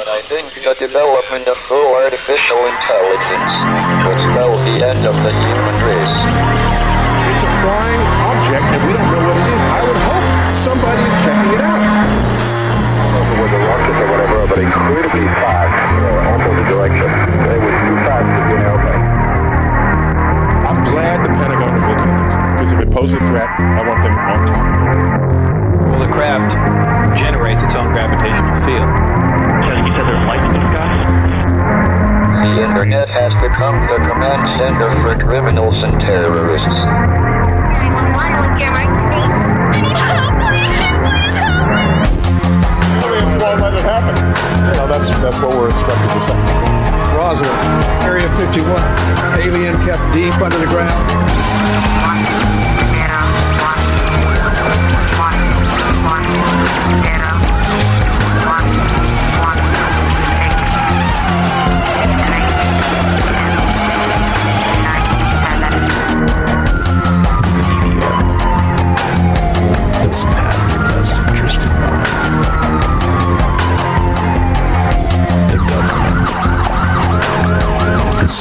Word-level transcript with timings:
But 0.00 0.08
I 0.08 0.24
think 0.32 0.48
the 0.56 0.72
development 0.80 1.44
of 1.44 1.60
full 1.68 1.92
artificial 2.00 2.56
intelligence 2.56 3.52
will 4.08 4.16
spell 4.32 4.56
the 4.64 4.80
end 4.80 5.04
of 5.04 5.12
the 5.12 5.28
human 5.28 5.76
race. 5.84 6.16
It's 7.28 7.44
a 7.44 7.52
flying 7.60 8.00
object 8.24 8.64
and 8.64 8.80
we 8.88 8.96
don't 8.96 9.12
know 9.12 9.20
what 9.28 9.36
it 9.36 9.44
is. 9.52 9.60
I 9.60 9.80
would 9.84 10.00
hope 10.08 10.26
somebody 10.56 11.04
is 11.04 11.16
checking 11.20 11.52
it 11.52 11.60
out. 11.60 11.84
I 11.84 12.00
don't 12.00 13.12
know 13.12 13.20
if 13.20 13.28
it 13.28 13.38
was 13.44 13.52
a 13.52 13.60
rocket 13.60 13.96
or 14.00 14.08
whatever, 14.08 14.38
but 14.48 14.58
incredibly 14.64 15.26
fast, 15.36 15.68
uh, 15.68 16.32
opposite 16.32 16.68
direction. 16.72 17.08
It 17.52 17.60
was 17.60 17.76
too 17.84 17.96
fast 18.00 18.24
to 18.24 18.40
be 18.48 18.54
an 18.56 18.64
airplane. 18.72 19.04
I'm 20.64 20.80
glad 20.80 21.16
the 21.28 21.32
Pentagon 21.36 21.76
is 21.76 21.84
looking 21.84 22.08
at 22.08 22.16
this 22.24 22.36
because 22.56 22.72
if 22.72 22.80
it 22.80 22.88
poses 22.88 23.20
a 23.20 23.24
threat, 23.28 23.52
I 23.52 23.84
want 23.84 24.00
them 24.00 24.16
on 24.16 24.38
top. 24.48 24.64
Well, 25.92 26.00
the 26.00 26.08
craft 26.08 26.56
generates 27.20 27.62
its 27.62 27.76
own 27.76 27.92
gravitational 27.92 28.56
field. 28.64 28.88
So 29.60 29.76
you 29.76 29.92
said 29.92 30.06
there's 30.08 30.26
lights 30.26 30.46
in 30.48 30.52
the 30.54 30.62
sky? 30.72 30.88
The 32.40 32.64
internet 32.64 33.08
has 33.10 33.34
become 33.44 33.76
the 33.86 33.98
command 34.08 34.48
center 34.56 34.90
for 35.02 35.14
criminals 35.20 35.82
and 35.82 36.00
terrorists. 36.00 36.66
911, 36.66 38.40
what's 38.40 38.56
your 38.56 38.72
emergency? 38.72 39.20
Help, 39.20 39.52
please, 39.68 39.92
please 39.92 40.00
help 40.08 40.32
me! 40.48 40.64
Aliens 43.04 43.36
won't 43.42 43.60
let 43.60 43.74
it 43.74 43.84
happen. 43.84 44.16
You 44.16 44.74
know, 44.80 44.88
that's, 44.88 45.10
that's 45.20 45.38
what 45.40 45.52
we're 45.52 45.70
instructed 45.70 46.08
to 46.08 46.20
say. 46.20 46.38
Roswell, 47.12 47.52
Area 48.08 48.28
51. 48.40 48.64
Alien 49.44 49.76
kept 49.84 50.00
deep 50.14 50.40
under 50.40 50.58
the 50.58 50.66
ground. 50.66 50.96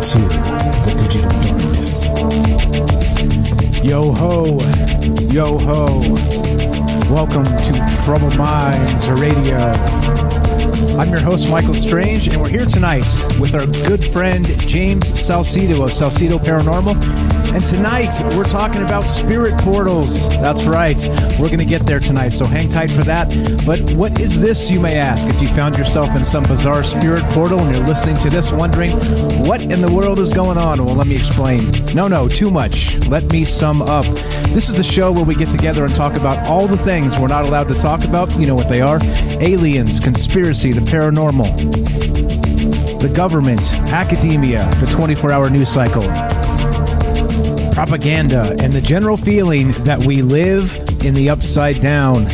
into 0.00 0.18
the 0.18 0.94
digital 0.96 1.30
darkness. 1.42 2.06
Yo 3.84 4.10
ho, 4.12 4.58
yo 5.30 5.58
ho. 5.58 6.00
Welcome 7.12 7.44
to 7.44 8.02
Troubled 8.04 8.34
Minds 8.38 9.10
Radio. 9.10 9.58
I'm 10.98 11.10
your 11.10 11.20
host, 11.20 11.50
Michael 11.50 11.74
Strange, 11.74 12.28
and 12.28 12.40
we're 12.40 12.48
here 12.48 12.64
tonight 12.64 13.04
with 13.38 13.54
our 13.54 13.66
good 13.66 14.02
friend 14.10 14.46
James 14.66 15.10
Salsido 15.12 15.84
of 15.84 15.90
Salsido 15.90 16.38
Paranormal. 16.38 17.29
And 17.52 17.64
tonight 17.64 18.14
we're 18.36 18.44
talking 18.44 18.82
about 18.82 19.08
spirit 19.08 19.58
portals. 19.58 20.28
That's 20.28 20.66
right. 20.66 21.02
We're 21.38 21.48
going 21.48 21.58
to 21.58 21.64
get 21.64 21.84
there 21.84 21.98
tonight, 21.98 22.28
so 22.28 22.46
hang 22.46 22.68
tight 22.68 22.92
for 22.92 23.02
that. 23.02 23.28
But 23.66 23.80
what 23.96 24.20
is 24.20 24.40
this, 24.40 24.70
you 24.70 24.78
may 24.78 24.96
ask? 24.96 25.26
If 25.26 25.42
you 25.42 25.48
found 25.48 25.76
yourself 25.76 26.14
in 26.14 26.24
some 26.24 26.44
bizarre 26.44 26.84
spirit 26.84 27.24
portal 27.34 27.58
and 27.58 27.74
you're 27.74 27.84
listening 27.84 28.16
to 28.18 28.30
this 28.30 28.52
wondering 28.52 28.92
what 29.44 29.60
in 29.60 29.80
the 29.80 29.92
world 29.92 30.20
is 30.20 30.30
going 30.30 30.58
on, 30.58 30.84
well, 30.84 30.94
let 30.94 31.08
me 31.08 31.16
explain. 31.16 31.72
No, 31.92 32.06
no, 32.06 32.28
too 32.28 32.52
much. 32.52 32.96
Let 33.06 33.24
me 33.24 33.44
sum 33.44 33.82
up. 33.82 34.04
This 34.50 34.68
is 34.68 34.76
the 34.76 34.84
show 34.84 35.10
where 35.10 35.24
we 35.24 35.34
get 35.34 35.50
together 35.50 35.84
and 35.84 35.92
talk 35.92 36.14
about 36.14 36.38
all 36.46 36.68
the 36.68 36.78
things 36.78 37.18
we're 37.18 37.26
not 37.26 37.44
allowed 37.44 37.66
to 37.68 37.74
talk 37.74 38.04
about. 38.04 38.30
You 38.36 38.46
know 38.46 38.54
what 38.54 38.68
they 38.68 38.80
are 38.80 39.00
aliens, 39.42 39.98
conspiracy, 39.98 40.72
the 40.72 40.82
paranormal, 40.82 41.50
the 43.00 43.08
government, 43.08 43.74
academia, 43.74 44.72
the 44.76 44.86
24 44.86 45.32
hour 45.32 45.50
news 45.50 45.68
cycle 45.68 46.04
propaganda, 47.80 48.54
and 48.60 48.74
the 48.74 48.80
general 48.82 49.16
feeling 49.16 49.72
that 49.84 49.98
we 49.98 50.20
live 50.20 50.76
in 51.02 51.14
the 51.14 51.30
upside 51.30 51.80
down. 51.80 52.26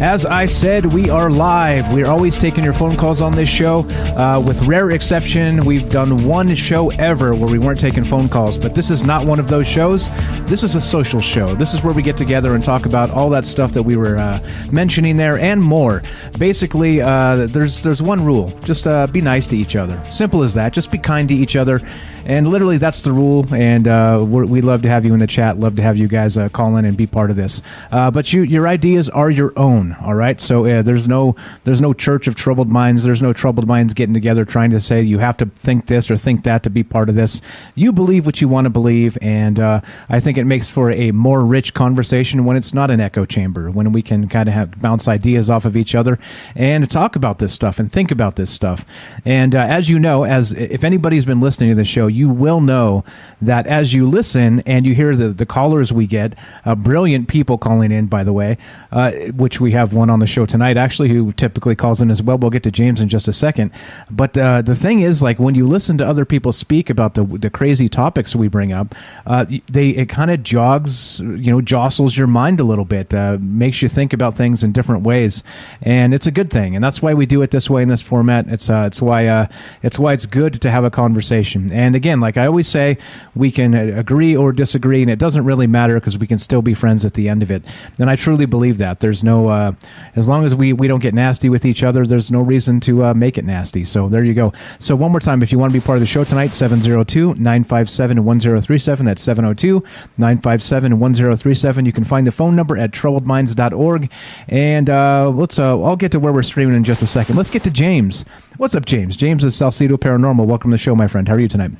As 0.00 0.26
I 0.26 0.46
said, 0.46 0.86
we 0.86 1.08
are 1.08 1.30
live. 1.30 1.92
We're 1.92 2.08
always 2.08 2.36
taking 2.36 2.64
your 2.64 2.72
phone 2.72 2.96
calls 2.96 3.20
on 3.20 3.34
this 3.34 3.48
show. 3.48 3.88
Uh, 4.16 4.42
with 4.44 4.60
rare 4.62 4.90
exception, 4.90 5.64
we've 5.64 5.88
done 5.88 6.24
one 6.24 6.52
show 6.56 6.90
ever 6.90 7.32
where 7.32 7.48
we 7.48 7.58
weren't 7.58 7.78
taking 7.78 8.02
phone 8.02 8.28
calls, 8.28 8.58
but 8.58 8.74
this 8.74 8.90
is 8.90 9.04
not 9.04 9.24
one 9.24 9.38
of 9.38 9.48
those 9.48 9.68
shows. 9.68 10.08
This 10.46 10.64
is 10.64 10.74
a 10.74 10.80
social 10.80 11.20
show. 11.20 11.54
This 11.54 11.74
is 11.74 11.82
where 11.84 11.94
we 11.94 12.02
get 12.02 12.16
together 12.16 12.54
and 12.54 12.64
talk 12.64 12.84
about 12.86 13.10
all 13.10 13.30
that 13.30 13.44
stuff 13.44 13.72
that 13.72 13.82
we 13.84 13.96
were 13.96 14.16
uh, 14.16 14.40
mentioning 14.72 15.16
there 15.16 15.38
and 15.38 15.62
more. 15.62 16.02
Basically, 16.38 17.00
uh, 17.00 17.46
there's 17.46 17.82
there's 17.82 18.02
one 18.02 18.24
rule: 18.24 18.52
just 18.64 18.86
uh, 18.86 19.06
be 19.08 19.20
nice 19.20 19.46
to 19.48 19.56
each 19.56 19.74
other. 19.74 20.00
Simple 20.10 20.42
as 20.42 20.54
that. 20.54 20.72
Just 20.72 20.90
be 20.90 20.98
kind 20.98 21.28
to 21.28 21.34
each 21.34 21.56
other. 21.56 21.80
And 22.28 22.46
literally, 22.46 22.78
that's 22.78 23.02
the 23.02 23.12
rule. 23.12 23.52
And 23.52 23.88
uh, 23.88 24.24
we 24.24 24.60
love 24.60 24.82
to 24.82 24.88
have 24.88 25.04
you 25.04 25.14
in 25.14 25.20
the 25.20 25.26
chat. 25.26 25.58
Love 25.58 25.76
to 25.76 25.82
have 25.82 25.96
you 25.96 26.06
guys 26.06 26.36
uh, 26.36 26.48
call 26.48 26.76
in 26.76 26.84
and 26.84 26.96
be 26.96 27.06
part 27.06 27.30
of 27.30 27.36
this. 27.36 27.62
Uh, 27.90 28.10
but 28.10 28.32
you, 28.32 28.42
your 28.42 28.68
ideas 28.68 29.08
are 29.08 29.30
your 29.30 29.52
own. 29.56 29.94
All 29.94 30.14
right. 30.14 30.40
So 30.40 30.82
there's 30.82 31.08
no 31.08 31.34
there's 31.64 31.80
no 31.80 31.92
church 31.92 32.28
of 32.28 32.34
troubled 32.34 32.68
minds. 32.68 33.02
There's 33.02 33.22
no 33.22 33.32
troubled 33.32 33.66
minds 33.66 33.94
getting 33.94 34.14
together 34.14 34.44
trying 34.44 34.70
to 34.70 34.80
say 34.80 35.02
you 35.02 35.18
have 35.18 35.36
to 35.38 35.46
think 35.46 35.86
this 35.86 36.10
or 36.10 36.16
think 36.16 36.44
that 36.44 36.62
to 36.62 36.70
be 36.70 36.84
part 36.84 37.08
of 37.08 37.14
this. 37.14 37.40
You 37.74 37.92
believe 37.92 38.26
what 38.26 38.40
you 38.40 38.48
want 38.48 38.66
to 38.66 38.70
believe, 38.70 39.16
and 39.22 39.58
uh, 39.58 39.80
I 40.08 40.20
think 40.20 40.38
it 40.38 40.44
makes 40.44 40.68
for 40.68 40.90
a 40.90 41.12
more 41.12 41.44
rich 41.44 41.74
conversation 41.74 42.44
when 42.44 42.56
it's 42.56 42.74
not 42.74 42.90
an 42.90 43.00
echo 43.00 43.24
chamber. 43.24 43.70
When 43.70 43.92
we 43.92 44.02
can 44.02 44.28
kind 44.28 44.48
of 44.48 44.78
bounce 44.80 45.08
ideas 45.08 45.50
off 45.50 45.64
of 45.64 45.76
each 45.76 45.94
other 45.94 46.18
and 46.54 46.88
talk 46.90 47.16
about 47.16 47.38
this 47.38 47.52
stuff 47.52 47.78
and 47.78 47.90
think 47.90 48.10
about 48.10 48.36
this 48.36 48.50
stuff. 48.50 48.84
And 49.24 49.54
uh, 49.54 49.60
as 49.60 49.88
you 49.88 49.98
know, 49.98 50.24
as 50.24 50.52
if 50.52 50.84
anybody's 50.84 51.24
been 51.24 51.40
listening 51.40 51.70
to 51.70 51.74
the 51.74 51.84
show, 51.84 52.06
you 52.18 52.28
will 52.28 52.60
know 52.60 53.04
that 53.40 53.66
as 53.66 53.94
you 53.94 54.08
listen 54.08 54.60
and 54.66 54.84
you 54.84 54.94
hear 54.94 55.14
the, 55.14 55.28
the 55.28 55.46
callers 55.46 55.92
we 55.92 56.06
get, 56.06 56.34
uh, 56.64 56.74
brilliant 56.74 57.28
people 57.28 57.56
calling 57.56 57.92
in, 57.92 58.06
by 58.06 58.24
the 58.24 58.32
way, 58.32 58.58
uh, 58.90 59.12
which 59.36 59.60
we 59.60 59.72
have 59.72 59.94
one 59.94 60.10
on 60.10 60.18
the 60.18 60.26
show 60.26 60.44
tonight, 60.44 60.76
actually, 60.76 61.08
who 61.08 61.32
typically 61.32 61.76
calls 61.76 62.00
in 62.00 62.10
as 62.10 62.20
well. 62.20 62.36
We'll 62.36 62.50
get 62.50 62.64
to 62.64 62.70
James 62.70 63.00
in 63.00 63.08
just 63.08 63.28
a 63.28 63.32
second. 63.32 63.70
But 64.10 64.36
uh, 64.36 64.62
the 64.62 64.74
thing 64.74 65.00
is, 65.00 65.22
like 65.22 65.38
when 65.38 65.54
you 65.54 65.66
listen 65.66 65.98
to 65.98 66.06
other 66.06 66.24
people 66.24 66.52
speak 66.52 66.90
about 66.90 67.14
the 67.14 67.24
the 67.24 67.50
crazy 67.50 67.88
topics 67.88 68.34
we 68.34 68.48
bring 68.48 68.72
up, 68.72 68.94
uh, 69.26 69.44
they 69.70 69.90
it 69.90 70.08
kind 70.08 70.30
of 70.30 70.42
jogs, 70.42 71.20
you 71.20 71.52
know, 71.52 71.60
jostles 71.60 72.16
your 72.16 72.26
mind 72.26 72.58
a 72.58 72.64
little 72.64 72.84
bit, 72.84 73.14
uh, 73.14 73.38
makes 73.40 73.82
you 73.82 73.88
think 73.88 74.12
about 74.12 74.34
things 74.34 74.64
in 74.64 74.72
different 74.72 75.04
ways, 75.04 75.44
and 75.82 76.12
it's 76.12 76.26
a 76.26 76.32
good 76.32 76.50
thing. 76.50 76.74
And 76.74 76.82
that's 76.82 77.00
why 77.00 77.14
we 77.14 77.26
do 77.26 77.42
it 77.42 77.50
this 77.50 77.70
way 77.70 77.82
in 77.82 77.88
this 77.88 78.02
format. 78.02 78.48
It's 78.48 78.68
uh, 78.68 78.84
it's 78.86 79.00
why 79.00 79.48
it's 79.82 79.98
why 79.98 80.12
it's 80.14 80.26
good 80.26 80.60
to 80.62 80.70
have 80.70 80.84
a 80.84 80.90
conversation. 80.90 81.70
And 81.72 81.94
again, 81.94 82.07
like 82.16 82.36
I 82.36 82.46
always 82.46 82.68
say, 82.68 82.98
we 83.34 83.50
can 83.50 83.74
uh, 83.74 83.98
agree 83.98 84.36
or 84.36 84.52
disagree, 84.52 85.02
and 85.02 85.10
it 85.10 85.18
doesn't 85.18 85.44
really 85.44 85.66
matter 85.66 85.94
because 85.94 86.18
we 86.18 86.26
can 86.26 86.38
still 86.38 86.62
be 86.62 86.74
friends 86.74 87.04
at 87.04 87.14
the 87.14 87.28
end 87.28 87.42
of 87.42 87.50
it. 87.50 87.62
And 87.98 88.10
I 88.10 88.16
truly 88.16 88.46
believe 88.46 88.78
that. 88.78 89.00
There's 89.00 89.22
no, 89.22 89.48
uh, 89.48 89.72
as 90.16 90.28
long 90.28 90.44
as 90.44 90.54
we, 90.54 90.72
we 90.72 90.88
don't 90.88 91.00
get 91.00 91.14
nasty 91.14 91.48
with 91.48 91.64
each 91.64 91.82
other, 91.82 92.06
there's 92.06 92.30
no 92.30 92.40
reason 92.40 92.80
to 92.80 93.04
uh, 93.04 93.14
make 93.14 93.38
it 93.38 93.44
nasty. 93.44 93.84
So 93.84 94.08
there 94.08 94.24
you 94.24 94.34
go. 94.34 94.52
So 94.78 94.96
one 94.96 95.10
more 95.10 95.20
time, 95.20 95.42
if 95.42 95.52
you 95.52 95.58
want 95.58 95.72
to 95.72 95.78
be 95.78 95.84
part 95.84 95.96
of 95.96 96.00
the 96.00 96.06
show 96.06 96.24
tonight, 96.24 96.52
702 96.54 97.34
957 97.34 98.24
1037. 98.24 99.06
That's 99.06 99.22
702 99.22 99.82
957 100.16 100.98
1037. 100.98 101.86
You 101.86 101.92
can 101.92 102.04
find 102.04 102.26
the 102.26 102.32
phone 102.32 102.56
number 102.56 102.76
at 102.76 102.90
troubledminds.org. 102.92 104.10
And 104.48 104.90
uh, 104.90 105.30
let's, 105.30 105.58
uh, 105.58 105.80
I'll 105.82 105.96
get 105.96 106.12
to 106.12 106.20
where 106.20 106.32
we're 106.32 106.42
streaming 106.42 106.76
in 106.76 106.84
just 106.84 107.02
a 107.02 107.06
second. 107.06 107.36
Let's 107.36 107.50
get 107.50 107.64
to 107.64 107.70
James. 107.70 108.24
What's 108.58 108.74
up, 108.74 108.86
James? 108.86 109.14
James 109.14 109.44
is 109.44 109.56
Salsido 109.56 109.92
Paranormal. 109.92 110.44
Welcome 110.44 110.72
to 110.72 110.74
the 110.74 110.78
show, 110.78 110.96
my 110.96 111.06
friend. 111.06 111.28
How 111.28 111.34
are 111.34 111.40
you 111.40 111.46
tonight? 111.46 111.70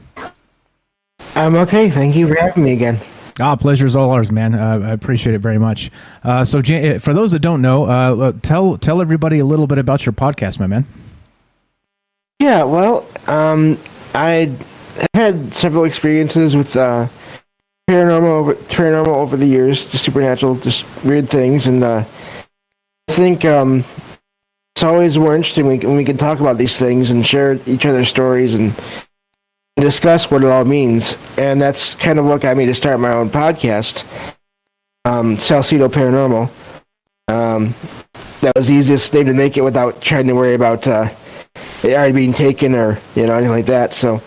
I'm 1.34 1.56
okay. 1.56 1.90
Thank 1.90 2.14
you 2.14 2.28
for 2.28 2.36
having 2.36 2.62
me 2.62 2.72
again. 2.72 2.98
Ah, 3.40 3.56
pleasure's 3.56 3.96
all 3.96 4.12
ours, 4.12 4.30
man. 4.30 4.54
Uh, 4.54 4.78
I 4.84 4.90
appreciate 4.90 5.34
it 5.34 5.40
very 5.40 5.58
much. 5.58 5.90
Uh, 6.22 6.44
so, 6.44 6.62
Jan- 6.62 7.00
for 7.00 7.12
those 7.12 7.32
that 7.32 7.40
don't 7.40 7.62
know, 7.62 7.86
uh, 7.86 8.32
tell 8.42 8.78
tell 8.78 9.00
everybody 9.00 9.40
a 9.40 9.44
little 9.44 9.66
bit 9.66 9.78
about 9.78 10.06
your 10.06 10.12
podcast, 10.12 10.60
my 10.60 10.68
man. 10.68 10.86
Yeah, 12.38 12.62
well, 12.62 13.04
um, 13.26 13.76
I 14.14 14.52
have 15.00 15.08
had 15.14 15.54
several 15.54 15.82
experiences 15.82 16.54
with 16.54 16.76
uh, 16.76 17.08
paranormal, 17.90 18.22
over, 18.22 18.54
paranormal 18.54 19.08
over 19.08 19.36
the 19.36 19.46
years, 19.46 19.88
just 19.88 20.04
supernatural, 20.04 20.54
just 20.54 20.86
weird 21.04 21.28
things, 21.28 21.66
and 21.66 21.82
uh, 21.82 22.04
I 23.08 23.12
think 23.12 23.44
um, 23.44 23.82
it's 24.78 24.84
always 24.84 25.18
more 25.18 25.34
interesting 25.34 25.66
when, 25.66 25.96
we 25.96 26.04
can 26.04 26.16
talk 26.16 26.38
about 26.38 26.56
these 26.56 26.78
things 26.78 27.10
and 27.10 27.26
share 27.26 27.58
each 27.66 27.84
other's 27.84 28.08
stories 28.08 28.54
and 28.54 28.72
discuss 29.74 30.30
what 30.30 30.44
it 30.44 30.46
all 30.46 30.64
means. 30.64 31.16
And 31.36 31.60
that's 31.60 31.96
kind 31.96 32.16
of 32.16 32.26
what 32.26 32.42
got 32.42 32.56
me 32.56 32.64
to 32.66 32.74
start 32.74 33.00
my 33.00 33.10
own 33.10 33.28
podcast, 33.28 34.04
um, 35.04 35.36
Salsido 35.36 35.88
Paranormal. 35.88 36.48
Um, 37.26 37.74
that 38.40 38.52
was 38.54 38.68
the 38.68 38.74
easiest 38.74 39.10
thing 39.10 39.26
to 39.26 39.32
make 39.34 39.56
it 39.56 39.62
without 39.62 40.00
trying 40.00 40.28
to 40.28 40.34
worry 40.34 40.54
about 40.54 40.86
uh, 40.86 41.08
it 41.82 41.94
already 41.94 42.12
being 42.12 42.32
taken 42.32 42.76
or 42.76 43.00
you 43.16 43.26
know 43.26 43.34
anything 43.34 43.50
like 43.50 43.66
that. 43.66 43.92
So, 43.94 44.22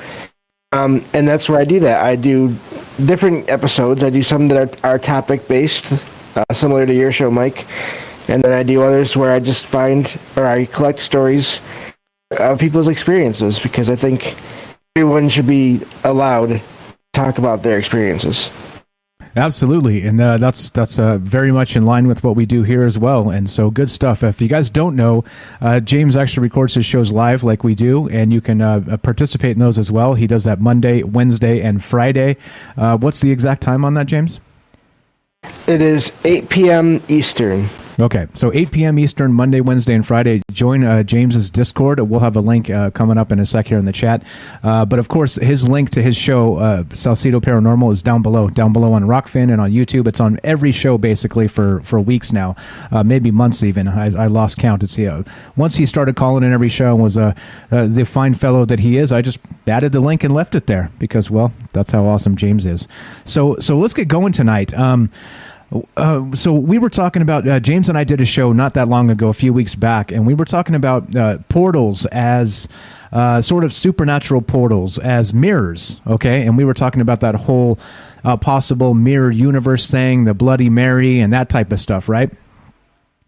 um, 0.73 1.05
and 1.13 1.25
that's 1.25 1.47
where 1.47 1.61
I 1.61 1.63
do 1.63 1.79
that. 1.79 2.03
I 2.05 2.17
do 2.17 2.57
different 3.05 3.49
episodes. 3.49 4.03
I 4.03 4.09
do 4.09 4.21
some 4.21 4.49
that 4.49 4.83
are, 4.83 4.95
are 4.95 4.99
topic 4.99 5.47
based, 5.47 6.03
uh, 6.35 6.53
similar 6.53 6.85
to 6.85 6.93
your 6.93 7.13
show, 7.13 7.31
Mike, 7.31 7.65
and 8.31 8.41
then 8.41 8.53
I 8.53 8.63
do 8.63 8.81
others 8.81 9.17
where 9.17 9.33
I 9.33 9.39
just 9.39 9.65
find 9.65 10.17
or 10.37 10.47
I 10.47 10.65
collect 10.65 10.99
stories 10.99 11.59
of 12.31 12.59
people's 12.59 12.87
experiences 12.87 13.59
because 13.59 13.89
I 13.89 13.95
think 13.95 14.35
everyone 14.95 15.27
should 15.27 15.47
be 15.47 15.81
allowed 16.05 16.47
to 16.47 16.61
talk 17.11 17.37
about 17.37 17.61
their 17.61 17.77
experiences. 17.77 18.49
Absolutely, 19.35 20.05
and 20.05 20.19
uh, 20.19 20.37
that's 20.37 20.69
that's 20.71 20.99
uh, 20.99 21.17
very 21.17 21.51
much 21.51 21.77
in 21.77 21.85
line 21.85 22.07
with 22.07 22.21
what 22.21 22.35
we 22.35 22.45
do 22.45 22.63
here 22.63 22.83
as 22.83 22.97
well. 22.97 23.29
And 23.29 23.49
so, 23.49 23.69
good 23.69 23.89
stuff. 23.89 24.23
If 24.23 24.41
you 24.41 24.49
guys 24.49 24.69
don't 24.69 24.95
know, 24.95 25.23
uh, 25.61 25.79
James 25.79 26.17
actually 26.17 26.43
records 26.43 26.73
his 26.73 26.85
shows 26.85 27.13
live, 27.13 27.41
like 27.41 27.63
we 27.63 27.73
do, 27.73 28.09
and 28.09 28.33
you 28.33 28.41
can 28.41 28.61
uh, 28.61 28.97
participate 28.97 29.51
in 29.51 29.59
those 29.59 29.77
as 29.77 29.89
well. 29.89 30.15
He 30.15 30.27
does 30.27 30.43
that 30.43 30.59
Monday, 30.59 31.03
Wednesday, 31.03 31.61
and 31.61 31.81
Friday. 31.81 32.35
Uh, 32.75 32.97
what's 32.97 33.21
the 33.21 33.31
exact 33.31 33.61
time 33.61 33.85
on 33.85 33.93
that, 33.93 34.07
James? 34.07 34.41
It 35.65 35.81
is 35.81 36.11
8 36.25 36.49
p.m. 36.49 37.01
Eastern. 37.07 37.69
Okay, 38.01 38.25
so 38.33 38.51
8 38.51 38.71
p.m. 38.71 38.97
Eastern, 38.97 39.31
Monday, 39.31 39.61
Wednesday, 39.61 39.93
and 39.93 40.03
Friday. 40.03 40.41
Join 40.51 40.83
uh, 40.83 41.03
James's 41.03 41.51
Discord. 41.51 41.99
We'll 41.99 42.19
have 42.19 42.35
a 42.35 42.41
link 42.41 42.67
uh, 42.67 42.89
coming 42.89 43.15
up 43.15 43.31
in 43.31 43.39
a 43.39 43.45
sec 43.45 43.67
here 43.67 43.77
in 43.77 43.85
the 43.85 43.91
chat. 43.91 44.23
Uh, 44.63 44.85
but 44.85 44.97
of 44.97 45.07
course, 45.07 45.35
his 45.35 45.69
link 45.69 45.91
to 45.91 46.01
his 46.01 46.17
show, 46.17 46.55
uh, 46.55 46.81
Salsido 46.85 47.39
Paranormal, 47.39 47.91
is 47.91 48.01
down 48.01 48.23
below, 48.23 48.49
down 48.49 48.73
below 48.73 48.93
on 48.93 49.03
Rokfin 49.03 49.51
and 49.51 49.61
on 49.61 49.69
YouTube. 49.69 50.07
It's 50.07 50.19
on 50.19 50.39
every 50.43 50.71
show 50.71 50.97
basically 50.97 51.47
for 51.47 51.79
for 51.81 51.99
weeks 51.99 52.33
now, 52.33 52.55
uh, 52.89 53.03
maybe 53.03 53.29
months 53.29 53.61
even. 53.61 53.87
I, 53.87 54.05
I 54.05 54.25
lost 54.25 54.57
count. 54.57 54.81
It's 54.81 54.97
uh, 54.97 55.21
once 55.55 55.75
he 55.75 55.85
started 55.85 56.15
calling 56.15 56.43
in 56.43 56.53
every 56.53 56.69
show 56.69 56.95
and 56.95 57.03
was 57.03 57.19
uh, 57.19 57.35
uh, 57.69 57.85
the 57.85 58.03
fine 58.03 58.33
fellow 58.33 58.65
that 58.65 58.79
he 58.79 58.97
is. 58.97 59.11
I 59.11 59.21
just 59.21 59.39
added 59.67 59.91
the 59.91 59.99
link 59.99 60.23
and 60.23 60.33
left 60.33 60.55
it 60.55 60.65
there 60.65 60.89
because 60.97 61.29
well, 61.29 61.53
that's 61.71 61.91
how 61.91 62.05
awesome 62.05 62.35
James 62.35 62.65
is. 62.65 62.87
So 63.25 63.57
so 63.59 63.77
let's 63.77 63.93
get 63.93 64.07
going 64.07 64.33
tonight. 64.33 64.73
Um, 64.73 65.11
uh, 65.95 66.31
so 66.33 66.53
we 66.53 66.77
were 66.77 66.89
talking 66.89 67.21
about 67.21 67.47
uh, 67.47 67.59
James 67.59 67.87
and 67.87 67.97
I 67.97 68.03
did 68.03 68.19
a 68.19 68.25
show 68.25 68.51
not 68.51 68.73
that 68.73 68.87
long 68.87 69.09
ago, 69.09 69.29
a 69.29 69.33
few 69.33 69.53
weeks 69.53 69.75
back, 69.75 70.11
and 70.11 70.27
we 70.27 70.33
were 70.33 70.45
talking 70.45 70.75
about 70.75 71.15
uh, 71.15 71.37
portals 71.49 72.05
as 72.07 72.67
uh, 73.11 73.41
sort 73.41 73.63
of 73.63 73.71
supernatural 73.71 74.41
portals 74.41 74.97
as 74.97 75.33
mirrors. 75.33 75.99
Okay, 76.05 76.45
and 76.45 76.57
we 76.57 76.65
were 76.65 76.73
talking 76.73 77.01
about 77.01 77.21
that 77.21 77.35
whole 77.35 77.79
uh, 78.23 78.35
possible 78.37 78.93
mirror 78.93 79.31
universe 79.31 79.89
thing, 79.89 80.25
the 80.25 80.33
Bloody 80.33 80.69
Mary, 80.69 81.19
and 81.19 81.31
that 81.31 81.49
type 81.49 81.71
of 81.71 81.79
stuff, 81.79 82.09
right? 82.09 82.31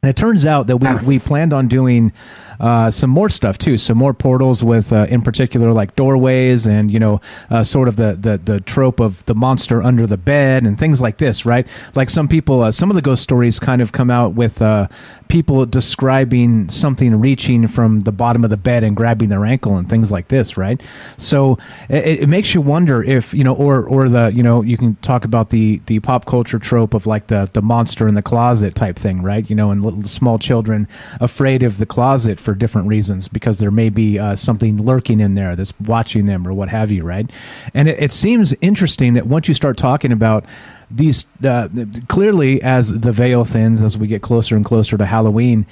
And 0.01 0.09
it 0.09 0.17
turns 0.17 0.45
out 0.45 0.67
that 0.67 0.77
we, 0.77 1.07
we 1.07 1.19
planned 1.19 1.53
on 1.53 1.69
doing 1.69 2.11
uh, 2.59 2.91
some 2.91 3.09
more 3.09 3.29
stuff 3.29 3.57
too, 3.57 3.77
some 3.77 3.97
more 3.97 4.13
portals 4.13 4.63
with, 4.63 4.91
uh, 4.93 5.07
in 5.09 5.21
particular, 5.21 5.71
like 5.71 5.95
doorways 5.95 6.65
and 6.65 6.91
you 6.91 6.99
know, 6.99 7.21
uh, 7.49 7.63
sort 7.63 7.87
of 7.87 7.95
the, 7.95 8.15
the 8.19 8.37
the 8.37 8.59
trope 8.61 8.99
of 8.99 9.23
the 9.25 9.35
monster 9.35 9.81
under 9.81 10.05
the 10.05 10.17
bed 10.17 10.63
and 10.63 10.77
things 10.77 11.01
like 11.01 11.17
this, 11.17 11.45
right? 11.45 11.67
Like 11.95 12.09
some 12.09 12.27
people, 12.27 12.61
uh, 12.61 12.71
some 12.71 12.89
of 12.89 12.95
the 12.95 13.01
ghost 13.01 13.23
stories 13.23 13.59
kind 13.59 13.81
of 13.81 13.91
come 13.91 14.09
out 14.09 14.33
with 14.33 14.61
uh, 14.61 14.87
people 15.27 15.65
describing 15.65 16.69
something 16.69 17.19
reaching 17.19 17.67
from 17.67 18.01
the 18.01 18.11
bottom 18.11 18.43
of 18.43 18.49
the 18.49 18.57
bed 18.57 18.83
and 18.83 18.95
grabbing 18.95 19.29
their 19.29 19.45
ankle 19.45 19.77
and 19.77 19.89
things 19.89 20.11
like 20.11 20.27
this, 20.27 20.57
right? 20.57 20.81
So 21.17 21.57
it, 21.89 22.21
it 22.21 22.29
makes 22.29 22.53
you 22.53 22.61
wonder 22.61 23.03
if 23.03 23.33
you 23.33 23.43
know, 23.43 23.55
or 23.55 23.83
or 23.83 24.09
the 24.09 24.31
you 24.33 24.43
know, 24.43 24.61
you 24.61 24.77
can 24.77 24.95
talk 24.97 25.25
about 25.25 25.49
the 25.49 25.81
the 25.87 25.99
pop 26.01 26.25
culture 26.25 26.59
trope 26.59 26.93
of 26.93 27.07
like 27.07 27.27
the 27.27 27.49
the 27.53 27.61
monster 27.61 28.07
in 28.07 28.13
the 28.13 28.21
closet 28.21 28.75
type 28.75 28.97
thing, 28.97 29.21
right? 29.21 29.49
You 29.49 29.55
know, 29.55 29.71
and 29.71 29.83
little 29.83 30.03
small 30.03 30.37
children 30.37 30.87
afraid 31.19 31.63
of 31.63 31.77
the 31.77 31.85
closet 31.85 32.39
for 32.43 32.53
different 32.53 32.87
reasons 32.87 33.27
because 33.27 33.59
there 33.59 33.71
may 33.71 33.89
be 33.89 34.19
uh, 34.19 34.35
something 34.35 34.83
lurking 34.83 35.19
in 35.19 35.35
there 35.35 35.55
that's 35.55 35.73
watching 35.79 36.25
them 36.25 36.47
or 36.47 36.53
what 36.53 36.69
have 36.69 36.91
you, 36.91 37.03
right? 37.03 37.29
And 37.73 37.87
it, 37.87 38.01
it 38.01 38.11
seems 38.11 38.53
interesting 38.61 39.13
that 39.13 39.25
once 39.25 39.47
you 39.47 39.53
start 39.53 39.77
talking 39.77 40.11
about 40.11 40.45
these 40.91 41.25
uh, 41.43 41.69
clearly 42.07 42.61
as 42.61 42.99
the 42.99 43.11
veil 43.11 43.45
thins 43.45 43.81
as 43.81 43.97
we 43.97 44.07
get 44.07 44.21
closer 44.21 44.55
and 44.55 44.63
closer 44.63 44.97
to 44.97 45.05
Halloween, 45.05 45.65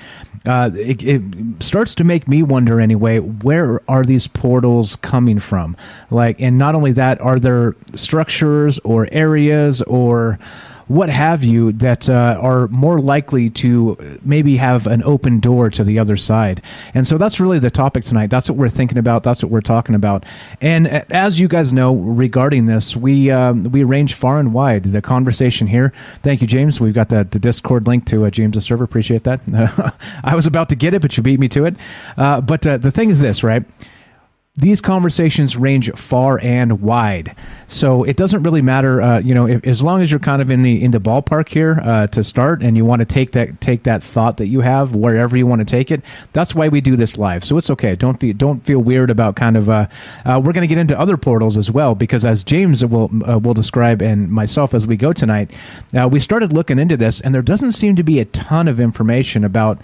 uh, 0.46 0.72
it, 0.74 1.04
it, 1.04 1.22
starts 1.62 1.94
to 1.96 2.04
make 2.04 2.28
me 2.28 2.42
wonder 2.42 2.82
anyway. 2.82 3.20
Where 3.20 3.82
are 3.88 4.04
these 4.04 4.28
portals 4.28 4.96
coming 4.96 5.40
from? 5.40 5.78
Like, 6.10 6.42
and 6.42 6.58
not 6.58 6.74
only 6.74 6.92
that, 6.94 7.22
are 7.22 7.38
there 7.38 7.76
structures 7.94 8.80
or 8.80 9.08
areas 9.12 9.82
or 9.84 10.40
what 10.88 11.10
have 11.10 11.44
you 11.44 11.72
that 11.74 12.10
uh, 12.10 12.38
are 12.40 12.68
more 12.70 13.00
likely 13.00 13.50
to 13.50 14.20
maybe 14.24 14.58
have 14.58 14.88
an 14.88 15.04
open 15.04 15.40
door 15.40 15.70
to 15.70 15.84
the 15.84 16.00
other 16.00 16.18
side. 16.18 16.62
And 16.94 17.08
so 17.08 17.18
that's 17.18 17.40
really 17.40 17.60
the 17.60 17.72
topic 17.72 18.04
tonight. 18.04 18.30
That's 18.30 18.50
what 18.50 18.58
we're 18.58 18.70
thinking 18.70 18.98
about. 18.98 19.24
That's 19.24 19.44
what 19.44 19.52
we're 19.52 19.62
talking 19.62 19.96
about. 19.96 20.26
And 20.60 20.88
as 20.88 21.40
you 21.40 21.48
guys 21.48 21.74
know, 21.74 21.94
regarding 21.96 22.66
this, 22.66 22.96
we 22.96 23.32
um, 23.32 23.64
we 23.64 23.84
range 23.84 24.14
far 24.14 24.40
and 24.40 24.54
wide. 24.54 24.84
The 24.84 25.02
conversation 25.02 25.68
here. 25.68 25.94
Thank 26.22 26.42
you, 26.42 26.48
James. 26.48 26.80
We've 26.80 26.94
got 26.94 27.10
the, 27.10 27.28
the 27.30 27.40
Discord 27.40 27.88
link 27.88 28.06
to 28.08 28.26
uh, 28.26 28.30
James' 28.30 28.64
server. 28.66 28.84
Appreciate 28.84 29.24
that. 29.24 29.42
I 30.24 30.36
was 30.36 30.46
about 30.46 30.70
to 30.70 30.76
get 30.76 30.94
it, 30.94 31.02
but 31.02 31.16
you 31.18 31.24
beat 31.24 31.40
me 31.40 31.48
to 31.50 31.66
it. 31.66 31.76
Uh, 32.18 32.42
but 32.42 32.66
uh, 32.66 32.78
the 32.78 32.92
thing 32.92 33.10
is 33.10 33.20
this, 33.20 33.44
right? 33.44 33.64
These 34.58 34.82
conversations 34.82 35.56
range 35.56 35.90
far 35.94 36.38
and 36.42 36.82
wide, 36.82 37.34
so 37.68 38.04
it 38.04 38.18
doesn't 38.18 38.44
really 38.44 38.62
matter. 38.62 39.02
Uh, 39.02 39.20
you 39.20 39.34
know, 39.34 39.48
if, 39.48 39.66
as 39.66 39.82
long 39.82 40.02
as 40.02 40.12
you're 40.12 40.20
kind 40.20 40.42
of 40.42 40.52
in 40.52 40.62
the 40.62 40.84
in 40.84 40.92
the 40.92 41.00
ballpark 41.00 41.48
here 41.48 41.80
uh, 41.82 42.08
to 42.08 42.22
start, 42.22 42.62
and 42.62 42.76
you 42.76 42.84
want 42.84 43.00
to 43.00 43.06
take 43.06 43.32
that 43.32 43.62
take 43.62 43.84
that 43.84 44.04
thought 44.04 44.38
that 44.38 44.48
you 44.48 44.60
have 44.60 44.94
wherever 44.94 45.38
you 45.38 45.48
want 45.48 45.60
to 45.60 45.66
take 45.66 45.90
it. 45.90 46.02
That's 46.34 46.54
why 46.54 46.68
we 46.68 46.82
do 46.82 46.98
this 46.98 47.18
live. 47.18 47.46
So 47.46 47.58
it's 47.58 47.70
okay. 47.70 47.96
Don't 47.96 48.20
be 48.20 48.34
don't 48.34 48.60
feel 48.66 48.80
weird 48.80 49.10
about 49.10 49.38
kind 49.38 49.56
of. 49.56 49.70
Uh, 49.70 49.88
uh 50.26 50.42
we're 50.44 50.54
going 50.54 50.68
to 50.68 50.68
get 50.68 50.78
into 50.78 51.00
other 51.00 51.16
portals 51.16 51.56
as 51.56 51.72
well 51.72 51.96
because 51.96 52.26
as 52.26 52.44
James 52.44 52.86
will 52.86 53.10
uh, 53.26 53.40
will 53.40 53.54
describe 53.54 54.02
and 54.02 54.30
myself 54.30 54.74
as 54.74 54.86
we 54.86 54.98
go 54.98 55.14
tonight, 55.14 55.50
uh, 55.94 56.10
we 56.12 56.20
started 56.20 56.52
looking 56.52 56.78
into 56.78 56.98
this, 56.98 57.22
and 57.22 57.34
there 57.34 57.42
doesn't 57.42 57.72
seem 57.72 57.96
to 57.96 58.04
be 58.04 58.20
a 58.20 58.26
ton 58.26 58.68
of 58.68 58.82
information 58.82 59.46
about 59.46 59.80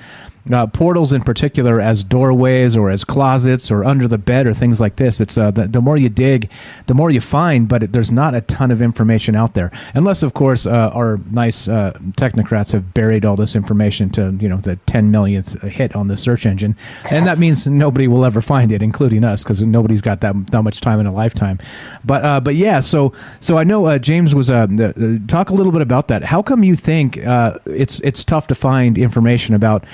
uh, 0.51 0.68
portals 0.68 1.13
in 1.13 1.22
particular 1.22 1.82
as 1.82 2.04
doorways 2.04 2.75
or 2.75 2.89
as 2.89 3.04
closets 3.04 3.70
or 3.72 3.84
under 3.84 4.08
the 4.08 4.18
bed 4.18 4.48
or 4.48 4.54
things 4.54 4.80
like 4.80 4.96
this. 4.96 5.20
It's 5.20 5.38
uh, 5.38 5.51
the, 5.51 5.68
the 5.68 5.82
more 5.82 5.98
you 5.98 6.10
dig, 6.10 6.50
the 6.86 6.94
more 6.94 7.12
you 7.12 7.22
find, 7.22 7.68
but 7.68 7.84
it, 7.84 7.94
there's 7.94 8.12
not 8.12 8.36
a 8.36 8.42
ton 8.42 8.72
of 8.72 8.82
information 8.82 9.36
out 9.36 9.54
there, 9.54 9.72
unless 9.94 10.24
of 10.24 10.34
course 10.34 10.66
uh, 10.66 10.92
our 10.94 11.18
nice 11.32 11.68
uh, 11.68 11.94
technocrats 12.18 12.72
have 12.72 12.94
buried 12.94 13.25
all 13.25 13.36
this 13.36 13.56
information 13.56 14.10
to 14.12 14.38
you 14.39 14.48
know 14.48 14.58
the 14.58 14.75
10 14.88 15.12
millionth 15.12 15.62
hit 15.63 15.96
on 15.96 16.08
the 16.08 16.18
search 16.18 16.46
engine, 16.46 16.75
and 17.12 17.25
that 17.25 17.39
means 17.39 17.68
nobody 17.68 18.08
will 18.08 18.25
ever 18.25 18.42
find 18.42 18.72
it, 18.72 18.82
including 18.82 19.24
us, 19.24 19.44
because 19.44 19.62
nobody's 19.62 20.01
got 20.01 20.22
that 20.22 20.48
that 20.48 20.63
much 20.63 20.82
time 20.82 21.00
in 21.00 21.06
a 21.06 21.13
lifetime. 21.13 21.60
But 22.06 22.24
uh, 22.24 22.39
but 22.39 22.56
yeah, 22.56 22.80
so 22.80 23.13
so 23.39 23.58
I 23.58 23.63
know 23.63 23.86
uh, 23.86 24.00
James 24.00 24.34
was 24.34 24.48
talk 24.48 25.50
a 25.50 25.54
little 25.54 25.72
bit 25.72 25.82
about 25.82 26.08
that. 26.08 26.24
How 26.24 26.42
come 26.42 26.63
you 26.63 26.75
think 26.75 27.18
it's 27.18 28.00
it's 28.01 28.24
tough 28.24 28.48
to 28.48 28.56
find 28.56 28.98
information 28.98 29.54
about 29.54 29.86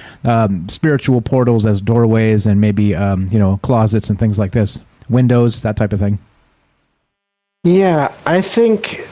um, 0.44 0.68
spiritual 0.70 1.22
portals 1.22 1.66
as 1.66 1.82
doorways 1.82 2.46
and 2.46 2.60
maybe 2.60 2.96
um, 2.96 3.28
you 3.32 3.40
know 3.40 3.58
closets 3.64 4.10
and 4.10 4.20
things 4.20 4.40
like 4.40 4.52
this, 4.52 4.82
windows, 5.10 5.62
that 5.62 5.78
type 5.78 5.94
of 5.94 6.00
thing? 6.00 6.20
Yeah, 7.64 8.14
I 8.26 8.42
think 8.42 9.08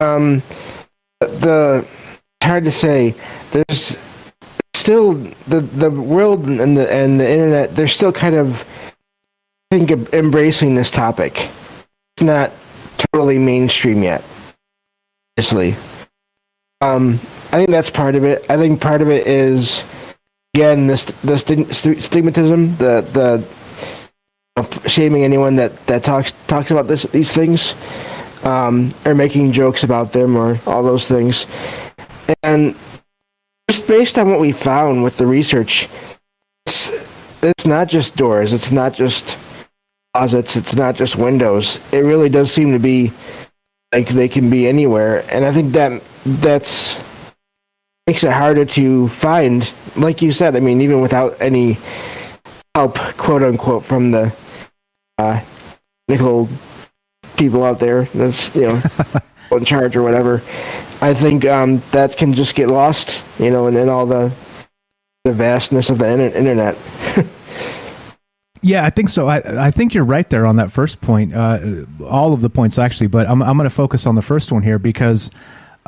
um, 0.00 0.42
the 1.20 1.86
hard 2.42 2.64
to 2.64 2.70
say. 2.70 3.14
There's 3.52 3.98
still 4.74 5.14
the 5.46 5.60
the 5.60 5.90
world 5.90 6.46
and 6.46 6.76
the 6.76 6.92
and 6.92 7.20
the 7.20 7.30
internet. 7.30 7.74
They're 7.74 7.88
still 7.88 8.12
kind 8.12 8.34
of 8.34 8.64
I 9.70 9.78
think 9.78 10.12
embracing 10.12 10.74
this 10.74 10.90
topic. 10.90 11.50
It's 12.16 12.22
not 12.22 12.52
totally 12.98 13.38
mainstream 13.38 14.02
yet. 14.02 14.24
Obviously, 15.38 15.76
um, 16.80 17.14
I 17.52 17.58
think 17.58 17.70
that's 17.70 17.90
part 17.90 18.14
of 18.14 18.24
it. 18.24 18.44
I 18.50 18.56
think 18.56 18.80
part 18.80 19.00
of 19.00 19.10
it 19.10 19.26
is 19.26 19.84
again 20.54 20.86
the 20.86 20.96
sti- 20.96 21.14
stigmatism, 22.00 22.76
the 22.78 23.02
the 23.02 24.88
shaming 24.88 25.24
anyone 25.24 25.56
that 25.56 25.86
that 25.86 26.02
talks 26.02 26.32
talks 26.46 26.70
about 26.70 26.86
this 26.86 27.04
these 27.04 27.32
things, 27.32 27.74
um, 28.44 28.92
or 29.04 29.14
making 29.14 29.52
jokes 29.52 29.84
about 29.84 30.12
them, 30.12 30.36
or 30.36 30.58
all 30.66 30.82
those 30.82 31.06
things, 31.06 31.46
and 32.42 32.74
just 33.70 33.86
based 33.86 34.18
on 34.18 34.30
what 34.30 34.40
we 34.40 34.52
found 34.52 35.04
with 35.04 35.16
the 35.16 35.26
research, 35.26 35.88
it's, 36.66 36.90
it's 37.42 37.66
not 37.66 37.88
just 37.88 38.16
doors, 38.16 38.52
it's 38.52 38.72
not 38.72 38.92
just 38.92 39.38
closets, 40.14 40.56
it's 40.56 40.74
not 40.74 40.96
just 40.96 41.16
windows. 41.16 41.78
It 41.92 42.00
really 42.00 42.28
does 42.28 42.50
seem 42.50 42.72
to 42.72 42.78
be 42.78 43.12
like 43.92 44.08
they 44.08 44.28
can 44.28 44.50
be 44.50 44.66
anywhere, 44.66 45.24
and 45.32 45.44
I 45.44 45.52
think 45.52 45.72
that 45.74 46.02
that's 46.24 47.00
makes 48.10 48.24
it 48.24 48.32
harder 48.32 48.64
to 48.64 49.06
find. 49.06 49.72
Like 49.94 50.20
you 50.20 50.32
said, 50.32 50.56
I 50.56 50.60
mean, 50.60 50.80
even 50.80 51.00
without 51.00 51.40
any 51.40 51.78
help, 52.74 52.96
quote 53.16 53.44
unquote, 53.44 53.84
from 53.84 54.10
the 54.10 54.34
uh, 55.16 55.40
technical 56.08 56.48
people 57.36 57.62
out 57.62 57.78
there 57.78 58.06
that's 58.06 58.52
you 58.56 58.62
know 58.62 58.82
in 59.52 59.64
charge 59.64 59.94
or 59.94 60.02
whatever. 60.02 60.42
I 61.00 61.14
think 61.14 61.44
um, 61.44 61.78
that 61.92 62.16
can 62.16 62.32
just 62.34 62.56
get 62.56 62.66
lost, 62.66 63.24
you 63.38 63.48
know, 63.48 63.68
and 63.68 63.76
in 63.76 63.88
all 63.88 64.06
the 64.06 64.32
the 65.22 65.32
vastness 65.32 65.88
of 65.88 65.98
the 65.98 66.10
inter- 66.10 66.36
internet. 66.36 66.76
Yeah, 68.62 68.84
I 68.84 68.90
think 68.90 69.08
so. 69.08 69.26
I, 69.26 69.68
I 69.68 69.70
think 69.70 69.94
you're 69.94 70.04
right 70.04 70.28
there 70.28 70.44
on 70.44 70.56
that 70.56 70.70
first 70.70 71.00
point. 71.00 71.32
Uh, 71.32 71.86
all 72.04 72.34
of 72.34 72.42
the 72.42 72.50
points 72.50 72.78
actually, 72.78 73.06
but 73.06 73.26
I'm 73.26 73.42
I'm 73.42 73.56
going 73.56 73.68
to 73.68 73.74
focus 73.74 74.06
on 74.06 74.16
the 74.16 74.22
first 74.22 74.52
one 74.52 74.62
here 74.62 74.78
because 74.78 75.30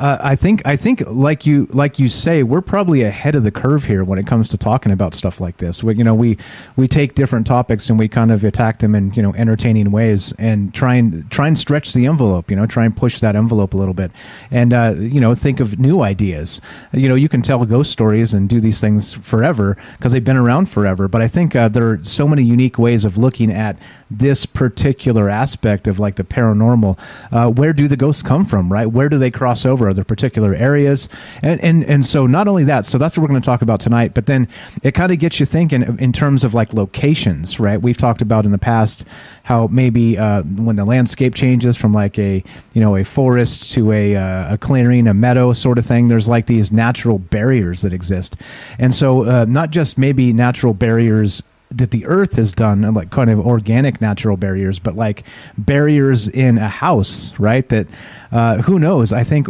uh, 0.03 0.17
I 0.21 0.35
think 0.35 0.61
I 0.67 0.75
think 0.75 1.01
like 1.07 1.45
you 1.45 1.65
like 1.71 1.97
you 1.97 2.09
say, 2.09 2.43
we're 2.43 2.59
probably 2.59 3.03
ahead 3.03 3.35
of 3.35 3.43
the 3.43 3.51
curve 3.51 3.85
here 3.85 4.03
when 4.03 4.19
it 4.19 4.27
comes 4.27 4.49
to 4.49 4.57
talking 4.57 4.91
about 4.91 5.13
stuff 5.13 5.39
like 5.39 5.57
this. 5.57 5.81
We, 5.81 5.95
you 5.95 6.03
know, 6.03 6.13
we 6.13 6.37
we 6.75 6.89
take 6.89 7.15
different 7.15 7.47
topics 7.47 7.89
and 7.89 7.97
we 7.97 8.09
kind 8.09 8.29
of 8.29 8.43
attack 8.43 8.79
them 8.79 8.95
in 8.95 9.13
you 9.13 9.21
know 9.21 9.33
entertaining 9.33 9.91
ways 9.91 10.33
and 10.37 10.73
try 10.73 10.95
and 10.95 11.31
try 11.31 11.47
and 11.47 11.57
stretch 11.57 11.93
the 11.93 12.05
envelope. 12.05 12.51
You 12.51 12.57
know, 12.57 12.65
try 12.65 12.83
and 12.83 12.93
push 12.95 13.21
that 13.21 13.37
envelope 13.37 13.73
a 13.73 13.77
little 13.77 13.93
bit, 13.93 14.11
and 14.51 14.73
uh, 14.73 14.93
you 14.97 15.21
know, 15.21 15.33
think 15.35 15.61
of 15.61 15.79
new 15.79 16.01
ideas. 16.01 16.59
You 16.91 17.07
know, 17.07 17.15
you 17.15 17.29
can 17.29 17.41
tell 17.41 17.63
ghost 17.63 17.89
stories 17.89 18.33
and 18.33 18.49
do 18.49 18.59
these 18.59 18.81
things 18.81 19.13
forever 19.13 19.77
because 19.95 20.11
they've 20.11 20.21
been 20.21 20.35
around 20.35 20.65
forever. 20.65 21.07
But 21.07 21.21
I 21.21 21.29
think 21.29 21.55
uh, 21.55 21.69
there 21.69 21.91
are 21.91 22.03
so 22.03 22.27
many 22.27 22.43
unique 22.43 22.77
ways 22.77 23.05
of 23.05 23.17
looking 23.17 23.53
at 23.53 23.77
this 24.11 24.45
particular 24.45 25.29
aspect 25.29 25.87
of 25.87 25.97
like 25.97 26.15
the 26.15 26.25
paranormal. 26.25 26.99
Uh, 27.31 27.49
where 27.49 27.71
do 27.71 27.87
the 27.87 27.95
ghosts 27.95 28.21
come 28.21 28.43
from? 28.43 28.69
Right? 28.69 28.87
Where 28.87 29.07
do 29.07 29.17
they 29.17 29.31
cross 29.31 29.65
over? 29.65 29.92
Are 29.93 29.95
there 29.95 30.03
particular 30.03 30.55
areas? 30.55 31.07
And 31.43 31.61
and 31.61 31.83
and 31.85 32.03
so 32.03 32.25
not 32.25 32.47
only 32.47 32.63
that, 32.63 32.87
so 32.87 32.97
that's 32.97 33.15
what 33.15 33.21
we're 33.21 33.29
going 33.29 33.41
to 33.41 33.45
talk 33.45 33.61
about 33.61 33.79
tonight. 33.79 34.15
But 34.15 34.25
then 34.25 34.47
it 34.81 34.93
kind 34.93 35.11
of 35.11 35.19
gets 35.19 35.39
you 35.39 35.45
thinking 35.45 35.83
in 35.99 36.11
terms 36.11 36.43
of 36.43 36.55
like 36.55 36.73
locations, 36.73 37.59
right? 37.59 37.79
We've 37.79 37.97
talked 37.97 38.23
about 38.23 38.45
in 38.45 38.51
the 38.51 38.57
past 38.57 39.05
how 39.43 39.67
maybe 39.67 40.17
uh, 40.17 40.41
when 40.41 40.75
the 40.77 40.85
landscape 40.85 41.35
changes 41.35 41.77
from 41.77 41.93
like 41.93 42.17
a 42.17 42.43
you 42.73 42.81
know 42.81 42.95
a 42.95 43.03
forest 43.03 43.71
to 43.73 43.91
a 43.91 44.15
uh, 44.15 44.55
a 44.55 44.57
clearing, 44.57 45.07
a 45.07 45.13
meadow 45.13 45.53
sort 45.53 45.77
of 45.77 45.85
thing. 45.85 46.07
There's 46.07 46.27
like 46.27 46.47
these 46.47 46.71
natural 46.71 47.19
barriers 47.19 47.83
that 47.83 47.93
exist, 47.93 48.35
and 48.79 48.93
so 48.93 49.29
uh, 49.29 49.45
not 49.45 49.69
just 49.69 49.99
maybe 49.99 50.33
natural 50.33 50.73
barriers 50.73 51.43
that 51.77 51.91
the 51.91 52.05
earth 52.05 52.35
has 52.35 52.53
done 52.53 52.81
like 52.93 53.09
kind 53.09 53.29
of 53.29 53.39
organic 53.39 53.99
natural 53.99 54.37
barriers 54.37 54.79
but 54.79 54.95
like 54.95 55.23
barriers 55.57 56.27
in 56.27 56.57
a 56.57 56.69
house 56.69 57.37
right 57.39 57.69
that 57.69 57.87
uh, 58.31 58.61
who 58.63 58.79
knows? 58.79 59.13
I 59.13 59.23
think 59.23 59.47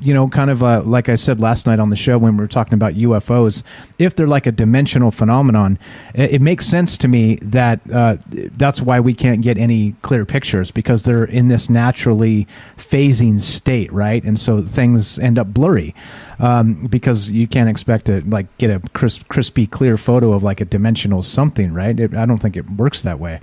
you 0.00 0.12
know 0.12 0.28
kind 0.28 0.50
of 0.50 0.62
uh, 0.62 0.82
like 0.82 1.08
i 1.08 1.14
said 1.14 1.40
last 1.40 1.66
night 1.66 1.78
on 1.78 1.90
the 1.90 1.96
show 1.96 2.18
when 2.18 2.36
we 2.36 2.42
were 2.42 2.48
talking 2.48 2.74
about 2.74 2.94
ufos 2.94 3.62
if 3.98 4.14
they're 4.14 4.26
like 4.26 4.46
a 4.46 4.52
dimensional 4.52 5.10
phenomenon 5.10 5.78
it, 6.14 6.34
it 6.34 6.40
makes 6.40 6.66
sense 6.66 6.98
to 6.98 7.08
me 7.08 7.36
that 7.36 7.80
uh, 7.92 8.16
that's 8.56 8.82
why 8.82 8.98
we 9.00 9.14
can't 9.14 9.42
get 9.42 9.56
any 9.58 9.92
clear 10.02 10.24
pictures 10.24 10.70
because 10.70 11.04
they're 11.04 11.24
in 11.24 11.48
this 11.48 11.70
naturally 11.70 12.46
phasing 12.76 13.40
state 13.40 13.92
right? 13.96 14.22
And 14.24 14.38
so 14.38 14.62
things 14.62 15.18
end 15.18 15.38
up 15.38 15.48
blurry 15.48 15.94
um, 16.38 16.86
because 16.86 17.30
you 17.30 17.48
can't 17.48 17.68
expect 17.68 18.04
to 18.06 18.22
like 18.28 18.46
get 18.58 18.70
a 18.70 18.80
crisp, 18.90 19.26
crispy, 19.28 19.66
clear 19.66 19.96
photo 19.96 20.32
of 20.32 20.42
like 20.42 20.60
a 20.60 20.64
dimensional 20.64 21.22
something, 21.22 21.55
right? 21.64 21.98
It, 21.98 22.14
I 22.14 22.26
don't 22.26 22.38
think 22.38 22.56
it 22.56 22.68
works 22.70 23.02
that 23.02 23.18
way. 23.18 23.40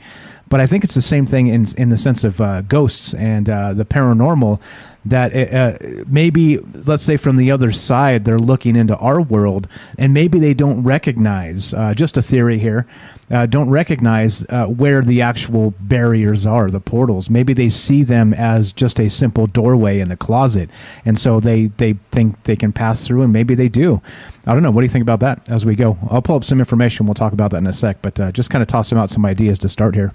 But 0.49 0.59
I 0.59 0.67
think 0.67 0.83
it's 0.83 0.93
the 0.93 1.01
same 1.01 1.25
thing 1.25 1.47
in 1.47 1.65
in 1.77 1.89
the 1.89 1.97
sense 1.97 2.23
of 2.23 2.39
uh, 2.39 2.61
ghosts 2.61 3.13
and 3.13 3.49
uh, 3.49 3.73
the 3.73 3.85
paranormal. 3.85 4.59
That 5.05 5.33
uh, 5.35 6.03
maybe, 6.07 6.59
let's 6.59 7.03
say, 7.03 7.17
from 7.17 7.35
the 7.35 7.51
other 7.51 7.73
side, 7.73 8.23
they're 8.23 8.39
looking 8.39 8.77
into 8.77 8.95
our 8.97 9.21
world, 9.21 9.67
and 9.97 10.13
maybe 10.13 10.39
they 10.39 10.53
don't 10.53 10.81
recognize. 10.83 11.73
Uh, 11.73 11.93
just 11.93 12.15
a 12.15 12.21
theory 12.21 12.57
here. 12.57 12.87
Uh, 13.29 13.45
don't 13.45 13.69
recognize 13.69 14.45
uh, 14.49 14.67
where 14.67 15.01
the 15.01 15.21
actual 15.21 15.71
barriers 15.79 16.45
are, 16.45 16.69
the 16.69 16.79
portals. 16.79 17.29
Maybe 17.29 17.53
they 17.53 17.67
see 17.67 18.03
them 18.03 18.33
as 18.33 18.71
just 18.71 18.99
a 18.99 19.09
simple 19.09 19.47
doorway 19.47 19.99
in 19.99 20.07
the 20.07 20.15
closet, 20.15 20.69
and 21.03 21.17
so 21.19 21.39
they 21.39 21.65
they 21.65 21.93
think 22.11 22.41
they 22.43 22.55
can 22.55 22.71
pass 22.71 23.05
through, 23.05 23.23
and 23.23 23.33
maybe 23.33 23.55
they 23.55 23.69
do. 23.69 24.01
I 24.45 24.53
don't 24.53 24.63
know. 24.63 24.71
What 24.71 24.81
do 24.81 24.85
you 24.85 24.91
think 24.91 25.03
about 25.03 25.19
that 25.21 25.49
as 25.49 25.65
we 25.65 25.75
go? 25.75 25.97
I'll 26.09 26.21
pull 26.21 26.35
up 26.35 26.43
some 26.43 26.59
information. 26.59 27.05
We'll 27.05 27.13
talk 27.13 27.33
about 27.33 27.51
that 27.51 27.57
in 27.57 27.67
a 27.67 27.73
sec, 27.73 28.01
but 28.01 28.19
uh, 28.19 28.31
just 28.31 28.49
kind 28.49 28.61
of 28.61 28.67
toss 28.67 28.89
them 28.89 28.99
out 28.99 29.09
some 29.09 29.25
ideas 29.25 29.59
to 29.59 29.69
start 29.69 29.95
here. 29.95 30.13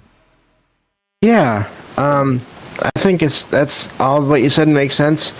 Yeah, 1.21 1.69
um, 1.97 2.41
I 2.81 2.99
think 2.99 3.21
it's 3.21 3.45
that's 3.45 3.97
all 3.99 4.25
what 4.25 4.41
you 4.41 4.49
said 4.49 4.67
makes 4.67 4.95
sense. 4.95 5.33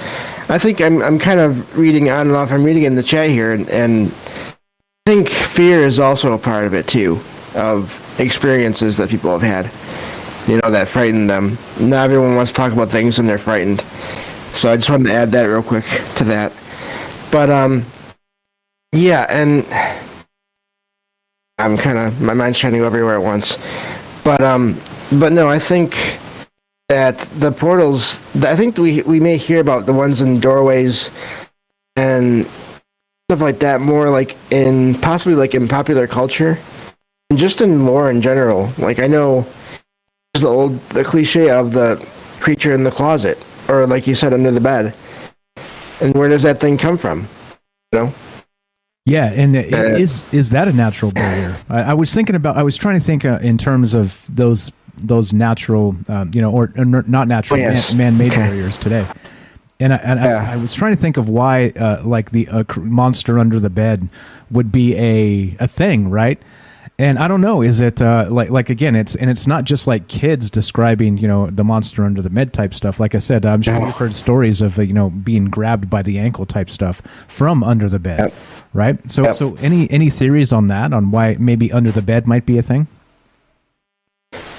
I 0.50 0.58
think 0.58 0.82
I'm 0.82 1.02
I'm 1.02 1.20
kind 1.20 1.40
of 1.40 1.78
reading 1.78 2.10
on 2.10 2.28
and 2.28 2.36
off. 2.36 2.52
I'm 2.52 2.64
reading 2.64 2.84
in 2.84 2.96
the 2.96 3.04
chat 3.04 3.30
here, 3.30 3.54
and, 3.54 3.70
and 3.70 4.08
I 4.08 5.12
think 5.12 5.30
fear 5.30 5.82
is 5.82 6.00
also 6.00 6.34
a 6.34 6.38
part 6.38 6.66
of 6.66 6.74
it 6.74 6.88
too, 6.88 7.20
of 7.56 8.20
experiences 8.20 8.98
that 8.98 9.10
people 9.10 9.38
have 9.38 9.42
had, 9.42 10.50
you 10.50 10.60
know, 10.62 10.72
that 10.72 10.88
frighten 10.88 11.28
them. 11.28 11.58
Not 11.80 12.06
everyone 12.10 12.36
wants 12.36 12.52
to 12.52 12.56
talk 12.56 12.74
about 12.74 12.90
things 12.90 13.18
when 13.18 13.28
they're 13.28 13.38
frightened, 13.38 13.82
so 14.54 14.72
I 14.72 14.76
just 14.78 14.90
wanted 14.90 15.08
to 15.08 15.14
add 15.14 15.32
that 15.32 15.44
real 15.44 15.64
quick 15.64 15.86
to 16.16 16.24
that. 16.26 16.52
But 17.32 17.50
um, 17.50 17.86
yeah, 18.92 19.26
and 19.30 19.66
I'm 21.58 21.78
kind 21.78 21.98
of 21.98 22.22
my 22.22 22.34
mind's 22.34 22.58
trying 22.58 22.74
to 22.74 22.80
go 22.80 22.86
everywhere 22.86 23.16
at 23.16 23.24
once, 23.24 23.58
but 24.24 24.42
um, 24.42 24.80
but 25.12 25.32
no, 25.32 25.48
I 25.50 25.60
think 25.60 26.19
that 26.90 27.20
the 27.40 27.52
portals. 27.52 28.20
I 28.44 28.56
think 28.56 28.78
we 28.78 29.02
we 29.04 29.20
may 29.20 29.38
hear 29.38 29.62
about 29.62 29.86
the 29.86 29.94
ones 29.94 30.22
in 30.22 30.40
doorways 30.40 31.10
and 31.96 32.46
stuff 33.28 33.42
like 33.42 33.60
that 33.60 33.80
more 33.80 34.10
like 34.10 34.36
in 34.52 34.96
possibly 34.96 35.36
like 35.36 35.54
in 35.54 35.68
popular 35.68 36.08
culture 36.08 36.58
and 37.30 37.38
just 37.38 37.62
in 37.62 37.86
lore 37.86 38.10
in 38.10 38.22
general. 38.22 38.72
Like 38.78 39.00
I 39.00 39.08
know 39.08 39.46
there's 40.34 40.42
the 40.42 40.50
old 40.50 40.80
the 40.90 41.04
cliche 41.04 41.50
of 41.50 41.74
the 41.74 42.04
creature 42.40 42.74
in 42.74 42.84
the 42.84 42.92
closet 42.92 43.38
or 43.68 43.86
like 43.86 44.08
you 44.08 44.16
said 44.16 44.34
under 44.34 44.52
the 44.52 44.62
bed. 44.62 44.98
And 46.02 46.16
where 46.16 46.30
does 46.30 46.44
that 46.44 46.60
thing 46.60 46.78
come 46.78 46.98
from? 46.98 47.28
You 47.92 48.00
know? 48.00 48.14
Yeah, 49.06 49.32
and 49.32 49.56
uh, 49.56 49.60
is 49.60 50.32
is 50.34 50.52
that 50.52 50.68
a 50.68 50.74
natural 50.74 51.12
barrier? 51.12 51.58
I, 51.68 51.82
I 51.82 51.94
was 51.94 52.14
thinking 52.14 52.36
about. 52.36 52.58
I 52.58 52.64
was 52.64 52.76
trying 52.76 53.00
to 53.00 53.04
think 53.04 53.26
uh, 53.26 53.40
in 53.42 53.58
terms 53.58 53.96
of 53.96 54.24
those 54.30 54.72
those 55.00 55.34
natural, 55.34 55.96
um, 56.08 56.32
you 56.34 56.42
know, 56.42 56.52
or, 56.52 56.72
or 56.78 56.86
not 56.86 57.28
natural 57.28 57.60
Oh, 57.60 57.64
yes. 57.64 57.94
man, 57.94 58.18
made 58.18 58.32
barriers 58.32 58.78
today. 58.78 59.06
And 59.82 59.94
I, 59.94 59.98
and 59.98 60.20
I, 60.20 60.54
I 60.54 60.58
was 60.58 60.74
trying 60.74 60.92
to 60.94 61.00
think 61.02 61.16
of 61.18 61.30
why, 61.30 61.70
uh, 61.70 62.02
like 62.06 62.32
the 62.32 62.48
uh, 62.50 62.64
monster 62.78 63.40
under 63.40 63.60
the 63.60 63.70
bed 63.70 64.10
would 64.52 64.72
be 64.72 64.96
a 64.98 65.56
a 65.64 65.68
thing, 65.70 66.10
right? 66.10 66.38
And 66.98 67.18
I 67.18 67.30
don't 67.30 67.40
know, 67.40 67.62
is 67.62 67.80
it 67.80 68.02
uh, 68.02 68.28
like 68.30 68.50
like 68.50 68.70
again? 68.70 68.94
It's 68.94 69.16
and 69.16 69.30
it's 69.30 69.48
not 69.48 69.64
just 69.64 69.88
like 69.88 70.10
kids 70.10 70.50
describing, 70.50 71.18
you 71.18 71.30
know, 71.30 71.50
the 71.50 71.64
monster 71.64 72.04
under 72.04 72.22
the 72.22 72.30
bed 72.30 72.52
type 72.52 72.74
stuff. 72.74 73.00
Like 73.00 73.16
I 73.16 73.20
said, 73.20 73.46
I'm 73.46 73.62
sure 73.62 73.80
you've 73.80 73.96
heard 73.96 74.14
stories 74.14 74.60
of 74.60 74.78
uh, 74.78 74.82
you 74.82 74.92
know 74.94 75.12
being 75.12 75.46
grabbed 75.46 75.90
by 75.90 76.02
the 76.02 76.20
ankle 76.20 76.46
type 76.46 76.70
stuff 76.70 76.98
from 77.30 77.64
under 77.64 77.88
the 77.88 78.00
bed, 78.00 78.34
right? 78.74 79.00
So 79.10 79.24
Yep. 79.24 79.36
so 79.36 79.56
any 79.62 79.90
any 79.90 80.10
theories 80.10 80.52
on 80.52 80.68
that 80.68 80.92
on 80.94 81.12
why 81.12 81.38
maybe 81.40 81.72
under 81.72 81.90
the 81.92 82.02
bed 82.02 82.28
might 82.28 82.46
be 82.46 82.58
a 82.58 82.62
thing? 82.62 82.88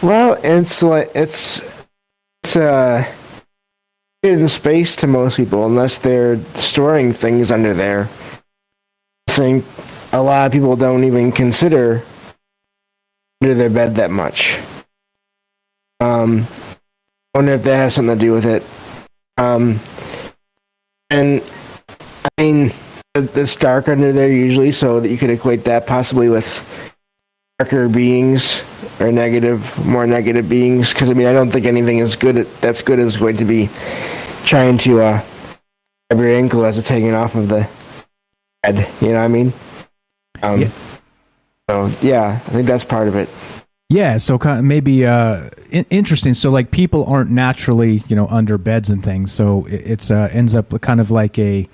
Well, 0.02 0.38
it's 0.42 0.82
like 0.82 1.10
it's 1.14 1.60
it's 2.42 2.56
uh 2.56 3.04
in 4.22 4.48
space 4.48 4.96
to 4.96 5.06
most 5.06 5.36
people 5.36 5.66
unless 5.66 5.98
they're 5.98 6.38
storing 6.56 7.12
things 7.12 7.50
under 7.50 7.74
there. 7.74 8.08
I 9.28 9.32
think 9.32 9.64
a 10.12 10.22
lot 10.22 10.46
of 10.46 10.52
people 10.52 10.76
don't 10.76 11.04
even 11.04 11.32
consider 11.32 12.02
under 13.42 13.54
their 13.54 13.70
bed 13.70 13.96
that 13.96 14.10
much. 14.10 14.58
Um, 16.00 16.46
wonder 17.34 17.52
if 17.52 17.62
that 17.64 17.76
has 17.76 17.94
something 17.94 18.18
to 18.18 18.20
do 18.20 18.32
with 18.32 18.46
it. 18.46 18.62
Um, 19.38 19.80
and 21.10 21.42
I 22.24 22.42
mean, 22.42 22.72
it- 23.14 23.36
it's 23.36 23.56
dark 23.56 23.88
under 23.88 24.12
there 24.12 24.28
usually, 24.30 24.72
so 24.72 25.00
that 25.00 25.10
you 25.10 25.16
could 25.18 25.30
equate 25.30 25.64
that 25.64 25.86
possibly 25.86 26.28
with 26.28 26.89
darker 27.60 27.90
beings 27.90 28.62
or 29.00 29.12
negative, 29.12 29.84
more 29.84 30.06
negative 30.06 30.48
beings. 30.48 30.94
Because 30.94 31.10
I 31.10 31.12
mean, 31.12 31.26
I 31.26 31.34
don't 31.34 31.50
think 31.50 31.66
anything 31.66 31.98
is 31.98 32.16
good. 32.16 32.38
At, 32.38 32.60
that's 32.62 32.80
good 32.80 32.98
is 32.98 33.18
going 33.18 33.36
to 33.36 33.44
be 33.44 33.68
trying 34.46 34.78
to 34.78 35.00
uh, 35.00 35.22
grab 36.08 36.20
your 36.20 36.30
ankle 36.30 36.64
as 36.64 36.78
it's 36.78 36.88
hanging 36.88 37.12
off 37.12 37.34
of 37.34 37.48
the 37.50 37.68
bed. 38.62 38.88
You 39.02 39.08
know 39.08 39.14
what 39.14 39.20
I 39.20 39.28
mean? 39.28 39.52
Um, 40.42 40.72
So 41.68 41.86
yeah, 42.00 42.40
I 42.46 42.50
think 42.50 42.66
that's 42.66 42.84
part 42.84 43.08
of 43.08 43.14
it. 43.14 43.28
Yeah, 43.90 44.16
so 44.16 44.38
kind 44.38 44.58
of 44.58 44.64
maybe 44.64 45.04
uh, 45.04 45.50
interesting. 45.90 46.32
So 46.32 46.50
like 46.50 46.70
people 46.70 47.04
aren't 47.04 47.30
naturally, 47.30 48.02
you 48.08 48.16
know, 48.16 48.26
under 48.28 48.56
beds 48.56 48.88
and 48.88 49.04
things. 49.04 49.32
So 49.32 49.66
it- 49.66 49.82
it's 49.84 50.10
uh, 50.10 50.28
ends 50.32 50.54
up 50.54 50.80
kind 50.80 51.00
of 51.00 51.10
like 51.10 51.38
a, 51.38 51.68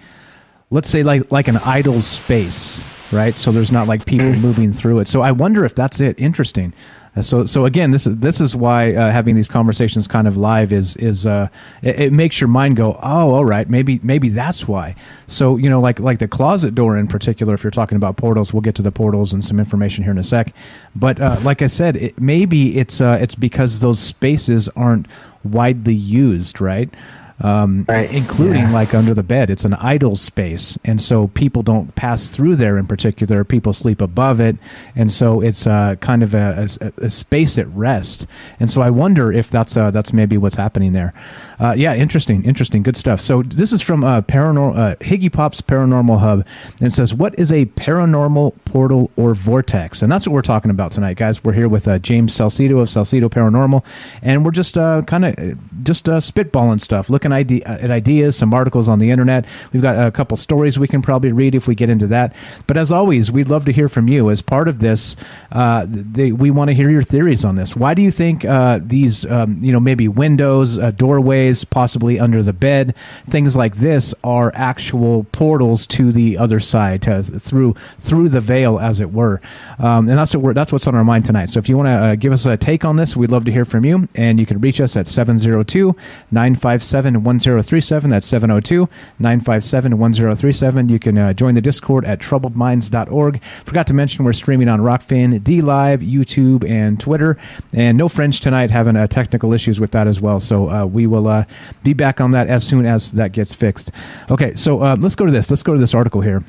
let's 0.77 0.91
say 0.91 1.03
like 1.03 1.33
like 1.33 1.49
an 1.49 1.57
idle 1.65 2.03
space, 2.03 2.85
right? 3.11 3.35
So 3.35 3.51
there's 3.51 3.73
not 3.73 3.89
like 3.89 4.05
people 4.05 4.31
moving 4.35 4.75
through 4.75 5.01
it. 5.01 5.09
So 5.09 5.23
I 5.23 5.33
wonder 5.33 5.65
if 5.65 5.75
that's 5.75 6.01
it. 6.01 6.21
Interesting. 6.21 6.75
Uh, 7.17 7.23
So 7.23 7.47
so 7.47 7.65
again, 7.65 7.93
this 7.93 8.07
is 8.07 8.19
this 8.19 8.43
is 8.43 8.55
why 8.55 8.93
uh, 8.93 9.11
having 9.11 9.37
these 9.37 9.49
conversations 9.49 10.07
kind 10.07 10.29
of 10.29 10.37
live 10.37 10.75
is 10.75 10.95
is 10.97 11.27
uh, 11.27 11.49
it, 11.81 12.01
it 12.01 12.13
makes 12.13 12.43
your 12.43 12.49
mind 12.49 12.77
go, 12.77 12.93
oh, 13.03 13.31
all 13.35 13.45
right, 13.47 13.67
maybe 13.71 14.01
maybe 14.03 14.29
that's 14.29 14.69
why. 14.69 14.95
So 15.27 15.57
you 15.57 15.71
know, 15.71 15.81
like 15.81 15.99
like 15.99 16.19
the 16.19 16.29
closet 16.29 16.75
door 16.75 16.99
in 16.99 17.09
particular. 17.09 17.55
If 17.55 17.65
you're 17.65 17.71
talking 17.71 17.97
about 17.97 18.19
portals, 18.19 18.53
we'll 18.53 18.67
get 18.69 18.75
to 18.75 18.83
the 18.83 18.93
portals 18.93 19.33
and 19.33 19.43
some 19.43 19.59
information 19.59 20.05
here 20.05 20.13
in 20.13 20.19
a 20.19 20.25
sec. 20.25 20.53
But 20.95 21.19
uh, 21.19 21.39
like 21.43 21.63
I 21.63 21.69
said, 21.69 21.97
it, 21.97 22.21
maybe 22.21 22.77
it's 22.79 23.01
uh, 23.01 23.19
it's 23.19 23.35
because 23.35 23.79
those 23.79 23.99
spaces 23.99 24.69
aren't 24.77 25.07
widely 25.43 25.95
used, 25.95 26.61
right? 26.61 26.93
Um, 27.39 27.85
including 27.89 28.73
like 28.73 28.95
under 28.95 29.13
the 29.13 29.23
bed. 29.23 29.51
It's 29.51 29.67
an 29.67 29.75
idle 29.75 30.17
space, 30.17 30.79
and 30.85 31.01
so 31.03 31.29
people 31.29 31.63
don't 31.63 31.95
pass 31.95 32.35
through 32.35 32.57
there. 32.57 32.79
In 32.79 32.87
particular, 32.87 33.45
people 33.45 33.75
sleep 33.75 34.01
above 34.01 34.41
it, 34.41 34.57
and 34.95 35.13
so 35.13 35.43
it's 35.43 35.67
uh, 35.67 35.97
kind 36.01 36.23
of 36.23 36.35
a, 36.35 36.67
a, 36.81 37.05
a 37.05 37.11
space 37.11 37.59
at 37.59 37.69
rest. 37.69 38.27
And 38.59 38.71
so 38.71 38.81
I 38.81 38.89
wonder 38.89 39.31
if 39.33 39.51
that's 39.51 39.77
uh, 39.77 39.91
that's 39.91 40.15
maybe 40.15 40.39
what's 40.39 40.57
happening 40.57 40.93
there. 40.93 41.13
Uh, 41.59 41.75
yeah, 41.77 41.95
interesting, 41.95 42.45
interesting, 42.45 42.83
good 42.83 42.97
stuff. 42.97 43.21
So 43.21 43.43
this 43.43 43.73
is 43.73 43.83
from 43.83 44.05
uh, 44.05 44.23
paranormal 44.23 44.77
uh, 44.77 44.97
Higgy 44.97 45.33
Pop's 45.33 45.61
Paranormal 45.61 46.19
Hub, 46.19 46.47
and 46.79 46.87
it 46.87 46.93
says, 46.93 47.15
"What 47.15 47.39
is 47.39 47.53
a 47.53 47.67
paranormal 47.67 48.55
portal 48.65 49.11
or 49.17 49.35
vortex?" 49.35 50.03
And 50.03 50.11
that's 50.11 50.27
what 50.27 50.33
we're 50.35 50.43
talking 50.43 50.71
about 50.71 50.93
tonight, 50.93 51.17
guys. 51.17 51.43
We're 51.45 51.53
here 51.53 51.69
with 51.69 51.89
uh, 51.89 51.99
James 51.99 52.35
Salsido 52.35 52.81
of 52.81 52.89
Salsido 52.89 53.29
Paranormal, 53.29 53.85
and 54.23 54.45
we're 54.45 54.51
just 54.51 54.77
uh, 54.77 55.03
kind 55.03 55.25
of 55.25 55.85
just 55.85 56.09
uh, 56.09 56.19
spitballing 56.19 56.81
stuff, 56.81 57.11
looking 57.11 57.26
ide- 57.33 57.63
at 57.63 57.91
ideas, 57.91 58.37
some 58.37 58.53
articles 58.55 58.89
on 58.89 58.99
the 58.99 59.11
internet. 59.11 59.45
We've 59.73 59.83
got 59.83 60.07
a 60.07 60.11
couple 60.11 60.37
stories 60.37 60.79
we 60.79 60.89
can 60.89 61.03
probably 61.03 61.33
read 61.33 61.55
if 61.55 61.67
we 61.67 61.75
get 61.75 61.91
into 61.91 62.07
that. 62.09 62.35
But 62.67 62.77
as 62.77 62.93
always, 62.93 63.31
we'd 63.31 63.49
love 63.49 63.65
to 63.67 63.73
hear 63.73 63.89
from 63.89 64.09
you. 64.09 64.31
As 64.31 64.43
part 64.43 64.69
of 64.69 64.81
this, 64.81 65.17
uh, 65.53 65.87
they, 65.89 66.33
we 66.33 66.51
want 66.51 66.69
to 66.69 66.75
hear 66.75 66.91
your 66.91 67.03
theories 67.03 67.45
on 67.45 67.57
this. 67.57 67.77
Why 67.77 67.95
do 67.95 68.03
you 68.03 68.11
think 68.11 68.45
uh, 68.45 68.81
these, 68.83 69.25
um, 69.27 69.63
you 69.63 69.73
know, 69.73 69.81
maybe 69.81 70.09
windows, 70.09 70.79
uh, 70.79 70.91
doorways, 70.91 71.65
possibly 71.65 72.19
under 72.19 72.43
the 72.43 72.53
bed, 72.53 72.95
things 73.29 73.57
like 73.57 73.77
this 73.77 74.15
are 74.25 74.53
actual 74.55 75.25
portals 75.33 75.87
to 75.89 76.13
the 76.13 76.39
other 76.39 76.61
side, 76.61 77.03
to, 77.03 77.23
through 77.23 77.75
through 77.99 78.29
the 78.29 78.41
veil, 78.41 78.79
as 78.79 79.01
it 79.01 79.13
were. 79.13 79.41
Um, 79.79 80.09
and 80.09 80.19
that's 80.19 80.35
what 80.35 80.55
that's 80.55 80.73
what's 80.73 80.87
on 80.87 80.95
our 80.95 81.05
mind 81.05 81.25
tonight. 81.25 81.51
So 81.51 81.59
if 81.59 81.69
you 81.69 81.77
want 81.77 81.87
to 81.87 81.93
uh, 81.93 82.15
give 82.15 82.33
us 82.33 82.47
a 82.47 82.57
take 82.57 82.85
on 82.85 82.97
this, 82.97 83.17
we'd 83.17 83.31
love 83.31 83.45
to 83.47 83.53
hear 83.53 83.65
from 83.65 83.85
you. 83.85 84.09
And 84.15 84.41
you 84.41 84.47
can 84.47 84.61
reach 84.61 84.81
us 84.81 84.97
at 84.97 85.09
702 85.09 85.95
957 86.31 87.16
1037. 87.25 88.11
That's 88.11 88.27
702 88.27 88.89
957 89.19 89.99
1037. 89.99 90.89
You 90.89 90.99
can 90.99 91.19
uh, 91.19 91.33
join 91.33 91.55
the 91.55 91.61
Discord 91.61 92.05
at 92.05 92.21
troubledminds.org. 92.21 93.43
Forgot 93.43 93.87
to 93.89 93.95
mention 93.95 94.25
we're 94.25 94.33
streaming 94.33 94.69
on 94.69 94.81
Rokfin, 94.81 95.43
D 95.43 95.61
Live, 95.63 96.01
YouTube, 96.01 96.69
and 96.69 96.99
Twitter. 97.01 97.37
And 97.75 97.97
no 97.99 98.09
French 98.09 98.41
tonight, 98.41 98.71
having 98.71 98.97
uh, 98.97 99.07
technical 99.07 99.53
issues 99.53 99.81
with 99.81 99.93
that 99.93 100.07
as 100.07 100.21
well. 100.21 100.41
So 100.41 100.71
uh, 100.71 100.87
we 100.87 101.07
will 101.07 101.29
uh, 101.29 101.45
be 101.83 101.93
back 101.93 102.21
on 102.21 102.33
that 102.33 102.49
as 102.49 102.67
soon 102.67 102.87
as 102.87 103.13
that 103.13 103.33
gets 103.33 103.55
fixed. 103.55 103.91
Okay, 104.31 104.55
so 104.55 104.83
uh, 104.83 104.97
let's 105.01 105.15
go 105.15 105.27
to 105.27 105.33
this. 105.33 105.51
Let's 105.51 105.63
go 105.63 105.75
to 105.75 105.81
this 105.81 105.95
article 105.95 106.21
here. 106.21 106.45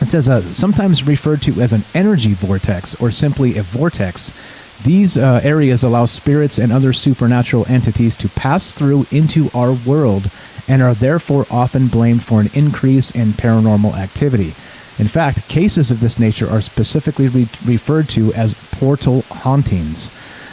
It 0.00 0.08
says, 0.08 0.28
uh, 0.28 0.42
sometimes 0.52 1.04
referred 1.04 1.40
to 1.42 1.60
as 1.60 1.72
an 1.72 1.82
energy 1.94 2.34
vortex 2.34 3.00
or 3.00 3.10
simply 3.10 3.56
a 3.56 3.62
vortex. 3.62 4.32
These 4.84 5.16
uh, 5.16 5.40
areas 5.42 5.82
allow 5.82 6.06
spirits 6.06 6.58
and 6.58 6.72
other 6.72 6.92
supernatural 6.92 7.66
entities 7.68 8.14
to 8.16 8.28
pass 8.28 8.72
through 8.72 9.06
into 9.10 9.50
our 9.54 9.72
world 9.72 10.30
and 10.68 10.82
are 10.82 10.94
therefore 10.94 11.46
often 11.50 11.88
blamed 11.88 12.22
for 12.22 12.40
an 12.40 12.50
increase 12.54 13.10
in 13.10 13.28
paranormal 13.28 13.94
activity. 13.94 14.54
In 14.98 15.08
fact, 15.08 15.48
cases 15.48 15.90
of 15.90 16.00
this 16.00 16.18
nature 16.18 16.48
are 16.48 16.60
specifically 16.60 17.28
re- 17.28 17.48
referred 17.64 18.08
to 18.10 18.32
as 18.32 18.54
portal 18.72 19.22
hauntings. 19.30 20.10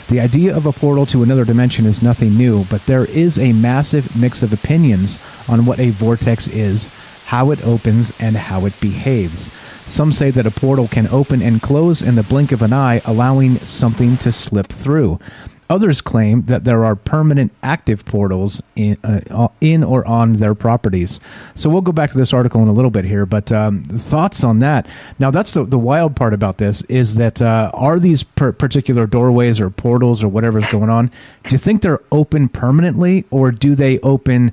The 0.07 0.19
idea 0.19 0.55
of 0.55 0.65
a 0.65 0.73
portal 0.73 1.05
to 1.07 1.23
another 1.23 1.45
dimension 1.45 1.85
is 1.85 2.03
nothing 2.03 2.37
new, 2.37 2.65
but 2.65 2.85
there 2.85 3.05
is 3.05 3.39
a 3.39 3.53
massive 3.53 4.15
mix 4.19 4.43
of 4.43 4.51
opinions 4.51 5.17
on 5.47 5.65
what 5.65 5.79
a 5.79 5.91
vortex 5.91 6.47
is, 6.47 6.89
how 7.25 7.51
it 7.51 7.65
opens, 7.65 8.13
and 8.19 8.35
how 8.35 8.65
it 8.65 8.79
behaves. 8.81 9.49
Some 9.87 10.11
say 10.11 10.31
that 10.31 10.45
a 10.45 10.51
portal 10.51 10.87
can 10.87 11.07
open 11.07 11.41
and 11.41 11.61
close 11.61 12.01
in 12.01 12.15
the 12.15 12.23
blink 12.23 12.51
of 12.51 12.61
an 12.61 12.73
eye, 12.73 13.01
allowing 13.05 13.57
something 13.57 14.17
to 14.17 14.31
slip 14.31 14.67
through. 14.67 15.19
Others 15.69 16.01
claim 16.01 16.43
that 16.43 16.65
there 16.65 16.83
are 16.85 16.95
permanent 16.95 17.51
active 17.63 18.05
portals 18.05 18.61
in, 18.75 18.97
uh, 19.03 19.47
in 19.61 19.83
or 19.83 20.05
on 20.05 20.33
their 20.33 20.53
properties. 20.53 21.19
So 21.55 21.69
we'll 21.69 21.81
go 21.81 21.91
back 21.91 22.11
to 22.11 22.17
this 22.17 22.33
article 22.33 22.61
in 22.61 22.67
a 22.67 22.73
little 22.73 22.91
bit 22.91 23.05
here, 23.05 23.25
but 23.25 23.51
um, 23.51 23.83
thoughts 23.83 24.43
on 24.43 24.59
that? 24.59 24.87
Now, 25.19 25.31
that's 25.31 25.53
the, 25.53 25.63
the 25.63 25.79
wild 25.79 26.15
part 26.15 26.33
about 26.33 26.57
this 26.57 26.81
is 26.83 27.15
that 27.15 27.41
uh, 27.41 27.71
are 27.73 27.99
these 27.99 28.23
per- 28.23 28.51
particular 28.51 29.07
doorways 29.07 29.59
or 29.59 29.69
portals 29.69 30.23
or 30.23 30.27
whatever's 30.27 30.69
going 30.69 30.89
on, 30.89 31.07
do 31.43 31.51
you 31.51 31.57
think 31.57 31.81
they're 31.81 32.03
open 32.11 32.49
permanently 32.49 33.25
or 33.31 33.51
do 33.51 33.73
they 33.73 33.99
open? 33.99 34.51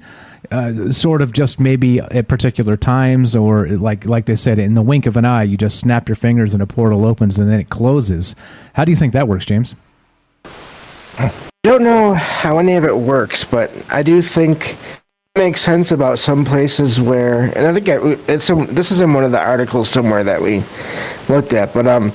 Uh, 0.51 0.91
sort 0.91 1.23
of 1.23 1.33
just 1.33 1.61
maybe 1.61 2.01
at 2.01 2.27
particular 2.27 2.77
times 2.77 3.37
or 3.37 3.69
like 3.69 4.07
like 4.07 4.25
they 4.25 4.35
said 4.35 4.59
in 4.59 4.75
the 4.75 4.83
wink 4.83 5.05
of 5.07 5.17
an 5.19 5.25
eye 5.25 5.43
you 5.43 5.57
just 5.57 5.79
snap 5.79 6.09
your 6.09 6.17
fingers 6.17 6.55
and 6.55 6.63
a 6.63 6.67
portal 6.67 7.05
opens 7.05 7.39
and 7.39 7.51
then 7.51 7.61
it 7.61 7.69
closes. 7.69 8.35
How 8.73 8.85
do 8.85 8.91
you 8.91 8.97
think 8.97 9.13
that 9.13 9.29
works 9.29 9.45
james? 9.45 9.77
I 11.19 11.31
don't 11.63 11.83
know 11.83 12.15
how 12.15 12.59
any 12.59 12.75
of 12.75 12.85
it 12.85 12.97
works, 12.97 13.45
but 13.45 13.71
I 13.91 14.03
do 14.03 14.23
think 14.23 14.79
it 15.35 15.39
makes 15.39 15.61
sense 15.61 15.93
about 15.93 16.19
some 16.19 16.45
places 16.45 16.99
where, 16.99 17.43
and 17.57 17.67
I 17.67 17.75
think 17.75 17.87
it's 18.29 18.49
in, 18.49 18.75
this 18.75 18.91
is 18.91 19.03
in 19.03 19.13
one 19.13 19.25
of 19.25 19.33
the 19.33 19.41
articles 19.41 19.91
somewhere 19.91 20.25
that 20.25 20.41
we 20.41 20.63
looked 21.29 21.53
at, 21.53 21.75
but 21.75 21.87
um, 21.87 22.13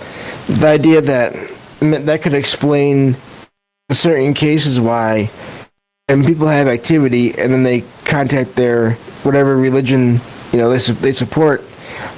the 0.48 0.68
idea 0.68 1.02
that 1.02 1.36
that 1.80 2.24
could 2.24 2.34
explain 2.34 3.16
certain 3.92 4.34
cases 4.34 4.80
why, 4.80 5.30
and 6.08 6.26
people 6.26 6.48
have 6.48 6.68
activity, 6.68 7.30
and 7.38 7.52
then 7.52 7.64
they 7.64 7.84
contact 8.06 8.56
their 8.56 8.94
whatever 9.24 9.58
religion 9.58 10.20
you 10.52 10.60
know 10.60 10.70
they 10.70 10.80
su- 10.80 10.94
they 10.94 11.12
support 11.12 11.64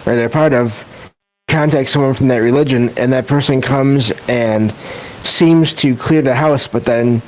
or 0.06 0.15
they're 0.15 0.30
part 0.30 0.54
of, 0.54 0.84
contact 1.47 1.89
someone 1.89 2.13
from 2.13 2.28
that 2.30 2.38
religion, 2.38 2.89
and 2.97 3.13
that 3.13 3.28
person 3.28 3.62
comes 3.62 4.12
and 4.28 4.73
seems 5.23 5.73
to 5.73 5.95
clear 5.95 6.21
the 6.21 6.36
house, 6.36 6.67
but 6.67 6.86
then 6.86 7.21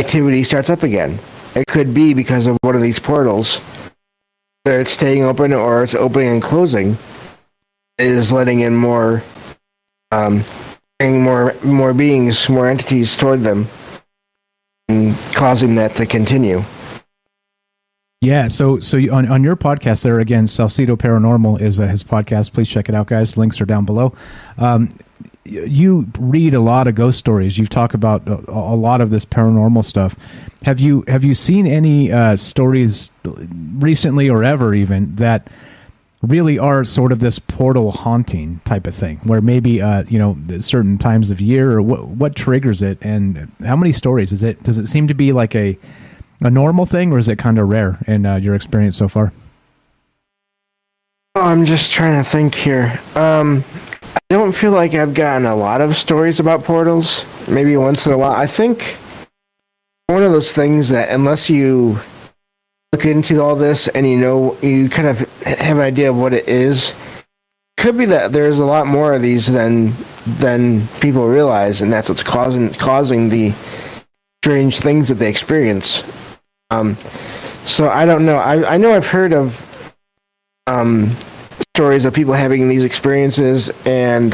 activity 0.00 0.44
starts 0.44 0.68
up 0.68 0.82
again. 0.82 1.18
It 1.54 1.66
could 1.66 1.94
be 1.94 2.12
because 2.12 2.46
of 2.46 2.58
one 2.60 2.74
of 2.74 2.82
these 2.82 2.98
portals. 2.98 3.58
Whether 4.64 4.80
it's 4.80 4.90
staying 4.90 5.22
open 5.22 5.52
or 5.52 5.84
it's 5.84 5.94
opening 5.94 6.28
and 6.28 6.42
closing, 6.42 6.98
is 7.98 8.32
letting 8.32 8.60
in 8.60 8.74
more, 8.74 9.22
um, 10.10 10.44
bringing 10.98 11.22
more 11.22 11.54
more 11.62 11.94
beings, 11.94 12.48
more 12.48 12.66
entities 12.68 13.16
toward 13.16 13.40
them, 13.40 13.68
causing 14.88 15.74
that 15.76 15.96
to 15.96 16.06
continue. 16.06 16.62
Yeah, 18.22 18.48
so 18.48 18.80
so 18.80 18.98
on 19.12 19.28
on 19.28 19.44
your 19.44 19.56
podcast 19.56 20.02
there 20.02 20.20
again, 20.20 20.46
Salsido 20.46 20.96
Paranormal 20.96 21.60
is 21.60 21.78
uh, 21.78 21.86
his 21.86 22.02
podcast. 22.02 22.52
Please 22.54 22.68
check 22.68 22.88
it 22.88 22.94
out, 22.94 23.08
guys. 23.08 23.36
Links 23.36 23.60
are 23.60 23.66
down 23.66 23.84
below. 23.84 24.14
Um, 24.56 24.98
you 25.44 26.08
read 26.18 26.54
a 26.54 26.60
lot 26.60 26.86
of 26.88 26.94
ghost 26.94 27.18
stories. 27.18 27.58
You 27.58 27.66
talk 27.66 27.94
about 27.94 28.26
a, 28.26 28.50
a 28.50 28.74
lot 28.74 29.00
of 29.00 29.10
this 29.10 29.24
paranormal 29.24 29.84
stuff. 29.84 30.16
Have 30.62 30.80
you 30.80 31.04
have 31.08 31.24
you 31.24 31.34
seen 31.34 31.66
any 31.66 32.10
uh, 32.10 32.36
stories 32.36 33.10
recently 33.74 34.30
or 34.30 34.42
ever 34.42 34.74
even 34.74 35.14
that 35.16 35.48
really 36.26 36.58
are 36.58 36.84
sort 36.84 37.12
of 37.12 37.20
this 37.20 37.38
portal 37.38 37.90
haunting 37.90 38.60
type 38.64 38.86
of 38.86 38.94
thing, 38.94 39.18
where 39.24 39.40
maybe 39.40 39.80
uh, 39.80 40.04
you 40.08 40.18
know 40.18 40.36
certain 40.60 40.98
times 40.98 41.30
of 41.30 41.40
year 41.40 41.72
or 41.72 41.82
what 41.82 42.08
what 42.08 42.34
triggers 42.34 42.82
it, 42.82 42.98
and 43.02 43.50
how 43.64 43.76
many 43.76 43.92
stories 43.92 44.32
is 44.32 44.42
it? 44.42 44.62
Does 44.62 44.78
it 44.78 44.86
seem 44.86 45.08
to 45.08 45.14
be 45.14 45.32
like 45.32 45.54
a 45.54 45.78
a 46.40 46.50
normal 46.50 46.86
thing, 46.86 47.12
or 47.12 47.18
is 47.18 47.28
it 47.28 47.38
kind 47.38 47.58
of 47.58 47.68
rare 47.68 47.98
in 48.06 48.26
uh, 48.26 48.36
your 48.36 48.54
experience 48.54 48.96
so 48.96 49.08
far? 49.08 49.32
Oh, 51.34 51.42
I'm 51.42 51.64
just 51.64 51.92
trying 51.92 52.22
to 52.22 52.28
think 52.28 52.54
here. 52.54 52.98
Um, 53.14 53.64
I 54.30 54.34
don't 54.34 54.52
feel 54.52 54.72
like 54.72 54.94
I've 54.94 55.14
gotten 55.14 55.46
a 55.46 55.54
lot 55.54 55.80
of 55.80 55.96
stories 55.96 56.40
about 56.40 56.64
portals. 56.64 57.24
Maybe 57.48 57.76
once 57.76 58.06
in 58.06 58.12
a 58.12 58.18
while. 58.18 58.32
I 58.32 58.46
think 58.46 58.96
one 60.06 60.22
of 60.22 60.32
those 60.32 60.52
things 60.52 60.88
that 60.90 61.10
unless 61.10 61.50
you 61.50 62.00
look 62.96 63.04
into 63.04 63.42
all 63.42 63.56
this 63.56 63.88
and 63.88 64.06
you 64.06 64.16
know 64.16 64.56
you 64.62 64.88
kind 64.88 65.06
of 65.06 65.18
have 65.44 65.76
an 65.76 65.82
idea 65.82 66.08
of 66.08 66.16
what 66.16 66.32
it 66.32 66.48
is, 66.48 66.94
could 67.76 67.98
be 67.98 68.06
that 68.06 68.32
there's 68.32 68.58
a 68.58 68.64
lot 68.64 68.86
more 68.86 69.12
of 69.12 69.20
these 69.20 69.52
than 69.52 69.92
than 70.26 70.88
people 71.00 71.28
realize, 71.28 71.82
and 71.82 71.92
that's 71.92 72.08
what's 72.08 72.22
causing 72.22 72.72
causing 72.72 73.28
the 73.28 73.52
strange 74.42 74.80
things 74.80 75.08
that 75.08 75.16
they 75.16 75.28
experience. 75.28 76.04
Um, 76.70 76.96
so 77.66 77.90
I 77.90 78.06
don't 78.06 78.24
know. 78.24 78.38
I 78.38 78.74
I 78.74 78.76
know 78.78 78.94
I've 78.94 79.06
heard 79.06 79.34
of 79.34 79.94
um, 80.66 81.10
stories 81.76 82.06
of 82.06 82.14
people 82.14 82.32
having 82.32 82.66
these 82.66 82.82
experiences, 82.82 83.70
and 83.84 84.32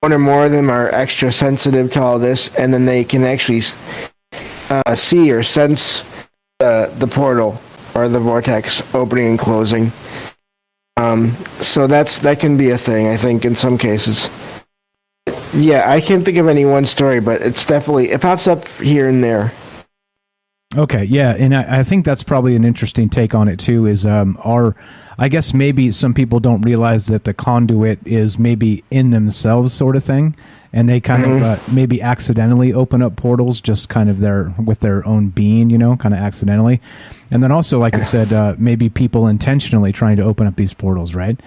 one 0.00 0.12
or 0.12 0.18
more 0.18 0.46
of 0.46 0.50
them 0.50 0.68
are 0.68 0.88
extra 0.92 1.30
sensitive 1.30 1.92
to 1.92 2.02
all 2.02 2.18
this, 2.18 2.52
and 2.56 2.74
then 2.74 2.86
they 2.86 3.04
can 3.04 3.22
actually 3.22 3.62
uh, 4.68 4.96
see 4.96 5.30
or 5.30 5.44
sense 5.44 6.02
the 6.58 7.08
portal 7.08 7.60
or 7.98 8.08
the 8.08 8.20
vortex 8.20 8.82
opening 8.94 9.28
and 9.28 9.38
closing. 9.38 9.92
Um, 10.96 11.32
so 11.60 11.86
that's 11.86 12.18
that 12.20 12.40
can 12.40 12.56
be 12.56 12.70
a 12.70 12.78
thing, 12.78 13.06
I 13.06 13.16
think, 13.16 13.44
in 13.44 13.54
some 13.54 13.78
cases. 13.78 14.30
Yeah, 15.54 15.84
I 15.90 16.00
can't 16.00 16.24
think 16.24 16.38
of 16.38 16.48
any 16.48 16.64
one 16.64 16.84
story, 16.84 17.20
but 17.20 17.40
it's 17.40 17.64
definitely 17.64 18.10
it 18.10 18.20
pops 18.20 18.46
up 18.46 18.66
here 18.68 19.08
and 19.08 19.22
there. 19.22 19.52
Okay, 20.76 21.04
yeah, 21.04 21.34
and 21.38 21.56
I, 21.56 21.80
I 21.80 21.82
think 21.82 22.04
that's 22.04 22.22
probably 22.22 22.54
an 22.54 22.64
interesting 22.64 23.08
take 23.08 23.34
on 23.34 23.48
it 23.48 23.58
too. 23.58 23.86
Is 23.86 24.04
um, 24.04 24.36
our, 24.44 24.76
I 25.18 25.28
guess 25.28 25.54
maybe 25.54 25.90
some 25.92 26.12
people 26.12 26.40
don't 26.40 26.60
realize 26.60 27.06
that 27.06 27.24
the 27.24 27.32
conduit 27.32 27.98
is 28.06 28.38
maybe 28.38 28.84
in 28.90 29.08
themselves, 29.08 29.72
sort 29.72 29.96
of 29.96 30.04
thing, 30.04 30.36
and 30.74 30.86
they 30.86 31.00
kind 31.00 31.24
of 31.24 31.42
uh, 31.42 31.56
maybe 31.72 32.02
accidentally 32.02 32.74
open 32.74 33.00
up 33.00 33.16
portals, 33.16 33.62
just 33.62 33.88
kind 33.88 34.10
of 34.10 34.18
their 34.18 34.52
with 34.62 34.80
their 34.80 35.06
own 35.06 35.28
being, 35.28 35.70
you 35.70 35.78
know, 35.78 35.96
kind 35.96 36.12
of 36.12 36.20
accidentally, 36.20 36.82
and 37.30 37.42
then 37.42 37.52
also, 37.52 37.78
like 37.78 37.94
I 37.94 38.02
said, 38.02 38.32
uh, 38.32 38.54
maybe 38.58 38.88
people 38.88 39.26
intentionally 39.26 39.92
trying 39.92 40.16
to 40.16 40.22
open 40.22 40.46
up 40.46 40.56
these 40.56 40.74
portals, 40.74 41.14
right? 41.14 41.38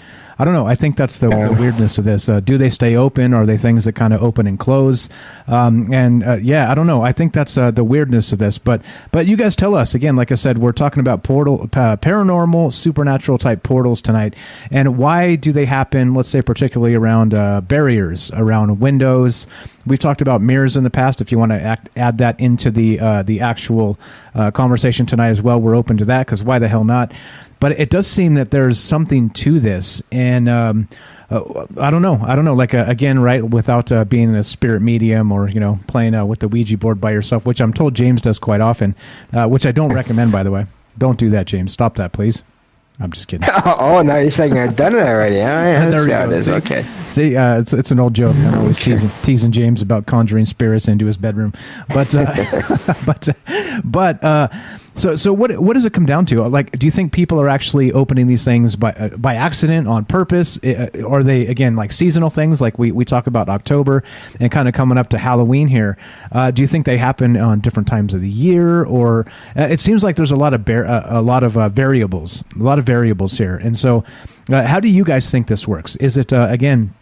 I 0.42 0.44
don't 0.44 0.56
know. 0.56 0.66
I 0.66 0.74
think 0.74 0.96
that's 0.96 1.20
the, 1.20 1.30
the 1.30 1.56
weirdness 1.60 2.00
of 2.00 2.04
this. 2.04 2.28
Uh, 2.28 2.40
do 2.40 2.58
they 2.58 2.72
stay 2.72 2.96
open? 2.96 3.32
Are 3.36 3.46
they 3.46 3.58
things 3.58 3.86
that 3.86 3.94
kind 3.94 4.12
of 4.12 4.24
open 4.24 4.48
and 4.48 4.58
close? 4.58 5.08
Um, 5.46 5.94
and 5.94 6.24
uh, 6.24 6.38
yeah, 6.42 6.72
I 6.72 6.74
don't 6.74 6.88
know. 6.88 7.04
I 7.04 7.12
think 7.12 7.32
that's 7.32 7.60
uh, 7.60 7.70
the 7.70 7.84
weirdness 7.84 8.32
of 8.32 8.40
this. 8.40 8.58
But 8.58 8.82
but 9.12 9.28
you 9.28 9.38
guys 9.38 9.56
tell 9.56 9.76
us 9.76 9.94
again. 9.94 10.16
Like 10.16 10.32
I 10.32 10.36
said, 10.36 10.58
we're 10.58 10.72
talking 10.72 11.00
about 11.00 11.22
portal, 11.22 11.70
uh, 11.74 11.98
paranormal, 11.98 12.74
supernatural 12.74 13.38
type 13.38 13.62
portals 13.62 14.02
tonight. 14.02 14.36
And 14.72 14.98
why 14.98 15.36
do 15.36 15.52
they 15.52 15.66
happen? 15.66 16.16
Let's 16.16 16.30
say 16.30 16.42
particularly 16.42 16.96
around 16.96 17.36
uh, 17.36 17.62
barriers, 17.62 18.32
around 18.32 18.80
windows. 18.80 19.46
We've 19.86 20.00
talked 20.00 20.22
about 20.22 20.42
mirrors 20.42 20.78
in 20.78 20.84
the 20.84 20.90
past. 20.90 21.22
If 21.22 21.32
you 21.32 21.40
want 21.40 21.52
to 21.52 21.62
act, 21.62 21.90
add 21.96 22.20
that 22.20 22.40
into 22.40 22.72
the 22.72 23.00
uh, 23.00 23.24
the 23.24 23.42
actual 23.42 24.00
uh, 24.36 24.52
conversation 24.52 25.06
tonight 25.06 25.30
as 25.30 25.42
well, 25.42 25.60
we're 25.60 25.76
open 25.76 25.98
to 25.98 26.06
that 26.06 26.26
because 26.26 26.44
why 26.44 26.60
the 26.60 26.68
hell 26.68 26.84
not? 26.84 27.12
But 27.60 27.80
it 27.80 27.90
does 27.90 28.08
seem 28.08 28.36
that 28.36 28.52
there's 28.52 28.80
something 28.80 29.30
to 29.32 29.60
this, 29.60 30.02
and 30.12 30.50
um, 30.50 30.88
uh, 31.30 31.66
I 31.80 31.90
don't 31.90 32.02
know. 32.02 32.20
I 32.24 32.36
don't 32.36 32.46
know. 32.46 32.54
Like 32.54 32.74
uh, 32.74 32.86
again, 32.88 33.20
right? 33.20 33.44
Without 33.44 33.92
uh, 33.92 34.06
being 34.06 34.36
a 34.36 34.44
spirit 34.44 34.82
medium 34.82 35.32
or 35.32 35.48
you 35.50 35.60
know 35.60 35.80
playing 35.88 36.16
uh, 36.16 36.26
with 36.26 36.40
the 36.40 36.48
Ouija 36.48 36.78
board 36.78 37.00
by 37.00 37.12
yourself, 37.12 37.46
which 37.46 37.62
I'm 37.62 37.74
told 37.74 37.96
James 37.96 38.22
does 38.22 38.40
quite 38.40 38.62
often, 38.62 38.96
which 39.34 39.66
I 39.66 39.72
don't 39.72 39.94
recommend. 39.94 40.32
By 40.32 40.44
the 40.44 40.52
way, 40.52 40.66
don't 40.98 41.18
do 41.18 41.30
that, 41.32 41.48
James. 41.48 41.72
Stop 41.72 41.96
that, 41.96 42.12
please. 42.12 42.44
I'm 43.00 43.12
just 43.12 43.28
kidding. 43.28 43.50
oh, 43.66 44.02
now 44.06 44.18
you're 44.18 44.30
saying 44.30 44.58
I've 44.58 44.76
done 44.76 44.94
it 44.96 45.00
already. 45.00 45.38
huh? 45.38 45.42
yeah, 45.46 45.90
There 45.90 46.06
that's 46.06 46.12
how 46.14 46.30
it 46.30 46.34
is. 46.34 46.46
See? 46.46 46.52
Okay. 46.52 46.86
See, 47.08 47.36
uh, 47.36 47.60
it's 47.60 47.74
it's 47.74 47.90
an 47.92 48.00
old 48.00 48.14
joke. 48.14 48.36
I'm 48.36 48.60
always 48.60 48.78
teasing, 48.78 49.10
teasing 49.24 49.52
James 49.52 49.82
about 49.82 50.06
conjuring 50.06 50.46
spirits 50.46 50.88
into 50.88 51.06
his 51.06 51.18
bedroom, 51.18 51.54
but 51.94 52.14
uh, 52.14 52.26
but 53.06 53.30
but 53.84 54.24
uh, 54.24 54.48
so 54.96 55.16
so 55.16 55.32
what 55.32 55.58
what 55.60 55.74
does 55.74 55.86
it 55.86 55.94
come 55.94 56.06
down 56.06 56.26
to? 56.28 56.42
Like, 56.48 56.72
do 56.78 56.86
you 56.86 56.92
think 56.92 57.14
people 57.14 57.40
are 57.42 57.48
actually 57.48 57.92
opening 57.94 58.28
these 58.28 58.44
things 58.44 58.76
by 58.76 58.92
uh, 58.92 59.16
by 59.18 59.36
accident 59.36 59.88
on 59.88 60.06
purpose? 60.06 60.62
Uh, 60.64 60.90
are 61.08 61.24
they 61.24 61.48
again 61.48 61.76
like 61.76 61.92
seasonal 61.92 62.30
things? 62.30 62.62
Like 62.62 62.78
we 62.78 62.92
we 62.92 63.06
talk 63.06 63.28
about 63.28 63.50
October 63.50 64.04
and 64.40 64.52
kind 64.52 64.68
of 64.68 64.74
coming 64.74 64.98
up 64.98 65.10
to 65.10 65.18
Halloween 65.18 65.68
here. 65.68 65.98
Uh, 66.32 66.52
do 66.52 66.62
you 66.62 66.68
think 66.68 66.86
they 66.86 66.98
happen 66.98 67.38
on 67.38 67.62
different 67.62 67.88
times 67.88 68.14
of 68.14 68.22
the 68.22 68.30
year, 68.30 68.84
or 68.84 69.26
uh, 69.56 69.64
it 69.64 69.80
seems 69.80 70.04
like 70.04 70.16
there's 70.18 70.32
a 70.32 70.36
lot 70.36 70.54
of 70.54 70.66
bar- 70.66 70.86
uh, 70.86 71.20
a 71.20 71.22
lot 71.22 71.44
of 71.44 71.58
uh, 71.58 71.70
variables, 71.70 72.44
a 72.60 72.64
lot 72.64 72.80
of 72.80 72.86
variables 72.86 73.38
here, 73.38 73.58
and 73.58 73.78
so. 73.78 74.04
How 74.50 74.82
do 74.82 74.90
you 74.90 75.06
guys 75.06 75.32
think 75.32 75.48
this 75.48 75.66
works? 75.66 75.96
Is 75.98 76.18
it 76.18 76.34
again? 76.34 76.94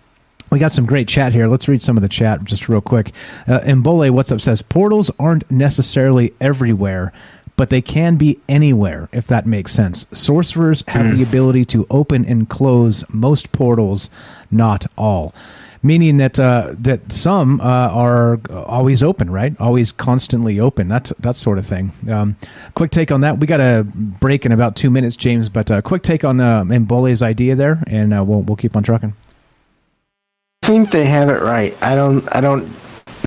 We 0.51 0.57
got 0.59 0.71
some 0.71 0.85
great 0.85 1.07
chat 1.07 1.31
here. 1.31 1.47
Let's 1.47 1.67
read 1.67 1.81
some 1.81 1.95
of 1.95 2.01
the 2.01 2.09
chat 2.09 2.43
just 2.43 2.69
real 2.69 2.81
quick. 2.81 3.11
Uh, 3.47 3.59
Mbole, 3.61 4.09
what's 4.11 4.31
up? 4.31 4.41
Says 4.41 4.61
portals 4.61 5.11
aren't 5.19 5.49
necessarily 5.51 6.33
everywhere, 6.41 7.13
but 7.59 7.69
they 7.69 7.81
can 7.81 8.15
be 8.15 8.39
anywhere 8.47 9.09
if 9.11 9.27
that 9.27 9.45
makes 9.45 9.73
sense. 9.73 10.05
Sorcerers 10.13 10.81
have 10.87 11.17
the 11.17 11.21
ability 11.21 11.65
to 11.65 11.85
open 11.89 12.23
and 12.23 12.47
close 12.47 13.03
most 13.09 13.51
portals, 13.51 14.09
not 14.49 14.85
all. 14.97 15.35
Meaning 15.83 16.15
that 16.17 16.39
uh, 16.39 16.73
that 16.79 17.11
some 17.11 17.59
uh, 17.59 17.63
are 17.63 18.39
always 18.49 19.03
open, 19.03 19.29
right? 19.29 19.59
Always 19.59 19.91
constantly 19.91 20.57
open. 20.57 20.87
That 20.87 21.11
that 21.19 21.35
sort 21.35 21.57
of 21.57 21.65
thing. 21.65 21.91
Um, 22.09 22.37
quick 22.75 22.91
take 22.91 23.11
on 23.11 23.19
that. 23.21 23.39
We 23.39 23.47
got 23.47 23.59
a 23.59 23.85
break 23.93 24.45
in 24.45 24.53
about 24.53 24.77
two 24.77 24.89
minutes, 24.89 25.17
James. 25.17 25.49
But 25.49 25.69
uh, 25.69 25.81
quick 25.81 26.01
take 26.01 26.23
on 26.23 26.39
uh, 26.39 26.63
Mbole's 26.63 27.21
idea 27.21 27.55
there, 27.55 27.83
and 27.87 28.13
uh, 28.13 28.23
we'll 28.23 28.41
we'll 28.41 28.55
keep 28.55 28.77
on 28.77 28.83
trucking. 28.83 29.13
I 30.63 30.67
think 30.67 30.91
they 30.91 31.05
have 31.05 31.27
it 31.27 31.41
right. 31.41 31.75
I 31.81 31.95
don't. 31.95 32.25
I 32.33 32.39
don't 32.39 32.71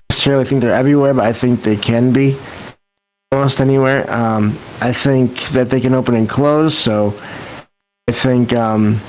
necessarily 0.09 0.47
think 0.47 0.63
they're 0.63 0.75
everywhere, 0.75 1.13
but 1.13 1.25
I 1.27 1.35
think 1.35 1.61
they 1.63 1.77
can 1.77 2.15
be 2.15 2.37
almost 3.33 3.61
anywhere. 3.61 4.09
Um, 4.13 4.59
I 4.81 4.93
think 4.93 5.41
that 5.49 5.71
they 5.71 5.81
can 5.81 5.95
open 5.95 6.15
and 6.15 6.29
close. 6.29 6.77
So 6.77 7.19
I 8.09 8.13
think 8.13 8.53
um, 8.53 9.01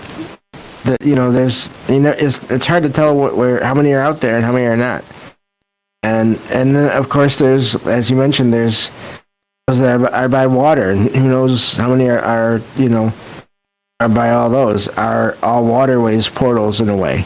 that 0.85 0.97
you 1.01 1.15
know, 1.15 1.31
there's 1.31 1.69
you 1.89 1.99
know, 1.99 2.11
it's 2.11 2.39
it's 2.49 2.65
hard 2.65 2.83
to 2.83 2.89
tell 2.89 3.15
what, 3.15 3.35
where 3.35 3.63
how 3.63 3.73
many 3.73 3.93
are 3.93 4.01
out 4.01 4.21
there 4.21 4.37
and 4.37 4.45
how 4.45 4.53
many 4.53 4.65
are 4.65 4.77
not. 4.77 5.03
And 6.01 6.39
and 6.53 6.75
then 6.75 6.91
of 6.97 7.09
course 7.09 7.37
there's 7.37 7.75
as 7.85 8.09
you 8.09 8.15
mentioned 8.15 8.53
there's 8.53 8.91
those 9.67 9.79
that 9.79 10.01
are, 10.01 10.09
are 10.09 10.29
by 10.29 10.47
water, 10.47 10.89
and 10.89 11.09
who 11.09 11.27
knows 11.29 11.77
how 11.77 11.89
many 11.89 12.09
are, 12.09 12.19
are 12.19 12.61
you 12.75 12.89
know 12.89 13.13
are 13.99 14.09
by 14.09 14.31
all 14.31 14.49
those 14.49 14.87
are 14.89 15.37
all 15.43 15.65
waterways 15.65 16.29
portals 16.29 16.81
in 16.81 16.89
a 16.89 16.95
way. 16.95 17.25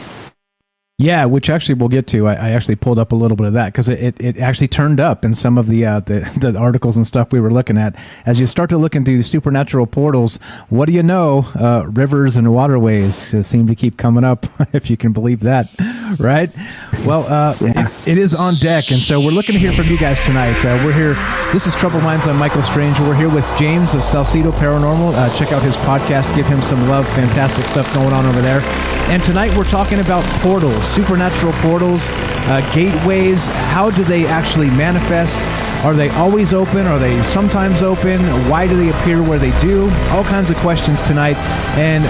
Yeah, 1.00 1.26
which 1.26 1.48
actually 1.48 1.76
we'll 1.76 1.90
get 1.90 2.08
to. 2.08 2.26
I, 2.26 2.34
I 2.34 2.50
actually 2.50 2.74
pulled 2.74 2.98
up 2.98 3.12
a 3.12 3.14
little 3.14 3.36
bit 3.36 3.46
of 3.46 3.52
that 3.52 3.66
because 3.66 3.88
it, 3.88 4.00
it, 4.00 4.20
it 4.20 4.38
actually 4.38 4.66
turned 4.66 4.98
up 4.98 5.24
in 5.24 5.32
some 5.32 5.56
of 5.56 5.68
the, 5.68 5.86
uh, 5.86 6.00
the 6.00 6.28
the 6.50 6.58
articles 6.58 6.96
and 6.96 7.06
stuff 7.06 7.30
we 7.30 7.38
were 7.38 7.52
looking 7.52 7.78
at. 7.78 7.94
As 8.26 8.40
you 8.40 8.48
start 8.48 8.68
to 8.70 8.78
look 8.78 8.96
into 8.96 9.22
supernatural 9.22 9.86
portals, 9.86 10.40
what 10.70 10.86
do 10.86 10.92
you 10.92 11.04
know? 11.04 11.46
Uh, 11.54 11.86
rivers 11.92 12.34
and 12.34 12.52
waterways 12.52 13.14
seem 13.46 13.68
to 13.68 13.76
keep 13.76 13.96
coming 13.96 14.24
up, 14.24 14.46
if 14.72 14.90
you 14.90 14.96
can 14.96 15.12
believe 15.12 15.38
that, 15.40 15.68
right? 16.18 16.50
Well, 17.06 17.24
uh, 17.28 17.54
it, 17.60 18.08
it 18.08 18.18
is 18.18 18.34
on 18.34 18.54
deck, 18.56 18.90
and 18.90 19.00
so 19.00 19.20
we're 19.20 19.30
looking 19.30 19.52
to 19.52 19.60
hear 19.60 19.72
from 19.72 19.86
you 19.86 19.98
guys 19.98 20.18
tonight. 20.18 20.64
Uh, 20.64 20.82
we're 20.84 20.92
here. 20.92 21.14
This 21.52 21.68
is 21.68 21.76
Troubled 21.76 22.02
Minds. 22.02 22.26
I'm 22.26 22.36
Michael 22.36 22.62
Strange. 22.62 22.98
We're 22.98 23.14
here 23.14 23.32
with 23.32 23.46
James 23.56 23.94
of 23.94 24.00
Salsido 24.00 24.50
Paranormal. 24.50 25.14
Uh, 25.14 25.32
check 25.32 25.52
out 25.52 25.62
his 25.62 25.76
podcast. 25.76 26.34
Give 26.34 26.46
him 26.46 26.60
some 26.60 26.88
love. 26.88 27.06
Fantastic 27.10 27.68
stuff 27.68 27.92
going 27.94 28.12
on 28.12 28.26
over 28.26 28.42
there. 28.42 28.62
And 29.10 29.22
tonight 29.22 29.56
we're 29.56 29.64
talking 29.64 30.00
about 30.00 30.24
portals, 30.42 30.87
supernatural 30.88 31.52
portals, 31.54 32.08
uh, 32.10 32.68
gateways. 32.74 33.46
How 33.46 33.90
do 33.90 34.04
they 34.04 34.26
actually 34.26 34.70
manifest? 34.70 35.38
Are 35.84 35.94
they 35.94 36.08
always 36.10 36.52
open? 36.52 36.86
Are 36.86 36.98
they 36.98 37.20
sometimes 37.22 37.82
open? 37.82 38.20
Why 38.48 38.66
do 38.66 38.76
they 38.76 38.90
appear 38.90 39.22
where 39.22 39.38
they 39.38 39.56
do? 39.60 39.88
All 40.10 40.24
kinds 40.24 40.50
of 40.50 40.56
questions 40.56 41.02
tonight. 41.02 41.36
And 41.76 42.04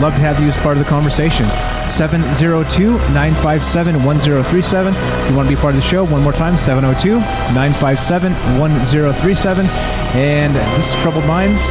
love 0.00 0.14
to 0.14 0.20
have 0.20 0.40
you 0.40 0.46
as 0.46 0.56
part 0.58 0.76
of 0.76 0.82
the 0.82 0.88
conversation. 0.88 1.48
702 1.88 2.92
957 3.12 4.02
1037. 4.04 4.94
If 4.94 5.30
you 5.30 5.36
want 5.36 5.48
to 5.48 5.54
be 5.54 5.60
part 5.60 5.74
of 5.74 5.80
the 5.80 5.86
show, 5.86 6.04
one 6.04 6.22
more 6.22 6.32
time 6.32 6.56
702 6.56 7.18
957 7.54 8.32
1037. 8.58 9.66
And 9.66 10.54
this 10.54 10.94
is 10.94 11.02
Troubled 11.02 11.26
Minds. 11.26 11.62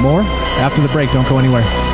More 0.00 0.22
after 0.60 0.80
the 0.80 0.88
break. 0.88 1.12
Don't 1.12 1.28
go 1.28 1.38
anywhere. 1.38 1.93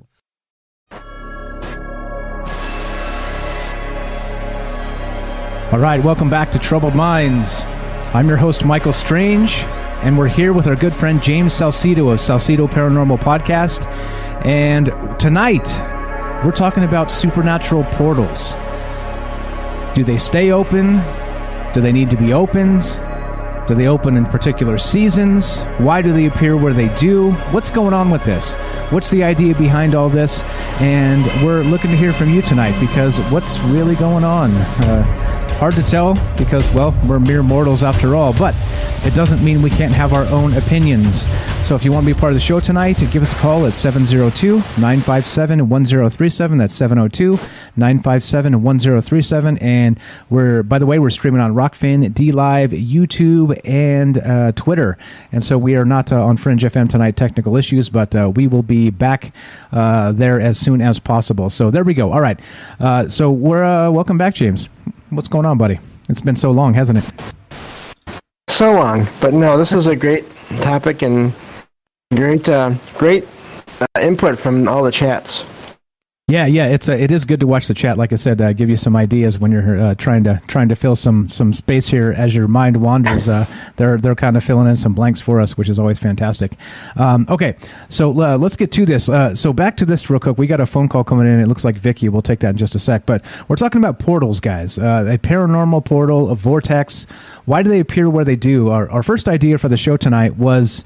All 5.71 5.79
right, 5.79 6.03
welcome 6.03 6.29
back 6.29 6.51
to 6.51 6.59
Troubled 6.59 6.95
Minds. 6.95 7.63
I'm 8.13 8.27
your 8.27 8.35
host, 8.35 8.65
Michael 8.65 8.91
Strange, 8.91 9.59
and 10.03 10.17
we're 10.17 10.27
here 10.27 10.51
with 10.51 10.67
our 10.67 10.75
good 10.75 10.93
friend 10.93 11.23
James 11.23 11.53
Salsido 11.53 12.11
of 12.11 12.19
Salsido 12.19 12.69
Paranormal 12.69 13.21
Podcast. 13.21 13.85
And 14.45 14.87
tonight, 15.17 15.65
we're 16.43 16.51
talking 16.51 16.83
about 16.83 17.09
supernatural 17.09 17.85
portals. 17.85 18.55
Do 19.95 20.03
they 20.03 20.17
stay 20.17 20.51
open? 20.51 20.97
Do 21.73 21.79
they 21.79 21.93
need 21.93 22.09
to 22.09 22.17
be 22.17 22.33
opened? 22.33 22.81
Do 23.69 23.73
they 23.73 23.87
open 23.87 24.17
in 24.17 24.25
particular 24.25 24.77
seasons? 24.77 25.63
Why 25.77 26.01
do 26.01 26.11
they 26.11 26.25
appear 26.25 26.57
where 26.57 26.73
they 26.73 26.93
do? 26.95 27.31
What's 27.51 27.71
going 27.71 27.93
on 27.93 28.09
with 28.09 28.25
this? 28.25 28.55
What's 28.89 29.09
the 29.09 29.23
idea 29.23 29.55
behind 29.55 29.95
all 29.95 30.09
this? 30.09 30.43
And 30.81 31.25
we're 31.45 31.63
looking 31.63 31.91
to 31.91 31.95
hear 31.95 32.11
from 32.11 32.29
you 32.29 32.41
tonight 32.41 32.77
because 32.81 33.19
what's 33.31 33.57
really 33.59 33.95
going 33.95 34.25
on? 34.25 34.51
Uh, 34.51 35.47
hard 35.61 35.75
to 35.75 35.83
tell 35.83 36.15
because, 36.39 36.67
well, 36.73 36.91
we're 37.07 37.19
mere 37.19 37.43
mortals 37.43 37.83
after 37.83 38.15
all, 38.15 38.33
but 38.33 38.55
it 39.05 39.13
doesn't 39.13 39.45
mean 39.45 39.61
we 39.61 39.69
can't 39.69 39.93
have 39.93 40.11
our 40.11 40.25
own 40.29 40.51
opinions. 40.57 41.27
So 41.63 41.75
if 41.75 41.85
you 41.85 41.91
want 41.91 42.03
to 42.03 42.15
be 42.15 42.19
part 42.19 42.31
of 42.31 42.35
the 42.35 42.39
show 42.39 42.59
tonight, 42.59 42.97
give 43.11 43.21
us 43.21 43.31
a 43.31 43.35
call 43.35 43.67
at 43.67 43.75
702 43.75 44.55
957 44.55 45.69
1037. 45.69 46.57
That's 46.57 46.73
702 46.73 47.33
957 47.75 48.63
1037. 48.63 49.57
And 49.59 49.99
we're, 50.31 50.63
by 50.63 50.79
the 50.79 50.87
way, 50.87 50.97
we're 50.97 51.11
streaming 51.11 51.41
on 51.41 51.53
Rokfin, 51.53 52.11
D 52.11 52.31
Live, 52.31 52.71
YouTube, 52.71 53.55
and 53.63 54.17
uh, 54.17 54.53
Twitter. 54.53 54.97
And 55.31 55.43
so 55.43 55.59
we 55.59 55.75
are 55.75 55.85
not 55.85 56.11
uh, 56.11 56.25
on 56.25 56.37
Fringe 56.37 56.63
FM 56.63 56.89
tonight, 56.89 57.17
technical 57.17 57.55
issues, 57.55 57.87
but 57.87 58.15
uh, 58.15 58.31
we 58.35 58.47
will 58.47 58.63
be 58.63 58.89
back 58.89 59.31
uh, 59.71 60.11
there 60.11 60.41
as 60.41 60.57
soon 60.57 60.81
as 60.81 60.97
possible. 60.97 61.51
So 61.51 61.69
there 61.69 61.83
we 61.83 61.93
go. 61.93 62.11
All 62.11 62.21
right. 62.21 62.39
Uh, 62.79 63.07
so 63.07 63.29
we're, 63.29 63.63
uh, 63.63 63.91
welcome 63.91 64.17
back, 64.17 64.33
James. 64.33 64.67
What's 65.11 65.27
going 65.27 65.45
on, 65.45 65.57
buddy? 65.57 65.77
It's 66.07 66.21
been 66.21 66.37
so 66.37 66.51
long, 66.51 66.73
hasn't 66.73 66.99
it? 66.99 67.03
So 68.49 68.71
long, 68.71 69.05
but 69.19 69.33
no, 69.33 69.57
this 69.57 69.73
is 69.73 69.87
a 69.87 69.95
great 69.95 70.23
topic 70.61 71.01
and 71.01 71.33
great, 72.15 72.47
uh, 72.47 72.75
great 72.97 73.27
uh, 73.81 73.99
input 73.99 74.39
from 74.39 74.69
all 74.69 74.83
the 74.83 74.91
chats. 74.91 75.45
Yeah, 76.31 76.45
yeah, 76.45 76.67
it's 76.67 76.87
uh, 76.87 76.93
it 76.93 77.11
is 77.11 77.25
good 77.25 77.41
to 77.41 77.47
watch 77.47 77.67
the 77.67 77.73
chat. 77.73 77.97
Like 77.97 78.13
I 78.13 78.15
said, 78.15 78.39
uh, 78.39 78.53
give 78.53 78.69
you 78.69 78.77
some 78.77 78.95
ideas 78.95 79.37
when 79.37 79.51
you're 79.51 79.77
uh, 79.77 79.95
trying 79.95 80.23
to 80.23 80.41
trying 80.47 80.69
to 80.69 80.77
fill 80.77 80.95
some 80.95 81.27
some 81.27 81.51
space 81.51 81.89
here 81.89 82.13
as 82.17 82.33
your 82.33 82.47
mind 82.47 82.77
wanders. 82.77 83.27
Uh, 83.27 83.45
they're 83.75 83.97
they're 83.97 84.15
kind 84.15 84.37
of 84.37 84.43
filling 84.43 84.69
in 84.69 84.77
some 84.77 84.93
blanks 84.93 85.19
for 85.19 85.41
us, 85.41 85.57
which 85.57 85.67
is 85.67 85.77
always 85.77 85.99
fantastic. 85.99 86.53
Um, 86.95 87.25
okay, 87.27 87.57
so 87.89 88.11
uh, 88.11 88.37
let's 88.37 88.55
get 88.55 88.71
to 88.71 88.85
this. 88.85 89.09
Uh, 89.09 89.35
so 89.35 89.51
back 89.51 89.75
to 89.75 89.85
this 89.85 90.09
real 90.09 90.21
quick. 90.21 90.37
We 90.37 90.47
got 90.47 90.61
a 90.61 90.65
phone 90.65 90.87
call 90.87 91.03
coming 91.03 91.27
in. 91.27 91.41
It 91.41 91.49
looks 91.49 91.65
like 91.65 91.75
Vicky. 91.75 92.07
We'll 92.07 92.21
take 92.21 92.39
that 92.39 92.51
in 92.51 92.57
just 92.57 92.75
a 92.75 92.79
sec. 92.79 93.05
But 93.05 93.25
we're 93.49 93.57
talking 93.57 93.79
about 93.79 93.99
portals, 93.99 94.39
guys. 94.39 94.77
a 94.77 95.19
paranormal 95.21 95.83
portal, 95.83 96.29
a 96.29 96.35
vortex. 96.35 97.07
Why 97.45 97.63
do 97.63 97.69
they 97.69 97.79
appear 97.79 98.09
where 98.09 98.25
they 98.25 98.35
do? 98.35 98.69
Our, 98.69 98.89
our 98.89 99.03
first 99.03 99.27
idea 99.27 99.57
for 99.57 99.69
the 99.69 99.77
show 99.77 99.97
tonight 99.97 100.37
was 100.37 100.83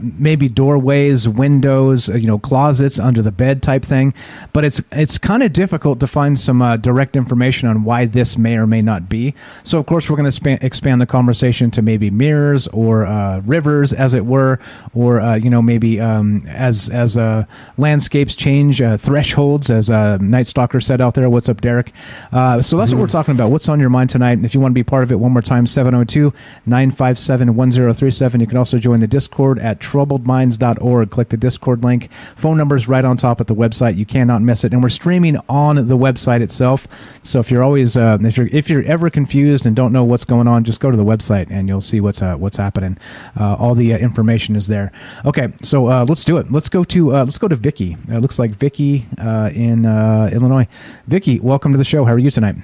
maybe 0.00 0.48
doorways, 0.48 1.28
windows, 1.28 2.08
you 2.08 2.26
know, 2.26 2.38
closets 2.38 2.98
under 2.98 3.22
the 3.22 3.32
bed 3.32 3.62
type 3.62 3.84
thing. 3.84 4.14
But 4.52 4.64
it's 4.64 4.82
it's 4.92 5.18
kind 5.18 5.42
of 5.42 5.52
difficult 5.52 6.00
to 6.00 6.06
find 6.06 6.38
some 6.38 6.62
uh, 6.62 6.76
direct 6.76 7.16
information 7.16 7.68
on 7.68 7.84
why 7.84 8.06
this 8.06 8.36
may 8.38 8.56
or 8.56 8.66
may 8.66 8.82
not 8.82 9.08
be. 9.08 9.34
So 9.62 9.78
of 9.78 9.86
course 9.86 10.08
we're 10.08 10.16
going 10.16 10.30
to 10.30 10.64
expand 10.64 11.00
the 11.00 11.06
conversation 11.06 11.70
to 11.72 11.82
maybe 11.82 12.10
mirrors 12.10 12.68
or 12.68 13.06
uh, 13.06 13.40
rivers, 13.40 13.92
as 13.92 14.14
it 14.14 14.26
were, 14.26 14.58
or 14.94 15.20
uh, 15.20 15.36
you 15.36 15.50
know 15.50 15.62
maybe 15.62 16.00
um, 16.00 16.42
as 16.46 16.88
as 16.88 17.16
uh, 17.16 17.44
landscapes 17.78 18.34
change, 18.34 18.80
uh, 18.82 18.96
thresholds, 18.96 19.70
as 19.70 19.90
uh, 19.90 20.16
Night 20.18 20.46
Stalker 20.46 20.80
said 20.80 21.00
out 21.00 21.14
there. 21.14 21.28
What's 21.30 21.48
up, 21.48 21.60
Derek? 21.60 21.92
so 22.32 22.76
that's 22.76 22.92
what 22.92 23.00
we're 23.00 23.06
talking 23.06 23.34
about. 23.34 23.50
What's 23.50 23.68
on 23.68 23.80
your 23.80 23.90
mind 23.90 24.10
tonight? 24.10 24.44
If 24.44 24.54
you 24.54 24.60
want 24.60 24.72
to 24.72 24.74
be 24.74 24.84
part 24.84 25.02
of 25.02 25.12
it, 25.12 25.16
one 25.16 25.32
more 25.32 25.42
time, 25.42 25.66
702 25.72 26.32
957 26.66 27.54
1037. 27.54 28.40
You 28.40 28.46
can 28.46 28.58
also 28.58 28.78
join 28.78 29.00
the 29.00 29.06
Discord 29.06 29.58
at 29.58 29.80
troubledminds.org. 29.80 31.10
Click 31.10 31.28
the 31.28 31.36
Discord 31.36 31.82
link. 31.82 32.10
Phone 32.36 32.56
number 32.56 32.76
is 32.76 32.88
right 32.88 33.04
on 33.04 33.16
top 33.16 33.40
at 33.40 33.46
the 33.46 33.54
website. 33.54 33.96
You 33.96 34.06
cannot 34.06 34.42
miss 34.42 34.64
it, 34.64 34.72
and 34.72 34.82
we're 34.82 34.88
streaming 34.88 35.36
on 35.48 35.76
the 35.76 35.96
website 35.96 36.40
itself. 36.40 36.86
So 37.22 37.40
if 37.40 37.50
you're 37.50 37.62
always 37.62 37.96
uh, 37.96 38.18
if 38.20 38.36
you're 38.36 38.48
if 38.48 38.68
you're 38.68 38.84
ever 38.84 39.10
confused 39.10 39.66
and 39.66 39.74
don't 39.74 39.92
know 39.92 40.04
what's 40.04 40.24
going 40.24 40.48
on, 40.48 40.64
just 40.64 40.80
go 40.80 40.90
to 40.90 40.96
the 40.96 41.04
website 41.04 41.50
and 41.50 41.68
you'll 41.68 41.80
see 41.80 42.00
what's 42.00 42.22
uh, 42.22 42.36
what's 42.36 42.56
happening. 42.56 42.98
Uh, 43.38 43.54
all 43.54 43.74
the 43.74 43.94
uh, 43.94 43.98
information 43.98 44.56
is 44.56 44.66
there. 44.66 44.92
Okay, 45.24 45.52
so 45.62 45.86
uh, 45.88 46.04
let's 46.08 46.24
do 46.24 46.36
it. 46.36 46.50
Let's 46.50 46.68
go 46.68 46.84
to 46.84 47.16
uh, 47.16 47.24
let's 47.24 47.38
go 47.38 47.48
to 47.48 47.56
Vicky. 47.56 47.96
It 48.08 48.20
looks 48.20 48.38
like 48.38 48.50
Vicky 48.50 49.06
in 49.18 49.84
Illinois. 49.84 50.68
Vicky, 51.06 51.40
welcome 51.40 51.72
to 51.72 51.78
the 51.78 51.84
show. 51.84 52.04
How 52.04 52.12
are 52.12 52.18
you 52.18 52.30
tonight? 52.30 52.56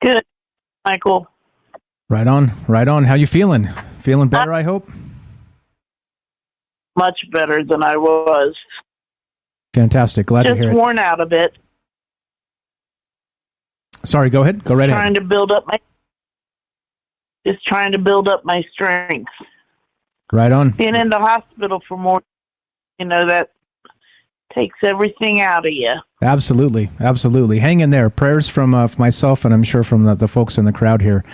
Good, 0.00 0.24
Michael. 0.88 1.26
Right 2.08 2.26
on, 2.26 2.52
right 2.66 2.88
on. 2.88 3.04
How 3.04 3.12
you 3.12 3.26
feeling? 3.26 3.68
Feeling 4.00 4.28
better, 4.30 4.54
uh, 4.54 4.58
I 4.58 4.62
hope. 4.62 4.88
Much 6.96 7.20
better 7.30 7.62
than 7.62 7.82
I 7.82 7.98
was. 7.98 8.56
Fantastic. 9.74 10.24
Glad 10.24 10.44
Just 10.44 10.56
to 10.56 10.62
hear 10.62 10.72
it. 10.72 10.74
worn 10.74 10.98
out 10.98 11.20
a 11.20 11.26
bit. 11.26 11.58
Sorry, 14.02 14.30
go 14.30 14.40
ahead. 14.40 14.64
Go 14.64 14.74
right 14.74 14.88
trying 14.88 15.02
ahead. 15.02 15.14
to 15.16 15.20
build 15.20 15.52
up 15.52 15.66
my 15.66 15.78
just 17.46 17.62
trying 17.66 17.92
to 17.92 17.98
build 17.98 18.26
up 18.26 18.46
my 18.46 18.64
strength. 18.72 19.30
Right 20.32 20.52
on. 20.52 20.70
Being 20.70 20.96
in 20.96 21.10
the 21.10 21.18
hospital 21.18 21.82
for 21.86 21.98
more 21.98 22.22
you 22.98 23.04
know, 23.04 23.26
that 23.26 23.50
takes 24.54 24.78
everything 24.82 25.40
out 25.40 25.66
of 25.66 25.72
you. 25.72 25.92
Absolutely, 26.22 26.90
absolutely. 27.00 27.58
Hang 27.58 27.80
in 27.80 27.90
there. 27.90 28.10
Prayers 28.10 28.48
from 28.48 28.74
uh, 28.74 28.88
myself, 28.98 29.44
and 29.44 29.54
I'm 29.54 29.62
sure 29.62 29.84
from 29.84 30.04
the, 30.04 30.14
the 30.14 30.28
folks 30.28 30.58
in 30.58 30.64
the 30.64 30.72
crowd 30.72 31.02
here. 31.02 31.24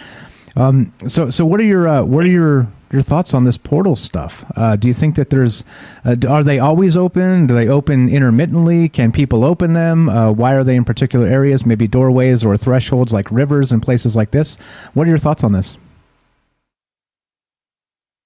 Um, 0.57 0.93
so, 1.07 1.31
so 1.31 1.45
what 1.45 1.61
are 1.61 1.65
your 1.65 1.89
uh, 1.89 2.05
what 2.05 2.25
are 2.25 2.29
your 2.29 2.69
your 2.93 3.03
thoughts 3.03 3.35
on 3.35 3.45
this 3.45 3.57
portal 3.57 3.97
stuff? 3.97 4.45
Uh, 4.57 4.77
do 4.77 4.87
you 4.87 4.95
think 4.95 5.17
that 5.17 5.31
there's 5.31 5.65
uh, 6.05 6.17
are 6.29 6.45
they 6.45 6.61
always 6.61 6.97
open? 6.97 7.47
Do 7.47 7.55
they 7.55 7.69
open 7.69 8.09
intermittently? 8.09 8.89
Can 8.89 9.11
people 9.11 9.45
open 9.45 9.73
them? 9.73 10.09
Uh, 10.09 10.31
why 10.31 10.55
are 10.55 10.63
they 10.63 10.77
in 10.77 10.85
particular 10.85 11.27
areas? 11.27 11.67
Maybe 11.67 11.89
doorways 11.89 12.45
or 12.45 12.57
thresholds 12.57 13.13
like 13.13 13.31
rivers 13.31 13.73
and 13.73 13.83
places 13.83 14.15
like 14.15 14.31
this. 14.31 14.57
What 14.95 15.07
are 15.07 15.11
your 15.11 15.19
thoughts 15.19 15.43
on 15.43 15.53
this? 15.53 15.77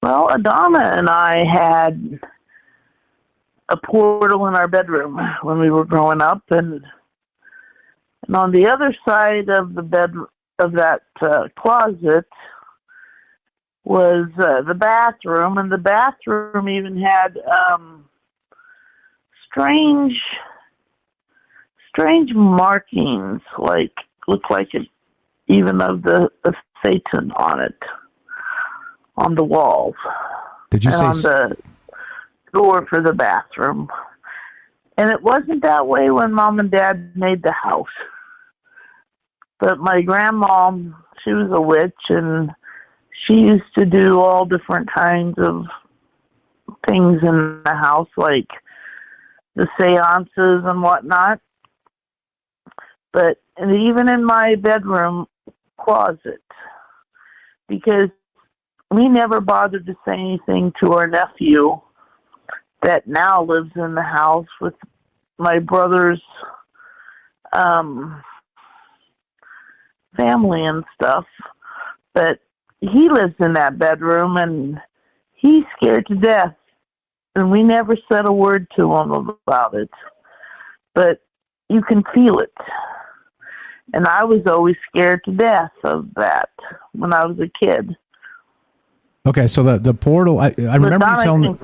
Well, 0.03 0.29
Adama 0.29 0.97
and 0.97 1.09
I 1.09 1.45
had 1.45 2.21
a 3.69 3.77
portal 3.77 4.47
in 4.47 4.55
our 4.55 4.69
bedroom 4.69 5.19
when 5.43 5.59
we 5.59 5.71
were 5.71 5.85
growing 5.85 6.23
up, 6.23 6.43
and 6.51 6.85
and 8.27 8.37
on 8.37 8.53
the 8.53 8.67
other 8.67 8.95
side 9.07 9.49
of 9.49 9.75
the 9.75 9.83
bed 9.83 10.13
of 10.59 10.73
that 10.73 11.03
uh, 11.23 11.49
closet 11.57 12.27
was 13.85 14.29
uh, 14.39 14.63
the 14.63 14.75
bathroom, 14.75 15.57
and 15.57 15.73
the 15.73 15.79
bathroom 15.79 16.69
even 16.69 17.01
had 17.01 17.39
um, 17.71 18.05
strange, 19.51 20.21
strange 21.89 22.35
markings, 22.35 23.41
like 23.57 23.95
looked 24.27 24.51
like 24.51 24.75
it 24.75 24.89
even 25.47 25.81
of 25.81 26.03
the 26.03 26.31
of 26.45 26.55
Satan 26.85 27.33
on 27.33 27.61
it, 27.61 27.79
on 29.17 29.35
the 29.35 29.45
walls. 29.45 29.95
Did 30.71 30.85
you 30.85 30.91
and 30.91 31.17
say 31.17 31.31
the 31.31 31.57
door 32.53 32.87
for 32.89 33.03
the 33.03 33.13
bathroom? 33.13 33.89
And 34.97 35.11
it 35.11 35.23
wasn't 35.23 35.63
that 35.63 35.87
way 35.87 36.11
when 36.11 36.33
mom 36.33 36.59
and 36.59 36.71
dad 36.71 37.17
made 37.17 37.43
the 37.43 37.53
house. 37.53 37.87
But 39.61 39.79
my 39.79 40.01
grandma, 40.03 40.73
she 41.25 41.33
was 41.33 41.51
a 41.53 41.61
witch 41.61 41.93
and 42.09 42.51
she 43.27 43.35
used 43.35 43.75
to 43.77 43.85
do 43.85 44.21
all 44.21 44.45
different 44.45 44.89
kinds 44.93 45.35
of 45.39 45.67
things 46.87 47.21
in 47.23 47.63
the 47.65 47.75
house, 47.75 48.09
like 48.17 48.49
the 49.55 49.69
seances 49.79 50.63
and 50.65 50.83
whatnot. 50.83 51.41
But 53.13 53.39
even 53.61 54.09
in 54.09 54.25
my 54.25 54.55
bedroom 54.55 55.27
closet, 55.81 56.43
because 57.69 58.11
we 58.91 59.09
never 59.09 59.41
bothered 59.41 59.87
to 59.87 59.95
say 60.05 60.15
anything 60.15 60.73
to 60.81 60.93
our 60.93 61.07
nephew 61.07 61.81
that 62.83 63.07
now 63.07 63.43
lives 63.43 63.71
in 63.77 63.95
the 63.95 64.03
house 64.03 64.47
with 64.61 64.75
my 65.39 65.59
brother's 65.59 66.23
um 67.53 68.23
family 70.17 70.65
and 70.65 70.85
stuff. 70.95 71.25
But 72.15 72.41
he 72.81 73.09
lives 73.09 73.35
in 73.41 73.55
that 73.55 73.79
bedroom 73.79 74.37
and 74.37 74.81
he's 75.35 75.65
scared 75.77 76.07
to 76.07 76.15
death. 76.17 76.55
And 77.35 77.51
we 77.51 77.63
never 77.63 77.97
said 78.11 78.27
a 78.27 78.33
word 78.33 78.67
to 78.77 78.93
him 78.95 79.13
about 79.47 79.75
it. 79.75 79.91
But 80.95 81.21
you 81.69 81.83
can 81.83 82.03
feel 82.13 82.39
it. 82.39 82.53
And 83.95 84.07
I 84.07 84.25
was 84.25 84.43
always 84.47 84.77
scared 84.89 85.23
to 85.25 85.33
death 85.33 85.71
of 85.85 86.09
that 86.17 86.51
when 86.93 87.15
I 87.15 87.25
was 87.25 87.39
a 87.39 87.49
kid. 87.65 87.97
Okay, 89.27 89.47
so 89.47 89.63
the 89.63 89.79
the 89.79 89.95
portal. 89.95 90.39
I, 90.39 90.55
I 90.59 90.77
remember 90.77 91.07
you 91.07 91.23
telling. 91.23 91.59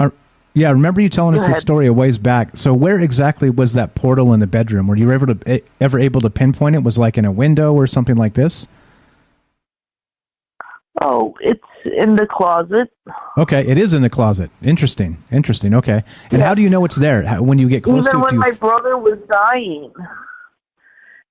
I, 0.00 0.10
yeah, 0.58 0.68
I 0.68 0.72
remember 0.72 1.00
you 1.00 1.08
telling 1.08 1.32
Go 1.32 1.36
us 1.36 1.42
this 1.42 1.50
ahead. 1.50 1.62
story 1.62 1.86
a 1.86 1.92
ways 1.92 2.18
back. 2.18 2.56
So, 2.56 2.74
where 2.74 3.00
exactly 3.00 3.50
was 3.50 3.74
that 3.74 3.94
portal 3.94 4.32
in 4.32 4.40
the 4.40 4.46
bedroom? 4.46 4.86
Were 4.86 4.96
you 4.96 5.10
ever 5.10 5.26
to, 5.26 5.38
eh, 5.46 5.58
ever 5.80 5.98
able 5.98 6.20
to 6.22 6.30
pinpoint 6.30 6.76
it? 6.76 6.82
Was 6.82 6.98
it 6.98 7.00
like 7.00 7.18
in 7.18 7.24
a 7.24 7.32
window 7.32 7.72
or 7.72 7.86
something 7.86 8.16
like 8.16 8.34
this? 8.34 8.66
Oh, 11.00 11.34
it's 11.40 11.60
in 11.84 12.16
the 12.16 12.26
closet. 12.26 12.90
Okay, 13.36 13.64
it 13.66 13.78
is 13.78 13.94
in 13.94 14.02
the 14.02 14.10
closet. 14.10 14.50
Interesting. 14.62 15.22
Interesting. 15.30 15.74
Okay, 15.74 16.02
and 16.32 16.42
how 16.42 16.54
do 16.54 16.62
you 16.62 16.68
know 16.68 16.84
it's 16.84 16.96
there? 16.96 17.22
How, 17.22 17.42
when 17.42 17.58
you 17.58 17.68
get 17.68 17.84
close 17.84 18.06
Even 18.06 18.20
to 18.20 18.26
it, 18.26 18.32
when 18.32 18.38
my 18.38 18.50
brother 18.50 18.98
was 18.98 19.18
dying, 19.30 19.92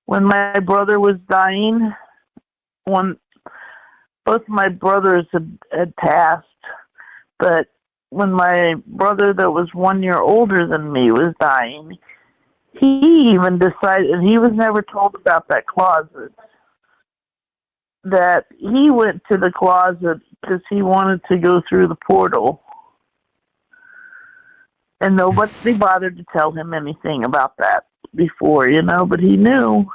when 0.06 0.24
my 0.24 0.58
brother 0.60 0.98
was 0.98 1.16
dying, 1.28 1.92
when 2.84 3.18
both 4.24 4.42
my 4.48 4.68
brothers 4.68 5.26
had, 5.32 5.58
had 5.70 5.94
passed, 5.96 6.46
but 7.38 7.68
when 8.10 8.32
my 8.32 8.74
brother 8.86 9.32
that 9.32 9.52
was 9.52 9.68
one 9.72 10.02
year 10.02 10.18
older 10.18 10.66
than 10.66 10.92
me 10.92 11.10
was 11.10 11.34
dying, 11.38 11.98
he 12.72 13.32
even 13.32 13.58
decided, 13.58 14.10
and 14.10 14.26
he 14.26 14.38
was 14.38 14.52
never 14.54 14.82
told 14.82 15.14
about 15.14 15.48
that 15.48 15.66
closet, 15.66 16.32
that 18.04 18.46
he 18.58 18.90
went 18.90 19.22
to 19.30 19.36
the 19.36 19.50
closet 19.50 20.20
because 20.40 20.60
he 20.70 20.82
wanted 20.82 21.20
to 21.30 21.36
go 21.36 21.62
through 21.68 21.88
the 21.88 21.96
portal. 22.06 22.62
And 25.00 25.16
nobody 25.16 25.74
bothered 25.74 26.16
to 26.16 26.24
tell 26.32 26.50
him 26.50 26.74
anything 26.74 27.24
about 27.24 27.56
that 27.58 27.86
before, 28.14 28.68
you 28.68 28.82
know, 28.82 29.04
but 29.06 29.20
he 29.20 29.36
knew. 29.36 29.86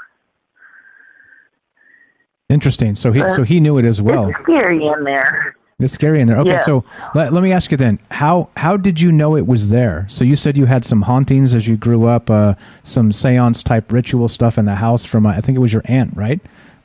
Interesting. 2.50 2.96
So 2.96 3.12
he 3.12 3.20
But 3.20 3.32
so 3.32 3.44
he 3.44 3.60
knew 3.60 3.78
it 3.78 3.86
as 3.86 4.02
well. 4.02 4.30
It's 4.30 4.40
scary 4.44 4.86
in 4.86 5.04
there. 5.04 5.56
It's 5.84 5.94
scary 5.94 6.22
in 6.22 6.28
there. 6.28 6.38
Okay, 6.40 6.52
Yeah. 6.52 6.58
so 6.60 6.84
let, 7.14 7.34
let 7.34 7.44
me 7.44 7.52
ask 7.52 7.70
you 7.72 7.78
then 7.78 8.00
how 8.12 8.50
how 8.58 8.78
did 8.78 9.00
you 9.02 9.12
know 9.12 9.36
it 9.36 9.46
was 9.46 9.70
there? 9.70 10.06
So 10.10 10.24
you 10.24 10.36
said 10.36 10.58
you 10.58 10.66
had 10.66 10.86
some 10.86 11.04
hauntings 11.04 11.54
as 11.54 11.68
you 11.68 11.78
grew 11.78 12.06
up, 12.08 12.30
uh, 12.30 12.56
some 12.84 13.12
séance 13.12 13.64
type 13.64 13.92
ritual 13.92 14.28
stuff 14.28 14.58
in 14.58 14.66
the 14.66 14.76
house 14.76 15.06
from 15.06 15.26
uh, 15.26 15.30
I 15.32 15.42
think 15.42 15.56
it 15.56 15.62
was 15.62 15.74
your 15.74 15.84
aunt, 15.86 16.16
right? 16.16 16.40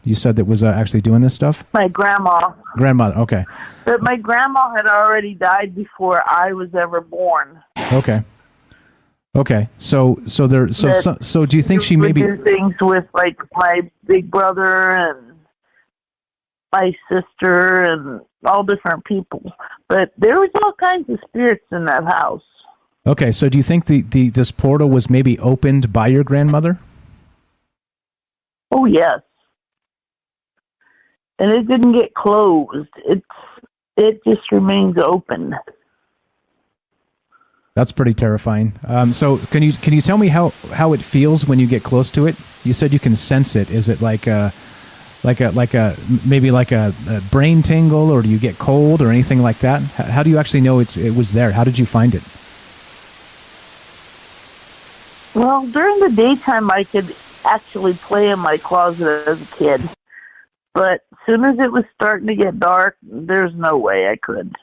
You 0.04 0.14
said 0.14 0.36
that 0.36 0.46
was 0.46 0.62
uh, 0.62 0.68
actually 0.68 1.00
doing 1.02 1.22
this 1.22 1.34
stuff. 1.34 1.64
My 1.72 1.88
grandma. 1.88 2.52
Grandmother. 2.76 3.16
Okay. 3.18 3.44
But 3.84 4.02
my 4.02 4.16
grandma 4.16 4.74
had 4.74 4.86
already 4.86 5.34
died 5.34 5.74
before 5.74 6.22
I 6.26 6.52
was 6.52 6.74
ever 6.74 7.00
born. 7.00 7.62
Okay. 7.92 8.22
Okay. 9.36 9.68
So 9.78 10.20
so 10.26 10.46
there 10.46 10.70
so 10.72 10.92
so, 10.92 11.16
so 11.20 11.46
do 11.46 11.56
you 11.56 11.62
think 11.62 11.82
she 11.82 11.96
maybe 11.96 12.22
do 12.22 12.42
things 12.42 12.74
with 12.80 13.04
like 13.12 13.38
my 13.54 13.90
big 14.06 14.30
brother 14.30 14.90
and 14.90 15.34
my 16.72 16.92
sister 17.10 17.82
and 17.82 18.20
all 18.44 18.62
different 18.62 19.04
people. 19.04 19.42
But 19.88 20.12
there 20.16 20.38
was 20.40 20.50
all 20.62 20.72
kinds 20.72 21.08
of 21.10 21.18
spirits 21.28 21.64
in 21.72 21.84
that 21.86 22.04
house. 22.04 22.42
Okay, 23.06 23.32
so 23.32 23.48
do 23.48 23.56
you 23.56 23.62
think 23.62 23.86
the, 23.86 24.02
the 24.02 24.28
this 24.30 24.50
portal 24.50 24.90
was 24.90 25.08
maybe 25.08 25.38
opened 25.38 25.92
by 25.92 26.08
your 26.08 26.24
grandmother? 26.24 26.78
Oh 28.70 28.84
yes. 28.84 29.20
And 31.38 31.50
it 31.50 31.68
didn't 31.68 31.92
get 31.92 32.14
closed. 32.14 32.88
It's 33.06 33.24
it 33.96 34.20
just 34.24 34.52
remains 34.52 34.96
open. 34.98 35.54
That's 37.74 37.92
pretty 37.92 38.12
terrifying. 38.12 38.72
Um, 38.86 39.12
so 39.12 39.38
can 39.38 39.62
you 39.62 39.72
can 39.72 39.92
you 39.92 40.02
tell 40.02 40.18
me 40.18 40.28
how, 40.28 40.52
how 40.72 40.92
it 40.94 41.00
feels 41.00 41.46
when 41.46 41.60
you 41.60 41.66
get 41.66 41.84
close 41.84 42.10
to 42.10 42.26
it? 42.26 42.36
You 42.64 42.72
said 42.72 42.92
you 42.92 42.98
can 42.98 43.14
sense 43.14 43.54
it. 43.54 43.70
Is 43.70 43.88
it 43.88 44.02
like 44.02 44.26
a 44.26 44.52
like 45.24 45.40
a 45.40 45.50
like 45.50 45.74
a 45.74 45.96
maybe 46.26 46.50
like 46.50 46.72
a, 46.72 46.92
a 47.08 47.20
brain 47.30 47.62
tingle, 47.62 48.10
or 48.10 48.22
do 48.22 48.28
you 48.28 48.38
get 48.38 48.58
cold 48.58 49.02
or 49.02 49.10
anything 49.10 49.40
like 49.42 49.58
that? 49.60 49.82
How, 49.82 50.04
how 50.04 50.22
do 50.22 50.30
you 50.30 50.38
actually 50.38 50.60
know 50.60 50.78
it's 50.78 50.96
it 50.96 51.14
was 51.14 51.32
there? 51.32 51.52
How 51.52 51.64
did 51.64 51.78
you 51.78 51.86
find 51.86 52.14
it? 52.14 52.22
Well, 55.34 55.66
during 55.66 56.00
the 56.00 56.10
daytime, 56.10 56.70
I 56.70 56.84
could 56.84 57.14
actually 57.44 57.94
play 57.94 58.30
in 58.30 58.38
my 58.38 58.56
closet 58.56 59.28
as 59.28 59.42
a 59.42 59.56
kid. 59.56 59.88
But 60.74 61.02
as 61.12 61.18
soon 61.26 61.44
as 61.44 61.58
it 61.58 61.72
was 61.72 61.84
starting 61.94 62.26
to 62.28 62.34
get 62.34 62.60
dark, 62.60 62.96
there's 63.02 63.54
no 63.54 63.76
way 63.76 64.08
I 64.08 64.16
could. 64.16 64.54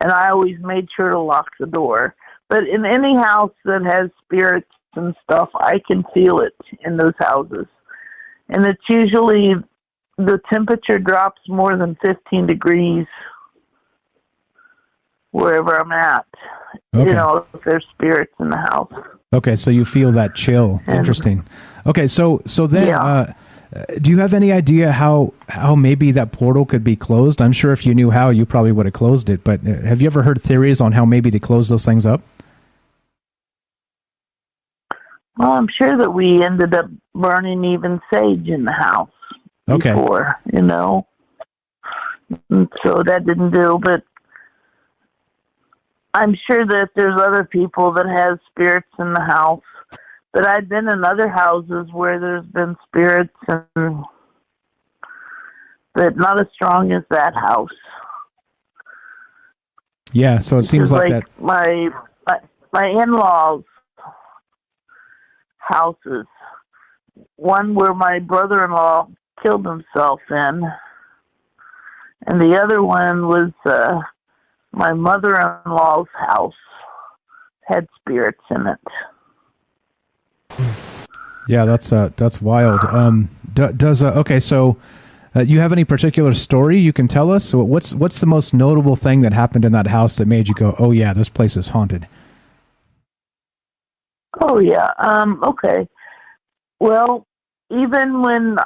And 0.00 0.12
I 0.12 0.30
always 0.30 0.58
made 0.60 0.88
sure 0.94 1.10
to 1.10 1.18
lock 1.18 1.50
the 1.58 1.66
door. 1.66 2.14
But 2.48 2.66
in 2.66 2.84
any 2.84 3.16
house 3.16 3.52
that 3.64 3.82
has 3.84 4.10
spirits 4.24 4.70
and 4.94 5.14
stuff, 5.24 5.50
I 5.54 5.80
can 5.90 6.04
feel 6.14 6.40
it 6.40 6.54
in 6.84 6.96
those 6.96 7.14
houses. 7.18 7.66
And 8.48 8.66
it's 8.66 8.82
usually 8.88 9.54
the 10.18 10.40
temperature 10.52 10.98
drops 10.98 11.40
more 11.48 11.76
than 11.76 11.96
15 12.04 12.46
degrees 12.46 13.06
wherever 15.30 15.78
I'm 15.78 15.92
at. 15.92 16.26
Okay. 16.94 17.10
You 17.10 17.16
know, 17.16 17.46
if 17.54 17.62
there's 17.64 17.86
spirits 17.94 18.32
in 18.40 18.50
the 18.50 18.56
house. 18.56 18.92
Okay, 19.32 19.56
so 19.56 19.70
you 19.70 19.84
feel 19.84 20.10
that 20.12 20.34
chill. 20.34 20.82
Interesting. 20.88 21.46
Okay, 21.86 22.06
so 22.06 22.42
so 22.46 22.66
then, 22.66 22.88
Yeah. 22.88 22.98
uh, 23.02 23.32
uh, 23.74 23.84
do 24.00 24.10
you 24.10 24.18
have 24.18 24.34
any 24.34 24.50
idea 24.50 24.90
how 24.90 25.34
how 25.48 25.76
maybe 25.76 26.10
that 26.12 26.32
portal 26.32 26.64
could 26.66 26.82
be 26.82 26.96
closed? 26.96 27.40
I'm 27.40 27.52
sure 27.52 27.72
if 27.72 27.86
you 27.86 27.94
knew 27.94 28.10
how, 28.10 28.30
you 28.30 28.44
probably 28.44 28.72
would 28.72 28.86
have 28.86 28.94
closed 28.94 29.30
it. 29.30 29.44
But 29.44 29.60
uh, 29.66 29.82
have 29.82 30.02
you 30.02 30.06
ever 30.06 30.22
heard 30.22 30.40
theories 30.40 30.80
on 30.80 30.92
how 30.92 31.04
maybe 31.04 31.30
to 31.30 31.38
close 31.38 31.68
those 31.68 31.84
things 31.84 32.06
up? 32.06 32.22
Well, 35.36 35.52
I'm 35.52 35.68
sure 35.68 35.96
that 35.96 36.10
we 36.10 36.42
ended 36.42 36.74
up 36.74 36.86
burning 37.14 37.64
even 37.64 38.00
sage 38.12 38.48
in 38.48 38.64
the 38.64 38.72
house 38.72 39.10
Okay. 39.68 39.90
before, 39.92 40.36
you 40.52 40.62
know. 40.62 41.06
And 42.50 42.68
so 42.84 43.02
that 43.04 43.26
didn't 43.26 43.52
do, 43.52 43.78
but 43.82 44.02
I'm 46.14 46.36
sure 46.46 46.66
that 46.66 46.90
there's 46.94 47.18
other 47.20 47.44
people 47.44 47.92
that 47.92 48.06
have 48.06 48.38
spirits 48.50 48.88
in 48.98 49.12
the 49.12 49.20
house. 49.20 49.62
But 50.32 50.46
I've 50.46 50.68
been 50.68 50.88
in 50.88 51.04
other 51.04 51.28
houses 51.28 51.88
where 51.92 52.20
there's 52.20 52.46
been 52.46 52.76
spirits 52.86 53.34
and 53.48 54.04
but 55.94 56.16
not 56.16 56.40
as 56.40 56.46
strong 56.54 56.92
as 56.92 57.02
that 57.10 57.34
house. 57.34 57.68
Yeah, 60.12 60.38
so 60.38 60.58
it 60.58 60.64
seems 60.64 60.92
Because, 60.92 61.10
like, 61.10 61.24
that. 61.24 61.42
my 61.42 61.88
my, 62.26 62.40
my 62.72 62.88
in-laws 63.02 63.64
houses 65.58 66.26
one 67.36 67.74
where 67.74 67.94
my 67.94 68.18
brother-in-law 68.18 69.08
killed 69.42 69.64
himself 69.66 70.20
in 70.30 70.62
and 72.26 72.40
the 72.40 72.60
other 72.60 72.82
one 72.82 73.26
was 73.26 73.50
uh 73.64 74.00
my 74.72 74.92
mother-in-law's 74.92 76.08
house 76.14 76.54
had 77.66 77.86
spirits 78.00 78.42
in 78.50 78.66
it 78.66 78.80
Yeah, 81.48 81.64
that's 81.64 81.92
uh, 81.92 82.10
that's 82.14 82.42
wild. 82.42 82.84
Um, 82.84 83.30
d- 83.54 83.72
does 83.74 84.02
uh, 84.02 84.12
okay? 84.20 84.38
So, 84.38 84.76
uh, 85.34 85.40
you 85.40 85.60
have 85.60 85.72
any 85.72 85.84
particular 85.84 86.34
story 86.34 86.78
you 86.78 86.92
can 86.92 87.08
tell 87.08 87.30
us? 87.30 87.54
What's 87.54 87.94
what's 87.94 88.20
the 88.20 88.26
most 88.26 88.52
notable 88.52 88.96
thing 88.96 89.20
that 89.20 89.32
happened 89.32 89.64
in 89.64 89.72
that 89.72 89.86
house 89.86 90.16
that 90.18 90.28
made 90.28 90.48
you 90.48 90.54
go, 90.54 90.74
"Oh 90.78 90.90
yeah, 90.90 91.14
this 91.14 91.30
place 91.30 91.56
is 91.56 91.68
haunted"? 91.68 92.06
Oh 94.42 94.58
yeah. 94.58 94.90
Um. 94.98 95.42
Okay. 95.42 95.88
Well, 96.80 97.26
even 97.70 98.20
when 98.20 98.58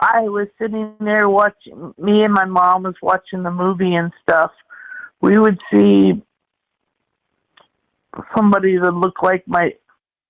I 0.00 0.22
was 0.22 0.48
sitting 0.58 0.94
there 1.00 1.28
watching, 1.28 1.94
me 1.98 2.22
and 2.24 2.34
my 2.34 2.44
mom 2.44 2.82
was 2.82 2.96
watching 3.00 3.42
the 3.42 3.50
movie 3.50 3.94
and 3.94 4.12
stuff. 4.22 4.52
We 5.20 5.38
would 5.38 5.58
see 5.70 6.22
somebody 8.34 8.76
that 8.76 8.90
looked 8.92 9.22
like 9.22 9.46
my 9.48 9.74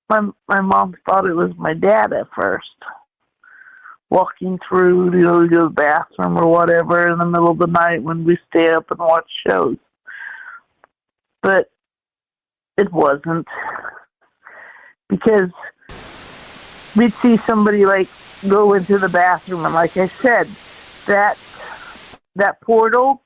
my 0.09 0.21
my 0.49 0.61
mom 0.61 0.95
thought 1.05 1.27
it 1.27 1.35
was 1.35 1.51
my 1.57 1.75
dad 1.75 2.13
at 2.13 2.29
first, 2.35 2.69
walking 4.09 4.59
through 4.69 5.17
you 5.17 5.25
know 5.25 5.49
the 5.49 5.69
bathroom 5.69 6.39
or 6.39 6.47
whatever 6.47 7.09
in 7.09 7.19
the 7.19 7.27
middle 7.27 7.51
of 7.51 7.59
the 7.59 7.67
night 7.67 8.03
when 8.03 8.25
we 8.25 8.39
stay 8.49 8.69
up 8.69 8.89
and 8.91 9.01
watch 9.01 9.29
shows. 9.47 9.77
But 11.43 11.71
it 12.77 12.93
wasn't 12.93 13.49
because 15.09 15.51
we'd 16.97 17.13
see 17.13 17.37
somebody 17.37 17.87
like 17.87 18.09
go 18.49 18.75
into 18.75 18.99
the 18.99 19.09
bathroom 19.09 19.65
and 19.65 19.75
like 19.75 19.97
I 19.97 20.07
said, 20.07 20.49
that 21.07 21.39
that 22.35 22.61
portal 22.61 23.23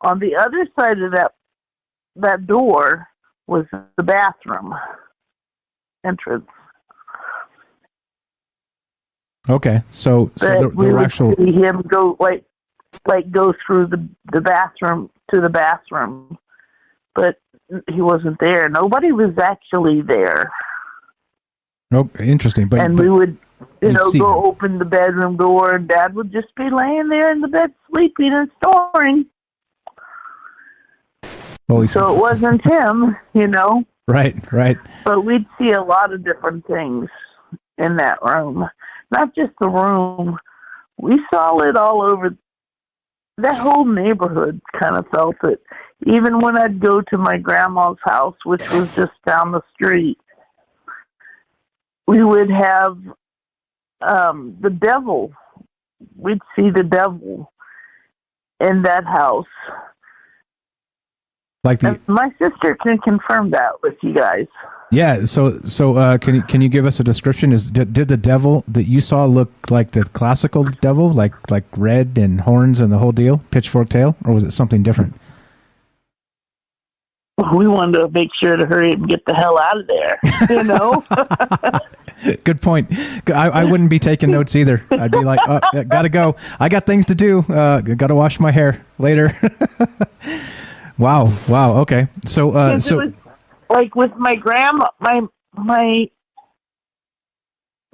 on 0.00 0.18
the 0.18 0.36
other 0.36 0.66
side 0.78 1.00
of 1.00 1.12
that 1.12 1.32
that 2.16 2.46
door 2.46 3.08
was 3.46 3.66
the 3.96 4.02
bathroom 4.02 4.74
entrance. 6.04 6.48
Okay, 9.48 9.82
so 9.90 10.30
so 10.36 10.46
there, 10.46 10.68
we 10.68 10.86
there 10.86 10.94
would 10.94 11.04
actual. 11.04 11.34
see 11.36 11.52
him 11.52 11.82
go 11.82 12.16
like 12.20 12.44
like 13.06 13.30
go 13.30 13.52
through 13.66 13.86
the 13.88 14.08
the 14.32 14.40
bathroom 14.40 15.10
to 15.32 15.40
the 15.40 15.50
bathroom, 15.50 16.38
but 17.14 17.40
he 17.90 18.00
wasn't 18.00 18.38
there. 18.38 18.68
Nobody 18.68 19.12
was 19.12 19.36
actually 19.38 20.02
there. 20.02 20.52
Oh, 21.92 22.08
interesting. 22.18 22.68
But, 22.68 22.80
and 22.80 22.96
but 22.96 23.02
we 23.04 23.10
would, 23.10 23.36
you 23.82 23.92
know, 23.92 24.10
go 24.12 24.38
him. 24.40 24.46
open 24.46 24.78
the 24.78 24.84
bedroom 24.84 25.36
door, 25.36 25.74
and 25.74 25.86
Dad 25.86 26.14
would 26.14 26.32
just 26.32 26.54
be 26.54 26.70
laying 26.70 27.08
there 27.08 27.30
in 27.32 27.40
the 27.40 27.48
bed 27.48 27.72
sleeping 27.90 28.32
and 28.32 28.50
snoring. 28.62 29.26
holy 31.68 31.86
So 31.88 32.14
it 32.14 32.20
wasn't 32.20 32.64
him, 32.64 33.16
you 33.34 33.46
know. 33.46 33.84
right, 34.08 34.34
right. 34.52 34.78
But 35.04 35.20
we'd 35.24 35.46
see 35.58 35.70
a 35.70 35.82
lot 35.82 36.12
of 36.12 36.24
different 36.24 36.66
things 36.66 37.08
in 37.78 37.96
that 37.96 38.18
room. 38.22 38.68
Not 39.10 39.34
just 39.34 39.52
the 39.60 39.68
room. 39.68 40.38
We 40.98 41.20
saw 41.32 41.58
it 41.58 41.76
all 41.76 42.02
over. 42.02 42.34
That 43.38 43.58
whole 43.58 43.84
neighborhood 43.84 44.60
kind 44.78 44.96
of 44.96 45.06
felt 45.14 45.36
it. 45.44 45.62
Even 46.06 46.40
when 46.40 46.56
I'd 46.56 46.80
go 46.80 47.00
to 47.00 47.18
my 47.18 47.36
grandma's 47.38 47.98
house, 48.04 48.36
which 48.44 48.68
was 48.70 48.92
just 48.94 49.12
down 49.26 49.52
the 49.52 49.62
street, 49.74 50.18
we 52.06 52.22
would 52.22 52.50
have 52.50 52.98
um, 54.00 54.56
the 54.60 54.70
devil. 54.70 55.32
We'd 56.16 56.40
see 56.56 56.70
the 56.70 56.82
devil 56.82 57.52
in 58.60 58.82
that 58.82 59.04
house. 59.04 59.46
Like 61.64 61.78
the 61.78 62.00
my 62.08 62.32
sister 62.40 62.76
can 62.84 62.98
confirm 62.98 63.50
that 63.50 63.80
with 63.82 63.94
you 64.02 64.12
guys. 64.12 64.46
yeah. 64.90 65.24
So 65.26 65.60
so 65.60 65.96
uh, 65.96 66.18
can 66.18 66.34
you 66.34 66.42
can 66.42 66.60
you 66.60 66.68
give 66.68 66.84
us 66.84 66.98
a 66.98 67.04
description? 67.04 67.52
Is 67.52 67.70
did, 67.70 67.92
did 67.92 68.08
the 68.08 68.16
devil 68.16 68.64
that 68.66 68.84
you 68.84 69.00
saw 69.00 69.26
look 69.26 69.52
like 69.70 69.92
the 69.92 70.02
classical 70.04 70.64
devil, 70.64 71.10
like 71.12 71.50
like 71.52 71.64
red 71.76 72.18
and 72.18 72.40
horns 72.40 72.80
and 72.80 72.92
the 72.92 72.98
whole 72.98 73.12
deal, 73.12 73.42
pitchfork 73.52 73.90
tail, 73.90 74.16
or 74.24 74.34
was 74.34 74.42
it 74.42 74.50
something 74.50 74.82
different? 74.82 75.14
we 77.54 77.66
wanted 77.68 77.98
to 77.98 78.08
make 78.10 78.30
sure 78.40 78.56
to 78.56 78.66
hurry 78.66 78.92
up 78.92 78.98
and 78.98 79.08
get 79.08 79.24
the 79.26 79.34
hell 79.34 79.58
out 79.58 79.80
of 79.80 79.86
there. 79.86 80.18
You 80.48 80.62
know, 80.64 81.04
Good 82.44 82.60
point. 82.60 82.88
I, 83.28 83.48
I 83.48 83.64
wouldn't 83.64 83.90
be 83.90 83.98
taking 83.98 84.30
notes 84.30 84.54
either. 84.54 84.84
I'd 84.90 85.10
be 85.10 85.24
like, 85.24 85.40
oh, 85.46 85.60
gotta 85.84 86.08
go. 86.08 86.36
I 86.60 86.68
got 86.68 86.86
things 86.86 87.06
to 87.06 87.14
do. 87.14 87.40
Uh, 87.40 87.80
gotta 87.80 88.14
wash 88.14 88.38
my 88.38 88.50
hair 88.50 88.84
later. 88.98 89.32
wow. 90.98 91.32
Wow. 91.48 91.78
Okay. 91.78 92.08
So, 92.24 92.52
uh, 92.52 92.78
so 92.78 93.12
like 93.68 93.94
with 93.96 94.14
my 94.16 94.36
grandma, 94.36 94.88
my 95.00 95.22
my 95.54 96.08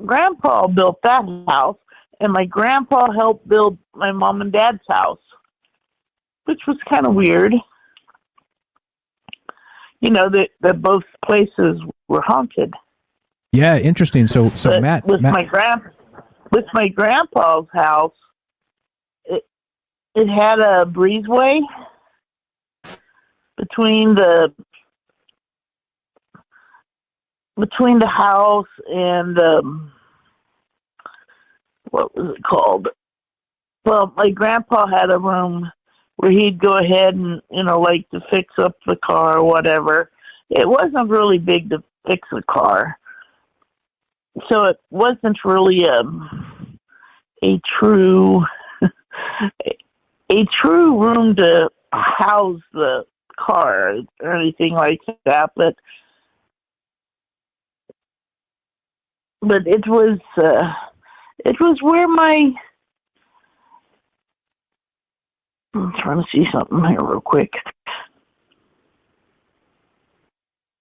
grandpa 0.05 0.67
built 0.67 1.01
that 1.03 1.25
house, 1.49 1.79
and 2.21 2.33
my 2.33 2.45
grandpa 2.45 3.11
helped 3.13 3.49
build 3.49 3.79
my 3.95 4.13
mom 4.13 4.43
and 4.43 4.53
dad's 4.53 4.81
house, 4.91 5.23
which 6.45 6.61
was 6.67 6.77
kind 6.89 7.07
of 7.07 7.15
weird. 7.15 7.55
You 10.01 10.11
know 10.11 10.29
that 10.31 10.51
that 10.61 10.81
both 10.81 11.05
places 11.25 11.81
were 12.09 12.23
haunted. 12.27 12.73
yeah, 13.53 13.79
interesting. 13.79 14.27
So, 14.27 14.51
so 14.51 14.71
But 14.71 14.83
Matt, 14.83 15.07
with 15.07 15.21
Matt 15.21 15.35
my 15.35 15.45
grand 15.45 15.83
with 16.53 16.65
my 16.73 16.89
grandpa's 16.89 17.67
house, 17.73 18.15
it 19.25 19.45
it 20.15 20.29
had 20.29 20.61
a 20.61 20.85
breezeway 20.85 21.61
between 23.57 24.15
the 24.15 24.53
between 27.59 27.99
the 27.99 28.07
house 28.07 28.69
and 28.89 29.39
um, 29.39 29.93
what 31.91 32.15
was 32.17 32.37
it 32.37 32.43
called? 32.45 32.89
Well, 33.85 34.13
my 34.17 34.31
grandpa 34.31 34.87
had 34.87 35.11
a 35.11 35.19
room 35.19 35.71
where 36.19 36.31
he'd 36.31 36.61
go 36.61 36.75
ahead 36.79 37.15
and 37.15 37.43
you 37.51 37.65
know 37.65 37.81
like 37.81 38.09
to 38.11 38.21
fix 38.31 38.55
up 38.59 38.77
the 38.87 38.97
car 38.97 39.39
or 39.39 39.45
whatever. 39.45 40.11
It 40.51 40.69
wasn't 40.69 41.11
really 41.11 41.39
big 41.39 41.71
to 41.71 41.83
fix 42.07 42.29
a 42.33 42.43
car 42.43 42.99
so 44.49 44.65
it 44.65 44.79
wasn't 44.91 45.39
really 45.45 45.85
a 45.85 46.03
a 47.45 47.61
true 47.65 48.45
a 50.31 50.45
true 50.53 51.01
room 51.03 51.35
to 51.37 51.71
house 51.93 52.61
the 52.73 53.05
car 53.39 53.99
or 54.21 54.33
anything 54.33 54.73
like 54.75 55.01
that 55.25 55.51
but 55.57 55.77
but 59.41 59.67
it 59.67 59.87
was 59.87 60.19
uh 60.39 60.73
it 61.45 61.59
was 61.61 61.81
where 61.83 62.09
my 62.09 62.53
I'm 65.75 65.93
trying 66.09 66.25
to 66.25 66.29
see 66.33 66.51
something 66.51 66.85
here 66.85 67.03
real 67.03 67.21
quick. 67.21 67.53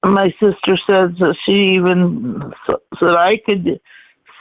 My 0.05 0.33
sister 0.41 0.77
says 0.89 1.11
that 1.19 1.35
she 1.45 1.73
even 1.73 2.53
said 2.99 3.15
I 3.15 3.37
could 3.37 3.81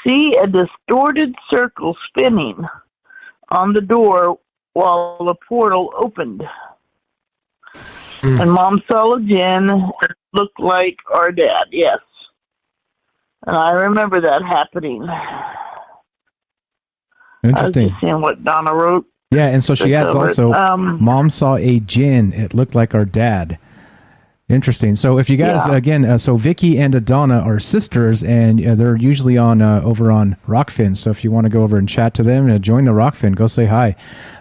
see 0.07 0.37
a 0.37 0.47
distorted 0.47 1.35
circle 1.51 1.97
spinning 2.09 2.65
on 3.51 3.73
the 3.73 3.81
door 3.81 4.39
while 4.75 5.25
the 5.27 5.35
portal 5.49 5.93
opened. 5.97 6.45
Hmm. 8.21 8.41
And 8.41 8.53
Mom 8.53 8.81
saw 8.89 9.15
again. 9.15 9.69
It 10.03 10.11
looked 10.33 10.61
like 10.61 10.99
our 11.13 11.33
dad, 11.33 11.65
yes. 11.73 11.99
And 13.47 13.57
I 13.57 13.73
remember 13.73 14.21
that 14.21 14.43
happening. 14.43 15.03
I 15.03 15.65
was 17.43 17.53
interesting. 17.55 17.89
just 17.89 18.01
seeing 18.01 18.21
what 18.21 18.45
Donna 18.45 18.73
wrote. 18.73 19.07
Yeah, 19.31 19.49
and 19.49 19.63
so 19.63 19.75
she 19.75 19.95
adds 19.95 20.15
also, 20.15 20.53
Um, 20.53 20.99
mom 21.03 21.31
saw 21.31 21.57
a 21.57 21.81
jinn. 21.81 22.33
It 22.33 22.55
looked 22.55 22.75
like 22.75 22.95
our 22.95 23.05
dad. 23.05 23.59
Interesting. 24.49 24.95
So 24.95 25.19
if 25.19 25.29
you 25.29 25.37
guys 25.37 25.67
Yeah. 25.67 25.75
again, 25.75 26.05
uh, 26.05 26.19
so 26.19 26.37
Vicky 26.37 26.79
and 26.79 26.95
Adonna 26.95 27.45
are 27.45 27.59
sisters, 27.59 28.23
and 28.23 28.65
uh, 28.65 28.77
they're 28.77 28.95
usually 28.97 29.37
on 29.37 29.61
uh, 29.61 29.81
over 29.83 30.13
on 30.13 30.37
Rokfin. 30.47 30.97
So 30.97 31.11
if 31.11 31.25
you 31.25 31.33
want 31.33 31.47
to 31.47 31.51
go 31.51 31.65
over 31.65 31.77
and 31.77 31.89
chat 31.89 32.15
to 32.15 32.23
them, 32.23 32.49
uh, 32.49 32.59
join 32.59 32.85
the 32.85 32.93
Rokfin. 32.93 33.35
Go 33.35 33.49
say 33.49 33.67
hi. 33.67 33.97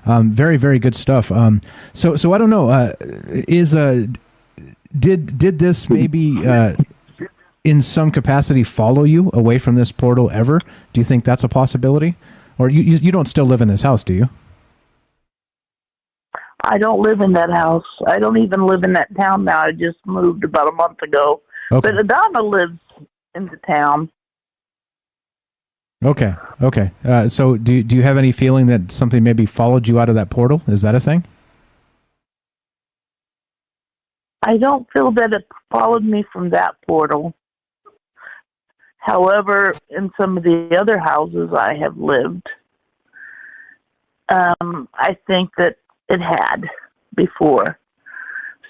Um, 0.05 0.29
very 0.29 0.57
very 0.57 0.77
good 0.77 0.95
stuff. 0.95 1.31
Um, 1.31 1.61
so 1.93 2.15
so 2.15 2.33
I 2.33 2.37
don't 2.37 2.51
know. 2.51 2.69
Uh, 2.69 2.93
is 3.47 3.73
uh, 3.73 4.05
did 4.97 5.39
did 5.39 5.57
this 5.57 5.89
maybe 5.89 6.45
uh, 6.45 6.75
in 7.63 7.81
some 7.81 8.11
capacity 8.11 8.63
follow 8.63 9.03
you 9.05 9.31
away 9.33 9.57
from 9.57 9.73
this 9.73 9.91
portal 9.91 10.29
ever? 10.29 10.59
Do 10.93 10.99
you 11.01 11.03
think 11.03 11.23
that's 11.23 11.43
a 11.43 11.49
possibility? 11.49 12.15
Or 12.59 12.69
you 12.69 12.83
you, 12.83 12.97
you 12.97 13.11
don't 13.11 13.27
still 13.27 13.45
live 13.45 13.63
in 13.63 13.69
this 13.69 13.81
house, 13.81 14.03
do 14.03 14.13
you? 14.13 14.29
I 16.63 16.77
don't 16.77 17.01
live 17.01 17.21
in 17.21 17.33
that 17.33 17.51
house. 17.51 17.85
I 18.07 18.17
don't 18.17 18.37
even 18.37 18.65
live 18.65 18.83
in 18.83 18.93
that 18.93 19.15
town 19.15 19.43
now. 19.43 19.61
I 19.61 19.71
just 19.71 19.97
moved 20.05 20.43
about 20.43 20.67
a 20.67 20.71
month 20.71 21.01
ago. 21.01 21.41
Okay. 21.71 21.91
But 21.91 22.05
Adama 22.05 22.49
lives 22.49 22.79
in 23.35 23.45
the 23.45 23.57
town. 23.67 24.09
Okay. 26.03 26.33
Okay. 26.61 26.91
Uh, 27.03 27.27
so 27.27 27.57
do 27.57 27.83
do 27.83 27.95
you 27.95 28.03
have 28.03 28.17
any 28.17 28.31
feeling 28.31 28.67
that 28.67 28.91
something 28.91 29.23
maybe 29.23 29.45
followed 29.45 29.87
you 29.87 29.99
out 29.99 30.09
of 30.09 30.15
that 30.15 30.29
portal? 30.29 30.61
Is 30.67 30.81
that 30.81 30.95
a 30.95 30.99
thing? 30.99 31.23
I 34.43 34.57
don't 34.57 34.87
feel 34.93 35.11
that 35.13 35.33
it 35.33 35.47
followed 35.71 36.03
me 36.03 36.23
from 36.31 36.51
that 36.51 36.75
portal. 36.85 37.33
However, 38.97 39.73
in 39.89 40.11
some 40.19 40.37
of 40.37 40.43
the 40.43 40.77
other 40.79 40.99
houses 40.99 41.49
I 41.55 41.75
have 41.75 41.97
lived, 41.97 42.47
um, 44.29 44.87
I 44.93 45.17
think 45.27 45.49
that 45.57 45.77
it 46.09 46.19
had 46.21 46.65
before. 47.15 47.77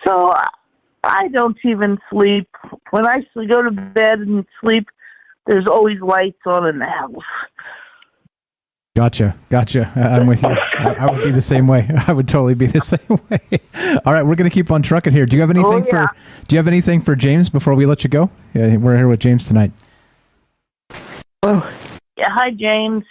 So 0.06 0.32
I- 0.32 0.50
I 1.08 1.28
don't 1.28 1.58
even 1.64 2.00
sleep. 2.10 2.50
When 2.90 3.06
I 3.06 3.24
go 3.48 3.62
to 3.62 3.70
bed 3.70 4.20
and 4.20 4.44
sleep, 4.60 4.90
there's 5.46 5.68
always 5.68 6.00
lights 6.02 6.40
on 6.48 6.66
in 6.68 6.80
the 6.80 6.86
house. 6.88 7.14
Gotcha. 8.96 9.36
Gotcha. 9.50 9.92
I- 9.96 10.16
I'm 10.18 10.26
with 10.26 10.42
you. 10.42 10.50
I, 10.50 10.96
I 11.02 11.12
would 11.12 11.24
be 11.24 11.32
the 11.32 11.42
same 11.42 11.68
way. 11.68 11.88
I 12.08 12.12
would 12.14 12.28
totally 12.28 12.56
be 12.56 12.66
the 12.66 12.82
same 12.94 13.20
way. 13.30 13.60
All 14.06 14.14
right, 14.14 14.24
we're 14.26 14.36
going 14.36 14.50
to 14.50 14.54
keep 14.54 14.72
on 14.72 14.82
trucking 14.82 15.14
here. 15.14 15.26
Do 15.28 15.36
you 15.38 15.42
have 15.42 15.50
oh, 15.50 15.60
anything 15.60 15.94
Oh, 15.94 15.98
yeah. 16.00 16.08
for 16.08 16.16
Do 16.48 16.56
you 16.56 16.58
have 16.58 16.68
anything 16.68 17.02
for 17.02 17.16
James 17.16 17.50
before 17.50 17.76
we 17.76 17.86
let 17.86 18.04
you 18.04 18.10
go? 18.10 18.30
Yeah, 18.54 18.78
we're 18.78 18.96
here 18.98 19.08
with 19.08 19.20
James 19.20 19.48
tonight. 19.48 19.72
Hello. 21.44 21.62
Yeah, 22.18 22.30
hi, 22.30 22.50
James. 22.52 23.04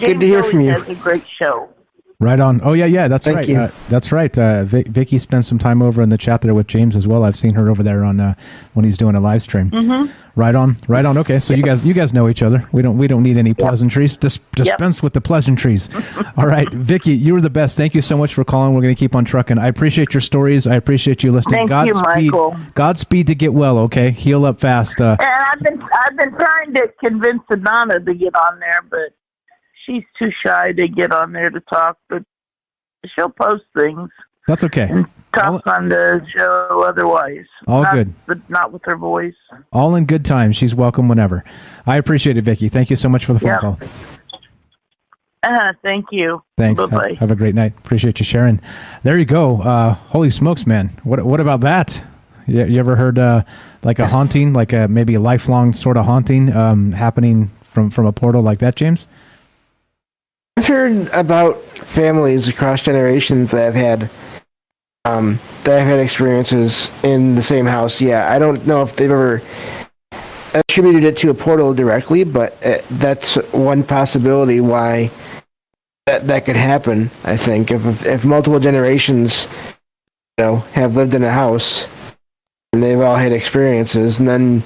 Good 0.00 0.20
to 0.20 0.26
hear 0.26 0.42
from 0.44 0.60
you. 0.60 0.70
Has 0.70 0.88
a 0.88 0.94
great 0.96 1.24
show. 1.28 1.68
Right 2.22 2.38
on. 2.38 2.60
Oh 2.62 2.74
yeah, 2.74 2.84
yeah, 2.84 3.08
that's 3.08 3.24
Thank 3.24 3.36
right. 3.36 3.48
you. 3.48 3.56
Uh, 3.56 3.70
that's 3.88 4.12
right. 4.12 4.36
Uh, 4.36 4.64
Vic, 4.64 4.88
Vicky 4.88 5.18
spent 5.18 5.46
some 5.46 5.58
time 5.58 5.80
over 5.80 6.02
in 6.02 6.10
the 6.10 6.18
chat 6.18 6.42
there 6.42 6.52
with 6.52 6.66
James 6.66 6.94
as 6.94 7.08
well. 7.08 7.24
I've 7.24 7.34
seen 7.34 7.54
her 7.54 7.70
over 7.70 7.82
there 7.82 8.04
on 8.04 8.20
uh, 8.20 8.34
when 8.74 8.84
he's 8.84 8.98
doing 8.98 9.14
a 9.14 9.20
live 9.22 9.40
stream. 9.40 9.70
Mm-hmm. 9.70 10.12
Right 10.38 10.54
on. 10.54 10.76
Right 10.86 11.06
on. 11.06 11.16
Okay, 11.16 11.38
so 11.38 11.54
you 11.54 11.62
guys 11.62 11.82
you 11.82 11.94
guys 11.94 12.12
know 12.12 12.28
each 12.28 12.42
other. 12.42 12.68
We 12.72 12.82
don't 12.82 12.98
we 12.98 13.06
don't 13.06 13.22
need 13.22 13.38
any 13.38 13.54
pleasantries. 13.54 14.18
Dis- 14.18 14.38
dispense 14.54 15.02
with 15.02 15.14
the 15.14 15.22
pleasantries. 15.22 15.88
All 16.36 16.46
right, 16.46 16.70
Vicky, 16.70 17.12
you 17.14 17.32
were 17.32 17.40
the 17.40 17.48
best. 17.48 17.74
Thank 17.78 17.94
you 17.94 18.02
so 18.02 18.18
much 18.18 18.34
for 18.34 18.44
calling. 18.44 18.74
We're 18.74 18.82
going 18.82 18.94
to 18.94 18.98
keep 19.00 19.14
on 19.14 19.24
trucking. 19.24 19.56
I 19.56 19.68
appreciate 19.68 20.12
your 20.12 20.20
stories. 20.20 20.66
I 20.66 20.74
appreciate 20.74 21.22
you 21.24 21.32
listening. 21.32 21.68
Thank 21.68 21.86
you, 21.86 21.94
Godspeed. 21.94 22.32
Michael. 22.32 22.56
Godspeed 22.74 23.28
to 23.28 23.34
get 23.34 23.54
well. 23.54 23.78
Okay, 23.78 24.10
heal 24.10 24.44
up 24.44 24.60
fast. 24.60 25.00
Uh, 25.00 25.16
And 25.18 25.26
I've 25.26 25.60
been 25.60 25.82
I've 25.82 26.16
been 26.18 26.32
trying 26.38 26.74
to 26.74 26.92
convince 27.02 27.40
Adana 27.50 27.98
to 28.00 28.12
get 28.14 28.34
on 28.34 28.58
there, 28.60 28.82
but 28.90 29.14
she's 29.86 30.02
too 30.18 30.30
shy 30.44 30.72
to 30.72 30.88
get 30.88 31.12
on 31.12 31.32
there 31.32 31.50
to 31.50 31.60
talk. 31.60 31.96
But 32.08 32.22
she'll 33.14 33.30
post 33.30 33.64
things, 33.76 34.10
that's 34.46 34.64
okay. 34.64 34.90
talk 35.34 35.66
on 35.66 35.88
the 35.88 36.24
show 36.36 36.84
otherwise. 36.86 37.46
All 37.68 37.82
Not- 37.82 37.92
good. 37.94 38.14
but 38.26 38.38
not 38.50 38.72
with 38.72 38.82
her 38.84 38.96
voice. 38.96 39.34
All 39.72 39.94
in 39.94 40.06
good 40.06 40.24
time. 40.24 40.52
She's 40.52 40.74
welcome 40.74 41.08
whenever. 41.08 41.44
I 41.86 41.96
appreciate 41.96 42.36
it, 42.36 42.42
Vicky. 42.42 42.68
Thank 42.68 42.90
you 42.90 42.96
so 42.96 43.08
much 43.08 43.24
for 43.24 43.32
the 43.32 43.40
phone 43.40 43.48
Yeah. 43.50 43.58
call. 43.58 43.78
Uh, 45.42 45.72
thank 45.82 46.04
you. 46.10 46.42
Thanks. 46.58 46.86
Bye 46.90 47.10
Have, 47.10 47.18
have 47.18 47.30
a 47.30 47.36
great 47.36 47.54
night. 47.54 47.72
Appreciate 47.78 48.18
you 48.20 48.24
sharing. 48.24 48.60
There 49.04 49.18
you 49.18 49.24
go. 49.24 49.62
Uh, 49.62 49.94
holy 49.94 50.28
smokes, 50.28 50.66
man! 50.66 50.90
What 51.02 51.24
what 51.24 51.40
about 51.40 51.62
that? 51.62 52.02
You, 52.46 52.64
you 52.64 52.78
ever 52.78 52.94
heard 52.94 53.18
uh, 53.18 53.44
like 53.82 53.98
a 54.00 54.06
haunting, 54.06 54.52
like 54.52 54.74
a 54.74 54.86
maybe 54.86 55.14
a 55.14 55.20
lifelong 55.20 55.72
sort 55.72 55.96
of 55.96 56.04
haunting 56.04 56.54
um, 56.54 56.92
happening 56.92 57.50
from 57.62 57.88
from 57.88 58.04
a 58.04 58.12
portal 58.12 58.42
like 58.42 58.58
that, 58.58 58.76
James? 58.76 59.06
I've 60.60 60.66
heard 60.66 61.08
about 61.14 61.58
families 61.72 62.46
across 62.46 62.82
generations 62.82 63.52
that 63.52 63.64
have 63.64 63.74
had 63.74 64.10
um, 65.06 65.40
that 65.64 65.78
have 65.78 65.88
had 65.88 66.00
experiences 66.00 66.90
in 67.02 67.34
the 67.34 67.40
same 67.40 67.64
house. 67.64 67.98
Yeah, 67.98 68.30
I 68.30 68.38
don't 68.38 68.66
know 68.66 68.82
if 68.82 68.94
they've 68.94 69.10
ever 69.10 69.40
attributed 70.52 71.04
it 71.04 71.16
to 71.16 71.30
a 71.30 71.34
portal 71.34 71.72
directly, 71.72 72.24
but 72.24 72.62
uh, 72.62 72.82
that's 72.90 73.36
one 73.54 73.82
possibility 73.82 74.60
why 74.60 75.10
that 76.04 76.26
that 76.26 76.44
could 76.44 76.56
happen. 76.56 77.10
I 77.24 77.38
think 77.38 77.70
if 77.70 78.04
if 78.04 78.26
multiple 78.26 78.60
generations, 78.60 79.48
you 80.36 80.44
know, 80.44 80.56
have 80.74 80.94
lived 80.94 81.14
in 81.14 81.22
a 81.22 81.30
house 81.30 81.88
and 82.74 82.82
they've 82.82 83.00
all 83.00 83.16
had 83.16 83.32
experiences, 83.32 84.18
and 84.18 84.28
then 84.28 84.62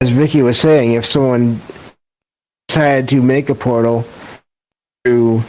as 0.00 0.10
Vicky 0.10 0.42
was 0.42 0.56
saying, 0.56 0.92
if 0.92 1.04
someone 1.04 1.60
decided 2.68 3.08
to 3.08 3.20
make 3.20 3.48
a 3.50 3.56
portal 3.56 4.06
through 5.04 5.42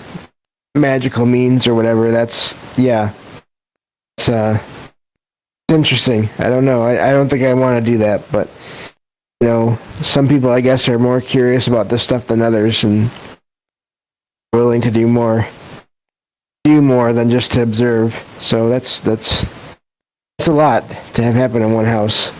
magical 0.76 1.26
means 1.26 1.68
or 1.68 1.76
whatever. 1.76 2.12
That's 2.12 2.58
yeah. 2.78 3.14
It's 4.18 4.30
uh 4.30 4.60
it's 5.68 5.76
interesting. 5.76 6.30
I 6.38 6.50
don't 6.50 6.66
know. 6.66 6.84
I, 6.84 7.10
I 7.10 7.12
don't 7.12 7.30
think 7.30 7.44
I 7.44 7.54
want 7.54 7.84
to 7.84 7.92
do 7.92 7.98
that, 8.00 8.32
but 8.32 8.50
you 9.42 9.48
know, 9.48 9.80
some 10.02 10.28
people 10.28 10.50
I 10.50 10.62
guess 10.62 10.88
are 10.90 11.00
more 11.00 11.22
curious 11.22 11.68
about 11.68 11.90
this 11.90 12.04
stuff 12.04 12.28
than 12.28 12.42
others 12.42 12.84
and 12.84 13.10
willing 14.54 14.82
to 14.82 14.92
do 14.92 15.08
more 15.08 15.48
do 16.64 16.82
more 16.82 17.14
than 17.14 17.30
just 17.30 17.54
to 17.54 17.62
observe. 17.62 18.14
So 18.40 18.70
that's 18.70 19.00
that's 19.00 19.54
that's 20.38 20.48
a 20.48 20.54
lot 20.54 20.90
to 21.14 21.24
have 21.24 21.36
happen 21.36 21.62
in 21.62 21.74
one 21.74 21.86
house. 21.86 22.32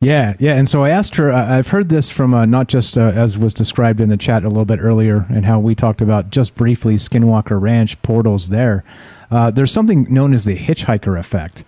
Yeah, 0.00 0.34
yeah. 0.38 0.54
And 0.54 0.68
so 0.68 0.84
I 0.84 0.90
asked 0.90 1.16
her. 1.16 1.32
I've 1.32 1.68
heard 1.68 1.88
this 1.88 2.08
from 2.08 2.32
uh, 2.32 2.46
not 2.46 2.68
just 2.68 2.96
uh, 2.96 3.10
as 3.14 3.36
was 3.36 3.52
described 3.52 4.00
in 4.00 4.08
the 4.08 4.16
chat 4.16 4.44
a 4.44 4.48
little 4.48 4.64
bit 4.64 4.78
earlier, 4.78 5.26
and 5.28 5.44
how 5.44 5.58
we 5.58 5.74
talked 5.74 6.00
about 6.00 6.30
just 6.30 6.54
briefly 6.54 6.94
Skinwalker 6.94 7.60
Ranch 7.60 8.00
portals 8.02 8.48
there. 8.50 8.84
Uh, 9.28 9.50
there's 9.50 9.72
something 9.72 10.06
known 10.08 10.32
as 10.32 10.44
the 10.44 10.56
hitchhiker 10.56 11.18
effect. 11.18 11.64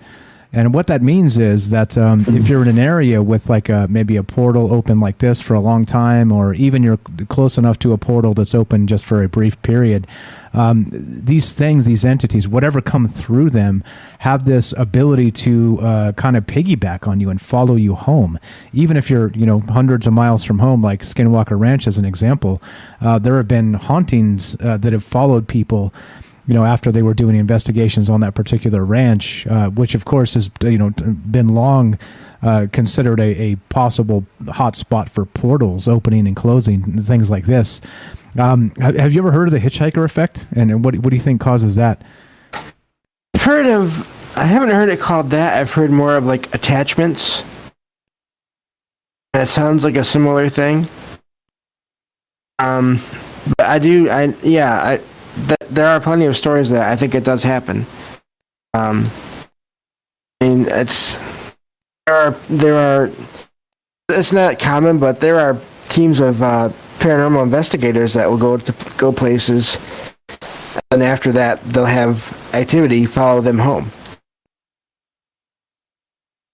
And 0.53 0.75
what 0.75 0.89
that 0.89 1.01
means 1.01 1.39
is 1.39 1.71
that 1.71 1.97
um, 1.97 2.25
if 2.27 2.49
you're 2.49 2.63
in 2.63 2.69
an 2.69 2.79
area 2.79 3.23
with 3.23 3.49
like 3.49 3.69
a, 3.69 3.87
maybe 3.89 4.17
a 4.17 4.23
portal 4.23 4.73
open 4.73 4.99
like 4.99 5.19
this 5.19 5.41
for 5.41 5.55
a 5.55 5.61
long 5.61 5.87
time, 5.87 6.33
or 6.33 6.55
even 6.55 6.83
you're 6.83 6.99
close 7.29 7.57
enough 7.57 7.79
to 7.81 7.93
a 7.93 7.99
portal 7.99 8.35
that's 8.35 8.55
open 8.55 8.87
just 8.87 9.05
for 9.05 9.23
a 9.23 9.29
brief 9.29 9.61
period, 9.63 10.07
um, 10.53 10.87
these 10.91 11.53
things, 11.53 11.87
these 11.87 12.05
entities, 12.05 12.49
whatever 12.49 12.81
come 12.81 13.07
through 13.07 13.51
them, 13.51 13.85
have 14.19 14.45
this 14.45 14.75
ability 14.77 15.31
to 15.31 15.79
uh, 15.81 16.13
kind 16.13 16.37
of 16.37 16.45
piggyback 16.47 17.07
on 17.07 17.21
you 17.21 17.31
and 17.31 17.41
follow 17.41 17.77
you 17.77 17.95
home. 17.95 18.39
Even 18.73 18.97
if 18.97 19.09
you're, 19.09 19.31
you 19.31 19.47
know, 19.47 19.61
hundreds 19.61 20.09
of 20.09 20.13
miles 20.13 20.43
from 20.43 20.59
home, 20.59 20.83
like 20.83 21.03
Skinwalker 21.03 21.59
Ranch 21.59 21.87
as 21.87 21.99
an 21.99 22.05
example, 22.05 22.61
uh, 23.01 23.19
there 23.21 23.37
have 23.37 23.47
been 23.47 23.75
hauntings 23.75 24.57
uh, 24.61 24.77
that 24.79 24.93
have 24.93 25.05
followed 25.05 25.47
people 25.47 25.95
you 26.47 26.55
know, 26.55 26.65
after 26.65 26.91
they 26.91 27.03
were 27.03 27.15
doing 27.15 27.37
investigations 27.37 28.11
on 28.11 28.21
that 28.21 28.35
particular 28.35 28.85
ranch, 28.85 29.47
uh, 29.47 29.71
which 29.71 29.95
of 29.95 30.05
course 30.05 30.35
has 30.35 30.51
you 30.63 30.79
know 30.79 30.91
been 30.91 31.51
long 31.51 31.99
uh, 32.43 32.67
considered 32.73 33.21
a, 33.21 33.53
a 33.53 33.57
possible 33.69 34.25
hot 34.49 34.77
spot 34.77 35.11
for 35.11 35.27
portals 35.27 35.87
opening 35.87 36.27
and 36.27 36.37
closing 36.37 36.83
and 36.85 37.07
things 37.07 37.31
like 37.31 37.45
this. 37.45 37.81
Um, 38.39 38.71
have, 38.81 39.13
you 39.13 39.21
ever 39.21 39.33
heard 39.33 39.49
of 39.49 39.53
the 39.53 39.59
hitchhiker 39.59 40.05
effect? 40.05 40.47
And, 40.53 40.85
what 40.85 40.97
what 40.99 41.11
do 41.11 41.17
you 41.17 41.23
think 41.23 41.41
causes 41.41 41.75
that? 41.77 42.03
I've 43.35 43.43
heard 43.43 43.67
of 43.67 44.37
I 44.37 44.45
haven't 44.45 44.71
heard 44.71 44.89
it 44.89 45.01
called 45.01 45.31
that. 45.31 45.59
I've 45.59 45.73
heard 45.73 45.91
more 45.91 46.17
of 46.17 46.25
like 46.25 46.55
attachments. 46.55 47.45
And 49.35 49.43
it 49.43 49.49
sounds 49.49 49.85
like 49.85 49.97
a 49.97 50.05
similar 50.05 50.49
thing. 50.49 50.89
Um 52.59 53.01
but 53.57 53.67
I 53.67 53.79
do 53.79 54.09
I 54.09 54.35
yeah, 54.43 54.73
I 54.73 55.01
there 55.71 55.87
are 55.87 56.01
plenty 56.01 56.27
of 56.27 56.37
stories 56.37 56.71
that 56.71 56.91
I 56.91 56.97
think 56.97 57.15
it 57.15 57.25
does 57.25 57.43
happen. 57.43 57.87
Um 58.75 59.11
I 60.41 60.45
mean 60.45 60.67
it's 60.69 61.55
there 62.07 62.15
are 62.17 62.31
there 62.49 62.77
are 62.77 63.11
it's 64.11 64.33
not 64.33 64.59
common, 64.59 64.99
but 64.99 65.21
there 65.21 65.39
are 65.39 65.57
teams 65.89 66.19
of 66.21 66.43
uh, 66.43 66.71
paranormal 66.99 67.43
investigators 67.45 68.13
that 68.15 68.29
will 68.29 68.37
go 68.39 68.57
to 68.57 68.75
go 68.97 69.13
places 69.13 69.79
and 70.91 71.03
after 71.03 71.31
that 71.33 71.63
they'll 71.63 71.85
have 71.85 72.37
activity 72.53 73.07
follow 73.07 73.41
them 73.41 73.59
home. 73.59 73.91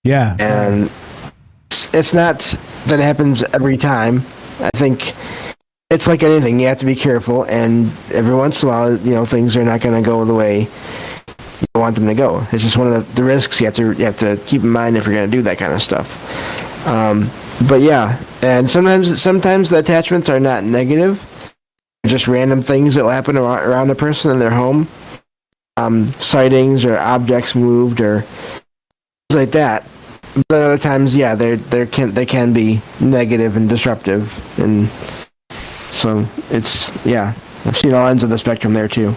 Yeah, 0.05 0.37
and 0.39 0.85
it's- 0.87 1.89
it's 1.93 2.13
not 2.15 2.39
that 2.87 3.01
it 3.01 3.03
happens 3.03 3.43
every 3.55 3.77
time. 3.77 4.25
I 4.61 4.71
think 4.77 5.15
it's 5.91 6.07
like 6.07 6.23
anything 6.23 6.59
you 6.59 6.67
have 6.67 6.79
to 6.79 6.87
be 6.87 6.97
careful 6.97 7.45
and 7.45 7.87
every 8.13 8.35
once 8.35 8.63
in 8.63 8.69
a 8.69 8.73
while 8.73 8.97
you 8.99 9.13
know 9.13 9.25
things 9.25 9.57
are 9.57 9.65
not 9.65 9.81
going 9.81 9.95
to 9.95 10.07
go 10.07 10.25
the 10.25 10.35
way 10.35 10.63
you 10.63 11.81
want 11.81 11.95
them 11.95 12.07
to 12.07 12.15
go. 12.15 12.47
It's 12.53 12.63
just 12.63 12.77
one 12.77 12.87
of 12.89 12.93
the, 12.93 13.13
the 13.15 13.25
risks 13.25 13.61
you 13.61 13.67
have 13.67 13.75
to 13.75 13.93
you 13.93 14.05
have 14.05 14.19
to 14.19 14.37
keep 14.47 14.63
in 14.63 14.69
mind 14.69 14.97
if 14.97 15.07
you're 15.07 15.15
going 15.15 15.31
to 15.31 15.37
do 15.37 15.43
that 15.43 15.59
kind 15.59 15.73
of 15.73 15.83
stuff. 15.83 16.87
Um, 16.87 17.31
but 17.69 17.81
yeah 17.81 18.21
and 18.43 18.69
sometimes 18.69 19.21
sometimes 19.21 19.71
the 19.71 19.79
attachments 19.79 20.29
are 20.29 20.41
not 20.41 20.65
negative. 20.65 21.23
Just 22.07 22.29
random 22.29 22.63
things 22.63 22.95
that 22.95 23.03
will 23.03 23.11
happen 23.11 23.37
around 23.37 23.91
a 23.91 23.95
person 23.95 24.31
in 24.31 24.39
their 24.39 24.51
home. 24.51 24.89
Um, 25.77 26.13
sightings 26.15 26.85
or 26.85 26.97
objects 26.97 27.55
moved 27.55 28.01
or 28.01 28.23
things 28.23 29.35
like 29.35 29.51
that. 29.53 29.87
But 30.49 30.63
other 30.63 30.79
times 30.79 31.17
yeah 31.17 31.35
they 31.35 31.55
they 31.55 31.87
can 31.87 32.13
they 32.13 32.27
can 32.27 32.53
be 32.53 32.83
negative 33.01 33.57
and 33.57 33.69
disruptive 33.69 34.59
and 34.59 34.91
so 36.07 36.25
it's 36.51 37.05
yeah 37.05 37.35
I've 37.65 37.77
seen 37.77 37.93
all 37.93 38.07
ends 38.07 38.23
of 38.23 38.31
the 38.31 38.39
spectrum 38.39 38.75
there 38.75 38.87
too. 38.87 39.13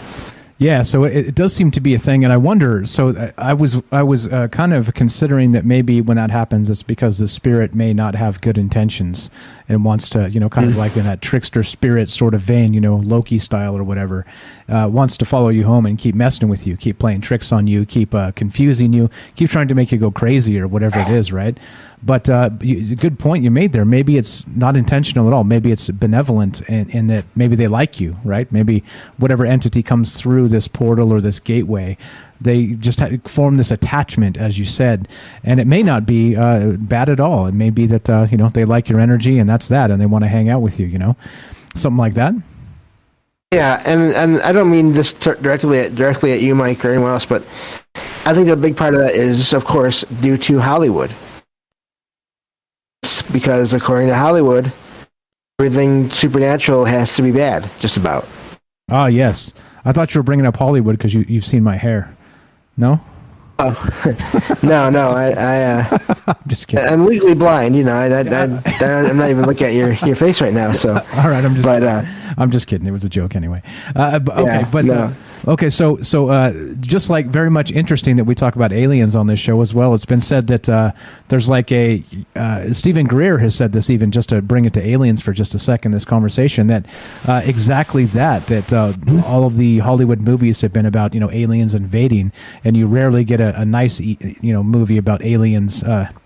Yeah, 0.58 0.82
so 0.82 1.06
it, 1.06 1.16
it 1.16 1.36
does 1.36 1.56
seem 1.56 1.72
to 1.72 1.80
be 1.80 1.94
a 1.94 2.00
thing, 2.00 2.26
and 2.26 2.34
I 2.34 2.38
wonder. 2.38 2.86
So 2.86 3.10
uh, 3.10 3.32
I 3.38 3.54
was 3.54 3.82
I 3.94 4.04
was 4.04 4.28
uh, 4.28 4.50
kind 4.50 4.74
of 4.74 4.94
considering 4.94 5.54
that 5.54 5.66
maybe 5.66 6.02
when 6.02 6.18
that 6.18 6.32
happens, 6.32 6.70
it's 6.70 6.84
because 6.84 7.18
the 7.18 7.30
spirit 7.30 7.74
may 7.74 7.94
not 7.94 8.16
have 8.16 8.42
good 8.42 8.58
intentions 8.58 9.30
and 9.70 9.86
wants 9.86 10.10
to, 10.10 10.30
you 10.30 10.40
know, 10.40 10.50
kind 10.50 10.68
of 10.68 10.76
like 10.76 10.98
in 10.98 11.06
that 11.06 11.22
trickster 11.22 11.64
spirit 11.64 12.10
sort 12.10 12.34
of 12.34 12.42
vein, 12.42 12.74
you 12.74 12.82
know, 12.82 12.98
Loki 12.98 13.40
style 13.40 13.78
or 13.78 13.86
whatever, 13.86 14.26
uh, 14.68 14.90
wants 14.92 15.16
to 15.18 15.26
follow 15.26 15.48
you 15.48 15.64
home 15.64 15.86
and 15.86 15.98
keep 15.98 16.14
messing 16.14 16.50
with 16.50 16.68
you, 16.68 16.76
keep 16.76 17.00
playing 17.00 17.22
tricks 17.22 17.54
on 17.54 17.68
you, 17.68 17.86
keep 17.86 18.14
uh, 18.14 18.32
confusing 18.32 18.92
you, 18.92 19.10
keep 19.36 19.50
trying 19.50 19.70
to 19.70 19.76
make 19.76 19.94
you 19.94 19.98
go 19.98 20.12
crazy 20.12 20.60
or 20.60 20.68
whatever 20.68 21.00
it 21.00 21.08
is, 21.08 21.32
right? 21.32 21.58
But 22.02 22.30
uh, 22.30 22.52
you, 22.62 22.96
good 22.96 23.20
point 23.20 23.44
you 23.44 23.52
made 23.52 23.74
there. 23.74 23.84
Maybe 23.84 24.18
it's 24.18 24.48
not 24.48 24.78
intentional 24.78 25.28
at 25.28 25.34
all. 25.34 25.44
Maybe 25.44 25.72
it's 25.72 25.90
benevolent, 25.90 26.62
in, 26.70 26.90
in 26.92 27.08
that 27.08 27.26
maybe 27.36 27.56
they 27.58 27.68
like 27.68 28.00
you, 28.00 28.18
right? 28.24 28.50
Maybe 28.52 28.84
whatever 29.18 29.46
entity 29.46 29.84
comes 29.84 30.20
through 30.20 30.48
this 30.48 30.68
portal 30.68 31.12
or 31.12 31.20
this 31.20 31.40
gateway, 31.40 31.98
they 32.40 32.68
just 32.68 33.02
form 33.28 33.58
this 33.58 33.70
attachment, 33.70 34.38
as 34.38 34.58
you 34.58 34.64
said, 34.64 35.10
and 35.44 35.60
it 35.60 35.68
may 35.68 35.84
not 35.84 36.06
be 36.06 36.38
uh, 36.38 36.78
bad 36.78 37.10
at 37.10 37.20
all. 37.20 37.48
It 37.48 37.54
may 37.54 37.70
be 37.70 37.86
that 37.88 38.10
uh, 38.10 38.28
you 38.32 38.38
know 38.38 38.48
they 38.48 38.64
like 38.64 38.88
your 38.88 39.02
energy, 39.02 39.38
and 39.38 39.50
that's 39.50 39.68
that, 39.68 39.92
and 39.92 40.00
they 40.00 40.06
want 40.06 40.24
to 40.24 40.30
hang 40.30 40.50
out 40.50 40.62
with 40.62 40.80
you. 40.80 40.86
You 40.86 41.00
know, 41.00 41.18
something 41.76 41.98
like 41.98 42.14
that. 42.14 42.34
Yeah, 43.52 43.82
and 43.86 44.14
and 44.14 44.42
I 44.42 44.54
don't 44.54 44.72
mean 44.72 44.94
this 44.94 45.12
t- 45.12 45.34
directly 45.42 45.80
at, 45.80 45.96
directly 45.96 46.32
at 46.32 46.42
you, 46.42 46.56
Mike, 46.56 46.86
or 46.86 46.92
anyone 46.92 47.12
else, 47.12 47.26
but 47.26 47.42
I 48.26 48.34
think 48.34 48.48
a 48.48 48.56
big 48.56 48.78
part 48.78 48.94
of 48.94 49.02
that 49.02 49.16
is, 49.16 49.54
of 49.54 49.66
course, 49.66 50.04
due 50.22 50.38
to 50.38 50.60
Hollywood. 50.60 51.14
Because 53.32 53.74
according 53.74 54.08
to 54.08 54.16
Hollywood, 54.16 54.72
everything 55.60 56.10
supernatural 56.10 56.86
has 56.86 57.16
to 57.16 57.22
be 57.22 57.32
bad, 57.32 57.70
just 57.80 57.98
about. 57.98 58.28
Ah, 58.90 59.08
yes. 59.08 59.54
I 59.86 59.92
thought 59.92 60.14
you 60.14 60.20
were 60.20 60.24
bringing 60.24 60.46
up 60.46 60.56
Hollywood 60.58 60.98
because 60.98 61.14
you 61.14 61.26
you've 61.28 61.46
seen 61.46 61.64
my 61.64 61.76
hair. 61.76 62.16
No. 62.78 63.00
Oh 63.62 63.90
no, 64.64 64.90
no, 64.90 65.10
I, 65.10 65.32
I 65.32 65.64
uh, 65.64 65.98
I'm 66.28 66.36
just 66.48 66.70
kidding. 66.70 66.88
I'm 66.88 67.06
legally 67.06 67.36
blind, 67.36 67.76
you 67.76 67.84
know. 67.84 67.94
I, 67.94 68.06
I, 68.08 68.22
I, 68.24 69.10
I'm 69.10 69.18
not 69.18 69.30
even 69.30 69.46
looking 69.46 69.68
at 69.68 69.74
your, 69.74 69.92
your 70.08 70.16
face 70.16 70.42
right 70.42 70.54
now. 70.54 70.72
So, 70.72 70.94
all 71.16 71.30
right, 71.30 71.44
I'm 71.44 71.56
just, 71.56 71.66
but 71.66 71.84
uh, 71.84 72.04
I'm 72.38 72.52
just 72.52 72.68
kidding. 72.68 72.88
It 72.88 72.92
was 72.92 73.04
a 73.04 73.10
joke 73.10 73.36
anyway. 73.36 73.62
Uh, 73.98 74.18
okay, 74.30 74.44
Yeah, 74.46 74.70
but 74.72 74.86
no. 74.86 75.14
Uh, 75.48 75.52
okay, 75.52 75.70
so 75.70 75.98
so 75.98 76.30
uh, 76.30 76.52
just 76.80 77.10
like 77.10 77.28
very 77.28 77.50
much 77.50 77.72
interesting 77.72 78.16
that 78.18 78.24
we 78.24 78.36
talk 78.36 78.56
about 78.56 78.72
aliens 78.74 79.16
on 79.16 79.28
this 79.28 79.40
show 79.40 79.62
as 79.62 79.74
well. 79.74 79.94
It's 79.94 80.06
been 80.06 80.20
said 80.20 80.48
that 80.48 80.70
uh, 80.70 80.92
there's 81.30 81.50
like 81.50 81.72
a 81.72 82.04
uh, 82.36 82.74
Steven 82.74 83.06
Greer 83.06 83.38
has 83.38 83.56
said 83.56 83.72
this 83.72 83.90
even 83.90 84.12
just 84.12 84.30
to 84.30 84.42
bring 84.42 84.66
it 84.66 84.74
to 84.74 84.88
aliens 84.88 85.22
for 85.22 85.34
just 85.34 85.54
a 85.56 85.60
second. 85.60 85.92
This 85.92 86.06
conversation 86.06 86.68
that 86.68 86.86
uh, 87.28 87.42
exactly 87.46 88.06
that 88.06 88.46
that 88.48 88.74
uh, 88.74 88.94
all 89.26 89.46
of 89.46 89.58
the 89.58 89.80
Hollywood 89.80 90.22
movies 90.22 90.62
have 90.62 90.74
been 90.74 90.86
about 90.86 91.14
you 91.14 91.20
know 91.20 91.32
aliens 91.32 91.76
invading, 91.76 92.32
and 92.64 92.76
you 92.76 92.88
rarely 92.88 93.24
get 93.24 93.42
a, 93.42 93.60
a 93.60 93.66
nice 93.66 94.00
you 94.00 94.18
know 94.42 94.64
movie 94.64 94.98
about 94.98 95.24
aliens. 95.24 95.84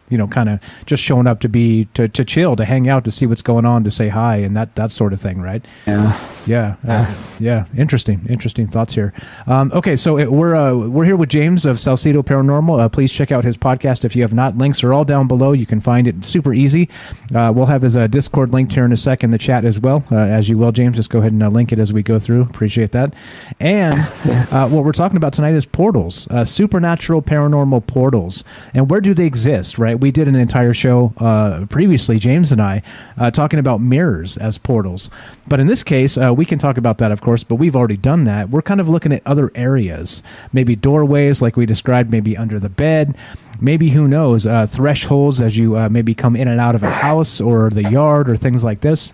You 0.10 0.18
know, 0.18 0.28
kind 0.28 0.49
of 0.49 0.60
just 0.86 1.04
showing 1.04 1.28
up 1.28 1.39
to 1.41 1.49
be 1.49 1.86
to, 1.95 2.08
to 2.08 2.26
chill, 2.26 2.56
to 2.56 2.66
hang 2.66 2.88
out, 2.88 3.06
to 3.06 3.12
see 3.12 3.26
what's 3.26 3.41
going 3.41 3.66
on, 3.66 3.84
to 3.84 3.91
say 3.91 4.10
hi, 4.10 4.38
and 4.38 4.56
that 4.56 4.76
that 4.76 4.91
sort 4.91 5.14
of 5.14 5.22
thing, 5.22 5.41
right? 5.41 5.64
Yeah. 5.88 6.20
Yeah, 6.45 6.76
uh, 6.86 7.14
yeah, 7.39 7.66
interesting, 7.78 8.26
interesting 8.30 8.68
thoughts 8.68 8.93
here. 8.93 9.14
Um, 9.47 9.72
okay, 9.74 9.95
so 9.95 10.18
it, 10.18 10.32
we're 10.32 10.56
uh, 10.56 10.76
we're 10.76 11.06
here 11.06 11.16
with 11.16 11.30
James 11.30 11.66
of 11.66 11.78
Salsido 11.78 12.24
Paranormal. 12.24 12.82
Uh, 12.82 12.89
please 12.89 13.14
check 13.14 13.32
out 13.32 13.45
his 13.45 13.58
podcast 13.58 14.04
if 14.04 14.16
you 14.16 14.24
have 14.24 14.34
not. 14.34 14.58
Links 14.58 14.84
are 14.84 14.93
all 14.93 15.06
down 15.06 15.28
below. 15.28 15.54
You 15.54 15.66
can 15.66 15.80
find 15.80 16.08
it 16.08 16.26
super 16.26 16.54
easy. 16.54 16.89
Uh, 17.34 17.54
we'll 17.56 17.68
have 17.68 17.82
his 17.82 17.95
uh, 17.95 18.08
Discord 18.08 18.51
linked 18.51 18.74
here 18.74 18.84
in 18.84 18.91
a 18.91 18.97
second 18.97 19.32
the 19.32 19.38
chat 19.38 19.64
as 19.64 19.80
well, 19.80 20.04
uh, 20.12 20.16
as 20.16 20.49
you 20.49 20.58
will, 20.58 20.72
James. 20.72 20.97
Just 20.97 21.10
go 21.10 21.20
ahead 21.20 21.32
and 21.32 21.41
uh, 21.41 21.49
link 21.49 21.72
it 21.72 21.80
as 21.80 21.93
we 21.93 22.04
go 22.04 22.20
through. 22.20 22.41
Appreciate 22.41 22.91
that. 22.91 23.14
And 23.60 23.99
uh, 24.51 24.68
what 24.68 24.84
we're 24.84 24.91
talking 24.91 25.18
about 25.18 25.34
tonight 25.34 25.54
is 25.54 25.66
portals, 25.66 26.28
uh, 26.30 26.43
supernatural 26.43 27.22
paranormal 27.22 27.88
portals, 27.88 28.43
and 28.74 28.89
where 28.89 29.01
do 29.01 29.14
they 29.14 29.26
exist? 29.26 29.78
Right? 29.78 29.93
We 29.96 30.12
did 30.12 30.28
an 30.28 30.36
entire 30.36 30.74
show 30.74 31.14
uh, 31.18 31.66
previously, 31.70 32.20
James 32.20 32.52
and 32.52 32.62
I, 32.62 32.82
uh, 33.18 33.32
talking 33.32 33.60
about 33.60 33.82
mirrors 33.82 34.38
as 34.38 34.58
portals. 34.58 35.10
But 35.48 35.60
in 35.60 35.68
this 35.68 35.84
case, 35.84 36.18
uh, 36.18 36.34
we 36.36 36.46
can 36.46 36.60
talk 36.60 36.78
about 36.78 36.98
that, 37.00 37.12
of 37.12 37.22
course, 37.22 37.44
but 37.44 37.56
we've 37.56 37.76
already 37.76 37.98
done 37.98 38.24
that. 38.26 38.50
We're 38.50 38.62
kind 38.62 38.80
of 38.80 38.89
looking 38.89 39.14
at 39.14 39.22
other 39.26 39.52
areas, 39.56 40.24
maybe 40.52 40.76
doorways, 40.76 41.41
like 41.41 41.58
we 41.58 41.66
described, 41.66 42.12
maybe 42.12 42.38
under 42.38 42.60
the 42.60 42.70
bed, 42.70 43.18
maybe 43.60 43.89
who 43.89 44.08
knows, 44.08 44.46
uh, 44.46 44.68
thresholds 44.68 45.41
as 45.41 45.58
you 45.58 45.78
uh, 45.78 45.89
maybe 45.89 46.14
come 46.14 46.36
in 46.36 46.48
and 46.48 46.60
out 46.60 46.76
of 46.76 46.84
a 46.84 46.91
house 46.91 47.41
or 47.41 47.70
the 47.70 47.84
yard 47.84 48.30
or 48.30 48.38
things 48.38 48.64
like 48.64 48.82
this 48.82 49.14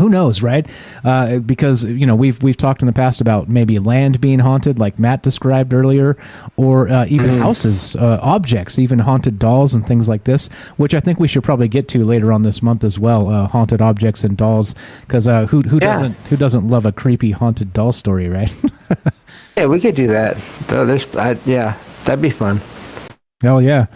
who 0.00 0.08
knows, 0.08 0.42
right? 0.42 0.66
Uh, 1.04 1.38
because 1.38 1.84
you 1.84 2.06
know 2.06 2.16
we've 2.16 2.42
we've 2.42 2.56
talked 2.56 2.82
in 2.82 2.86
the 2.86 2.92
past 2.92 3.20
about 3.20 3.48
maybe 3.48 3.78
land 3.78 4.20
being 4.20 4.38
haunted, 4.40 4.78
like 4.78 4.98
Matt 4.98 5.22
described 5.22 5.72
earlier, 5.72 6.16
or 6.56 6.88
uh, 6.88 7.06
even 7.08 7.38
houses, 7.38 7.94
uh, 7.96 8.18
objects, 8.22 8.78
even 8.78 8.98
haunted 8.98 9.38
dolls 9.38 9.74
and 9.74 9.86
things 9.86 10.08
like 10.08 10.24
this. 10.24 10.48
Which 10.76 10.94
I 10.94 11.00
think 11.00 11.20
we 11.20 11.28
should 11.28 11.44
probably 11.44 11.68
get 11.68 11.86
to 11.88 12.04
later 12.04 12.32
on 12.32 12.42
this 12.42 12.62
month 12.62 12.82
as 12.82 12.98
well. 12.98 13.28
Uh, 13.28 13.46
haunted 13.46 13.80
objects 13.80 14.24
and 14.24 14.36
dolls, 14.36 14.74
because 15.02 15.28
uh, 15.28 15.46
who 15.46 15.62
who 15.62 15.76
Yeah. 15.76 15.92
doesn't 15.92 16.12
who 16.30 16.36
doesn't 16.36 16.68
love 16.68 16.86
a 16.86 16.92
creepy 16.92 17.30
haunted 17.30 17.72
doll 17.72 17.92
story, 17.92 18.28
right? 18.28 18.52
yeah, 19.56 19.66
we 19.66 19.80
could 19.80 19.94
do 19.94 20.06
that. 20.08 20.36
There's, 20.66 21.14
I, 21.16 21.36
yeah, 21.44 21.76
that'd 22.04 22.22
be 22.22 22.30
fun. 22.30 22.60
Hell 23.42 23.62
yeah. 23.62 23.86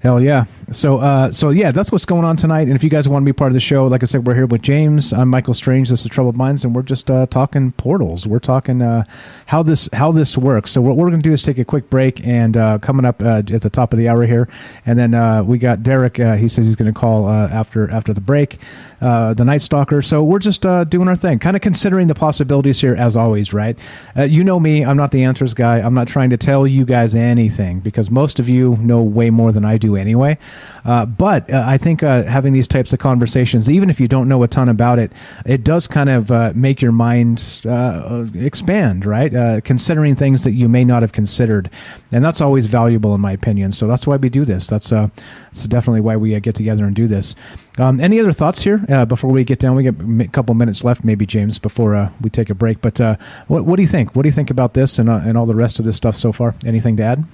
Hell 0.00 0.20
yeah. 0.20 0.46
So 0.72 0.98
uh 0.98 1.30
so 1.32 1.50
yeah, 1.50 1.70
that's 1.70 1.92
what's 1.92 2.06
going 2.06 2.24
on 2.24 2.36
tonight. 2.36 2.62
And 2.62 2.72
if 2.74 2.82
you 2.82 2.90
guys 2.90 3.06
want 3.08 3.22
to 3.22 3.26
be 3.26 3.32
part 3.32 3.50
of 3.50 3.54
the 3.54 3.60
show, 3.60 3.86
like 3.86 4.02
I 4.02 4.06
said, 4.06 4.26
we're 4.26 4.34
here 4.34 4.46
with 4.46 4.62
James. 4.62 5.12
I'm 5.12 5.28
Michael 5.28 5.54
Strange, 5.54 5.90
this 5.90 6.04
is 6.04 6.10
Troubled 6.10 6.36
Minds, 6.36 6.64
and 6.64 6.74
we're 6.74 6.82
just 6.82 7.10
uh 7.10 7.26
talking 7.26 7.72
portals. 7.72 8.26
We're 8.26 8.38
talking 8.38 8.80
uh 8.80 9.04
how 9.46 9.62
this 9.62 9.88
how 9.92 10.12
this 10.12 10.38
works. 10.38 10.70
So 10.70 10.80
what 10.80 10.96
we're 10.96 11.10
gonna 11.10 11.22
do 11.22 11.32
is 11.32 11.42
take 11.42 11.58
a 11.58 11.64
quick 11.64 11.90
break 11.90 12.26
and 12.26 12.56
uh 12.56 12.78
coming 12.78 13.04
up 13.04 13.22
uh, 13.22 13.42
at 13.52 13.60
the 13.60 13.70
top 13.70 13.92
of 13.92 13.98
the 13.98 14.08
hour 14.08 14.24
here. 14.24 14.48
And 14.86 14.98
then 14.98 15.14
uh 15.14 15.42
we 15.42 15.58
got 15.58 15.82
Derek, 15.82 16.16
he 16.16 16.48
says 16.48 16.66
he's 16.66 16.76
gonna 16.76 16.92
call 16.92 17.26
uh 17.26 17.48
after 17.48 17.90
after 17.90 18.14
the 18.14 18.20
break, 18.22 18.58
the 19.00 19.44
Night 19.44 19.62
Stalker. 19.62 20.00
So 20.00 20.24
we're 20.24 20.38
just 20.38 20.62
doing 20.62 21.08
our 21.08 21.16
thing, 21.16 21.38
kind 21.38 21.54
of 21.54 21.62
considering 21.62 22.08
the 22.08 22.14
possibilities 22.14 22.80
here 22.80 22.94
as 22.94 23.14
always, 23.16 23.52
right? 23.52 23.78
You 24.16 24.42
know 24.42 24.58
me, 24.58 24.84
I'm 24.84 24.96
not 24.96 25.10
the 25.10 25.24
answers 25.24 25.54
guy. 25.54 25.80
I'm 25.80 25.94
not 25.94 26.08
trying 26.08 26.30
to 26.30 26.36
tell 26.36 26.66
you 26.66 26.84
guys 26.84 27.14
anything 27.14 27.80
because 27.80 28.10
most 28.10 28.38
of 28.38 28.48
you 28.48 28.76
know 28.76 29.02
way 29.02 29.30
more 29.30 29.52
than 29.52 29.64
I 29.64 29.76
do 29.76 29.96
anyway. 29.96 30.38
Uh, 30.84 31.06
but 31.06 31.50
uh, 31.52 31.64
I 31.66 31.78
think 31.78 32.02
uh, 32.02 32.24
having 32.24 32.52
these 32.52 32.66
types 32.66 32.92
of 32.92 32.98
conversations, 32.98 33.70
even 33.70 33.90
if 33.90 34.00
you 34.00 34.08
don't 34.08 34.28
know 34.28 34.42
a 34.42 34.48
ton 34.48 34.68
about 34.68 34.98
it, 34.98 35.12
it 35.46 35.64
does 35.64 35.86
kind 35.86 36.10
of 36.10 36.30
uh, 36.30 36.52
make 36.54 36.82
your 36.82 36.92
mind 36.92 37.62
uh, 37.66 38.26
expand, 38.34 39.06
right? 39.06 39.34
Uh, 39.34 39.60
considering 39.60 40.14
things 40.14 40.44
that 40.44 40.52
you 40.52 40.68
may 40.68 40.84
not 40.84 41.02
have 41.02 41.12
considered, 41.12 41.70
and 42.10 42.24
that's 42.24 42.40
always 42.40 42.66
valuable 42.66 43.14
in 43.14 43.20
my 43.20 43.32
opinion. 43.32 43.72
So 43.72 43.86
that's 43.86 44.06
why 44.06 44.16
we 44.16 44.28
do 44.28 44.44
this. 44.44 44.66
That's 44.66 44.90
that's 44.90 45.66
definitely 45.66 46.00
why 46.00 46.16
we 46.16 46.38
get 46.40 46.54
together 46.54 46.84
and 46.84 46.94
do 46.94 47.06
this. 47.06 47.34
Um, 47.78 48.00
any 48.00 48.20
other 48.20 48.32
thoughts 48.32 48.62
here 48.62 48.78
before 49.06 49.30
we 49.30 49.44
get 49.44 49.58
down? 49.58 49.76
We 49.76 49.84
got 49.84 50.26
a 50.26 50.28
couple 50.28 50.54
minutes 50.54 50.84
left, 50.84 51.04
maybe 51.04 51.26
James, 51.26 51.58
before 51.58 52.12
we 52.20 52.30
take 52.30 52.50
a 52.50 52.54
break. 52.54 52.80
But 52.80 52.98
what 53.46 53.64
what 53.64 53.76
do 53.76 53.82
you 53.82 53.88
think? 53.88 54.14
What 54.14 54.22
do 54.22 54.28
you 54.28 54.34
think 54.34 54.50
about 54.50 54.74
this 54.74 54.98
and 54.98 55.08
and 55.08 55.38
all 55.38 55.46
the 55.46 55.54
rest 55.54 55.78
of 55.78 55.84
this 55.84 55.96
stuff 55.96 56.16
so 56.16 56.32
far? 56.32 56.54
Anything 56.64 56.96
to 56.96 57.02
add? 57.02 57.24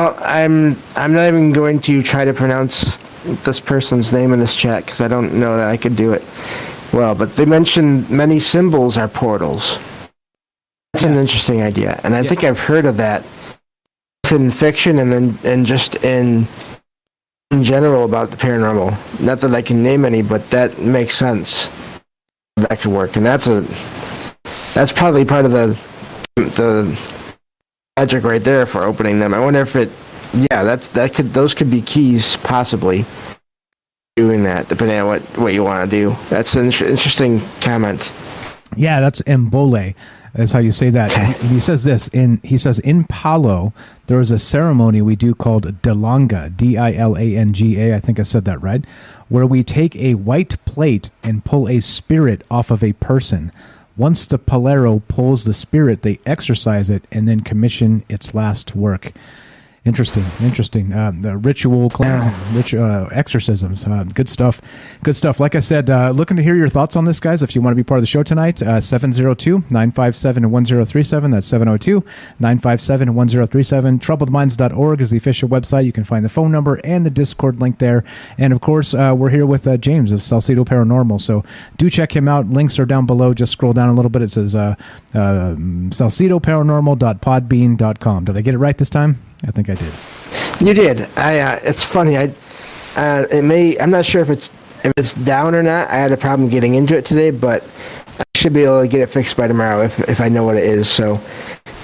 Oh, 0.00 0.16
I'm 0.20 0.76
I'm 0.94 1.12
not 1.12 1.26
even 1.26 1.52
going 1.52 1.80
to 1.80 2.04
try 2.04 2.24
to 2.24 2.32
pronounce 2.32 2.98
this 3.42 3.58
person's 3.58 4.12
name 4.12 4.32
in 4.32 4.38
this 4.38 4.54
chat 4.54 4.84
because 4.84 5.00
I 5.00 5.08
don't 5.08 5.32
know 5.34 5.56
that 5.56 5.66
I 5.66 5.76
could 5.76 5.96
do 5.96 6.12
it 6.12 6.22
well. 6.92 7.16
But 7.16 7.34
they 7.34 7.44
mentioned 7.44 8.08
many 8.08 8.38
symbols 8.38 8.96
are 8.96 9.08
portals. 9.08 9.80
That's 10.92 11.02
an 11.02 11.14
interesting 11.14 11.62
idea, 11.62 12.00
and 12.04 12.14
I 12.14 12.22
think 12.22 12.44
I've 12.44 12.60
heard 12.60 12.86
of 12.86 12.98
that 12.98 13.24
in 14.30 14.52
fiction 14.52 15.00
and 15.00 15.12
then 15.12 15.38
and 15.42 15.66
just 15.66 15.96
in 16.04 16.46
in 17.50 17.64
general 17.64 18.04
about 18.04 18.30
the 18.30 18.36
paranormal. 18.36 19.20
Not 19.20 19.40
that 19.40 19.52
I 19.52 19.62
can 19.62 19.82
name 19.82 20.04
any, 20.04 20.22
but 20.22 20.48
that 20.50 20.78
makes 20.78 21.16
sense. 21.16 21.72
That 22.56 22.78
could 22.78 22.92
work, 22.92 23.16
and 23.16 23.26
that's 23.26 23.48
a 23.48 23.66
that's 24.74 24.92
probably 24.92 25.24
part 25.24 25.44
of 25.44 25.50
the 25.50 25.76
the 26.36 27.17
magic 27.98 28.22
right 28.22 28.42
there 28.42 28.64
for 28.64 28.84
opening 28.84 29.18
them. 29.18 29.34
I 29.34 29.40
wonder 29.40 29.60
if 29.60 29.74
it, 29.74 29.90
yeah, 30.32 30.62
that 30.62 30.82
that 30.94 31.14
could 31.14 31.32
those 31.32 31.52
could 31.52 31.70
be 31.70 31.82
keys 31.82 32.36
possibly 32.36 33.04
doing 34.16 34.44
that, 34.44 34.68
depending 34.68 34.98
on 35.00 35.06
what 35.08 35.22
what 35.36 35.52
you 35.52 35.64
want 35.64 35.90
to 35.90 35.96
do. 35.96 36.16
That's 36.28 36.54
an 36.54 36.66
inter- 36.66 36.86
interesting 36.86 37.40
comment. 37.60 38.12
Yeah, 38.76 39.00
that's 39.00 39.20
Mbole. 39.22 39.94
Is 40.34 40.52
how 40.52 40.60
you 40.60 40.70
say 40.70 40.90
that. 40.90 41.10
He, 41.40 41.58
says 41.58 41.82
this 41.82 42.06
in. 42.08 42.40
He 42.44 42.58
says 42.58 42.78
in 42.78 43.04
Palo 43.04 43.72
there 44.06 44.20
is 44.20 44.30
a 44.30 44.38
ceremony 44.38 45.02
we 45.02 45.16
do 45.16 45.34
called 45.34 45.82
Dilanga, 45.82 46.56
D 46.56 46.76
I 46.76 46.92
L 46.92 47.16
A 47.16 47.36
N 47.36 47.52
G 47.52 47.80
A. 47.80 47.96
I 47.96 47.98
think 47.98 48.20
I 48.20 48.22
said 48.22 48.44
that 48.44 48.62
right. 48.62 48.84
Where 49.28 49.46
we 49.46 49.64
take 49.64 49.96
a 49.96 50.14
white 50.14 50.62
plate 50.66 51.10
and 51.24 51.44
pull 51.44 51.68
a 51.68 51.80
spirit 51.80 52.44
off 52.50 52.70
of 52.70 52.84
a 52.84 52.92
person. 52.92 53.50
Once 53.98 54.26
the 54.26 54.38
Palero 54.38 55.02
pulls 55.08 55.42
the 55.42 55.52
spirit, 55.52 56.02
they 56.02 56.20
exorcise 56.24 56.88
it 56.88 57.02
and 57.10 57.28
then 57.28 57.40
commission 57.40 58.04
its 58.08 58.32
last 58.32 58.76
work. 58.76 59.12
Interesting, 59.84 60.24
interesting. 60.40 60.92
Uh, 60.92 61.12
the 61.14 61.36
ritual 61.36 61.88
cleansing, 61.90 62.34
rich, 62.54 62.74
uh, 62.74 63.08
exorcisms, 63.12 63.86
uh, 63.86 64.04
good 64.12 64.28
stuff, 64.28 64.60
good 65.02 65.16
stuff. 65.16 65.40
Like 65.40 65.54
I 65.54 65.60
said, 65.60 65.88
uh, 65.88 66.10
looking 66.10 66.36
to 66.36 66.42
hear 66.42 66.56
your 66.56 66.68
thoughts 66.68 66.96
on 66.96 67.04
this, 67.04 67.20
guys. 67.20 67.42
If 67.42 67.54
you 67.54 67.62
want 67.62 67.72
to 67.72 67.76
be 67.76 67.84
part 67.84 67.98
of 67.98 68.02
the 68.02 68.06
show 68.06 68.22
tonight, 68.22 68.60
uh, 68.60 68.80
702 68.80 69.64
957 69.70 70.50
1037. 70.50 71.30
That's 71.30 71.46
702 71.46 72.04
957 72.38 73.14
1037. 73.14 73.98
Troubledminds.org 74.00 75.00
is 75.00 75.10
the 75.10 75.16
official 75.16 75.48
website. 75.48 75.84
You 75.84 75.92
can 75.92 76.04
find 76.04 76.24
the 76.24 76.28
phone 76.28 76.52
number 76.52 76.80
and 76.84 77.06
the 77.06 77.10
Discord 77.10 77.60
link 77.60 77.78
there. 77.78 78.04
And 78.36 78.52
of 78.52 78.60
course, 78.60 78.94
uh, 78.94 79.14
we're 79.16 79.30
here 79.30 79.46
with 79.46 79.66
uh, 79.66 79.76
James 79.76 80.12
of 80.12 80.20
Salsido 80.20 80.66
Paranormal. 80.66 81.20
So 81.20 81.44
do 81.76 81.88
check 81.88 82.14
him 82.14 82.28
out. 82.28 82.50
Links 82.50 82.78
are 82.78 82.86
down 82.86 83.06
below. 83.06 83.32
Just 83.32 83.52
scroll 83.52 83.72
down 83.72 83.88
a 83.88 83.94
little 83.94 84.10
bit. 84.10 84.22
It 84.22 84.32
says 84.32 84.54
uh, 84.54 84.74
uh, 85.14 85.54
salsidoparanormal.podbean.com. 85.54 88.24
Did 88.24 88.36
I 88.36 88.40
get 88.40 88.54
it 88.54 88.58
right 88.58 88.76
this 88.76 88.90
time? 88.90 89.22
I 89.46 89.50
think 89.50 89.70
I 89.70 89.74
did. 89.74 89.92
You 90.66 90.74
did. 90.74 91.08
I. 91.16 91.38
Uh, 91.40 91.60
it's 91.62 91.84
funny. 91.84 92.16
I. 92.16 92.32
Uh, 92.96 93.26
it 93.30 93.42
may. 93.42 93.78
I'm 93.78 93.90
not 93.90 94.04
sure 94.04 94.22
if 94.22 94.30
it's 94.30 94.50
if 94.84 94.92
it's 94.96 95.12
down 95.12 95.54
or 95.54 95.62
not. 95.62 95.88
I 95.88 95.96
had 95.96 96.12
a 96.12 96.16
problem 96.16 96.48
getting 96.48 96.74
into 96.74 96.96
it 96.96 97.04
today, 97.04 97.30
but 97.30 97.64
should 98.38 98.52
be 98.52 98.62
able 98.62 98.80
to 98.80 98.88
get 98.88 99.00
it 99.00 99.08
fixed 99.08 99.36
by 99.36 99.48
tomorrow 99.48 99.82
if 99.82 100.00
if 100.08 100.20
I 100.20 100.28
know 100.28 100.44
what 100.44 100.56
it 100.56 100.64
is. 100.64 100.88
So, 100.88 101.20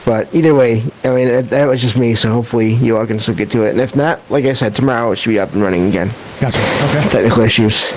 but 0.04 0.32
either 0.34 0.54
way, 0.54 0.82
I 1.02 1.08
mean 1.14 1.28
that, 1.28 1.50
that 1.50 1.66
was 1.66 1.82
just 1.82 1.96
me. 1.96 2.14
So 2.14 2.32
hopefully 2.32 2.74
you 2.74 2.96
all 2.96 3.06
can 3.06 3.18
still 3.18 3.34
get 3.34 3.50
to 3.50 3.64
it. 3.64 3.70
And 3.70 3.80
if 3.80 3.96
not, 3.96 4.20
like 4.30 4.44
I 4.44 4.52
said, 4.52 4.74
tomorrow 4.74 5.10
it 5.12 5.16
should 5.16 5.30
be 5.30 5.38
up 5.38 5.52
and 5.52 5.62
running 5.62 5.88
again. 5.88 6.10
Gotcha. 6.40 6.58
Okay. 6.58 7.08
Technical 7.10 7.42
issues. 7.42 7.92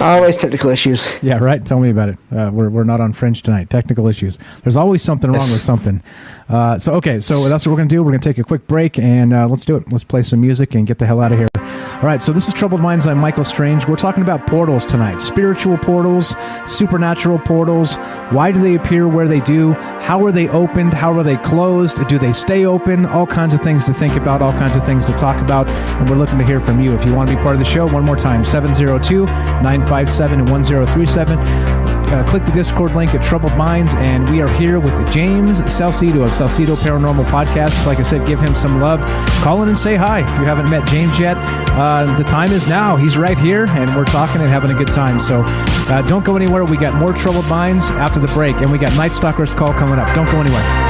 Always 0.00 0.36
technical 0.36 0.70
issues. 0.70 1.22
Yeah, 1.22 1.38
right. 1.38 1.64
Tell 1.64 1.80
me 1.80 1.90
about 1.90 2.10
it. 2.10 2.18
Uh, 2.30 2.50
we're, 2.52 2.70
we're 2.70 2.84
not 2.84 3.00
on 3.00 3.12
fringe 3.12 3.42
tonight. 3.42 3.70
Technical 3.70 4.06
issues. 4.06 4.38
There's 4.62 4.76
always 4.76 5.02
something 5.02 5.30
wrong 5.30 5.50
with 5.50 5.60
something. 5.60 6.02
Uh, 6.48 6.78
so 6.78 6.92
okay, 6.94 7.20
so 7.20 7.48
that's 7.48 7.66
what 7.66 7.72
we're 7.72 7.78
gonna 7.78 7.88
do. 7.88 8.02
We're 8.02 8.12
gonna 8.12 8.22
take 8.22 8.38
a 8.38 8.44
quick 8.44 8.66
break 8.66 8.98
and 8.98 9.32
uh, 9.32 9.46
let's 9.48 9.64
do 9.64 9.76
it. 9.76 9.90
Let's 9.92 10.04
play 10.04 10.22
some 10.22 10.40
music 10.40 10.74
and 10.74 10.86
get 10.86 10.98
the 10.98 11.06
hell 11.06 11.20
out 11.20 11.32
of 11.32 11.38
here. 11.38 11.48
All 11.94 12.06
right. 12.06 12.22
So 12.22 12.32
this 12.32 12.48
is 12.48 12.54
Troubled 12.54 12.80
Minds. 12.80 13.06
I'm 13.06 13.18
Michael 13.18 13.44
Strange. 13.44 13.86
We're 13.86 13.96
talking 13.96 14.22
about 14.22 14.46
portals 14.46 14.84
tonight. 14.84 15.20
Spiritual 15.20 15.78
portals, 15.78 16.34
supernatural 16.66 17.38
portals. 17.38 17.96
Why 18.30 18.52
do 18.52 18.60
they 18.60 18.74
appear 18.74 19.06
where 19.06 19.28
they 19.28 19.40
do? 19.40 19.72
How 19.72 20.24
are 20.24 20.32
they 20.32 20.48
opened? 20.48 20.94
How 20.94 21.16
are 21.18 21.22
they 21.22 21.36
closed? 21.38 22.06
Do 22.08 22.18
they 22.18 22.32
stay 22.32 22.64
open? 22.64 23.06
All 23.06 23.26
kinds 23.26 23.54
of 23.54 23.60
things 23.60 23.84
to 23.84 23.92
think 23.92 24.14
about. 24.14 24.42
All 24.42 24.52
kinds 24.52 24.76
of 24.76 24.84
things 24.84 25.04
to 25.06 25.12
talk 25.12 25.40
about. 25.42 25.68
And 25.70 26.08
we're 26.08 26.16
looking 26.16 26.38
to 26.38 26.44
hear 26.44 26.60
from 26.60 26.80
you. 26.80 26.94
If 26.94 27.04
you 27.04 27.14
want 27.14 27.28
to 27.30 27.36
be 27.36 27.42
part 27.42 27.54
of 27.54 27.58
the 27.58 27.64
show, 27.64 27.86
one 27.86 28.04
more 28.04 28.16
time 28.16 28.44
702 28.44 29.26
957 29.26 30.46
1037. 30.46 31.79
Uh, 32.10 32.24
click 32.28 32.44
the 32.44 32.50
Discord 32.50 32.96
link 32.96 33.14
at 33.14 33.22
Troubled 33.22 33.56
Minds, 33.56 33.94
and 33.94 34.28
we 34.30 34.42
are 34.42 34.48
here 34.48 34.80
with 34.80 34.94
James 35.12 35.60
Salsido 35.60 36.24
of 36.24 36.32
Salsido 36.32 36.74
Paranormal 36.76 37.24
Podcast. 37.26 37.86
Like 37.86 38.00
I 38.00 38.02
said, 38.02 38.26
give 38.26 38.40
him 38.40 38.56
some 38.56 38.80
love. 38.80 39.00
Call 39.42 39.62
in 39.62 39.68
and 39.68 39.78
say 39.78 39.94
hi 39.94 40.20
if 40.20 40.40
you 40.40 40.44
haven't 40.44 40.68
met 40.68 40.84
James 40.88 41.20
yet. 41.20 41.36
Uh, 41.70 42.12
the 42.16 42.24
time 42.24 42.50
is 42.50 42.66
now. 42.66 42.96
He's 42.96 43.16
right 43.16 43.38
here, 43.38 43.66
and 43.68 43.94
we're 43.94 44.04
talking 44.06 44.40
and 44.40 44.50
having 44.50 44.72
a 44.72 44.74
good 44.74 44.90
time. 44.90 45.20
So 45.20 45.44
uh, 45.46 46.02
don't 46.08 46.24
go 46.24 46.34
anywhere. 46.34 46.64
We 46.64 46.76
got 46.76 46.94
more 46.94 47.12
Troubled 47.12 47.46
Minds 47.46 47.90
after 47.92 48.18
the 48.18 48.28
break, 48.28 48.56
and 48.56 48.72
we 48.72 48.78
got 48.78 48.92
Night 48.96 49.12
Stalker's 49.12 49.54
call 49.54 49.72
coming 49.72 50.00
up. 50.00 50.12
Don't 50.16 50.26
go 50.32 50.40
anywhere. 50.40 50.89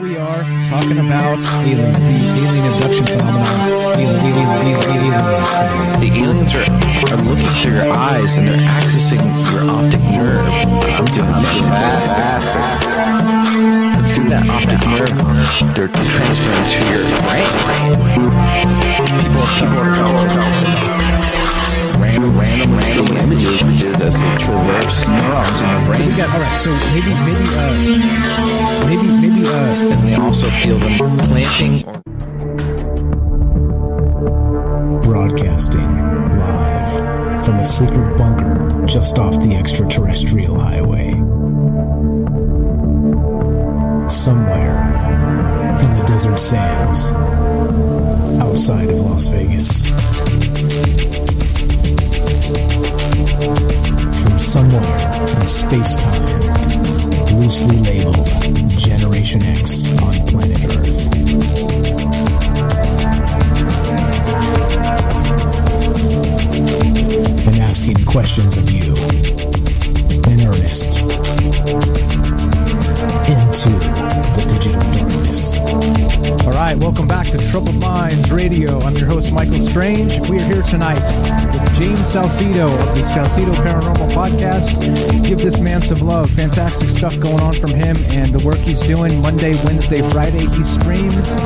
We 0.00 0.16
are 0.16 0.42
talking 0.68 0.98
about 0.98 1.38
alien, 1.62 1.92
the 1.92 2.08
alien 2.42 2.72
abduction 2.74 3.06
phenomenon. 3.06 3.46
The 6.00 6.10
aliens 6.12 6.54
are, 6.54 6.66
are 7.12 7.22
looking 7.22 7.46
through 7.62 7.74
your 7.74 7.92
eyes 7.92 8.36
and 8.36 8.48
they're 8.48 8.56
accessing 8.56 9.22
your 9.52 9.70
optic 9.70 10.00
nerve. 10.00 10.46
Through 14.14 14.28
that 14.30 14.44
optic 14.50 14.80
nerve, 14.90 15.18
they're 15.76 15.88
transferring 15.88 16.68
to 16.70 16.80
your 16.90 17.04
brain. 17.22 17.48
People, 19.22 19.46
people 19.46 19.78
are 19.78 19.94
going 19.94 20.93
random, 22.04 22.38
random, 22.38 22.76
random 22.76 23.16
images 23.16 23.62
as 24.02 24.14
they 24.20 24.36
traverse 24.36 25.06
neurons 25.08 25.60
in 25.62 25.68
their 25.68 25.80
So 25.80 25.86
brain. 25.86 26.08
we 26.08 26.16
got 26.16 26.28
all 26.34 26.40
right. 26.40 26.58
So 26.58 26.70
maybe, 26.92 27.12
maybe, 27.24 27.46
uh, 27.56 27.72
maybe, 28.88 29.08
maybe, 29.24 29.42
uh, 29.48 29.92
and 29.92 30.00
they 30.08 30.14
also 30.14 30.48
feel 30.50 30.78
them 30.78 30.92
planting 30.98 31.84
or 31.88 32.02
Broadcasting 35.02 35.90
live 36.38 37.44
from 37.44 37.56
a 37.56 37.64
secret 37.64 38.16
bunker 38.16 38.84
just 38.86 39.18
off 39.18 39.42
the 39.42 39.54
extraterrestrial 39.54 40.58
highway. 40.58 41.10
Somewhere 44.08 44.78
in 45.80 45.90
the 45.96 46.04
desert 46.06 46.38
sands 46.38 47.12
outside 48.42 48.88
of 48.90 48.98
Las 49.00 49.28
Vegas. 49.28 49.86
From 53.44 54.38
somewhere 54.38 55.38
in 55.38 55.46
space 55.46 55.96
time, 55.96 56.40
loosely 57.36 57.76
labeled 57.76 58.26
Generation 58.78 59.42
X 59.42 59.84
on 59.98 60.26
planet 60.28 60.64
Earth. 60.64 61.10
and 67.46 67.56
asking 67.60 68.02
questions 68.06 68.56
of 68.56 68.70
you 68.70 68.94
in 70.32 70.40
earnest 70.46 70.98
into 73.28 73.68
the 73.68 74.46
digital 74.48 74.80
darkness. 74.92 75.23
All 75.34 76.52
right, 76.52 76.76
welcome 76.78 77.08
back 77.08 77.26
to 77.32 77.38
Troubled 77.50 77.74
Minds 77.80 78.30
Radio. 78.30 78.80
I'm 78.82 78.96
your 78.96 79.08
host, 79.08 79.32
Michael 79.32 79.58
Strange. 79.58 80.20
We 80.30 80.38
are 80.38 80.44
here 80.44 80.62
tonight 80.62 81.00
with 81.52 81.74
James 81.74 81.98
Salsido 82.02 82.66
of 82.66 82.94
the 82.94 83.00
Salsido 83.02 83.52
Paranormal 83.56 84.12
Podcast. 84.12 85.26
Give 85.26 85.38
this 85.38 85.58
man 85.58 85.82
some 85.82 85.98
love. 85.98 86.30
Fantastic 86.30 86.88
stuff 86.88 87.18
going 87.18 87.40
on 87.40 87.58
from 87.58 87.72
him 87.72 87.96
and 88.10 88.32
the 88.32 88.46
work 88.46 88.58
he's 88.58 88.80
doing 88.82 89.20
Monday, 89.22 89.54
Wednesday, 89.64 90.08
Friday. 90.12 90.46
He 90.46 90.62
streams, 90.62 91.36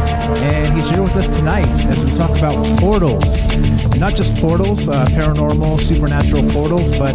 and 0.42 0.76
he's 0.76 0.90
here 0.90 1.02
with 1.02 1.16
us 1.16 1.34
tonight 1.34 1.68
as 1.86 2.04
we 2.04 2.14
talk 2.14 2.36
about 2.36 2.62
portals. 2.78 3.40
And 3.50 3.98
not 3.98 4.14
just 4.14 4.36
portals, 4.36 4.86
uh, 4.86 5.06
paranormal, 5.06 5.80
supernatural 5.80 6.46
portals, 6.50 6.90
but 6.98 7.14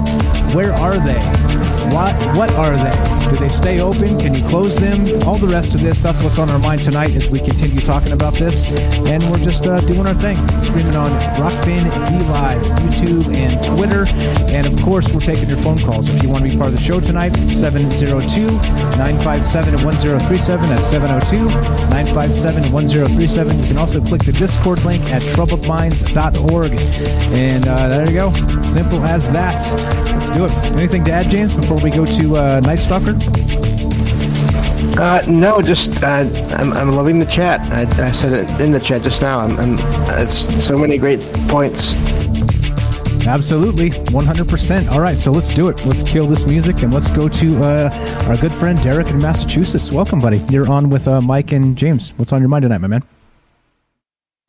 where 0.56 0.74
are 0.74 0.98
they? 0.98 1.63
What 1.92 2.14
what 2.38 2.52
are 2.54 2.76
they? 2.78 3.30
Do 3.30 3.38
they 3.38 3.50
stay 3.50 3.80
open? 3.80 4.20
Can 4.20 4.34
you 4.36 4.48
close 4.48 4.76
them? 4.76 5.22
All 5.24 5.38
the 5.38 5.48
rest 5.48 5.74
of 5.74 5.82
this. 5.82 6.02
That's 6.02 6.22
what's 6.22 6.38
on 6.38 6.50
our 6.50 6.60
mind 6.60 6.84
tonight 6.84 7.12
as 7.12 7.30
we 7.30 7.40
continue 7.40 7.82
talking 7.82 8.12
about 8.12 8.34
this. 8.36 8.70
And 8.72 9.24
we're 9.32 9.44
just 9.44 9.66
uh, 9.66 9.80
doing 9.82 10.06
our 10.06 10.14
thing, 10.14 10.38
streaming 10.62 10.96
on 10.96 11.10
Rokfin 11.40 11.84
D 12.08 12.24
Live, 12.30 12.62
YouTube, 12.82 13.36
and 13.36 13.64
Twitter. 13.66 14.06
And 14.54 14.68
of 14.68 14.82
course, 14.84 15.12
we're 15.12 15.20
taking 15.20 15.50
your 15.50 15.58
phone 15.58 15.80
calls. 15.80 16.14
If 16.14 16.22
you 16.22 16.30
want 16.30 16.44
to 16.44 16.50
be 16.50 16.58
part 16.58 16.68
of 16.70 16.76
the 16.76 16.82
show 16.82 17.00
tonight, 17.00 17.34
it's 17.38 17.54
702 17.54 18.52
957 18.98 19.84
1037. 19.84 20.70
That's 20.70 20.86
702 20.86 21.46
957 21.90 22.72
1037. 22.72 23.60
You 23.60 23.68
can 23.68 23.78
also 23.78 24.00
click 24.00 24.24
the 24.24 24.32
Discord 24.34 24.84
link 24.86 25.04
at 25.06 25.22
troubledminds.org. 25.24 26.72
And 27.34 27.68
uh, 27.68 27.88
there 27.88 28.08
you 28.08 28.14
go. 28.14 28.32
Simple 28.64 29.04
as 29.04 29.32
that. 29.32 29.60
Let's 30.06 30.30
do 30.30 30.46
it. 30.46 30.52
Anything 30.76 31.04
to 31.06 31.12
add, 31.12 31.30
James, 31.30 31.54
before 31.54 31.73
we 31.82 31.90
go 31.90 32.06
to 32.06 32.38
uh, 32.38 32.60
Night 32.60 32.80
Stalker? 32.80 33.18
Uh, 34.96 35.24
no, 35.28 35.62
just 35.62 36.04
uh, 36.04 36.26
I'm, 36.58 36.74
I'm 36.74 36.92
loving 36.96 37.20
the 37.20 37.26
chat. 37.26 37.60
I, 37.74 38.08
I 38.08 38.12
said 38.12 38.34
it 38.34 38.62
in 38.62 38.72
the 38.72 38.80
chat 38.80 39.02
just 39.02 39.22
now. 39.22 39.40
I'm, 39.40 39.58
I'm 39.58 39.78
it's 40.22 40.64
so 40.64 40.78
many 40.78 40.98
great 40.98 41.20
points. 41.48 41.96
Absolutely, 43.26 43.90
100%. 43.90 44.92
All 44.92 45.00
right, 45.00 45.18
so 45.18 45.32
let's 45.32 45.54
do 45.54 45.70
it. 45.70 45.84
Let's 45.86 46.04
kill 46.04 46.28
this 46.28 46.46
music 46.46 46.84
and 46.84 46.94
let's 46.94 47.10
go 47.10 47.30
to 47.30 47.64
uh, 47.64 48.26
our 48.28 48.38
good 48.38 48.54
friend 48.54 48.82
Derek 48.84 49.08
in 49.08 49.20
Massachusetts. 49.20 49.92
Welcome, 49.92 50.20
buddy. 50.20 50.40
You're 50.50 50.70
on 50.70 50.90
with 50.90 51.08
uh, 51.08 51.22
Mike 51.22 51.54
and 51.54 51.78
James. 51.78 52.12
What's 52.18 52.34
on 52.34 52.42
your 52.42 52.50
mind 52.50 52.64
tonight, 52.64 52.80
my 52.80 52.88
man? 52.88 53.00
What's 53.00 53.10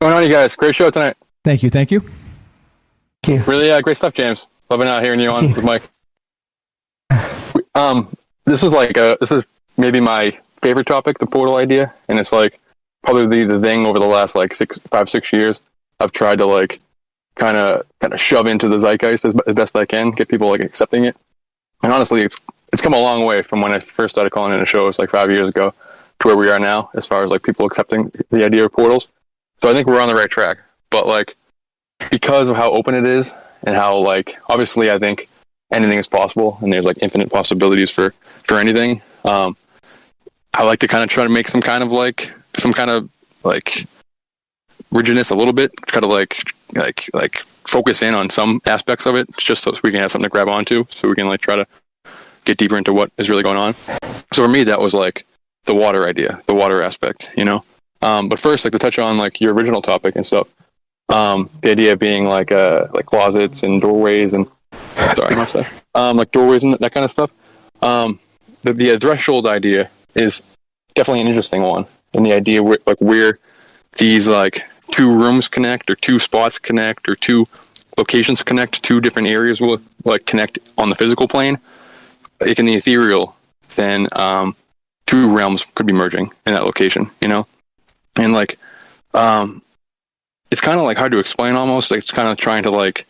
going 0.00 0.12
on, 0.14 0.22
you 0.24 0.28
guys? 0.28 0.56
Great 0.56 0.74
show 0.74 0.90
tonight. 0.90 1.16
Thank 1.44 1.62
you. 1.62 1.70
Thank 1.70 1.92
you. 1.92 2.00
Thank 3.22 3.46
you. 3.46 3.50
Really 3.50 3.70
uh, 3.70 3.80
great 3.80 3.96
stuff, 3.96 4.12
James. 4.12 4.46
Loving 4.68 4.88
out 4.88 5.02
hearing 5.02 5.20
you 5.20 5.30
on 5.30 5.52
with 5.52 5.64
Mike. 5.64 5.88
Um, 7.74 8.16
this 8.44 8.62
is 8.62 8.70
like 8.70 8.96
uh 8.98 9.16
this 9.20 9.32
is 9.32 9.44
maybe 9.76 10.00
my 10.00 10.38
favorite 10.62 10.86
topic, 10.86 11.18
the 11.18 11.26
portal 11.26 11.56
idea, 11.56 11.92
and 12.08 12.18
it's 12.18 12.32
like 12.32 12.60
probably 13.02 13.44
the 13.44 13.60
thing 13.60 13.86
over 13.86 13.98
the 13.98 14.06
last 14.06 14.34
like 14.34 14.54
six, 14.54 14.78
five, 14.90 15.08
six 15.08 15.32
years. 15.32 15.60
I've 16.00 16.12
tried 16.12 16.38
to 16.38 16.46
like 16.46 16.80
kind 17.36 17.56
of 17.56 17.86
kind 18.00 18.12
of 18.12 18.20
shove 18.20 18.46
into 18.46 18.68
the 18.68 18.78
zeitgeist 18.78 19.24
as, 19.24 19.34
as 19.46 19.54
best 19.54 19.76
I 19.76 19.84
can, 19.84 20.10
get 20.10 20.28
people 20.28 20.48
like 20.48 20.62
accepting 20.62 21.04
it. 21.04 21.16
And 21.82 21.92
honestly, 21.92 22.22
it's 22.22 22.38
it's 22.72 22.82
come 22.82 22.94
a 22.94 23.00
long 23.00 23.24
way 23.24 23.42
from 23.42 23.60
when 23.60 23.72
I 23.72 23.78
first 23.78 24.14
started 24.14 24.30
calling 24.30 24.54
in 24.54 24.60
a 24.60 24.66
show. 24.66 24.88
It's 24.88 24.98
like 24.98 25.10
five 25.10 25.30
years 25.30 25.48
ago 25.48 25.74
to 26.20 26.28
where 26.28 26.36
we 26.36 26.50
are 26.50 26.58
now, 26.58 26.90
as 26.94 27.06
far 27.06 27.24
as 27.24 27.30
like 27.30 27.42
people 27.42 27.66
accepting 27.66 28.10
the 28.30 28.44
idea 28.44 28.64
of 28.64 28.72
portals. 28.72 29.08
So 29.60 29.70
I 29.70 29.74
think 29.74 29.86
we're 29.86 30.00
on 30.00 30.08
the 30.08 30.14
right 30.14 30.30
track. 30.30 30.58
But 30.90 31.06
like 31.06 31.36
because 32.10 32.48
of 32.48 32.56
how 32.56 32.70
open 32.72 32.94
it 32.94 33.06
is 33.06 33.34
and 33.64 33.76
how 33.76 33.96
like 33.96 34.36
obviously 34.48 34.90
I 34.90 34.98
think 34.98 35.28
anything 35.74 35.98
is 35.98 36.06
possible 36.06 36.58
and 36.62 36.72
there's 36.72 36.84
like 36.84 36.98
infinite 37.02 37.30
possibilities 37.30 37.90
for 37.90 38.14
for 38.46 38.58
anything. 38.58 39.02
Um, 39.24 39.56
I 40.54 40.62
like 40.62 40.78
to 40.80 40.88
kind 40.88 41.02
of 41.02 41.10
try 41.10 41.24
to 41.24 41.30
make 41.30 41.48
some 41.48 41.60
kind 41.60 41.82
of 41.82 41.90
like 41.90 42.32
some 42.58 42.72
kind 42.72 42.90
of 42.90 43.10
like 43.42 43.86
rigidness 44.90 45.30
a 45.30 45.34
little 45.34 45.52
bit, 45.52 45.74
kind 45.86 46.04
of 46.04 46.10
like 46.10 46.54
like 46.74 47.10
like 47.12 47.42
focus 47.64 48.02
in 48.02 48.14
on 48.14 48.30
some 48.30 48.60
aspects 48.66 49.06
of 49.06 49.16
it, 49.16 49.28
just 49.36 49.64
so 49.64 49.74
we 49.82 49.90
can 49.90 50.00
have 50.00 50.12
something 50.12 50.24
to 50.24 50.30
grab 50.30 50.48
onto, 50.48 50.84
so 50.90 51.08
we 51.08 51.14
can 51.14 51.26
like 51.26 51.40
try 51.40 51.56
to 51.56 51.66
get 52.44 52.58
deeper 52.58 52.76
into 52.76 52.92
what 52.92 53.10
is 53.18 53.28
really 53.28 53.42
going 53.42 53.56
on. 53.56 53.74
So 54.32 54.42
for 54.42 54.48
me, 54.48 54.64
that 54.64 54.80
was 54.80 54.94
like 54.94 55.26
the 55.64 55.74
water 55.74 56.06
idea, 56.06 56.40
the 56.46 56.54
water 56.54 56.82
aspect, 56.82 57.30
you 57.36 57.44
know. 57.44 57.62
Um, 58.02 58.28
but 58.28 58.38
first, 58.38 58.64
like 58.64 58.72
to 58.72 58.78
touch 58.78 58.98
on 58.98 59.16
like 59.16 59.40
your 59.40 59.54
original 59.54 59.82
topic 59.82 60.14
and 60.14 60.26
stuff, 60.26 60.48
um, 61.08 61.50
the 61.62 61.70
idea 61.70 61.92
of 61.94 61.98
being 61.98 62.26
like 62.26 62.52
uh 62.52 62.86
like 62.92 63.06
closets 63.06 63.62
and 63.62 63.80
doorways 63.80 64.32
and 64.32 64.46
sorry, 64.94 65.36
my 65.36 65.46
stuff, 65.46 65.84
um, 65.94 66.16
like 66.16 66.32
doorways 66.32 66.64
and 66.64 66.74
that 66.74 66.92
kind 66.92 67.04
of 67.04 67.10
stuff. 67.10 67.30
Um, 67.82 68.18
the 68.62 68.72
the 68.72 68.98
threshold 68.98 69.46
idea 69.46 69.90
is 70.14 70.42
definitely 70.94 71.22
an 71.22 71.28
interesting 71.28 71.62
one, 71.62 71.86
and 72.12 72.24
the 72.24 72.32
idea 72.32 72.62
where, 72.62 72.78
like 72.86 73.00
where 73.00 73.38
these 73.98 74.26
like 74.28 74.64
two 74.90 75.10
rooms 75.10 75.48
connect 75.48 75.90
or 75.90 75.96
two 75.96 76.18
spots 76.18 76.58
connect 76.58 77.08
or 77.08 77.14
two 77.14 77.46
locations 77.96 78.42
connect 78.42 78.82
two 78.82 79.00
different 79.00 79.28
areas 79.28 79.60
will 79.60 79.80
like 80.04 80.26
connect 80.26 80.58
on 80.76 80.90
the 80.90 80.96
physical 80.96 81.28
plane. 81.28 81.58
Like 82.40 82.58
in 82.58 82.66
the 82.66 82.74
ethereal 82.74 83.36
then 83.76 84.06
um, 84.12 84.56
two 85.06 85.28
realms 85.34 85.66
could 85.74 85.86
be 85.86 85.92
merging 85.92 86.30
in 86.46 86.52
that 86.52 86.64
location 86.64 87.10
you 87.20 87.28
know? 87.28 87.46
And 88.16 88.32
like 88.32 88.58
um, 89.14 89.62
it's 90.50 90.60
kind 90.60 90.78
of 90.78 90.84
like 90.84 90.96
hard 90.96 91.12
to 91.12 91.18
explain 91.18 91.54
almost. 91.54 91.90
Like 91.90 92.00
it's 92.00 92.12
kind 92.12 92.28
of 92.28 92.38
trying 92.38 92.62
to 92.64 92.70
like 92.70 93.06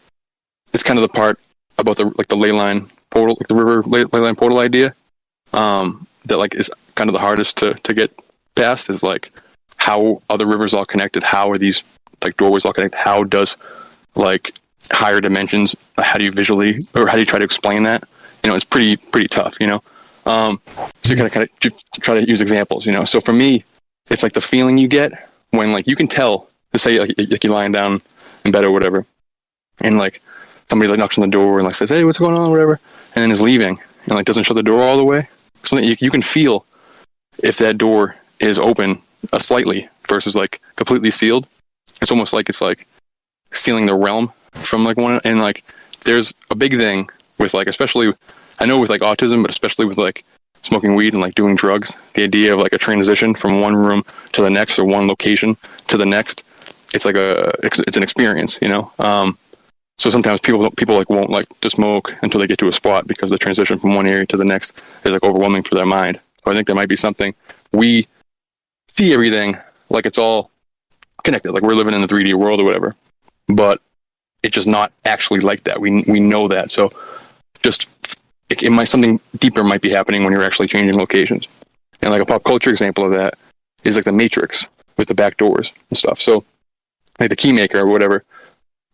it's 0.72 0.82
kind 0.82 0.99
of 0.99 1.03
the 1.03 1.09
part 1.09 1.39
about 1.79 1.97
the 1.97 2.12
like 2.16 2.29
the 2.29 2.37
ley 2.37 2.53
line 2.53 2.89
portal 3.11 3.37
like 3.39 3.49
the 3.49 3.55
river 3.55 3.83
ley, 3.83 4.05
line 4.05 4.37
portal 4.37 4.59
idea 4.59 4.95
um, 5.53 6.07
that 6.25 6.39
like 6.39 6.55
is 6.55 6.70
kind 6.95 7.09
of 7.09 7.14
the 7.14 7.20
hardest 7.20 7.57
to 7.59 7.75
to 7.75 7.95
get 7.95 8.12
past 8.55 8.91
is 8.91 9.03
like 9.03 9.31
how 9.77 10.22
are 10.31 10.39
the 10.39 10.47
rivers 10.47 10.72
all 10.72 10.87
connected? 10.87 11.22
How 11.22 11.51
are 11.51 11.59
these 11.59 11.83
like 12.22 12.39
doorways 12.39 12.64
all 12.64 12.72
connected? 12.72 12.97
How 12.99 13.22
does 13.25 13.57
like 14.14 14.55
higher 14.91 15.20
dimensions? 15.20 15.77
How 15.99 16.16
do 16.16 16.25
you 16.25 16.33
visually 16.33 16.87
or 16.95 17.07
how 17.07 17.14
do 17.14 17.20
you 17.20 17.27
try 17.27 17.39
to 17.39 17.45
explain 17.45 17.83
that? 17.83 18.09
You 18.43 18.51
know, 18.51 18.57
it's 18.57 18.64
pretty 18.64 18.97
pretty 18.97 19.29
tough. 19.29 19.61
You 19.61 19.66
know, 19.66 19.83
um, 20.25 20.61
so 21.03 21.12
you 21.12 21.16
kind 21.16 21.27
of 21.27 21.33
kind 21.33 21.49
of 21.64 22.01
try 22.01 22.18
to 22.18 22.29
use 22.29 22.41
examples. 22.41 22.87
You 22.87 22.93
know, 22.93 23.05
so 23.05 23.20
for 23.20 23.33
me, 23.33 23.64
it's 24.09 24.22
like 24.22 24.33
the 24.33 24.41
feeling 24.41 24.79
you 24.79 24.89
get 24.89 25.12
when 25.51 25.72
like 25.72 25.87
you 25.87 25.97
can 25.97 26.09
tell. 26.09 26.49
Let's 26.72 26.83
say 26.83 26.99
like, 26.99 27.14
like 27.18 27.45
you're 27.45 27.53
lying 27.53 27.72
down 27.72 28.03
in 28.45 28.53
bed 28.53 28.64
or 28.64 28.70
whatever, 28.70 29.07
and 29.81 29.99
like 29.99 30.22
somebody 30.69 30.91
like 30.91 30.99
knocks 30.99 31.19
on 31.19 31.23
the 31.23 31.31
door 31.31 31.59
and 31.59 31.65
like 31.65 31.75
says, 31.75 31.91
"Hey, 31.91 32.05
what's 32.05 32.19
going 32.19 32.37
on?" 32.37 32.51
whatever, 32.51 32.81
and 33.15 33.23
then 33.23 33.31
is 33.31 33.43
leaving 33.43 33.79
and 34.07 34.15
like 34.15 34.27
doesn't 34.27 34.45
shut 34.45 34.57
the 34.57 34.62
door 34.62 34.83
all 34.83 34.97
the 34.97 35.05
way. 35.05 35.29
So 35.65 35.79
you 35.79 35.97
you 36.01 36.11
can 36.11 36.23
feel 36.23 36.65
if 37.43 37.59
that 37.59 37.79
door 37.79 38.17
is 38.41 38.59
open 38.59 39.03
uh, 39.33 39.39
slightly 39.39 39.89
versus 40.09 40.35
like 40.35 40.61
completely 40.77 41.11
sealed. 41.11 41.47
It's 42.03 42.11
almost 42.11 42.33
like 42.33 42.49
it's 42.49 42.61
like 42.61 42.87
sealing 43.53 43.87
the 43.87 43.95
realm 43.95 44.33
from 44.53 44.85
like 44.85 44.97
one 44.97 45.21
and 45.25 45.41
like 45.41 45.65
there's 46.05 46.35
a 46.51 46.55
big 46.55 46.77
thing 46.77 47.09
with 47.39 47.55
like 47.55 47.67
especially 47.67 48.12
I 48.59 48.67
know 48.67 48.79
with 48.79 48.91
like 48.91 49.01
autism, 49.01 49.43
but 49.43 49.51
especially 49.51 49.85
with 49.85 49.99
like 49.99 50.25
smoking 50.62 50.95
weed 50.95 51.12
and 51.12 51.23
like 51.23 51.35
doing 51.35 51.55
drugs, 51.55 51.97
the 52.15 52.23
idea 52.23 52.55
of 52.55 52.61
like 52.61 52.73
a 52.73 52.79
transition 52.79 53.35
from 53.35 53.61
one 53.61 53.77
room 53.77 54.05
to 54.33 54.43
the 54.43 54.51
next 54.51 54.79
or 54.79 54.85
one 54.85 55.07
location 55.07 55.57
to 55.89 55.97
the 55.97 56.07
next, 56.07 56.43
it's 56.93 57.05
like 57.05 57.17
a 57.17 57.53
it's 57.62 57.97
an 57.97 58.03
experience, 58.03 58.59
you 58.62 58.69
know. 58.69 58.93
Um, 58.99 59.39
so 59.99 60.11
sometimes 60.11 60.41
people 60.41 60.71
people 60.73 60.97
like 60.97 61.09
won't 61.09 61.31
like 61.31 61.47
to 61.61 61.71
smoke 61.71 62.15
until 62.23 62.41
they 62.41 62.47
get 62.47 62.59
to 62.59 62.69
a 62.69 62.73
spot 62.73 63.07
because 63.07 63.31
the 63.31 63.39
transition 63.39 63.79
from 63.79 63.95
one 63.95 64.07
area 64.07 64.27
to 64.27 64.37
the 64.37 64.45
next 64.45 64.83
is 65.05 65.13
like 65.13 65.23
overwhelming 65.23 65.63
for 65.63 65.75
their 65.75 65.87
mind. 65.87 66.21
So 66.45 66.51
I 66.51 66.55
think 66.55 66.67
there 66.67 66.77
might 66.77 66.89
be 66.89 66.97
something 66.97 67.35
we 67.73 68.09
see 68.89 69.13
everything 69.13 69.57
like 69.91 70.07
it's 70.07 70.19
all 70.19 70.51
connected, 71.23 71.53
like 71.53 71.63
we're 71.63 71.75
living 71.75 71.95
in 71.95 72.01
the 72.01 72.07
3D 72.07 72.35
world 72.35 72.61
or 72.61 72.65
whatever. 72.65 72.95
But 73.49 73.81
it's 74.43 74.55
just 74.55 74.69
not 74.69 74.93
actually 75.05 75.41
like 75.41 75.65
that. 75.65 75.81
We 75.81 76.03
we 76.07 76.21
know 76.21 76.49
that. 76.49 76.71
So 76.71 76.91
just 77.63 77.89
it, 78.51 78.63
it 78.63 78.71
might 78.71 78.87
something 78.87 79.21
deeper 79.39 79.65
might 79.65 79.81
be 79.81 79.91
happening 79.91 80.25
when 80.25 80.33
you're 80.33 80.45
actually 80.45 80.69
changing 80.69 80.97
locations. 80.97 81.47
And 82.03 82.11
like 82.11 82.23
a 82.23 82.27
pop 82.27 82.45
culture 82.45 82.71
example 82.71 83.05
of 83.05 83.13
that 83.13 83.35
is 83.85 83.97
like 83.97 84.05
the 84.05 84.13
Matrix 84.13 84.69
with 84.97 85.09
the 85.09 85.15
back 85.15 85.37
doors 85.37 85.73
and 85.89 85.99
stuff. 85.99 86.21
So 86.21 86.45
like 87.19 87.31
the 87.31 87.37
keymaker 87.37 87.77
or 87.77 87.87
whatever 87.87 88.25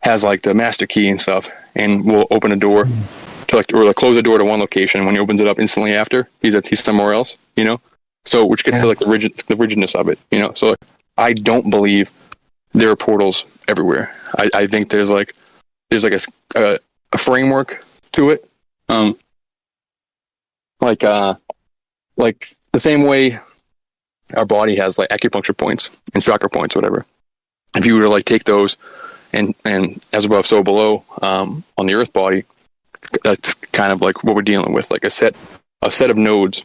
has 0.03 0.25
like 0.25 0.43
the 0.43 0.55
master 0.55 0.87
key 0.87 1.09
and 1.09 1.21
stuff 1.21 1.51
and 1.75 2.05
will 2.05 2.27
open 2.31 2.53
a 2.53 2.57
door 2.57 2.87
to 3.49 3.57
like 3.57 3.73
or 3.73 3.85
like 3.85 3.97
close 3.97 4.15
the 4.15 4.23
door 4.23 4.39
to 4.39 4.45
one 4.45 4.61
location 4.61 5.05
when 5.05 5.15
he 5.15 5.21
opens 5.21 5.41
it 5.41 5.47
up 5.47 5.59
instantly 5.59 5.95
after 5.95 6.29
he's 6.41 6.55
at 6.55 6.69
he's 6.69 6.83
somewhere 6.83 7.13
else, 7.13 7.37
you 7.57 7.65
know? 7.65 7.81
So, 8.25 8.45
which 8.45 8.65
gets 8.65 8.77
yeah. 8.77 8.83
to 8.83 8.89
like 8.89 8.99
the 8.99 9.07
rigid, 9.07 9.37
the 9.49 9.57
rigidness 9.57 9.95
of 9.95 10.09
it, 10.09 10.19
you 10.31 10.39
know. 10.39 10.53
So, 10.55 10.71
like, 10.71 10.81
I 11.17 11.33
don't 11.33 11.71
believe 11.71 12.11
there 12.73 12.91
are 12.91 12.97
portals 12.97 13.47
everywhere. 13.67 14.15
I, 14.39 14.49
I 14.55 14.67
think 14.67 14.91
there's 14.91 15.11
like 15.11 15.35
there's 15.89 16.05
like 16.05 16.13
a, 16.13 16.21
a, 16.55 16.79
a 17.13 17.19
framework 17.19 17.85
to 18.13 18.31
it, 18.31 18.49
um, 18.89 19.19
like 20.81 21.03
uh, 21.03 21.35
like 22.17 22.55
the 22.73 22.81
same 22.81 23.05
way 23.05 23.41
our 24.35 24.47
body 24.47 24.77
has 24.77 24.99
like 24.99 25.09
acupuncture 25.09 25.57
points 25.57 25.91
and 26.15 26.23
chakra 26.23 26.49
points, 26.49 26.75
whatever. 26.75 27.07
If 27.75 27.87
you 27.87 27.95
were 27.95 28.03
to 28.03 28.09
like 28.09 28.25
take 28.25 28.45
those 28.45 28.77
and 29.33 29.55
and 29.64 30.05
as 30.12 30.24
above, 30.24 30.47
so 30.47 30.62
below 30.62 31.05
um, 31.22 31.64
on 31.78 31.87
the 31.87 31.95
Earth 31.95 32.12
body, 32.12 32.45
that's 33.24 33.55
kind 33.72 33.93
of 33.93 34.01
like 34.01 34.24
what 34.24 34.35
we're 34.35 34.43
dealing 34.43 34.72
with, 34.72 34.91
like 34.91 35.05
a 35.05 35.11
set 35.11 35.35
a 35.83 35.91
set 35.91 36.11
of 36.11 36.16
nodes 36.16 36.64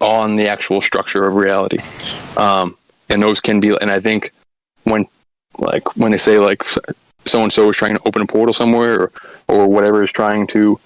on 0.00 0.36
the 0.36 0.48
actual 0.48 0.80
structure 0.80 1.26
of 1.26 1.34
reality. 1.34 1.78
Um, 2.36 2.76
and 3.08 3.22
those 3.22 3.40
can 3.40 3.60
be, 3.60 3.76
and 3.80 3.90
I 3.90 4.00
think 4.00 4.32
when, 4.84 5.06
like, 5.58 5.96
when 5.96 6.12
they 6.12 6.16
say 6.16 6.38
like 6.38 6.62
so 7.26 7.42
and 7.42 7.52
so 7.52 7.68
is 7.68 7.76
trying 7.76 7.96
to 7.96 8.02
open 8.06 8.22
a 8.22 8.26
portal 8.26 8.54
somewhere 8.54 9.00
or, 9.00 9.12
or 9.48 9.66
whatever 9.66 10.02
is 10.02 10.12
trying 10.12 10.46
to 10.48 10.78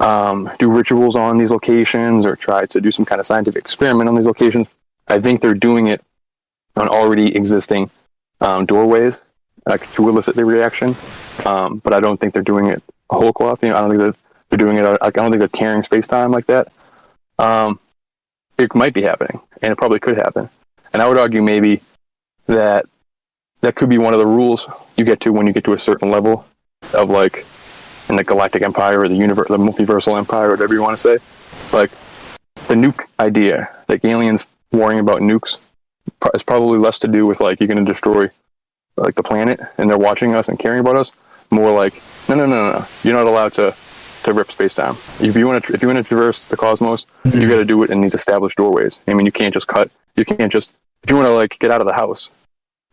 um, 0.00 0.50
do 0.58 0.68
rituals 0.70 1.16
on 1.16 1.38
these 1.38 1.52
locations 1.52 2.26
or 2.26 2.36
try 2.36 2.66
to 2.66 2.80
do 2.80 2.90
some 2.90 3.04
kind 3.04 3.20
of 3.20 3.26
scientific 3.26 3.64
experiment 3.64 4.08
on 4.08 4.16
these 4.16 4.26
locations, 4.26 4.66
I 5.08 5.20
think 5.20 5.40
they're 5.40 5.54
doing 5.54 5.86
it 5.86 6.02
on 6.76 6.88
already 6.88 7.34
existing 7.34 7.90
um, 8.40 8.66
doorways 8.66 9.22
uh, 9.66 9.76
to 9.76 10.08
elicit 10.08 10.36
the 10.36 10.44
reaction. 10.44 10.96
Um, 11.44 11.78
but 11.78 11.92
I 11.92 12.00
don't 12.00 12.18
think 12.18 12.34
they're 12.34 12.42
doing 12.42 12.66
it 12.66 12.82
whole 13.18 13.32
cloth. 13.32 13.62
You 13.62 13.70
know, 13.70 13.76
I 13.76 13.80
don't 13.80 13.90
think 13.90 14.00
that 14.02 14.16
they're 14.48 14.58
doing 14.58 14.76
it. 14.76 14.98
I 15.00 15.10
don't 15.10 15.30
think 15.30 15.40
they're 15.40 15.48
carrying 15.48 15.82
space 15.82 16.06
time 16.06 16.30
like 16.30 16.46
that. 16.46 16.72
Um, 17.38 17.78
it 18.58 18.74
might 18.74 18.94
be 18.94 19.02
happening, 19.02 19.40
and 19.60 19.72
it 19.72 19.76
probably 19.76 19.98
could 19.98 20.16
happen. 20.16 20.48
And 20.92 21.00
I 21.00 21.08
would 21.08 21.18
argue 21.18 21.42
maybe 21.42 21.80
that 22.46 22.86
that 23.62 23.74
could 23.76 23.88
be 23.88 23.98
one 23.98 24.12
of 24.12 24.20
the 24.20 24.26
rules 24.26 24.68
you 24.96 25.04
get 25.04 25.20
to 25.20 25.32
when 25.32 25.46
you 25.46 25.52
get 25.52 25.64
to 25.64 25.72
a 25.72 25.78
certain 25.78 26.10
level 26.10 26.44
of 26.92 27.08
like 27.08 27.46
in 28.08 28.16
the 28.16 28.24
galactic 28.24 28.62
empire 28.62 29.00
or 29.00 29.08
the 29.08 29.14
universe, 29.14 29.48
the 29.48 29.56
multiversal 29.56 30.18
empire, 30.18 30.50
whatever 30.50 30.74
you 30.74 30.82
want 30.82 30.96
to 30.96 31.02
say. 31.02 31.18
Like 31.72 31.90
the 32.68 32.74
nuke 32.74 33.06
idea, 33.18 33.70
like 33.88 34.04
aliens 34.04 34.46
worrying 34.70 35.00
about 35.00 35.20
nukes, 35.20 35.58
is 36.34 36.42
probably 36.42 36.78
less 36.78 36.98
to 37.00 37.08
do 37.08 37.26
with 37.26 37.40
like 37.40 37.60
you're 37.60 37.68
going 37.68 37.84
to 37.84 37.90
destroy 37.90 38.28
like 38.96 39.14
the 39.14 39.22
planet 39.22 39.60
and 39.78 39.88
they're 39.88 39.98
watching 39.98 40.34
us 40.34 40.48
and 40.48 40.58
caring 40.58 40.80
about 40.80 40.96
us. 40.96 41.12
More 41.50 41.72
like 41.72 42.02
no, 42.28 42.34
no, 42.34 42.46
no, 42.46 42.70
no, 42.70 42.78
no. 42.78 42.86
You're 43.02 43.14
not 43.14 43.26
allowed 43.26 43.52
to 43.54 43.74
to 44.24 44.32
rip 44.32 44.50
space 44.50 44.74
time. 44.74 44.94
If 45.20 45.36
you 45.36 45.46
want 45.46 45.64
to, 45.64 45.74
if 45.74 45.82
you 45.82 45.88
want 45.88 45.98
to 45.98 46.04
traverse 46.04 46.48
the 46.48 46.56
cosmos, 46.56 47.06
mm-hmm. 47.24 47.40
you 47.40 47.48
got 47.48 47.56
to 47.56 47.64
do 47.64 47.82
it 47.82 47.90
in 47.90 48.00
these 48.00 48.14
established 48.14 48.56
doorways. 48.56 49.00
I 49.08 49.14
mean, 49.14 49.26
you 49.26 49.32
can't 49.32 49.52
just 49.52 49.66
cut. 49.66 49.90
You 50.16 50.24
can't 50.24 50.52
just 50.52 50.74
if 51.02 51.10
you 51.10 51.16
want 51.16 51.26
to 51.26 51.34
like 51.34 51.58
get 51.58 51.70
out 51.70 51.80
of 51.80 51.86
the 51.86 51.92
house, 51.92 52.30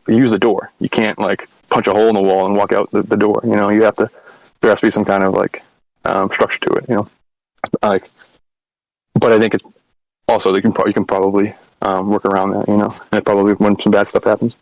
use 0.07 0.31
the 0.31 0.39
door. 0.39 0.71
You 0.79 0.89
can't 0.89 1.19
like 1.19 1.47
punch 1.69 1.87
a 1.87 1.91
hole 1.91 2.09
in 2.09 2.15
the 2.15 2.21
wall 2.21 2.45
and 2.45 2.55
walk 2.55 2.71
out 2.71 2.89
the, 2.91 3.03
the 3.03 3.17
door. 3.17 3.41
You 3.43 3.55
know, 3.55 3.69
you 3.69 3.83
have 3.83 3.95
to. 3.95 4.09
There 4.61 4.69
has 4.69 4.79
to 4.81 4.87
be 4.87 4.91
some 4.91 5.05
kind 5.05 5.23
of 5.23 5.33
like 5.33 5.63
um, 6.05 6.29
structure 6.31 6.59
to 6.59 6.73
it. 6.73 6.85
You 6.89 6.95
know, 6.95 7.09
like. 7.83 8.09
But 9.15 9.31
I 9.33 9.39
think 9.39 9.53
it's 9.53 9.63
also 10.27 10.55
you 10.55 10.61
can 10.61 10.71
pro- 10.71 10.87
you 10.87 10.93
can 10.93 11.05
probably 11.05 11.53
um, 11.81 12.09
work 12.09 12.25
around 12.25 12.51
that. 12.51 12.67
You 12.67 12.77
know, 12.77 12.95
and 13.11 13.25
probably 13.25 13.53
when 13.53 13.79
some 13.79 13.91
bad 13.91 14.07
stuff 14.07 14.23
happens. 14.23 14.55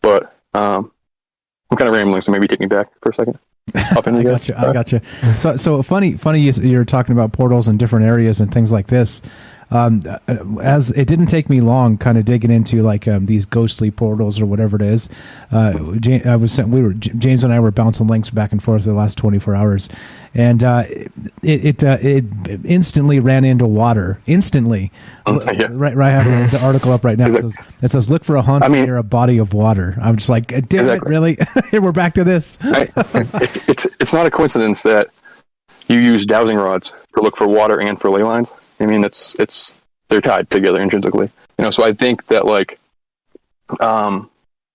But 0.00 0.33
um, 0.54 0.90
I'm 1.70 1.76
kind 1.76 1.88
of 1.88 1.94
rambling, 1.94 2.20
so 2.20 2.32
maybe 2.32 2.46
take 2.46 2.60
me 2.60 2.66
back 2.66 2.90
for 3.02 3.10
a 3.10 3.14
second. 3.14 3.38
Up 3.96 4.06
in 4.06 4.14
I 4.16 4.22
got 4.22 4.46
you. 4.46 4.54
I 4.56 4.72
got 4.72 4.92
you. 4.92 5.00
So, 5.38 5.56
so 5.56 5.82
funny, 5.82 6.12
funny. 6.12 6.40
You're 6.40 6.84
talking 6.84 7.12
about 7.12 7.32
portals 7.32 7.66
in 7.66 7.78
different 7.78 8.06
areas 8.06 8.40
and 8.40 8.52
things 8.52 8.70
like 8.70 8.88
this 8.88 9.22
um, 9.74 10.02
as 10.62 10.92
it 10.92 11.08
didn't 11.08 11.26
take 11.26 11.50
me 11.50 11.60
long, 11.60 11.98
kind 11.98 12.16
of 12.16 12.24
digging 12.24 12.52
into 12.52 12.80
like 12.82 13.08
um, 13.08 13.26
these 13.26 13.44
ghostly 13.44 13.90
portals 13.90 14.40
or 14.40 14.46
whatever 14.46 14.76
it 14.76 14.82
is. 14.82 15.08
Uh, 15.50 15.96
James, 15.96 16.24
I 16.24 16.36
was 16.36 16.56
we 16.60 16.80
were 16.80 16.92
James 16.92 17.42
and 17.42 17.52
I 17.52 17.58
were 17.58 17.72
bouncing 17.72 18.06
links 18.06 18.30
back 18.30 18.52
and 18.52 18.62
forth 18.62 18.84
for 18.84 18.90
the 18.90 18.94
last 18.94 19.18
24 19.18 19.56
hours, 19.56 19.88
and 20.32 20.62
uh, 20.62 20.84
it 20.86 21.12
it, 21.42 21.84
uh, 21.84 21.98
it 22.00 22.24
instantly 22.64 23.18
ran 23.18 23.44
into 23.44 23.66
water. 23.66 24.20
Instantly, 24.26 24.92
oh, 25.26 25.42
yeah. 25.52 25.66
right 25.70 25.96
right. 25.96 26.14
I 26.14 26.20
have 26.20 26.50
the 26.52 26.64
article 26.64 26.92
up 26.92 27.04
right 27.04 27.18
now. 27.18 27.24
It 27.34 27.40
says, 27.40 27.54
it 27.82 27.90
says, 27.90 28.10
"Look 28.10 28.22
for 28.22 28.36
a 28.36 28.42
haunt 28.42 28.62
I 28.62 28.68
mean, 28.68 28.84
near 28.84 28.96
a 28.96 29.02
body 29.02 29.38
of 29.38 29.54
water." 29.54 29.98
I'm 30.00 30.16
just 30.16 30.28
like, 30.28 30.48
damn 30.48 30.62
exactly. 30.62 30.92
it, 30.92 31.02
really? 31.04 31.36
we're 31.72 31.90
back 31.90 32.14
to 32.14 32.22
this. 32.22 32.58
I, 32.60 32.88
it's, 33.40 33.68
it's 33.68 33.86
it's 33.98 34.14
not 34.14 34.24
a 34.24 34.30
coincidence 34.30 34.84
that 34.84 35.08
you 35.88 35.98
use 35.98 36.26
dowsing 36.26 36.58
rods 36.58 36.92
to 37.16 37.22
look 37.22 37.36
for 37.36 37.48
water 37.48 37.80
and 37.80 38.00
for 38.00 38.08
ley 38.08 38.22
lines. 38.22 38.52
I 38.80 38.86
mean, 38.86 39.04
it's 39.04 39.34
it's 39.38 39.74
they're 40.08 40.20
tied 40.20 40.50
together 40.50 40.80
intrinsically. 40.80 41.30
You 41.58 41.64
know, 41.64 41.70
so 41.70 41.84
I 41.84 41.92
think 41.92 42.26
that 42.26 42.44
like, 42.46 42.78
um, 43.80 44.30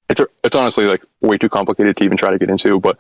it's 0.09 0.21
it's 0.43 0.55
honestly 0.55 0.85
like 0.85 1.03
way 1.21 1.37
too 1.37 1.49
complicated 1.49 1.97
to 1.97 2.03
even 2.03 2.17
try 2.17 2.31
to 2.31 2.39
get 2.39 2.49
into. 2.49 2.79
But 2.79 2.97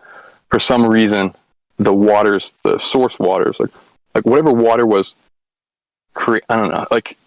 for 0.49 0.59
some 0.59 0.85
reason, 0.85 1.33
the 1.77 1.93
waters, 1.93 2.53
the 2.63 2.77
source 2.79 3.17
waters, 3.19 3.59
like 3.59 3.71
like 4.13 4.25
whatever 4.25 4.51
water 4.51 4.85
was, 4.85 5.15
create. 6.13 6.43
I 6.49 6.55
don't 6.55 6.69
know, 6.69 6.85
like 6.91 7.17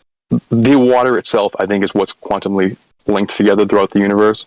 the 0.51 0.77
water 0.77 1.19
itself. 1.19 1.55
I 1.59 1.67
think 1.67 1.85
is 1.85 1.95
what's 1.95 2.13
quantumly 2.13 2.77
linked 3.07 3.37
together 3.37 3.67
throughout 3.67 3.91
the 3.91 4.01
universe. 4.01 4.45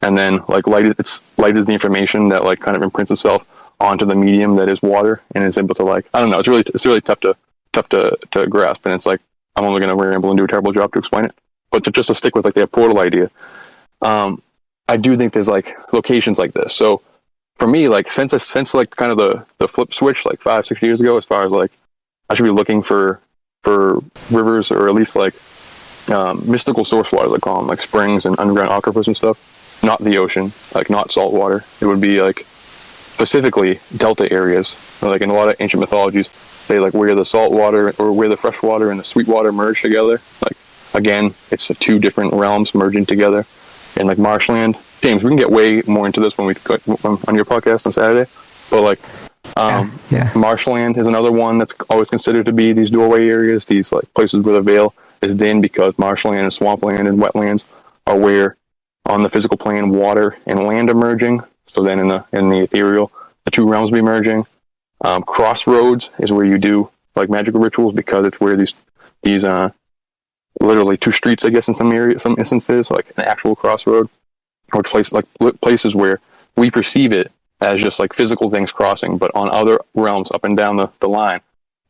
And 0.00 0.16
then 0.16 0.40
like 0.48 0.66
light, 0.66 0.86
it's 0.98 1.22
light 1.36 1.56
is 1.56 1.66
the 1.66 1.72
information 1.72 2.28
that 2.28 2.44
like 2.44 2.60
kind 2.60 2.76
of 2.76 2.82
imprints 2.82 3.10
itself 3.10 3.44
onto 3.80 4.04
the 4.04 4.14
medium 4.14 4.56
that 4.56 4.68
is 4.68 4.80
water 4.82 5.20
and 5.34 5.44
is 5.44 5.58
able 5.58 5.74
to 5.74 5.84
like 5.84 6.08
I 6.14 6.20
don't 6.20 6.30
know. 6.30 6.38
It's 6.38 6.48
really 6.48 6.64
it's 6.74 6.86
really 6.86 7.00
tough 7.00 7.20
to 7.20 7.36
tough 7.72 7.88
to, 7.90 8.16
to 8.32 8.46
grasp. 8.46 8.86
And 8.86 8.94
it's 8.94 9.06
like, 9.06 9.20
I'm 9.56 9.64
only 9.64 9.80
going 9.80 9.96
to 9.96 10.02
ramble 10.02 10.30
and 10.30 10.38
do 10.38 10.44
a 10.44 10.48
terrible 10.48 10.72
job 10.72 10.92
to 10.92 10.98
explain 10.98 11.24
it. 11.24 11.34
But 11.70 11.84
to, 11.84 11.90
just 11.90 12.08
to 12.08 12.14
stick 12.14 12.34
with 12.34 12.44
like 12.44 12.54
the 12.54 12.66
portal 12.66 13.00
idea, 13.00 13.30
um, 14.02 14.42
I 14.88 14.96
do 14.96 15.16
think 15.16 15.32
there's 15.32 15.48
like 15.48 15.76
locations 15.92 16.38
like 16.38 16.54
this. 16.54 16.74
So 16.74 17.02
for 17.56 17.66
me, 17.66 17.88
like 17.88 18.10
since 18.10 18.32
I 18.32 18.38
since 18.38 18.72
like 18.72 18.90
kind 18.96 19.12
of 19.12 19.18
the 19.18 19.44
the 19.58 19.68
flip 19.68 19.92
switch 19.92 20.24
like 20.24 20.40
five 20.40 20.64
six 20.64 20.80
years 20.80 21.00
ago, 21.00 21.16
as 21.18 21.24
far 21.24 21.44
as 21.44 21.52
like 21.52 21.72
I 22.30 22.34
should 22.34 22.44
be 22.44 22.50
looking 22.50 22.82
for 22.82 23.20
for 23.62 23.98
rivers 24.30 24.70
or 24.70 24.88
at 24.88 24.94
least 24.94 25.16
like 25.16 25.34
um, 26.08 26.42
mystical 26.50 26.84
source 26.84 27.12
water, 27.12 27.28
they 27.28 27.38
call 27.38 27.58
them 27.58 27.66
like 27.66 27.80
springs 27.80 28.24
and 28.24 28.38
underground 28.38 28.70
aquifers 28.70 29.06
and 29.06 29.16
stuff. 29.16 29.80
Not 29.82 30.02
the 30.02 30.18
ocean, 30.18 30.52
like 30.74 30.90
not 30.90 31.12
salt 31.12 31.34
water. 31.34 31.64
It 31.80 31.86
would 31.86 32.00
be 32.00 32.22
like 32.22 32.44
specifically 32.46 33.80
delta 33.96 34.30
areas. 34.32 34.76
Like 35.02 35.20
in 35.20 35.30
a 35.30 35.34
lot 35.34 35.48
of 35.48 35.56
ancient 35.60 35.80
mythologies, 35.80 36.28
say 36.68 36.78
like 36.78 36.94
where 36.94 37.14
the 37.14 37.24
salt 37.24 37.52
water 37.52 37.94
or 37.98 38.12
where 38.12 38.28
the 38.28 38.36
fresh 38.36 38.62
water 38.62 38.90
and 38.90 39.00
the 39.00 39.04
sweet 39.04 39.26
water 39.26 39.50
merge 39.52 39.82
together. 39.82 40.20
Like 40.42 40.56
again, 40.94 41.34
it's 41.50 41.66
the 41.66 41.74
two 41.74 41.98
different 41.98 42.34
realms 42.34 42.74
merging 42.74 43.06
together. 43.06 43.46
And 43.96 44.06
like 44.06 44.18
marshland, 44.18 44.76
James, 45.00 45.24
we 45.24 45.30
can 45.30 45.38
get 45.38 45.50
way 45.50 45.82
more 45.86 46.06
into 46.06 46.20
this 46.20 46.36
when 46.36 46.46
we 46.46 46.54
on 47.26 47.34
your 47.34 47.44
podcast 47.46 47.86
on 47.86 47.92
Saturday. 47.92 48.30
But 48.70 48.82
like, 48.82 49.00
um, 49.56 49.98
yeah, 50.10 50.30
yeah. 50.34 50.38
marshland 50.38 50.98
is 50.98 51.06
another 51.06 51.32
one 51.32 51.58
that's 51.58 51.74
always 51.88 52.10
considered 52.10 52.46
to 52.46 52.52
be 52.52 52.72
these 52.72 52.90
doorway 52.90 53.28
areas, 53.28 53.64
these 53.64 53.90
like 53.90 54.12
places 54.14 54.40
where 54.44 54.54
the 54.54 54.62
veil 54.62 54.94
is 55.22 55.34
thin 55.34 55.60
because 55.60 55.98
marshland 55.98 56.42
and 56.42 56.52
swampland 56.52 57.08
and 57.08 57.18
wetlands 57.18 57.64
are 58.06 58.16
where 58.16 58.56
on 59.06 59.22
the 59.22 59.30
physical 59.30 59.56
plane 59.56 59.90
water 59.90 60.36
and 60.46 60.62
land 60.62 60.90
are 60.90 60.94
merging. 60.94 61.40
So 61.66 61.82
then 61.82 61.98
in 61.98 62.08
the 62.08 62.24
in 62.32 62.50
the 62.50 62.60
ethereal, 62.60 63.10
the 63.44 63.50
two 63.50 63.66
realms 63.66 63.90
be 63.90 64.02
merging. 64.02 64.46
Um, 65.04 65.22
crossroads 65.22 66.10
is 66.18 66.32
where 66.32 66.44
you 66.44 66.58
do 66.58 66.90
like 67.14 67.30
magical 67.30 67.60
rituals 67.60 67.94
because 67.94 68.26
it's 68.26 68.40
where 68.40 68.56
these 68.56 68.74
these 69.22 69.44
uh 69.44 69.70
literally 70.60 70.96
two 70.96 71.12
streets, 71.12 71.44
I 71.44 71.50
guess, 71.50 71.68
in 71.68 71.76
some 71.76 71.92
areas, 71.92 72.22
some 72.22 72.36
instances, 72.38 72.90
like 72.90 73.12
an 73.16 73.24
actual 73.24 73.54
crossroad, 73.54 74.08
or 74.72 74.82
places 74.82 75.12
like 75.12 75.26
places 75.60 75.94
where 75.94 76.20
we 76.56 76.70
perceive 76.70 77.12
it 77.12 77.30
as 77.60 77.80
just 77.80 77.98
like 77.98 78.14
physical 78.14 78.50
things 78.50 78.72
crossing, 78.72 79.18
but 79.18 79.30
on 79.34 79.50
other 79.50 79.80
realms 79.94 80.30
up 80.30 80.44
and 80.44 80.56
down 80.56 80.76
the, 80.76 80.88
the 81.00 81.08
line, 81.08 81.40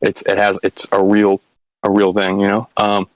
it's 0.01 0.21
it 0.23 0.37
has 0.37 0.57
it's 0.63 0.87
a 0.91 1.03
real 1.03 1.41
a 1.83 1.91
real 1.91 2.13
thing, 2.13 2.39
you 2.39 2.47
know. 2.47 2.67
Um, 2.77 3.07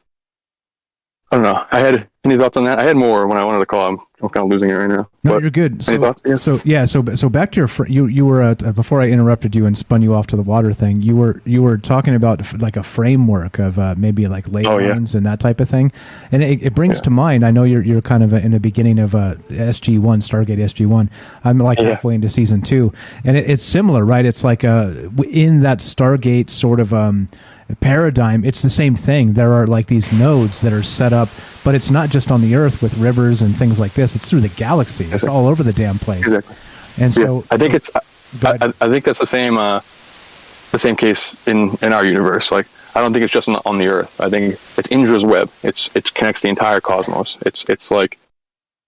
I 1.34 1.38
don't 1.38 1.44
know. 1.44 1.66
I 1.72 1.80
had 1.80 2.08
any 2.26 2.38
thoughts 2.38 2.58
on 2.58 2.64
that? 2.66 2.78
I 2.78 2.84
had 2.84 2.96
more 2.96 3.26
when 3.28 3.40
I 3.40 3.44
wanted 3.44 3.58
to 3.58 3.66
call. 3.66 3.88
I'm, 3.88 3.98
I'm 4.22 4.30
kind 4.30 4.46
of 4.46 4.52
losing 4.52 4.70
it 4.70 4.74
right 4.74 4.88
now. 4.88 5.10
No, 5.24 5.32
but 5.32 5.42
you're 5.42 5.50
good. 5.50 5.84
So, 5.84 6.00
thoughts? 6.00 6.22
Yeah. 6.24 6.36
so 6.36 6.62
yeah, 6.64 6.86
so 6.86 7.04
so 7.16 7.28
back 7.28 7.52
to 7.54 7.60
your 7.60 7.68
fr- 7.68 7.88
you 7.88 8.06
you 8.06 8.24
were 8.24 8.44
uh, 8.44 8.54
before 8.54 9.02
I 9.02 9.08
interrupted 9.08 9.56
you 9.56 9.66
and 9.66 9.76
spun 9.76 10.04
you 10.04 10.14
off 10.14 10.28
to 10.28 10.36
the 10.36 10.44
water 10.44 10.74
thing. 10.74 11.02
You 11.02 11.16
were 11.16 11.42
you 11.44 11.64
were 11.64 11.80
talking 11.80 12.14
about 12.14 12.62
like 12.62 12.78
a 12.78 12.84
framework 12.84 13.58
of 13.58 13.80
uh, 13.80 13.96
maybe 13.98 14.28
like 14.28 14.48
ley 14.48 14.64
oh, 14.64 14.76
lines 14.76 15.14
yeah. 15.14 15.18
and 15.18 15.26
that 15.26 15.40
type 15.40 15.60
of 15.60 15.68
thing, 15.68 15.92
and 16.32 16.44
it, 16.44 16.62
it 16.62 16.76
brings 16.76 17.00
yeah. 17.00 17.06
to 17.06 17.10
mind. 17.10 17.44
I 17.44 17.50
know 17.50 17.64
you're 17.64 17.84
you're 17.84 18.04
kind 18.04 18.24
of 18.24 18.32
in 18.32 18.52
the 18.52 18.60
beginning 18.60 19.00
of 19.00 19.16
uh, 19.16 19.36
SG 19.50 19.98
one 19.98 20.20
Stargate 20.20 20.60
SG 20.60 20.86
one. 20.86 21.10
I'm 21.44 21.58
like 21.58 21.80
halfway 21.80 22.14
into 22.14 22.30
season 22.30 22.62
two, 22.62 22.94
and 23.24 23.36
it, 23.38 23.50
it's 23.50 23.66
similar, 23.66 24.06
right? 24.06 24.24
It's 24.24 24.44
like 24.44 24.64
uh 24.64 24.94
in 25.32 25.62
that 25.62 25.80
Stargate 25.80 26.52
sort 26.52 26.80
of 26.80 26.94
um 26.94 27.28
paradigm, 27.82 28.44
it's 28.44 28.62
the 28.62 28.70
same 28.70 28.96
thing. 28.96 29.34
There 29.34 29.54
are 29.54 29.68
like 29.68 29.88
these 29.88 30.12
nodes 30.12 30.62
that 30.62 30.74
are 30.74 30.84
set 30.84 31.14
up, 31.14 31.30
but 31.64 31.76
it's 31.76 31.92
not 31.92 32.10
just 32.10 32.32
on 32.32 32.42
the 32.42 32.56
Earth 32.56 32.82
with 32.82 32.98
rivers 32.98 33.42
and 33.42 33.56
things 33.56 33.80
like 33.80 33.94
this. 33.94 34.16
It's 34.16 34.30
through 34.30 34.42
the 34.42 34.50
galaxy. 34.50 35.06
It's 35.06 35.24
all 35.24 35.48
over 35.48 35.64
the 35.64 35.74
damn 35.74 36.00
place. 36.00 36.22
Exactly. 36.22 36.56
And 37.00 37.14
so, 37.14 37.38
yeah, 37.38 37.42
I 37.52 37.58
think 37.58 37.74
it's. 37.74 37.90
I, 37.96 38.74
I, 38.82 38.90
think 38.90 39.06
that's 39.06 39.20
the 39.20 39.28
same. 39.28 39.58
Uh, 39.58 39.82
the 40.74 40.80
same 40.80 40.96
case 40.96 41.36
in 41.48 41.78
in 41.82 41.94
our 41.94 42.04
universe. 42.04 42.52
Like 42.52 42.68
I 42.96 43.02
don't 43.02 43.14
think 43.14 43.24
it's 43.24 43.32
just 43.32 43.48
on 43.48 43.54
the, 43.54 43.62
on 43.66 43.78
the 43.78 43.88
Earth. 43.88 44.20
I 44.20 44.30
think 44.30 44.56
it's 44.78 44.90
Indra's 44.90 45.24
web. 45.24 45.50
It's 45.62 45.96
it 45.96 46.14
connects 46.14 46.42
the 46.42 46.50
entire 46.50 46.82
cosmos. 46.82 47.38
It's 47.46 47.64
it's 47.70 47.92
like 47.92 48.18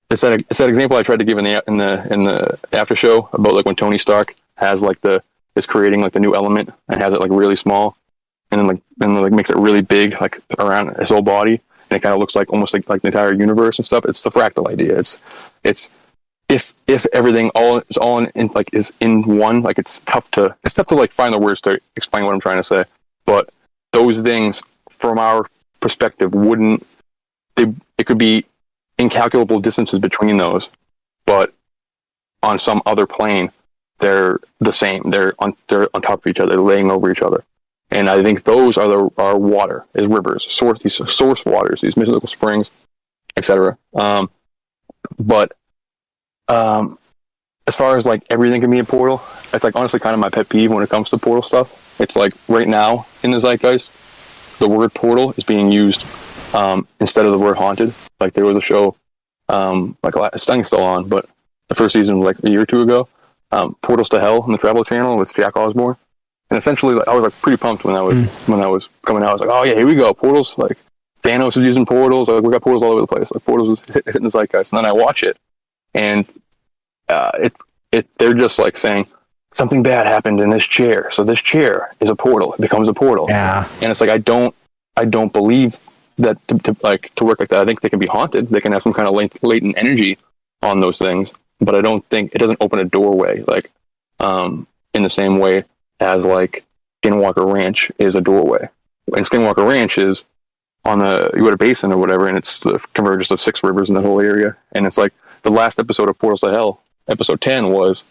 it's 0.10 0.22
that 0.22 0.42
it's 0.50 0.58
that 0.58 0.70
example 0.70 0.98
I 0.98 1.04
tried 1.04 1.20
to 1.20 1.26
give 1.26 1.38
in 1.38 1.46
the 1.46 1.64
in 1.68 1.78
the 1.78 2.14
in 2.14 2.24
the 2.24 2.60
after 2.74 2.96
show 2.96 3.30
about 3.34 3.54
like 3.54 3.66
when 3.66 3.76
Tony 3.76 3.98
Stark 3.98 4.36
has 4.58 4.82
like 4.82 5.02
the 5.02 5.24
is 5.56 5.66
creating 5.66 6.02
like 6.02 6.14
the 6.14 6.20
new 6.20 6.36
element 6.36 6.72
and 6.90 7.02
has 7.02 7.14
it 7.14 7.22
like 7.22 7.32
really 7.32 7.56
small 7.56 7.96
and 8.56 8.62
then 8.62 8.68
like 8.76 8.84
and 9.01 9.16
then 9.16 9.22
like 9.22 9.34
makes 9.34 9.49
it 9.49 9.58
really 9.58 9.82
big 9.82 10.20
like 10.22 10.39
around 10.60 10.95
his 10.97 11.10
whole 11.10 11.22
body. 11.22 11.60
And 11.89 11.97
it 11.97 12.01
kind 12.01 12.14
of 12.14 12.20
looks 12.20 12.36
like 12.36 12.51
almost 12.51 12.74
like 12.74 12.88
like 12.88 13.01
the 13.01 13.10
entire 13.10 13.34
universe 13.34 13.78
and 13.78 13.86
stuff. 13.86 14.06
It's 14.06 14.22
the 14.22 14.32
fractal 14.32 14.72
idea. 14.72 14.97
It's 14.97 15.20
it's 15.64 15.89
if 16.47 16.74
if 16.88 17.06
everything 17.12 17.49
all 17.53 17.82
is 17.89 17.97
all 17.97 18.20
in, 18.20 18.28
in, 18.34 18.47
like 18.56 18.70
is 18.74 18.93
in 19.01 19.24
one 19.24 19.60
like 19.60 19.78
it's 19.78 19.99
tough 20.01 20.32
to 20.32 20.56
it's 20.64 20.74
tough 20.74 20.88
to 20.88 20.95
like 20.95 21.12
find 21.12 21.34
the 21.34 21.38
words 21.38 21.60
to 21.62 21.80
explain 21.95 22.24
what 22.24 22.34
i'm 22.34 22.39
trying 22.39 22.58
to 22.58 22.64
say. 22.64 22.86
But 23.26 23.49
those 23.91 24.22
things 24.22 24.62
from 24.89 25.20
our 25.20 25.47
perspective 25.82 26.34
wouldn't 26.34 26.88
they 27.56 27.74
it 27.97 28.06
could 28.06 28.18
be 28.18 28.45
incalculable 28.97 29.60
distances 29.60 29.99
between 29.99 30.38
those. 30.38 30.70
But 31.26 31.53
on 32.41 32.58
some 32.58 32.82
other 32.86 33.06
plane 33.06 33.51
they're 33.99 34.39
the 34.60 34.72
same. 34.72 35.10
They're 35.10 35.34
on 35.39 35.58
they're 35.68 35.89
on 35.93 36.01
top 36.01 36.20
of 36.20 36.28
each 36.28 36.39
other. 36.39 36.58
Laying 36.58 36.89
over 36.89 37.12
each 37.12 37.22
other 37.22 37.43
and 37.92 38.10
I 38.10 38.22
think 38.24 38.44
those 38.44 38.78
are 38.78 38.88
the 38.88 39.10
our 39.18 39.38
water 39.38 39.86
is 39.94 40.08
rivers, 40.08 40.48
source 40.52 40.80
these 40.80 40.96
source 41.12 41.46
waters, 41.46 41.82
these 41.82 41.98
mystical 41.98 42.28
springs, 42.28 42.72
etc. 43.38 43.78
Um, 43.94 44.30
but 45.20 45.54
um, 46.48 46.98
as 47.68 47.76
far 47.76 47.98
as 47.98 48.06
like 48.06 48.24
everything 48.30 48.62
can 48.62 48.72
be 48.72 48.80
a 48.80 48.84
portal, 48.84 49.22
it's 49.54 49.64
like 49.64 49.76
honestly 49.76 50.00
kind 50.00 50.14
of 50.14 50.20
my 50.20 50.30
pet 50.30 50.50
peeve 50.50 50.72
when 50.72 50.84
it 50.84 50.90
comes 50.90 51.10
to 51.10 51.18
portal 51.18 51.44
stuff. 51.44 52.00
It's 52.00 52.16
like 52.16 52.34
right 52.48 52.68
now 52.68 53.06
in 53.24 53.32
the 53.32 53.40
zeitgeist, 53.40 54.60
the 54.60 54.68
word 54.68 54.94
portal 54.94 55.34
is 55.38 55.44
being 55.44 55.72
used 55.72 56.06
um, 56.54 56.88
instead 57.00 57.26
of 57.26 57.32
the 57.32 57.40
word 57.40 57.58
haunted. 57.58 57.94
Like 58.20 58.34
there 58.34 58.46
was 58.46 58.58
a 58.58 58.62
show, 58.62 58.96
um, 59.50 59.98
like 60.04 60.16
I 60.18 60.30
think 60.38 60.66
still 60.66 60.84
on, 60.84 61.08
but 61.08 61.30
the 61.70 61.76
first 61.76 61.94
season 61.94 62.20
was 62.20 62.26
like 62.26 62.44
a 62.44 62.50
year 62.50 62.62
or 62.62 62.66
two 62.66 62.82
ago. 62.82 63.08
Um, 63.52 63.76
Portals 63.82 64.10
to 64.10 64.20
Hell 64.20 64.42
on 64.42 64.52
the 64.52 64.58
Travel 64.58 64.84
Channel 64.84 65.18
with 65.18 65.34
Jack 65.34 65.56
Osbourne, 65.56 65.96
and 66.56 66.62
essentially 66.62 66.95
like, 66.95 67.10
I 67.10 67.14
was 67.14 67.26
like 67.26 67.34
pretty 67.41 67.58
pumped 67.58 67.84
when 67.84 67.95
that 67.95 68.03
was 68.03 68.16
when 68.47 68.62
that 68.62 68.70
was 68.70 68.88
coming 69.06 69.24
out. 69.24 69.30
I 69.30 69.34
was 69.34 69.41
like, 69.41 69.49
oh 69.51 69.66
yeah, 69.66 69.76
here 69.76 69.86
we 69.86 69.93
go, 69.93 70.14
portals. 70.14 70.58
Like 70.58 70.78
Thanos 71.22 71.58
was 71.58 71.66
using 71.66 71.86
portals. 71.86 72.30
Like 72.30 72.43
we 72.43 72.53
got 72.53 72.62
portals 72.62 72.82
all 72.82 72.93
over 72.93 73.01
the 73.01 73.08
place. 73.08 73.30
Like 73.30 73.43
portals 73.43 73.70
was 73.72 73.80
hit, 73.93 74.06
hitting 74.06 74.24
the 74.24 74.30
zeitgeist. 74.30 74.72
And 74.72 74.78
then 74.78 74.86
I 74.86 74.93
watch 74.93 75.22
it, 75.22 75.38
and 75.93 76.26
uh, 77.10 77.32
it 77.41 77.53
it 77.91 78.08
they're 78.18 78.34
just 78.34 78.58
like 78.58 78.78
saying 78.78 79.06
something 79.53 79.84
bad 79.84 80.08
happened 80.08 80.39
in 80.39 80.49
this 80.49 80.64
chair. 80.64 81.12
So 81.12 81.26
this 81.26 81.41
chair 81.41 81.93
is 81.99 82.10
a 82.10 82.16
portal. 82.16 82.53
It 82.53 82.62
becomes 82.62 82.88
a 82.88 82.93
portal. 82.93 83.26
Yeah. 83.28 83.68
And 83.82 83.91
it's 83.91 83.99
like 83.99 84.10
I 84.10 84.18
don't 84.18 84.56
I 84.95 85.03
don't 85.03 85.34
believe 85.34 85.78
that 86.20 86.38
to, 86.47 86.58
to 86.60 86.78
like 86.84 87.14
to 87.16 87.26
work 87.26 87.41
like 87.41 87.49
that. 87.49 87.62
I 87.62 87.66
think 87.66 87.82
they 87.82 87.89
can 87.89 87.99
be 87.99 88.08
haunted. 88.08 88.47
They 88.47 88.62
can 88.62 88.72
have 88.72 88.82
some 88.82 88.93
kind 88.93 89.10
of 89.10 89.14
lat- 89.14 89.43
latent 89.43 89.78
energy 89.78 90.18
on 90.62 90.80
those 90.80 90.99
things, 90.99 91.34
but 91.60 91.76
I 91.76 91.82
don't 91.82 92.06
think 92.10 92.34
it 92.34 92.38
doesn't 92.38 92.60
open 92.62 92.80
a 92.80 92.86
doorway 92.86 93.43
like 93.45 93.72
um 94.22 94.68
in 94.93 95.03
the 95.03 95.10
same 95.10 95.38
way 95.38 95.66
as 96.06 96.22
like 96.22 96.64
Skinwalker 97.03 97.51
Ranch 97.51 97.91
is 97.99 98.16
a 98.16 98.22
doorway. 98.22 98.70
And 99.16 99.26
Skinwalker 99.26 99.68
Ranch 99.68 99.97
is 99.97 100.24
on 100.86 100.99
the 100.99 101.32
Uinta 101.36 101.58
Basin 101.58 101.91
or 101.91 101.97
whatever, 101.97 102.28
and 102.28 102.38
it's 102.38 102.60
the 102.60 102.80
convergence 102.93 103.32
of 103.32 103.41
six 103.41 103.64
rivers 103.64 103.89
in 103.89 103.95
that 103.95 104.06
whole 104.06 104.22
area. 104.22 104.56
And 104.72 104.86
it's 104.86 104.97
like 104.97 105.14
the 105.41 105.51
last 105.51 105.80
episode 105.80 106.10
of 106.10 106.18
Portals 106.18 106.41
to 106.41 106.51
Hell, 106.51 106.82
episode 107.08 107.41
ten, 107.41 107.72
was 107.72 108.03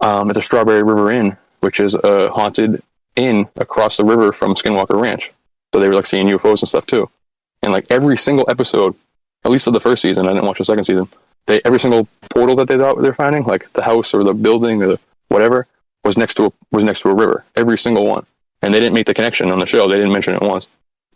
um, 0.00 0.28
at 0.28 0.34
the 0.34 0.42
Strawberry 0.42 0.82
River 0.82 1.10
Inn, 1.10 1.36
which 1.60 1.80
is 1.80 1.94
a 1.94 2.30
haunted 2.30 2.82
inn 3.16 3.48
across 3.56 3.96
the 3.96 4.04
river 4.04 4.32
from 4.32 4.54
Skinwalker 4.54 5.00
Ranch. 5.00 5.32
So 5.72 5.80
they 5.80 5.88
were 5.88 5.94
like 5.94 6.06
seeing 6.06 6.26
UFOs 6.28 6.60
and 6.60 6.68
stuff 6.68 6.86
too. 6.86 7.08
And 7.62 7.72
like 7.72 7.86
every 7.90 8.18
single 8.18 8.44
episode, 8.48 8.94
at 9.44 9.50
least 9.50 9.64
for 9.64 9.70
the 9.70 9.80
first 9.80 10.02
season, 10.02 10.26
I 10.26 10.32
didn't 10.32 10.46
watch 10.46 10.58
the 10.58 10.64
second 10.64 10.84
season. 10.84 11.08
They 11.46 11.60
every 11.64 11.80
single 11.80 12.08
portal 12.30 12.56
that 12.56 12.68
they 12.68 12.76
thought 12.76 13.00
they're 13.00 13.14
finding, 13.14 13.44
like 13.44 13.72
the 13.72 13.82
house 13.82 14.14
or 14.14 14.24
the 14.24 14.34
building 14.34 14.82
or 14.82 14.86
the 14.88 15.00
whatever, 15.28 15.66
was 16.04 16.16
next 16.16 16.34
to 16.36 16.46
a 16.46 16.52
was 16.70 16.84
next 16.84 17.00
to 17.00 17.08
a 17.08 17.14
river. 17.14 17.44
Every 17.56 17.78
single 17.78 18.06
one. 18.06 18.26
And 18.62 18.72
they 18.72 18.80
didn't 18.80 18.94
make 18.94 19.06
the 19.06 19.14
connection 19.14 19.50
on 19.50 19.58
the 19.58 19.66
show. 19.66 19.88
They 19.88 19.96
didn't 19.96 20.12
mention 20.12 20.34
it 20.34 20.42
once. 20.42 20.66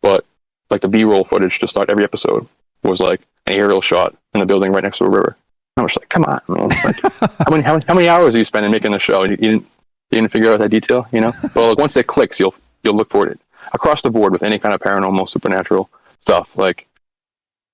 But 0.03 0.25
like 0.71 0.81
the 0.81 0.89
B 0.89 1.05
roll 1.05 1.25
footage 1.25 1.59
to 1.61 1.69
start 1.69 1.89
every 1.89 2.05
episode 2.05 2.47
was 2.83 3.01
like 3.01 3.21
an 3.47 3.55
aerial 3.57 3.81
shot 3.81 4.15
in 4.35 4.41
the 4.41 4.47
building 4.47 4.73
right 4.73 4.83
next 4.83 4.99
to 4.99 5.05
a 5.05 5.11
river. 5.11 5.37
I 5.77 5.83
was 5.83 5.93
like, 5.97 6.09
come 6.09 6.25
on, 6.25 6.41
man. 6.49 6.69
Like, 6.85 7.01
how 7.21 7.51
many 7.51 7.63
how, 7.63 7.81
how 7.87 7.95
many 7.95 8.09
hours 8.09 8.35
are 8.35 8.39
you 8.39 8.45
spending 8.45 8.71
making 8.71 8.93
the 8.93 8.99
show? 8.99 9.25
You, 9.25 9.31
you 9.31 9.37
didn't 9.37 9.67
you 10.11 10.21
didn't 10.21 10.33
figure 10.33 10.53
out 10.53 10.59
that 10.59 10.71
detail, 10.71 11.07
you 11.13 11.21
know? 11.21 11.33
Well, 11.55 11.69
like 11.71 11.79
once 11.79 11.97
it 11.97 12.07
clicks, 12.07 12.41
you'll 12.41 12.55
you'll 12.83 12.95
look 12.97 13.11
for 13.11 13.27
it 13.29 13.41
across 13.73 14.03
the 14.03 14.11
board 14.11 14.33
with 14.33 14.43
any 14.43 14.59
kind 14.59 14.75
of 14.75 14.81
paranormal, 14.81 15.29
supernatural 15.29 15.91
stuff. 16.21 16.57
Like, 16.57 16.87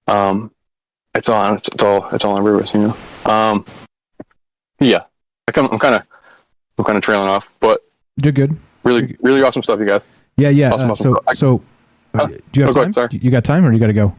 um, 0.07 0.51
it's 1.15 1.29
all 1.29 1.55
it's, 1.55 1.69
it's 1.69 1.83
all 1.83 2.09
it's 2.11 2.25
all 2.25 2.37
on 2.37 2.45
rivers, 2.45 2.75
you 2.75 2.81
know. 2.81 2.97
Um, 3.31 3.65
yeah, 4.81 5.05
I 5.49 5.53
come, 5.53 5.69
I'm 5.71 5.79
kind 5.79 5.95
of 5.95 6.03
I'm 6.79 6.85
kind 6.85 6.97
of 6.99 7.05
trailing 7.05 7.29
off, 7.29 7.51
but 7.61 7.85
You're 8.23 8.33
good. 8.33 8.57
really 8.83 9.17
really 9.21 9.43
awesome 9.43 9.63
stuff, 9.63 9.79
you 9.79 9.87
guys. 9.87 10.05
Yeah, 10.37 10.49
yeah. 10.49 10.73
Awesome, 10.73 10.91
uh, 10.91 10.93
awesome. 10.93 11.17
so, 11.27 11.33
so 11.35 11.65
uh, 12.19 12.27
do 12.27 12.61
you 12.61 12.63
have 12.67 12.71
oh, 12.71 12.73
time? 12.73 12.83
ahead, 12.83 12.95
sorry. 12.95 13.09
You 13.13 13.31
got 13.31 13.45
time, 13.45 13.65
or 13.65 13.73
you 13.73 13.79
got 13.79 13.87
to 13.89 13.93
go? 13.93 14.15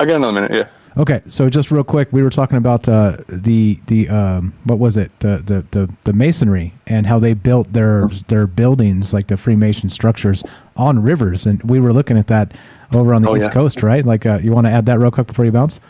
I 0.00 0.06
got 0.06 0.16
another 0.16 0.32
minute. 0.32 0.52
Yeah. 0.52 0.68
Okay, 0.96 1.22
so 1.26 1.48
just 1.48 1.72
real 1.72 1.82
quick, 1.82 2.12
we 2.12 2.22
were 2.22 2.30
talking 2.30 2.56
about 2.56 2.88
uh, 2.88 3.16
the 3.28 3.80
the 3.86 4.08
um, 4.08 4.54
what 4.64 4.78
was 4.78 4.96
it 4.96 5.10
the, 5.20 5.42
the 5.44 5.66
the 5.72 5.92
the 6.04 6.12
masonry 6.12 6.72
and 6.86 7.06
how 7.06 7.18
they 7.18 7.34
built 7.34 7.72
their 7.72 8.08
their 8.28 8.46
buildings 8.46 9.12
like 9.12 9.26
the 9.26 9.36
Freemason 9.36 9.90
structures 9.90 10.44
on 10.76 11.02
rivers, 11.02 11.46
and 11.46 11.60
we 11.64 11.80
were 11.80 11.92
looking 11.92 12.16
at 12.16 12.28
that 12.28 12.52
over 12.92 13.12
on 13.12 13.22
the 13.22 13.28
Oh, 13.28 13.36
East 13.36 13.46
yeah. 13.46 13.52
Coast, 13.52 13.82
right? 13.82 14.04
Like, 14.04 14.24
uh, 14.24 14.38
you 14.40 14.52
want 14.52 14.66
to 14.68 14.70
add 14.72 14.86
that 14.86 15.00
real 15.00 15.10
quick 15.10 15.26
before 15.26 15.44
you 15.44 15.50
bounce? 15.50 15.80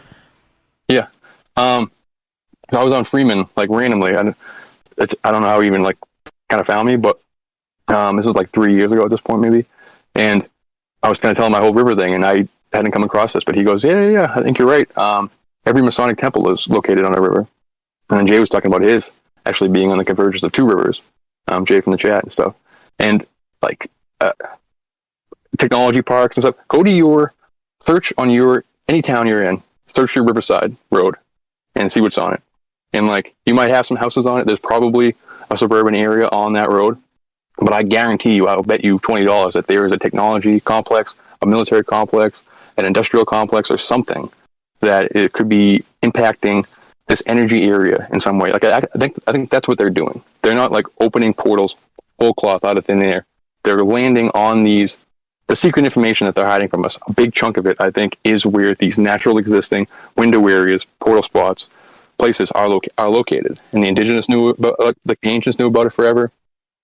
Yeah. 0.89 1.09
Um, 1.57 1.91
I 2.73 2.83
was 2.83 2.95
on 2.95 3.05
Freeman 3.05 3.47
like 3.57 3.69
randomly. 3.69 4.17
I, 4.17 4.35
it, 4.99 5.19
I 5.25 5.31
don't 5.31 5.43
know 5.43 5.49
how 5.49 5.61
he 5.61 5.67
even 5.67 5.83
like 5.83 5.99
kind 6.49 6.61
of 6.61 6.67
found 6.67 6.89
me, 6.89 6.97
but 6.97 7.21
um, 7.89 8.17
this 8.17 8.27
was 8.27 8.37
like 8.37 8.51
three 8.51 8.75
years 8.75 8.93
ago 8.93 9.05
at 9.05 9.11
this 9.11 9.21
point, 9.21 9.41
maybe. 9.41 9.67
And 10.15 10.49
I 11.03 11.09
was 11.09 11.21
kind 11.21 11.31
of 11.31 11.37
telling 11.37 11.53
my 11.53 11.61
whole 11.61 11.75
river 11.75 11.95
thing, 11.95 12.15
and 12.15 12.25
I 12.25 12.49
hadn't 12.73 12.93
come 12.93 13.05
across 13.05 13.33
this, 13.33 13.45
but 13.45 13.55
he 13.55 13.63
goes, 13.63 13.85
"Yeah, 13.85 14.03
yeah, 14.03 14.09
yeah 14.09 14.33
I 14.35 14.43
think 14.43 14.59
you're 14.59 14.69
right. 14.69 14.97
Um, 14.99 15.31
every 15.67 15.83
Masonic 15.83 16.19
temple 16.19 16.51
is 16.51 16.69
located 16.69 17.05
on 17.05 17.17
a 17.17 17.21
river." 17.21 17.47
And 18.11 18.19
then 18.19 18.27
Jay 18.27 18.41
was 18.41 18.49
talking 18.49 18.71
about 18.71 18.83
his 18.83 19.11
actually 19.47 19.71
being 19.71 19.91
on 19.91 19.99
the 19.99 20.05
convergence 20.05 20.43
of 20.43 20.53
two 20.53 20.67
rivers. 20.67 21.03
Um, 21.49 21.67
Jay 21.67 21.81
from 21.81 21.93
the 21.93 21.99
chat 21.99 22.23
and 22.23 22.33
stuff, 22.33 22.55
and 22.99 23.27
like 23.61 23.91
uh, 24.21 24.33
technology 25.59 26.03
parks 26.03 26.37
and 26.37 26.45
stuff. 26.45 26.57
Go 26.69 26.83
to 26.83 26.91
your 26.91 27.35
search 27.83 28.13
on 28.17 28.31
your 28.31 28.65
any 28.89 29.03
town 29.03 29.27
you're 29.27 29.43
in. 29.43 29.63
Search 29.95 30.15
your 30.17 30.25
Riverside 30.25 30.77
Road 30.91 31.17
and 31.77 31.93
see 31.93 32.01
what's 32.01 32.19
on 32.19 32.35
it. 32.35 32.43
And 32.95 33.07
like 33.07 33.35
you 33.45 33.55
might 33.55 33.71
have 33.71 33.87
some 33.87 33.97
houses 33.97 34.25
on 34.25 34.41
it. 34.41 34.47
There's 34.47 34.59
probably 34.61 35.15
a 35.51 35.57
suburban 35.57 35.95
area 35.95 36.29
on 36.29 36.55
that 36.55 36.71
road, 36.71 36.97
but 37.59 37.73
I 37.73 37.83
guarantee 37.83 38.35
you, 38.35 38.49
I'll 38.49 38.63
bet 38.63 38.85
you 38.85 38.99
twenty 39.01 39.25
dollars 39.25 39.55
that 39.55 39.67
there 39.67 39.85
is 39.85 39.93
a 39.93 39.99
technology 39.99 40.61
complex, 40.61 41.15
a 41.43 41.47
military 41.47 41.85
complex, 41.85 42.43
an 42.77 42.85
industrial 42.85 43.27
complex, 43.27 43.71
or 43.71 43.79
something 43.79 44.31
that 44.81 45.15
it 45.15 45.33
could 45.33 45.49
be 45.49 45.85
impacting 46.03 46.65
this 47.09 47.23
energy 47.27 47.65
area 47.65 48.09
in 48.13 48.21
some 48.21 48.39
way. 48.39 48.53
Like 48.53 48.65
I, 48.65 48.79
I 48.79 48.99
think 48.99 49.19
I 49.27 49.33
think 49.33 49.51
that's 49.51 49.69
what 49.69 49.77
they're 49.77 49.91
doing. 49.91 50.23
They're 50.43 50.55
not 50.55 50.73
like 50.73 50.87
opening 51.01 51.35
portals 51.35 51.77
whole 52.19 52.35
cloth 52.35 52.65
out 52.65 52.79
of 52.79 52.87
thin 52.87 53.03
air. 53.03 53.27
They're 53.65 53.85
landing 53.85 54.31
on 54.35 54.65
these 54.65 54.99
the 55.47 55.57
secret 55.57 55.85
information 55.85 56.27
that 56.27 56.35
they're 56.35 56.47
hiding 56.47 56.69
from 56.69 56.85
us. 56.85 56.97
A 57.07 57.13
big 57.13 57.35
chunk 57.35 57.59
of 57.59 57.67
it, 57.67 57.77
I 57.79 57.91
think, 57.91 58.17
is 58.25 58.47
where 58.47 58.75
these 58.75 58.97
natural 58.97 59.37
existing 59.37 59.89
window 60.17 60.47
areas, 60.49 60.87
portal 61.01 61.23
spots, 61.23 61.69
places 62.19 62.51
are 62.53 62.69
loca- 62.69 62.91
are 62.99 63.11
located. 63.11 63.61
And 63.73 63.83
the 63.83 63.89
indigenous 63.89 64.29
knew 64.29 64.51
about, 64.51 64.77
uh, 64.79 64.87
like, 64.87 64.97
like 65.05 65.21
the 65.21 65.29
ancients 65.29 65.59
knew 65.59 65.67
about 65.67 65.87
it 65.87 65.91
forever. 65.91 66.31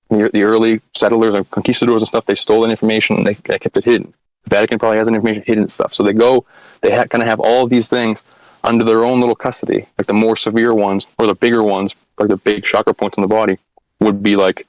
The, 0.09 0.31
the 0.33 0.43
early 0.43 0.81
settlers 0.95 1.35
and 1.35 1.49
conquistadors 1.51 2.03
and 2.03 2.09
stuff, 2.09 2.27
they 2.27 2.35
stole 2.35 2.63
that 2.63 2.71
information 2.71 3.17
and 3.17 3.27
they, 3.27 3.35
they 3.35 3.59
kept 3.59 3.77
it 3.77 3.85
hidden. 3.85 4.13
The 4.45 4.51
Vatican 4.51 4.79
probably 4.79 4.99
has 4.99 5.07
that 5.07 5.15
information 5.15 5.45
hidden 5.47 5.69
stuff. 5.69 5.95
So 5.95 6.03
they 6.03 6.13
go, 6.13 6.45
they 6.81 6.91
ha- 6.95 7.05
kind 7.05 7.23
of 7.23 7.29
have 7.29 7.41
all 7.41 7.65
of 7.65 7.71
these 7.71 7.89
things 7.89 8.25
under 8.65 8.85
their 8.85 9.05
own 9.05 9.21
little 9.21 9.37
custody. 9.37 9.87
Like 9.99 10.07
the 10.07 10.15
more 10.15 10.37
severe 10.37 10.75
ones 10.75 11.07
or 11.19 11.27
the 11.27 11.35
bigger 11.35 11.63
ones, 11.63 11.95
like 12.19 12.29
the 12.29 12.37
big 12.37 12.65
chakra 12.65 12.93
points 12.93 13.17
in 13.17 13.23
the 13.23 13.29
body, 13.29 13.59
would 14.01 14.23
be 14.23 14.37
like 14.37 14.67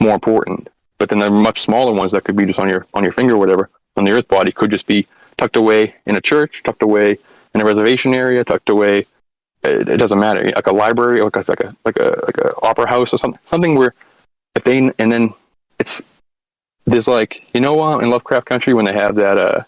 more 0.00 0.14
important. 0.14 0.68
But 0.98 1.08
then 1.08 1.18
the 1.18 1.30
much 1.30 1.60
smaller 1.60 1.92
ones 1.92 2.12
that 2.12 2.24
could 2.24 2.36
be 2.36 2.46
just 2.46 2.58
on 2.58 2.68
your 2.68 2.86
on 2.94 3.02
your 3.02 3.12
finger 3.12 3.34
or 3.34 3.38
whatever 3.38 3.68
on 3.96 4.04
the 4.04 4.12
earth 4.12 4.28
body 4.28 4.52
could 4.52 4.70
just 4.70 4.86
be 4.86 5.06
tucked 5.36 5.56
away 5.56 5.94
in 6.06 6.16
a 6.16 6.20
church, 6.20 6.62
tucked 6.62 6.82
away 6.82 7.18
in 7.54 7.60
a 7.60 7.64
reservation 7.64 8.14
area, 8.14 8.44
tucked 8.44 8.68
away. 8.68 9.06
It, 9.64 9.88
it 9.88 9.96
doesn't 9.98 10.18
matter, 10.18 10.44
like 10.44 10.66
a 10.66 10.72
library, 10.72 11.22
like 11.22 11.36
a 11.36 11.44
like 11.46 11.60
a 11.60 11.76
like 11.84 11.98
a 11.98 12.20
like 12.26 12.38
a 12.38 12.60
opera 12.62 12.88
house 12.88 13.14
or 13.14 13.18
something, 13.18 13.38
something 13.46 13.76
where 13.76 13.94
if 14.54 14.64
they 14.64 14.78
and 14.98 15.12
then 15.12 15.34
it's 15.78 16.02
there's 16.84 17.06
like 17.06 17.48
you 17.54 17.60
know 17.60 17.80
uh, 17.80 17.98
in 17.98 18.10
Lovecraft 18.10 18.46
Country 18.46 18.74
when 18.74 18.84
they 18.84 18.92
have 18.92 19.14
that 19.16 19.38
uh 19.38 19.62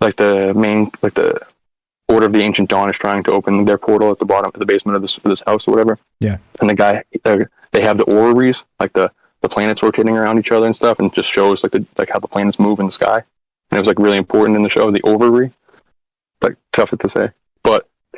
like 0.00 0.16
the 0.16 0.52
main 0.54 0.90
like 1.02 1.14
the 1.14 1.40
Order 2.08 2.26
of 2.26 2.32
the 2.32 2.42
Ancient 2.42 2.68
Dawn 2.68 2.90
is 2.90 2.96
trying 2.96 3.22
to 3.24 3.30
open 3.30 3.64
their 3.64 3.78
portal 3.78 4.10
at 4.10 4.18
the 4.18 4.24
bottom 4.24 4.50
of 4.52 4.60
the 4.60 4.66
basement 4.66 4.96
of 4.96 5.02
this 5.02 5.16
of 5.16 5.24
this 5.24 5.42
house 5.46 5.66
or 5.66 5.70
whatever. 5.70 5.98
Yeah. 6.20 6.38
and 6.60 6.68
the 6.68 6.74
guy 6.74 7.04
uh, 7.24 7.38
they 7.72 7.82
have 7.82 7.96
the 7.98 8.04
orreries 8.04 8.64
like 8.80 8.92
the 8.92 9.10
the 9.40 9.48
planets 9.48 9.82
rotating 9.82 10.16
around 10.16 10.38
each 10.38 10.52
other 10.52 10.66
and 10.66 10.76
stuff 10.76 10.98
and 10.98 11.14
just 11.14 11.30
shows 11.30 11.62
like 11.62 11.72
the 11.72 11.86
like 11.96 12.10
how 12.10 12.18
the 12.18 12.28
planets 12.28 12.58
move 12.58 12.80
in 12.80 12.86
the 12.86 12.92
sky. 12.92 13.22
And 13.70 13.76
it 13.76 13.78
was 13.78 13.86
like 13.86 13.98
really 13.98 14.18
important 14.18 14.56
in 14.56 14.62
the 14.62 14.68
show 14.68 14.90
the 14.90 15.00
orrery. 15.02 15.52
Like 16.42 16.56
tough 16.72 16.90
to 16.90 17.08
say 17.08 17.30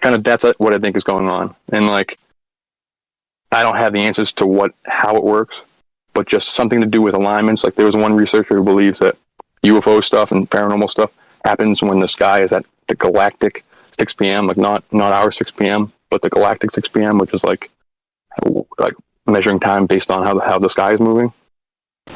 kind 0.03 0.15
of 0.15 0.23
that's 0.25 0.45
uh, 0.45 0.53
what 0.59 0.75
i 0.75 0.79
think 0.79 0.97
is 0.97 1.05
going 1.05 1.29
on 1.29 1.55
and 1.73 1.87
like 1.87 2.19
i 3.51 3.63
don't 3.63 3.77
have 3.77 3.93
the 3.93 4.01
answers 4.01 4.33
to 4.33 4.47
what 4.47 4.75
how 4.85 5.17
it 5.17 5.25
works 5.25 5.63
but 6.13 6.27
just 6.27 6.55
something 6.55 6.81
to 6.81 6.87
do 6.87 7.01
with 7.01 7.15
alignments 7.15 7.65
like 7.65 7.75
there 7.75 7.87
was 7.87 7.97
one 7.97 8.15
researcher 8.15 8.57
who 8.57 8.65
believes 8.65 8.99
that 8.99 9.17
ufo 9.65 10.03
stuff 10.03 10.33
and 10.33 10.51
paranormal 10.51 10.91
stuff 10.91 11.11
happens 11.45 11.83
when 11.83 12.01
the 12.01 12.09
sky 12.09 12.43
is 12.43 12.53
at 12.53 12.65
the 12.89 12.95
galactic 12.97 13.65
6 13.99 14.15
p.m 14.15 14.47
like 14.47 14.57
not 14.57 14.85
not 14.93 15.13
our 15.13 15.33
6 15.33 15.51
p.m 15.53 15.93
but 16.11 16.21
the 16.23 16.31
galactic 16.31 16.73
6 16.73 16.89
p.m 16.89 17.19
which 17.19 17.33
is 17.33 17.45
like 17.45 17.71
like 18.79 18.95
measuring 19.27 19.61
time 19.61 19.87
based 19.87 20.11
on 20.11 20.25
how 20.25 20.35
the, 20.35 20.41
how 20.41 20.59
the 20.59 20.69
sky 20.69 20.93
is 20.93 21.01
moving. 21.01 21.33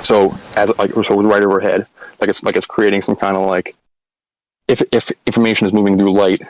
So 0.02 0.36
as 0.56 0.76
like 0.78 0.92
so 0.92 1.22
right 1.22 1.42
overhead, 1.42 1.86
like 2.20 2.28
it's 2.28 2.42
like 2.42 2.56
it's 2.56 2.66
creating 2.66 3.02
some 3.02 3.16
kind 3.16 3.36
of 3.36 3.46
like 3.46 3.76
if 4.68 4.82
if 4.92 5.10
information 5.26 5.66
is 5.66 5.72
moving 5.72 5.96
through 5.96 6.12
light 6.12 6.42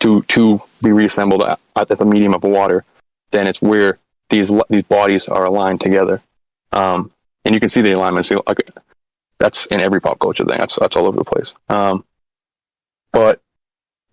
to 0.00 0.22
to 0.22 0.62
be 0.82 0.92
reassembled 0.92 1.42
at, 1.42 1.58
at 1.76 1.88
the 1.88 2.04
medium 2.04 2.34
of 2.34 2.42
water, 2.42 2.84
then 3.30 3.46
it's 3.46 3.62
where 3.62 3.98
these 4.30 4.50
these 4.68 4.84
bodies 4.84 5.28
are 5.28 5.44
aligned 5.44 5.80
together. 5.80 6.22
Um, 6.72 7.10
and 7.44 7.54
you 7.54 7.60
can 7.60 7.68
see 7.68 7.80
the 7.80 7.92
alignment. 7.92 8.26
See, 8.26 8.36
like 8.46 8.70
that's 9.38 9.66
in 9.66 9.80
every 9.80 10.00
pop 10.00 10.18
culture 10.18 10.44
thing. 10.44 10.58
That's 10.58 10.76
that's 10.76 10.96
all 10.96 11.06
over 11.06 11.16
the 11.16 11.24
place. 11.24 11.52
Um, 11.68 12.04
but 13.12 13.40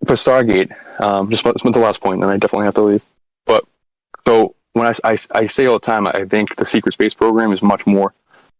for 0.06 0.14
Stargate, 0.14 0.74
um, 1.00 1.30
just 1.30 1.44
went 1.44 1.60
the 1.60 1.78
last 1.80 2.00
point, 2.00 2.22
and 2.22 2.30
I 2.30 2.36
definitely 2.36 2.66
have 2.66 2.74
to 2.74 2.82
leave. 2.82 3.02
But 3.44 3.64
so 4.26 4.54
when 4.72 4.86
I, 4.86 4.92
I, 5.04 5.18
I 5.32 5.46
say 5.46 5.66
all 5.66 5.78
the 5.78 5.86
time, 5.86 6.06
I 6.06 6.24
think 6.24 6.56
the 6.56 6.66
secret 6.66 6.92
space 6.92 7.14
program 7.14 7.52
is 7.52 7.62
much 7.62 7.86
more 7.86 8.12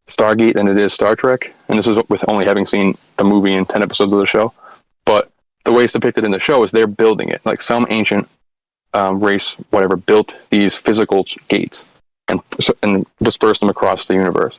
Stargate 0.09 0.55
than 0.55 0.69
it 0.69 0.79
is 0.79 0.93
Star 0.93 1.17
Trek, 1.17 1.55
and 1.69 1.79
this 1.79 1.87
is 1.87 1.99
with 2.09 2.25
only 2.29 2.47
having 2.47 2.67
seen 2.67 2.97
the 3.17 3.25
movie 3.25 3.55
and 3.55 3.69
ten 3.69 3.83
episodes 3.83 4.13
of 4.13 4.19
the 4.19 4.27
show. 4.27 4.53
But 5.05 5.31
the 5.67 5.73
way 5.73 5.85
it's 5.85 5.93
depicted 5.93 6.25
in 6.25 6.31
the 6.31 6.39
show 6.39 6.63
is 6.63 6.71
they're 6.71 6.87
building 6.87 7.29
it 7.29 7.45
like 7.45 7.61
some 7.61 7.87
ancient 7.91 8.29
um, 8.95 9.23
race, 9.23 9.55
whatever, 9.71 9.97
built 9.97 10.39
these 10.49 10.77
physical 10.77 11.27
gates 11.49 11.85
and 12.29 12.41
and 12.83 13.05
dispersed 13.21 13.61
them 13.61 13.69
across 13.69 14.07
the 14.07 14.15
universe. 14.15 14.59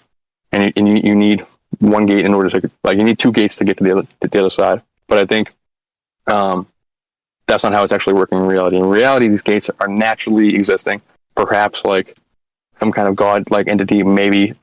And 0.52 0.64
you, 0.66 0.74
and 0.76 1.06
you, 1.06 1.16
need 1.16 1.46
one 1.80 2.06
gate 2.06 2.26
in 2.26 2.34
order 2.34 2.50
to 2.60 2.72
like 2.84 2.98
you 2.98 3.04
need 3.04 3.20
two 3.20 3.32
gates 3.32 3.56
to 3.58 3.66
get 3.66 3.78
to 3.78 3.84
the 3.84 3.92
other 3.92 4.08
to 4.20 4.28
the 4.28 4.40
other 4.40 4.50
side. 4.50 4.82
But 5.08 5.18
I 5.18 5.26
think 5.26 5.54
um, 6.28 6.68
that's 7.48 7.64
not 7.64 7.74
how 7.74 7.84
it's 7.84 7.94
actually 7.94 8.14
working 8.14 8.38
in 8.38 8.46
reality. 8.46 8.76
In 8.76 8.86
reality, 8.86 9.30
these 9.30 9.42
gates 9.42 9.70
are 9.80 9.88
naturally 9.88 10.56
existing. 10.56 11.02
Perhaps 11.36 11.86
like 11.86 12.18
some 12.80 12.92
kind 12.92 13.08
of 13.08 13.16
god-like 13.16 13.68
entity 13.68 14.04
maybe 14.04 14.54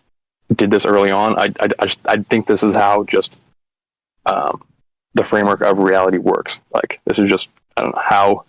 did 0.55 0.71
this 0.71 0.85
early 0.85 1.11
on. 1.11 1.39
I, 1.39 1.45
I, 1.59 1.69
I, 1.79 1.87
just, 1.87 2.01
I 2.07 2.16
think 2.19 2.47
this 2.47 2.62
is 2.62 2.75
how 2.75 3.05
just 3.05 3.37
um, 4.27 4.62
the 5.15 5.24
framework 5.24 5.61
of 5.61 5.78
reality 5.78 6.19
works. 6.19 6.61
Like 6.73 7.01
this 7.07 7.19
is 7.19 7.31
just 7.31 7.49
I 7.77 7.82
don't 7.82 7.95
know 7.95 8.03
how 8.05 8.45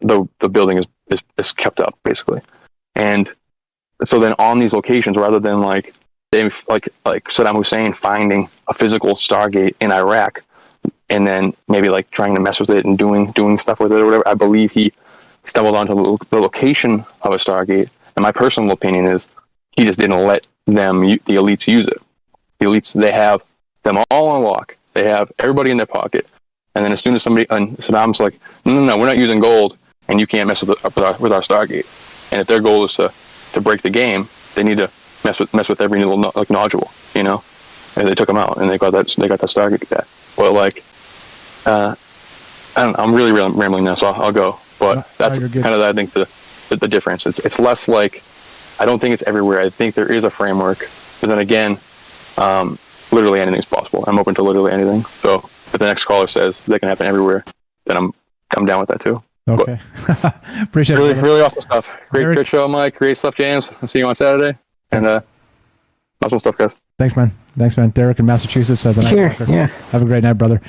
the 0.00 0.28
the 0.40 0.48
building 0.48 0.78
is, 0.78 0.86
is, 1.10 1.20
is 1.38 1.52
kept 1.52 1.80
up 1.80 1.98
basically, 2.04 2.40
and 2.94 3.30
so 4.04 4.20
then 4.20 4.34
on 4.38 4.58
these 4.58 4.72
locations, 4.72 5.16
rather 5.16 5.40
than 5.40 5.60
like 5.60 5.94
they 6.30 6.50
like 6.68 6.88
like 7.04 7.24
Saddam 7.24 7.56
Hussein 7.56 7.92
finding 7.92 8.48
a 8.68 8.74
physical 8.74 9.14
Stargate 9.14 9.74
in 9.80 9.90
Iraq, 9.90 10.44
and 11.08 11.26
then 11.26 11.54
maybe 11.68 11.88
like 11.88 12.10
trying 12.10 12.34
to 12.34 12.40
mess 12.40 12.60
with 12.60 12.70
it 12.70 12.84
and 12.84 12.98
doing 12.98 13.32
doing 13.32 13.58
stuff 13.58 13.80
with 13.80 13.92
it 13.92 13.96
or 13.96 14.04
whatever. 14.04 14.28
I 14.28 14.34
believe 14.34 14.72
he 14.72 14.92
stumbled 15.44 15.74
onto 15.74 15.94
the, 15.94 16.26
the 16.30 16.40
location 16.40 17.04
of 17.22 17.32
a 17.32 17.36
Stargate, 17.36 17.88
and 18.16 18.22
my 18.22 18.32
personal 18.32 18.70
opinion 18.72 19.06
is 19.06 19.26
he 19.72 19.84
just 19.84 19.98
didn't 19.98 20.26
let 20.26 20.46
them 20.66 21.00
the 21.00 21.18
elites 21.28 21.66
use 21.66 21.86
it. 21.86 21.98
The 22.58 22.66
elites 22.66 22.92
they 22.92 23.12
have 23.12 23.42
them 23.84 24.04
all 24.10 24.28
on 24.28 24.42
lock. 24.42 24.76
They 24.98 25.08
have 25.08 25.30
everybody 25.38 25.70
in 25.70 25.76
their 25.76 25.86
pocket, 25.86 26.26
and 26.74 26.84
then 26.84 26.90
as 26.90 27.00
soon 27.00 27.14
as 27.14 27.22
somebody 27.22 27.46
and 27.50 27.76
Saddam's 27.78 28.18
like, 28.18 28.34
no, 28.64 28.72
no, 28.72 28.84
no, 28.84 28.98
we're 28.98 29.06
not 29.06 29.16
using 29.16 29.38
gold, 29.38 29.78
and 30.08 30.18
you 30.18 30.26
can't 30.26 30.48
mess 30.48 30.60
with, 30.60 30.70
the, 30.70 30.88
with 30.88 30.98
our 30.98 31.16
with 31.18 31.32
our 31.32 31.40
Stargate. 31.40 31.86
And 32.32 32.40
if 32.40 32.48
their 32.48 32.60
goal 32.60 32.82
is 32.82 32.94
to 32.94 33.12
to 33.52 33.60
break 33.60 33.82
the 33.82 33.90
game, 33.90 34.28
they 34.56 34.64
need 34.64 34.78
to 34.78 34.90
mess 35.24 35.38
with 35.38 35.54
mess 35.54 35.68
with 35.68 35.80
every 35.80 36.00
little 36.00 36.16
no, 36.16 36.32
like 36.34 36.50
nodule, 36.50 36.90
you 37.14 37.22
know. 37.22 37.44
And 37.94 38.08
they 38.08 38.16
took 38.16 38.26
them 38.26 38.36
out, 38.36 38.56
and 38.56 38.68
they 38.68 38.76
got 38.76 38.90
that 38.90 39.06
they 39.16 39.28
got 39.28 39.38
that 39.38 39.50
Stargate 39.50 39.88
back. 39.88 40.08
But 40.36 40.52
like, 40.52 40.82
uh, 41.64 41.94
I 42.74 42.82
don't, 42.82 42.98
I'm 42.98 43.14
really, 43.14 43.30
rambling 43.30 43.84
now, 43.84 43.94
so 43.94 44.08
I'll, 44.08 44.24
I'll 44.24 44.32
go. 44.32 44.58
But 44.80 45.08
that's 45.16 45.38
kind 45.38 45.74
of 45.76 45.80
I 45.80 45.92
think 45.92 46.12
the, 46.12 46.28
the 46.70 46.76
the 46.76 46.88
difference. 46.88 47.24
It's 47.24 47.38
it's 47.38 47.60
less 47.60 47.86
like 47.86 48.24
I 48.80 48.84
don't 48.84 48.98
think 48.98 49.12
it's 49.14 49.22
everywhere. 49.28 49.60
I 49.60 49.70
think 49.70 49.94
there 49.94 50.10
is 50.10 50.24
a 50.24 50.30
framework, 50.30 50.90
but 51.20 51.28
then 51.28 51.38
again, 51.38 51.78
um, 52.36 52.80
literally 53.12 53.40
anything's 53.40 53.64
possible. 53.64 54.04
I'm 54.06 54.18
open 54.18 54.34
to 54.36 54.42
literally 54.42 54.72
anything. 54.72 55.02
So 55.02 55.36
if 55.36 55.72
the 55.72 55.84
next 55.86 56.04
caller 56.04 56.26
says 56.28 56.58
that 56.66 56.78
can 56.80 56.88
happen 56.88 57.06
everywhere, 57.06 57.44
then 57.86 57.96
I'm 57.96 58.12
I'm 58.56 58.64
down 58.66 58.80
with 58.80 58.88
that 58.90 59.00
too. 59.00 59.22
Okay, 59.48 59.78
appreciate 60.62 60.98
really, 60.98 61.10
it. 61.12 61.16
Really 61.22 61.40
awesome 61.40 61.62
stuff. 61.62 61.90
Great, 62.10 62.24
Eric- 62.24 62.36
great 62.36 62.46
show, 62.46 62.68
Mike. 62.68 62.96
Great 62.96 63.16
stuff, 63.16 63.34
James. 63.34 63.72
I'll 63.80 63.88
see 63.88 63.98
you 64.00 64.06
on 64.06 64.14
Saturday. 64.14 64.58
And 64.92 65.06
uh, 65.06 65.20
awesome 66.22 66.38
stuff, 66.38 66.58
guys. 66.58 66.74
Thanks, 66.98 67.16
man. 67.16 67.32
Thanks, 67.56 67.76
man. 67.78 67.90
Derek 67.90 68.18
in 68.18 68.26
Massachusetts. 68.26 68.84
Uh, 68.84 68.92
the 68.92 69.02
night 69.02 69.10
Sure, 69.10 69.28
walker. 69.30 69.44
yeah. 69.48 69.66
Have 69.92 70.02
a 70.02 70.04
great 70.04 70.22
night, 70.22 70.34
brother. 70.34 70.60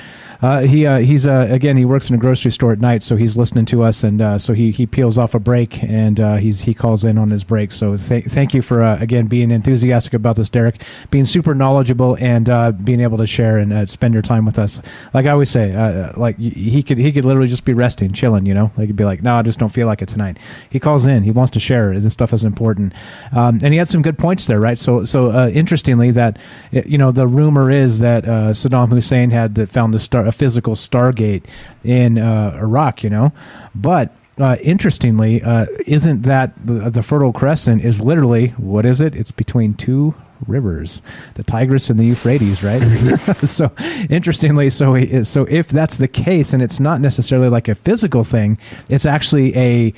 Uh, 0.42 0.62
he 0.62 0.86
uh, 0.86 1.00
he's 1.00 1.28
uh, 1.28 1.48
again 1.50 1.76
he 1.76 1.84
works 1.84 2.10
in 2.10 2.16
a 2.16 2.18
grocery 2.18 2.52
store 2.52 2.72
at 2.72 2.80
night, 2.80 3.04
so 3.04 3.18
he's 3.18 3.36
listening 3.36 3.66
to 3.66 3.84
us, 3.84 4.04
and 4.04 4.22
uh, 4.22 4.38
so 4.38 4.54
he, 4.54 4.72
he 4.72 4.86
peels 4.86 5.18
off 5.18 5.36
a 5.36 5.40
break, 5.40 5.84
and 5.84 6.20
uh, 6.20 6.36
he's 6.38 6.62
he 6.62 6.74
calls 6.74 7.04
in 7.04 7.18
on 7.18 7.30
his 7.30 7.44
break. 7.44 7.74
So 7.74 7.98
th- 7.98 8.26
thank 8.26 8.54
you 8.54 8.62
for 8.62 8.82
uh, 8.82 8.98
again 9.02 9.28
being 9.28 9.52
enthusiastic 9.52 10.14
about 10.14 10.38
this, 10.38 10.50
Derek, 10.50 10.82
being 11.12 11.26
super 11.26 11.54
knowledgeable, 11.54 12.16
and 12.22 12.46
being 12.86 13.02
able 13.02 13.18
to 13.18 13.28
share 13.28 13.58
and 13.58 13.90
spend 13.90 14.14
your 14.14 14.24
time 14.24 14.46
with 14.46 14.58
us. 14.58 14.82
Like 15.14 15.26
I 15.26 15.32
always 15.32 15.50
say, 15.50 15.76
like 16.16 16.38
he 16.38 16.84
could 16.84 16.98
he 16.98 17.12
could 17.12 17.26
literally 17.26 17.50
just 17.50 17.66
be 17.66 17.74
resting, 17.74 18.14
chilling, 18.14 18.46
you 18.46 18.54
know. 18.54 18.72
Like 18.78 18.88
he'd 18.88 18.96
be 18.96 19.04
like, 19.04 19.22
no, 19.22 19.36
I 19.36 19.42
just 19.42 19.60
don't 19.60 19.70
feel 19.74 19.88
like 19.88 20.02
it 20.02 20.08
tonight. 20.08 20.38
He 20.70 20.80
calls 20.80 21.06
in, 21.06 21.24
he 21.24 21.32
wants 21.32 21.52
to 21.52 21.60
share. 21.60 22.00
This 22.00 22.14
stuff 22.14 22.32
is 22.32 22.46
important, 22.46 22.94
um, 23.36 23.60
and 23.62 23.74
he 23.74 23.78
had 23.78 23.90
some 23.90 24.02
good 24.02 24.18
points 24.18 24.46
there, 24.46 24.60
right? 24.62 24.78
So 24.78 25.04
so 25.04 25.50
interestingly, 25.50 26.12
that 26.12 26.38
you 26.72 26.98
know 26.98 27.12
the 27.12 27.28
rumor 27.28 27.70
is 27.70 28.00
that 28.00 28.24
Saddam 28.24 28.90
Hussein 28.90 29.32
had 29.32 29.70
found 29.70 29.94
the 29.94 30.00
star 30.00 30.29
a 30.30 30.32
physical 30.32 30.76
Stargate 30.76 31.44
in 31.84 32.18
uh, 32.18 32.58
Iraq, 32.62 33.04
you 33.04 33.10
know, 33.10 33.34
but. 33.76 34.16
Uh, 34.42 34.56
interestingly, 34.64 35.44
uh, 35.44 35.66
isn't 35.86 36.22
that 36.22 36.54
the, 36.66 36.90
the 36.90 37.04
Fertile 37.04 37.34
Crescent 37.34 37.84
is 37.84 38.00
literally 38.00 38.48
what 38.52 38.86
is 38.86 39.02
it? 39.02 39.14
It's 39.14 39.34
between 39.34 39.74
two 39.74 40.16
rivers, 40.48 41.02
the 41.34 41.44
Tigris 41.44 41.90
and 41.90 42.00
the 42.00 42.06
Euphrates, 42.06 42.64
right? 42.64 42.80
so 43.44 43.70
interestingly, 44.10 44.70
so 44.70 45.24
so 45.24 45.44
if 45.44 45.68
that's 45.68 45.98
the 45.98 46.08
case, 46.08 46.54
and 46.54 46.62
it's 46.62 46.80
not 46.80 47.02
necessarily 47.02 47.50
like 47.50 47.68
a 47.68 47.76
physical 47.76 48.24
thing, 48.24 48.58
it's 48.88 49.06
actually 49.06 49.54
a 49.58 49.94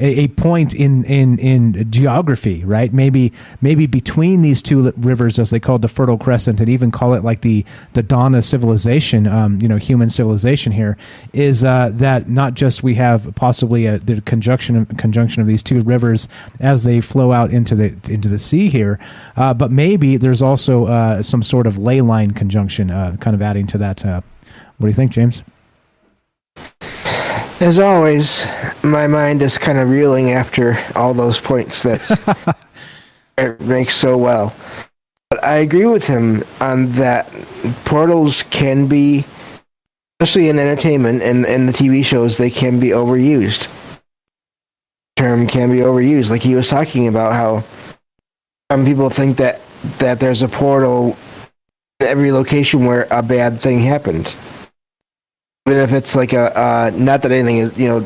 a, 0.00 0.20
a 0.20 0.28
point 0.28 0.74
in, 0.74 1.04
in 1.04 1.38
in 1.38 1.90
geography, 1.90 2.64
right? 2.64 2.92
Maybe 2.92 3.32
maybe 3.60 3.86
between 3.86 4.42
these 4.42 4.62
two 4.62 4.92
rivers, 4.96 5.38
as 5.38 5.50
they 5.50 5.58
call 5.58 5.76
it, 5.76 5.82
the 5.82 5.88
Fertile 5.88 6.18
Crescent, 6.18 6.60
and 6.60 6.68
even 6.68 6.90
call 6.90 7.14
it 7.14 7.24
like 7.24 7.40
the 7.40 7.64
the 7.94 8.02
dawn 8.02 8.34
of 8.34 8.44
civilization, 8.44 9.26
um, 9.26 9.58
you 9.60 9.66
know, 9.66 9.76
human 9.76 10.08
civilization 10.08 10.70
here, 10.72 10.96
is 11.32 11.64
uh, 11.64 11.90
that 11.94 12.28
not 12.28 12.54
just 12.54 12.82
we 12.82 12.94
have 12.94 13.34
possibly 13.34 13.86
a, 13.86 13.98
the 13.98 14.20
conjunction 14.20 14.76
of, 14.76 14.88
conjunction 14.96 15.40
of 15.40 15.48
these 15.48 15.62
two 15.62 15.80
rivers 15.80 16.28
as 16.60 16.84
they 16.84 17.00
flow 17.00 17.32
out 17.32 17.50
into 17.50 17.74
the 17.74 17.96
into 18.08 18.28
the 18.28 18.38
sea 18.38 18.68
here, 18.68 19.00
uh, 19.36 19.52
but 19.52 19.72
maybe 19.72 20.16
there's 20.16 20.42
also 20.42 20.86
uh, 20.86 21.22
some 21.22 21.42
sort 21.42 21.66
of 21.66 21.76
ley 21.76 22.00
line 22.00 22.30
conjunction, 22.30 22.90
uh, 22.92 23.16
kind 23.18 23.34
of 23.34 23.42
adding 23.42 23.66
to 23.66 23.78
that. 23.78 24.04
Uh, 24.04 24.20
what 24.76 24.86
do 24.86 24.90
you 24.90 24.92
think, 24.92 25.10
James? 25.10 25.42
As 27.60 27.80
always, 27.80 28.46
my 28.84 29.08
mind 29.08 29.42
is 29.42 29.58
kind 29.58 29.78
of 29.78 29.90
reeling 29.90 30.30
after 30.30 30.78
all 30.94 31.12
those 31.12 31.40
points 31.40 31.82
that 31.82 32.56
it 33.38 33.60
makes 33.60 33.96
so 33.96 34.16
well. 34.16 34.54
But 35.28 35.42
I 35.42 35.56
agree 35.56 35.86
with 35.86 36.06
him 36.06 36.44
on 36.60 36.92
that 36.92 37.28
portals 37.84 38.44
can 38.44 38.86
be, 38.86 39.24
especially 40.20 40.48
in 40.48 40.60
entertainment 40.60 41.20
and, 41.20 41.44
in 41.46 41.66
the 41.66 41.72
TV 41.72 42.04
shows, 42.04 42.38
they 42.38 42.48
can 42.48 42.78
be 42.78 42.90
overused. 42.90 43.66
Term 45.16 45.48
can 45.48 45.72
be 45.72 45.78
overused. 45.78 46.30
Like 46.30 46.42
he 46.42 46.54
was 46.54 46.68
talking 46.68 47.08
about 47.08 47.32
how 47.32 47.64
some 48.70 48.84
people 48.84 49.10
think 49.10 49.38
that, 49.38 49.60
that 49.98 50.20
there's 50.20 50.42
a 50.42 50.48
portal 50.48 51.16
in 51.98 52.06
every 52.06 52.30
location 52.30 52.86
where 52.86 53.08
a 53.10 53.20
bad 53.20 53.58
thing 53.58 53.80
happened 53.80 54.32
even 55.68 55.82
if 55.82 55.92
it's 55.92 56.16
like 56.16 56.32
a 56.32 56.56
uh, 56.58 56.90
not 56.94 57.20
that 57.22 57.30
anything 57.30 57.58
is 57.58 57.78
you 57.78 57.88
know 57.88 58.00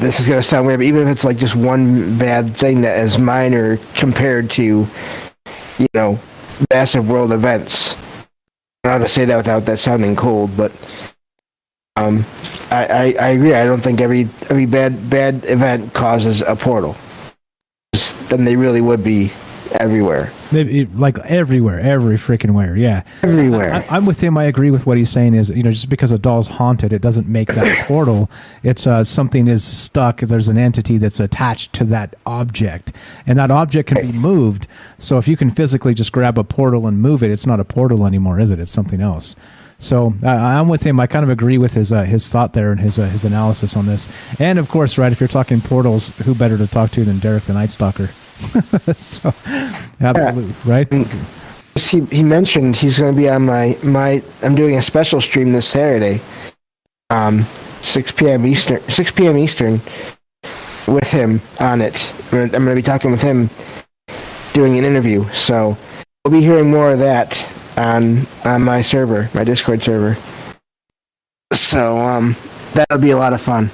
this 0.00 0.20
is 0.20 0.26
going 0.26 0.40
to 0.40 0.42
sound 0.42 0.66
weird 0.66 0.80
but 0.80 0.86
even 0.86 1.02
if 1.02 1.08
it's 1.08 1.24
like 1.24 1.36
just 1.36 1.54
one 1.54 2.18
bad 2.18 2.56
thing 2.56 2.80
that 2.80 2.98
is 2.98 3.18
minor 3.18 3.76
compared 3.94 4.50
to 4.50 4.86
you 5.78 5.86
know 5.92 6.18
massive 6.72 7.08
world 7.08 7.32
events. 7.32 7.94
I 7.94 7.98
don't 7.98 8.84
know 8.84 8.90
how 8.92 8.98
to 8.98 9.08
say 9.08 9.26
that 9.26 9.36
without 9.36 9.66
that 9.66 9.78
sounding 9.78 10.16
cold 10.16 10.56
but 10.56 10.72
um 11.96 12.24
I, 12.70 12.86
I, 12.86 13.02
I 13.20 13.28
agree. 13.30 13.52
I 13.52 13.64
don't 13.66 13.80
think 13.80 14.00
every 14.00 14.22
every 14.48 14.64
bad 14.64 15.10
bad 15.10 15.44
event 15.44 15.92
causes 15.92 16.40
a 16.40 16.56
portal. 16.56 16.96
Then 18.28 18.44
they 18.44 18.56
really 18.56 18.80
would 18.80 19.04
be 19.04 19.30
everywhere 19.72 20.32
Maybe, 20.52 20.86
like 20.86 21.16
everywhere, 21.18 21.78
every 21.78 22.16
freaking 22.16 22.50
where, 22.50 22.76
yeah. 22.76 23.04
Everywhere. 23.22 23.72
I, 23.74 23.96
I'm 23.96 24.04
with 24.04 24.20
him. 24.20 24.36
I 24.36 24.44
agree 24.44 24.72
with 24.72 24.84
what 24.84 24.98
he's 24.98 25.10
saying. 25.10 25.34
Is 25.34 25.48
you 25.50 25.62
know 25.62 25.70
just 25.70 25.88
because 25.88 26.10
a 26.10 26.18
doll's 26.18 26.48
haunted, 26.48 26.92
it 26.92 27.00
doesn't 27.00 27.28
make 27.28 27.54
that 27.54 27.84
portal. 27.86 28.28
It's 28.64 28.86
uh, 28.86 29.04
something 29.04 29.46
is 29.46 29.62
stuck. 29.62 30.20
There's 30.20 30.48
an 30.48 30.58
entity 30.58 30.98
that's 30.98 31.20
attached 31.20 31.72
to 31.74 31.84
that 31.84 32.16
object, 32.26 32.92
and 33.26 33.38
that 33.38 33.50
object 33.52 33.90
can 33.90 34.10
be 34.10 34.16
moved. 34.16 34.66
So 34.98 35.18
if 35.18 35.28
you 35.28 35.36
can 35.36 35.50
physically 35.50 35.94
just 35.94 36.10
grab 36.10 36.36
a 36.36 36.44
portal 36.44 36.88
and 36.88 37.00
move 37.00 37.22
it, 37.22 37.30
it's 37.30 37.46
not 37.46 37.60
a 37.60 37.64
portal 37.64 38.04
anymore, 38.06 38.40
is 38.40 38.50
it? 38.50 38.58
It's 38.58 38.72
something 38.72 39.00
else. 39.00 39.36
So 39.78 40.12
uh, 40.22 40.28
I'm 40.28 40.68
with 40.68 40.82
him. 40.82 40.98
I 40.98 41.06
kind 41.06 41.22
of 41.22 41.30
agree 41.30 41.58
with 41.58 41.74
his 41.74 41.92
uh, 41.92 42.02
his 42.02 42.28
thought 42.28 42.54
there 42.54 42.72
and 42.72 42.80
his 42.80 42.98
uh, 42.98 43.06
his 43.06 43.24
analysis 43.24 43.76
on 43.76 43.86
this. 43.86 44.08
And 44.40 44.58
of 44.58 44.68
course, 44.68 44.98
right, 44.98 45.12
if 45.12 45.20
you're 45.20 45.28
talking 45.28 45.60
portals, 45.60 46.08
who 46.18 46.34
better 46.34 46.58
to 46.58 46.66
talk 46.66 46.90
to 46.92 47.04
than 47.04 47.20
Derek 47.20 47.44
the 47.44 47.52
Night 47.52 47.70
Stalker? 47.70 48.10
so 48.96 49.34
absolutely 50.00 50.54
right. 50.64 50.92
he, 51.76 52.00
he 52.06 52.22
mentioned 52.22 52.76
he's 52.76 52.98
going 52.98 53.14
to 53.14 53.20
be 53.20 53.28
on 53.28 53.44
my 53.44 53.76
my 53.82 54.22
i'm 54.42 54.54
doing 54.54 54.76
a 54.76 54.82
special 54.82 55.20
stream 55.20 55.52
this 55.52 55.66
saturday 55.66 56.20
um 57.10 57.44
6 57.82 58.12
p.m 58.12 58.46
eastern 58.46 58.80
6 58.88 59.12
p.m 59.12 59.36
eastern 59.38 59.80
with 60.90 61.10
him 61.10 61.40
on 61.58 61.80
it. 61.80 62.12
I'm 62.24 62.30
going 62.30 62.50
to, 62.50 62.56
I'm 62.56 62.64
going 62.64 62.76
to 62.76 62.82
be 62.82 62.82
talking 62.82 63.10
with 63.10 63.22
him 63.22 63.48
doing 64.52 64.76
an 64.78 64.84
interview. 64.84 65.28
So 65.30 65.76
we'll 66.24 66.32
be 66.32 66.40
hearing 66.40 66.70
more 66.70 66.92
of 66.92 66.98
that 66.98 67.46
on 67.76 68.26
on 68.44 68.62
my 68.62 68.82
server 68.82 69.30
my 69.32 69.44
discord 69.44 69.82
server. 69.82 70.16
So 71.52 71.96
um 71.98 72.36
that'll 72.74 72.98
be 72.98 73.10
a 73.10 73.16
lot 73.16 73.32
of 73.32 73.40
fun 73.40 73.70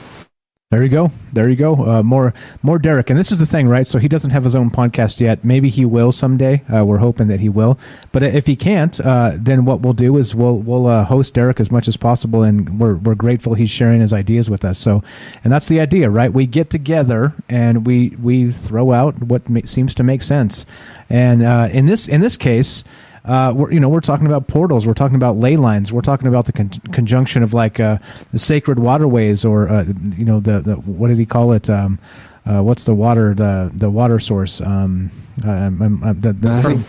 There 0.72 0.82
you 0.82 0.88
go. 0.88 1.12
There 1.32 1.48
you 1.48 1.54
go. 1.54 1.76
Uh, 1.76 2.02
more, 2.02 2.34
more 2.60 2.80
Derek. 2.80 3.08
And 3.08 3.16
this 3.16 3.30
is 3.30 3.38
the 3.38 3.46
thing, 3.46 3.68
right? 3.68 3.86
So 3.86 4.00
he 4.00 4.08
doesn't 4.08 4.32
have 4.32 4.42
his 4.42 4.56
own 4.56 4.68
podcast 4.68 5.20
yet. 5.20 5.44
Maybe 5.44 5.68
he 5.68 5.84
will 5.84 6.10
someday. 6.10 6.64
Uh, 6.68 6.84
we're 6.84 6.98
hoping 6.98 7.28
that 7.28 7.38
he 7.38 7.48
will. 7.48 7.78
But 8.10 8.24
if 8.24 8.46
he 8.46 8.56
can't, 8.56 8.98
uh, 8.98 9.34
then 9.36 9.64
what 9.64 9.82
we'll 9.82 9.92
do 9.92 10.16
is 10.16 10.34
we'll 10.34 10.58
we'll 10.58 10.88
uh, 10.88 11.04
host 11.04 11.34
Derek 11.34 11.60
as 11.60 11.70
much 11.70 11.86
as 11.86 11.96
possible, 11.96 12.42
and 12.42 12.80
we're 12.80 12.96
we're 12.96 13.14
grateful 13.14 13.54
he's 13.54 13.70
sharing 13.70 14.00
his 14.00 14.12
ideas 14.12 14.50
with 14.50 14.64
us. 14.64 14.76
So, 14.76 15.04
and 15.44 15.52
that's 15.52 15.68
the 15.68 15.78
idea, 15.78 16.10
right? 16.10 16.32
We 16.32 16.46
get 16.46 16.68
together 16.68 17.32
and 17.48 17.86
we 17.86 18.16
we 18.20 18.50
throw 18.50 18.90
out 18.92 19.22
what 19.22 19.48
ma- 19.48 19.60
seems 19.66 19.94
to 19.94 20.02
make 20.02 20.20
sense. 20.24 20.66
And 21.08 21.44
uh, 21.44 21.68
in 21.70 21.86
this 21.86 22.08
in 22.08 22.20
this 22.20 22.36
case. 22.36 22.82
Uh, 23.26 23.52
we're 23.56 23.72
you 23.72 23.80
know 23.80 23.88
we're 23.88 24.00
talking 24.00 24.26
about 24.26 24.46
portals, 24.46 24.86
we're 24.86 24.94
talking 24.94 25.16
about 25.16 25.36
ley 25.36 25.56
lines, 25.56 25.92
we're 25.92 26.00
talking 26.00 26.28
about 26.28 26.46
the 26.46 26.52
con- 26.52 26.70
conjunction 26.92 27.42
of 27.42 27.52
like 27.52 27.80
uh, 27.80 27.98
the 28.32 28.38
sacred 28.38 28.78
waterways, 28.78 29.44
or 29.44 29.68
uh, 29.68 29.84
you 30.16 30.24
know 30.24 30.38
the, 30.40 30.60
the 30.60 30.74
what 30.76 31.08
did 31.08 31.18
he 31.18 31.26
call 31.26 31.52
it? 31.52 31.68
Um, 31.68 31.98
uh, 32.46 32.62
what's 32.62 32.84
the 32.84 32.94
water 32.94 33.34
the 33.34 33.70
the 33.74 33.90
water 33.90 34.20
source? 34.20 34.60
Um, 34.60 35.10
um, 35.44 35.82
um, 35.82 36.02
uh, 36.04 36.12
the, 36.12 36.32
the, 36.32 36.50
I 36.52 36.62
think- 36.62 36.86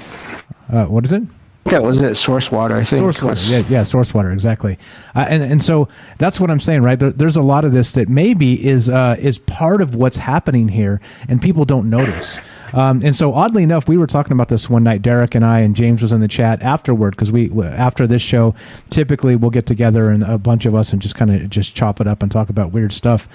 uh, 0.72 0.85
what 0.85 1.03
is 1.05 1.11
it? 1.11 1.23
That 1.69 1.84
was 1.84 2.02
it. 2.02 2.15
Source 2.15 2.49
water, 2.52 2.76
I 2.76 2.84
think. 2.84 2.99
Source 3.02 3.22
water, 3.22 3.41
yeah, 3.44 3.64
yeah, 3.69 3.84
source 3.84 4.14
water, 4.14 4.31
exactly. 4.31 4.77
Uh, 5.14 5.26
and 5.30 5.44
and 5.44 5.61
so 5.61 5.89
that's 6.18 6.39
what 6.39 6.49
I'm 6.49 6.61
saying, 6.61 6.81
right? 6.81 6.98
There, 6.98 7.11
there's 7.11 7.35
a 7.35 7.41
lot 7.41 7.65
of 7.65 7.73
this 7.73 7.91
that 7.91 8.07
maybe 8.07 8.65
is 8.65 8.89
uh, 8.89 9.18
is 9.19 9.38
part 9.38 9.81
of 9.81 9.95
what's 9.95 10.18
happening 10.18 10.69
here, 10.69 11.02
and 11.27 11.41
people 11.41 11.65
don't 11.65 11.89
notice. 11.89 12.39
Um, 12.73 13.02
and 13.03 13.15
so, 13.15 13.34
oddly 13.34 13.64
enough, 13.64 13.88
we 13.88 13.98
were 13.98 14.07
talking 14.07 14.31
about 14.31 14.48
this 14.48 14.69
one 14.69 14.84
night. 14.84 15.02
Derek 15.02 15.35
and 15.35 15.45
I 15.45 15.60
and 15.60 15.76
James 15.76 16.02
was 16.02 16.14
in 16.14 16.22
the 16.22 16.27
chat 16.27 16.61
afterward 16.61 17.11
because 17.11 17.31
we 17.31 17.52
after 17.64 18.07
this 18.07 18.22
show, 18.22 18.56
typically 18.89 19.35
we'll 19.35 19.52
get 19.52 19.65
together 19.65 20.10
and 20.10 20.23
a 20.23 20.38
bunch 20.38 20.65
of 20.65 20.73
us 20.73 20.94
and 20.94 21.02
just 21.02 21.15
kind 21.15 21.31
of 21.31 21.49
just 21.49 21.76
chop 21.76 21.99
it 21.99 22.07
up 22.07 22.23
and 22.23 22.31
talk 22.31 22.49
about 22.49 22.72
weird 22.72 22.94
stuff. 22.94 23.27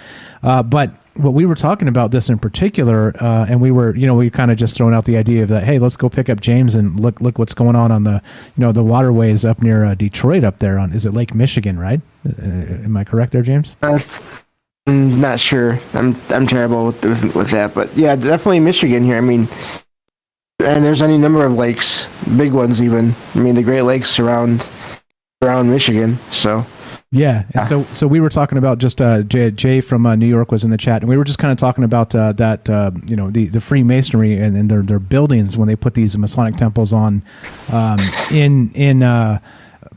Uh, 0.43 0.63
but 0.63 0.91
what 1.15 1.35
we 1.35 1.45
were 1.45 1.55
talking 1.55 1.89
about 1.89 2.11
this 2.11 2.29
in 2.29 2.39
particular, 2.39 3.15
uh, 3.21 3.47
and 3.49 3.61
we 3.61 3.71
were, 3.71 3.95
you 3.97 4.07
know, 4.07 4.15
we 4.15 4.31
kind 4.31 4.51
of 4.51 4.57
just 4.57 4.77
thrown 4.77 4.95
out 4.95 5.05
the 5.05 5.17
idea 5.17 5.43
of 5.43 5.49
that. 5.51 5.65
Hey, 5.65 5.79
let's 5.79 5.97
go 5.97 6.09
pick 6.09 6.31
up 6.31 6.41
James 6.41 6.75
and 6.75 6.99
look 6.99 7.21
look 7.21 7.39
what's 7.39 7.55
going 7.55 7.77
on 7.77 7.93
on 7.93 8.05
the, 8.05 8.23
you 8.57 8.61
know, 8.61 8.73
the 8.73 8.83
waterways 8.83 9.45
up 9.45 9.63
near 9.63 9.85
uh, 9.85 9.95
Detroit 9.95 10.45
up 10.45 10.59
there 10.59 10.79
on 10.79 10.93
is 10.93 11.05
it 11.05 11.13
Lake 11.13 11.35
Michigan, 11.35 11.79
right? 11.79 12.01
Uh, 12.27 12.43
am 12.43 12.97
I 12.97 13.05
correct 13.05 13.33
there, 13.33 13.43
James? 13.43 13.77
Uh, 13.83 13.99
I'm 14.87 15.21
not 15.21 15.39
sure. 15.39 15.79
I'm 15.95 16.17
I'm 16.31 16.47
terrible 16.47 16.87
with, 16.87 17.05
with 17.05 17.37
with 17.37 17.51
that, 17.51 17.75
but 17.75 17.95
yeah, 17.97 18.17
definitely 18.17 18.61
Michigan 18.61 19.05
here. 19.05 19.17
I 19.17 19.21
mean, 19.21 19.49
and 20.61 20.85
there's 20.85 21.03
any 21.03 21.19
number 21.19 21.45
of 21.45 21.53
lakes, 21.53 22.09
big 22.37 22.53
ones 22.53 22.83
even. 22.83 23.15
I 23.35 23.39
mean, 23.39 23.55
the 23.55 23.63
Great 23.63 23.83
Lakes 23.83 24.11
surround 24.11 24.67
around 25.43 25.71
Michigan, 25.71 26.19
so 26.31 26.65
Yeah, 27.15 27.45
and 27.55 27.67
so 27.67 27.85
so 27.93 28.07
we 28.07 28.21
were 28.21 28.31
talking 28.31 28.57
about 28.57 28.79
just 28.79 29.03
uh, 29.03 29.23
Jay, 29.23 29.51
Jay 29.51 29.83
from 29.83 30.07
uh, 30.07 30.17
New 30.17 30.27
York 30.27 30.51
was 30.51 30.65
in 30.65 30.71
the 30.71 30.79
chat, 30.79 31.03
and 31.03 31.11
we 31.11 31.19
were 31.19 31.25
just 31.25 31.39
kind 31.39 31.53
of 31.53 31.59
talking 31.59 31.85
about 31.85 32.15
uh, 32.15 32.33
that 32.33 32.71
uh, 32.71 32.91
you 33.07 33.15
know 33.15 33.31
the 33.31 33.49
the 33.49 33.61
Freemasonry 33.61 34.33
and, 34.39 34.57
and 34.57 34.71
their 34.71 34.81
their 34.81 34.99
buildings 34.99 35.59
when 35.59 35.69
they 35.69 35.77
put 35.77 35.93
these 35.93 36.17
Masonic 36.17 36.57
temples 36.57 36.95
on 36.95 37.23
um, 37.71 37.99
in 38.33 38.73
in. 38.73 39.03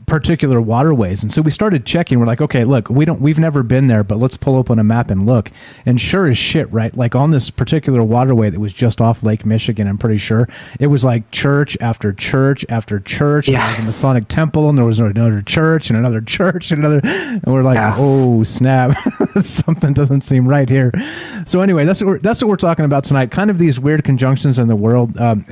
Particular 0.06 0.60
waterways. 0.60 1.22
And 1.22 1.32
so 1.32 1.42
we 1.42 1.50
started 1.50 1.84
checking. 1.84 2.20
We're 2.20 2.26
like 2.26 2.40
okay 2.40 2.64
look 2.64 2.88
we 2.88 3.04
don't 3.04 3.20
we've 3.20 3.40
never 3.40 3.62
been 3.64 3.88
there 3.88 4.04
but 4.04 4.18
let's 4.18 4.36
pull 4.36 4.54
open 4.54 4.78
a 4.78 4.84
map 4.84 5.10
and 5.10 5.26
look. 5.26 5.50
And 5.84 6.00
sure 6.00 6.28
as 6.28 6.38
shit 6.38 6.72
right 6.72 6.96
like 6.96 7.16
on 7.16 7.32
this 7.32 7.50
particular 7.50 8.04
waterway 8.04 8.50
that 8.50 8.60
was 8.60 8.72
just 8.72 9.00
off 9.00 9.22
lake 9.24 9.44
michigan 9.44 9.88
i'm 9.88 9.98
pretty 9.98 10.18
sure 10.18 10.48
it 10.78 10.86
was 10.86 11.04
like 11.04 11.28
church 11.32 11.76
after 11.80 12.12
church 12.12 12.64
after 12.68 13.00
church. 13.00 13.48
Yeah. 13.48 13.64
there 13.64 13.70
was 13.70 13.78
a 13.80 13.82
masonic 13.82 14.28
temple 14.28 14.68
and 14.68 14.78
there 14.78 14.84
was 14.84 15.00
another 15.00 15.42
church 15.42 15.90
and 15.90 15.98
another 15.98 16.20
church 16.20 16.70
and 16.70 16.84
another 16.84 17.00
and 17.04 17.42
we're 17.46 17.64
like 17.64 17.78
oh 17.98 18.44
snap 18.44 18.96
something 19.40 19.92
doesn't 19.92 20.20
seem 20.20 20.46
right 20.46 20.68
here. 20.68 20.92
So 21.46 21.62
anyway 21.62 21.84
that's 21.84 22.00
what 22.00 22.06
we're, 22.06 22.18
that's 22.18 22.40
what 22.40 22.48
we're 22.48 22.56
talking 22.56 22.84
about 22.84 23.02
tonight 23.02 23.32
kind 23.32 23.50
of 23.50 23.58
these 23.58 23.80
weird 23.80 24.04
conjunctions 24.04 24.58
in 24.60 24.68
the 24.68 24.76
world. 24.76 25.18
Um, 25.18 25.44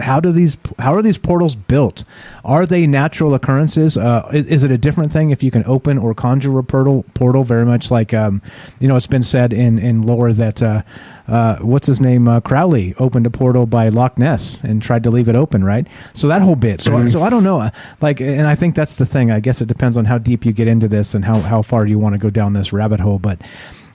how 0.00 0.18
do 0.18 0.32
these 0.32 0.56
how 0.78 0.94
are 0.94 1.02
these 1.02 1.18
portals 1.18 1.56
built? 1.56 2.04
Are 2.44 2.64
they 2.64 2.86
natural 2.86 3.34
occurrences 3.34 3.97
uh, 3.98 4.30
is, 4.32 4.46
is, 4.46 4.64
it 4.64 4.70
a 4.70 4.78
different 4.78 5.12
thing 5.12 5.30
if 5.30 5.42
you 5.42 5.50
can 5.50 5.64
open 5.64 5.98
or 5.98 6.14
conjure 6.14 6.58
a 6.58 6.64
portal? 6.64 7.04
Portal, 7.14 7.44
very 7.44 7.66
much 7.66 7.90
like 7.90 8.14
um, 8.14 8.40
you 8.80 8.88
know, 8.88 8.96
it's 8.96 9.06
been 9.06 9.22
said 9.22 9.52
in 9.52 9.78
in 9.78 10.02
lore 10.02 10.32
that 10.32 10.62
uh, 10.62 10.82
uh, 11.26 11.58
what's 11.58 11.86
his 11.86 12.00
name 12.00 12.28
uh, 12.28 12.40
Crowley 12.40 12.94
opened 12.98 13.26
a 13.26 13.30
portal 13.30 13.66
by 13.66 13.88
Loch 13.88 14.18
Ness 14.18 14.62
and 14.62 14.80
tried 14.80 15.04
to 15.04 15.10
leave 15.10 15.28
it 15.28 15.36
open, 15.36 15.62
right? 15.62 15.86
So 16.14 16.28
that 16.28 16.42
whole 16.42 16.56
bit. 16.56 16.80
So 16.80 17.06
so 17.06 17.22
I 17.22 17.30
don't 17.30 17.44
know, 17.44 17.70
like, 18.00 18.20
and 18.20 18.46
I 18.46 18.54
think 18.54 18.74
that's 18.74 18.96
the 18.96 19.06
thing. 19.06 19.30
I 19.30 19.40
guess 19.40 19.60
it 19.60 19.66
depends 19.66 19.96
on 19.96 20.04
how 20.04 20.18
deep 20.18 20.46
you 20.46 20.52
get 20.52 20.68
into 20.68 20.88
this 20.88 21.14
and 21.14 21.24
how 21.24 21.40
how 21.40 21.62
far 21.62 21.86
you 21.86 21.98
want 21.98 22.14
to 22.14 22.18
go 22.18 22.30
down 22.30 22.52
this 22.52 22.72
rabbit 22.72 23.00
hole, 23.00 23.18
but. 23.18 23.40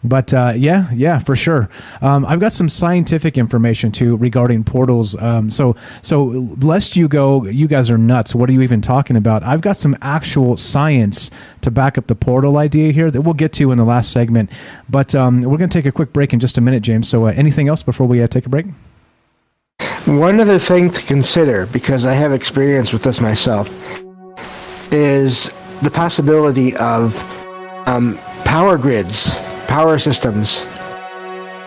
But 0.04 0.34
uh, 0.34 0.54
yeah, 0.56 0.92
yeah, 0.94 1.20
for 1.20 1.36
sure. 1.36 1.70
Um, 2.02 2.26
I've 2.26 2.40
got 2.40 2.54
some 2.54 2.70
scientific 2.70 3.38
information 3.38 3.92
too 3.92 4.18
regarding 4.18 4.64
portals. 4.64 5.16
Um, 5.22 5.50
so, 5.50 5.76
so 6.02 6.24
lest 6.60 6.96
you 6.96 7.08
go, 7.08 7.46
you 7.46 7.68
guys 7.68 7.90
are 7.90 7.98
nuts. 7.98 8.36
What 8.36 8.50
are 8.50 8.54
you 8.54 8.62
even 8.62 8.82
talking 8.82 9.16
about? 9.16 9.44
I've 9.44 9.62
got 9.62 9.78
some 9.78 9.96
actual 10.02 10.58
science 10.58 11.32
to 11.62 11.72
back 11.72 11.98
up 11.98 12.08
the 12.08 12.16
portal 12.16 12.58
idea 12.58 12.92
here 12.92 13.10
that 13.10 13.22
we'll 13.22 13.34
get 13.34 13.54
to 13.54 13.72
in 13.72 13.78
the 13.78 13.86
last 13.86 14.12
segment. 14.12 14.50
But 14.90 15.16
um, 15.16 15.42
we're 15.42 15.58
going 15.58 15.70
to 15.70 15.78
take 15.78 15.86
a 15.86 15.92
quick 15.92 16.12
break 16.12 16.34
in 16.34 16.40
just 16.40 16.58
a 16.58 16.62
minute, 16.62 16.84
James. 16.84 17.08
So, 17.08 17.28
uh, 17.28 17.34
anything 17.36 17.68
else 17.68 17.84
before 17.84 18.08
we 18.08 18.22
uh, 18.22 18.28
take 18.28 18.46
a 18.46 18.50
break? 18.50 18.66
One 20.06 20.42
other 20.42 20.60
thing 20.60 20.90
to 20.92 21.02
consider, 21.06 21.66
because 21.68 22.06
I 22.06 22.14
have 22.14 22.34
experience 22.34 22.92
with 22.92 23.04
this 23.04 23.22
myself, 23.22 23.70
is 24.92 25.50
the 25.82 25.90
possibility 25.90 26.76
of 26.76 27.18
um, 27.88 28.18
power 28.44 28.78
grids, 28.78 29.40
power 29.74 29.98
systems, 29.98 30.66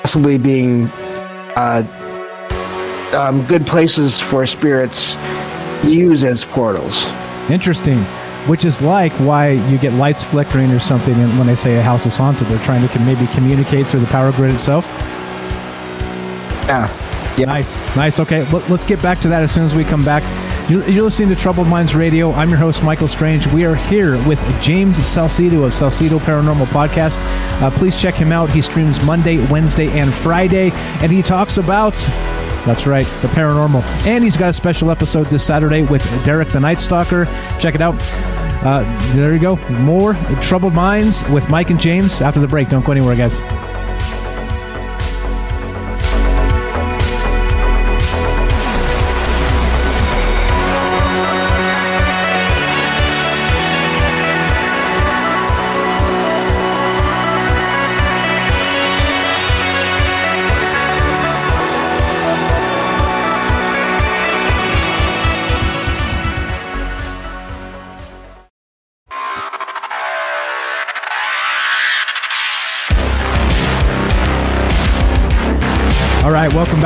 possibly 0.03 0.39
being 0.39 0.87
uh, 1.57 1.83
um, 3.13 3.45
good 3.47 3.67
places 3.67 4.21
for 4.21 4.47
spirits 4.47 5.17
to 5.83 5.93
use 5.93 6.23
as 6.23 6.45
portals. 6.45 7.11
Interesting. 7.51 7.99
Which 8.47 8.65
is 8.65 8.81
like 8.81 9.13
why 9.15 9.51
you 9.51 9.77
get 9.77 9.93
lights 9.95 10.23
flickering 10.23 10.71
or 10.71 10.79
something 10.79 11.15
and 11.15 11.37
when 11.37 11.49
they 11.49 11.57
say 11.57 11.79
a 11.79 11.83
house 11.83 12.07
is 12.07 12.17
haunted. 12.17 12.47
They're 12.47 12.61
trying 12.61 12.87
to 12.87 12.99
maybe 13.01 13.27
communicate 13.33 13.89
through 13.89 14.01
the 14.01 14.07
power 14.07 14.31
grid 14.31 14.55
itself. 14.55 14.87
Yeah. 16.69 17.35
Yeah. 17.37 17.47
Nice. 17.47 17.97
Nice. 17.97 18.21
Okay. 18.21 18.49
Let, 18.53 18.71
us 18.71 18.85
get 18.85 19.03
back 19.03 19.19
to 19.23 19.29
that 19.31 19.43
as 19.43 19.51
soon 19.51 19.65
as 19.65 19.75
we 19.75 19.83
come 19.83 20.05
back. 20.05 20.23
You're, 20.69 21.05
listening 21.05 21.29
to 21.29 21.37
Troubled 21.37 21.69
Minds 21.69 21.95
Radio. 21.95 22.33
I'm 22.33 22.49
your 22.49 22.59
host, 22.59 22.83
Michael 22.83 23.07
Strange. 23.07 23.47
We 23.53 23.65
are 23.65 23.77
here 23.77 24.17
with 24.27 24.41
James 24.61 24.99
Salsido 24.99 25.65
of 25.65 25.73
Salsido 25.73 26.19
Paranormal 26.19 26.67
Podcast. 26.67 27.19
Uh, 27.63 27.71
please 27.71 28.01
check 28.01 28.15
him 28.15 28.33
out. 28.33 28.51
He 28.51 28.61
streams 28.61 29.01
Monday, 29.05 29.39
Wednesday, 29.47 29.87
and 29.97 30.13
Friday, 30.13 30.73
and 30.73 31.13
he 31.13 31.23
talks 31.23 31.59
about. 31.59 31.95
That's 32.67 32.85
right, 32.85 33.07
the 33.23 33.29
paranormal. 33.29 33.85
And 34.09 34.25
he's 34.25 34.37
got 34.37 34.51
a 34.51 34.53
special 34.53 34.91
episode 34.91 35.29
this 35.29 35.47
Saturday 35.47 35.85
with 35.85 36.03
Derek 36.25 36.49
the 36.49 36.59
Night 36.59 36.81
Stalker. 36.81 37.27
Check 37.61 37.77
it 37.77 37.81
out. 37.81 37.95
Uh, 38.65 38.83
there 39.15 39.33
you 39.35 39.39
go. 39.39 39.55
More 39.71 40.15
Troubled 40.43 40.75
Minds 40.75 41.23
with 41.29 41.49
Mike 41.49 41.71
and 41.71 41.79
James 41.79 42.21
after 42.21 42.41
the 42.41 42.49
break. 42.49 42.71
Don't 42.71 42.85
go 42.85 42.91
anywhere, 42.91 43.15
guys. 43.15 43.39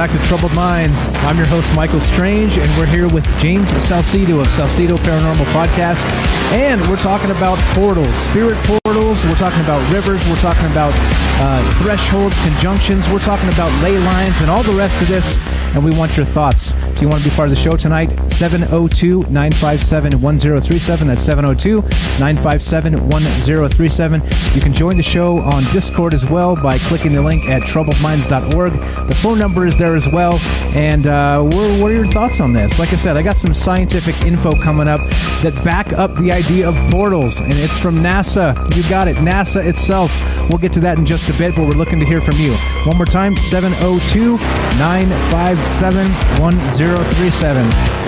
Back 0.01 0.13
to 0.13 0.19
Troubled 0.29 0.55
Minds. 0.55 1.11
I'm 1.29 1.37
your 1.37 1.45
host, 1.45 1.77
Michael 1.77 2.01
Strange, 2.01 2.57
and 2.57 2.67
we're 2.79 2.87
here 2.87 3.07
with 3.07 3.23
James 3.39 3.71
Salsido 3.71 4.41
of 4.41 4.47
Salsido 4.47 4.97
Paranormal 4.97 5.45
Podcast. 5.53 6.11
And 6.55 6.81
we're 6.89 6.97
talking 6.97 7.31
about 7.31 7.59
portals, 7.75 8.15
spirit 8.15 8.57
portals. 8.65 9.27
We're 9.27 9.35
talking 9.35 9.61
about 9.61 9.93
rivers. 9.93 10.27
We're 10.27 10.37
talking 10.37 10.65
about 10.73 10.95
uh, 10.97 11.63
thresholds, 11.83 12.35
conjunctions. 12.45 13.11
We're 13.11 13.19
talking 13.19 13.51
about 13.51 13.71
ley 13.83 13.99
lines 13.99 14.41
and 14.41 14.49
all 14.49 14.63
the 14.63 14.73
rest 14.73 15.03
of 15.03 15.09
this. 15.09 15.37
And 15.75 15.85
we 15.85 15.91
want 15.91 16.17
your 16.17 16.25
thoughts. 16.25 16.73
You 17.01 17.09
want 17.09 17.23
to 17.23 17.31
be 17.31 17.37
part 17.37 17.49
of 17.49 17.55
the 17.55 17.61
show 17.61 17.77
tonight, 17.77 18.11
702 18.33 19.31
957 19.31 20.21
1037. 20.21 21.07
That's 21.07 21.23
702 21.23 21.83
957 22.19 23.09
1037. 23.09 24.23
You 24.55 24.61
can 24.61 24.73
join 24.73 24.97
the 24.97 25.03
show 25.03 25.39
on 25.39 25.63
Discord 25.73 26.15
as 26.15 26.27
well 26.29 26.57
by 26.57 26.79
clicking 26.79 27.13
the 27.13 27.23
link 27.23 27.45
at 27.45 27.63
troubledminds.org. 27.63 28.73
The 29.07 29.15
phone 29.15 29.39
number 29.39 29.51
number 29.51 29.67
is 29.67 29.77
there 29.77 29.97
as 29.97 30.09
well. 30.09 30.39
And 30.77 31.07
uh, 31.07 31.43
what, 31.43 31.81
what 31.81 31.91
are 31.91 31.95
your 31.95 32.07
thoughts 32.07 32.41
on 32.41 32.53
this? 32.53 32.79
Like 32.79 32.93
I 32.93 32.97
said, 32.97 33.17
I 33.17 33.23
got 33.23 33.37
some 33.37 33.53
scientific 33.53 34.15
info 34.25 34.53
coming 34.53 34.87
up 34.87 35.01
that 35.43 35.61
back 35.65 35.93
up 35.93 36.15
the 36.17 36.31
idea 36.31 36.69
of 36.69 36.75
portals, 36.91 37.41
and 37.41 37.53
it's 37.55 37.79
from 37.79 37.97
NASA. 37.97 38.55
You 38.77 38.89
got 38.89 39.09
it, 39.09 39.17
NASA 39.17 39.65
itself. 39.65 40.13
We'll 40.49 40.59
get 40.59 40.73
to 40.75 40.81
that 40.81 40.99
in 40.99 41.07
just 41.07 41.29
a 41.29 41.33
bit, 41.33 41.57
but 41.57 41.63
we're 41.63 41.79
looking 41.79 41.99
to 42.01 42.07
hear 42.07 42.21
from 42.21 42.37
you. 42.37 42.55
One 42.87 42.97
more 42.97 43.07
time 43.07 43.37
702 43.37 44.37
957 44.79 46.07
1037. 46.41 46.90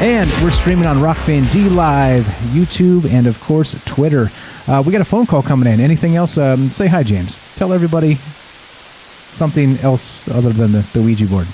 And 0.03 0.29
we're 0.43 0.51
streaming 0.51 0.87
on 0.87 0.97
Rokfin 0.97 1.51
D 1.53 1.69
Live, 1.69 2.25
YouTube, 2.53 3.11
and 3.11 3.27
of 3.27 3.41
course, 3.41 3.83
Twitter. 3.85 4.29
Uh, 4.67 4.83
we 4.85 4.93
got 4.93 5.01
a 5.01 5.05
phone 5.05 5.27
call 5.27 5.43
coming 5.43 5.73
in. 5.73 5.81
Anything 5.81 6.17
else? 6.17 6.37
Um, 6.37 6.71
say 6.71 6.89
hi, 6.89 7.03
James. 7.03 7.39
Tell 7.57 7.73
everybody 7.73 8.15
something 8.15 9.77
else 9.79 10.29
other 10.29 10.51
than 10.51 10.73
the, 10.73 10.81
the 10.93 11.03
Ouija 11.03 11.27
board. 11.27 11.47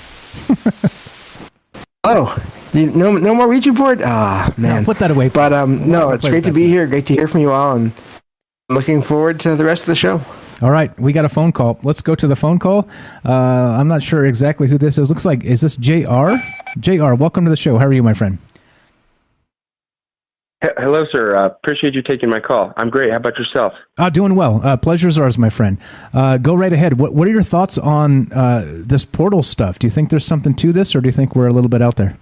Oh, 2.05 2.35
you, 2.73 2.87
no, 2.87 3.17
no 3.17 3.35
more 3.35 3.47
Ouija 3.49 3.73
board. 3.73 4.01
Ah, 4.03 4.53
man, 4.57 4.85
put 4.85 4.99
that 4.99 5.11
away. 5.11 5.27
But 5.27 5.51
um, 5.51 5.91
no, 5.91 6.11
it's 6.11 6.27
great 6.27 6.45
to 6.45 6.53
be 6.53 6.65
here. 6.65 6.87
Great 6.87 7.05
to 7.07 7.13
hear 7.13 7.27
from 7.27 7.41
you 7.41 7.51
all, 7.51 7.75
and 7.75 7.91
I'm 8.69 8.75
looking 8.77 9.01
forward 9.01 9.41
to 9.41 9.55
the 9.57 9.65
rest 9.65 9.83
of 9.83 9.87
the 9.87 9.95
show. 9.95 10.21
All 10.61 10.71
right, 10.71 10.97
we 10.99 11.11
got 11.11 11.25
a 11.25 11.29
phone 11.29 11.51
call. 11.51 11.77
Let's 11.83 12.01
go 12.01 12.15
to 12.15 12.25
the 12.25 12.37
phone 12.37 12.57
call. 12.57 12.87
Uh, 13.25 13.31
I'm 13.77 13.89
not 13.89 14.01
sure 14.01 14.25
exactly 14.25 14.69
who 14.69 14.77
this 14.77 14.97
is. 14.97 15.09
Looks 15.09 15.25
like 15.25 15.43
is 15.43 15.59
this 15.61 15.75
Jr. 15.75 16.35
Jr. 16.79 17.13
Welcome 17.13 17.45
to 17.45 17.49
the 17.49 17.57
show. 17.57 17.77
How 17.77 17.85
are 17.85 17.93
you, 17.93 18.03
my 18.03 18.13
friend? 18.13 18.39
Hello, 20.61 21.05
sir. 21.09 21.37
Uh, 21.37 21.45
appreciate 21.45 21.93
you 21.93 22.01
taking 22.01 22.29
my 22.29 22.41
call. 22.41 22.73
I'm 22.75 22.89
great. 22.89 23.11
How 23.11 23.17
about 23.17 23.37
yourself? 23.37 23.71
Uh, 23.97 24.09
doing 24.09 24.35
well. 24.35 24.59
Uh, 24.61 24.75
pleasure's 24.75 25.17
ours, 25.17 25.37
my 25.37 25.49
friend. 25.49 25.77
Uh, 26.13 26.37
go 26.37 26.53
right 26.53 26.73
ahead. 26.73 26.99
What 26.99 27.15
What 27.15 27.29
are 27.29 27.31
your 27.31 27.43
thoughts 27.43 27.77
on 27.77 28.31
uh, 28.33 28.65
this 28.67 29.05
portal 29.05 29.41
stuff? 29.41 29.79
Do 29.79 29.87
you 29.87 29.91
think 29.91 30.09
there's 30.09 30.25
something 30.25 30.53
to 30.55 30.73
this, 30.73 30.95
or 30.95 31.01
do 31.01 31.07
you 31.07 31.13
think 31.13 31.33
we're 31.33 31.47
a 31.47 31.53
little 31.53 31.69
bit 31.69 31.81
out 31.81 31.95
there? 31.95 32.17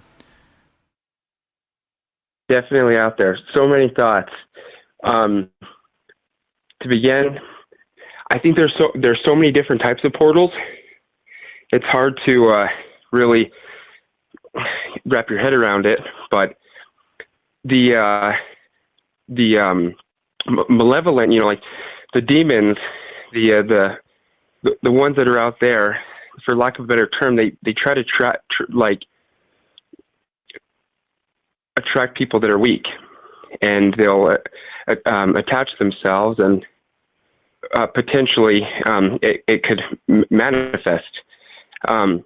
Definitely 2.48 2.96
out 2.96 3.18
there. 3.18 3.36
So 3.54 3.66
many 3.66 3.92
thoughts. 3.96 4.30
Um, 5.02 5.50
to 6.82 6.88
begin, 6.88 7.38
I 8.30 8.38
think 8.38 8.56
there's 8.56 8.74
so 8.78 8.92
there's 8.94 9.20
so 9.24 9.34
many 9.34 9.50
different 9.50 9.82
types 9.82 10.04
of 10.04 10.12
portals. 10.12 10.52
It's 11.72 11.84
hard 11.86 12.20
to 12.26 12.50
uh, 12.50 12.68
really 13.12 13.50
wrap 15.06 15.30
your 15.30 15.38
head 15.38 15.54
around 15.54 15.86
it, 15.86 16.00
but 16.30 16.56
the 17.64 17.96
uh, 17.96 18.32
the 19.28 19.58
um, 19.58 19.94
malevolent, 20.68 21.32
you 21.32 21.40
know, 21.40 21.46
like 21.46 21.62
the 22.14 22.20
demons, 22.20 22.76
the 23.32 23.54
uh, 23.54 23.62
the 23.62 23.98
the 24.82 24.92
ones 24.92 25.16
that 25.16 25.28
are 25.28 25.38
out 25.38 25.60
there, 25.60 26.00
for 26.44 26.56
lack 26.56 26.78
of 26.78 26.84
a 26.84 26.88
better 26.88 27.08
term, 27.08 27.36
they 27.36 27.52
they 27.64 27.72
try 27.72 27.94
to 27.94 28.04
tra- 28.04 28.40
tr- 28.50 28.64
like 28.70 29.04
attract 31.76 32.16
people 32.16 32.40
that 32.40 32.50
are 32.50 32.58
weak, 32.58 32.86
and 33.62 33.94
they'll 33.98 34.26
uh, 34.88 34.96
um, 35.06 35.36
attach 35.36 35.70
themselves, 35.78 36.38
and 36.38 36.64
uh, 37.74 37.86
potentially 37.86 38.66
um, 38.86 39.18
it, 39.22 39.44
it 39.46 39.62
could 39.62 39.82
manifest. 40.30 41.04
Um, 41.88 42.24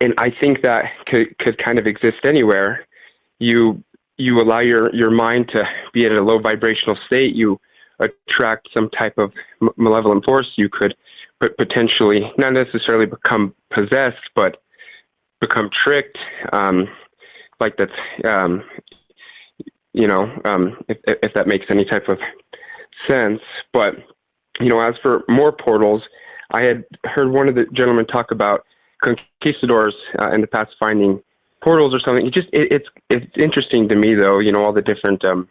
and 0.00 0.14
I 0.18 0.30
think 0.30 0.62
that 0.62 0.86
could 1.06 1.36
could 1.38 1.62
kind 1.62 1.78
of 1.78 1.86
exist 1.86 2.18
anywhere. 2.24 2.86
You 3.38 3.82
you 4.16 4.40
allow 4.40 4.60
your 4.60 4.94
your 4.94 5.10
mind 5.10 5.48
to 5.54 5.64
be 5.92 6.06
at 6.06 6.12
a 6.12 6.22
low 6.22 6.38
vibrational 6.38 6.96
state. 7.06 7.34
You 7.34 7.60
attract 8.00 8.68
some 8.74 8.90
type 8.90 9.18
of 9.18 9.32
malevolent 9.76 10.24
force. 10.24 10.50
You 10.56 10.68
could 10.68 10.94
pot- 11.40 11.56
potentially 11.58 12.32
not 12.36 12.52
necessarily 12.52 13.06
become 13.06 13.54
possessed, 13.70 14.30
but 14.34 14.62
become 15.40 15.70
tricked. 15.70 16.18
Um, 16.52 16.88
like 17.60 17.76
that's 17.76 17.92
um, 18.24 18.64
you 19.92 20.06
know 20.06 20.30
um, 20.44 20.76
if 20.88 20.98
if 21.06 21.34
that 21.34 21.46
makes 21.46 21.66
any 21.70 21.84
type 21.84 22.08
of 22.08 22.18
sense. 23.08 23.40
But 23.72 23.94
you 24.60 24.68
know, 24.68 24.80
as 24.80 24.94
for 25.02 25.24
more 25.28 25.52
portals, 25.52 26.02
I 26.50 26.64
had 26.64 26.84
heard 27.04 27.30
one 27.30 27.48
of 27.48 27.54
the 27.54 27.66
gentlemen 27.72 28.06
talk 28.06 28.30
about 28.30 28.64
conquistadors 29.02 29.94
uh, 30.18 30.30
in 30.30 30.40
the 30.40 30.46
past 30.46 30.74
finding 30.78 31.22
portals 31.60 31.94
or 31.94 32.00
something. 32.00 32.26
It 32.26 32.34
just 32.34 32.48
it, 32.52 32.72
it's 32.72 32.88
it's 33.10 33.26
interesting 33.36 33.88
to 33.88 33.96
me 33.96 34.14
though. 34.14 34.38
You 34.38 34.52
know, 34.52 34.64
all 34.64 34.72
the 34.72 34.82
different 34.82 35.24
um, 35.24 35.48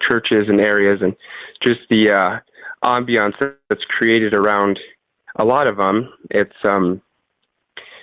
churches 0.00 0.48
and 0.48 0.60
areas 0.60 1.02
and 1.02 1.16
just 1.60 1.80
the 1.90 2.10
uh, 2.10 2.38
ambiance 2.84 3.34
that's 3.68 3.84
created 3.84 4.34
around 4.34 4.78
a 5.36 5.44
lot 5.44 5.66
of 5.66 5.76
them. 5.76 6.12
It's 6.30 6.56
um, 6.64 7.00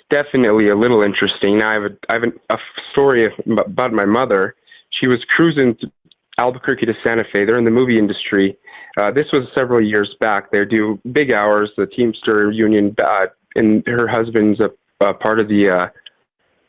definitely 0.10 0.70
a 0.70 0.76
little 0.76 1.02
interesting. 1.02 1.58
Now 1.58 1.70
I 1.70 1.74
have 1.74 1.84
a 1.84 1.98
I 2.10 2.14
have 2.14 2.24
an, 2.24 2.34
a 2.50 2.58
story 2.92 3.30
about 3.48 3.94
my 3.94 4.06
mother. 4.06 4.56
She 4.90 5.08
was 5.08 5.24
cruising 5.26 5.76
to 5.76 5.92
Albuquerque 6.38 6.86
to 6.86 6.96
Santa 7.04 7.26
Fe. 7.32 7.46
They're 7.46 7.58
in 7.58 7.66
the 7.66 7.72
movie 7.72 7.98
industry. 7.98 8.58
Uh, 8.98 9.12
this 9.12 9.28
was 9.32 9.48
several 9.56 9.82
years 9.82 10.16
back. 10.20 10.52
They 10.52 10.66
do 10.66 11.00
big 11.12 11.32
hours. 11.32 11.72
The 11.78 11.86
Teamster 11.86 12.52
Union, 12.52 12.96
uh, 13.04 13.28
and 13.58 13.86
her 13.88 14.08
husband's 14.08 14.60
a, 14.60 14.72
a 15.02 15.14
part 15.14 15.40
of 15.40 15.48
the 15.48 15.70
uh, 15.70 15.88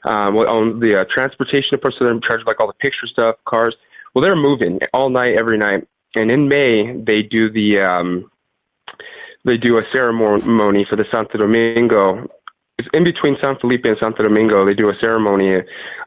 um, 0.04 0.36
own 0.36 0.80
the 0.80 1.00
uh, 1.00 1.04
transportation 1.04 1.70
department. 1.72 1.98
So 1.98 2.04
they're 2.04 2.14
in 2.14 2.20
charge 2.22 2.40
of 2.40 2.46
like 2.46 2.60
all 2.60 2.66
the 2.66 2.72
picture 2.74 3.06
stuff, 3.06 3.36
cars. 3.46 3.74
Well, 4.14 4.22
they're 4.22 4.36
moving 4.36 4.80
all 4.92 5.10
night, 5.10 5.34
every 5.34 5.58
night. 5.58 5.86
And 6.16 6.30
in 6.32 6.48
May, 6.48 6.96
they 6.96 7.22
do 7.22 7.50
the 7.50 7.80
um, 7.80 8.30
they 9.44 9.56
do 9.56 9.78
a 9.78 9.82
ceremony 9.92 10.86
for 10.88 10.96
the 10.96 11.06
Santo 11.12 11.38
Domingo. 11.38 12.28
It's 12.78 12.88
in 12.94 13.04
between 13.04 13.36
San 13.42 13.58
Felipe 13.58 13.84
and 13.84 13.96
Santo 14.00 14.24
Domingo. 14.24 14.64
They 14.64 14.74
do 14.74 14.90
a 14.90 14.98
ceremony 15.00 15.62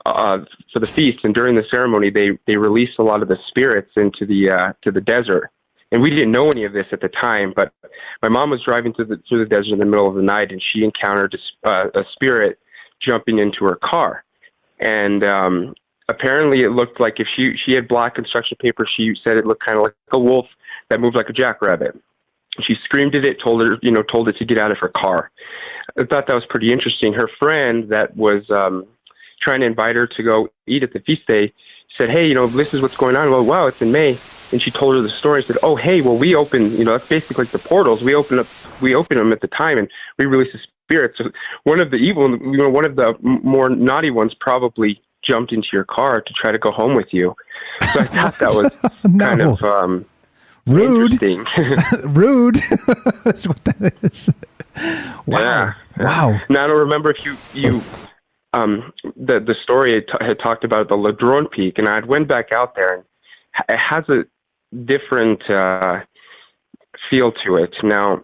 uh, 0.06 0.40
for 0.74 0.80
the 0.80 0.86
feast, 0.86 1.20
and 1.24 1.34
during 1.34 1.56
the 1.56 1.66
ceremony, 1.70 2.10
they 2.10 2.38
they 2.48 2.58
release 2.58 2.92
a 3.00 3.04
lot 3.04 3.22
of 3.22 3.28
the 3.28 3.38
spirits 3.48 3.92
into 3.98 4.26
the 4.26 4.50
uh, 4.50 4.74
to 4.82 4.92
the 4.92 5.02
desert. 5.02 5.52
And 5.92 6.02
we 6.02 6.10
didn't 6.10 6.32
know 6.32 6.50
any 6.50 6.64
of 6.64 6.74
this 6.74 6.88
at 6.92 7.02
the 7.02 7.10
time, 7.10 7.54
but 7.56 7.74
my 8.22 8.30
mom 8.30 8.50
was 8.50 8.64
driving 8.64 8.94
through 8.94 9.06
the 9.06 9.22
through 9.28 9.44
the 9.44 9.50
desert 9.50 9.74
in 9.74 9.80
the 9.80 9.86
middle 9.86 10.08
of 10.08 10.16
the 10.16 10.22
night, 10.22 10.52
and 10.52 10.62
she 10.62 10.84
encountered 10.84 11.38
a, 11.64 11.70
uh, 11.70 11.90
a 11.96 12.06
spirit 12.14 12.60
jumping 13.00 13.40
into 13.40 13.66
her 13.66 13.76
car. 13.76 14.24
And 14.80 15.24
um, 15.24 15.76
apparently, 16.08 16.64
it 16.64 16.70
looked 16.70 17.00
like 17.00 17.20
if 17.20 17.28
she 17.28 17.58
she 17.58 17.74
had 17.74 17.88
black 17.88 18.16
construction 18.16 18.58
paper, 18.62 18.86
she 18.86 19.16
said 19.24 19.38
it 19.38 19.46
looked 19.46 19.66
kind 19.66 19.78
of 19.78 19.84
like 19.84 19.96
a 20.12 20.20
wolf 20.20 20.48
that 20.90 21.00
moved 21.00 21.16
like 21.16 21.30
a 21.30 21.34
jackrabbit. 21.34 22.00
She 22.62 22.76
screamed 22.84 23.16
at 23.16 23.26
it, 23.26 23.42
told 23.42 23.66
her, 23.66 23.78
you 23.82 23.92
know, 23.92 24.04
told 24.04 24.28
it 24.28 24.38
to 24.38 24.46
get 24.46 24.58
out 24.58 24.72
of 24.72 24.78
her 24.80 24.90
car. 24.90 25.32
I 25.98 26.04
thought 26.04 26.28
that 26.28 26.36
was 26.36 26.46
pretty 26.50 26.72
interesting. 26.72 27.14
Her 27.14 27.30
friend 27.40 27.90
that 27.90 28.16
was 28.16 28.50
um, 28.50 28.86
trying 29.42 29.62
to 29.62 29.66
invite 29.66 29.96
her 29.96 30.08
to 30.08 30.24
go 30.24 30.50
eat 30.68 30.84
at 30.84 30.94
the 30.94 31.00
feast 31.00 31.26
day 31.28 31.54
said, 31.98 32.10
"Hey, 32.10 32.28
you 32.28 32.34
know, 32.34 32.48
this 32.48 32.74
is 32.74 32.82
what's 32.82 32.98
going 32.98 33.16
on." 33.16 33.30
Well, 33.30 33.44
wow, 33.44 33.68
it's 33.68 33.82
in 33.82 33.92
May, 33.92 34.18
and 34.52 34.62
she 34.62 34.72
told 34.72 34.96
her 34.96 35.02
the 35.02 35.10
story. 35.10 35.44
Said, 35.44 35.58
"Oh, 35.64 35.76
hey, 35.76 36.02
well, 36.02 36.18
we 36.18 36.36
open, 36.36 36.72
you 36.78 36.84
know, 36.84 36.92
that's 36.92 37.08
basically 37.08 37.46
like 37.46 37.52
the 37.52 37.60
portals. 37.60 38.04
We 38.04 38.16
open 38.16 38.40
up, 38.40 38.48
we 38.82 38.96
open 38.96 39.18
them 39.18 39.32
at 39.32 39.42
the 39.42 39.48
time, 39.48 39.78
and 39.78 39.90
we 40.18 40.26
release 40.26 40.52
the 40.54 40.60
spirits. 40.84 41.18
So 41.18 41.32
one 41.64 41.82
of 41.82 41.92
the 41.92 41.98
evil, 41.98 42.30
you 42.32 42.58
know, 42.58 42.70
one 42.70 42.86
of 42.86 42.96
the 42.96 43.16
more 43.22 43.70
naughty 43.70 44.12
ones 44.12 44.34
probably 44.40 45.02
jumped 45.22 45.52
into 45.52 45.68
your 45.72 45.84
car 45.84 46.22
to 46.22 46.34
try 46.34 46.52
to 46.52 46.58
go 46.58 46.72
home 46.72 46.96
with 46.96 47.08
you. 47.12 47.36
So 47.94 48.02
I 48.02 48.06
thought 48.06 48.40
that 48.40 48.50
was 48.50 48.92
kind 49.20 49.42
of 49.42 49.62
um, 49.64 50.06
rude. 50.66 51.22
Rude. 52.04 52.56
That's 53.24 53.48
what 53.48 53.64
that 53.66 53.94
is. 54.02 54.30
Wow. 55.26 55.40
Yeah. 55.40 55.74
Wow. 55.98 56.42
Now 56.50 56.66
I 56.66 56.68
don't 56.68 56.80
remember 56.80 57.12
if 57.12 57.26
you 57.26 57.38
you 57.54 57.82
um 58.54 58.94
the 59.04 59.40
the 59.40 59.56
story 59.64 59.94
had, 59.94 60.08
t- 60.08 60.26
had 60.26 60.40
talked 60.40 60.64
about 60.64 60.90
the 60.90 60.96
Ladron 60.96 61.50
Peak, 61.52 61.78
and 61.78 61.88
I 61.88 61.96
had 61.96 62.06
went 62.06 62.28
back 62.28 62.52
out 62.52 62.76
there, 62.76 62.96
and 62.96 63.04
it 63.70 63.78
has 63.78 64.08
a 64.10 64.26
different 64.86 65.48
uh, 65.50 66.02
feel 67.10 67.32
to 67.44 67.56
it. 67.56 67.74
Now, 67.84 68.24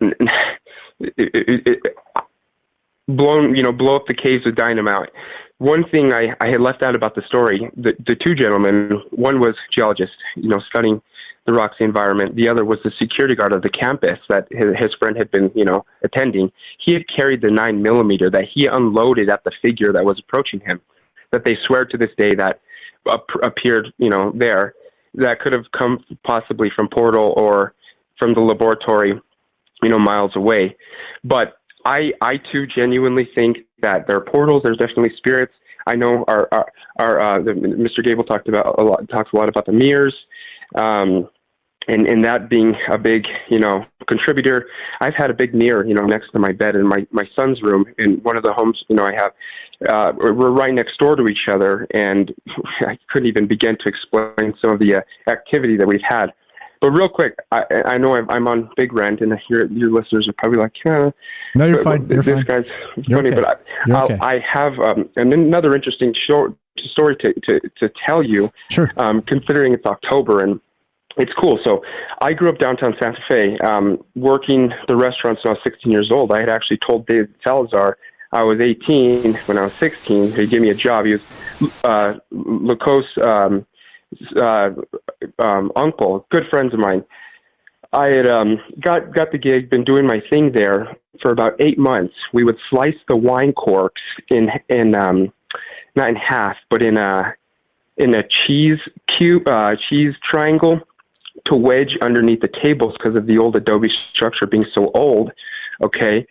blown 3.08 3.54
you 3.54 3.62
know 3.62 3.72
blow 3.72 3.96
up 3.96 4.06
the 4.06 4.14
caves 4.14 4.44
with 4.44 4.54
dynamite. 4.56 5.10
One 5.58 5.88
thing 5.90 6.12
I, 6.12 6.34
I 6.40 6.48
had 6.48 6.60
left 6.60 6.82
out 6.82 6.96
about 6.96 7.14
the 7.14 7.22
story, 7.22 7.70
the 7.76 7.94
the 8.06 8.16
two 8.16 8.34
gentlemen, 8.34 9.00
one 9.10 9.38
was 9.40 9.54
geologist, 9.70 10.12
you 10.36 10.48
know, 10.48 10.60
studying 10.60 11.00
the 11.44 11.52
Roxy 11.52 11.84
environment. 11.84 12.36
The 12.36 12.48
other 12.48 12.64
was 12.64 12.78
the 12.84 12.92
security 12.98 13.34
guard 13.34 13.52
of 13.52 13.62
the 13.62 13.70
campus 13.70 14.18
that 14.28 14.46
his, 14.50 14.72
his 14.78 14.94
friend 14.94 15.16
had 15.16 15.30
been, 15.30 15.50
you 15.54 15.64
know, 15.64 15.84
attending. 16.02 16.52
He 16.78 16.92
had 16.92 17.08
carried 17.08 17.42
the 17.42 17.50
nine 17.50 17.82
millimeter 17.82 18.30
that 18.30 18.44
he 18.52 18.66
unloaded 18.66 19.28
at 19.28 19.42
the 19.44 19.50
figure 19.60 19.92
that 19.92 20.04
was 20.04 20.18
approaching 20.20 20.60
him. 20.60 20.80
That 21.32 21.44
they 21.44 21.56
swear 21.66 21.84
to 21.86 21.96
this 21.96 22.10
day 22.16 22.34
that 22.34 22.60
ap- 23.08 23.28
appeared, 23.42 23.92
you 23.98 24.10
know, 24.10 24.32
there. 24.34 24.74
That 25.14 25.40
could 25.40 25.52
have 25.52 25.64
come 25.76 26.04
possibly 26.24 26.70
from 26.74 26.88
Portal 26.88 27.34
or 27.36 27.74
from 28.18 28.34
the 28.34 28.40
laboratory, 28.40 29.20
you 29.82 29.88
know, 29.88 29.98
miles 29.98 30.32
away. 30.36 30.76
But 31.24 31.54
I, 31.84 32.12
I 32.20 32.38
too 32.52 32.66
genuinely 32.66 33.28
think 33.34 33.58
that 33.82 34.06
there 34.06 34.16
are 34.16 34.24
portals. 34.24 34.62
There's 34.64 34.78
definitely 34.78 35.12
spirits. 35.16 35.52
I 35.86 35.96
know 35.96 36.24
our, 36.28 36.48
our, 36.52 36.72
our 36.98 37.20
uh, 37.20 37.42
the, 37.42 37.52
Mr. 37.52 38.04
Gable 38.04 38.24
talked 38.24 38.48
about 38.48 38.78
a 38.78 38.82
lot, 38.82 39.08
talks 39.08 39.32
a 39.32 39.36
lot 39.36 39.48
about 39.48 39.66
the 39.66 39.72
mirrors. 39.72 40.14
Um, 40.76 41.28
and 41.88 42.06
and 42.06 42.24
that 42.24 42.48
being 42.48 42.74
a 42.90 42.98
big 42.98 43.26
you 43.48 43.58
know 43.58 43.84
contributor 44.08 44.66
i've 45.00 45.14
had 45.14 45.30
a 45.30 45.34
big 45.34 45.54
mirror 45.54 45.86
you 45.86 45.94
know 45.94 46.04
next 46.04 46.30
to 46.32 46.38
my 46.38 46.52
bed 46.52 46.74
in 46.76 46.86
my 46.86 47.06
my 47.10 47.28
son's 47.36 47.62
room 47.62 47.84
in 47.98 48.14
one 48.22 48.36
of 48.36 48.42
the 48.42 48.52
homes 48.52 48.84
you 48.88 48.96
know 48.96 49.04
i 49.04 49.12
have 49.12 49.32
uh 49.88 50.12
we're 50.16 50.50
right 50.50 50.74
next 50.74 50.98
door 50.98 51.16
to 51.16 51.24
each 51.26 51.48
other 51.48 51.86
and 51.92 52.34
i 52.82 52.98
couldn't 53.10 53.28
even 53.28 53.46
begin 53.46 53.76
to 53.78 53.84
explain 53.88 54.54
some 54.62 54.72
of 54.72 54.78
the 54.80 54.96
uh, 54.96 55.00
activity 55.28 55.76
that 55.76 55.86
we've 55.86 56.02
had 56.02 56.32
but 56.80 56.90
real 56.90 57.08
quick 57.08 57.34
i 57.52 57.64
i 57.86 57.98
know 57.98 58.14
i'm, 58.16 58.28
I'm 58.30 58.46
on 58.48 58.68
big 58.76 58.92
rent 58.92 59.20
and 59.20 59.32
your 59.48 59.66
your 59.66 59.90
listeners 59.90 60.28
are 60.28 60.32
probably 60.34 60.58
like 60.60 60.72
yeah 60.84 61.10
No, 61.54 61.66
you're 61.66 61.82
fine. 61.82 62.06
You're 62.08 62.22
this 62.22 62.34
fine. 62.34 62.44
guy's 62.44 62.64
You're 63.06 63.18
funny 63.18 63.30
okay. 63.32 63.40
but 63.40 63.62
I, 63.96 64.02
okay. 64.04 64.18
I 64.20 64.38
have 64.40 64.78
um, 64.80 65.08
and 65.16 65.32
another 65.34 65.74
interesting 65.74 66.12
short 66.14 66.54
story 66.78 67.14
to, 67.16 67.32
to, 67.46 67.60
to 67.80 67.92
tell 68.06 68.22
you 68.22 68.50
Sure. 68.70 68.90
um, 68.96 69.22
considering 69.22 69.74
it's 69.74 69.86
october 69.86 70.40
and 70.42 70.60
it's 71.16 71.32
cool. 71.34 71.58
So 71.64 71.84
I 72.20 72.32
grew 72.32 72.48
up 72.48 72.58
downtown 72.58 72.94
Santa 73.00 73.18
Fe, 73.28 73.58
um, 73.58 74.02
working 74.14 74.72
the 74.88 74.96
restaurants 74.96 75.44
when 75.44 75.52
I 75.52 75.54
was 75.54 75.62
16 75.64 75.92
years 75.92 76.10
old. 76.10 76.32
I 76.32 76.38
had 76.40 76.48
actually 76.48 76.78
told 76.78 77.06
David 77.06 77.34
Salazar 77.44 77.98
I 78.32 78.42
was 78.42 78.60
18 78.60 79.34
when 79.46 79.58
I 79.58 79.62
was 79.62 79.74
16. 79.74 80.32
He 80.32 80.46
gave 80.46 80.62
me 80.62 80.70
a 80.70 80.74
job. 80.74 81.04
He 81.04 81.12
was 81.12 81.22
uh, 81.84 82.14
Lacoste 82.30 83.18
um, 83.18 83.66
uh, 84.36 84.70
um, 85.38 85.72
uncle, 85.76 86.26
good 86.30 86.48
friends 86.48 86.72
of 86.72 86.80
mine. 86.80 87.04
I 87.92 88.08
had 88.08 88.26
um, 88.26 88.58
got 88.80 89.14
got 89.14 89.32
the 89.32 89.38
gig, 89.38 89.68
been 89.68 89.84
doing 89.84 90.06
my 90.06 90.22
thing 90.30 90.52
there 90.52 90.96
for 91.20 91.30
about 91.30 91.56
eight 91.60 91.78
months. 91.78 92.14
We 92.32 92.42
would 92.42 92.56
slice 92.70 92.96
the 93.06 93.16
wine 93.16 93.52
corks 93.52 94.00
in 94.30 94.50
in 94.70 94.94
um, 94.94 95.30
not 95.94 96.08
in 96.08 96.16
half, 96.16 96.56
but 96.70 96.82
in 96.82 96.96
a 96.96 97.34
in 97.98 98.14
a 98.14 98.22
cheese 98.26 98.78
cube, 99.06 99.46
uh, 99.46 99.76
cheese 99.76 100.14
triangle 100.22 100.80
to 101.46 101.54
wedge 101.56 101.96
underneath 102.00 102.40
the 102.40 102.50
tables 102.62 102.94
because 102.98 103.16
of 103.16 103.26
the 103.26 103.38
old 103.38 103.56
adobe 103.56 103.90
structure 103.90 104.46
being 104.46 104.66
so 104.74 104.90
old. 104.94 105.32
Okay, 105.82 106.26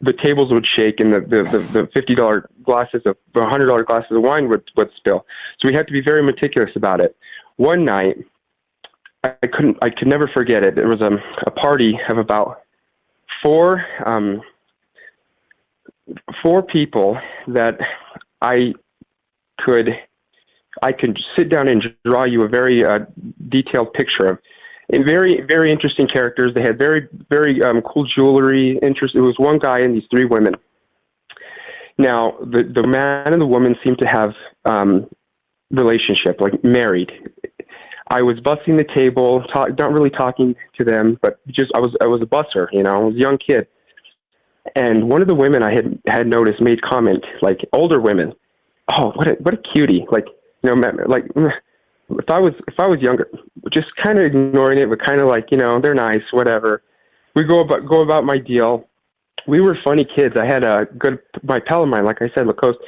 the 0.00 0.12
tables 0.12 0.50
would 0.52 0.66
shake 0.66 1.00
and 1.00 1.12
the 1.12 1.20
the, 1.20 1.42
the, 1.44 1.58
the 1.58 1.88
fifty 1.94 2.14
dollar 2.14 2.48
glasses 2.62 3.02
of 3.06 3.16
the 3.34 3.46
hundred 3.46 3.66
dollar 3.66 3.84
glasses 3.84 4.10
of 4.10 4.22
wine 4.22 4.48
would 4.48 4.68
would 4.76 4.90
spill. 4.96 5.26
So 5.60 5.68
we 5.68 5.74
had 5.74 5.86
to 5.86 5.92
be 5.92 6.00
very 6.00 6.22
meticulous 6.22 6.70
about 6.76 7.00
it. 7.00 7.16
One 7.56 7.84
night, 7.84 8.16
I 9.24 9.34
I 9.42 9.46
couldn't 9.46 9.78
I 9.82 9.90
could 9.90 10.08
never 10.08 10.28
forget 10.28 10.64
it. 10.64 10.74
There 10.74 10.88
was 10.88 11.00
a 11.00 11.18
a 11.46 11.50
party 11.50 11.98
of 12.08 12.18
about 12.18 12.62
four 13.42 13.84
um, 14.06 14.42
four 16.42 16.62
people 16.62 17.18
that 17.48 17.78
I 18.40 18.74
could 19.60 19.96
I 20.82 20.92
could 20.92 21.18
sit 21.36 21.48
down 21.48 21.68
and 21.68 21.82
draw 22.04 22.24
you 22.24 22.42
a 22.42 22.48
very 22.48 22.84
uh, 22.84 23.00
detailed 23.48 23.92
picture 23.94 24.26
of. 24.26 24.38
And 24.90 25.04
very, 25.04 25.42
very 25.42 25.70
interesting 25.70 26.06
characters. 26.06 26.54
They 26.54 26.62
had 26.62 26.78
very, 26.78 27.08
very 27.28 27.62
um, 27.62 27.82
cool 27.82 28.04
jewelry. 28.04 28.78
Interest. 28.78 29.14
It 29.14 29.20
was 29.20 29.38
one 29.38 29.58
guy 29.58 29.80
and 29.80 29.94
these 29.94 30.06
three 30.10 30.24
women. 30.24 30.54
Now, 31.98 32.38
the 32.40 32.62
the 32.62 32.86
man 32.86 33.32
and 33.32 33.40
the 33.40 33.46
woman 33.46 33.76
seemed 33.84 33.98
to 33.98 34.06
have 34.06 34.32
um, 34.64 35.08
relationship, 35.70 36.40
like 36.40 36.62
married. 36.64 37.12
I 38.10 38.22
was 38.22 38.40
bussing 38.40 38.78
the 38.78 38.86
table, 38.94 39.42
talk, 39.52 39.78
not 39.78 39.92
really 39.92 40.10
talking 40.10 40.56
to 40.78 40.84
them, 40.84 41.18
but 41.20 41.40
just 41.48 41.70
I 41.74 41.80
was 41.80 41.94
I 42.00 42.06
was 42.06 42.22
a 42.22 42.26
busser, 42.26 42.68
you 42.72 42.82
know, 42.82 42.96
I 42.96 42.98
was 43.00 43.14
a 43.14 43.18
young 43.18 43.36
kid. 43.36 43.66
And 44.74 45.08
one 45.10 45.22
of 45.22 45.28
the 45.28 45.34
women 45.34 45.62
I 45.62 45.74
had 45.74 46.00
had 46.06 46.26
noticed 46.26 46.60
made 46.60 46.80
comment, 46.82 47.24
like 47.42 47.60
older 47.72 48.00
women, 48.00 48.32
oh, 48.96 49.10
what 49.10 49.28
a 49.28 49.32
what 49.34 49.54
a 49.54 49.58
cutie, 49.58 50.06
like 50.10 50.26
you 50.62 50.74
know, 50.74 50.90
like 51.06 51.24
mm, 51.34 51.50
if 52.10 52.30
I 52.30 52.40
was 52.40 52.52
if 52.66 52.74
I 52.78 52.86
was 52.86 53.00
younger, 53.00 53.28
just 53.72 53.88
kind 54.02 54.18
of 54.18 54.24
ignoring 54.24 54.78
it, 54.78 54.88
but 54.88 55.04
kind 55.04 55.20
of 55.20 55.28
like 55.28 55.50
you 55.50 55.58
know, 55.58 55.80
they're 55.80 55.94
nice, 55.94 56.22
whatever. 56.32 56.82
We 57.34 57.44
go 57.44 57.60
about 57.60 57.88
go 57.88 58.02
about 58.02 58.24
my 58.24 58.38
deal. 58.38 58.88
We 59.46 59.60
were 59.60 59.78
funny 59.84 60.06
kids. 60.16 60.36
I 60.36 60.46
had 60.46 60.64
a 60.64 60.86
good 60.98 61.18
my 61.42 61.60
pal 61.60 61.82
of 61.82 61.88
mine, 61.88 62.04
like 62.04 62.22
I 62.22 62.30
said, 62.34 62.46
Lacoste 62.46 62.78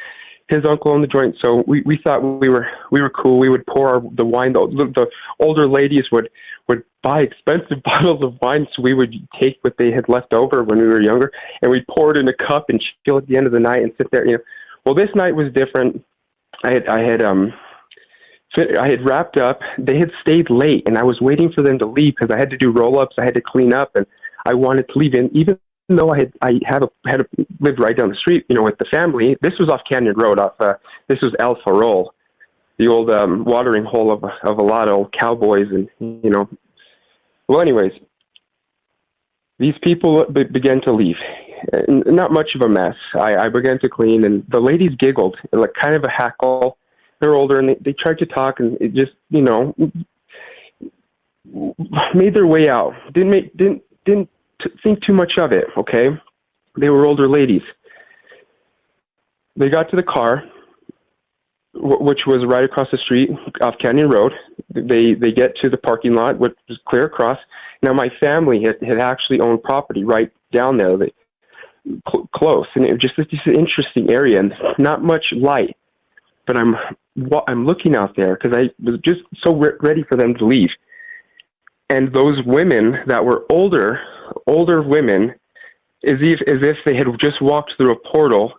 his 0.51 0.65
uncle 0.69 0.91
owned 0.91 1.05
the 1.05 1.09
joint, 1.09 1.37
so 1.43 1.63
we 1.67 1.81
we 1.83 1.99
thought 2.05 2.23
we 2.23 2.49
were 2.49 2.67
we 2.91 3.01
were 3.01 3.11
cool. 3.11 3.39
We 3.39 3.49
would 3.49 3.65
pour 3.67 3.89
our, 3.89 4.03
the 4.15 4.25
wine. 4.25 4.53
The, 4.53 4.91
the 4.95 5.09
older 5.39 5.67
ladies 5.67 6.11
would 6.11 6.29
would 6.69 6.83
buy 7.03 7.23
expensive 7.23 7.83
bottles 7.85 8.23
of 8.23 8.35
wine, 8.43 8.67
so 8.75 8.83
we 8.83 8.93
would 8.93 9.15
take 9.41 9.59
what 9.63 9.79
they 9.79 9.93
had 9.93 10.09
left 10.09 10.35
over 10.35 10.65
when 10.65 10.79
we 10.79 10.87
were 10.87 11.01
younger, 11.01 11.31
and 11.63 11.71
we'd 11.71 11.87
pour 11.87 12.11
it 12.11 12.17
in 12.17 12.29
a 12.29 12.33
cup 12.33 12.69
and 12.69 12.83
chill 13.07 13.19
at 13.19 13.27
the 13.29 13.37
end 13.37 13.47
of 13.47 13.53
the 13.53 13.61
night 13.61 13.83
and 13.83 13.93
sit 13.97 14.11
there. 14.11 14.27
You 14.27 14.33
know, 14.33 14.43
well, 14.85 14.95
this 14.95 15.11
night 15.15 15.35
was 15.35 15.53
different. 15.53 16.05
I 16.65 16.73
had 16.73 16.89
I 16.89 17.01
had 17.01 17.23
um. 17.23 17.53
I 18.59 18.89
had 18.89 19.07
wrapped 19.07 19.37
up. 19.37 19.61
They 19.79 19.97
had 19.97 20.11
stayed 20.21 20.51
late, 20.51 20.83
and 20.85 20.99
I 20.99 21.05
was 21.05 21.21
waiting 21.21 21.53
for 21.53 21.63
them 21.63 21.79
to 21.79 21.87
leave 21.87 22.17
because 22.19 22.35
I 22.35 22.37
had 22.37 22.51
to 22.51 22.57
do 22.57 22.73
roll-ups. 22.73 23.15
I 23.17 23.25
had 23.25 23.37
to 23.37 23.41
clean 23.41 23.73
up, 23.73 23.95
and 23.95 24.05
I 24.45 24.55
wanted 24.55 24.89
to 24.89 24.99
leave. 24.99 25.15
And 25.15 25.31
even 25.37 25.57
though 25.89 26.11
I 26.11 26.19
had 26.19 26.33
I 26.43 26.61
had 26.67 26.83
a, 26.83 26.91
had 27.07 27.21
a, 27.21 27.27
lived 27.61 27.81
right 27.81 27.97
down 27.97 28.09
the 28.09 28.17
street, 28.17 28.47
you 28.49 28.57
know, 28.57 28.63
with 28.63 28.79
the 28.79 28.87
family. 28.91 29.37
This 29.41 29.53
was 29.59 29.69
off 29.69 29.83
Canyon 29.91 30.17
Road. 30.17 30.39
Off 30.39 30.55
uh, 30.61 30.75
this 31.09 31.21
was 31.21 31.35
El 31.39 31.57
Farol, 31.57 32.09
the 32.79 32.89
old 32.89 33.11
um, 33.11 33.45
watering 33.45 33.85
hole 33.85 34.13
of 34.13 34.25
of 34.25 34.59
a 34.59 34.63
lot 34.63 34.89
of 34.89 34.95
old 34.95 35.13
cowboys, 35.13 35.67
and 35.71 35.89
you 36.01 36.31
know. 36.31 36.49
Well, 37.49 37.61
anyways, 37.61 37.93
these 39.59 39.75
people 39.83 40.25
be- 40.27 40.45
began 40.45 40.81
to 40.83 40.93
leave. 40.93 41.17
Not 41.89 42.33
much 42.33 42.55
of 42.55 42.63
a 42.63 42.69
mess. 42.69 42.97
I, 43.15 43.37
I 43.37 43.49
began 43.49 43.79
to 43.81 43.89
clean, 43.89 44.25
and 44.25 44.45
the 44.49 44.61
ladies 44.61 44.91
giggled, 44.99 45.37
like 45.53 45.75
kind 45.75 45.95
of 45.95 46.05
a 46.05 46.11
hackle. 46.11 46.79
They're 47.21 47.35
older, 47.35 47.59
and 47.59 47.69
they, 47.69 47.77
they 47.81 47.93
tried 47.93 48.19
to 48.19 48.27
talk, 48.27 48.61
and 48.61 48.77
it 48.81 48.95
just, 48.95 49.13
you 49.29 49.43
know, 49.43 49.75
made 52.15 52.35
their 52.35 52.47
way 52.47 52.69
out. 52.69 52.95
Didn't 53.13 53.31
make 53.31 53.57
didn't 53.57 53.83
didn't 54.05 54.31
t- 54.63 54.71
think 54.83 55.03
too 55.03 55.13
much 55.13 55.39
of 55.39 55.53
it. 55.53 55.67
Okay, 55.77 56.09
they 56.77 56.89
were 56.89 57.05
older 57.05 57.29
ladies. 57.29 57.63
They 59.57 59.69
got 59.69 59.91
to 59.91 59.97
the 59.97 60.03
car, 60.03 60.45
wh- 61.73 62.01
which 62.01 62.27
was 62.27 62.47
right 62.47 62.65
across 62.65 62.91
the 62.91 62.99
street 62.99 63.31
off 63.61 63.77
Canyon 63.79 64.09
Road. 64.09 64.33
They 64.73 65.15
they 65.15 65.33
get 65.33 65.57
to 65.57 65.69
the 65.69 65.77
parking 65.77 66.15
lot, 66.15 66.39
which 66.39 66.57
was 66.69 66.79
clear 66.87 67.05
across. 67.05 67.39
Now 67.83 67.93
my 67.93 68.11
family 68.21 68.63
had, 68.63 68.77
had 68.83 68.99
actually 68.99 69.41
owned 69.41 69.63
property 69.63 70.05
right 70.05 70.31
down 70.53 70.77
there, 70.77 70.97
they, 70.97 71.13
cl- 72.11 72.29
close, 72.35 72.67
and 72.75 72.85
it 72.85 72.93
was 72.93 73.01
just 73.01 73.17
this 73.17 73.27
an 73.47 73.55
interesting 73.55 74.11
area 74.11 74.39
and 74.39 74.55
not 74.79 75.03
much 75.03 75.33
light. 75.33 75.77
But 76.47 76.57
I'm 76.57 76.77
I'm 77.47 77.67
looking 77.67 77.95
out 77.95 78.17
there 78.17 78.37
because 78.37 78.57
I 78.57 78.71
was 78.83 79.01
just 79.01 79.21
so 79.45 79.55
re- 79.55 79.77
ready 79.81 80.03
for 80.03 80.17
them 80.17 80.35
to 80.35 80.45
leave 80.45 80.71
and 81.91 82.13
those 82.13 82.43
women 82.47 83.01
that 83.07 83.23
were 83.23 83.45
older, 83.51 84.01
older 84.47 84.81
women, 84.81 85.35
as 86.05 86.17
if 86.21 86.41
as 86.47 86.63
if 86.63 86.77
they 86.87 86.95
had 86.95 87.07
just 87.21 87.43
walked 87.43 87.75
through 87.77 87.93
a 87.93 87.97
portal, 87.97 88.55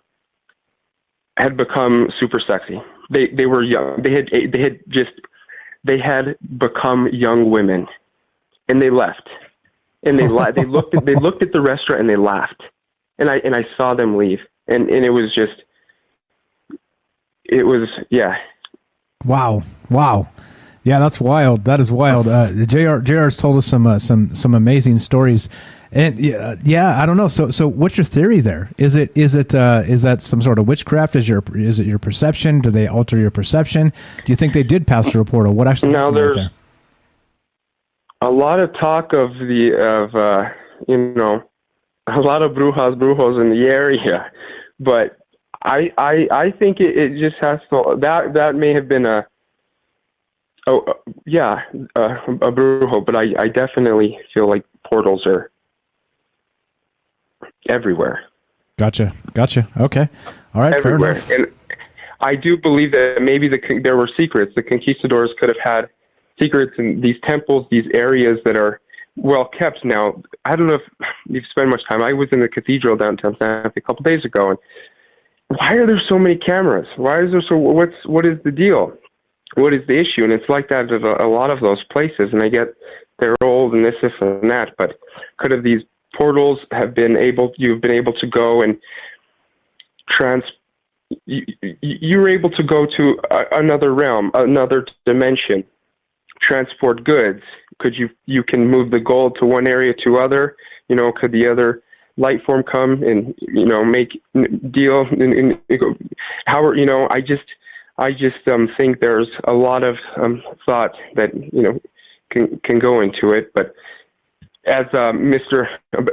had 1.36 1.56
become 1.56 2.08
super 2.20 2.38
sexy. 2.38 2.80
They 3.10 3.28
they 3.28 3.46
were 3.46 3.64
young. 3.64 4.02
They 4.02 4.12
had 4.12 4.28
they 4.30 4.62
had 4.62 4.80
just 4.88 5.12
they 5.82 5.98
had 5.98 6.36
become 6.58 7.08
young 7.08 7.50
women, 7.50 7.88
and 8.68 8.80
they 8.80 8.90
left, 8.90 9.28
and 10.04 10.18
they 10.18 10.28
la- 10.28 10.52
they 10.52 10.66
looked 10.66 10.94
at, 10.94 11.06
they 11.06 11.16
looked 11.16 11.42
at 11.42 11.52
the 11.52 11.62
restaurant 11.62 12.02
and 12.02 12.10
they 12.10 12.16
laughed, 12.16 12.62
and 13.18 13.30
I 13.30 13.36
and 13.38 13.54
I 13.54 13.66
saw 13.76 13.94
them 13.94 14.16
leave, 14.16 14.40
and 14.66 14.88
and 14.90 15.04
it 15.04 15.12
was 15.12 15.34
just, 15.34 15.62
it 17.44 17.66
was 17.66 17.88
yeah. 18.10 18.36
Wow. 19.24 19.62
Wow. 19.90 20.28
Yeah, 20.84 20.98
that's 20.98 21.20
wild. 21.20 21.64
That 21.64 21.78
is 21.78 21.92
wild. 21.92 22.26
Uh, 22.26 22.48
Jr. 22.66 22.98
Jr's 23.02 23.36
told 23.36 23.56
us 23.56 23.66
some 23.66 23.86
uh, 23.86 23.98
some 24.00 24.34
some 24.34 24.52
amazing 24.52 24.98
stories, 24.98 25.48
and 25.92 26.18
yeah, 26.18 26.56
yeah, 26.64 27.00
I 27.00 27.06
don't 27.06 27.16
know. 27.16 27.28
So 27.28 27.50
so 27.50 27.68
what's 27.68 27.96
your 27.96 28.04
theory 28.04 28.40
there? 28.40 28.68
Is 28.78 28.96
it 28.96 29.12
is 29.14 29.36
it 29.36 29.54
uh, 29.54 29.84
is 29.86 30.02
that 30.02 30.22
some 30.22 30.42
sort 30.42 30.58
of 30.58 30.66
witchcraft? 30.66 31.14
Is 31.14 31.28
your 31.28 31.44
is 31.54 31.78
it 31.78 31.86
your 31.86 32.00
perception? 32.00 32.60
Do 32.60 32.72
they 32.72 32.88
alter 32.88 33.16
your 33.16 33.30
perception? 33.30 33.92
Do 34.24 34.32
you 34.32 34.34
think 34.34 34.54
they 34.54 34.64
did 34.64 34.88
pass 34.88 35.08
through 35.08 35.20
a 35.20 35.24
portal? 35.24 35.54
What 35.54 35.68
actually? 35.68 35.92
Now 35.92 36.10
there's 36.10 36.36
there? 36.36 36.50
a 38.22 38.30
lot 38.30 38.60
of 38.60 38.72
talk 38.74 39.12
of 39.12 39.34
the 39.34 39.74
of 39.78 40.14
uh, 40.16 40.48
you 40.88 40.96
know 41.14 41.44
a 42.06 42.20
lot 42.20 42.42
of 42.42 42.52
brujas 42.52 42.98
brujos 42.98 43.40
in 43.40 43.50
the 43.50 43.68
area, 43.68 44.30
but 44.80 45.18
I 45.62 45.92
I 45.96 46.28
I 46.30 46.50
think 46.50 46.80
it, 46.80 46.96
it 46.96 47.18
just 47.18 47.36
has 47.40 47.60
to 47.70 47.96
that 48.00 48.34
that 48.34 48.54
may 48.54 48.72
have 48.72 48.88
been 48.88 49.06
a 49.06 49.26
oh 50.66 50.80
uh, 50.80 50.92
yeah 51.26 51.62
uh, 51.96 52.16
a 52.26 52.52
brujo, 52.52 53.04
but 53.04 53.16
I 53.16 53.26
I 53.38 53.48
definitely 53.48 54.18
feel 54.34 54.48
like 54.48 54.64
portals 54.84 55.24
are 55.26 55.50
everywhere. 57.68 58.24
Gotcha. 58.78 59.14
Gotcha. 59.34 59.68
Okay. 59.76 60.08
All 60.54 60.62
right. 60.62 60.72
Fair 60.72 60.94
everywhere. 60.94 61.12
enough. 61.12 61.30
And 61.30 61.46
I 62.20 62.34
do 62.34 62.56
believe 62.56 62.92
that 62.92 63.22
maybe 63.22 63.48
the 63.48 63.80
there 63.82 63.96
were 63.96 64.08
secrets. 64.18 64.52
The 64.56 64.62
conquistadors 64.62 65.30
could 65.38 65.50
have 65.50 65.62
had 65.62 65.88
secrets 66.40 66.72
in 66.78 67.00
these 67.00 67.16
temples, 67.26 67.66
these 67.70 67.86
areas 67.94 68.38
that 68.44 68.56
are 68.56 68.80
well 69.16 69.44
kept. 69.46 69.84
Now, 69.84 70.22
I 70.44 70.56
don't 70.56 70.66
know 70.66 70.74
if 70.76 71.06
you've 71.28 71.44
spent 71.50 71.68
much 71.68 71.82
time. 71.88 72.02
I 72.02 72.12
was 72.12 72.28
in 72.32 72.40
the 72.40 72.48
cathedral 72.48 72.96
downtown 72.96 73.36
Santa 73.40 73.70
Fe 73.70 73.74
a 73.76 73.80
couple 73.80 74.02
days 74.02 74.24
ago, 74.24 74.50
and 74.50 74.58
why 75.48 75.74
are 75.74 75.86
there 75.86 76.00
so 76.08 76.18
many 76.18 76.36
cameras? 76.36 76.86
Why 76.96 77.22
is 77.22 77.30
there 77.32 77.42
so? 77.42 77.56
What's 77.56 77.94
what 78.06 78.26
is 78.26 78.38
the 78.42 78.52
deal? 78.52 78.96
What 79.54 79.74
is 79.74 79.86
the 79.86 79.98
issue? 79.98 80.24
And 80.24 80.32
it's 80.32 80.48
like 80.48 80.68
that 80.70 80.90
at 80.90 81.02
a, 81.04 81.24
a 81.24 81.28
lot 81.28 81.50
of 81.50 81.60
those 81.60 81.82
places. 81.84 82.32
And 82.32 82.42
I 82.42 82.48
get 82.48 82.74
they're 83.18 83.36
old 83.42 83.74
and 83.74 83.84
this, 83.84 83.94
this, 84.00 84.12
and 84.20 84.50
that. 84.50 84.74
But 84.78 84.98
could 85.36 85.52
have 85.52 85.62
these 85.62 85.82
portals 86.14 86.58
have 86.72 86.94
been 86.94 87.16
able? 87.16 87.52
You've 87.58 87.80
been 87.82 87.90
able 87.90 88.14
to 88.14 88.26
go 88.26 88.62
and 88.62 88.78
trans. 90.08 90.44
You, 91.26 91.44
you- 91.60 91.76
you 91.80 92.18
were 92.20 92.28
able 92.28 92.48
to 92.50 92.62
go 92.62 92.86
to 92.86 93.18
a, 93.30 93.44
another 93.58 93.92
realm, 93.92 94.30
another 94.34 94.86
dimension, 95.04 95.64
transport 96.40 97.04
goods. 97.04 97.42
Could 97.78 97.94
you 97.94 98.08
you 98.26 98.42
can 98.42 98.68
move 98.68 98.90
the 98.90 99.00
gold 99.00 99.36
to 99.40 99.46
one 99.46 99.66
area 99.66 99.94
to 100.06 100.18
other? 100.18 100.56
You 100.88 100.96
know, 100.96 101.12
could 101.12 101.32
the 101.32 101.46
other 101.46 101.82
light 102.16 102.44
form 102.44 102.62
come 102.62 103.02
and 103.02 103.34
you 103.40 103.64
know 103.64 103.84
make 103.84 104.10
deal 104.70 105.06
and, 105.06 105.34
and 105.34 105.60
how 106.46 106.62
are 106.62 106.76
you 106.76 106.86
know 106.86 107.08
I 107.10 107.20
just 107.20 107.44
I 107.98 108.10
just 108.10 108.46
um 108.48 108.68
think 108.78 109.00
there's 109.00 109.28
a 109.44 109.52
lot 109.52 109.84
of 109.84 109.96
um 110.22 110.42
thought 110.66 110.92
that 111.14 111.34
you 111.34 111.62
know 111.62 111.80
can 112.30 112.60
can 112.64 112.78
go 112.78 113.00
into 113.00 113.30
it 113.30 113.52
but 113.54 113.74
as 114.64 114.86
uh, 114.92 115.10
Mr. 115.10 115.66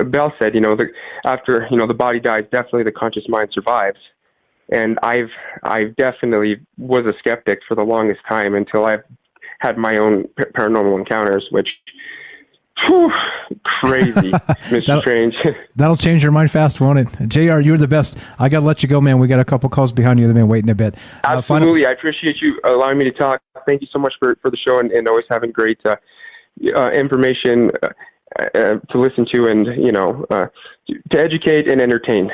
Bell 0.10 0.34
said 0.40 0.56
you 0.56 0.61
know 0.61 0.76
the 0.76 0.88
after 1.26 1.68
you 1.69 1.77
know 1.77 1.86
the 1.86 1.94
body 1.94 2.19
dies 2.19 2.45
definitely 2.52 2.84
the 2.84 2.91
conscious 2.91 3.23
mind 3.27 3.49
survives 3.53 3.99
and 4.72 4.98
I've 5.03 5.31
I 5.64 5.86
definitely 5.98 6.61
was 6.77 7.06
a 7.06 7.14
skeptic 7.19 7.60
for 7.68 7.76
the 7.76 7.84
longest 7.84 8.22
time 8.30 8.56
until 8.56 8.86
I've 8.86 9.03
had 9.60 9.77
my 9.77 9.98
own 9.98 10.23
p- 10.38 10.44
paranormal 10.56 10.98
encounters 10.98 11.48
which 11.52 11.80
whew, 12.88 13.11
crazy 13.64 14.11
Mr. 14.31 14.86
That'll- 14.86 15.02
Strange 15.02 15.36
That'll 15.76 15.98
change 15.98 16.23
your 16.23 16.31
mind 16.31 16.52
fast, 16.52 16.80
won't 16.81 16.99
it? 16.99 17.30
JR, 17.30 17.60
you're 17.60 17.77
the 17.77 17.88
best. 17.88 18.18
I 18.38 18.49
got 18.49 18.60
to 18.61 18.65
let 18.65 18.84
you 18.84 18.90
go, 18.90 18.99
man. 19.02 19.19
We 19.19 19.27
got 19.27 19.40
a 19.40 19.45
couple 19.45 19.69
calls 19.69 19.91
behind 19.91 20.19
you. 20.19 20.27
They've 20.27 20.36
been 20.36 20.48
waiting 20.48 20.69
a 20.69 20.76
bit. 20.76 20.95
Uh, 21.23 21.38
Absolutely. 21.38 21.86
I 21.86 21.91
appreciate 21.91 22.41
you 22.41 22.60
allowing 22.65 22.98
me 22.98 23.06
to 23.06 23.11
talk. 23.11 23.41
Thank 23.68 23.81
you 23.81 23.88
so 23.91 23.99
much 23.99 24.14
for, 24.19 24.36
for 24.41 24.49
the 24.52 24.57
show 24.57 24.80
and, 24.80 24.91
and 24.91 25.07
always 25.07 25.26
having 25.30 25.52
great 25.52 25.80
uh, 25.86 25.95
uh, 26.76 26.90
information 26.91 27.72
uh, 27.81 27.90
uh, 28.56 28.80
to 28.91 28.98
listen 28.99 29.26
to 29.34 29.48
and, 29.48 29.65
you 29.68 29.91
know, 29.91 30.26
uh, 30.30 30.48
to 31.11 31.19
educate 31.19 31.69
and 31.69 31.80
entertain. 31.81 32.30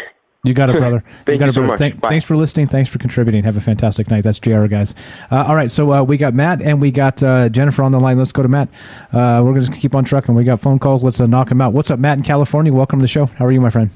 You 0.46 0.54
got 0.54 0.70
it, 0.70 0.78
brother. 0.78 1.04
Thank 1.26 1.40
got 1.40 1.46
you 1.46 1.52
it, 1.52 1.56
so 1.56 1.62
brother. 1.62 1.68
much. 1.68 1.80
Thank- 1.80 2.02
Thanks 2.02 2.24
for 2.26 2.38
listening. 2.38 2.68
Thanks 2.68 2.88
for 2.90 3.00
contributing. 3.00 3.44
Have 3.44 3.58
a 3.58 3.62
fantastic 3.62 4.10
night. 4.12 4.24
That's 4.24 4.40
JR, 4.40 4.68
guys. 4.68 4.94
Uh, 5.32 5.46
all 5.48 5.56
right, 5.56 5.72
so 5.72 5.92
uh, 5.92 6.04
we 6.04 6.18
got 6.18 6.34
Matt 6.36 6.62
and 6.62 6.80
we 6.80 6.92
got 6.92 7.22
uh, 7.24 7.50
Jennifer 7.50 7.82
on 7.84 7.92
the 7.92 8.00
line. 8.00 8.18
Let's 8.18 8.32
go 8.32 8.44
to 8.44 8.48
Matt. 8.48 8.70
Uh, 9.12 9.42
we're 9.44 9.54
going 9.54 9.64
to 9.66 9.72
keep 9.72 9.96
on 9.96 10.06
trucking. 10.06 10.36
We 10.36 10.44
got 10.44 10.62
phone 10.62 10.78
calls. 10.80 11.04
Let's 11.04 11.20
uh, 11.20 11.26
knock 11.26 11.50
them 11.50 11.62
out. 11.62 11.74
What's 11.74 11.90
up, 11.90 12.00
Matt 12.00 12.18
in 12.20 12.24
California? 12.24 12.72
Welcome 12.72 13.00
to 13.00 13.04
the 13.04 13.08
show. 13.08 13.26
How 13.26 13.46
are 13.46 13.52
you, 13.52 13.60
my 13.60 13.70
friend? 13.72 13.90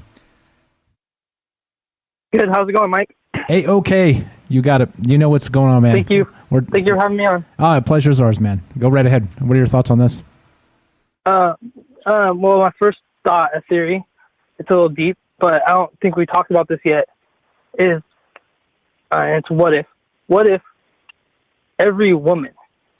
Good. 2.32 2.48
How's 2.48 2.68
it 2.68 2.72
going, 2.72 2.90
Mike? 2.90 3.16
Hey, 3.48 3.66
okay. 3.66 4.26
You 4.48 4.62
got 4.62 4.80
it. 4.80 4.88
You 5.02 5.18
know 5.18 5.28
what's 5.28 5.48
going 5.48 5.70
on, 5.70 5.82
man. 5.82 5.94
Thank 5.94 6.10
you. 6.10 6.28
We're, 6.50 6.62
Thank 6.62 6.86
you 6.86 6.94
for 6.94 7.00
having 7.00 7.16
me 7.16 7.26
on. 7.26 7.44
ah, 7.58 7.80
pleasure's 7.80 8.20
ours, 8.20 8.40
man. 8.40 8.62
Go 8.78 8.88
right 8.88 9.06
ahead. 9.06 9.28
What 9.40 9.54
are 9.54 9.58
your 9.58 9.66
thoughts 9.68 9.90
on 9.90 9.98
this? 9.98 10.22
Uh, 11.24 11.54
uh, 12.06 12.32
well, 12.34 12.58
my 12.58 12.72
first 12.78 12.98
thought, 13.24 13.50
a 13.56 13.60
theory, 13.68 14.04
it's 14.58 14.68
a 14.70 14.72
little 14.72 14.88
deep, 14.88 15.16
but 15.40 15.66
I 15.66 15.74
don't 15.74 15.98
think 16.00 16.16
we 16.16 16.26
talked 16.26 16.50
about 16.50 16.68
this 16.68 16.80
yet. 16.84 17.08
Is 17.78 18.02
uh, 19.10 19.22
it's 19.22 19.50
what 19.50 19.74
if? 19.74 19.86
What 20.26 20.48
if 20.48 20.62
every 21.78 22.12
woman, 22.12 22.52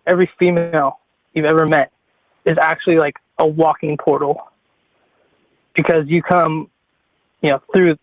every 0.06 0.28
female 0.38 0.98
you've 1.34 1.44
ever 1.44 1.66
met, 1.66 1.92
is 2.44 2.56
actually 2.60 2.96
like 2.96 3.16
a 3.38 3.46
walking 3.46 3.96
portal? 3.96 4.48
Because 5.74 6.04
you 6.06 6.22
come, 6.22 6.70
you 7.42 7.50
know, 7.50 7.60
through 7.74 7.96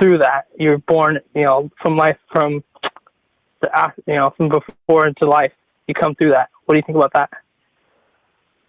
through 0.00 0.18
that. 0.18 0.46
You're 0.58 0.78
born, 0.78 1.20
you 1.34 1.44
know, 1.44 1.70
from 1.80 1.96
life 1.96 2.18
from 2.32 2.64
the 3.60 3.92
you 4.06 4.14
know 4.14 4.32
from 4.36 4.48
before 4.48 5.06
into 5.06 5.26
life. 5.26 5.52
You 5.86 5.94
come 5.94 6.14
through 6.14 6.30
that. 6.30 6.48
What 6.64 6.74
do 6.74 6.78
you 6.78 6.82
think 6.86 6.96
about 6.96 7.12
that? 7.14 7.30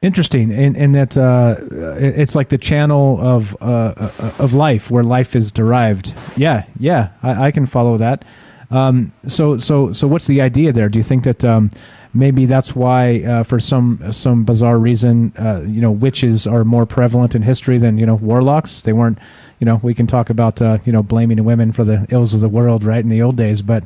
Interesting, 0.04 0.52
and 0.52 0.76
and 0.76 0.94
that 0.96 1.18
uh, 1.18 1.56
it's 1.98 2.36
like 2.36 2.50
the 2.50 2.58
channel 2.58 3.18
of 3.22 3.56
uh, 3.62 3.94
uh, 3.96 4.34
of 4.38 4.54
life 4.54 4.92
where 4.92 5.02
life 5.02 5.34
is 5.34 5.50
derived. 5.50 6.14
Yeah, 6.36 6.66
yeah, 6.78 7.12
I, 7.24 7.46
I 7.46 7.52
can 7.52 7.66
follow 7.66 7.96
that. 7.96 8.26
Um, 8.70 9.14
so 9.28 9.58
so 9.58 9.94
so 9.94 10.06
what's 10.06 10.28
the 10.28 10.42
idea 10.42 10.74
there? 10.74 10.90
Do 10.90 11.00
you 11.00 11.04
think 11.04 11.24
that 11.24 11.46
um, 11.46 11.70
maybe 12.14 12.46
that's 12.46 12.76
why 12.76 13.22
uh, 13.22 13.44
for 13.44 13.62
some 13.62 14.12
some 14.12 14.44
bizarre 14.44 14.78
reason 14.78 15.32
uh, 15.38 15.64
you 15.66 15.80
know 15.80 15.92
witches 15.92 16.46
are 16.46 16.66
more 16.66 16.86
prevalent 16.86 17.34
in 17.34 17.42
history 17.42 17.78
than 17.78 17.98
you 17.98 18.06
know 18.06 18.16
warlocks? 18.16 18.82
They 18.82 18.92
weren't. 18.92 19.20
You 19.60 19.66
know, 19.66 19.80
we 19.82 19.94
can 19.94 20.06
talk 20.06 20.30
about 20.30 20.62
uh, 20.62 20.80
you 20.84 20.92
know 20.92 21.02
blaming 21.02 21.42
women 21.46 21.72
for 21.72 21.86
the 21.86 22.06
ills 22.10 22.34
of 22.34 22.42
the 22.42 22.50
world, 22.50 22.84
right? 22.84 23.02
In 23.02 23.08
the 23.08 23.22
old 23.22 23.38
days, 23.38 23.62
but 23.62 23.86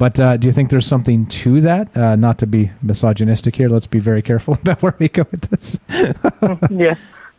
but 0.00 0.18
uh, 0.18 0.38
do 0.38 0.48
you 0.48 0.52
think 0.52 0.70
there's 0.70 0.86
something 0.86 1.26
to 1.26 1.60
that? 1.60 1.94
Uh, 1.94 2.16
not 2.16 2.38
to 2.38 2.46
be 2.46 2.70
misogynistic 2.80 3.54
here, 3.54 3.68
let's 3.68 3.86
be 3.86 3.98
very 3.98 4.22
careful 4.22 4.54
about 4.62 4.82
where 4.82 4.96
we 4.98 5.10
go 5.10 5.26
with 5.30 5.42
this. 5.42 5.78
yeah. 6.70 6.94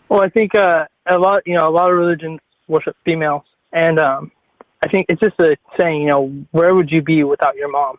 Well, 0.07 0.21
I 0.21 0.29
think 0.29 0.53
uh, 0.53 0.85
a 1.07 1.17
lot, 1.17 1.41
you 1.47 1.55
know, 1.55 1.67
a 1.67 1.71
lot 1.71 1.89
of 1.91 1.97
religions 1.97 2.39
worship 2.67 2.95
females, 3.03 3.41
and 3.73 3.97
um, 3.97 4.31
I 4.83 4.89
think 4.89 5.07
it's 5.09 5.19
just 5.19 5.39
a 5.39 5.57
saying, 5.75 6.01
you 6.03 6.07
know, 6.09 6.27
where 6.51 6.75
would 6.75 6.91
you 6.91 7.01
be 7.01 7.23
without 7.23 7.55
your 7.55 7.71
mom? 7.71 7.97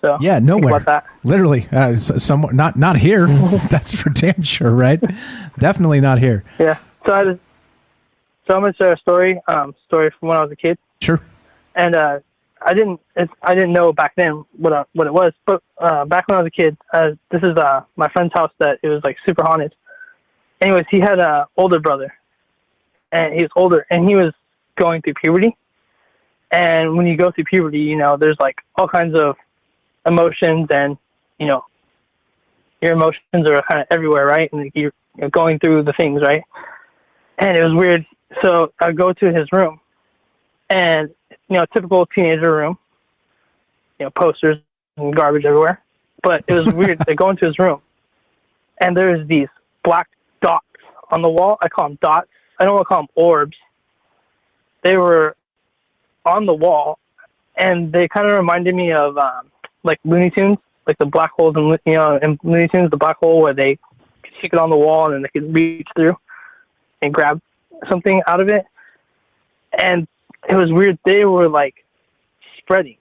So 0.00 0.16
yeah, 0.20 0.38
nowhere. 0.38 1.02
Literally, 1.24 1.66
uh, 1.72 1.96
somewhere 1.96 2.52
not 2.52 2.76
not 2.76 2.96
here. 2.98 3.26
That's 3.70 4.00
for 4.00 4.10
damn 4.10 4.42
sure, 4.42 4.70
right? 4.70 5.00
Definitely 5.58 6.00
not 6.00 6.20
here. 6.20 6.44
Yeah. 6.60 6.78
So 7.04 7.14
I 7.14 7.24
just, 7.24 7.40
so 8.46 8.54
I'm 8.54 8.62
gonna 8.62 8.74
share 8.74 8.92
a 8.92 8.98
story, 8.98 9.40
um, 9.48 9.74
story 9.88 10.10
from 10.20 10.28
when 10.28 10.38
I 10.38 10.42
was 10.42 10.52
a 10.52 10.56
kid, 10.56 10.78
Sure. 11.00 11.20
and 11.74 11.96
uh, 11.96 12.20
I 12.64 12.74
didn't, 12.74 13.00
I 13.42 13.54
didn't 13.54 13.72
know 13.72 13.92
back 13.92 14.14
then 14.16 14.44
what 14.56 14.72
uh, 14.72 14.84
what 14.94 15.06
it 15.06 15.12
was, 15.12 15.32
but 15.46 15.62
uh, 15.78 16.04
back 16.06 16.26
when 16.28 16.38
I 16.38 16.42
was 16.42 16.48
a 16.48 16.50
kid, 16.62 16.76
uh, 16.92 17.10
this 17.30 17.42
is 17.42 17.56
uh, 17.56 17.82
my 17.96 18.08
friend's 18.08 18.32
house 18.34 18.52
that 18.58 18.78
it 18.82 18.88
was 18.88 19.02
like 19.04 19.16
super 19.26 19.44
haunted. 19.44 19.74
Anyways, 20.60 20.86
he 20.90 21.00
had 21.00 21.18
a 21.18 21.46
older 21.56 21.78
brother, 21.78 22.12
and 23.12 23.34
he 23.34 23.42
was 23.42 23.50
older, 23.54 23.86
and 23.90 24.08
he 24.08 24.14
was 24.16 24.32
going 24.76 25.02
through 25.02 25.14
puberty. 25.22 25.56
And 26.50 26.96
when 26.96 27.06
you 27.06 27.16
go 27.16 27.30
through 27.30 27.44
puberty, 27.44 27.80
you 27.80 27.96
know, 27.96 28.16
there's 28.16 28.38
like 28.40 28.56
all 28.76 28.88
kinds 28.88 29.18
of 29.18 29.36
emotions, 30.06 30.68
and 30.70 30.96
you 31.38 31.46
know, 31.46 31.64
your 32.80 32.92
emotions 32.92 33.20
are 33.34 33.62
kind 33.62 33.80
of 33.80 33.86
everywhere, 33.90 34.26
right? 34.26 34.50
And 34.52 34.70
you're, 34.74 34.92
you're 35.16 35.30
going 35.30 35.58
through 35.58 35.82
the 35.84 35.92
things, 35.94 36.22
right? 36.22 36.42
And 37.38 37.56
it 37.56 37.62
was 37.62 37.74
weird. 37.74 38.06
So 38.42 38.72
I 38.80 38.92
go 38.92 39.12
to 39.12 39.32
his 39.32 39.48
room, 39.52 39.80
and 40.70 41.10
you 41.48 41.56
know, 41.56 41.64
typical 41.72 42.06
teenager 42.06 42.54
room, 42.54 42.78
you 43.98 44.06
know, 44.06 44.10
posters 44.10 44.58
and 44.96 45.14
garbage 45.14 45.44
everywhere. 45.44 45.82
But 46.22 46.44
it 46.46 46.54
was 46.54 46.72
weird. 46.74 47.02
I 47.08 47.14
go 47.14 47.30
into 47.30 47.46
his 47.46 47.58
room, 47.58 47.80
and 48.80 48.96
there's 48.96 49.26
these 49.28 49.48
black 49.82 50.08
dots 50.40 50.64
on 51.10 51.22
the 51.22 51.28
wall. 51.28 51.58
I 51.60 51.68
call 51.68 51.88
them 51.88 51.98
dots. 52.00 52.28
I 52.58 52.64
don't 52.64 52.74
want 52.74 52.84
to 52.84 52.88
call 52.88 53.02
them 53.02 53.08
orbs. 53.14 53.56
They 54.82 54.96
were 54.96 55.36
on 56.24 56.46
the 56.46 56.54
wall, 56.54 56.98
and 57.56 57.92
they 57.92 58.08
kind 58.08 58.26
of 58.26 58.36
reminded 58.36 58.74
me 58.74 58.92
of 58.92 59.16
um, 59.18 59.50
like 59.82 59.98
Looney 60.04 60.30
Tunes, 60.30 60.58
like 60.86 60.98
the 60.98 61.06
black 61.06 61.32
holes 61.36 61.54
in 61.56 61.68
you 61.84 61.94
know 61.98 62.16
in 62.16 62.38
Looney 62.42 62.68
Tunes, 62.68 62.90
the 62.90 62.96
black 62.96 63.18
hole 63.18 63.40
where 63.40 63.54
they 63.54 63.78
could 64.22 64.32
stick 64.38 64.52
it 64.52 64.58
on 64.58 64.70
the 64.70 64.76
wall 64.76 65.06
and 65.06 65.14
then 65.14 65.22
they 65.22 65.40
could 65.40 65.54
reach 65.54 65.88
through 65.94 66.16
and 67.02 67.12
grab 67.12 67.40
something 67.90 68.22
out 68.26 68.40
of 68.40 68.48
it. 68.48 68.64
And 69.78 70.06
it 70.48 70.56
was 70.56 70.72
weird. 70.72 70.98
They 71.04 71.24
were 71.24 71.48
like 71.48 71.84
spreading. 72.58 72.96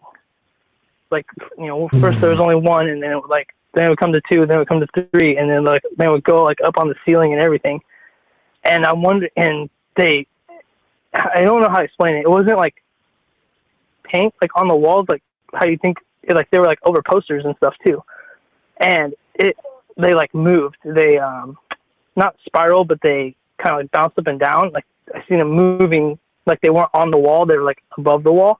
Like 1.11 1.25
you 1.57 1.67
know, 1.67 1.89
first 1.99 2.21
there 2.21 2.29
was 2.29 2.39
only 2.39 2.55
one, 2.55 2.89
and 2.89 3.01
then 3.01 3.11
it 3.11 3.21
would 3.21 3.29
like 3.29 3.53
then 3.73 3.85
it 3.85 3.89
would 3.89 3.99
come 3.99 4.13
to 4.13 4.21
two, 4.31 4.45
then 4.45 4.57
it 4.57 4.59
would 4.59 4.67
come 4.67 4.79
to 4.79 5.07
three, 5.11 5.37
and 5.37 5.49
then 5.49 5.63
like 5.63 5.81
they 5.97 6.07
would 6.07 6.23
go 6.23 6.43
like 6.43 6.59
up 6.63 6.77
on 6.77 6.87
the 6.87 6.95
ceiling 7.05 7.33
and 7.33 7.41
everything. 7.41 7.81
And 8.63 8.85
I 8.85 8.93
wonder, 8.93 9.29
and 9.35 9.69
they, 9.97 10.27
I 11.13 11.41
don't 11.41 11.61
know 11.61 11.69
how 11.69 11.79
to 11.79 11.83
explain 11.83 12.15
it. 12.15 12.21
It 12.21 12.29
wasn't 12.29 12.57
like 12.57 12.75
paint 14.03 14.33
like 14.41 14.55
on 14.55 14.67
the 14.67 14.75
walls, 14.75 15.07
like 15.09 15.23
how 15.53 15.65
you 15.65 15.77
think, 15.77 15.97
it, 16.21 16.35
like 16.35 16.49
they 16.51 16.59
were 16.59 16.65
like 16.65 16.79
over 16.83 17.01
posters 17.01 17.43
and 17.45 17.55
stuff 17.57 17.75
too. 17.85 18.01
And 18.77 19.13
it, 19.35 19.57
they 19.97 20.13
like 20.13 20.33
moved. 20.33 20.77
They 20.85 21.17
um, 21.17 21.57
not 22.15 22.35
spiral, 22.45 22.85
but 22.85 23.01
they 23.01 23.35
kind 23.57 23.75
of 23.75 23.81
like 23.81 23.91
bounced 23.91 24.17
up 24.19 24.27
and 24.27 24.39
down. 24.39 24.71
Like 24.71 24.85
I 25.13 25.23
seen 25.27 25.39
them 25.39 25.51
moving, 25.51 26.17
like 26.45 26.61
they 26.61 26.69
weren't 26.69 26.89
on 26.93 27.11
the 27.11 27.17
wall; 27.17 27.45
they 27.45 27.57
were 27.57 27.63
like 27.63 27.83
above 27.97 28.23
the 28.23 28.31
wall. 28.31 28.59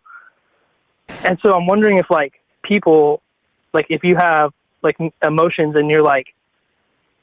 And 1.26 1.38
so 1.42 1.56
I'm 1.56 1.68
wondering 1.68 1.98
if 1.98 2.10
like 2.10 2.42
people, 2.64 3.22
like 3.74 3.88
if 3.90 4.04
you 4.04 4.16
have 4.16 4.54
like 4.82 4.98
emotions 5.22 5.76
and 5.76 5.90
you're 5.90 6.04
like 6.04 6.34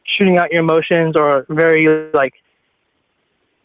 shooting 0.05 0.37
out 0.39 0.53
your 0.53 0.61
emotions 0.61 1.16
or 1.16 1.47
very 1.49 2.11
like, 2.12 2.35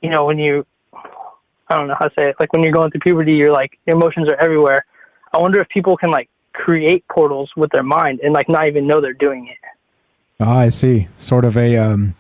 you 0.01 0.09
know, 0.09 0.25
when 0.25 0.37
you, 0.37 0.65
I 0.93 1.75
don't 1.75 1.87
know 1.87 1.95
how 1.97 2.07
to 2.07 2.13
say 2.17 2.29
it, 2.29 2.35
like 2.39 2.53
when 2.53 2.63
you're 2.63 2.71
going 2.71 2.91
through 2.91 3.01
puberty, 3.01 3.33
you're 3.33 3.51
like 3.51 3.77
your 3.85 3.95
emotions 3.95 4.29
are 4.29 4.35
everywhere. 4.35 4.85
I 5.33 5.37
wonder 5.37 5.59
if 5.59 5.67
people 5.69 5.97
can 5.97 6.11
like 6.11 6.29
create 6.53 7.05
portals 7.09 7.51
with 7.57 7.71
their 7.71 7.83
mind 7.83 8.21
and 8.23 8.33
like 8.33 8.47
not 8.47 8.67
even 8.67 8.87
know 8.87 9.01
they're 9.01 9.13
doing 9.13 9.47
it. 9.47 9.57
Ah, 10.39 10.59
I 10.59 10.69
see. 10.69 11.07
Sort 11.17 11.45
of 11.45 11.57
a 11.57 11.77
um, 11.77 12.15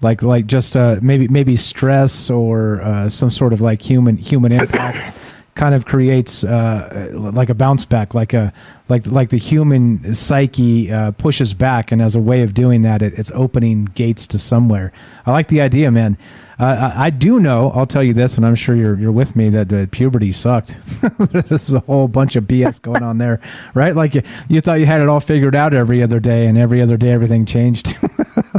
like 0.00 0.22
like 0.22 0.46
just 0.46 0.76
uh, 0.76 0.98
maybe 1.02 1.28
maybe 1.28 1.56
stress 1.56 2.30
or 2.30 2.80
uh, 2.82 3.08
some 3.08 3.30
sort 3.30 3.52
of 3.52 3.60
like 3.60 3.82
human 3.82 4.16
human 4.16 4.52
impact 4.52 5.12
kind 5.58 5.74
of 5.74 5.84
creates 5.84 6.44
uh, 6.44 7.10
like 7.12 7.50
a 7.50 7.54
bounce 7.54 7.84
back, 7.84 8.14
like 8.14 8.32
a 8.32 8.52
like 8.88 9.06
like 9.06 9.30
the 9.30 9.36
human 9.38 10.14
psyche 10.14 10.90
uh, 10.90 11.10
pushes 11.12 11.52
back, 11.52 11.90
and 11.92 12.00
as 12.00 12.14
a 12.14 12.20
way 12.20 12.42
of 12.42 12.54
doing 12.54 12.82
that, 12.82 13.02
it, 13.02 13.18
it's 13.18 13.32
opening 13.34 13.86
gates 13.86 14.26
to 14.28 14.38
somewhere. 14.38 14.92
I 15.26 15.32
like 15.32 15.48
the 15.48 15.60
idea, 15.60 15.90
man. 15.90 16.16
Uh, 16.58 16.92
I, 16.94 17.06
I 17.06 17.10
do 17.10 17.38
know. 17.38 17.70
I'll 17.70 17.86
tell 17.86 18.02
you 18.02 18.12
this, 18.12 18.36
and 18.36 18.44
I'm 18.44 18.56
sure 18.56 18.74
you're 18.74 18.98
you're 18.98 19.12
with 19.12 19.36
me 19.36 19.48
that 19.50 19.72
uh, 19.72 19.86
puberty 19.90 20.32
sucked. 20.32 20.76
There's 21.18 21.72
a 21.72 21.80
whole 21.80 22.08
bunch 22.08 22.34
of 22.34 22.44
BS 22.44 22.82
going 22.82 23.02
on 23.02 23.18
there, 23.18 23.40
right? 23.74 23.94
Like 23.94 24.16
you, 24.16 24.22
you 24.48 24.60
thought 24.60 24.80
you 24.80 24.86
had 24.86 25.00
it 25.00 25.08
all 25.08 25.20
figured 25.20 25.54
out 25.54 25.72
every 25.72 26.02
other 26.02 26.18
day, 26.18 26.46
and 26.46 26.58
every 26.58 26.82
other 26.82 26.96
day 26.96 27.10
everything 27.10 27.46
changed. 27.46 27.96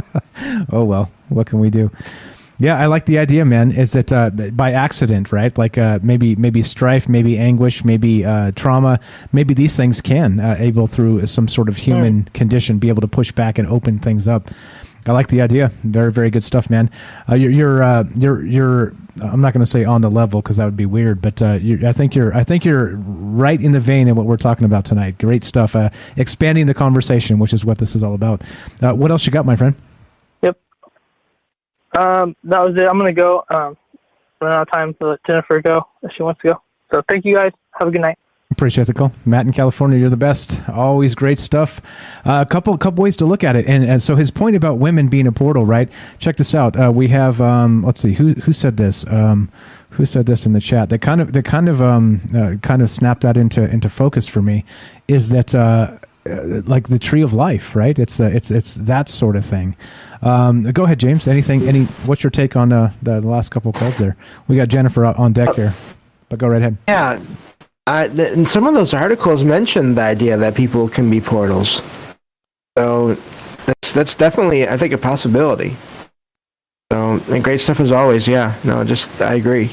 oh 0.72 0.84
well, 0.84 1.10
what 1.28 1.46
can 1.46 1.58
we 1.58 1.68
do? 1.68 1.90
Yeah, 2.60 2.78
I 2.78 2.86
like 2.86 3.06
the 3.06 3.18
idea, 3.18 3.46
man. 3.46 3.72
Is 3.72 3.94
it 3.94 4.12
uh, 4.12 4.28
by 4.30 4.72
accident, 4.72 5.32
right? 5.32 5.56
Like 5.56 5.78
uh, 5.78 5.98
maybe 6.02 6.36
maybe 6.36 6.62
strife, 6.62 7.08
maybe 7.08 7.38
anguish, 7.38 7.86
maybe 7.86 8.24
uh, 8.24 8.52
trauma. 8.52 9.00
Maybe 9.32 9.54
these 9.54 9.76
things 9.78 10.02
can 10.02 10.40
uh, 10.40 10.56
able 10.58 10.86
through 10.86 11.26
some 11.26 11.48
sort 11.48 11.70
of 11.70 11.78
human 11.78 12.24
condition 12.34 12.78
be 12.78 12.90
able 12.90 13.00
to 13.00 13.08
push 13.08 13.32
back 13.32 13.58
and 13.58 13.66
open 13.66 13.98
things 13.98 14.28
up. 14.28 14.50
I 15.06 15.12
like 15.12 15.28
the 15.28 15.40
idea. 15.40 15.68
Very 15.82 16.12
very 16.12 16.30
good 16.30 16.44
stuff, 16.44 16.68
man. 16.68 16.90
Uh, 17.28 17.34
you're 17.34 17.50
you're 17.50 17.82
uh, 17.82 18.04
you're 18.14 18.44
you're. 18.44 18.94
I'm 19.22 19.40
not 19.40 19.52
going 19.52 19.64
to 19.64 19.70
say 19.70 19.84
on 19.84 20.00
the 20.00 20.10
level 20.10 20.40
because 20.40 20.56
that 20.56 20.64
would 20.64 20.76
be 20.76 20.86
weird, 20.86 21.20
but 21.20 21.42
uh, 21.42 21.58
I 21.84 21.92
think 21.92 22.14
you're 22.14 22.34
I 22.34 22.44
think 22.44 22.64
you're 22.64 22.96
right 22.96 23.60
in 23.60 23.72
the 23.72 23.80
vein 23.80 24.08
of 24.08 24.16
what 24.16 24.26
we're 24.26 24.36
talking 24.36 24.64
about 24.64 24.84
tonight. 24.84 25.18
Great 25.18 25.44
stuff. 25.44 25.74
Uh, 25.74 25.90
expanding 26.16 26.66
the 26.66 26.74
conversation, 26.74 27.38
which 27.38 27.52
is 27.52 27.64
what 27.64 27.78
this 27.78 27.94
is 27.94 28.02
all 28.02 28.14
about. 28.14 28.42
Uh, 28.82 28.92
what 28.92 29.10
else 29.10 29.26
you 29.26 29.32
got, 29.32 29.44
my 29.44 29.56
friend? 29.56 29.74
Yep. 30.42 30.58
Um, 31.98 32.36
that 32.44 32.60
was 32.64 32.76
it. 32.76 32.86
I'm 32.86 32.98
gonna 32.98 33.12
go. 33.12 33.44
Um, 33.50 33.76
run 34.40 34.52
out 34.52 34.62
of 34.62 34.70
time 34.70 34.94
to 34.94 35.08
let 35.08 35.20
Jennifer 35.26 35.60
go 35.60 35.86
if 36.02 36.12
she 36.16 36.22
wants 36.22 36.40
to 36.42 36.48
go. 36.48 36.62
So 36.92 37.02
thank 37.08 37.24
you 37.24 37.34
guys. 37.34 37.52
Have 37.78 37.88
a 37.88 37.90
good 37.90 38.02
night. 38.02 38.18
Appreciate 38.52 38.88
the 38.88 38.94
call, 38.94 39.12
Matt 39.24 39.46
in 39.46 39.52
California. 39.52 39.96
You're 39.98 40.10
the 40.10 40.16
best. 40.16 40.60
Always 40.68 41.14
great 41.14 41.38
stuff. 41.38 41.80
Uh, 42.26 42.44
a 42.46 42.50
couple, 42.50 42.76
couple 42.76 43.02
ways 43.02 43.16
to 43.18 43.24
look 43.24 43.44
at 43.44 43.54
it, 43.56 43.64
and, 43.66 43.84
and 43.84 44.02
so 44.02 44.16
his 44.16 44.30
point 44.30 44.56
about 44.56 44.78
women 44.78 45.08
being 45.08 45.26
a 45.26 45.32
portal, 45.32 45.64
right? 45.64 45.88
Check 46.18 46.36
this 46.36 46.54
out. 46.54 46.78
Uh, 46.78 46.90
we 46.92 47.08
have, 47.08 47.40
um, 47.40 47.82
let's 47.82 48.00
see, 48.00 48.12
who 48.12 48.32
who 48.32 48.52
said 48.52 48.76
this? 48.76 49.06
Um, 49.06 49.50
who 49.90 50.04
said 50.04 50.26
this 50.26 50.46
in 50.46 50.52
the 50.52 50.60
chat? 50.60 50.88
That 50.88 51.00
kind 51.00 51.20
of, 51.20 51.32
that 51.32 51.44
kind 51.44 51.68
of, 51.68 51.80
um, 51.80 52.20
uh, 52.36 52.56
kind 52.60 52.82
of 52.82 52.90
snapped 52.90 53.22
that 53.22 53.36
into 53.36 53.62
into 53.70 53.88
focus 53.88 54.28
for 54.28 54.42
me. 54.42 54.64
Is 55.08 55.30
that 55.30 55.54
uh, 55.54 55.96
uh, 56.26 56.62
like 56.66 56.88
the 56.88 56.98
tree 56.98 57.22
of 57.22 57.32
life, 57.32 57.74
right? 57.74 57.98
It's 57.98 58.20
uh, 58.20 58.30
it's 58.32 58.50
it's 58.50 58.74
that 58.74 59.08
sort 59.08 59.36
of 59.36 59.46
thing. 59.46 59.76
Um, 60.22 60.64
go 60.64 60.84
ahead, 60.84 61.00
James. 61.00 61.26
Anything? 61.26 61.66
Any? 61.66 61.84
What's 62.04 62.22
your 62.22 62.30
take 62.30 62.56
on 62.56 62.72
uh, 62.72 62.92
the, 63.00 63.20
the 63.20 63.28
last 63.28 63.50
couple 63.50 63.72
calls 63.72 63.96
there? 63.96 64.16
We 64.48 64.56
got 64.56 64.68
Jennifer 64.68 65.06
on 65.06 65.32
deck 65.32 65.54
here, 65.54 65.72
but 66.28 66.38
go 66.38 66.48
right 66.48 66.60
ahead. 66.60 66.76
Yeah, 66.88 67.20
uh, 67.90 68.08
th- 68.08 68.36
and 68.36 68.48
some 68.48 68.66
of 68.68 68.74
those 68.74 68.94
articles 68.94 69.42
mentioned 69.42 69.96
the 69.96 70.02
idea 70.02 70.36
that 70.36 70.54
people 70.54 70.88
can 70.88 71.10
be 71.10 71.20
portals. 71.20 71.82
So 72.78 73.14
that's 73.66 73.92
that's 73.92 74.14
definitely, 74.14 74.68
I 74.68 74.76
think, 74.76 74.92
a 74.92 74.98
possibility. 74.98 75.76
So 76.92 77.20
and 77.28 77.42
great 77.42 77.60
stuff 77.60 77.80
as 77.80 77.90
always. 77.90 78.28
Yeah, 78.28 78.54
no, 78.62 78.84
just 78.84 79.20
I 79.20 79.34
agree. 79.34 79.70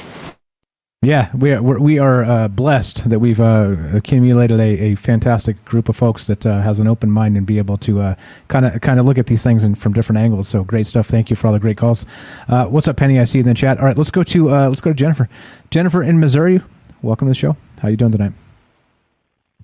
Yeah, 1.03 1.29
we 1.35 1.53
are 1.53 1.61
we 1.61 1.99
are 1.99 2.23
uh, 2.23 2.47
blessed 2.47 3.07
that 3.07 3.19
we've 3.19 3.39
uh, 3.39 3.75
accumulated 3.93 4.59
a, 4.59 4.63
a 4.63 4.95
fantastic 4.95 5.63
group 5.63 5.87
of 5.87 5.95
folks 5.95 6.25
that 6.25 6.43
uh, 6.43 6.61
has 6.61 6.79
an 6.79 6.87
open 6.87 7.11
mind 7.11 7.37
and 7.37 7.45
be 7.45 7.59
able 7.59 7.77
to 7.77 8.15
kind 8.47 8.65
of 8.65 8.81
kind 8.81 8.99
of 8.99 9.05
look 9.05 9.19
at 9.19 9.27
these 9.27 9.43
things 9.43 9.63
in, 9.63 9.75
from 9.75 9.93
different 9.93 10.17
angles. 10.17 10.47
So 10.47 10.63
great 10.63 10.87
stuff. 10.87 11.05
Thank 11.05 11.29
you 11.29 11.35
for 11.35 11.47
all 11.47 11.53
the 11.53 11.59
great 11.59 11.77
calls. 11.77 12.07
Uh, 12.47 12.65
what's 12.65 12.87
up, 12.87 12.97
Penny? 12.97 13.19
I 13.19 13.25
see 13.25 13.37
you 13.37 13.43
in 13.43 13.49
the 13.49 13.53
chat. 13.53 13.77
All 13.77 13.85
right, 13.85 13.97
let's 13.97 14.09
go 14.09 14.23
to 14.23 14.49
uh, 14.49 14.69
let's 14.69 14.81
go 14.81 14.89
to 14.89 14.95
Jennifer. 14.95 15.29
Jennifer 15.69 16.01
in 16.01 16.19
Missouri. 16.19 16.61
Welcome 17.03 17.27
to 17.27 17.29
the 17.29 17.35
show. 17.35 17.55
How 17.79 17.89
you 17.89 17.97
doing 17.97 18.11
tonight? 18.11 18.33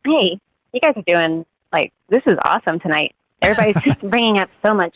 Hey, 0.05 0.39
you 0.73 0.79
guys 0.79 0.93
are 0.95 1.03
doing 1.05 1.45
like 1.71 1.91
this 2.09 2.21
is 2.25 2.37
awesome 2.45 2.79
tonight. 2.79 3.15
Everybody's 3.41 3.81
just 3.85 4.01
bringing 4.01 4.37
up 4.37 4.49
so 4.65 4.73
much, 4.73 4.95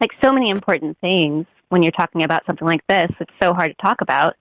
like 0.00 0.10
so 0.22 0.32
many 0.32 0.50
important 0.50 0.98
things 1.00 1.46
when 1.68 1.82
you're 1.82 1.92
talking 1.92 2.22
about 2.22 2.44
something 2.46 2.66
like 2.66 2.86
this. 2.88 3.10
It's 3.20 3.32
so 3.42 3.52
hard 3.52 3.76
to 3.76 3.82
talk 3.82 4.00
about 4.00 4.36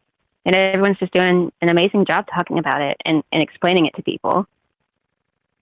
and 0.45 0.55
everyone's 0.55 0.97
just 0.97 1.13
doing 1.13 1.51
an 1.61 1.69
amazing 1.69 2.05
job 2.05 2.25
talking 2.33 2.57
about 2.57 2.81
it 2.81 2.97
and, 3.05 3.23
and 3.31 3.43
explaining 3.43 3.85
it 3.85 3.93
to 3.95 4.01
people. 4.01 4.47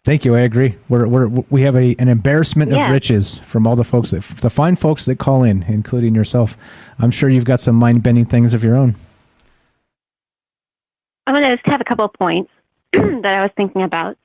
Thank 0.04 0.24
you. 0.24 0.36
I 0.36 0.42
agree. 0.42 0.78
We're, 0.88 1.06
we're 1.08 1.28
we 1.28 1.64
have 1.64 1.76
a 1.76 1.94
an 2.00 2.08
embarrassment 2.08 2.72
Yeah. 2.72 2.86
of 2.88 2.94
riches 2.94 3.40
from 3.40 3.68
all 3.68 3.76
the 3.76 3.84
folks 3.84 4.12
that 4.12 4.24
the 4.24 4.50
fine 4.50 4.78
folks 4.78 5.06
that 5.06 5.18
call 5.20 5.44
in, 5.44 5.64
including 5.64 6.16
yourself. 6.16 6.56
I'm 7.00 7.12
sure 7.12 7.28
you've 7.30 7.44
got 7.44 7.60
some 7.60 7.76
mind 7.76 8.04
bending 8.04 8.26
things 8.26 8.54
of 8.54 8.64
your 8.64 8.76
own. 8.78 8.96
I'm 11.28 11.34
going 11.34 11.44
to 11.44 11.58
just 11.58 11.68
have 11.68 11.82
a 11.82 11.84
couple 11.84 12.06
of 12.06 12.14
points 12.14 12.50
that 12.94 13.26
I 13.26 13.42
was 13.42 13.52
thinking 13.58 13.82
about. 13.82 14.18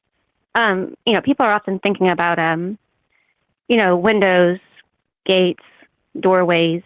Um, 0.54 0.94
you 1.04 1.14
know, 1.14 1.20
people 1.20 1.44
are 1.44 1.52
often 1.52 1.80
thinking 1.80 2.08
about, 2.08 2.38
um, 2.38 2.78
you 3.68 3.76
know, 3.76 3.96
windows, 3.96 4.60
gates, 5.26 5.64
doorways, 6.18 6.82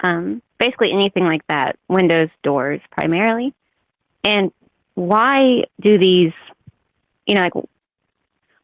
um, 0.00 0.40
basically 0.58 0.90
anything 0.90 1.24
like 1.24 1.46
that. 1.48 1.78
Windows, 1.86 2.30
doors, 2.42 2.80
primarily. 2.90 3.52
And 4.24 4.52
why 4.94 5.64
do 5.80 5.98
these, 5.98 6.32
you 7.26 7.34
know, 7.34 7.42
like 7.42 7.64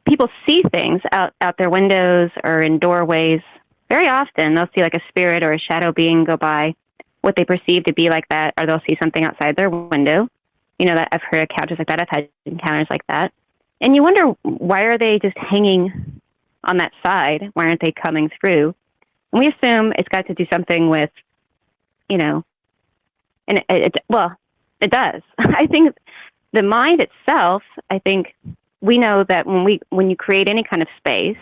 people 0.06 0.31
see 0.47 0.62
things 0.73 1.02
out 1.12 1.35
out 1.43 1.59
their 1.59 1.69
windows 1.69 2.31
or 2.44 2.62
in 2.62 2.78
doorways? 2.78 3.43
Very 3.90 4.09
often, 4.09 4.55
they'll 4.55 4.70
see 4.74 4.82
like 4.82 4.94
a 4.94 5.02
spirit 5.09 5.44
or 5.44 5.52
a 5.52 5.59
shadow 5.59 5.93
being 5.93 6.24
go 6.24 6.39
by, 6.39 6.74
what 7.20 7.36
they 7.36 7.44
perceive 7.44 7.85
to 7.85 7.93
be 7.93 8.09
like 8.09 8.27
that, 8.31 8.55
or 8.59 8.66
they'll 8.66 8.82
see 8.89 8.97
something 9.02 9.24
outside 9.24 9.55
their 9.55 9.69
window 9.69 10.28
you 10.78 10.86
know 10.86 10.94
that 10.94 11.09
I've 11.12 11.22
heard 11.22 11.48
encounters 11.50 11.78
like 11.78 11.88
that. 11.88 12.00
I've 12.00 12.09
had 12.10 12.28
encounters 12.44 12.86
like 12.90 13.06
that, 13.09 13.32
and 13.80 13.94
you 13.94 14.02
wonder 14.02 14.26
why 14.42 14.82
are 14.82 14.98
they 14.98 15.18
just 15.18 15.36
hanging 15.36 16.20
on 16.64 16.76
that 16.78 16.92
side? 17.05 17.50
Why 17.55 17.66
aren't 17.66 17.80
they 17.80 17.92
coming 17.92 18.30
through? 18.40 18.74
And 19.32 19.40
we 19.40 19.48
assume 19.48 19.92
it's 19.98 20.09
got 20.09 20.26
to 20.26 20.34
do 20.34 20.46
something 20.52 20.88
with, 20.88 21.10
you 22.09 22.18
know, 22.18 22.44
and 23.46 23.59
it, 23.59 23.64
it 23.68 23.94
well, 24.09 24.36
it 24.80 24.90
does. 24.90 25.22
I 25.38 25.66
think 25.66 25.96
the 26.52 26.62
mind 26.62 27.02
itself. 27.02 27.62
I 27.90 27.98
think 27.98 28.34
we 28.80 28.98
know 28.98 29.24
that 29.24 29.46
when 29.46 29.64
we 29.64 29.80
when 29.90 30.10
you 30.10 30.16
create 30.16 30.48
any 30.48 30.62
kind 30.62 30.82
of 30.82 30.88
space, 30.98 31.38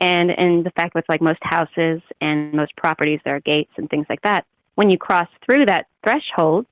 and 0.00 0.30
and 0.30 0.64
the 0.64 0.70
fact 0.70 0.94
with 0.94 1.04
like 1.08 1.20
most 1.20 1.40
houses 1.42 2.02
and 2.20 2.52
most 2.52 2.74
properties, 2.76 3.20
there 3.24 3.36
are 3.36 3.40
gates 3.40 3.72
and 3.76 3.88
things 3.88 4.06
like 4.08 4.22
that. 4.22 4.44
When 4.74 4.90
you 4.90 4.98
cross 4.98 5.28
through 5.44 5.66
that 5.66 5.86
threshold, 6.02 6.66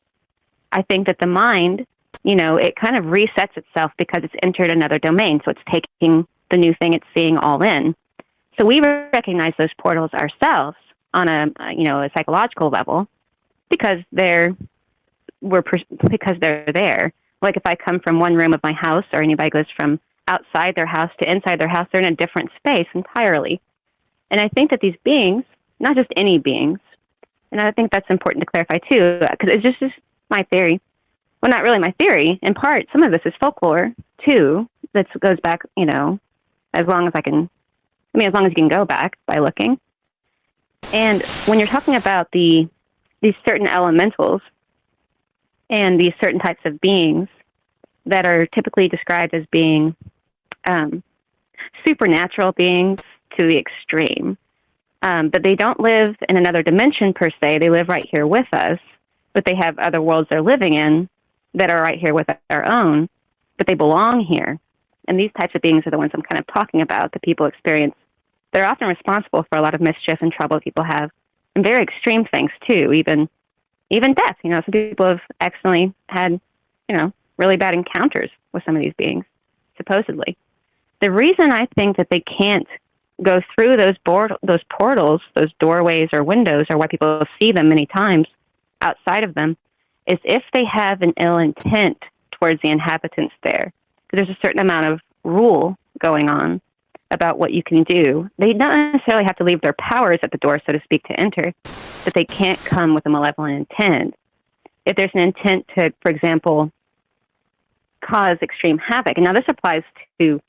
I 0.73 0.83
think 0.83 1.07
that 1.07 1.19
the 1.21 1.27
mind, 1.27 1.87
you 2.25 2.35
know, 2.35 2.57
it 2.57 2.75
kind 2.77 2.97
of 2.97 3.05
resets 3.05 3.57
itself 3.57 3.93
because 3.99 4.25
it's 4.25 4.35
entered 4.43 4.71
another 4.71 4.99
domain. 4.99 5.41
So 5.45 5.51
it's 5.51 5.61
taking 5.71 6.27
the 6.51 6.57
new 6.57 6.75
thing 6.81 6.95
it's 6.95 7.07
seeing 7.15 7.37
all 7.37 7.63
in. 7.63 7.95
So 8.59 8.67
we 8.67 8.81
recognize 8.81 9.53
those 9.59 9.73
portals 9.79 10.11
ourselves 10.13 10.77
on 11.15 11.29
a, 11.29 11.47
you 11.77 11.85
know, 11.85 12.03
a 12.03 12.11
psychological 12.17 12.71
level 12.71 13.07
because 13.69 13.99
they're, 14.13 14.57
we're, 15.41 15.63
because 16.11 16.37
they're 16.41 16.71
there. 16.73 17.13
Like 17.41 17.57
if 17.57 17.63
I 17.65 17.75
come 17.75 18.01
from 18.01 18.19
one 18.19 18.35
room 18.35 18.53
of 18.55 18.63
my 18.63 18.73
house 18.73 19.05
or 19.13 19.23
anybody 19.23 19.51
goes 19.51 19.67
from 19.77 20.01
outside 20.29 20.75
their 20.75 20.87
house 20.87 21.11
to 21.21 21.31
inside 21.31 21.61
their 21.61 21.69
house, 21.69 21.89
they're 21.93 22.03
in 22.03 22.13
a 22.13 22.17
different 22.17 22.51
space 22.57 22.87
entirely. 22.95 23.61
And 24.31 24.41
I 24.41 24.49
think 24.49 24.71
that 24.71 24.81
these 24.81 24.95
beings, 25.05 25.45
not 25.81 25.97
just 25.97 26.09
any 26.17 26.39
beings, 26.39 26.79
and 27.51 27.61
I 27.61 27.71
think 27.73 27.91
that's 27.91 28.09
important 28.09 28.43
to 28.43 28.47
clarify 28.47 28.79
too, 28.89 29.19
because 29.21 29.51
it's 29.55 29.63
just, 29.63 29.81
just 29.81 29.95
my 30.33 30.43
theory. 30.51 30.81
Well, 31.41 31.51
not 31.51 31.63
really 31.63 31.79
my 31.79 31.95
theory. 31.99 32.41
In 32.43 32.55
part, 32.55 32.87
some 32.91 33.03
of 33.05 33.13
this 33.13 33.23
is 33.25 33.35
folklore 33.39 33.93
too. 34.27 34.69
That 34.95 35.07
goes 35.21 35.39
back, 35.41 35.63
you 35.77 35.87
know, 35.87 36.19
as 36.75 36.87
long 36.87 37.07
as 37.07 37.13
I 37.15 37.23
can. 37.23 37.49
I 38.15 38.19
mean, 38.19 38.29
as 38.29 38.35
long 38.35 38.45
as 38.45 38.51
you 38.51 38.57
can 38.57 38.69
go 38.69 38.85
back 38.85 39.17
by 39.27 39.39
looking. 39.39 39.79
And 40.93 41.23
when 41.47 41.59
you're 41.59 41.69
talking 41.69 41.95
about 41.95 42.31
the 42.33 42.69
these 43.21 43.35
certain 43.47 43.69
elementals 43.69 44.43
and 45.71 46.01
these 46.01 46.13
certain 46.21 46.41
types 46.41 46.61
of 46.65 46.81
beings 46.81 47.29
that 48.05 48.27
are 48.27 48.47
typically 48.47 48.89
described 48.89 49.33
as 49.33 49.47
being 49.53 49.95
um, 50.65 51.03
supernatural 51.87 52.51
beings 52.53 53.01
to 53.39 53.47
the 53.47 53.57
extreme, 53.57 54.37
um, 55.03 55.29
but 55.29 55.43
they 55.43 55.55
don't 55.55 55.81
live 55.81 56.17
in 56.29 56.37
another 56.37 56.63
dimension 56.63 57.15
per 57.15 57.31
se. 57.41 57.59
They 57.59 57.71
live 57.71 57.89
right 57.89 58.07
here 58.13 58.27
with 58.27 58.47
us 58.53 58.79
but 59.33 59.45
they 59.45 59.55
have 59.55 59.79
other 59.79 60.01
worlds 60.01 60.29
they're 60.31 60.43
living 60.43 60.75
in 60.75 61.09
that 61.55 61.71
are 61.71 61.83
right 61.83 61.99
here 61.99 62.15
with 62.15 62.27
our 62.51 62.65
own, 62.65 63.09
but 63.57 63.67
they 63.67 63.75
belong 63.75 64.21
here. 64.25 64.59
And 65.09 65.19
these 65.19 65.31
types 65.39 65.55
of 65.55 65.63
beings 65.63 65.87
are 65.87 65.91
the 65.91 65.99
ones 65.99 66.13
I'm 66.15 66.23
kind 66.23 66.41
of 66.41 66.55
talking 66.55 66.81
about 66.81 67.13
that 67.13 67.23
people 67.23 67.47
experience. 67.47 67.95
They're 68.53 68.69
often 68.69 68.89
responsible 68.89 69.45
for 69.49 69.59
a 69.59 69.63
lot 69.63 69.75
of 69.75 69.81
mischief 69.81 70.19
and 70.21 70.33
trouble 70.33 70.61
people 70.61 70.85
have, 70.85 71.11
and 71.55 71.65
very 71.65 71.83
extreme 71.83 72.25
things 72.25 72.51
too, 72.69 72.93
even 72.93 73.29
even 73.91 74.15
death. 74.15 74.37
You 74.43 74.51
know, 74.51 74.61
some 74.65 74.73
people 74.73 75.07
have 75.07 75.21
accidentally 75.41 75.93
had, 76.09 76.41
you 76.89 76.97
know, 76.97 77.13
really 77.37 77.59
bad 77.59 77.75
encounters 77.75 78.31
with 78.53 78.63
some 78.65 78.75
of 78.75 78.83
these 78.83 78.95
beings, 78.97 79.25
supposedly. 79.77 80.37
The 81.01 81.11
reason 81.11 81.53
I 81.53 81.67
think 81.75 81.99
that 81.99 82.09
they 82.09 82.21
can't 82.21 82.67
go 83.23 83.41
through 83.55 83.77
those 83.77 83.99
board, 83.99 84.33
those 84.43 84.63
portals, 84.71 85.21
those 85.35 85.53
doorways 85.59 86.09
or 86.13 86.25
windows, 86.25 86.67
or 86.71 86.79
why 86.79 86.87
people 86.87 87.23
see 87.41 87.53
them 87.53 87.69
many 87.69 87.87
times 87.87 88.27
outside 88.83 89.25
of 89.25 89.35
them 89.35 89.57
is 90.07 90.19
if 90.25 90.43
they 90.53 90.65
have 90.65 91.03
an 91.03 91.13
ill 91.19 91.39
intent 91.39 92.03
towards 92.33 92.61
the 92.63 92.71
inhabitants 92.71 93.35
there. 93.45 93.73
There's 94.13 94.29
a 94.29 94.37
certain 94.45 94.61
amount 94.61 94.93
of 94.93 95.01
rule 95.25 95.77
going 95.99 96.29
on 96.29 96.61
about 97.11 97.39
what 97.39 97.53
you 97.53 97.63
can 97.63 97.85
do. 97.85 98.29
They 98.39 98.53
don't 98.53 98.93
necessarily 98.93 99.25
have 99.25 99.37
to 99.37 99.45
leave 99.45 99.61
their 99.61 99.75
powers 99.75 100.19
at 100.23 100.33
the 100.33 100.39
door, 100.39 100.61
so 100.67 100.73
to 100.73 100.81
speak, 100.83 101.05
to 101.05 101.21
enter, 101.21 101.53
but 102.05 102.15
they 102.15 102.25
can't 102.25 102.59
come 102.65 102.95
with 102.95 103.07
a 103.07 103.11
malevolent 103.11 103.69
intent. 103.71 104.15
If 104.85 104.97
there's 104.97 105.11
an 105.15 105.21
intent 105.21 105.67
to, 105.77 105.93
for 106.03 106.11
example, 106.11 106.73
cause 108.01 108.39
extreme 108.43 108.79
havoc, 108.79 109.17
and 109.17 109.25
now 109.25 109.33
this 109.33 109.45
applies 109.47 109.83
to, 110.19 110.41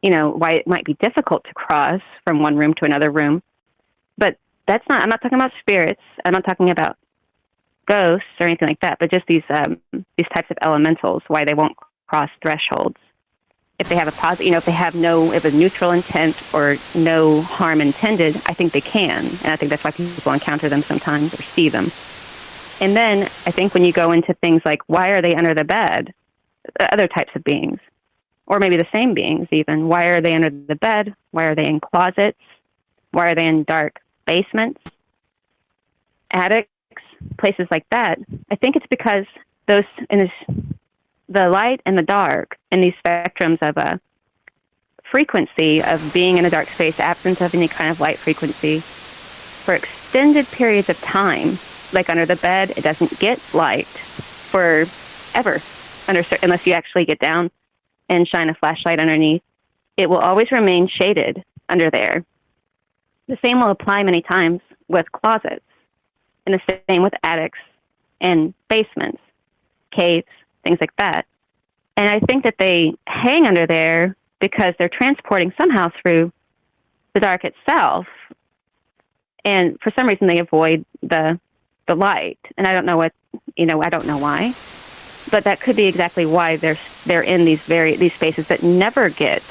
you 0.00 0.10
know, 0.10 0.30
why 0.30 0.52
it 0.52 0.66
might 0.66 0.84
be 0.84 0.94
difficult 0.94 1.44
to 1.44 1.54
cross 1.54 2.00
from 2.24 2.40
one 2.40 2.56
room 2.56 2.72
to 2.74 2.84
another 2.84 3.10
room, 3.10 3.42
but 4.16 4.36
that's 4.66 4.88
not. 4.88 5.02
I'm 5.02 5.10
not 5.10 5.20
talking 5.20 5.38
about 5.38 5.50
spirits. 5.60 6.00
I'm 6.24 6.32
not 6.32 6.44
talking 6.44 6.70
about 6.70 6.96
ghosts 7.86 8.26
or 8.40 8.46
anything 8.46 8.68
like 8.68 8.80
that, 8.80 8.98
but 8.98 9.10
just 9.10 9.26
these 9.26 9.42
um, 9.50 9.80
these 9.92 10.28
types 10.34 10.50
of 10.50 10.58
elementals, 10.62 11.22
why 11.28 11.44
they 11.44 11.54
won't 11.54 11.76
cross 12.06 12.30
thresholds 12.42 12.98
if 13.82 13.88
they 13.88 13.96
have 13.96 14.06
a 14.06 14.12
positive, 14.12 14.46
you 14.46 14.52
know, 14.52 14.58
if 14.58 14.64
they 14.64 14.72
have 14.72 14.94
no, 14.94 15.32
if 15.32 15.44
a 15.44 15.50
neutral 15.50 15.90
intent 15.90 16.40
or 16.54 16.76
no 16.94 17.42
harm 17.42 17.80
intended, 17.80 18.36
I 18.46 18.54
think 18.54 18.72
they 18.72 18.80
can. 18.80 19.26
And 19.26 19.48
I 19.48 19.56
think 19.56 19.70
that's 19.70 19.82
why 19.82 19.90
people 19.90 20.32
encounter 20.32 20.68
them 20.68 20.82
sometimes 20.82 21.34
or 21.34 21.42
see 21.42 21.68
them. 21.68 21.90
And 22.80 22.96
then 22.96 23.22
I 23.22 23.50
think 23.50 23.74
when 23.74 23.84
you 23.84 23.92
go 23.92 24.12
into 24.12 24.34
things 24.34 24.62
like, 24.64 24.82
why 24.86 25.08
are 25.08 25.20
they 25.20 25.34
under 25.34 25.52
the 25.52 25.64
bed? 25.64 26.14
Uh, 26.78 26.86
Other 26.92 27.08
types 27.08 27.32
of 27.34 27.42
beings, 27.42 27.80
or 28.46 28.60
maybe 28.60 28.76
the 28.76 28.86
same 28.94 29.14
beings 29.14 29.48
even. 29.50 29.88
Why 29.88 30.04
are 30.06 30.20
they 30.20 30.34
under 30.34 30.50
the 30.50 30.76
bed? 30.76 31.14
Why 31.32 31.46
are 31.46 31.56
they 31.56 31.66
in 31.66 31.80
closets? 31.80 32.38
Why 33.10 33.32
are 33.32 33.34
they 33.34 33.46
in 33.46 33.64
dark 33.64 33.98
basements, 34.26 34.80
attics, 36.30 36.70
places 37.38 37.66
like 37.70 37.88
that? 37.90 38.18
I 38.50 38.56
think 38.56 38.76
it's 38.76 38.86
because 38.88 39.24
those, 39.66 39.84
in 40.10 40.18
this 40.18 40.30
the 41.28 41.48
light 41.48 41.80
and 41.86 41.96
the 41.96 42.02
dark 42.02 42.58
and 42.70 42.82
these 42.82 42.94
spectrums 43.04 43.58
of 43.62 43.76
a 43.76 44.00
frequency 45.10 45.82
of 45.82 46.12
being 46.12 46.38
in 46.38 46.44
a 46.44 46.50
dark 46.50 46.68
space, 46.68 47.00
absence 47.00 47.40
of 47.40 47.54
any 47.54 47.68
kind 47.68 47.90
of 47.90 48.00
light 48.00 48.18
frequency, 48.18 48.80
for 48.80 49.74
extended 49.74 50.46
periods 50.50 50.88
of 50.88 51.00
time, 51.00 51.58
like 51.92 52.10
under 52.10 52.26
the 52.26 52.36
bed, 52.36 52.70
it 52.76 52.82
doesn't 52.82 53.18
get 53.18 53.38
light 53.54 53.86
for 53.86 54.86
ever, 55.34 55.60
under, 56.08 56.22
unless 56.42 56.66
you 56.66 56.72
actually 56.72 57.04
get 57.04 57.18
down 57.18 57.50
and 58.08 58.26
shine 58.28 58.48
a 58.48 58.54
flashlight 58.54 59.00
underneath. 59.00 59.42
It 59.96 60.08
will 60.08 60.18
always 60.18 60.50
remain 60.50 60.88
shaded 60.88 61.44
under 61.68 61.90
there. 61.90 62.24
The 63.28 63.38
same 63.44 63.60
will 63.60 63.68
apply 63.68 64.02
many 64.02 64.22
times 64.22 64.60
with 64.88 65.10
closets, 65.12 65.64
and 66.46 66.54
the 66.54 66.82
same 66.88 67.02
with 67.02 67.12
attics 67.22 67.58
and 68.20 68.54
basements, 68.68 69.20
caves, 69.90 70.26
things 70.64 70.78
like 70.80 70.94
that. 70.96 71.26
And 71.96 72.08
I 72.08 72.20
think 72.20 72.44
that 72.44 72.54
they 72.58 72.94
hang 73.06 73.46
under 73.46 73.66
there 73.66 74.16
because 74.40 74.74
they're 74.78 74.88
transporting 74.88 75.52
somehow 75.60 75.90
through 76.00 76.32
the 77.14 77.20
dark 77.20 77.44
itself. 77.44 78.06
And 79.44 79.78
for 79.80 79.92
some 79.96 80.06
reason 80.06 80.26
they 80.26 80.38
avoid 80.38 80.84
the 81.02 81.38
the 81.86 81.94
light. 81.94 82.38
And 82.56 82.66
I 82.66 82.72
don't 82.72 82.86
know 82.86 82.96
what 82.96 83.12
you 83.56 83.66
know, 83.66 83.82
I 83.82 83.88
don't 83.88 84.06
know 84.06 84.18
why. 84.18 84.54
But 85.30 85.44
that 85.44 85.60
could 85.60 85.76
be 85.76 85.86
exactly 85.86 86.26
why 86.26 86.56
they're 86.56 86.78
they're 87.04 87.22
in 87.22 87.44
these 87.44 87.62
very 87.62 87.96
these 87.96 88.14
spaces 88.14 88.48
that 88.48 88.62
never 88.62 89.10
get 89.10 89.42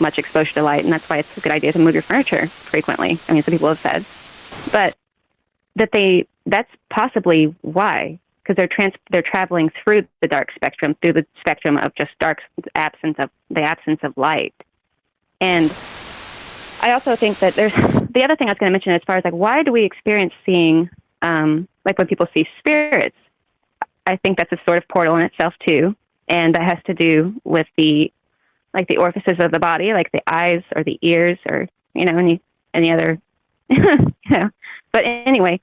much 0.00 0.18
exposure 0.18 0.54
to 0.54 0.62
light 0.62 0.82
and 0.82 0.92
that's 0.92 1.08
why 1.08 1.18
it's 1.18 1.36
a 1.36 1.40
good 1.40 1.52
idea 1.52 1.72
to 1.72 1.78
move 1.78 1.94
your 1.94 2.02
furniture 2.02 2.46
frequently. 2.46 3.18
I 3.28 3.32
mean 3.32 3.42
some 3.42 3.52
people 3.52 3.68
have 3.68 3.78
said. 3.78 4.04
But 4.72 4.96
that 5.76 5.90
they 5.92 6.26
that's 6.46 6.70
possibly 6.90 7.54
why 7.62 8.18
because 8.42 8.56
they're 8.56 8.68
trans 8.68 8.94
they're 9.10 9.22
traveling 9.22 9.70
through 9.82 10.06
the 10.20 10.28
dark 10.28 10.48
spectrum, 10.54 10.96
through 11.00 11.12
the 11.12 11.26
spectrum 11.40 11.76
of 11.76 11.94
just 11.94 12.10
dark 12.18 12.38
absence 12.74 13.16
of 13.18 13.30
the 13.50 13.62
absence 13.62 14.00
of 14.02 14.12
light. 14.16 14.54
And 15.40 15.72
I 16.80 16.92
also 16.92 17.16
think 17.16 17.38
that 17.38 17.54
there's 17.54 17.74
the 17.74 18.24
other 18.24 18.36
thing 18.36 18.48
I 18.48 18.52
was 18.52 18.58
going 18.58 18.68
to 18.68 18.72
mention 18.72 18.92
as 18.92 19.02
far 19.06 19.16
as 19.16 19.24
like 19.24 19.34
why 19.34 19.62
do 19.62 19.72
we 19.72 19.84
experience 19.84 20.32
seeing 20.44 20.90
um, 21.22 21.68
like 21.84 21.98
when 21.98 22.06
people 22.06 22.26
see 22.34 22.46
spirits? 22.58 23.16
I 24.06 24.16
think 24.16 24.38
that's 24.38 24.52
a 24.52 24.58
sort 24.66 24.78
of 24.78 24.88
portal 24.88 25.16
in 25.16 25.22
itself 25.22 25.54
too, 25.66 25.94
and 26.28 26.54
that 26.54 26.62
has 26.62 26.78
to 26.86 26.94
do 26.94 27.40
with 27.44 27.66
the 27.76 28.12
like 28.74 28.88
the 28.88 28.96
orifices 28.96 29.38
of 29.38 29.52
the 29.52 29.60
body, 29.60 29.92
like 29.92 30.10
the 30.12 30.22
eyes 30.26 30.62
or 30.74 30.82
the 30.82 30.98
ears 31.02 31.38
or 31.48 31.68
you 31.94 32.04
know 32.04 32.18
any 32.18 32.40
any 32.74 32.92
other 32.92 33.20
you 33.68 34.14
know. 34.30 34.50
But 34.92 35.04
anyway, 35.04 35.60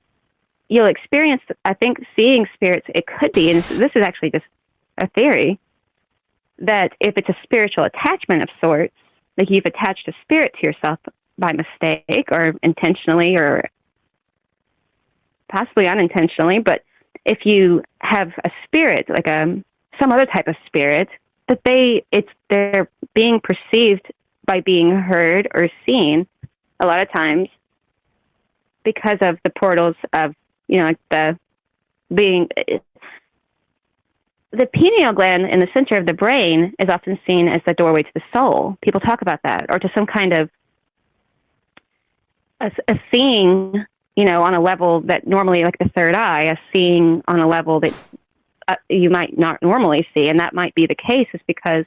you'll 0.67 0.87
experience, 0.87 1.41
I 1.65 1.73
think, 1.73 1.99
seeing 2.17 2.47
spirits, 2.53 2.87
it 2.89 3.05
could 3.05 3.31
be, 3.31 3.51
and 3.51 3.63
this 3.63 3.91
is 3.95 4.03
actually 4.03 4.31
just 4.31 4.45
a 4.97 5.07
theory, 5.07 5.59
that 6.59 6.93
if 6.99 7.15
it's 7.17 7.29
a 7.29 7.37
spiritual 7.43 7.85
attachment 7.85 8.43
of 8.43 8.49
sorts, 8.63 8.93
like 9.37 9.49
you've 9.49 9.65
attached 9.65 10.07
a 10.07 10.13
spirit 10.23 10.53
to 10.59 10.67
yourself 10.67 10.99
by 11.37 11.53
mistake 11.53 12.27
or 12.31 12.53
intentionally 12.61 13.37
or 13.37 13.69
possibly 15.47 15.87
unintentionally, 15.87 16.59
but 16.59 16.83
if 17.25 17.45
you 17.45 17.81
have 18.01 18.31
a 18.43 18.49
spirit, 18.65 19.09
like 19.09 19.27
a 19.27 19.63
some 19.99 20.11
other 20.11 20.25
type 20.25 20.47
of 20.47 20.55
spirit, 20.65 21.09
that 21.47 21.61
they 21.63 22.03
it's 22.11 22.29
they're 22.49 22.89
being 23.13 23.39
perceived 23.39 24.05
by 24.45 24.61
being 24.61 24.91
heard 24.91 25.47
or 25.53 25.69
seen 25.87 26.27
a 26.79 26.85
lot 26.85 27.01
of 27.01 27.11
times 27.11 27.49
because 28.93 29.19
of 29.21 29.37
the 29.43 29.51
portals 29.51 29.95
of 30.13 30.33
you 30.67 30.79
know, 30.79 30.85
like 30.85 30.99
the 31.09 31.37
being 32.13 32.47
the 34.51 34.65
pineal 34.73 35.13
gland 35.13 35.45
in 35.45 35.59
the 35.59 35.67
center 35.73 35.95
of 35.95 36.07
the 36.07 36.13
brain 36.13 36.73
is 36.79 36.89
often 36.89 37.19
seen 37.27 37.47
as 37.47 37.61
the 37.65 37.73
doorway 37.73 38.01
to 38.01 38.11
the 38.15 38.21
soul. 38.33 38.77
People 38.81 38.99
talk 38.99 39.21
about 39.21 39.39
that, 39.43 39.67
or 39.69 39.77
to 39.77 39.89
some 39.95 40.07
kind 40.07 40.33
of 40.33 40.49
a, 42.59 42.71
a 42.87 42.99
seeing, 43.11 43.85
you 44.15 44.25
know, 44.25 44.41
on 44.41 44.55
a 44.55 44.61
level 44.61 45.01
that 45.01 45.27
normally, 45.27 45.63
like 45.63 45.77
the 45.77 45.89
third 45.95 46.15
eye, 46.15 46.43
a 46.43 46.57
seeing 46.73 47.23
on 47.27 47.39
a 47.39 47.47
level 47.47 47.79
that 47.79 47.93
uh, 48.67 48.75
you 48.89 49.09
might 49.09 49.37
not 49.37 49.61
normally 49.61 50.07
see, 50.15 50.29
and 50.29 50.39
that 50.39 50.53
might 50.53 50.73
be 50.73 50.87
the 50.87 50.95
case, 50.95 51.27
is 51.33 51.41
because 51.45 51.85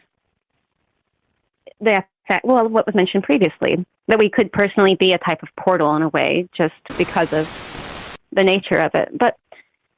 the 1.81 2.05
fact, 2.29 2.45
well, 2.45 2.69
what 2.69 2.87
was 2.87 2.95
mentioned 2.95 3.25
previously, 3.25 3.85
that 4.09 4.19
we 4.19 4.29
could 4.29 4.53
personally 4.53 4.95
be 4.95 5.13
a 5.13 5.19
type 5.19 5.43
of 5.43 5.49
portal 5.57 5.95
in 5.97 6.03
a 6.03 6.09
way, 6.09 6.49
just 6.57 6.75
because 6.99 7.33
of 7.33 8.19
the 8.33 8.43
nature 8.43 8.79
of 8.79 8.95
it. 8.95 9.17
But 9.17 9.37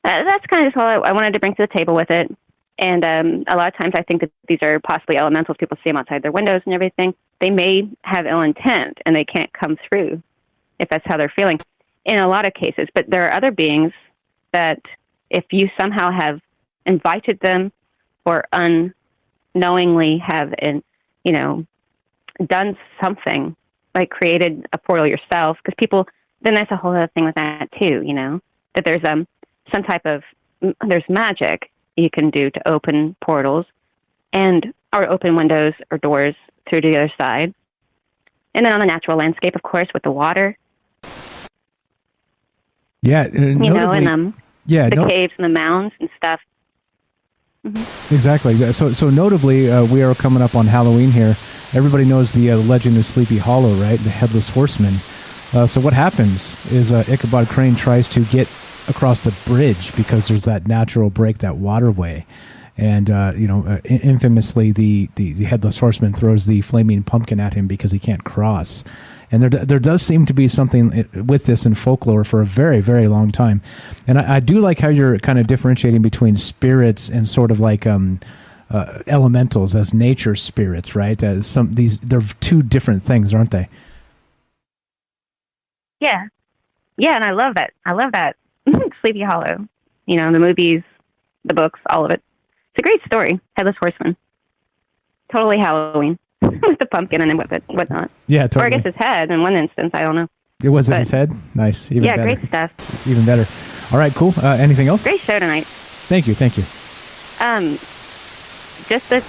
uh, 0.05 0.24
that's 0.24 0.44
kind 0.46 0.66
of 0.66 0.72
just 0.72 0.80
all 0.80 1.05
I, 1.05 1.09
I, 1.09 1.12
wanted 1.12 1.34
to 1.34 1.40
bring 1.40 1.55
to 1.55 1.62
the 1.62 1.78
table 1.78 1.94
with 1.94 2.10
it. 2.10 2.30
And 2.78 3.05
um, 3.05 3.44
a 3.48 3.56
lot 3.56 3.68
of 3.68 3.76
times 3.80 3.94
I 3.96 4.02
think 4.02 4.20
that 4.20 4.30
these 4.48 4.59
are 4.62 4.80
possibly 4.80 5.16
elementals. 5.16 5.56
People 5.59 5.78
see 5.78 5.90
them 5.90 5.96
outside 5.96 6.22
their 6.22 6.32
windows 6.32 6.60
and 6.66 6.74
everything. 6.74 7.14
They 7.40 7.51
may 7.51 7.88
have 8.02 8.26
ill 8.26 8.42
intent 8.42 8.98
and 9.06 9.14
they 9.14 9.24
can't 9.24 9.52
come 9.52 9.76
through 9.88 10.22
if 10.78 10.88
that's 10.88 11.05
how 11.06 11.16
they're 11.16 11.32
feeling 11.34 11.59
in 12.05 12.18
a 12.18 12.28
lot 12.28 12.46
of 12.46 12.52
cases. 12.55 12.88
But 12.94 13.09
there 13.09 13.26
are 13.28 13.32
other 13.32 13.52
beings 13.52 13.92
that 14.52 14.80
if 15.30 15.44
you 15.52 15.68
somehow 15.80 16.10
have 16.10 16.40
invited 16.84 17.40
them 17.40 17.72
or 18.24 18.44
unknowingly 18.52 20.18
have, 20.18 20.52
in, 20.60 20.82
you 21.24 21.32
know, 21.32 21.66
done 22.47 22.77
something 23.02 23.56
like 23.94 24.11
created 24.11 24.66
a 24.73 24.78
portal 24.78 25.06
yourself, 25.06 25.56
because 25.62 25.74
people 25.78 26.09
then 26.43 26.55
that's 26.55 26.70
a 26.70 26.77
whole 26.77 26.93
other 26.93 27.11
thing 27.15 27.24
with 27.24 27.35
that 27.36 27.69
too. 27.81 28.02
You 28.05 28.15
know 28.15 28.40
that 28.74 28.85
there's 28.85 29.05
um 29.05 29.27
some 29.73 29.82
type 29.82 30.05
of 30.05 30.23
there's 30.89 31.05
magic 31.09 31.70
you 31.97 32.11
can 32.11 32.31
do 32.31 32.51
to 32.51 32.69
open 32.69 33.16
portals 33.24 33.66
and 34.32 34.73
or 34.93 35.11
open 35.11 35.36
windows 35.36 35.73
or 35.90 35.98
doors 35.98 36.35
through 36.69 36.81
to 36.81 36.90
the 36.90 36.97
other 36.97 37.12
side. 37.19 37.55
And 38.55 38.65
then 38.65 38.73
on 38.73 38.81
the 38.81 38.86
natural 38.86 39.16
landscape, 39.16 39.56
of 39.56 39.62
course, 39.62 39.89
with 39.93 40.05
the 40.05 40.12
water. 40.12 40.56
Yeah, 43.02 43.23
uh, 43.23 43.40
you 43.40 43.56
know, 43.56 43.90
and 43.90 44.09
um, 44.09 44.35
yeah, 44.65 44.89
the 44.89 44.97
no- 44.97 45.06
caves 45.06 45.32
and 45.36 45.44
the 45.44 45.48
mounds 45.48 45.94
and 46.01 46.09
stuff. 46.16 46.40
Exactly. 47.65 48.73
So, 48.73 48.93
so 48.93 49.09
notably, 49.09 49.70
uh, 49.70 49.85
we 49.86 50.03
are 50.03 50.15
coming 50.15 50.43
up 50.43 50.55
on 50.55 50.66
Halloween 50.66 51.11
here. 51.11 51.35
Everybody 51.73 52.05
knows 52.05 52.32
the 52.32 52.53
uh, 52.53 52.57
legend 52.59 52.97
of 52.99 53.07
Sleepy 53.07 53.39
Hollow, 53.39 53.73
right? 53.74 53.99
The 53.99 54.11
headless 54.11 54.51
horseman. 54.51 54.95
Uh, 55.55 55.66
so 55.66 55.81
what 55.81 55.93
happens 55.95 56.70
is 56.73 56.93
uh, 56.93 57.05
Ichabod 57.09 57.49
Crane 57.49 57.74
tries 57.74 58.09
to 58.09 58.20
get 58.24 58.49
across 58.89 59.24
the 59.24 59.35
bridge 59.47 59.97
because 59.97 60.28
there's 60.28 60.45
that 60.45 60.66
natural 60.66 61.09
break, 61.11 61.39
that 61.39 61.57
waterway. 61.57 62.27
And 62.77 63.09
uh, 63.09 63.32
you 63.36 63.47
know, 63.47 63.65
uh, 63.66 63.78
infamously, 63.85 64.73
the, 64.73 65.09
the, 65.15 65.32
the 65.32 65.45
headless 65.45 65.78
horseman 65.78 66.12
throws 66.12 66.47
the 66.47 66.61
flaming 66.61 67.03
pumpkin 67.03 67.41
at 67.41 67.55
him 67.55 67.66
because 67.66 67.93
he 67.93 67.99
can't 67.99 68.24
cross. 68.24 68.85
And 69.35 69.43
there, 69.43 69.51
there 69.51 69.81
does 69.81 70.01
seem 70.01 70.27
to 70.27 70.32
be 70.32 70.47
something 70.47 71.09
with 71.27 71.47
this 71.47 71.66
in 71.66 71.74
folklore 71.74 72.23
for 72.23 72.40
a 72.40 72.47
very, 72.47 72.81
very 72.81 73.09
long 73.09 73.32
time. 73.32 73.62
And 74.06 74.16
I, 74.16 74.36
I 74.36 74.40
do 74.40 74.61
like 74.61 74.78
how 74.78 74.89
you're 74.89 75.19
kind 75.19 75.40
of 75.40 75.48
differentiating 75.48 76.02
between 76.02 76.36
spirits 76.36 77.09
and 77.09 77.28
sort 77.28 77.51
of 77.51 77.59
like 77.59 77.85
um, 77.85 78.20
uh, 78.70 79.01
elementals 79.09 79.74
as 79.74 79.93
nature 79.93 80.36
spirits, 80.36 80.94
right? 80.94 81.20
As 81.20 81.48
some 81.48 81.74
these 81.74 81.98
they're 81.98 82.23
two 82.39 82.62
different 82.62 83.02
things, 83.02 83.35
aren't 83.35 83.51
they? 83.51 83.69
Yeah, 85.98 86.27
yeah, 86.97 87.16
and 87.16 87.24
I 87.24 87.32
love 87.32 87.56
that. 87.56 87.73
I 87.85 87.93
love 87.93 88.12
that 88.12 88.36
Sleepy 89.01 89.23
Hollow. 89.23 89.66
You 90.06 90.16
know, 90.16 90.31
the 90.31 90.39
movies, 90.39 90.82
the 91.44 91.55
books, 91.55 91.81
all 91.90 92.05
of 92.05 92.12
it. 92.12 92.23
It's 92.77 92.78
a 92.78 92.82
great 92.82 93.05
story. 93.05 93.40
Headless 93.56 93.77
Horseman. 93.81 94.16
Totally 95.32 95.59
Halloween 95.59 96.20
with 96.69 96.78
the 96.81 96.86
pumpkin 96.86 97.20
and 97.20 97.36
what 97.39 97.51
whatnot. 97.66 98.11
Yeah, 98.27 98.47
totally. 98.47 98.62
Or 98.62 98.66
I 98.66 98.70
guess 98.70 98.85
his 98.85 98.95
head 98.97 99.31
in 99.31 99.43
one 99.43 99.57
instance. 99.57 99.91
I 99.95 100.03
don't 100.03 100.15
know. 100.15 100.28
It 100.62 100.69
was 100.69 100.89
in 100.89 100.99
his 100.99 101.11
head. 101.11 101.32
Nice. 101.55 101.91
Even 101.91 102.05
yeah, 102.05 102.16
better. 102.16 102.35
great 102.36 102.49
stuff. 102.49 103.07
Even 103.07 103.27
better. 103.27 103.47
All 103.93 103.99
right, 103.99 104.15
cool. 104.15 104.32
Uh, 104.43 104.57
anything 104.59 104.89
else? 104.89 105.03
Great 105.03 105.20
show 105.20 105.39
tonight. 105.39 105.66
Thank 105.66 106.27
you. 106.27 106.35
Thank 106.35 106.57
you. 106.57 106.65
Um, 107.45 107.78
just 108.89 109.12
a 109.12 109.23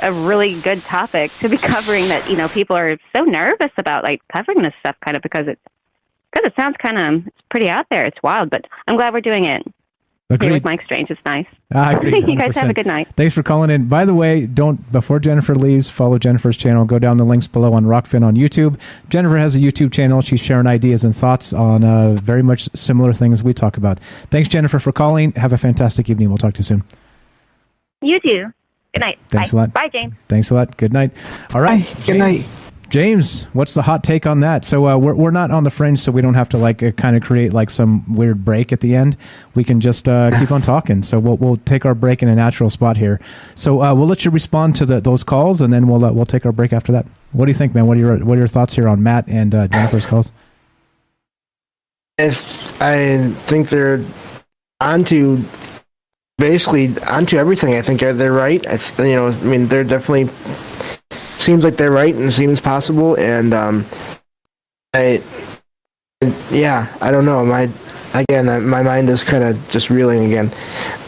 a 0.00 0.12
really 0.12 0.60
good 0.60 0.80
topic 0.82 1.32
to 1.40 1.48
be 1.48 1.56
covering. 1.58 2.08
That 2.08 2.28
you 2.30 2.36
know 2.36 2.48
people 2.48 2.76
are 2.76 2.98
so 3.14 3.24
nervous 3.24 3.72
about 3.78 4.04
like 4.04 4.22
covering 4.32 4.62
this 4.62 4.74
stuff, 4.80 4.96
kind 5.04 5.16
of 5.16 5.22
because 5.22 5.48
it 5.48 5.58
because 6.32 6.46
it 6.46 6.54
sounds 6.56 6.76
kind 6.78 6.98
of 6.98 7.26
it's 7.26 7.42
pretty 7.50 7.68
out 7.68 7.86
there. 7.90 8.04
It's 8.04 8.22
wild, 8.22 8.50
but 8.50 8.66
I'm 8.86 8.96
glad 8.96 9.12
we're 9.12 9.20
doing 9.20 9.44
it. 9.44 9.62
Here 10.28 10.34
Agreed. 10.34 10.52
with 10.52 10.64
Mike 10.64 10.82
Strange, 10.84 11.10
it's 11.10 11.20
nice. 11.24 11.46
I 11.72 11.94
agree. 11.94 12.18
you 12.28 12.36
guys 12.36 12.54
have 12.56 12.68
a 12.68 12.74
good 12.74 12.84
night. 12.84 13.10
Thanks 13.16 13.32
for 13.32 13.42
calling 13.42 13.70
in. 13.70 13.88
By 13.88 14.04
the 14.04 14.14
way, 14.14 14.46
don't 14.46 14.92
before 14.92 15.18
Jennifer 15.20 15.54
leaves, 15.54 15.88
follow 15.88 16.18
Jennifer's 16.18 16.54
channel. 16.54 16.84
Go 16.84 16.98
down 16.98 17.16
the 17.16 17.24
links 17.24 17.46
below 17.46 17.72
on 17.72 17.86
Rokfin 17.86 18.22
on 18.22 18.34
YouTube. 18.36 18.78
Jennifer 19.08 19.38
has 19.38 19.54
a 19.54 19.58
YouTube 19.58 19.90
channel. 19.90 20.20
She's 20.20 20.40
sharing 20.40 20.66
ideas 20.66 21.02
and 21.02 21.16
thoughts 21.16 21.54
on 21.54 21.82
uh, 21.82 22.12
very 22.12 22.42
much 22.42 22.68
similar 22.74 23.14
things 23.14 23.42
we 23.42 23.54
talk 23.54 23.78
about. 23.78 24.00
Thanks, 24.30 24.50
Jennifer, 24.50 24.78
for 24.78 24.92
calling. 24.92 25.32
Have 25.32 25.54
a 25.54 25.58
fantastic 25.58 26.10
evening. 26.10 26.28
We'll 26.28 26.36
talk 26.36 26.52
to 26.54 26.58
you 26.58 26.64
soon. 26.64 26.84
You 28.02 28.20
too. 28.20 28.52
Good 28.92 29.00
night. 29.00 29.18
Thanks 29.30 29.52
Bye. 29.52 29.56
a 29.56 29.60
lot. 29.62 29.72
Bye, 29.72 29.88
James. 29.88 30.12
Thanks 30.28 30.50
a 30.50 30.54
lot. 30.54 30.76
Good 30.76 30.92
night. 30.92 31.10
All 31.54 31.62
right. 31.62 31.86
Good 32.04 32.18
James. 32.18 32.52
James, 32.88 33.44
what's 33.52 33.74
the 33.74 33.82
hot 33.82 34.02
take 34.02 34.26
on 34.26 34.40
that? 34.40 34.64
So 34.64 34.86
uh, 34.88 34.96
we're 34.96 35.14
we're 35.14 35.30
not 35.30 35.50
on 35.50 35.64
the 35.64 35.70
fringe, 35.70 35.98
so 35.98 36.10
we 36.10 36.22
don't 36.22 36.34
have 36.34 36.48
to 36.50 36.58
like 36.58 36.82
uh, 36.82 36.90
kind 36.92 37.16
of 37.16 37.22
create 37.22 37.52
like 37.52 37.68
some 37.68 38.14
weird 38.14 38.46
break 38.46 38.72
at 38.72 38.80
the 38.80 38.94
end. 38.94 39.16
We 39.54 39.62
can 39.62 39.80
just 39.80 40.08
uh, 40.08 40.30
keep 40.38 40.50
on 40.50 40.62
talking. 40.62 41.02
So 41.02 41.18
we'll 41.18 41.36
we'll 41.36 41.58
take 41.58 41.84
our 41.84 41.94
break 41.94 42.22
in 42.22 42.28
a 42.28 42.34
natural 42.34 42.70
spot 42.70 42.96
here. 42.96 43.20
So 43.54 43.82
uh, 43.82 43.94
we'll 43.94 44.06
let 44.06 44.24
you 44.24 44.30
respond 44.30 44.74
to 44.76 44.86
the, 44.86 45.00
those 45.00 45.22
calls, 45.22 45.60
and 45.60 45.70
then 45.70 45.86
we'll 45.86 46.02
uh, 46.02 46.12
we'll 46.12 46.26
take 46.26 46.46
our 46.46 46.52
break 46.52 46.72
after 46.72 46.92
that. 46.92 47.04
What 47.32 47.44
do 47.44 47.50
you 47.50 47.58
think, 47.58 47.74
man? 47.74 47.86
What 47.86 47.98
are 47.98 48.00
your 48.00 48.24
what 48.24 48.36
are 48.36 48.40
your 48.40 48.48
thoughts 48.48 48.74
here 48.74 48.88
on 48.88 49.02
Matt 49.02 49.28
and 49.28 49.54
uh, 49.54 49.68
Jennifer's 49.68 50.06
calls? 50.06 50.32
If 52.16 52.80
I 52.80 53.30
think 53.32 53.68
they're 53.68 54.02
onto 54.80 55.44
basically 56.38 56.96
onto 57.02 57.36
everything. 57.36 57.74
I 57.74 57.82
think 57.82 58.00
they're 58.00 58.32
right. 58.32 58.64
I, 58.66 58.78
you 59.04 59.14
know, 59.14 59.28
I 59.28 59.38
mean, 59.40 59.66
they're 59.66 59.84
definitely 59.84 60.30
seems 61.48 61.64
like 61.64 61.76
they're 61.76 61.90
right 61.90 62.14
and 62.14 62.30
seems 62.30 62.60
possible. 62.60 63.14
And 63.14 63.54
um, 63.54 63.86
I, 64.92 65.22
yeah, 66.50 66.94
I 67.00 67.10
don't 67.10 67.24
know. 67.24 67.42
My 67.42 67.70
again, 68.12 68.68
my 68.68 68.82
mind 68.82 69.08
is 69.08 69.24
kind 69.24 69.42
of 69.42 69.70
just 69.70 69.88
reeling 69.88 70.26
again. 70.26 70.52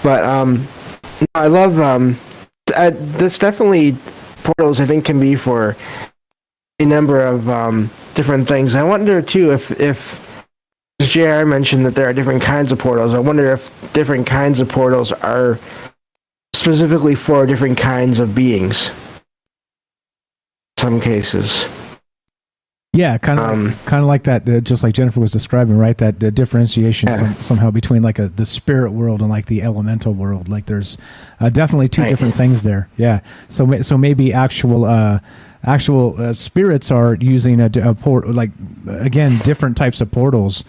But 0.02 0.24
um, 0.24 0.66
I 1.34 1.48
love 1.48 1.78
um, 1.78 2.16
I, 2.74 2.88
this 2.88 3.38
definitely 3.38 3.98
portals. 4.42 4.80
I 4.80 4.86
think 4.86 5.04
can 5.04 5.20
be 5.20 5.34
for 5.34 5.76
a 6.78 6.86
number 6.86 7.20
of 7.20 7.46
um, 7.50 7.90
different 8.14 8.48
things. 8.48 8.74
I 8.74 8.82
wonder 8.82 9.20
too 9.20 9.52
if 9.52 9.78
if 9.78 10.42
as 11.00 11.10
JR 11.10 11.44
mentioned 11.44 11.84
that 11.84 11.94
there 11.94 12.08
are 12.08 12.14
different 12.14 12.40
kinds 12.40 12.72
of 12.72 12.78
portals. 12.78 13.12
I 13.12 13.18
wonder 13.18 13.52
if 13.52 13.92
different 13.92 14.26
kinds 14.26 14.62
of 14.62 14.70
portals 14.70 15.12
are 15.12 15.58
specifically 16.54 17.14
for 17.14 17.44
different 17.44 17.76
kinds 17.76 18.20
of 18.20 18.34
beings. 18.34 18.90
Some 20.80 20.98
cases. 20.98 21.68
Yeah, 22.94 23.18
kind 23.18 23.38
of, 23.38 23.50
Um, 23.50 23.74
kind 23.84 24.00
of 24.02 24.08
like 24.08 24.22
that. 24.22 24.48
Uh, 24.48 24.60
just 24.60 24.82
like 24.82 24.94
Jennifer 24.94 25.20
was 25.20 25.30
describing, 25.30 25.76
right? 25.76 25.98
That 25.98 26.24
uh, 26.24 26.30
differentiation 26.30 27.06
some, 27.18 27.34
somehow 27.34 27.70
between 27.70 28.02
like 28.02 28.18
a 28.18 28.28
the 28.28 28.46
spirit 28.46 28.92
world 28.92 29.20
and 29.20 29.30
like 29.30 29.44
the 29.44 29.60
elemental 29.60 30.14
world. 30.14 30.48
Like 30.48 30.64
there's 30.64 30.96
uh, 31.38 31.50
definitely 31.50 31.90
two 31.90 32.04
different 32.04 32.34
things 32.34 32.62
there. 32.62 32.88
Yeah. 32.96 33.20
So 33.50 33.82
so 33.82 33.98
maybe 33.98 34.32
actual 34.32 34.86
uh, 34.86 35.18
actual 35.64 36.18
uh, 36.18 36.32
spirits 36.32 36.90
are 36.90 37.14
using 37.16 37.60
a 37.60 37.94
port 37.94 38.26
like 38.28 38.50
again 38.88 39.36
different 39.44 39.76
types 39.76 40.00
of 40.00 40.10
portals. 40.10 40.64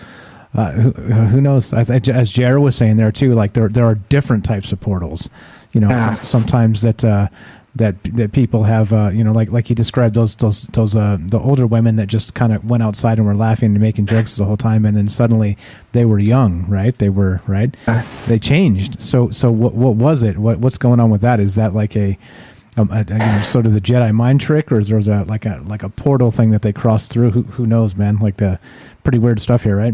Uh, 0.54 0.74
who, 0.74 0.92
who 0.92 1.40
knows? 1.40 1.74
I 1.74 1.84
as 1.84 2.30
Jared 2.30 2.62
was 2.62 2.76
saying 2.76 2.98
there 2.98 3.14
too, 3.14 3.34
like 3.34 3.54
there 3.54 3.70
there 3.70 3.86
are 3.86 3.96
different 3.96 4.44
types 4.44 4.74
of 4.74 4.82
portals. 4.82 5.30
You 5.72 5.80
know, 5.80 5.88
some, 5.88 6.18
sometimes 6.26 6.82
that 6.82 7.02
uh, 7.06 7.30
that 7.76 7.96
that 8.16 8.34
people 8.34 8.64
have, 8.64 8.92
uh, 8.92 9.10
you 9.14 9.24
know, 9.24 9.32
like 9.32 9.52
like 9.52 9.68
he 9.68 9.76
described 9.76 10.16
those 10.16 10.36
those 10.36 10.64
those 10.68 10.96
uh, 10.96 11.18
the 11.20 11.40
older 11.40 11.66
women 11.66 11.96
that 11.96 12.08
just 12.08 12.34
kind 12.34 12.54
of 12.54 12.64
went 12.66 12.84
outside 12.84 13.18
and 13.18 13.26
were 13.26 13.36
laughing 13.36 13.72
and 13.72 13.80
making 13.80 14.08
jokes 14.08 14.36
the 14.36 14.46
whole 14.46 14.58
time, 14.58 14.86
and 14.86 14.98
then 14.98 15.08
suddenly 15.08 15.58
they 15.94 16.04
were 16.04 16.20
young, 16.20 16.66
right? 16.68 16.98
They 16.98 17.10
were 17.10 17.42
right. 17.48 17.76
They 18.28 18.40
changed. 18.40 19.02
So 19.02 19.30
so 19.32 19.52
what 19.52 19.74
what 19.74 19.96
was 19.96 20.24
it? 20.24 20.38
What 20.38 20.60
what's 20.60 20.78
going 20.78 21.00
on 21.00 21.10
with 21.10 21.22
that? 21.22 21.40
Is 21.40 21.56
that 21.56 21.74
like 21.74 21.96
a 21.96 22.18
um, 22.78 22.90
a, 22.92 23.00
a, 23.00 23.14
you 23.14 23.18
know, 23.18 23.42
sort 23.44 23.66
of 23.66 23.74
the 23.74 23.82
Jedi 23.82 24.14
mind 24.14 24.42
trick, 24.42 24.72
or 24.72 24.80
is 24.80 24.88
there 24.88 24.98
a 24.98 25.24
like 25.24 25.46
a 25.46 25.64
like 25.66 25.84
a 25.84 25.90
portal 25.90 26.32
thing 26.32 26.52
that 26.52 26.62
they 26.62 26.74
crossed 26.74 27.12
through? 27.12 27.32
Who 27.32 27.44
who 27.44 27.66
knows, 27.66 27.96
man? 27.96 28.18
Like 28.20 28.38
the 28.38 28.60
pretty 29.04 29.18
weird 29.18 29.40
stuff 29.40 29.64
here, 29.64 29.78
right? 29.78 29.94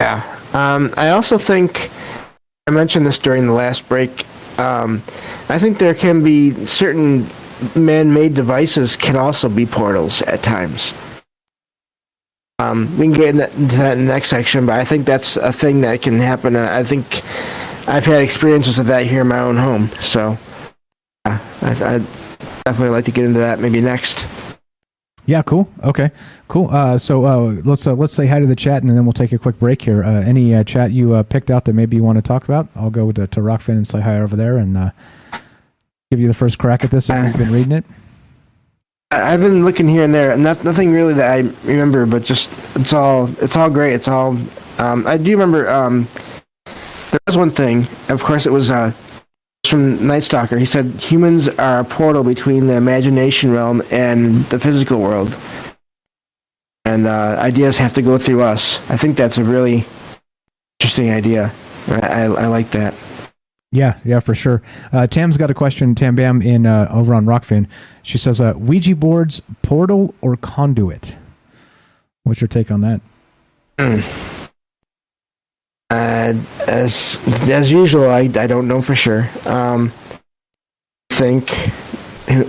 Yeah. 0.00 0.38
Um, 0.52 0.94
I 0.96 1.10
also 1.10 1.38
think 1.38 1.90
I 2.66 2.70
mentioned 2.70 3.06
this 3.06 3.18
during 3.18 3.46
the 3.46 3.52
last 3.52 3.88
break. 3.88 4.24
Um, 4.58 5.02
I 5.48 5.58
think 5.58 5.78
there 5.78 5.94
can 5.94 6.22
be 6.22 6.66
certain 6.66 7.28
man-made 7.74 8.34
devices 8.34 8.96
can 8.96 9.16
also 9.16 9.48
be 9.48 9.66
portals 9.66 10.22
at 10.22 10.42
times. 10.42 10.94
Um, 12.58 12.90
we 12.98 13.06
can 13.06 13.14
get 13.14 13.28
into 13.28 13.76
that 13.76 13.96
in 13.96 14.06
the 14.06 14.12
next 14.12 14.30
section, 14.30 14.66
but 14.66 14.80
I 14.80 14.84
think 14.84 15.06
that's 15.06 15.36
a 15.36 15.52
thing 15.52 15.82
that 15.82 16.02
can 16.02 16.18
happen. 16.18 16.56
Uh, 16.56 16.68
I 16.70 16.82
think 16.82 17.22
I've 17.88 18.04
had 18.04 18.20
experiences 18.20 18.80
of 18.80 18.86
that 18.86 19.06
here 19.06 19.20
in 19.20 19.28
my 19.28 19.38
own 19.38 19.56
home, 19.56 19.90
so 20.00 20.36
yeah, 21.24 21.38
I, 21.62 21.70
I'd 21.70 22.06
definitely 22.64 22.90
like 22.90 23.04
to 23.04 23.12
get 23.12 23.24
into 23.24 23.38
that 23.38 23.60
maybe 23.60 23.80
next. 23.80 24.26
Yeah, 25.28 25.42
cool. 25.42 25.70
Okay, 25.84 26.10
cool. 26.48 26.70
Uh, 26.70 26.96
so 26.96 27.26
uh, 27.26 27.60
let's 27.62 27.86
uh, 27.86 27.92
let's 27.92 28.14
say 28.14 28.26
hi 28.26 28.40
to 28.40 28.46
the 28.46 28.56
chat, 28.56 28.82
and 28.82 28.90
then 28.90 29.04
we'll 29.04 29.12
take 29.12 29.30
a 29.32 29.38
quick 29.38 29.58
break 29.58 29.82
here. 29.82 30.02
Uh, 30.02 30.22
any 30.22 30.54
uh, 30.54 30.64
chat 30.64 30.90
you 30.90 31.12
uh, 31.12 31.22
picked 31.22 31.50
out 31.50 31.66
that 31.66 31.74
maybe 31.74 31.98
you 31.98 32.02
want 32.02 32.16
to 32.16 32.22
talk 32.22 32.44
about? 32.44 32.66
I'll 32.74 32.88
go 32.88 33.12
to, 33.12 33.26
to 33.26 33.40
Rokfin 33.40 33.76
and 33.76 33.86
say 33.86 34.00
hi 34.00 34.20
over 34.20 34.36
there, 34.36 34.56
and 34.56 34.90
give 36.10 36.18
you 36.18 36.28
the 36.28 36.34
first 36.34 36.56
crack 36.56 36.82
at 36.82 36.90
this 36.90 37.10
if 37.10 37.26
you've 37.26 37.36
been 37.36 37.52
reading 37.52 37.72
it. 37.72 37.84
I've 39.10 39.42
been 39.42 39.66
looking 39.66 39.86
here 39.86 40.02
and 40.02 40.14
there, 40.14 40.32
and 40.32 40.42
not, 40.42 40.64
nothing 40.64 40.92
really 40.92 41.12
that 41.12 41.30
I 41.30 41.40
remember, 41.62 42.06
but 42.06 42.24
just 42.24 42.50
it's 42.76 42.94
all 42.94 43.28
it's 43.42 43.54
all 43.54 43.68
great. 43.68 43.92
It's 43.92 44.08
all 44.08 44.38
um, 44.78 45.06
I 45.06 45.18
do 45.18 45.30
remember. 45.32 45.68
Um, 45.68 46.08
there 46.64 47.20
was 47.26 47.36
one 47.36 47.50
thing. 47.50 47.86
Of 48.08 48.22
course, 48.22 48.46
it 48.46 48.52
was 48.52 48.70
from 49.68 50.06
Night 50.06 50.22
Stalker. 50.22 50.58
He 50.58 50.64
said 50.64 51.00
humans 51.00 51.48
are 51.48 51.80
a 51.80 51.84
portal 51.84 52.24
between 52.24 52.66
the 52.66 52.74
imagination 52.74 53.52
realm 53.52 53.82
and 53.90 54.44
the 54.46 54.58
physical 54.58 55.00
world, 55.00 55.36
and 56.84 57.06
uh, 57.06 57.36
ideas 57.38 57.78
have 57.78 57.94
to 57.94 58.02
go 58.02 58.18
through 58.18 58.42
us. 58.42 58.78
I 58.90 58.96
think 58.96 59.16
that's 59.16 59.38
a 59.38 59.44
really 59.44 59.84
interesting 60.80 61.10
idea. 61.10 61.52
I, 61.88 62.00
I, 62.00 62.22
I 62.24 62.46
like 62.46 62.70
that. 62.70 62.94
Yeah, 63.70 63.98
yeah, 64.04 64.20
for 64.20 64.34
sure. 64.34 64.62
Uh, 64.92 65.06
Tam's 65.06 65.36
got 65.36 65.50
a 65.50 65.54
question. 65.54 65.94
Tam 65.94 66.14
Bam 66.14 66.40
in 66.40 66.64
uh, 66.64 66.88
over 66.90 67.14
on 67.14 67.26
Rokfin. 67.26 67.66
She 68.02 68.16
says, 68.16 68.40
uh, 68.40 68.54
"Ouija 68.56 68.96
boards, 68.96 69.42
portal 69.62 70.14
or 70.20 70.36
conduit?" 70.36 71.16
What's 72.24 72.40
your 72.40 72.48
take 72.48 72.70
on 72.70 72.80
that? 72.80 73.00
As 75.90 77.18
as 77.48 77.72
usual, 77.72 78.10
I, 78.10 78.20
I 78.20 78.46
don't 78.46 78.68
know 78.68 78.82
for 78.82 78.94
sure. 78.94 79.28
Um, 79.46 79.92
think 81.10 81.50
uh, 82.28 82.44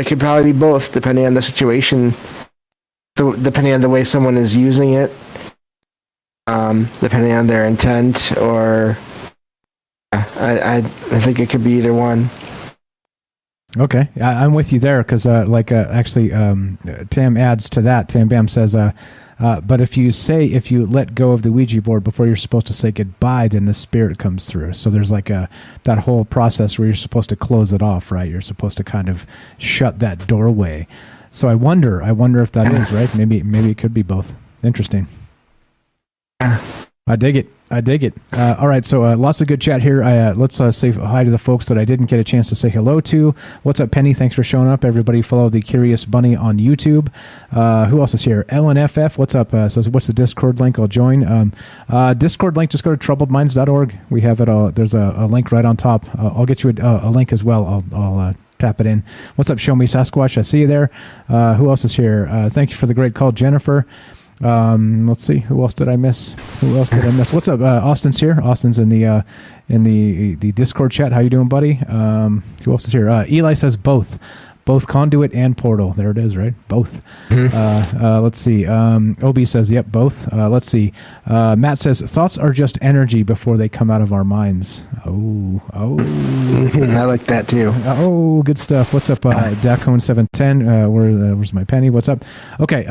it 0.00 0.06
could 0.06 0.20
probably 0.20 0.52
be 0.52 0.58
both, 0.58 0.92
depending 0.92 1.26
on 1.26 1.34
the 1.34 1.42
situation, 1.42 2.14
the, 3.16 3.32
depending 3.42 3.74
on 3.74 3.80
the 3.80 3.88
way 3.88 4.04
someone 4.04 4.36
is 4.36 4.56
using 4.56 4.94
it, 4.94 5.12
um, 6.46 6.88
depending 7.00 7.32
on 7.32 7.46
their 7.48 7.66
intent, 7.66 8.36
or 8.38 8.96
I, 10.12 10.18
I 10.38 10.76
I 10.76 10.80
think 11.20 11.40
it 11.40 11.50
could 11.50 11.64
be 11.64 11.72
either 11.72 11.92
one. 11.92 12.30
Okay, 13.76 14.08
I, 14.20 14.44
I'm 14.44 14.54
with 14.54 14.72
you 14.72 14.78
there 14.78 15.02
because, 15.02 15.26
uh, 15.26 15.44
like, 15.48 15.72
uh, 15.72 15.86
actually, 15.90 16.32
um, 16.32 16.78
Tam 17.10 17.36
adds 17.36 17.68
to 17.70 17.82
that. 17.82 18.08
Tam 18.08 18.28
Bam 18.28 18.46
says, 18.46 18.76
uh, 18.76 18.92
uh, 19.38 19.60
"But 19.60 19.80
if 19.80 19.96
you 19.96 20.10
say 20.10 20.44
if 20.44 20.70
you 20.70 20.86
let 20.86 21.14
go 21.14 21.32
of 21.32 21.42
the 21.42 21.52
Ouija 21.52 21.82
board 21.82 22.04
before 22.04 22.26
you're 22.26 22.36
supposed 22.36 22.66
to 22.68 22.72
say 22.72 22.90
goodbye, 22.90 23.48
then 23.48 23.66
the 23.66 23.74
spirit 23.74 24.18
comes 24.18 24.46
through. 24.46 24.74
So 24.74 24.90
there's 24.90 25.10
like 25.10 25.30
a 25.30 25.48
that 25.84 25.98
whole 25.98 26.24
process 26.24 26.78
where 26.78 26.86
you're 26.86 26.94
supposed 26.94 27.28
to 27.30 27.36
close 27.36 27.72
it 27.72 27.82
off, 27.82 28.10
right? 28.12 28.30
You're 28.30 28.40
supposed 28.40 28.76
to 28.78 28.84
kind 28.84 29.08
of 29.08 29.26
shut 29.58 29.98
that 30.00 30.26
doorway. 30.26 30.86
So 31.34 31.48
I 31.48 31.56
wonder, 31.56 32.00
I 32.00 32.12
wonder 32.12 32.40
if 32.42 32.52
that 32.52 32.72
is 32.72 32.92
right. 32.92 33.12
Maybe, 33.16 33.42
maybe 33.42 33.70
it 33.70 33.76
could 33.76 33.92
be 33.92 34.02
both. 34.02 34.32
Interesting. 34.62 35.08
I 37.06 37.16
dig 37.16 37.36
it. 37.36 37.48
I 37.70 37.82
dig 37.82 38.02
it. 38.02 38.14
Uh, 38.32 38.56
all 38.58 38.66
right, 38.66 38.82
so 38.82 39.04
uh, 39.04 39.14
lots 39.14 39.42
of 39.42 39.46
good 39.46 39.60
chat 39.60 39.82
here. 39.82 40.02
I, 40.02 40.16
uh, 40.16 40.34
let's 40.36 40.58
uh, 40.58 40.72
say 40.72 40.90
hi 40.90 41.22
to 41.22 41.30
the 41.30 41.36
folks 41.36 41.66
that 41.66 41.76
I 41.76 41.84
didn't 41.84 42.06
get 42.06 42.18
a 42.18 42.24
chance 42.24 42.48
to 42.48 42.54
say 42.54 42.70
hello 42.70 42.98
to. 43.02 43.34
What's 43.62 43.78
up, 43.78 43.90
Penny? 43.90 44.14
Thanks 44.14 44.34
for 44.34 44.42
showing 44.42 44.68
up. 44.68 44.86
Everybody, 44.86 45.20
follow 45.20 45.50
the 45.50 45.60
Curious 45.60 46.06
Bunny 46.06 46.34
on 46.34 46.56
YouTube. 46.56 47.12
Uh, 47.52 47.88
who 47.88 48.00
else 48.00 48.14
is 48.14 48.22
here? 48.22 48.44
LNFF. 48.44 49.18
What's 49.18 49.34
up? 49.34 49.52
Uh, 49.52 49.68
says, 49.68 49.86
what's 49.90 50.06
the 50.06 50.14
Discord 50.14 50.60
link? 50.60 50.78
I'll 50.78 50.86
join. 50.88 51.26
Um, 51.26 52.14
Discord 52.16 52.56
link. 52.56 52.70
Just 52.70 52.84
go 52.84 52.96
to 52.96 53.06
troubledminds.org. 53.06 53.98
We 54.08 54.22
have 54.22 54.40
it. 54.40 54.48
All, 54.48 54.70
there's 54.70 54.94
a, 54.94 55.12
a 55.14 55.26
link 55.26 55.52
right 55.52 55.66
on 55.66 55.76
top. 55.76 56.06
I'll 56.18 56.46
get 56.46 56.62
you 56.62 56.70
a, 56.70 57.00
a 57.02 57.10
link 57.10 57.34
as 57.34 57.44
well. 57.44 57.84
I'll. 57.92 58.00
I'll 58.00 58.34
tap 58.64 58.80
it 58.80 58.86
in. 58.86 59.02
What's 59.36 59.50
up, 59.50 59.58
Show 59.58 59.74
Me 59.74 59.84
Sasquatch? 59.86 60.38
I 60.38 60.42
see 60.42 60.60
you 60.60 60.66
there. 60.66 60.90
Uh, 61.28 61.54
who 61.54 61.68
else 61.68 61.84
is 61.84 61.94
here? 61.94 62.28
Uh, 62.30 62.48
thank 62.48 62.70
you 62.70 62.76
for 62.76 62.86
the 62.86 62.94
great 62.94 63.14
call, 63.14 63.32
Jennifer. 63.32 63.86
Um, 64.42 65.06
let's 65.06 65.22
see. 65.22 65.38
Who 65.38 65.62
else 65.62 65.74
did 65.74 65.88
I 65.88 65.96
miss? 65.96 66.32
Who 66.60 66.76
else 66.76 66.90
did 66.90 67.04
I 67.04 67.10
miss? 67.12 67.32
What's 67.32 67.48
up? 67.48 67.60
Uh, 67.60 67.80
Austin's 67.82 68.18
here. 68.18 68.38
Austin's 68.42 68.78
in 68.78 68.88
the 68.88 69.06
uh, 69.06 69.22
in 69.68 69.84
the 69.84 70.34
the 70.36 70.52
Discord 70.52 70.90
chat. 70.90 71.12
How 71.12 71.20
you 71.20 71.30
doing, 71.30 71.48
buddy? 71.48 71.80
Um, 71.88 72.42
who 72.64 72.72
else 72.72 72.86
is 72.86 72.92
here? 72.92 73.08
Uh, 73.08 73.24
Eli 73.28 73.54
says 73.54 73.76
both. 73.76 74.18
Both 74.64 74.86
conduit 74.86 75.34
and 75.34 75.56
portal. 75.56 75.92
There 75.92 76.10
it 76.10 76.18
is, 76.18 76.36
right? 76.36 76.54
Both. 76.68 77.02
Uh, 77.30 77.84
uh, 78.00 78.20
let's 78.20 78.38
see. 78.38 78.66
Um, 78.66 79.16
Obi 79.22 79.44
says, 79.44 79.70
"Yep, 79.70 79.86
both." 79.86 80.32
Uh, 80.32 80.48
let's 80.48 80.66
see. 80.66 80.92
Uh, 81.26 81.54
Matt 81.56 81.78
says, 81.78 82.00
"Thoughts 82.00 82.38
are 82.38 82.52
just 82.52 82.78
energy 82.80 83.22
before 83.22 83.56
they 83.56 83.68
come 83.68 83.90
out 83.90 84.00
of 84.00 84.12
our 84.12 84.24
minds." 84.24 84.82
Oh, 85.06 85.60
oh, 85.74 85.98
I 86.74 87.04
like 87.04 87.26
that 87.26 87.46
too. 87.48 87.72
Oh, 87.84 88.42
good 88.42 88.58
stuff. 88.58 88.94
What's 88.94 89.10
up, 89.10 89.26
uh, 89.26 89.32
Dacone 89.56 90.00
seven 90.00 90.28
ten? 90.32 90.66
Uh, 90.66 90.88
where, 90.88 91.10
uh, 91.10 91.34
where's 91.34 91.52
my 91.52 91.64
penny? 91.64 91.90
What's 91.90 92.08
up? 92.08 92.24
Okay, 92.60 92.86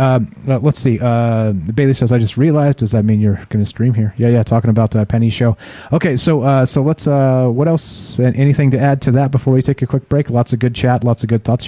let's 0.46 0.80
see. 0.80 1.00
Uh, 1.02 1.54
Bailey 1.54 1.94
says, 1.94 2.12
"I 2.12 2.20
just 2.20 2.38
realized." 2.38 2.80
Does 2.80 2.92
that 2.92 3.04
mean 3.04 3.20
you're 3.20 3.36
going 3.50 3.64
to 3.64 3.66
stream 3.66 3.94
here? 3.94 4.14
Yeah, 4.18 4.30
yeah. 4.30 4.44
Talking 4.44 4.70
about 4.70 4.96
uh, 4.96 5.06
Penny 5.06 5.30
show. 5.30 5.58
Okay, 5.92 6.18
so 6.18 6.42
uh, 6.42 6.66
so 6.66 6.82
let's. 6.84 7.08
Uh, 7.08 7.48
what 7.48 7.68
else? 7.68 8.20
Anything 8.20 8.72
to 8.72 8.80
add 8.80 9.02
to 9.04 9.12
that 9.12 9.32
before 9.32 9.54
we 9.54 9.62
take 9.62 9.82
a 9.82 9.88
quick 9.88 10.08
break? 10.10 10.30
Lots 10.30 10.54
of 10.54 10.60
good 10.60 10.76
chat. 10.76 11.04
Lots 11.04 11.24
of 11.24 11.30
good 11.30 11.44
thoughts. 11.44 11.63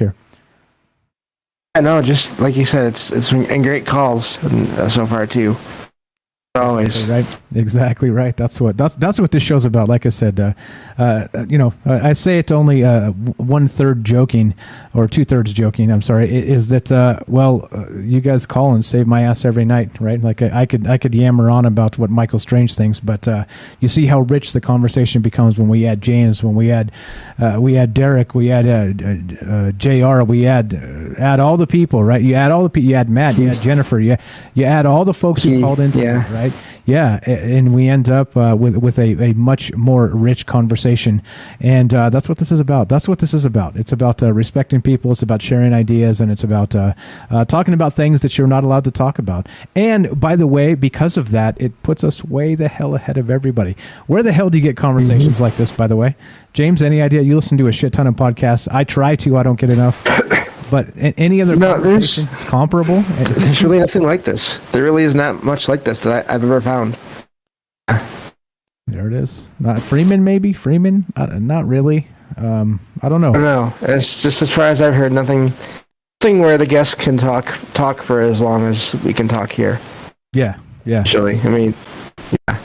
I 1.75 1.81
know, 1.81 2.01
just 2.01 2.39
like 2.39 2.55
you 2.55 2.63
said, 2.63 2.87
it's 2.87 3.11
it's 3.11 3.31
been 3.31 3.61
great 3.61 3.85
calls 3.85 4.41
uh, 4.45 4.87
so 4.87 5.05
far 5.05 5.27
too. 5.27 5.57
Always 6.55 6.95
Exactly 6.95 7.13
right. 7.13 7.41
Exactly 7.55 8.09
right. 8.09 8.35
That's 8.35 8.59
what 8.59 8.77
that's 8.77 8.95
that's 8.95 9.19
what 9.19 9.31
this 9.31 9.43
show's 9.43 9.65
about. 9.65 9.87
Like 9.87 10.05
I 10.05 10.09
said, 10.09 10.39
uh, 10.39 10.53
uh, 10.97 11.45
you 11.47 11.57
know, 11.57 11.73
I 11.85 12.13
say 12.13 12.39
it 12.39 12.51
only 12.51 12.83
uh, 12.83 13.11
one 13.11 13.67
third 13.67 14.03
joking 14.03 14.53
or 14.93 15.07
two 15.07 15.23
thirds 15.23 15.53
joking. 15.53 15.91
I'm 15.91 16.01
sorry. 16.01 16.33
Is 16.33 16.69
that 16.69 16.91
uh, 16.91 17.19
well? 17.27 17.67
Uh, 17.71 17.91
you 17.99 18.21
guys 18.21 18.45
call 18.45 18.73
and 18.73 18.83
save 18.83 19.07
my 19.07 19.23
ass 19.23 19.45
every 19.45 19.65
night, 19.65 19.89
right? 19.99 20.21
Like 20.21 20.41
I, 20.41 20.61
I 20.61 20.65
could 20.65 20.87
I 20.87 20.97
could 20.97 21.15
yammer 21.15 21.49
on 21.49 21.65
about 21.65 21.97
what 21.97 22.09
Michael 22.09 22.39
Strange 22.39 22.75
thinks, 22.75 22.99
but 22.99 23.27
uh, 23.27 23.45
you 23.79 23.87
see 23.87 24.05
how 24.05 24.21
rich 24.21 24.53
the 24.53 24.61
conversation 24.61 25.21
becomes 25.21 25.57
when 25.57 25.67
we 25.67 25.85
add 25.85 26.01
James, 26.01 26.43
when 26.43 26.55
we 26.55 26.71
add 26.71 26.91
uh, 27.39 27.57
we 27.59 27.77
add 27.77 27.93
Derek, 27.93 28.35
we 28.35 28.51
add 28.51 28.67
uh, 28.67 29.05
uh, 29.05 29.49
uh, 29.49 29.71
Jr. 29.71 30.23
We 30.23 30.47
add 30.47 30.75
uh, 30.75 31.19
add 31.21 31.39
all 31.39 31.57
the 31.57 31.67
people, 31.67 32.03
right? 32.03 32.21
You 32.21 32.35
add 32.35 32.51
all 32.51 32.63
the 32.63 32.69
people. 32.69 32.89
You 32.89 32.95
add 32.95 33.09
Matt. 33.09 33.37
You 33.37 33.49
add 33.49 33.61
Jennifer. 33.61 33.99
You 33.99 34.17
you 34.53 34.65
add 34.65 34.85
all 34.85 35.05
the 35.05 35.13
folks 35.13 35.43
who 35.43 35.61
called 35.61 35.79
into 35.79 36.01
yeah. 36.01 36.25
it, 36.27 36.33
right? 36.33 36.44
Yeah, 36.85 37.19
and 37.25 37.73
we 37.73 37.87
end 37.87 38.09
up 38.09 38.37
uh, 38.37 38.55
with 38.57 38.77
with 38.77 38.99
a, 38.99 39.31
a 39.31 39.33
much 39.33 39.73
more 39.73 40.07
rich 40.07 40.45
conversation, 40.45 41.23
and 41.59 41.93
uh, 41.93 42.11
that's 42.11 42.29
what 42.29 42.37
this 42.37 42.51
is 42.51 42.59
about. 42.59 42.89
That's 42.89 43.07
what 43.07 43.19
this 43.19 43.33
is 43.33 43.43
about. 43.43 43.75
It's 43.75 43.91
about 43.91 44.21
uh, 44.21 44.31
respecting 44.31 44.81
people. 44.81 45.11
It's 45.11 45.23
about 45.23 45.41
sharing 45.41 45.73
ideas, 45.73 46.21
and 46.21 46.31
it's 46.31 46.43
about 46.43 46.75
uh, 46.75 46.93
uh, 47.31 47.45
talking 47.45 47.73
about 47.73 47.93
things 47.93 48.21
that 48.21 48.37
you're 48.37 48.47
not 48.47 48.63
allowed 48.63 48.83
to 48.83 48.91
talk 48.91 49.17
about. 49.17 49.47
And 49.75 50.19
by 50.19 50.35
the 50.35 50.45
way, 50.45 50.75
because 50.75 51.17
of 51.17 51.31
that, 51.31 51.59
it 51.59 51.81
puts 51.81 52.03
us 52.03 52.23
way 52.23 52.53
the 52.53 52.67
hell 52.67 52.93
ahead 52.93 53.17
of 53.17 53.31
everybody. 53.31 53.75
Where 54.05 54.21
the 54.21 54.31
hell 54.31 54.51
do 54.51 54.59
you 54.59 54.63
get 54.63 54.77
conversations 54.77 55.41
like 55.41 55.57
this? 55.57 55.71
By 55.71 55.87
the 55.87 55.95
way, 55.95 56.15
James, 56.53 56.83
any 56.83 57.01
idea? 57.01 57.21
You 57.21 57.35
listen 57.35 57.57
to 57.57 57.67
a 57.67 57.71
shit 57.71 57.93
ton 57.93 58.05
of 58.05 58.15
podcasts. 58.15 58.67
I 58.71 58.83
try 58.83 59.15
to. 59.15 59.37
I 59.37 59.43
don't 59.43 59.59
get 59.59 59.71
enough. 59.71 60.05
But 60.75 60.89
any 60.97 61.41
other 61.41 61.55
No, 61.55 61.79
there's- 61.79 62.25
comparable? 62.47 62.99
There's 63.17 63.63
really 63.63 63.79
nothing 63.79 64.03
like 64.03 64.25
this. 64.25 64.57
There 64.73 64.83
really 64.83 65.03
is 65.03 65.15
not 65.15 65.41
much 65.41 65.69
like 65.69 65.85
this 65.85 66.01
that 66.01 66.29
I, 66.29 66.33
I've 66.35 66.43
ever 66.43 66.59
found. 66.59 66.97
There 68.87 69.07
it 69.07 69.13
is. 69.13 69.49
Not 69.57 69.79
Freeman, 69.81 70.25
maybe 70.25 70.51
Freeman. 70.51 71.05
Uh, 71.15 71.27
not 71.27 71.65
really. 71.65 72.07
Um, 72.35 72.81
I 73.01 73.07
don't 73.07 73.21
know. 73.21 73.29
I 73.29 73.33
don't 73.33 73.41
know. 73.43 73.73
It's 73.83 74.21
just 74.21 74.41
as 74.41 74.51
far 74.51 74.65
as 74.65 74.81
I've 74.81 74.93
heard, 74.95 75.13
nothing, 75.13 75.53
nothing 76.21 76.39
where 76.39 76.57
the 76.57 76.65
guests 76.65 76.93
can 76.93 77.15
talk 77.17 77.45
talk 77.73 78.01
for 78.03 78.19
as 78.19 78.41
long 78.41 78.65
as 78.65 78.93
we 79.03 79.13
can 79.13 79.29
talk 79.29 79.53
here. 79.53 79.79
Yeah, 80.33 80.57
yeah. 80.83 80.99
Actually, 80.99 81.39
I 81.39 81.47
mean, 81.47 81.73
Yeah, 82.49 82.59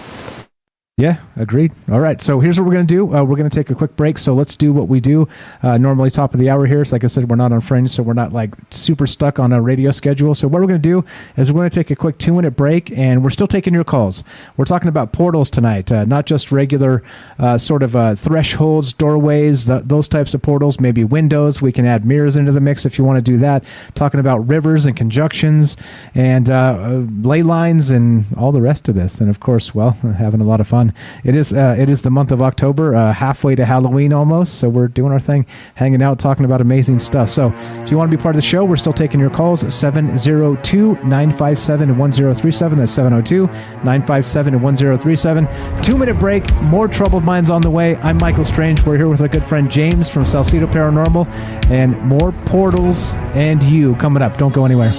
agreed. 1.36 1.72
All 1.90 2.00
right, 2.00 2.20
so 2.20 2.40
here's 2.40 2.58
what 2.58 2.66
we're 2.66 2.74
going 2.74 2.86
to 2.86 2.94
do. 2.94 3.14
Uh, 3.14 3.22
we're 3.22 3.36
going 3.36 3.48
to 3.48 3.54
take 3.54 3.70
a 3.70 3.74
quick 3.74 3.96
break. 3.96 4.18
So 4.18 4.34
let's 4.34 4.56
do 4.56 4.72
what 4.72 4.88
we 4.88 5.00
do 5.00 5.28
uh, 5.62 5.78
normally, 5.78 6.10
top 6.10 6.34
of 6.34 6.40
the 6.40 6.50
hour 6.50 6.66
here. 6.66 6.84
So, 6.84 6.94
like 6.94 7.04
I 7.04 7.06
said, 7.06 7.30
we're 7.30 7.36
not 7.36 7.52
on 7.52 7.60
Fringe, 7.60 7.88
so 7.88 8.02
we're 8.02 8.12
not 8.12 8.32
like 8.32 8.54
super 8.70 9.06
stuck 9.06 9.38
on 9.38 9.52
a 9.52 9.60
radio 9.60 9.90
schedule. 9.90 10.34
So, 10.34 10.48
what 10.48 10.60
we're 10.60 10.68
going 10.68 10.82
to 10.82 10.88
do 10.88 11.04
is 11.36 11.52
we're 11.52 11.60
going 11.60 11.70
to 11.70 11.74
take 11.74 11.90
a 11.90 11.96
quick 11.96 12.18
two 12.18 12.34
minute 12.34 12.52
break, 12.52 12.90
and 12.96 13.22
we're 13.22 13.30
still 13.30 13.46
taking 13.46 13.74
your 13.74 13.84
calls. 13.84 14.24
We're 14.56 14.64
talking 14.64 14.88
about 14.88 15.12
portals 15.12 15.50
tonight, 15.50 15.90
uh, 15.90 16.04
not 16.04 16.26
just 16.26 16.52
regular 16.52 17.02
uh, 17.38 17.58
sort 17.58 17.82
of 17.82 17.96
uh, 17.96 18.14
thresholds, 18.14 18.92
doorways, 18.92 19.64
th- 19.66 19.82
those 19.84 20.08
types 20.08 20.34
of 20.34 20.42
portals, 20.42 20.80
maybe 20.80 21.04
windows. 21.04 21.62
We 21.62 21.72
can 21.72 21.86
add 21.86 22.04
mirrors 22.04 22.36
into 22.36 22.52
the 22.52 22.60
mix 22.60 22.84
if 22.84 22.98
you 22.98 23.04
want 23.04 23.16
to 23.16 23.22
do 23.22 23.38
that. 23.38 23.64
Talking 23.94 24.20
about 24.20 24.46
rivers 24.48 24.86
and 24.86 24.96
conjunctions 24.96 25.76
and 26.14 26.50
uh, 26.50 27.04
ley 27.22 27.42
lines 27.42 27.90
and 27.90 28.24
all 28.36 28.52
the 28.52 28.62
rest 28.62 28.88
of 28.88 28.94
this. 28.94 29.20
And 29.20 29.30
of 29.30 29.40
course, 29.40 29.74
well, 29.74 29.90
having 30.18 30.40
a 30.40 30.44
lot 30.44 30.60
of 30.60 30.68
fun. 30.68 30.89
It 31.24 31.34
is 31.34 31.52
uh, 31.52 31.76
it 31.78 31.88
is 31.88 32.02
the 32.02 32.10
month 32.10 32.32
of 32.32 32.42
October, 32.42 32.94
uh, 32.94 33.12
halfway 33.12 33.54
to 33.54 33.64
Halloween 33.64 34.12
almost. 34.12 34.54
So 34.54 34.68
we're 34.68 34.88
doing 34.88 35.12
our 35.12 35.20
thing, 35.20 35.46
hanging 35.74 36.02
out, 36.02 36.18
talking 36.18 36.44
about 36.44 36.60
amazing 36.60 36.98
stuff. 36.98 37.30
So 37.30 37.52
if 37.82 37.90
you 37.90 37.96
want 37.96 38.10
to 38.10 38.16
be 38.16 38.22
part 38.22 38.34
of 38.34 38.42
the 38.42 38.46
show, 38.46 38.64
we're 38.64 38.76
still 38.76 38.92
taking 38.92 39.20
your 39.20 39.30
calls 39.30 39.60
702 39.74 40.94
957 41.04 41.98
1037. 41.98 42.78
That's 42.78 42.92
702 42.92 43.46
957 43.46 44.60
1037. 44.60 45.82
Two 45.82 45.96
minute 45.96 46.18
break, 46.18 46.52
more 46.62 46.88
troubled 46.88 47.24
minds 47.24 47.50
on 47.50 47.60
the 47.62 47.70
way. 47.70 47.96
I'm 47.96 48.18
Michael 48.18 48.44
Strange. 48.44 48.84
We're 48.84 48.96
here 48.96 49.08
with 49.08 49.20
our 49.20 49.28
good 49.28 49.44
friend 49.44 49.70
James 49.70 50.10
from 50.10 50.24
Salsido 50.24 50.70
Paranormal 50.70 51.26
and 51.70 51.98
more 52.02 52.32
portals 52.46 53.12
and 53.34 53.62
you 53.62 53.94
coming 53.96 54.22
up. 54.22 54.36
Don't 54.36 54.54
go 54.54 54.64
anywhere. 54.64 54.90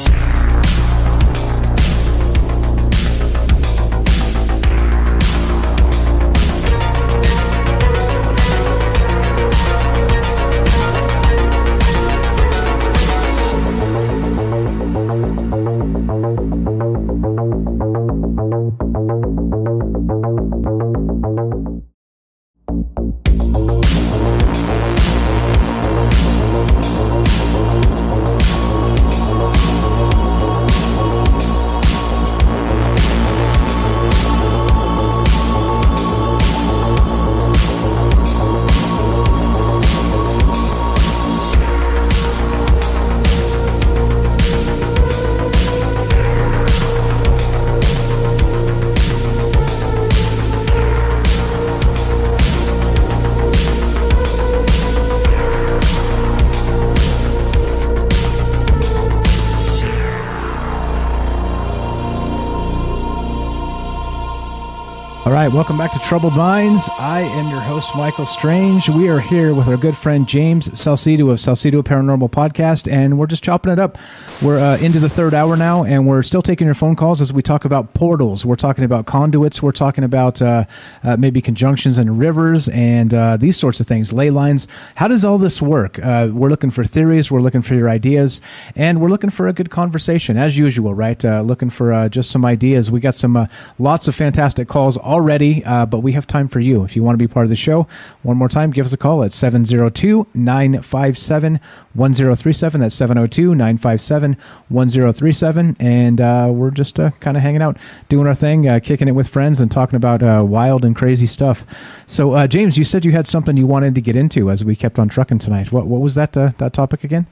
Right, 65.51 65.57
welcome 65.57 65.77
back 65.77 65.91
to 65.91 65.99
Troubled 65.99 66.37
Minds. 66.37 66.89
I 66.97 67.19
am 67.21 67.49
your 67.49 67.59
host, 67.59 67.93
Michael 67.93 68.25
Strange. 68.25 68.87
We 68.87 69.09
are 69.09 69.19
here 69.19 69.53
with 69.53 69.67
our 69.67 69.75
good 69.75 69.97
friend 69.97 70.25
James 70.25 70.69
Salsido 70.69 71.29
of 71.29 71.39
Salsido 71.39 71.83
Paranormal 71.83 72.31
Podcast, 72.31 72.89
and 72.89 73.19
we're 73.19 73.27
just 73.27 73.43
chopping 73.43 73.73
it 73.73 73.77
up. 73.77 73.97
We're 74.41 74.57
uh, 74.57 74.77
into 74.77 74.99
the 74.99 75.07
third 75.07 75.35
hour 75.35 75.55
now, 75.55 75.83
and 75.83 76.07
we're 76.07 76.23
still 76.23 76.41
taking 76.41 76.65
your 76.65 76.73
phone 76.73 76.95
calls 76.95 77.21
as 77.21 77.31
we 77.31 77.43
talk 77.43 77.63
about 77.63 77.93
portals. 77.93 78.43
We're 78.43 78.55
talking 78.55 78.83
about 78.83 79.05
conduits. 79.05 79.61
We're 79.61 79.71
talking 79.71 80.03
about 80.03 80.41
uh, 80.41 80.65
uh, 81.03 81.15
maybe 81.15 81.43
conjunctions 81.43 81.99
and 81.99 82.17
rivers 82.17 82.67
and 82.69 83.13
uh, 83.13 83.37
these 83.37 83.55
sorts 83.55 83.79
of 83.79 83.85
things, 83.85 84.11
ley 84.11 84.31
lines. 84.31 84.67
How 84.95 85.07
does 85.07 85.23
all 85.23 85.37
this 85.37 85.61
work? 85.61 85.99
Uh, 85.99 86.29
we're 86.33 86.49
looking 86.49 86.71
for 86.71 86.83
theories. 86.83 87.29
We're 87.29 87.41
looking 87.41 87.61
for 87.61 87.75
your 87.75 87.87
ideas, 87.87 88.41
and 88.75 88.99
we're 88.99 89.09
looking 89.09 89.29
for 89.29 89.47
a 89.47 89.53
good 89.53 89.69
conversation, 89.69 90.37
as 90.37 90.57
usual, 90.57 90.95
right? 90.95 91.23
Uh, 91.23 91.41
looking 91.41 91.69
for 91.69 92.09
just 92.09 92.31
some 92.31 92.43
ideas. 92.43 92.89
We 92.89 92.99
got 92.99 93.13
some 93.13 93.47
lots 93.77 94.07
of 94.07 94.15
fantastic 94.15 94.67
calls 94.67 94.97
already, 94.97 95.61
but 95.61 95.99
we 95.99 96.13
have 96.13 96.25
time 96.25 96.47
for 96.47 96.59
you. 96.59 96.83
If 96.83 96.95
you 96.95 97.03
want 97.03 97.13
to 97.13 97.23
be 97.23 97.31
part 97.31 97.45
of 97.45 97.51
the 97.51 97.55
show, 97.55 97.85
one 98.23 98.37
more 98.37 98.49
time, 98.49 98.71
give 98.71 98.87
us 98.87 98.93
a 98.93 98.97
call 98.97 99.23
at 99.23 99.33
702 99.33 100.25
957 100.33 101.59
1037. 101.93 102.81
That's 102.81 102.95
702 102.95 103.55
957 103.55 104.37
1037. 104.69 105.75
And 105.79 106.21
uh, 106.21 106.49
we're 106.51 106.71
just 106.71 106.99
uh, 106.99 107.11
kind 107.19 107.37
of 107.37 107.43
hanging 107.43 107.61
out, 107.61 107.77
doing 108.09 108.27
our 108.27 108.35
thing, 108.35 108.67
uh, 108.67 108.79
kicking 108.81 109.07
it 109.07 109.11
with 109.11 109.27
friends, 109.27 109.59
and 109.59 109.69
talking 109.69 109.97
about 109.97 110.23
uh, 110.23 110.43
wild 110.45 110.85
and 110.85 110.95
crazy 110.95 111.25
stuff. 111.25 111.65
So, 112.05 112.31
uh, 112.31 112.47
James, 112.47 112.77
you 112.77 112.83
said 112.83 113.05
you 113.05 113.11
had 113.11 113.27
something 113.27 113.57
you 113.57 113.67
wanted 113.67 113.95
to 113.95 114.01
get 114.01 114.15
into 114.15 114.49
as 114.49 114.63
we 114.63 114.75
kept 114.75 114.99
on 114.99 115.09
trucking 115.09 115.39
tonight. 115.39 115.71
What, 115.71 115.87
what 115.87 116.01
was 116.01 116.15
that, 116.15 116.33
that 116.33 116.73
topic 116.73 117.03
again? 117.03 117.27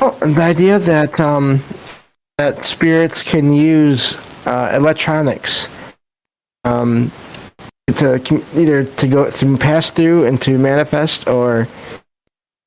Oh, 0.00 0.10
the 0.20 0.42
idea 0.42 0.78
that 0.80 1.20
um, 1.20 1.62
that 2.38 2.64
spirits 2.64 3.22
can 3.22 3.52
use 3.52 4.18
electronics 4.46 5.68
um, 6.64 7.12
to 7.96 8.42
either 8.56 8.84
to 8.84 9.08
go 9.08 9.30
to 9.30 9.56
pass 9.56 9.90
through 9.90 10.24
and 10.26 10.40
to 10.42 10.58
manifest, 10.58 11.28
or 11.28 11.68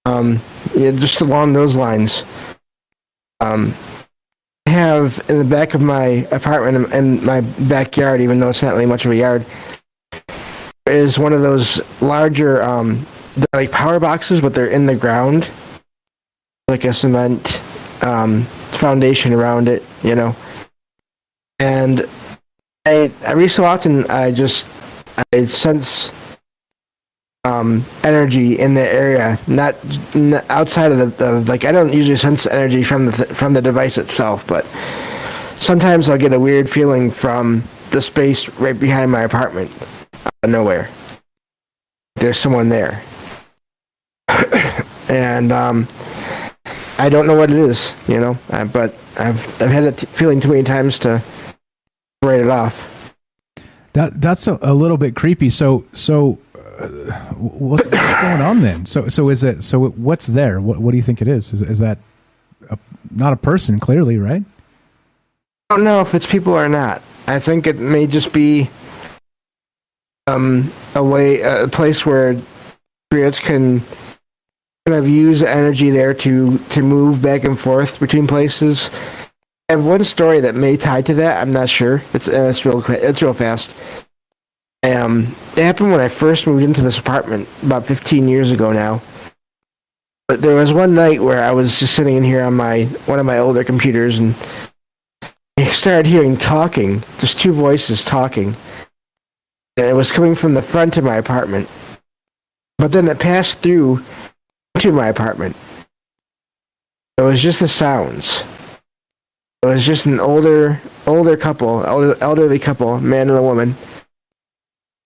um, 0.07 0.39
yeah, 0.73 0.91
just 0.91 1.19
along 1.19 1.51
those 1.51 1.75
lines. 1.75 2.23
Um, 3.41 3.73
I 4.65 4.69
have 4.69 5.23
in 5.29 5.37
the 5.37 5.43
back 5.43 5.73
of 5.73 5.81
my 5.81 6.25
apartment 6.31 6.93
and 6.93 7.21
my 7.23 7.41
backyard, 7.41 8.21
even 8.21 8.39
though 8.39 8.49
it's 8.49 8.63
not 8.63 8.71
really 8.71 8.85
much 8.85 9.05
of 9.05 9.11
a 9.11 9.15
yard, 9.15 9.45
is 10.85 11.19
one 11.19 11.33
of 11.33 11.41
those 11.41 11.81
larger, 12.01 12.63
um, 12.63 13.05
like 13.53 13.71
power 13.71 13.99
boxes, 13.99 14.39
but 14.39 14.55
they're 14.55 14.67
in 14.67 14.85
the 14.85 14.95
ground, 14.95 15.49
like 16.69 16.85
a 16.85 16.93
cement 16.93 17.61
um, 18.01 18.43
foundation 18.71 19.33
around 19.33 19.67
it, 19.67 19.83
you 20.03 20.15
know. 20.15 20.35
And 21.59 22.07
I 22.85 23.11
every 23.23 23.49
so 23.49 23.65
often 23.65 24.09
I 24.09 24.31
just 24.31 24.69
I 25.33 25.45
sense 25.45 26.13
um, 27.47 27.85
energy 28.03 28.59
in 28.59 28.73
the 28.73 28.81
area, 28.81 29.39
not, 29.47 29.75
not 30.13 30.43
outside 30.49 30.91
of 30.91 30.97
the, 30.97 31.05
the, 31.05 31.39
like 31.41 31.63
I 31.63 31.71
don't 31.71 31.93
usually 31.93 32.17
sense 32.17 32.45
energy 32.45 32.83
from 32.83 33.05
the 33.05 33.11
from 33.11 33.53
the 33.53 33.61
device 33.61 33.97
itself, 33.97 34.45
but 34.47 34.65
sometimes 35.59 36.09
I'll 36.09 36.17
get 36.17 36.33
a 36.33 36.39
weird 36.39 36.69
feeling 36.69 37.09
from 37.09 37.63
the 37.91 38.01
space 38.01 38.49
right 38.59 38.77
behind 38.77 39.11
my 39.11 39.21
apartment, 39.21 39.71
out 40.25 40.31
of 40.43 40.49
nowhere. 40.49 40.89
There's 42.15 42.37
someone 42.37 42.69
there, 42.69 43.01
and 45.09 45.51
um, 45.51 45.87
I 46.97 47.09
don't 47.09 47.27
know 47.27 47.35
what 47.35 47.49
it 47.51 47.57
is, 47.57 47.95
you 48.07 48.19
know. 48.19 48.37
Uh, 48.49 48.65
but 48.65 48.93
I've 49.17 49.61
I've 49.61 49.71
had 49.71 49.83
that 49.85 49.97
t- 49.99 50.07
feeling 50.07 50.41
too 50.41 50.49
many 50.49 50.63
times 50.63 50.99
to 50.99 51.23
write 52.21 52.41
it 52.41 52.49
off. 52.49 53.15
That 53.93 54.19
that's 54.19 54.47
a, 54.47 54.57
a 54.61 54.73
little 54.73 54.97
bit 54.97 55.15
creepy. 55.15 55.49
So 55.49 55.85
so 55.93 56.39
what's, 57.37 57.87
what's 57.87 58.21
going 58.21 58.41
on 58.41 58.61
then? 58.61 58.85
So 58.85 59.07
so 59.07 59.29
is 59.29 59.43
it 59.43 59.63
so 59.63 59.89
what's 59.89 60.27
there? 60.27 60.61
What 60.61 60.79
what 60.79 60.91
do 60.91 60.97
you 60.97 61.03
think 61.03 61.21
it 61.21 61.27
is? 61.27 61.53
Is, 61.53 61.61
is 61.61 61.79
that 61.79 61.97
a, 62.69 62.77
not 63.11 63.33
a 63.33 63.37
person? 63.37 63.79
Clearly, 63.79 64.17
right? 64.17 64.43
I 65.69 65.75
don't 65.75 65.83
know 65.83 66.01
if 66.01 66.15
it's 66.15 66.25
people 66.25 66.53
or 66.53 66.69
not. 66.69 67.01
I 67.27 67.39
think 67.39 67.67
it 67.67 67.77
may 67.77 68.07
just 68.07 68.31
be 68.31 68.69
um, 70.27 70.71
a 70.95 71.03
way, 71.03 71.41
a 71.41 71.67
place 71.67 72.05
where 72.05 72.39
spirits 73.11 73.39
can 73.39 73.81
kind 74.85 74.97
of 74.97 75.09
use 75.09 75.43
energy 75.43 75.89
there 75.89 76.13
to 76.13 76.57
to 76.57 76.81
move 76.81 77.21
back 77.21 77.43
and 77.43 77.59
forth 77.59 77.99
between 77.99 78.27
places 78.27 78.89
I 79.69 79.73
have 79.73 79.83
one 79.83 80.05
story 80.05 80.39
that 80.39 80.55
may 80.55 80.77
tie 80.77 81.01
to 81.01 81.13
that. 81.15 81.41
I'm 81.41 81.51
not 81.51 81.67
sure. 81.67 82.01
It's 82.13 82.29
uh, 82.29 82.47
it's 82.49 82.65
real 82.65 82.81
it's 82.89 83.21
real 83.21 83.33
fast. 83.33 83.75
Um, 84.83 85.35
it 85.55 85.63
happened 85.63 85.91
when 85.91 85.99
I 85.99 86.07
first 86.07 86.47
moved 86.47 86.63
into 86.63 86.81
this 86.81 86.99
apartment 86.99 87.49
about 87.63 87.85
15 87.85 88.27
years 88.27 88.51
ago 88.51 88.71
now. 88.71 89.01
But 90.27 90.41
there 90.41 90.55
was 90.55 90.73
one 90.73 90.93
night 90.93 91.21
where 91.21 91.41
I 91.41 91.51
was 91.51 91.79
just 91.79 91.95
sitting 91.95 92.17
in 92.17 92.23
here 92.23 92.43
on 92.43 92.53
my 92.53 92.83
one 93.05 93.19
of 93.19 93.25
my 93.25 93.39
older 93.39 93.63
computers 93.63 94.19
and 94.19 94.35
I 95.57 95.65
started 95.65 96.05
hearing 96.05 96.35
talking, 96.35 97.03
just 97.19 97.39
two 97.39 97.53
voices 97.53 98.03
talking. 98.03 98.55
And 99.77 99.85
it 99.85 99.93
was 99.93 100.11
coming 100.11 100.35
from 100.35 100.53
the 100.53 100.61
front 100.61 100.97
of 100.97 101.03
my 101.03 101.15
apartment. 101.15 101.69
But 102.77 102.91
then 102.91 103.07
it 103.07 103.19
passed 103.19 103.59
through 103.59 104.03
to 104.79 104.91
my 104.91 105.07
apartment. 105.07 105.55
It 107.17 107.23
was 107.23 107.41
just 107.41 107.61
the 107.61 107.67
sounds. 107.67 108.43
It 109.63 109.67
was 109.67 109.85
just 109.85 110.05
an 110.05 110.19
older 110.19 110.81
older 111.07 111.37
couple, 111.37 111.85
elder, 111.85 112.15
elderly 112.21 112.59
couple, 112.59 112.99
man 112.99 113.29
and 113.29 113.37
a 113.37 113.41
woman. 113.41 113.75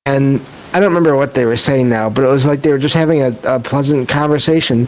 And 0.06 0.42
I 0.74 0.80
don't 0.80 0.90
remember 0.90 1.16
what 1.16 1.34
they 1.34 1.46
were 1.46 1.58
saying 1.58 1.90
now, 1.90 2.10
but 2.10 2.24
it 2.24 2.28
was 2.28 2.46
like 2.46 2.62
they 2.62 2.72
were 2.72 2.78
just 2.78 2.96
having 2.96 3.22
a, 3.22 3.36
a 3.44 3.60
pleasant 3.60 4.10
conversation 4.10 4.88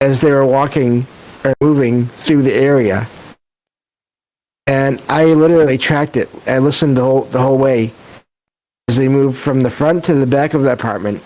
as 0.00 0.20
they 0.20 0.30
were 0.30 0.46
walking 0.46 1.06
or 1.44 1.54
moving 1.60 2.06
through 2.06 2.42
the 2.42 2.54
area. 2.54 3.08
And 4.66 5.02
I 5.08 5.24
literally 5.24 5.78
tracked 5.78 6.16
it. 6.16 6.28
I 6.46 6.58
listened 6.58 6.96
the 6.96 7.02
whole 7.02 7.22
the 7.22 7.40
whole 7.40 7.58
way 7.58 7.92
as 8.88 8.96
they 8.96 9.08
moved 9.08 9.38
from 9.38 9.62
the 9.62 9.70
front 9.70 10.04
to 10.04 10.14
the 10.14 10.26
back 10.26 10.54
of 10.54 10.62
the 10.62 10.72
apartment. 10.72 11.22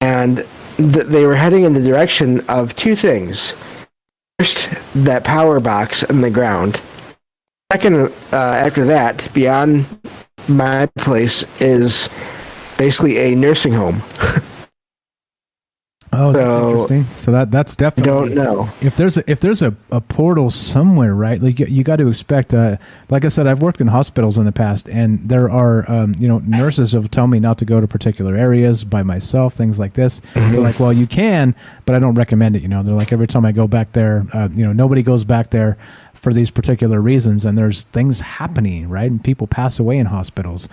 And 0.00 0.46
th- 0.76 1.06
they 1.06 1.26
were 1.26 1.34
heading 1.34 1.64
in 1.64 1.72
the 1.72 1.82
direction 1.82 2.40
of 2.48 2.76
two 2.76 2.94
things 2.94 3.54
First, 4.38 4.70
that 4.94 5.24
power 5.24 5.58
box 5.58 6.04
in 6.04 6.20
the 6.20 6.30
ground. 6.30 6.80
Second, 7.72 8.12
uh, 8.32 8.36
after 8.36 8.84
that, 8.84 9.28
beyond 9.34 9.84
my 10.48 10.86
place 10.98 11.44
is 11.60 12.08
basically 12.76 13.18
a 13.18 13.34
nursing 13.34 13.72
home. 13.72 14.02
Oh, 16.10 16.32
that's 16.32 16.50
so, 16.50 16.68
interesting. 16.68 17.04
So 17.14 17.32
that 17.32 17.50
that's 17.50 17.76
definitely. 17.76 18.12
I 18.12 18.14
Don't 18.14 18.34
know 18.34 18.70
if 18.80 18.96
there's 18.96 19.18
a, 19.18 19.30
if 19.30 19.40
there's 19.40 19.62
a, 19.62 19.76
a 19.90 20.00
portal 20.00 20.50
somewhere, 20.50 21.14
right? 21.14 21.40
Like 21.40 21.60
you, 21.60 21.66
you 21.66 21.84
got 21.84 21.96
to 21.96 22.08
expect. 22.08 22.54
Uh, 22.54 22.78
like 23.10 23.24
I 23.24 23.28
said, 23.28 23.46
I've 23.46 23.60
worked 23.60 23.80
in 23.80 23.88
hospitals 23.88 24.38
in 24.38 24.44
the 24.46 24.52
past, 24.52 24.88
and 24.88 25.28
there 25.28 25.50
are 25.50 25.90
um, 25.90 26.14
you 26.18 26.26
know 26.26 26.38
nurses 26.38 26.92
have 26.92 27.10
tell 27.10 27.26
me 27.26 27.40
not 27.40 27.58
to 27.58 27.64
go 27.64 27.80
to 27.80 27.86
particular 27.86 28.36
areas 28.36 28.84
by 28.84 29.02
myself, 29.02 29.54
things 29.54 29.78
like 29.78 29.92
this. 29.92 30.20
Mm-hmm. 30.20 30.52
They're 30.52 30.60
like, 30.60 30.80
well, 30.80 30.92
you 30.92 31.06
can, 31.06 31.54
but 31.84 31.94
I 31.94 31.98
don't 31.98 32.14
recommend 32.14 32.56
it. 32.56 32.62
You 32.62 32.68
know, 32.68 32.82
they're 32.82 32.94
like 32.94 33.12
every 33.12 33.26
time 33.26 33.44
I 33.44 33.52
go 33.52 33.68
back 33.68 33.92
there, 33.92 34.24
uh, 34.32 34.48
you 34.52 34.64
know, 34.64 34.72
nobody 34.72 35.02
goes 35.02 35.24
back 35.24 35.50
there 35.50 35.76
for 36.18 36.32
these 36.32 36.50
particular 36.50 37.00
reasons 37.00 37.44
and 37.44 37.56
there's 37.56 37.82
things 37.84 38.20
happening 38.20 38.88
right 38.88 39.10
and 39.10 39.22
people 39.22 39.46
pass 39.46 39.78
away 39.78 39.96
in 39.96 40.06
hospitals 40.06 40.68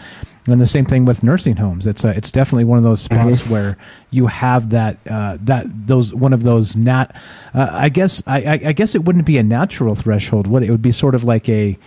and 0.48 0.60
the 0.60 0.66
same 0.68 0.86
thing 0.86 1.06
with 1.06 1.24
nursing 1.24 1.56
homes 1.56 1.86
it's 1.86 2.04
a, 2.04 2.10
it's 2.10 2.32
definitely 2.32 2.64
one 2.64 2.78
of 2.78 2.84
those 2.84 3.02
spots 3.02 3.42
mm-hmm. 3.42 3.52
where 3.52 3.78
you 4.10 4.28
have 4.28 4.72
that 4.72 4.98
uh, 5.10 5.38
that 5.42 5.66
those 5.88 6.14
one 6.14 6.34
of 6.34 6.44
those 6.44 6.76
nat 6.76 7.16
uh, 7.54 7.70
I 7.72 7.90
guess 7.90 8.24
I, 8.26 8.60
I 8.66 8.72
guess 8.74 8.96
it 8.96 9.06
wouldn't 9.06 9.26
be 9.26 9.38
a 9.38 9.44
natural 9.44 9.96
threshold 9.96 10.48
would 10.48 10.64
it? 10.64 10.70
it 10.70 10.72
would 10.72 10.82
be 10.82 10.92
sort 10.92 11.16
of 11.16 11.24
like 11.24 11.48
a 11.48 11.78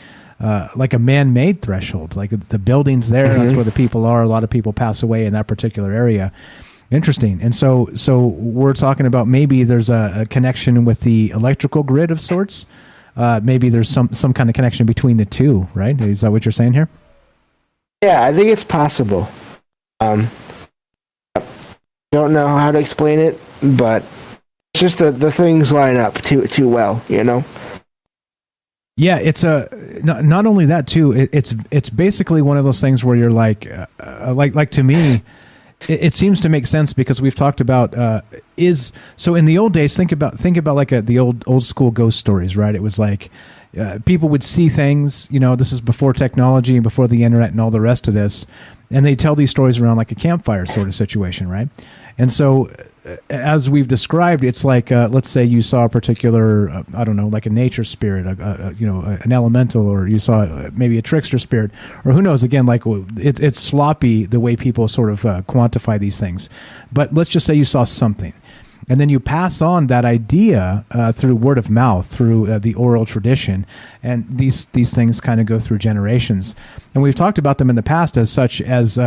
uh, 0.41 0.69
like 0.77 0.95
a 0.95 0.99
man-made 1.01 1.61
threshold 1.61 2.15
like 2.15 2.31
the 2.49 2.59
buildings 2.59 3.11
there 3.11 3.27
mm-hmm. 3.27 3.45
that's 3.45 3.57
where 3.57 3.65
the 3.65 3.73
people 3.73 4.07
are 4.07 4.23
a 4.23 4.29
lot 4.29 4.45
of 4.45 4.51
people 4.51 4.73
pass 4.73 5.03
away 5.03 5.27
in 5.27 5.33
that 5.33 5.49
particular 5.49 5.93
area 5.93 6.33
Interesting. 6.91 7.43
And 7.43 7.55
so, 7.55 7.91
so 7.95 8.29
we're 8.29 8.73
talking 8.73 9.05
about 9.05 9.29
maybe 9.29 9.63
there's 9.63 9.91
a, 9.91 10.21
a, 10.21 10.27
connection 10.27 10.87
with 10.87 11.01
the 11.01 11.29
electrical 11.31 11.83
grid 11.83 12.11
of 12.11 12.19
sorts 12.19 12.67
uh, 13.19 13.41
maybe 13.43 13.69
there's 13.69 13.89
some 13.89 14.11
some 14.13 14.33
kind 14.33 14.49
of 14.49 14.55
connection 14.55 14.87
between 14.87 15.17
the 15.17 15.25
two, 15.25 15.69
right? 15.75 16.01
Is 16.01 16.21
that 16.21 16.31
what 16.31 16.45
you're 16.45 16.53
saying 16.53 16.73
here? 16.73 16.89
Yeah, 18.03 18.23
I 18.23 18.33
think 18.33 18.49
it's 18.49 18.63
possible. 18.63 19.29
Um, 19.99 20.31
don't 22.13 22.33
know 22.33 22.47
how 22.47 22.71
to 22.71 22.79
explain 22.79 23.19
it, 23.19 23.39
but 23.61 24.05
it's 24.73 24.81
just 24.81 24.99
that 24.99 25.19
the 25.19 25.33
things 25.33 25.73
line 25.73 25.97
up 25.97 26.15
too 26.15 26.47
too 26.47 26.69
well, 26.69 27.03
you 27.09 27.25
know. 27.25 27.45
Yeah, 28.97 29.19
it's 29.19 29.43
a 29.43 29.69
not, 30.05 30.25
not 30.25 30.47
only 30.47 30.67
that 30.67 30.87
too. 30.87 31.13
It, 31.13 31.31
it's 31.33 31.55
it's 31.73 31.91
basically 31.91 32.41
one 32.41 32.57
of 32.57 32.63
those 32.63 32.81
things 32.81 33.05
where 33.05 33.17
you're 33.17 33.31
like, 33.31 33.69
uh, 33.69 33.87
uh 33.99 34.33
like 34.33 34.55
like 34.55 34.71
to 34.73 34.85
me, 34.85 35.23
it, 35.87 36.03
it 36.03 36.15
seems 36.15 36.41
to 36.41 36.49
make 36.49 36.67
sense 36.67 36.93
because 36.93 37.23
we've 37.23 37.35
talked 37.35 37.61
about 37.61 37.97
uh, 37.97 38.23
is 38.57 38.93
so 39.17 39.35
in 39.35 39.45
the 39.45 39.59
old 39.59 39.73
days. 39.73 39.97
Think 39.97 40.13
about 40.13 40.39
think 40.39 40.57
about 40.57 40.77
like 40.77 40.93
a, 40.93 41.03
the 41.03 41.19
old 41.19 41.45
old 41.47 41.65
school 41.65 41.91
ghost 41.91 42.19
stories, 42.19 42.57
right? 42.57 42.75
It 42.75 42.83
was 42.83 42.99
like 42.99 43.31
uh, 43.79 43.99
people 44.05 44.29
would 44.29 44.43
see 44.43 44.69
things. 44.69 45.29
You 45.31 45.41
know, 45.41 45.55
this 45.57 45.73
is 45.73 45.81
before 45.81 46.13
technology 46.13 46.75
and 46.75 46.83
before 46.83 47.07
the 47.07 47.23
internet 47.23 47.51
and 47.51 47.61
all 47.61 47.71
the 47.71 47.81
rest 47.81 48.09
of 48.09 48.15
this, 48.15 48.47
and 48.91 49.05
they 49.05 49.15
tell 49.15 49.35
these 49.35 49.51
stories 49.51 49.79
around 49.79 49.97
like 49.97 50.11
a 50.11 50.17
campfire 50.17 50.67
sort 50.67 50.89
of 50.89 50.95
situation, 50.95 51.49
right? 51.49 51.69
And 52.19 52.33
so, 52.33 52.69
uh, 53.07 53.17
as 53.31 53.71
we've 53.71 53.87
described, 53.87 54.43
it's 54.43 54.65
like 54.65 54.91
uh, 54.91 55.09
let's 55.11 55.31
say 55.31 55.45
you 55.45 55.63
saw 55.63 55.85
a 55.85 55.89
particular, 55.89 56.69
uh, 56.69 56.83
I 56.95 57.05
don't 57.05 57.15
know, 57.15 57.29
like 57.29 57.47
a 57.47 57.51
nature 57.51 57.85
spirit, 57.85 58.27
a, 58.27 58.69
a, 58.69 58.73
you 58.75 58.87
know, 58.87 59.01
an 59.01 59.33
elemental, 59.33 59.89
or 59.89 60.09
you 60.09 60.19
saw 60.19 60.41
uh, 60.41 60.71
maybe 60.75 60.99
a 60.99 61.03
trickster 61.03 61.39
spirit, 61.39 61.71
or 62.05 62.13
who 62.13 62.21
knows? 62.21 62.43
Again, 62.43 62.67
like 62.67 62.83
it, 62.85 63.39
it's 63.39 63.61
sloppy 63.61 64.27
the 64.27 64.41
way 64.41 64.57
people 64.57 64.89
sort 64.89 65.11
of 65.11 65.25
uh, 65.25 65.43
quantify 65.43 65.99
these 65.99 66.19
things. 66.19 66.51
But 66.93 67.15
let's 67.15 67.31
just 67.31 67.47
say 67.47 67.55
you 67.55 67.65
saw 67.65 67.85
something 67.85 68.33
and 68.91 68.99
then 68.99 69.11
you 69.11 69.21
pass 69.21 69.61
on 69.61 69.87
that 69.89 70.05
idea 70.05 70.85
uh, 70.91 71.13
through 71.13 71.37
word 71.37 71.59
of 71.59 71.69
mouth, 71.71 72.07
through 72.07 72.59
the 72.59 72.75
oral 72.75 73.05
tradition, 73.05 73.67
and 74.03 74.27
these 74.29 74.65
these 74.67 74.93
things 74.93 75.21
kind 75.21 75.41
of 75.41 75.47
go 75.47 75.59
through 75.61 75.79
generations. 75.79 76.57
And 76.95 77.03
we've 77.03 77.15
talked 77.15 77.39
about 77.39 77.59
them 77.59 77.71
in 77.71 77.77
the 77.77 77.83
past 77.83 78.17
as 78.17 78.33
such 78.33 78.61
as 78.63 78.99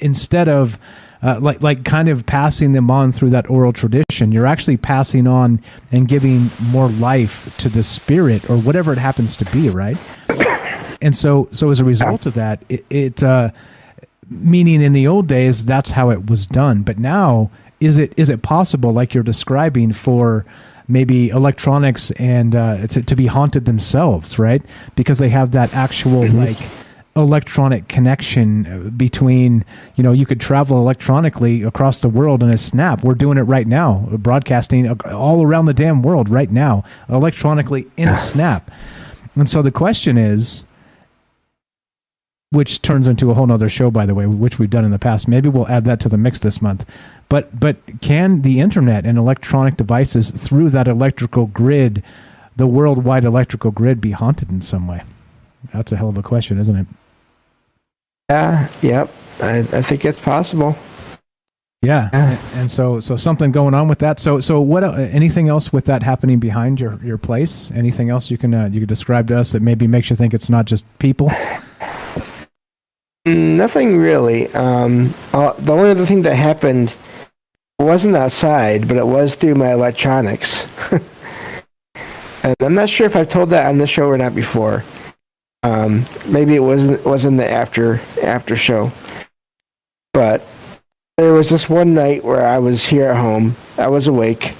instead 0.00 0.48
of 0.48 0.78
uh, 1.22 1.38
like 1.40 1.62
like 1.62 1.84
kind 1.84 2.08
of 2.08 2.26
passing 2.26 2.72
them 2.72 2.90
on 2.90 3.12
through 3.12 3.30
that 3.30 3.48
oral 3.48 3.72
tradition, 3.72 4.32
you're 4.32 4.46
actually 4.46 4.76
passing 4.76 5.26
on 5.26 5.60
and 5.90 6.08
giving 6.08 6.50
more 6.60 6.88
life 6.88 7.56
to 7.58 7.68
the 7.68 7.82
spirit 7.82 8.48
or 8.50 8.56
whatever 8.58 8.92
it 8.92 8.98
happens 8.98 9.36
to 9.36 9.44
be, 9.46 9.68
right? 9.68 9.96
And 11.00 11.16
so 11.16 11.48
so 11.50 11.70
as 11.70 11.80
a 11.80 11.84
result 11.84 12.26
of 12.26 12.34
that, 12.34 12.62
it. 12.68 12.84
it 12.90 13.22
uh, 13.22 13.50
meaning 14.30 14.80
in 14.80 14.92
the 14.92 15.06
old 15.06 15.26
days 15.26 15.64
that's 15.64 15.90
how 15.90 16.08
it 16.10 16.30
was 16.30 16.46
done 16.46 16.82
but 16.82 16.98
now 16.98 17.50
is 17.80 17.98
it 17.98 18.14
is 18.16 18.30
it 18.30 18.42
possible, 18.42 18.92
like 18.92 19.12
you're 19.12 19.24
describing, 19.24 19.92
for 19.92 20.46
maybe 20.88 21.28
electronics 21.30 22.10
and 22.12 22.54
uh, 22.54 22.86
to, 22.86 23.02
to 23.02 23.16
be 23.16 23.26
haunted 23.26 23.64
themselves, 23.64 24.38
right? 24.38 24.62
Because 24.94 25.18
they 25.18 25.28
have 25.28 25.50
that 25.52 25.74
actual 25.74 26.22
Mm-hmm. 26.22 26.38
like 26.38 26.58
electronic 27.14 27.88
connection 27.88 28.66
uh, 28.66 28.90
between 28.90 29.64
you 29.96 30.02
know 30.02 30.12
you 30.12 30.24
could 30.24 30.40
travel 30.40 30.78
electronically 30.78 31.62
across 31.62 32.00
the 32.00 32.08
world 32.08 32.42
in 32.42 32.48
a 32.48 32.56
snap. 32.56 33.04
We're 33.04 33.14
doing 33.14 33.38
it 33.38 33.42
right 33.42 33.66
now 33.66 34.08
broadcasting 34.12 34.88
all 35.04 35.42
around 35.42 35.66
the 35.66 35.74
damn 35.74 36.02
world 36.02 36.30
right 36.30 36.50
now 36.50 36.84
electronically 37.08 37.86
in 37.96 38.08
a 38.08 38.18
snap. 38.30 38.70
And 39.34 39.48
so 39.48 39.62
the 39.62 39.70
question 39.70 40.16
is 40.16 40.64
which 42.50 42.82
turns 42.82 43.08
into 43.08 43.30
a 43.30 43.34
whole 43.34 43.46
nother 43.46 43.68
show 43.68 43.90
by 43.90 44.04
the 44.04 44.14
way 44.14 44.26
which 44.26 44.58
we've 44.58 44.70
done 44.70 44.84
in 44.84 44.90
the 44.90 44.98
past. 44.98 45.28
Maybe 45.28 45.48
we'll 45.48 45.68
add 45.68 45.84
that 45.84 46.00
to 46.00 46.08
the 46.08 46.18
mix 46.18 46.38
this 46.38 46.62
month. 46.62 46.88
But 47.28 47.58
but 47.60 47.76
can 48.00 48.40
the 48.40 48.60
internet 48.60 49.04
and 49.04 49.18
electronic 49.18 49.76
devices 49.76 50.30
through 50.30 50.70
that 50.70 50.88
electrical 50.88 51.46
grid 51.46 52.02
the 52.56 52.66
worldwide 52.66 53.24
electrical 53.24 53.70
grid 53.70 54.00
be 54.00 54.12
haunted 54.12 54.50
in 54.50 54.62
some 54.62 54.88
way? 54.88 55.02
That's 55.74 55.92
a 55.92 55.96
hell 55.96 56.08
of 56.08 56.16
a 56.16 56.22
question 56.22 56.58
isn't 56.58 56.76
it 56.76 56.86
Yeah, 58.30 58.68
yep. 58.82 59.10
I, 59.40 59.58
I 59.58 59.82
think 59.82 60.04
it's 60.04 60.20
possible. 60.20 60.76
yeah 61.82 62.08
and, 62.12 62.38
and 62.54 62.70
so 62.70 63.00
so 63.00 63.16
something 63.16 63.50
going 63.50 63.74
on 63.74 63.88
with 63.88 63.98
that 63.98 64.20
so 64.20 64.38
so 64.38 64.60
what 64.60 64.84
anything 64.98 65.48
else 65.48 65.72
with 65.72 65.84
that 65.86 66.02
happening 66.04 66.38
behind 66.38 66.78
your 66.80 67.00
your 67.02 67.18
place 67.18 67.72
anything 67.72 68.08
else 68.08 68.30
you 68.30 68.38
can 68.38 68.54
uh, 68.54 68.66
you 68.70 68.78
can 68.78 68.86
describe 68.86 69.26
to 69.26 69.36
us 69.36 69.50
that 69.50 69.62
maybe 69.62 69.88
makes 69.88 70.08
you 70.08 70.14
think 70.14 70.32
it's 70.32 70.48
not 70.50 70.64
just 70.66 70.84
people 70.98 71.30
Mm, 73.26 73.56
Nothing 73.56 73.98
really. 73.98 74.48
Um, 74.52 75.14
uh, 75.32 75.52
the 75.58 75.72
only 75.72 75.90
other 75.90 76.04
thing 76.06 76.22
that 76.22 76.34
happened 76.34 76.94
wasn't 77.78 78.16
outside, 78.16 78.88
but 78.88 78.96
it 78.96 79.06
was 79.06 79.36
through 79.36 79.54
my 79.54 79.72
electronics. 79.72 80.66
and 82.42 82.56
I'm 82.60 82.74
not 82.74 82.90
sure 82.90 83.06
if 83.06 83.14
I've 83.14 83.28
told 83.28 83.50
that 83.50 83.66
on 83.66 83.78
the 83.78 83.86
show 83.86 84.06
or 84.08 84.18
not 84.18 84.34
before. 84.34 84.82
Um, 85.62 86.04
maybe 86.26 86.54
it 86.54 86.62
wasn't 86.62 87.04
was 87.04 87.24
in 87.24 87.36
the 87.36 87.50
after 87.50 88.00
after 88.22 88.56
show. 88.56 88.90
But 90.12 90.44
there 91.16 91.32
was 91.32 91.50
this 91.50 91.68
one 91.68 91.94
night 91.94 92.24
where 92.24 92.44
I 92.44 92.58
was 92.58 92.86
here 92.86 93.10
at 93.10 93.16
home. 93.16 93.56
I 93.78 93.88
was 93.88 94.06
awake, 94.06 94.54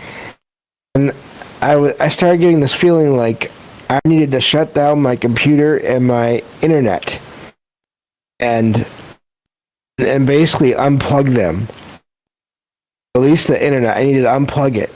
and 0.94 1.12
I 1.60 1.76
wa- 1.76 1.94
I 1.98 2.08
started 2.08 2.38
getting 2.38 2.60
this 2.60 2.74
feeling 2.74 3.16
like 3.16 3.50
I 3.90 4.00
needed 4.04 4.32
to 4.32 4.40
shut 4.40 4.74
down 4.74 5.02
my 5.02 5.16
computer 5.16 5.76
and 5.76 6.06
my 6.06 6.42
internet 6.62 7.20
and 8.40 8.86
and 9.98 10.26
basically 10.26 10.72
unplug 10.72 11.34
them. 11.34 11.68
At 13.14 13.20
least 13.22 13.48
the 13.48 13.62
internet. 13.62 13.96
I 13.96 14.04
needed 14.04 14.22
to 14.22 14.28
unplug 14.28 14.76
it 14.76 14.90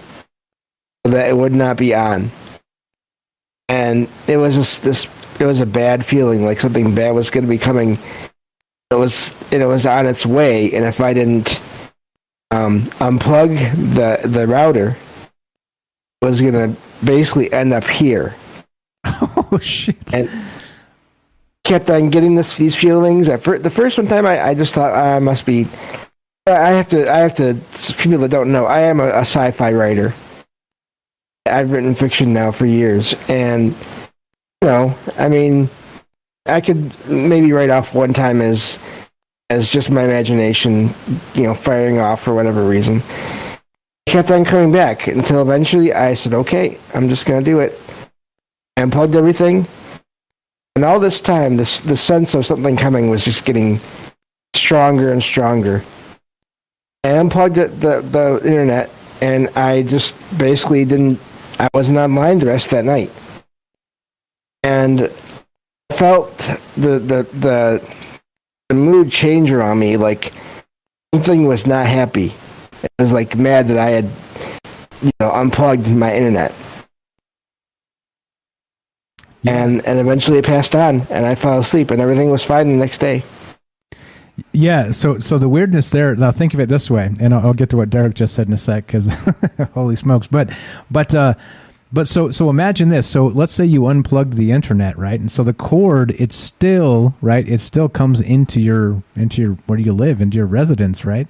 so 1.04 1.12
that 1.12 1.28
it 1.28 1.36
would 1.36 1.52
not 1.52 1.76
be 1.76 1.94
on. 1.94 2.30
And 3.68 4.08
it 4.26 4.36
was 4.36 4.54
just 4.54 4.82
this. 4.82 5.06
It 5.38 5.46
was 5.46 5.60
a 5.60 5.66
bad 5.66 6.04
feeling, 6.04 6.44
like 6.44 6.60
something 6.60 6.94
bad 6.94 7.12
was 7.12 7.30
going 7.30 7.44
to 7.44 7.50
be 7.50 7.58
coming. 7.58 7.98
It 8.90 8.94
was. 8.94 9.34
It 9.52 9.64
was 9.66 9.86
on 9.86 10.06
its 10.06 10.24
way, 10.24 10.72
and 10.72 10.84
if 10.84 11.00
I 11.00 11.12
didn't 11.12 11.60
um, 12.50 12.82
unplug 13.00 13.58
the 13.94 14.26
the 14.26 14.46
router, 14.46 14.96
it 16.22 16.24
was 16.24 16.40
going 16.40 16.54
to 16.54 16.76
basically 17.04 17.52
end 17.52 17.72
up 17.72 17.84
here. 17.84 18.34
oh 19.04 19.58
shit! 19.60 20.14
And 20.14 20.30
kept 21.64 21.90
on 21.90 22.10
getting 22.10 22.34
this 22.34 22.56
these 22.56 22.76
feelings. 22.76 23.28
At 23.28 23.42
fir- 23.42 23.58
the 23.58 23.70
first 23.70 23.98
one 23.98 24.06
time, 24.06 24.24
I, 24.24 24.40
I 24.40 24.54
just 24.54 24.74
thought 24.74 24.94
I 24.94 25.18
must 25.18 25.44
be. 25.44 25.66
I 26.46 26.70
have 26.70 26.88
to. 26.88 27.12
I 27.12 27.18
have 27.18 27.34
to. 27.34 27.60
People 27.98 28.18
that 28.18 28.30
don't 28.30 28.52
know, 28.52 28.64
I 28.66 28.80
am 28.82 29.00
a, 29.00 29.08
a 29.08 29.20
sci-fi 29.20 29.72
writer. 29.72 30.14
I've 31.44 31.70
written 31.72 31.94
fiction 31.94 32.32
now 32.32 32.50
for 32.52 32.66
years, 32.66 33.14
and 33.28 33.74
you 34.62 34.68
know, 34.68 34.96
I 35.18 35.28
mean, 35.28 35.68
I 36.46 36.60
could 36.60 36.92
maybe 37.08 37.52
write 37.52 37.70
off 37.70 37.94
one 37.94 38.12
time 38.12 38.40
as 38.40 38.78
as 39.48 39.70
just 39.70 39.90
my 39.90 40.02
imagination, 40.02 40.90
you 41.34 41.44
know, 41.44 41.54
firing 41.54 41.98
off 41.98 42.22
for 42.22 42.34
whatever 42.34 42.64
reason. 42.64 43.00
Kept 44.06 44.30
on 44.30 44.44
coming 44.44 44.72
back 44.72 45.06
until 45.06 45.42
eventually 45.42 45.92
I 45.92 46.14
said, 46.14 46.34
"Okay, 46.34 46.78
I'm 46.94 47.08
just 47.08 47.26
gonna 47.26 47.42
do 47.42 47.60
it." 47.60 47.80
I 48.76 48.82
unplugged 48.82 49.16
everything, 49.16 49.66
and 50.74 50.84
all 50.84 51.00
this 51.00 51.20
time, 51.20 51.56
this 51.56 51.80
the 51.80 51.96
sense 51.96 52.34
of 52.34 52.46
something 52.46 52.76
coming 52.76 53.10
was 53.10 53.24
just 53.24 53.44
getting 53.44 53.80
stronger 54.54 55.12
and 55.12 55.22
stronger. 55.22 55.84
I 57.04 57.18
unplugged 57.18 57.54
the, 57.54 57.68
the, 57.68 58.00
the 58.02 58.40
internet, 58.44 58.90
and 59.20 59.48
I 59.56 59.82
just 59.82 60.16
basically 60.36 60.84
didn't. 60.84 61.20
I 61.58 61.68
wasn't 61.72 61.98
online 61.98 62.40
the 62.40 62.46
rest 62.46 62.66
of 62.66 62.70
that 62.72 62.84
night, 62.84 63.10
and 64.66 65.00
I 65.90 65.94
felt 65.94 66.36
the 66.76 66.98
the 66.98 67.26
the 67.32 67.96
the 68.68 68.74
mood 68.74 69.10
change 69.10 69.52
around 69.52 69.78
me. 69.78 69.96
Like 69.96 70.32
something 71.14 71.46
was 71.46 71.66
not 71.66 71.86
happy. 71.86 72.34
It 72.82 72.90
was 72.98 73.12
like 73.12 73.36
mad 73.36 73.68
that 73.68 73.78
I 73.78 73.90
had, 73.90 74.04
you 75.02 75.10
know, 75.20 75.30
unplugged 75.30 75.90
my 75.90 76.14
internet 76.14 76.52
and 79.46 79.86
and 79.86 79.98
eventually 79.98 80.38
it 80.38 80.44
passed 80.44 80.74
on 80.74 81.06
and 81.10 81.24
i 81.24 81.34
fell 81.34 81.58
asleep 81.58 81.90
and 81.90 82.00
everything 82.00 82.30
was 82.30 82.42
fine 82.42 82.68
the 82.68 82.74
next 82.74 82.98
day 82.98 83.22
Yeah, 84.52 84.90
so 84.90 85.18
so 85.18 85.38
the 85.38 85.48
weirdness 85.48 85.90
there. 85.90 86.14
Now 86.14 86.30
think 86.30 86.52
of 86.52 86.60
it 86.60 86.68
this 86.68 86.90
way, 86.90 87.10
and 87.20 87.32
I'll, 87.32 87.46
I'll 87.46 87.54
get 87.54 87.70
to 87.70 87.76
what 87.78 87.88
Derek 87.88 88.14
just 88.14 88.34
said 88.34 88.46
in 88.46 88.52
a 88.52 88.58
sec. 88.58 88.86
Because 88.86 89.08
holy 89.74 89.96
smokes! 89.96 90.26
But 90.26 90.50
but 90.90 91.14
uh, 91.14 91.34
but 91.92 92.08
so 92.08 92.30
so 92.30 92.50
imagine 92.50 92.88
this. 92.88 93.06
So 93.06 93.26
let's 93.26 93.54
say 93.54 93.64
you 93.64 93.86
unplugged 93.86 94.34
the 94.34 94.50
internet, 94.50 94.98
right? 94.98 95.18
And 95.18 95.30
so 95.30 95.42
the 95.42 95.54
cord, 95.54 96.12
it's 96.18 96.36
still 96.36 97.14
right. 97.20 97.48
It 97.48 97.60
still 97.60 97.88
comes 97.88 98.20
into 98.20 98.60
your 98.60 99.02
into 99.14 99.40
your 99.40 99.52
where 99.66 99.76
do 99.76 99.84
you 99.84 99.92
live 99.92 100.20
into 100.20 100.36
your 100.36 100.46
residence, 100.46 101.04
right? 101.04 101.28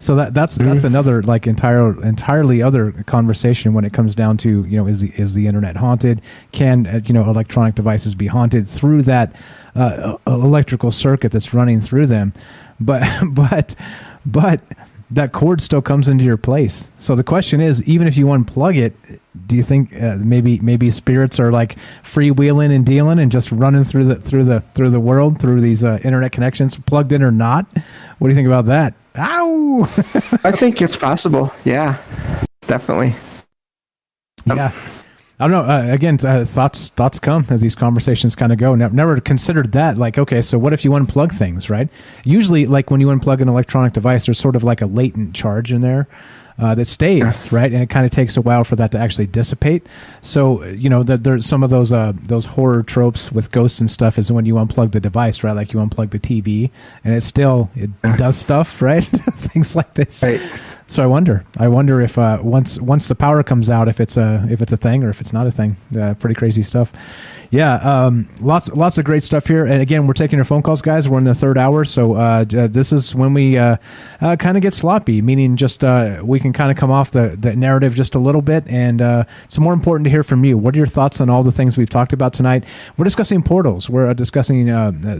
So 0.00 0.14
that 0.14 0.32
that's 0.32 0.54
that's 0.56 0.84
another 0.84 1.22
like 1.24 1.48
entire 1.48 2.00
entirely 2.04 2.62
other 2.62 2.92
conversation 3.06 3.74
when 3.74 3.84
it 3.84 3.92
comes 3.92 4.14
down 4.14 4.36
to 4.38 4.64
you 4.64 4.76
know 4.76 4.86
is 4.86 5.00
the 5.00 5.12
is 5.16 5.34
the 5.34 5.48
internet 5.48 5.76
haunted? 5.76 6.22
Can 6.52 6.86
uh, 6.86 7.00
you 7.04 7.12
know 7.12 7.28
electronic 7.28 7.74
devices 7.74 8.14
be 8.14 8.28
haunted 8.28 8.68
through 8.68 9.02
that 9.02 9.34
uh, 9.74 10.16
electrical 10.28 10.92
circuit 10.92 11.32
that's 11.32 11.52
running 11.52 11.80
through 11.80 12.06
them? 12.06 12.32
But 12.78 13.02
but 13.32 13.74
but 14.24 14.60
that 15.10 15.32
cord 15.32 15.60
still 15.60 15.82
comes 15.82 16.08
into 16.08 16.24
your 16.24 16.36
place. 16.36 16.90
So 16.98 17.14
the 17.16 17.24
question 17.24 17.60
is, 17.60 17.82
even 17.84 18.06
if 18.06 18.16
you 18.16 18.26
unplug 18.26 18.76
it, 18.76 18.94
do 19.46 19.56
you 19.56 19.62
think 19.62 19.94
uh, 20.00 20.16
maybe 20.20 20.58
maybe 20.60 20.90
spirits 20.90 21.40
are 21.40 21.50
like 21.50 21.76
freewheeling 22.02 22.74
and 22.74 22.84
dealing 22.84 23.18
and 23.18 23.32
just 23.32 23.50
running 23.52 23.84
through 23.84 24.04
the 24.04 24.16
through 24.16 24.44
the 24.44 24.60
through 24.74 24.90
the 24.90 25.00
world 25.00 25.40
through 25.40 25.60
these 25.60 25.84
uh, 25.84 25.98
internet 26.04 26.32
connections, 26.32 26.76
plugged 26.76 27.12
in 27.12 27.22
or 27.22 27.32
not? 27.32 27.66
What 28.18 28.28
do 28.28 28.32
you 28.32 28.36
think 28.36 28.46
about 28.48 28.66
that? 28.66 28.94
Ow! 29.16 29.58
i 30.44 30.52
think 30.52 30.80
it's 30.80 30.96
possible 30.96 31.52
yeah 31.64 31.96
definitely 32.66 33.14
yeah 34.46 34.72
I 35.40 35.46
don't 35.46 35.52
know. 35.52 35.72
Uh, 35.72 35.92
again, 35.92 36.18
uh, 36.24 36.44
thoughts 36.44 36.88
thoughts 36.88 37.20
come 37.20 37.46
as 37.50 37.60
these 37.60 37.76
conversations 37.76 38.34
kind 38.34 38.50
of 38.52 38.58
go. 38.58 38.74
Never, 38.74 38.94
never 38.94 39.20
considered 39.20 39.70
that. 39.72 39.96
Like, 39.96 40.18
okay, 40.18 40.42
so 40.42 40.58
what 40.58 40.72
if 40.72 40.84
you 40.84 40.90
unplug 40.90 41.30
things, 41.30 41.70
right? 41.70 41.88
Usually, 42.24 42.66
like 42.66 42.90
when 42.90 43.00
you 43.00 43.06
unplug 43.06 43.40
an 43.40 43.48
electronic 43.48 43.92
device, 43.92 44.26
there's 44.26 44.38
sort 44.38 44.56
of 44.56 44.64
like 44.64 44.80
a 44.82 44.86
latent 44.86 45.36
charge 45.36 45.72
in 45.72 45.80
there. 45.80 46.08
Uh, 46.58 46.74
that 46.74 46.88
stays 46.88 47.52
right, 47.52 47.72
and 47.72 47.80
it 47.80 47.88
kind 47.88 48.04
of 48.04 48.10
takes 48.10 48.36
a 48.36 48.40
while 48.40 48.64
for 48.64 48.74
that 48.74 48.90
to 48.90 48.98
actually 48.98 49.28
dissipate. 49.28 49.86
So 50.22 50.64
you 50.64 50.90
know, 50.90 51.04
the, 51.04 51.16
there's 51.16 51.46
some 51.46 51.62
of 51.62 51.70
those 51.70 51.92
uh, 51.92 52.12
those 52.14 52.46
horror 52.46 52.82
tropes 52.82 53.30
with 53.30 53.52
ghosts 53.52 53.80
and 53.80 53.88
stuff 53.88 54.18
is 54.18 54.32
when 54.32 54.44
you 54.44 54.54
unplug 54.54 54.90
the 54.90 54.98
device, 54.98 55.44
right? 55.44 55.52
Like 55.52 55.72
you 55.72 55.78
unplug 55.78 56.10
the 56.10 56.18
TV, 56.18 56.70
and 57.04 57.14
it 57.14 57.20
still 57.20 57.70
it 57.76 57.90
does 58.16 58.36
stuff, 58.36 58.82
right? 58.82 59.04
Things 59.36 59.76
like 59.76 59.94
this. 59.94 60.22
Right. 60.22 60.40
So 60.88 61.02
I 61.02 61.06
wonder. 61.06 61.44
I 61.58 61.68
wonder 61.68 62.00
if 62.00 62.18
uh, 62.18 62.38
once 62.42 62.80
once 62.80 63.08
the 63.08 63.14
power 63.14 63.42
comes 63.42 63.70
out, 63.70 63.88
if 63.88 64.00
it's 64.00 64.16
a 64.16 64.46
if 64.50 64.60
it's 64.60 64.72
a 64.72 64.76
thing 64.76 65.04
or 65.04 65.10
if 65.10 65.20
it's 65.20 65.32
not 65.32 65.46
a 65.46 65.50
thing. 65.52 65.76
Uh, 65.96 66.14
pretty 66.14 66.34
crazy 66.34 66.62
stuff. 66.62 66.92
Yeah, 67.50 67.76
um, 67.76 68.28
lots 68.42 68.70
lots 68.74 68.98
of 68.98 69.06
great 69.06 69.22
stuff 69.22 69.46
here. 69.46 69.64
And 69.64 69.80
again, 69.80 70.06
we're 70.06 70.12
taking 70.12 70.36
your 70.36 70.44
phone 70.44 70.60
calls, 70.60 70.82
guys. 70.82 71.08
We're 71.08 71.16
in 71.16 71.24
the 71.24 71.34
third 71.34 71.56
hour, 71.56 71.86
so 71.86 72.14
uh, 72.14 72.44
uh, 72.54 72.66
this 72.66 72.92
is 72.92 73.14
when 73.14 73.32
we 73.32 73.56
uh, 73.56 73.78
uh, 74.20 74.36
kind 74.36 74.58
of 74.58 74.62
get 74.62 74.74
sloppy. 74.74 75.22
Meaning, 75.22 75.56
just 75.56 75.82
uh, 75.82 76.20
we 76.22 76.40
can 76.40 76.52
kind 76.52 76.70
of 76.70 76.76
come 76.76 76.90
off 76.90 77.10
the, 77.10 77.38
the 77.40 77.56
narrative 77.56 77.94
just 77.94 78.14
a 78.14 78.18
little 78.18 78.42
bit, 78.42 78.68
and 78.68 79.00
uh, 79.00 79.24
it's 79.44 79.58
more 79.58 79.72
important 79.72 80.04
to 80.04 80.10
hear 80.10 80.22
from 80.22 80.44
you. 80.44 80.58
What 80.58 80.74
are 80.74 80.78
your 80.78 80.86
thoughts 80.86 81.22
on 81.22 81.30
all 81.30 81.42
the 81.42 81.50
things 81.50 81.78
we've 81.78 81.88
talked 81.88 82.12
about 82.12 82.34
tonight? 82.34 82.64
We're 82.98 83.04
discussing 83.04 83.42
portals. 83.42 83.88
We're 83.88 84.12
discussing 84.12 84.68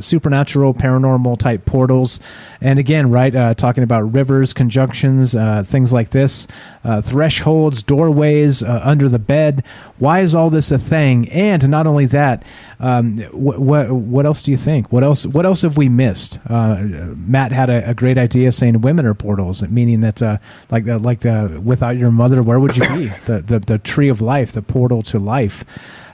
supernatural, 0.03 0.75
paranormal 0.75 1.39
type 1.39 1.65
portals, 1.65 2.21
and 2.61 2.79
again, 2.79 3.11
right, 3.11 3.57
talking 3.57 3.85
about 3.85 4.13
rivers, 4.13 4.53
conjunctions, 4.53 5.35
things 5.67 5.95
like 5.95 6.11
this, 6.11 6.47
uh, 6.89 7.03
thresholds, 7.03 7.83
doorways, 7.83 8.63
uh, 8.63 8.81
under 8.83 9.11
the 9.11 9.19
bed. 9.19 9.63
Why 9.99 10.21
is 10.21 10.35
all 10.35 10.49
this 10.49 10.71
a 10.71 10.79
thing? 10.79 11.29
And 11.29 11.69
not 11.69 11.87
only 11.87 12.07
that, 12.07 12.43
um, 12.81 13.19
what, 13.33 13.59
what 13.59 13.91
what 13.91 14.25
else 14.25 14.41
do 14.41 14.51
you 14.51 14.57
think? 14.57 14.91
What 14.91 15.05
else 15.05 15.27
what 15.27 15.45
else 15.45 15.61
have 15.63 15.77
we 15.77 15.91
missed? 15.91 16.39
Uh, 16.49 16.77
Matt 17.15 17.53
had 17.53 17.69
a, 17.69 17.91
a 17.91 17.95
great 17.95 18.17
idea 18.17 18.53
saying 18.53 18.81
women 18.81 19.05
are 19.05 19.13
portals, 19.13 19.63
meaning 19.69 20.01
that 20.01 20.23
uh, 20.23 20.39
like 20.71 20.87
like 20.87 21.21
the 21.21 21.61
without 21.63 21.99
your 21.99 22.11
mother, 22.11 22.43
where 22.43 22.59
would 22.59 22.75
you 22.75 22.89
be? 22.89 23.07
the, 23.27 23.43
the 23.43 23.59
the 23.59 23.79
tree 23.79 24.09
of 24.09 24.23
life, 24.23 24.53
the 24.53 24.63
portal 24.63 25.03
to 25.03 25.19
life. 25.19 25.65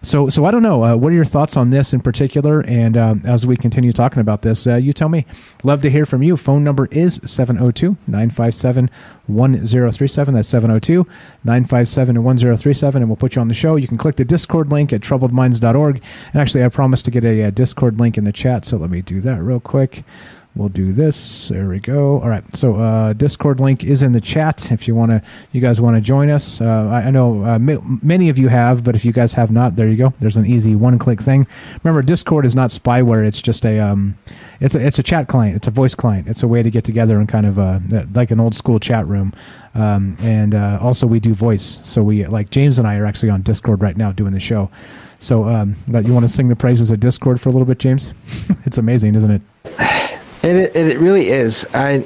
So, 0.05 0.29
so 0.29 0.45
I 0.45 0.51
don't 0.51 0.63
know. 0.63 0.85
Uh, 0.85 0.97
what 0.97 1.13
are 1.13 1.15
your 1.15 1.25
thoughts 1.25 1.57
on 1.57 1.71
this 1.71 1.93
in 1.93 2.01
particular? 2.01 2.61
And 2.61 2.97
um, 2.97 3.23
as 3.25 3.47
we 3.47 3.57
continue 3.57 3.93
talking 3.93 4.21
about 4.21 4.43
this, 4.43 4.67
uh, 4.67 4.77
you 4.77 4.93
tell 4.93 5.09
me. 5.09 5.27
Love 5.63 5.83
to 5.83 5.91
hear 5.91 6.07
from 6.07 6.23
you. 6.23 6.37
Phone 6.37 6.63
number 6.63 6.87
is 6.91 7.21
702 7.25 7.97
957 8.07 8.91
1037. 9.27 10.35
That's 10.35 10.49
702 10.49 11.07
957 11.45 12.23
1037. 12.23 13.03
And 13.03 13.09
we'll 13.11 13.17
put 13.17 13.35
you 13.35 13.41
on 13.41 13.49
the 13.49 13.55
show. 13.55 13.77
You 13.77 13.89
can 13.89 13.99
click 13.99 14.17
the 14.17 14.25
Discord 14.25 14.71
link 14.71 14.93
at 14.93 15.01
troubledminds.org. 15.01 16.03
And 16.33 16.41
actually, 16.41 16.65
I 16.65 16.69
promised 16.69 17.07
to 17.07 17.11
get 17.11 17.25
a, 17.25 17.45
uh 17.45 17.51
Discord 17.51 17.99
link 17.99 18.19
in 18.19 18.25
the 18.25 18.33
chat. 18.33 18.65
So 18.65 18.77
let 18.77 18.91
me 18.91 19.01
do 19.01 19.21
that 19.23 19.43
real 19.43 19.61
quick. 19.61 20.05
We'll 20.57 20.69
do 20.69 20.93
this. 20.93 21.49
There 21.49 21.69
we 21.69 21.81
go. 21.81 22.21
All 22.21 22.29
right. 22.29 22.45
So 22.57 22.77
uh, 22.77 23.13
Discord 23.15 23.59
link 23.59 23.83
is 23.83 24.03
in 24.03 24.13
the 24.13 24.21
chat 24.21 24.71
if 24.71 24.87
you 24.87 24.95
want 24.95 25.11
to. 25.11 25.21
You 25.51 25.61
guys 25.61 25.81
want 25.81 25.97
to 25.97 26.01
join 26.01 26.31
us? 26.31 26.61
Uh, 26.61 26.89
I, 27.05 27.11
know 27.11 27.45
uh, 27.45 27.55
m- 27.55 27.99
many 28.05 28.29
of 28.29 28.39
you 28.39 28.47
have, 28.47 28.85
but 28.85 28.95
if 28.95 29.05
you 29.05 29.11
guys 29.11 29.33
have 29.33 29.51
not, 29.51 29.75
there 29.75 29.89
you 29.89 29.97
go. 29.97 30.15
There's 30.21 30.37
an 30.37 30.47
easy 30.47 30.77
one-click 30.77 31.21
thing. 31.21 31.49
Remember, 31.83 32.03
Discord 32.03 32.47
is 32.47 32.55
not 32.55 32.71
spyware. 32.71 33.27
It's 33.27 33.43
just 33.43 33.67
a 33.67 33.81
um, 33.81 34.17
it's 34.61 34.77
a 34.77 34.87
it's 34.87 35.01
a 35.01 35.03
chat 35.03 35.27
client. 35.27 35.57
It's 35.57 35.67
a 35.67 35.73
voice 35.73 35.97
client. 35.97 36.29
It's 36.29 36.45
a 36.45 36.49
way 36.49 36.63
to 36.63 36.71
get 36.71 36.85
together 36.85 37.19
and 37.19 37.29
kind 37.29 37.47
of 37.47 37.59
uh, 37.59 37.81
like 38.15 38.31
an 38.31 38.39
old 38.39 38.55
school 38.55 38.79
chat 38.79 39.09
room. 39.09 39.33
Um, 39.75 40.17
and 40.21 40.55
uh, 40.55 40.79
also 40.81 41.09
we 41.09 41.19
do 41.19 41.35
voice. 41.35 41.81
So 41.83 42.01
we 42.05 42.25
like 42.27 42.51
James 42.51 42.79
and 42.79 42.87
I 42.87 42.97
are 42.99 43.07
actually 43.07 43.31
on 43.31 43.43
Discord 43.43 43.83
right 43.83 43.97
now 43.97 44.13
doing 44.13 44.33
the 44.33 44.41
show. 44.41 44.71
So 45.19 45.49
um, 45.49 45.75
you 45.89 46.13
want 46.13 46.29
to 46.29 46.29
sing 46.29 46.47
the 46.47 46.55
praises 46.55 46.93
of 46.93 47.01
Discord 47.01 47.41
for 47.41 47.49
a 47.49 47.53
little 47.53 47.67
bit, 47.67 47.79
James? 47.79 48.15
it's 48.67 48.79
amazing, 48.79 49.17
isn't 49.17 49.31
it? 49.33 49.43
And 50.45 50.59
it, 50.59 50.77
it 50.77 50.99
really 50.99 51.29
is. 51.29 51.67
I 51.75 52.05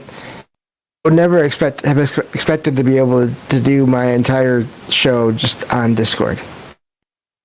would 1.04 1.14
never 1.14 1.44
expect 1.44 1.84
have 1.84 1.98
expected 1.98 2.76
to 2.76 2.84
be 2.84 2.96
able 2.96 3.26
to, 3.26 3.34
to 3.48 3.60
do 3.60 3.84
my 3.84 4.12
entire 4.12 4.64
show 4.90 5.32
just 5.32 5.70
on 5.72 5.94
Discord. 5.94 6.40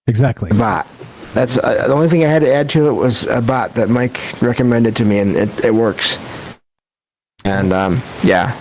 Exactly. 0.07 0.51
Bot. 0.51 0.87
That's 1.33 1.57
uh, 1.57 1.87
the 1.87 1.93
only 1.93 2.09
thing 2.09 2.23
I 2.23 2.27
had 2.27 2.43
to 2.43 2.53
add 2.53 2.69
to 2.71 2.87
it 2.89 2.93
was 2.93 3.25
a 3.25 3.41
bot 3.41 3.73
that 3.73 3.89
Mike 3.89 4.19
recommended 4.41 4.95
to 4.97 5.05
me, 5.05 5.17
and 5.17 5.35
it, 5.35 5.65
it 5.65 5.73
works. 5.73 6.19
And 7.43 7.73
um, 7.73 8.01
yeah, 8.23 8.55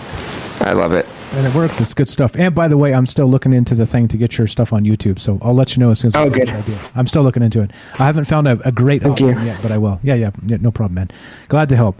I 0.61 0.73
love 0.73 0.93
it. 0.93 1.05
And 1.33 1.47
it 1.47 1.53
works. 1.55 1.81
It's 1.81 1.93
good 1.93 2.09
stuff. 2.09 2.35
And 2.35 2.53
by 2.53 2.67
the 2.67 2.77
way, 2.77 2.93
I'm 2.93 3.05
still 3.07 3.27
looking 3.27 3.53
into 3.53 3.73
the 3.75 3.85
thing 3.87 4.07
to 4.09 4.17
get 4.17 4.37
your 4.37 4.45
stuff 4.47 4.71
on 4.71 4.83
YouTube. 4.83 5.17
So 5.19 5.39
I'll 5.41 5.55
let 5.55 5.75
you 5.75 5.79
know 5.79 5.91
as 5.91 5.99
soon 5.99 6.09
as. 6.09 6.15
Oh, 6.15 6.25
I 6.25 6.29
good. 6.29 6.49
idea. 6.49 6.79
I'm 6.95 7.07
still 7.07 7.23
looking 7.23 7.41
into 7.41 7.61
it. 7.61 7.71
I 7.93 8.05
haven't 8.05 8.25
found 8.25 8.47
a, 8.47 8.59
a 8.67 8.71
great 8.71 9.01
Thank 9.01 9.19
you. 9.19 9.39
yet, 9.39 9.59
but 9.61 9.71
I 9.71 9.77
will. 9.77 9.99
Yeah, 10.03 10.15
yeah, 10.15 10.31
yeah. 10.45 10.57
No 10.57 10.71
problem, 10.71 10.95
man. 10.95 11.11
Glad 11.47 11.69
to 11.69 11.75
help. 11.75 11.99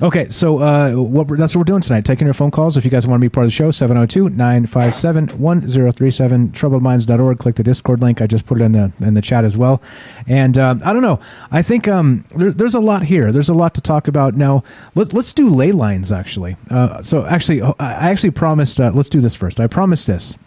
Okay, 0.00 0.28
so 0.28 0.60
uh, 0.60 0.92
what 0.92 1.26
that's 1.36 1.56
what 1.56 1.60
we're 1.60 1.64
doing 1.64 1.80
tonight. 1.80 2.04
Taking 2.04 2.28
your 2.28 2.34
phone 2.34 2.52
calls. 2.52 2.76
If 2.76 2.84
you 2.84 2.90
guys 2.90 3.04
want 3.04 3.20
to 3.20 3.24
be 3.24 3.28
part 3.28 3.46
of 3.46 3.48
the 3.48 3.56
show, 3.56 3.72
702 3.72 4.28
957 4.28 5.40
1037, 5.40 6.48
troubledminds.org. 6.50 7.38
Click 7.38 7.56
the 7.56 7.64
Discord 7.64 8.00
link. 8.00 8.22
I 8.22 8.28
just 8.28 8.46
put 8.46 8.60
it 8.60 8.64
in 8.64 8.72
the 8.72 8.92
in 9.00 9.14
the 9.14 9.20
chat 9.20 9.44
as 9.44 9.56
well. 9.56 9.82
And 10.28 10.56
um, 10.56 10.80
I 10.84 10.92
don't 10.92 11.02
know. 11.02 11.18
I 11.50 11.62
think 11.62 11.88
um, 11.88 12.24
there, 12.36 12.52
there's 12.52 12.74
a 12.74 12.80
lot 12.80 13.02
here. 13.02 13.32
There's 13.32 13.48
a 13.48 13.54
lot 13.54 13.74
to 13.74 13.80
talk 13.80 14.06
about. 14.06 14.36
Now, 14.36 14.62
let's, 14.94 15.12
let's 15.12 15.32
do 15.32 15.50
ley 15.50 15.72
lines, 15.72 16.12
actually. 16.12 16.56
Uh, 16.70 17.02
so, 17.02 17.26
actually, 17.26 17.62
I 17.62 17.72
I 17.80 18.10
actually 18.10 18.30
promised, 18.30 18.80
uh, 18.80 18.92
let's 18.94 19.08
do 19.08 19.20
this 19.20 19.34
first. 19.34 19.58
I 19.58 19.66
promised 19.66 20.06
this. 20.06 20.38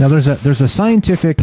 Now, 0.00 0.08
there's 0.08 0.26
a 0.26 0.34
there's 0.36 0.60
a 0.60 0.68
scientific 0.68 1.38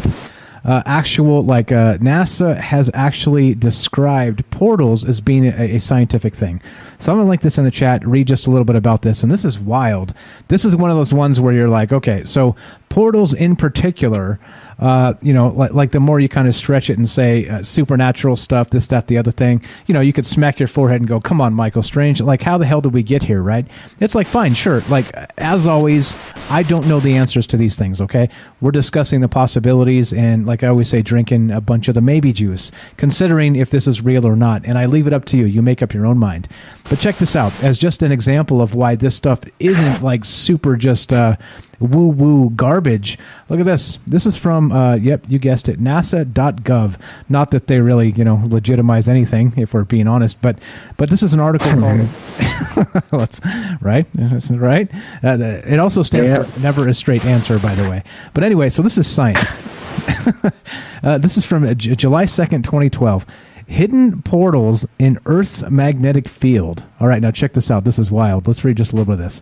uh, 0.64 0.84
actual 0.86 1.44
like 1.44 1.72
uh, 1.72 1.98
NASA 1.98 2.56
has 2.58 2.90
actually 2.94 3.56
described 3.56 4.48
portals 4.52 5.08
as 5.08 5.20
being 5.20 5.46
a, 5.46 5.76
a 5.76 5.80
scientific 5.80 6.36
thing. 6.36 6.62
So 7.00 7.12
I'm 7.12 7.18
gonna 7.18 7.30
link 7.30 7.42
this 7.42 7.58
in 7.58 7.64
the 7.64 7.72
chat. 7.72 8.06
Read 8.06 8.28
just 8.28 8.48
a 8.48 8.52
little 8.52 8.66
bit 8.66 8.76
about 8.76 9.02
this, 9.02 9.24
and 9.24 9.32
this 9.32 9.44
is 9.44 9.58
wild. 9.60 10.14
This 10.50 10.66
is 10.66 10.76
one 10.76 10.92
of 10.92 10.98
those 10.98 11.14
ones 11.14 11.42
where 11.42 11.54
you're 11.54 11.70
like, 11.70 11.92
okay, 11.92 12.24
so 12.24 12.56
portals 12.90 13.34
in 13.34 13.56
particular. 13.56 14.40
Uh, 14.82 15.14
you 15.22 15.32
know, 15.32 15.50
like, 15.50 15.74
like 15.74 15.92
the 15.92 16.00
more 16.00 16.20
you 16.20 16.28
kind 16.28 16.48
of 16.48 16.56
stretch 16.56 16.90
it 16.90 16.98
and 16.98 17.08
say 17.08 17.48
uh, 17.48 17.62
supernatural 17.62 18.36
stuff, 18.36 18.72
this, 18.72 18.88
that, 18.88 19.06
the 19.08 19.18
other 19.18 19.30
thing, 19.30 19.64
you 19.86 19.94
know, 19.94 20.02
you 20.02 20.12
could 20.12 20.26
smack 20.26 20.60
your 20.60 20.68
forehead 20.68 21.00
and 21.00 21.08
go, 21.08 21.20
come 21.20 21.40
on, 21.40 21.54
Michael 21.54 21.84
Strange. 21.84 22.20
Like, 22.20 22.42
how 22.42 22.58
the 22.58 22.66
hell 22.66 22.82
did 22.82 22.92
we 22.92 23.04
get 23.04 23.22
here, 23.22 23.44
right? 23.44 23.66
It's 24.00 24.16
like, 24.16 24.26
fine, 24.26 24.56
sure. 24.56 24.82
Like, 24.90 25.14
as 25.38 25.68
always, 25.68 26.16
I 26.50 26.64
don't 26.64 26.88
know 26.88 27.00
the 27.00 27.16
answers 27.16 27.46
to 27.48 27.58
these 27.58 27.76
things, 27.76 28.02
okay? 28.02 28.28
We're 28.60 28.72
discussing 28.72 29.22
the 29.22 29.30
possibilities 29.30 30.14
and, 30.14 30.48
like 30.48 30.64
I 30.64 30.68
always 30.70 30.90
say, 30.90 31.04
drinking 31.04 31.52
a 31.52 31.62
bunch 31.62 31.88
of 31.88 31.94
the 31.94 32.02
maybe 32.02 32.34
juice, 32.34 32.72
considering 32.98 33.56
if 33.56 33.70
this 33.70 33.88
is 33.88 34.02
real 34.02 34.26
or 34.26 34.36
not. 34.36 34.66
And 34.66 34.80
I 34.80 34.88
leave 34.88 35.06
it 35.06 35.14
up 35.14 35.26
to 35.26 35.38
you. 35.38 35.46
You 35.46 35.62
make 35.62 35.84
up 35.84 35.94
your 35.94 36.08
own 36.08 36.18
mind. 36.18 36.48
But 36.90 37.00
check 37.00 37.18
this 37.18 37.36
out 37.36 37.54
as 37.64 37.78
just 37.78 38.02
an 38.02 38.12
example 38.12 38.62
of 38.62 38.74
why 38.74 38.96
this 38.96 39.16
stuff 39.16 39.42
isn't 39.60 40.02
like 40.02 40.26
super 40.26 40.76
just 40.76 41.14
uh, 41.14 41.38
woo 41.82 42.08
woo 42.08 42.50
garbage. 42.52 43.18
Look 43.50 43.60
at 43.60 43.66
this. 43.66 44.00
This 44.08 44.26
is 44.26 44.38
from, 44.38 44.72
uh, 44.72 44.96
yep, 44.96 45.26
you 45.28 45.40
guessed 45.40 45.68
it, 45.68 45.80
NASA.gov. 45.80 46.98
Not 47.30 47.52
that 47.52 47.68
they 47.68 47.80
really, 47.80 48.12
you 48.12 48.24
know, 48.24 48.42
legitimize 48.46 49.10
anything, 49.10 49.54
if 49.58 49.74
we're 49.74 49.84
being 49.84 50.08
honest, 50.08 50.42
but 50.42 50.58
but 50.98 51.10
this 51.10 51.24
is 51.24 51.34
an 51.34 51.40
article 51.40 51.72
called, 51.72 52.08
Let's, 53.12 53.42
right? 53.82 54.06
Right? 54.52 54.90
Uh, 55.24 55.38
it 55.66 55.80
also 55.80 56.04
stands 56.04 56.54
for 56.54 56.60
never 56.60 56.88
a 56.88 56.94
straight 56.94 57.26
answer, 57.26 57.60
by 57.60 57.76
the 57.76 57.90
way. 57.90 58.04
But 58.34 58.44
anyway, 58.44 58.70
so 58.70 58.82
this 58.82 58.98
is 58.98 59.08
science. 59.08 59.44
uh, 61.04 61.18
this 61.18 61.38
is 61.38 61.46
from 61.46 61.76
July 61.78 62.26
2nd, 62.26 62.64
2012. 62.64 63.26
Hidden 63.72 64.24
portals 64.24 64.86
in 65.00 65.18
Earth's 65.26 65.64
magnetic 65.70 66.28
field. 66.28 66.84
All 67.00 67.08
right, 67.08 67.22
now 67.22 67.32
check 67.32 67.54
this 67.54 67.72
out. 67.72 67.86
This 67.86 67.98
is 67.98 68.12
wild. 68.12 68.46
Let's 68.46 68.66
read 68.66 68.76
just 68.76 68.92
a 68.92 68.98
little 68.98 69.16
bit 69.16 69.24
of 69.24 69.26
this. 69.26 69.42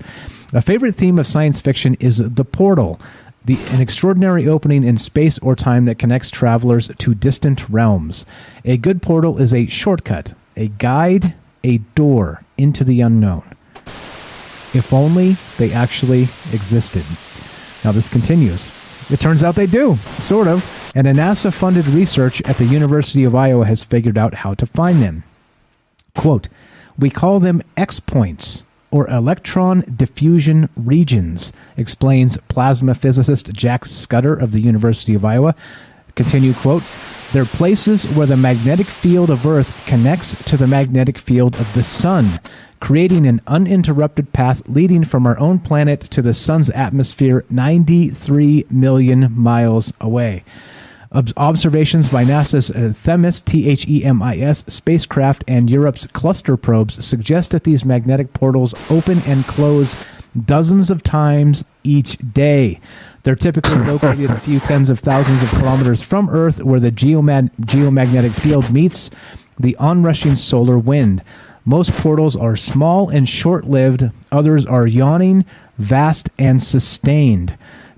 A 0.54 0.62
favorite 0.62 0.94
theme 0.94 1.18
of 1.18 1.26
science 1.26 1.60
fiction 1.60 1.96
is 2.00 2.18
the 2.18 2.46
portal, 2.46 3.00
the, 3.44 3.58
an 3.72 3.82
extraordinary 3.82 4.48
opening 4.48 4.84
in 4.84 5.00
space 5.00 5.40
or 5.40 5.56
time 5.56 5.86
that 5.86 5.98
connects 5.98 6.30
travelers 6.30 6.92
to 6.96 7.16
distant 7.16 7.68
realms. 7.70 8.24
A 8.66 8.78
good 8.78 9.02
portal 9.02 9.40
is 9.40 9.52
a 9.52 9.66
shortcut, 9.66 10.36
a 10.56 10.68
guide, 10.68 11.34
a 11.64 11.80
door 11.96 12.44
into 12.56 12.84
the 12.84 13.02
unknown. 13.02 13.56
If 14.76 14.94
only 14.94 15.38
they 15.58 15.74
actually 15.74 16.24
existed. 16.54 17.04
Now, 17.84 17.94
this 17.94 18.10
continues. 18.10 18.79
It 19.10 19.20
turns 19.20 19.44
out 19.44 19.56
they 19.56 19.66
do, 19.66 19.96
sort 20.20 20.48
of. 20.48 20.92
And 20.96 21.08
a 21.08 21.14
NASA 21.14 21.54
funded 21.54 21.88
research 21.88 22.42
at 22.44 22.58
the 22.58 22.66
University 22.66 23.24
of 23.24 23.36
Iowa 23.36 23.66
has 23.66 23.84
figured 23.84 24.18
out 24.18 24.36
how 24.36 24.54
to 24.56 24.66
find 24.66 25.02
them. 25.02 25.24
Quote, 26.16 26.48
we 26.98 27.10
call 27.10 27.40
them 27.40 27.62
X 27.78 28.00
points 28.00 28.64
or 28.92 29.08
electron 29.10 29.84
diffusion 29.96 30.70
regions, 30.76 31.54
explains 31.78 32.38
plasma 32.50 32.94
physicist 32.94 33.54
Jack 33.54 33.86
Scudder 33.86 34.34
of 34.34 34.52
the 34.52 34.60
University 34.60 35.14
of 35.14 35.24
Iowa. 35.24 35.56
Continue 36.16 36.54
quote, 36.54 36.84
they're 37.32 37.46
places 37.46 38.06
where 38.16 38.26
the 38.26 38.36
magnetic 38.36 38.88
field 38.88 39.30
of 39.30 39.46
Earth 39.46 39.86
connects 39.86 40.44
to 40.46 40.58
the 40.58 40.68
magnetic 40.68 41.18
field 41.18 41.56
of 41.60 41.72
the 41.74 41.84
Sun, 41.84 42.40
creating 42.80 43.26
an 43.28 43.42
uninterrupted 43.48 44.32
path 44.34 44.68
leading 44.68 45.04
from 45.04 45.28
our 45.28 45.38
own 45.40 45.60
planet 45.60 46.02
to 46.02 46.22
the 46.22 46.34
Sun's 46.34 46.70
atmosphere 46.72 47.46
93 47.50 48.66
million 48.70 49.32
miles 49.38 49.94
away. 50.00 50.44
Observations 51.12 52.10
by 52.10 52.24
NASA's 52.24 52.70
uh, 52.70 52.94
Themis 52.96 53.42
T 53.42 53.68
H 53.68 53.88
E 53.88 54.06
M 54.06 54.22
I 54.22 54.38
S 54.38 54.64
spacecraft 54.68 55.44
and 55.48 55.68
Europe's 55.68 56.06
cluster 56.06 56.56
probes 56.56 57.04
suggest 57.04 57.50
that 57.50 57.64
these 57.64 57.84
magnetic 57.84 58.34
portals 58.34 58.76
open 58.92 59.20
and 59.26 59.44
close 59.46 59.98
dozens 60.40 60.92
of 60.92 61.02
times 61.02 61.66
each 61.84 62.18
day. 62.32 62.80
They're 63.24 63.36
typically 63.36 63.78
located 63.92 64.30
a 64.30 64.40
few 64.40 64.60
tens 64.60 64.92
of 64.92 65.00
thousands 65.00 65.42
of 65.42 65.50
kilometers 65.50 66.04
from 66.04 66.30
Earth, 66.30 66.64
where 66.64 66.80
the 66.80 66.92
geomag- 66.92 67.52
geomagnetic 67.62 68.40
field 68.40 68.72
meets 68.72 69.10
the 69.60 69.76
onrushing 69.78 70.36
solar 70.36 70.78
wind. 70.78 71.24
Most 71.66 71.92
portals 71.94 72.36
are 72.36 72.56
small 72.56 73.10
and 73.10 73.28
short 73.28 73.66
lived, 73.66 74.10
others 74.32 74.66
are 74.66 74.88
yawning, 74.88 75.46
vast, 75.78 76.30
and 76.38 76.62
sustained. 76.62 77.58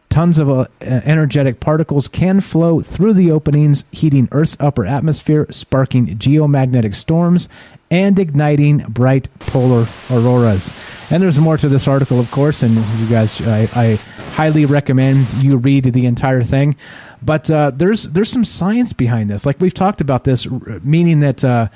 Tons 0.10 0.38
of 0.38 0.50
uh, 0.50 0.66
energetic 0.82 1.62
particles 1.62 2.10
can 2.10 2.42
flow 2.42 2.82
through 2.82 3.14
the 3.14 3.32
openings, 3.32 3.86
heating 3.92 4.28
Earth's 4.34 4.58
upper 4.60 4.86
atmosphere, 4.86 5.48
sparking 5.52 6.18
geomagnetic 6.18 6.96
storms, 6.96 7.48
and 7.90 8.20
igniting 8.20 8.80
bright 8.90 9.30
polar 9.40 9.88
auroras. 10.10 10.74
And 11.12 11.24
there's 11.24 11.40
more 11.40 11.56
to 11.58 11.70
this 11.70 11.88
article, 11.88 12.20
of 12.20 12.30
course, 12.30 12.62
and 12.62 12.76
you 12.76 13.08
guys, 13.08 13.40
I, 13.48 13.70
I 13.74 13.96
highly 14.34 14.66
recommend 14.66 15.32
you 15.36 15.56
read 15.56 15.86
the 15.86 16.06
entire 16.06 16.44
thing. 16.44 16.76
But 17.22 17.50
uh, 17.50 17.72
there's 17.74 18.04
there's 18.04 18.30
some 18.30 18.44
science 18.44 18.92
behind 18.92 19.30
this. 19.30 19.46
Like 19.46 19.62
we've 19.62 19.74
talked 19.74 20.02
about 20.02 20.26
this, 20.26 20.46
meaning 20.84 21.22
that. 21.22 21.46
Uh, 21.46 21.68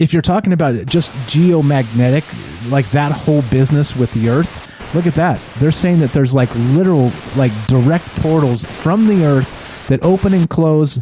if 0.00 0.14
you're 0.14 0.22
talking 0.22 0.54
about 0.54 0.86
just 0.86 1.10
geomagnetic, 1.28 2.24
like 2.72 2.88
that 2.90 3.12
whole 3.12 3.42
business 3.42 3.94
with 3.94 4.12
the 4.14 4.30
Earth, 4.30 4.66
look 4.94 5.06
at 5.06 5.14
that. 5.14 5.38
They're 5.58 5.70
saying 5.70 6.00
that 6.00 6.12
there's 6.12 6.34
like 6.34 6.48
literal, 6.54 7.12
like 7.36 7.52
direct 7.66 8.06
portals 8.16 8.64
from 8.64 9.06
the 9.06 9.24
Earth 9.26 9.86
that 9.88 10.02
open 10.02 10.32
and 10.32 10.48
close 10.48 11.00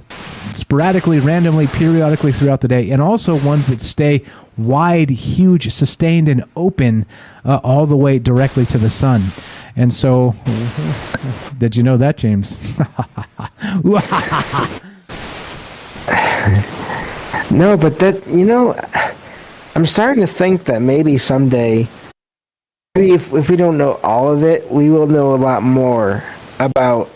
sporadically, 0.52 1.20
randomly, 1.20 1.68
periodically 1.68 2.32
throughout 2.32 2.60
the 2.60 2.66
day, 2.66 2.90
and 2.90 3.00
also 3.00 3.38
ones 3.46 3.68
that 3.68 3.80
stay 3.80 4.24
wide, 4.56 5.10
huge, 5.10 5.72
sustained, 5.72 6.28
and 6.28 6.42
open 6.56 7.06
uh, 7.44 7.60
all 7.62 7.86
the 7.86 7.96
way 7.96 8.18
directly 8.18 8.66
to 8.66 8.78
the 8.78 8.90
sun. 8.90 9.22
And 9.76 9.92
so, 9.92 10.34
did 11.58 11.76
you 11.76 11.84
know 11.84 11.96
that, 11.98 12.16
James? 12.16 12.60
No, 17.50 17.76
but 17.76 17.98
that 18.00 18.26
you 18.26 18.44
know, 18.44 18.74
I'm 19.74 19.86
starting 19.86 20.20
to 20.20 20.26
think 20.26 20.64
that 20.64 20.82
maybe 20.82 21.18
someday, 21.18 21.88
maybe 22.94 23.12
if 23.12 23.32
if 23.32 23.50
we 23.50 23.56
don't 23.56 23.78
know 23.78 23.94
all 24.02 24.30
of 24.30 24.42
it, 24.42 24.70
we 24.70 24.90
will 24.90 25.06
know 25.06 25.34
a 25.34 25.36
lot 25.36 25.62
more 25.62 26.22
about 26.60 27.10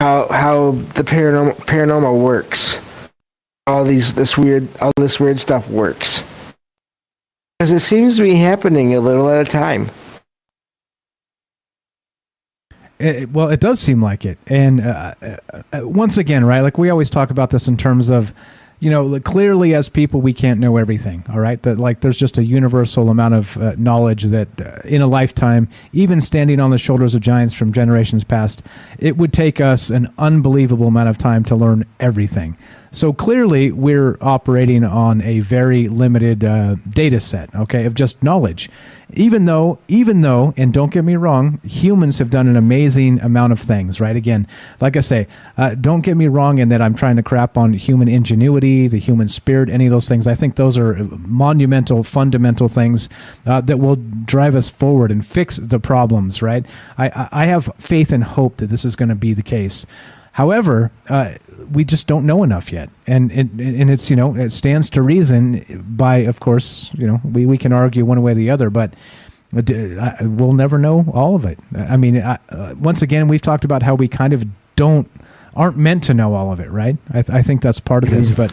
how 0.00 0.26
how 0.28 0.70
the 0.94 1.02
paranormal 1.02 1.54
paranormal 1.66 2.20
works. 2.20 2.80
All 3.66 3.84
these 3.84 4.14
this 4.14 4.36
weird 4.36 4.68
all 4.80 4.92
this 4.96 5.18
weird 5.20 5.38
stuff 5.40 5.68
works. 5.68 6.24
Because 7.58 7.72
it 7.72 7.80
seems 7.80 8.16
to 8.16 8.22
be 8.22 8.34
happening 8.34 8.94
a 8.94 9.00
little 9.00 9.30
at 9.30 9.48
a 9.48 9.50
time. 9.50 9.88
It, 12.98 13.30
well, 13.30 13.48
it 13.48 13.60
does 13.60 13.80
seem 13.80 14.02
like 14.02 14.24
it. 14.24 14.38
And 14.46 14.80
uh, 14.80 15.14
uh, 15.22 15.36
uh, 15.72 15.80
once 15.88 16.18
again, 16.18 16.44
right? 16.44 16.60
Like 16.60 16.78
we 16.78 16.90
always 16.90 17.10
talk 17.10 17.30
about 17.30 17.50
this 17.50 17.68
in 17.68 17.76
terms 17.76 18.10
of, 18.10 18.32
you 18.78 18.90
know, 18.90 19.18
clearly 19.20 19.74
as 19.74 19.88
people, 19.88 20.20
we 20.20 20.34
can't 20.34 20.60
know 20.60 20.76
everything. 20.76 21.24
All 21.30 21.40
right, 21.40 21.62
that 21.62 21.78
like 21.78 22.00
there's 22.00 22.18
just 22.18 22.36
a 22.36 22.44
universal 22.44 23.08
amount 23.08 23.34
of 23.34 23.56
uh, 23.56 23.74
knowledge 23.78 24.24
that 24.24 24.48
uh, 24.60 24.80
in 24.84 25.00
a 25.00 25.06
lifetime, 25.06 25.68
even 25.92 26.20
standing 26.20 26.60
on 26.60 26.70
the 26.70 26.78
shoulders 26.78 27.14
of 27.14 27.22
giants 27.22 27.54
from 27.54 27.72
generations 27.72 28.22
past, 28.22 28.62
it 28.98 29.16
would 29.16 29.32
take 29.32 29.60
us 29.60 29.88
an 29.88 30.08
unbelievable 30.18 30.88
amount 30.88 31.08
of 31.08 31.16
time 31.16 31.42
to 31.44 31.56
learn 31.56 31.86
everything. 32.00 32.56
So 32.92 33.12
clearly, 33.12 33.72
we're 33.72 34.16
operating 34.20 34.84
on 34.84 35.20
a 35.22 35.40
very 35.40 35.88
limited 35.88 36.44
uh, 36.44 36.76
data 36.88 37.20
set, 37.20 37.54
okay, 37.54 37.84
of 37.84 37.94
just 37.94 38.22
knowledge. 38.22 38.70
Even 39.12 39.44
though, 39.44 39.78
even 39.86 40.22
though, 40.22 40.52
and 40.56 40.72
don't 40.72 40.92
get 40.92 41.04
me 41.04 41.14
wrong, 41.14 41.60
humans 41.62 42.18
have 42.18 42.28
done 42.30 42.48
an 42.48 42.56
amazing 42.56 43.20
amount 43.20 43.52
of 43.52 43.60
things, 43.60 44.00
right? 44.00 44.16
Again, 44.16 44.48
like 44.80 44.96
I 44.96 45.00
say, 45.00 45.28
uh, 45.56 45.76
don't 45.76 46.00
get 46.00 46.16
me 46.16 46.26
wrong 46.26 46.58
in 46.58 46.70
that 46.70 46.82
I'm 46.82 46.94
trying 46.94 47.14
to 47.16 47.22
crap 47.22 47.56
on 47.56 47.72
human 47.72 48.08
ingenuity, 48.08 48.88
the 48.88 48.98
human 48.98 49.28
spirit, 49.28 49.68
any 49.68 49.86
of 49.86 49.92
those 49.92 50.08
things. 50.08 50.26
I 50.26 50.34
think 50.34 50.56
those 50.56 50.76
are 50.76 50.94
monumental, 51.18 52.02
fundamental 52.02 52.66
things 52.66 53.08
uh, 53.46 53.60
that 53.60 53.78
will 53.78 53.96
drive 53.96 54.56
us 54.56 54.68
forward 54.70 55.12
and 55.12 55.24
fix 55.24 55.56
the 55.58 55.78
problems, 55.78 56.42
right? 56.42 56.66
I, 56.98 57.28
I 57.30 57.44
have 57.46 57.70
faith 57.78 58.10
and 58.10 58.24
hope 58.24 58.56
that 58.56 58.66
this 58.66 58.84
is 58.84 58.96
going 58.96 59.10
to 59.10 59.14
be 59.14 59.34
the 59.34 59.42
case. 59.42 59.86
However, 60.32 60.90
uh, 61.08 61.34
we 61.72 61.84
just 61.84 62.06
don't 62.06 62.26
know 62.26 62.42
enough 62.42 62.72
yet, 62.72 62.90
and 63.06 63.30
and 63.30 63.60
and 63.60 63.90
it's 63.90 64.10
you 64.10 64.16
know 64.16 64.34
it 64.34 64.50
stands 64.50 64.90
to 64.90 65.02
reason. 65.02 65.84
By 65.96 66.18
of 66.18 66.40
course, 66.40 66.92
you 66.94 67.06
know 67.06 67.20
we, 67.24 67.46
we 67.46 67.58
can 67.58 67.72
argue 67.72 68.04
one 68.04 68.22
way 68.22 68.32
or 68.32 68.34
the 68.34 68.50
other, 68.50 68.70
but 68.70 68.94
uh, 69.56 70.12
we'll 70.22 70.52
never 70.52 70.78
know 70.78 71.04
all 71.12 71.34
of 71.34 71.44
it. 71.44 71.58
I 71.74 71.96
mean, 71.96 72.20
I, 72.20 72.38
uh, 72.50 72.74
once 72.78 73.02
again, 73.02 73.28
we've 73.28 73.42
talked 73.42 73.64
about 73.64 73.82
how 73.82 73.94
we 73.94 74.08
kind 74.08 74.32
of 74.32 74.44
don't 74.76 75.10
aren't 75.54 75.76
meant 75.76 76.02
to 76.04 76.14
know 76.14 76.34
all 76.34 76.52
of 76.52 76.60
it, 76.60 76.70
right? 76.70 76.96
I, 77.10 77.22
th- 77.22 77.30
I 77.30 77.42
think 77.42 77.62
that's 77.62 77.80
part 77.80 78.04
of 78.04 78.10
this, 78.10 78.30
but. 78.36 78.52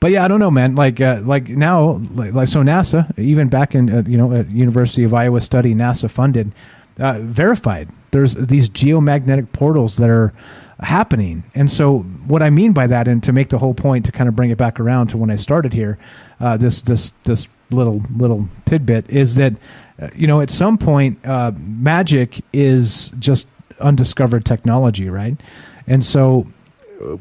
But 0.00 0.10
yeah, 0.10 0.22
I 0.22 0.28
don't 0.28 0.40
know, 0.40 0.50
man. 0.50 0.74
Like, 0.74 1.00
uh, 1.00 1.22
like 1.24 1.48
now, 1.48 1.92
like, 2.12 2.34
like 2.34 2.48
so, 2.48 2.62
NASA, 2.62 3.18
even 3.18 3.48
back 3.48 3.74
in 3.74 3.88
uh, 3.88 4.02
you 4.06 4.18
know, 4.18 4.34
at 4.34 4.50
University 4.50 5.02
of 5.02 5.14
Iowa 5.14 5.40
study, 5.40 5.74
NASA 5.74 6.10
funded, 6.10 6.52
uh, 6.98 7.20
verified. 7.20 7.88
There's 8.10 8.34
these 8.34 8.68
geomagnetic 8.68 9.52
portals 9.52 9.96
that 9.96 10.10
are 10.10 10.34
happening, 10.80 11.44
and 11.54 11.70
so 11.70 12.00
what 12.26 12.42
I 12.42 12.50
mean 12.50 12.72
by 12.72 12.86
that, 12.86 13.08
and 13.08 13.22
to 13.24 13.32
make 13.32 13.48
the 13.48 13.58
whole 13.58 13.74
point, 13.74 14.04
to 14.06 14.12
kind 14.12 14.28
of 14.28 14.34
bring 14.34 14.50
it 14.50 14.58
back 14.58 14.80
around 14.80 15.08
to 15.08 15.16
when 15.16 15.30
I 15.30 15.36
started 15.36 15.72
here, 15.72 15.98
uh, 16.40 16.56
this 16.56 16.82
this 16.82 17.12
this 17.24 17.46
little 17.70 18.02
little 18.16 18.48
tidbit 18.64 19.08
is 19.10 19.36
that, 19.36 19.54
uh, 20.00 20.08
you 20.14 20.26
know, 20.26 20.40
at 20.40 20.50
some 20.50 20.78
point, 20.78 21.18
uh, 21.24 21.52
magic 21.56 22.42
is 22.52 23.12
just 23.18 23.48
undiscovered 23.80 24.44
technology, 24.44 25.08
right? 25.08 25.40
And 25.86 26.04
so 26.04 26.46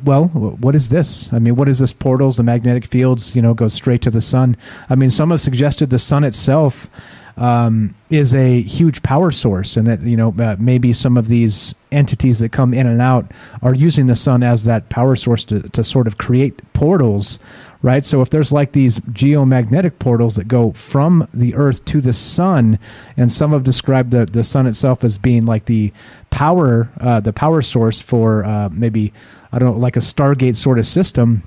well, 0.04 0.26
what 0.28 0.76
is 0.76 0.90
this? 0.90 1.32
I 1.34 1.40
mean, 1.40 1.56
what 1.56 1.68
is 1.68 1.80
this 1.80 1.94
portals, 1.94 2.38
the 2.38 2.44
magnetic 2.44 2.86
fields, 2.86 3.36
you 3.36 3.42
know, 3.42 3.54
go 3.54 3.68
straight 3.68 4.02
to 4.04 4.12
the 4.12 4.22
sun? 4.22 4.56
I 4.90 4.96
mean, 4.96 5.10
some 5.10 5.32
have 5.32 5.42
suggested 5.42 5.90
the 5.90 6.00
sun 6.00 6.24
itself 6.24 6.90
um, 7.38 7.96
is 8.10 8.34
a 8.36 8.62
huge 8.62 9.02
power 9.04 9.32
source, 9.32 9.76
and 9.76 9.88
that, 9.88 10.02
you 10.02 10.16
know, 10.16 10.34
uh, 10.40 10.56
maybe 10.60 10.94
some 10.94 11.18
of 11.18 11.28
these 11.28 11.74
entities 11.92 12.40
that 12.40 12.52
come 12.52 12.74
in 12.74 12.88
and 12.88 13.02
out 13.02 13.32
are 13.62 13.74
using 13.74 14.08
the 14.08 14.16
sun 14.16 14.44
as 14.44 14.66
that 14.66 14.90
power 14.90 15.16
source 15.16 15.44
to, 15.46 15.62
to 15.70 15.84
sort 15.84 16.08
of 16.08 16.18
create 16.18 16.62
portals, 16.74 17.40
right? 17.82 18.06
So 18.06 18.22
if 18.22 18.30
there's 18.30 18.52
like 18.52 18.72
these 18.72 19.00
geomagnetic 19.00 20.00
portals 20.00 20.36
that 20.36 20.48
go 20.48 20.72
from 20.74 21.28
the 21.34 21.56
earth 21.56 21.84
to 21.86 22.02
the 22.02 22.14
sun, 22.14 22.78
and 23.18 23.32
some 23.32 23.52
have 23.52 23.64
described 23.64 24.12
the, 24.12 24.26
the 24.26 24.44
sun 24.44 24.68
itself 24.68 25.04
as 25.04 25.18
being 25.18 25.46
like 25.46 25.66
the 25.66 25.92
power, 26.30 26.90
uh, 27.00 27.20
the 27.20 27.34
power 27.34 27.62
source 27.62 28.02
for 28.02 28.46
uh, 28.46 28.70
maybe, 28.72 29.12
I 29.52 29.60
don't 29.60 29.74
know, 29.74 29.80
like 29.80 29.98
a 29.98 30.02
Stargate 30.02 30.56
sort 30.56 30.80
of 30.80 30.86
system. 30.86 31.44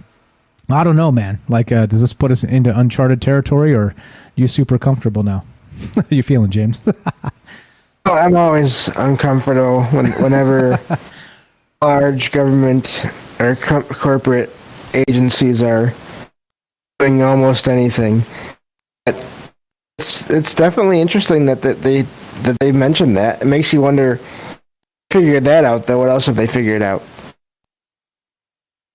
I 0.68 0.82
don't 0.82 0.96
know, 0.96 1.12
man. 1.12 1.40
Like, 1.48 1.70
uh, 1.70 1.86
does 1.86 2.00
this 2.00 2.12
put 2.12 2.32
us 2.32 2.42
into 2.42 2.76
uncharted 2.76 3.22
territory, 3.22 3.72
or 3.72 3.94
you 4.34 4.48
super 4.48 4.78
comfortable 4.78 5.22
now? 5.22 5.44
How 5.94 6.04
you 6.10 6.22
feeling, 6.22 6.50
James? 6.50 6.82
Oh, 8.08 8.14
I'm 8.14 8.36
always 8.36 8.86
uncomfortable 8.96 9.82
when, 9.86 10.12
whenever 10.22 10.78
large 11.82 12.30
government 12.30 13.04
or 13.40 13.56
co- 13.56 13.82
corporate 13.82 14.48
agencies 14.94 15.60
are 15.60 15.92
doing 17.00 17.24
almost 17.24 17.68
anything. 17.68 18.22
But 19.04 19.16
it's 19.98 20.30
it's 20.30 20.54
definitely 20.54 21.00
interesting 21.00 21.46
that, 21.46 21.62
that 21.62 21.82
they 21.82 22.02
that 22.42 22.56
they 22.60 22.70
mentioned 22.70 23.16
that. 23.16 23.42
It 23.42 23.46
makes 23.46 23.72
you 23.72 23.80
wonder. 23.80 24.20
Figured 25.10 25.42
that 25.46 25.64
out 25.64 25.88
though. 25.88 25.98
What 25.98 26.08
else 26.08 26.26
have 26.26 26.36
they 26.36 26.46
figured 26.46 26.82
out? 26.82 27.02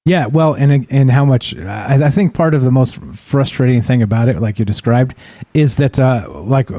Yeah, 0.03 0.25
well, 0.25 0.55
and 0.55 0.87
and 0.89 1.11
how 1.11 1.25
much 1.25 1.55
I, 1.55 2.05
I 2.05 2.09
think 2.09 2.33
part 2.33 2.55
of 2.55 2.63
the 2.63 2.71
most 2.71 2.95
frustrating 2.95 3.83
thing 3.83 4.01
about 4.01 4.29
it, 4.29 4.39
like 4.39 4.57
you 4.57 4.65
described, 4.65 5.13
is 5.53 5.77
that 5.77 5.99
uh, 5.99 6.27
like 6.27 6.71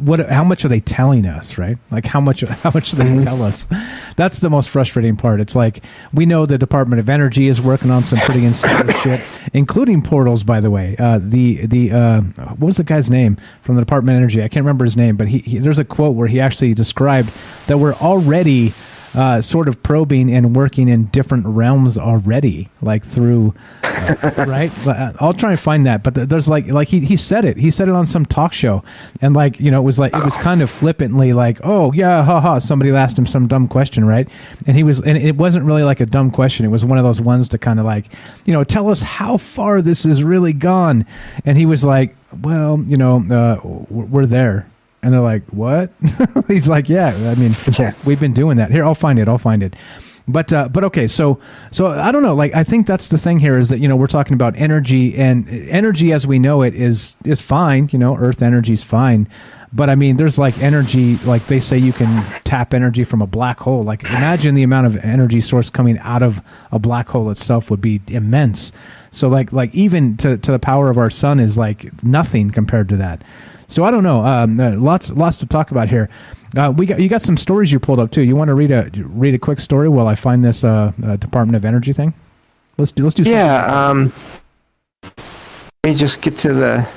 what 0.00 0.18
how 0.28 0.42
much 0.42 0.64
are 0.64 0.68
they 0.68 0.80
telling 0.80 1.26
us, 1.26 1.58
right? 1.58 1.78
Like 1.92 2.06
how 2.06 2.20
much 2.20 2.40
how 2.48 2.72
much 2.74 2.90
do 2.90 2.96
they 2.96 3.22
tell 3.22 3.44
us? 3.44 3.68
That's 4.16 4.40
the 4.40 4.50
most 4.50 4.68
frustrating 4.68 5.16
part. 5.16 5.40
It's 5.40 5.54
like 5.54 5.84
we 6.12 6.26
know 6.26 6.44
the 6.44 6.58
Department 6.58 6.98
of 6.98 7.08
Energy 7.08 7.46
is 7.46 7.60
working 7.60 7.92
on 7.92 8.02
some 8.02 8.18
pretty 8.18 8.44
insane 8.44 8.88
shit, 9.02 9.20
including 9.52 10.02
portals. 10.02 10.42
By 10.42 10.58
the 10.58 10.72
way, 10.72 10.96
uh, 10.98 11.20
the 11.22 11.66
the 11.66 11.92
uh, 11.92 12.20
what 12.22 12.66
was 12.66 12.76
the 12.78 12.84
guy's 12.84 13.10
name 13.10 13.36
from 13.62 13.76
the 13.76 13.82
Department 13.82 14.16
of 14.16 14.22
Energy? 14.22 14.42
I 14.42 14.48
can't 14.48 14.64
remember 14.64 14.84
his 14.84 14.96
name, 14.96 15.16
but 15.16 15.28
he, 15.28 15.38
he 15.38 15.58
there's 15.58 15.78
a 15.78 15.84
quote 15.84 16.16
where 16.16 16.26
he 16.26 16.40
actually 16.40 16.74
described 16.74 17.30
that 17.68 17.78
we're 17.78 17.94
already 17.94 18.72
uh, 19.14 19.40
sort 19.40 19.68
of 19.68 19.82
probing 19.82 20.32
and 20.32 20.54
working 20.54 20.88
in 20.88 21.06
different 21.06 21.46
realms 21.46 21.98
already, 21.98 22.68
like 22.80 23.04
through, 23.04 23.54
uh, 23.82 24.34
right? 24.46 24.72
But, 24.84 24.96
uh, 24.96 25.12
I'll 25.20 25.32
try 25.32 25.50
and 25.50 25.58
find 25.58 25.86
that. 25.86 26.02
But 26.02 26.14
there's 26.14 26.48
like, 26.48 26.66
like 26.68 26.88
he, 26.88 27.00
he 27.00 27.16
said 27.16 27.44
it. 27.44 27.56
He 27.56 27.70
said 27.70 27.88
it 27.88 27.94
on 27.94 28.06
some 28.06 28.24
talk 28.24 28.52
show, 28.52 28.84
and 29.20 29.34
like 29.34 29.58
you 29.58 29.70
know, 29.70 29.80
it 29.80 29.84
was 29.84 29.98
like 29.98 30.14
it 30.14 30.24
was 30.24 30.36
kind 30.36 30.62
of 30.62 30.70
flippantly 30.70 31.32
like, 31.32 31.58
oh 31.64 31.92
yeah, 31.92 32.22
haha. 32.24 32.58
Somebody 32.58 32.90
asked 32.90 33.18
him 33.18 33.26
some 33.26 33.46
dumb 33.46 33.68
question, 33.68 34.04
right? 34.04 34.28
And 34.66 34.76
he 34.76 34.82
was, 34.82 35.00
and 35.00 35.18
it 35.18 35.36
wasn't 35.36 35.64
really 35.64 35.82
like 35.82 36.00
a 36.00 36.06
dumb 36.06 36.30
question. 36.30 36.64
It 36.64 36.70
was 36.70 36.84
one 36.84 36.98
of 36.98 37.04
those 37.04 37.20
ones 37.20 37.48
to 37.50 37.58
kind 37.58 37.80
of 37.80 37.86
like, 37.86 38.06
you 38.44 38.52
know, 38.52 38.64
tell 38.64 38.88
us 38.88 39.00
how 39.00 39.36
far 39.36 39.82
this 39.82 40.04
has 40.04 40.22
really 40.22 40.52
gone. 40.52 41.06
And 41.44 41.58
he 41.58 41.66
was 41.66 41.84
like, 41.84 42.14
well, 42.42 42.82
you 42.86 42.96
know, 42.96 43.24
uh, 43.30 43.60
we're 43.90 44.26
there. 44.26 44.68
And 45.02 45.12
they're 45.12 45.20
like, 45.20 45.44
what? 45.46 45.90
He's 46.48 46.68
like, 46.68 46.88
yeah, 46.88 47.08
I 47.08 47.34
mean, 47.36 47.54
we've 48.04 48.20
been 48.20 48.34
doing 48.34 48.58
that. 48.58 48.70
Here, 48.70 48.84
I'll 48.84 48.94
find 48.94 49.18
it. 49.18 49.28
I'll 49.28 49.38
find 49.38 49.62
it. 49.62 49.74
But 50.28 50.52
uh, 50.52 50.68
but 50.68 50.84
okay, 50.84 51.06
so 51.06 51.40
so 51.70 51.86
I 51.86 52.12
don't 52.12 52.22
know. 52.22 52.34
Like 52.34 52.54
I 52.54 52.62
think 52.62 52.86
that's 52.86 53.08
the 53.08 53.18
thing 53.18 53.38
here 53.38 53.58
is 53.58 53.68
that 53.70 53.80
you 53.80 53.88
know 53.88 53.96
we're 53.96 54.06
talking 54.06 54.34
about 54.34 54.54
energy 54.56 55.16
and 55.16 55.48
energy 55.48 56.12
as 56.12 56.26
we 56.26 56.38
know 56.38 56.62
it 56.62 56.74
is 56.74 57.16
is 57.24 57.40
fine. 57.40 57.88
You 57.92 57.98
know, 57.98 58.16
Earth 58.16 58.42
energy 58.42 58.74
is 58.74 58.84
fine. 58.84 59.28
But 59.72 59.88
I 59.88 59.94
mean, 59.94 60.16
there's 60.16 60.38
like 60.38 60.58
energy, 60.58 61.16
like 61.18 61.46
they 61.46 61.60
say 61.60 61.78
you 61.78 61.92
can 61.92 62.24
tap 62.42 62.74
energy 62.74 63.04
from 63.04 63.22
a 63.22 63.26
black 63.26 63.60
hole. 63.60 63.84
Like 63.84 64.02
imagine 64.02 64.54
the 64.54 64.64
amount 64.64 64.88
of 64.88 64.96
energy 64.98 65.40
source 65.40 65.70
coming 65.70 65.96
out 65.98 66.22
of 66.22 66.42
a 66.72 66.78
black 66.78 67.08
hole 67.08 67.30
itself 67.30 67.70
would 67.70 67.80
be 67.80 68.00
immense. 68.08 68.72
So 69.12 69.28
like 69.28 69.52
like 69.52 69.72
even 69.74 70.16
to, 70.18 70.38
to 70.38 70.52
the 70.52 70.58
power 70.58 70.90
of 70.90 70.98
our 70.98 71.10
sun 71.10 71.38
is 71.38 71.56
like 71.56 72.02
nothing 72.02 72.50
compared 72.50 72.88
to 72.90 72.96
that. 72.96 73.22
So 73.70 73.84
I 73.84 73.90
don't 73.92 74.02
know. 74.02 74.24
Um, 74.24 74.58
uh, 74.58 74.72
lots 74.76 75.12
lots 75.12 75.36
to 75.38 75.46
talk 75.46 75.70
about 75.70 75.88
here. 75.88 76.10
Uh, 76.56 76.72
we 76.76 76.86
got 76.86 77.00
you 77.00 77.08
got 77.08 77.22
some 77.22 77.36
stories 77.36 77.70
you 77.70 77.78
pulled 77.78 78.00
up 78.00 78.10
too. 78.10 78.22
You 78.22 78.34
want 78.34 78.48
to 78.48 78.54
read 78.54 78.72
a 78.72 78.90
read 78.96 79.34
a 79.34 79.38
quick 79.38 79.60
story 79.60 79.88
while 79.88 80.08
I 80.08 80.16
find 80.16 80.44
this 80.44 80.64
uh, 80.64 80.92
uh, 81.04 81.16
Department 81.16 81.54
of 81.54 81.64
Energy 81.64 81.92
thing? 81.92 82.12
Let's 82.78 82.90
do 82.90 83.04
let's 83.04 83.14
do. 83.14 83.22
Yeah. 83.22 83.88
Um, 83.88 84.12
let 85.04 85.92
me 85.92 85.94
just 85.94 86.20
get 86.20 86.36
to 86.38 86.52
the 86.52 86.88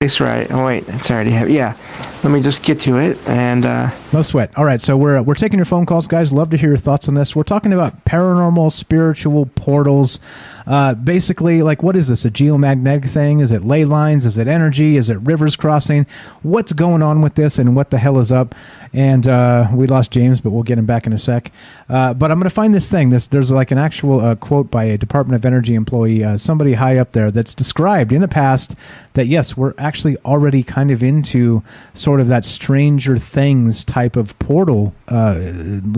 place 0.00 0.20
right. 0.20 0.46
Oh 0.50 0.64
wait, 0.64 0.84
it's 0.86 1.10
already 1.10 1.30
have. 1.30 1.50
Yeah. 1.50 1.76
Let 2.24 2.30
me 2.32 2.40
just 2.40 2.62
get 2.62 2.80
to 2.80 2.96
it 2.96 3.18
and. 3.28 3.66
Uh, 3.66 3.90
No 4.14 4.22
sweat. 4.22 4.56
All 4.56 4.64
right, 4.64 4.80
so 4.80 4.96
we're 4.96 5.20
we're 5.22 5.34
taking 5.34 5.58
your 5.58 5.66
phone 5.66 5.86
calls, 5.86 6.06
guys. 6.06 6.32
Love 6.32 6.50
to 6.50 6.56
hear 6.56 6.68
your 6.68 6.78
thoughts 6.78 7.08
on 7.08 7.14
this. 7.14 7.34
We're 7.34 7.42
talking 7.42 7.72
about 7.72 8.04
paranormal, 8.04 8.70
spiritual 8.70 9.46
portals. 9.56 10.20
Uh, 10.68 10.94
basically, 10.94 11.62
like, 11.62 11.82
what 11.82 11.96
is 11.96 12.06
this? 12.08 12.24
A 12.24 12.30
geomagnetic 12.30 13.06
thing? 13.10 13.40
Is 13.40 13.50
it 13.50 13.64
ley 13.64 13.84
lines? 13.84 14.24
Is 14.24 14.38
it 14.38 14.46
energy? 14.46 14.96
Is 14.96 15.10
it 15.10 15.18
rivers 15.22 15.56
crossing? 15.56 16.06
What's 16.42 16.72
going 16.72 17.02
on 17.02 17.22
with 17.22 17.34
this, 17.34 17.58
and 17.58 17.74
what 17.74 17.90
the 17.90 17.98
hell 17.98 18.20
is 18.20 18.30
up? 18.30 18.54
And 18.92 19.26
uh, 19.26 19.68
we 19.74 19.88
lost 19.88 20.12
James, 20.12 20.40
but 20.40 20.50
we'll 20.50 20.62
get 20.62 20.78
him 20.78 20.86
back 20.86 21.08
in 21.08 21.12
a 21.12 21.18
sec. 21.18 21.50
Uh, 21.88 22.14
but 22.14 22.30
I'm 22.30 22.38
going 22.38 22.48
to 22.48 22.54
find 22.54 22.72
this 22.72 22.88
thing. 22.88 23.08
This 23.08 23.26
there's 23.26 23.50
like 23.50 23.72
an 23.72 23.78
actual 23.78 24.20
uh, 24.20 24.36
quote 24.36 24.70
by 24.70 24.84
a 24.84 24.96
Department 24.96 25.34
of 25.34 25.44
Energy 25.44 25.74
employee, 25.74 26.22
uh, 26.22 26.36
somebody 26.36 26.74
high 26.74 26.98
up 26.98 27.12
there, 27.12 27.32
that's 27.32 27.52
described 27.52 28.12
in 28.12 28.20
the 28.20 28.28
past 28.28 28.76
that 29.14 29.26
yes, 29.26 29.56
we're 29.56 29.74
actually 29.76 30.16
already 30.18 30.62
kind 30.62 30.92
of 30.92 31.02
into 31.02 31.64
sort 31.92 32.13
of 32.20 32.28
that 32.28 32.44
Stranger 32.44 33.18
Things 33.18 33.84
type 33.84 34.16
of 34.16 34.38
portal 34.38 34.94
uh, 35.08 35.34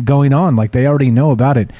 going 0.04 0.32
on. 0.32 0.56
Like 0.56 0.72
they 0.72 0.86
already 0.86 1.10
know 1.10 1.30
about 1.30 1.56
it. 1.56 1.70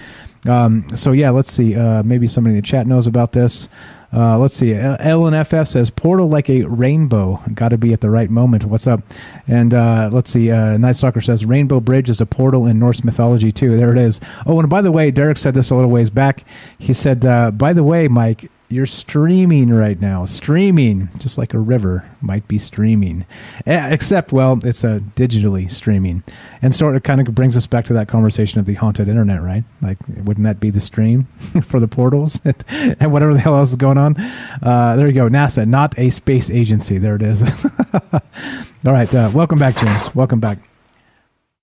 Um, 0.49 0.87
so 0.95 1.13
yeah, 1.13 1.31
let's 1.31 1.51
see. 1.51 1.75
Uh, 1.75 2.03
maybe 2.03 2.27
somebody 2.27 2.55
in 2.55 2.61
the 2.61 2.67
chat 2.67 2.87
knows 2.87 3.07
about 3.07 3.33
this. 3.33 3.69
Uh, 4.13 4.39
let's 4.39 4.55
see. 4.57 4.73
L 4.73 5.27
and 5.27 5.47
FF 5.47 5.67
says 5.67 5.91
portal 5.91 6.29
like 6.29 6.49
a 6.49 6.63
rainbow. 6.63 7.41
Got 7.53 7.71
to 7.71 7.79
be 7.79 7.93
at 7.93 8.01
the 8.01 8.09
right 8.09 8.31
moment. 8.31 8.65
What's 8.65 8.87
up? 8.87 9.01
And 9.49 9.75
uh, 9.75 10.11
let's 10.13 10.31
see. 10.31 10.51
Uh, 10.51 10.77
Night 10.77 10.97
Stalker 10.97 11.21
says 11.21 11.45
Rainbow 11.45 11.81
Bridge 11.81 12.09
is 12.09 12.21
a 12.21 12.27
portal 12.27 12.67
in 12.67 12.79
Norse 12.79 13.05
mythology 13.05 13.51
too. 13.51 13.77
There 13.77 13.93
it 13.93 13.99
is. 13.99 14.21
Oh, 14.47 14.59
and 14.61 14.71
by 14.71 14.81
the 14.81 14.93
way, 14.93 15.11
Derek 15.11 15.39
said 15.39 15.55
this 15.55 15.71
a 15.71 15.75
little 15.75 15.91
ways 15.91 16.09
back. 16.09 16.45
He 16.79 16.93
said, 16.93 17.27
uh, 17.27 17.51
"By 17.51 17.73
the 17.73 17.83
way, 17.83 18.09
Mike, 18.09 18.51
you're 18.69 18.87
streaming 18.87 19.71
right 19.71 20.01
now. 20.01 20.27
Streaming, 20.27 21.09
just 21.19 21.39
like 21.39 21.55
a 21.55 21.59
river 21.59 22.09
might 22.21 22.47
be 22.49 22.59
streaming. 22.59 23.25
Eh, 23.67 23.89
Except, 23.93 24.33
well, 24.33 24.59
it's 24.65 24.83
a 24.83 25.01
digitally 25.15 25.71
streaming. 25.71 26.23
And 26.63 26.75
sort 26.75 26.97
of 26.97 27.03
kind 27.03 27.21
of 27.21 27.35
brings 27.35 27.57
us 27.57 27.67
back 27.67 27.85
to 27.87 27.93
that 27.95 28.09
conversation 28.09 28.59
of 28.59 28.67
the 28.67 28.75
haunted 28.75 29.09
internet, 29.09 29.43
right? 29.43 29.65
Like, 29.83 29.99
wouldn't 30.09 30.45
that 30.45 30.59
be 30.59 30.71
the 30.71 30.81
stream 30.81 31.25
for 31.67 31.79
the 31.79 31.89
portals 31.89 32.41
and 32.69 33.13
whatever 33.13 33.33
the 33.33 33.41
hell 33.41 33.55
else 33.55 33.71
is 33.71 33.77
going 33.77 33.99
on? 33.99 34.17
Uh, 34.63 34.97
there 34.97 35.07
you 35.07 35.13
go. 35.13 35.29
NASA, 35.29 35.67
not 35.67 35.97
a 35.99 36.11
space 36.11 36.51
agency. 36.51 36.99
There 36.99 37.17
it 37.17 37.23
is. 37.23 37.43
All 38.13 38.93
right. 38.93 39.13
Uh, 39.15 39.31
welcome 39.33 39.59
back, 39.59 39.77
James. 39.77 40.15
Welcome 40.15 40.41
back. 40.41 40.59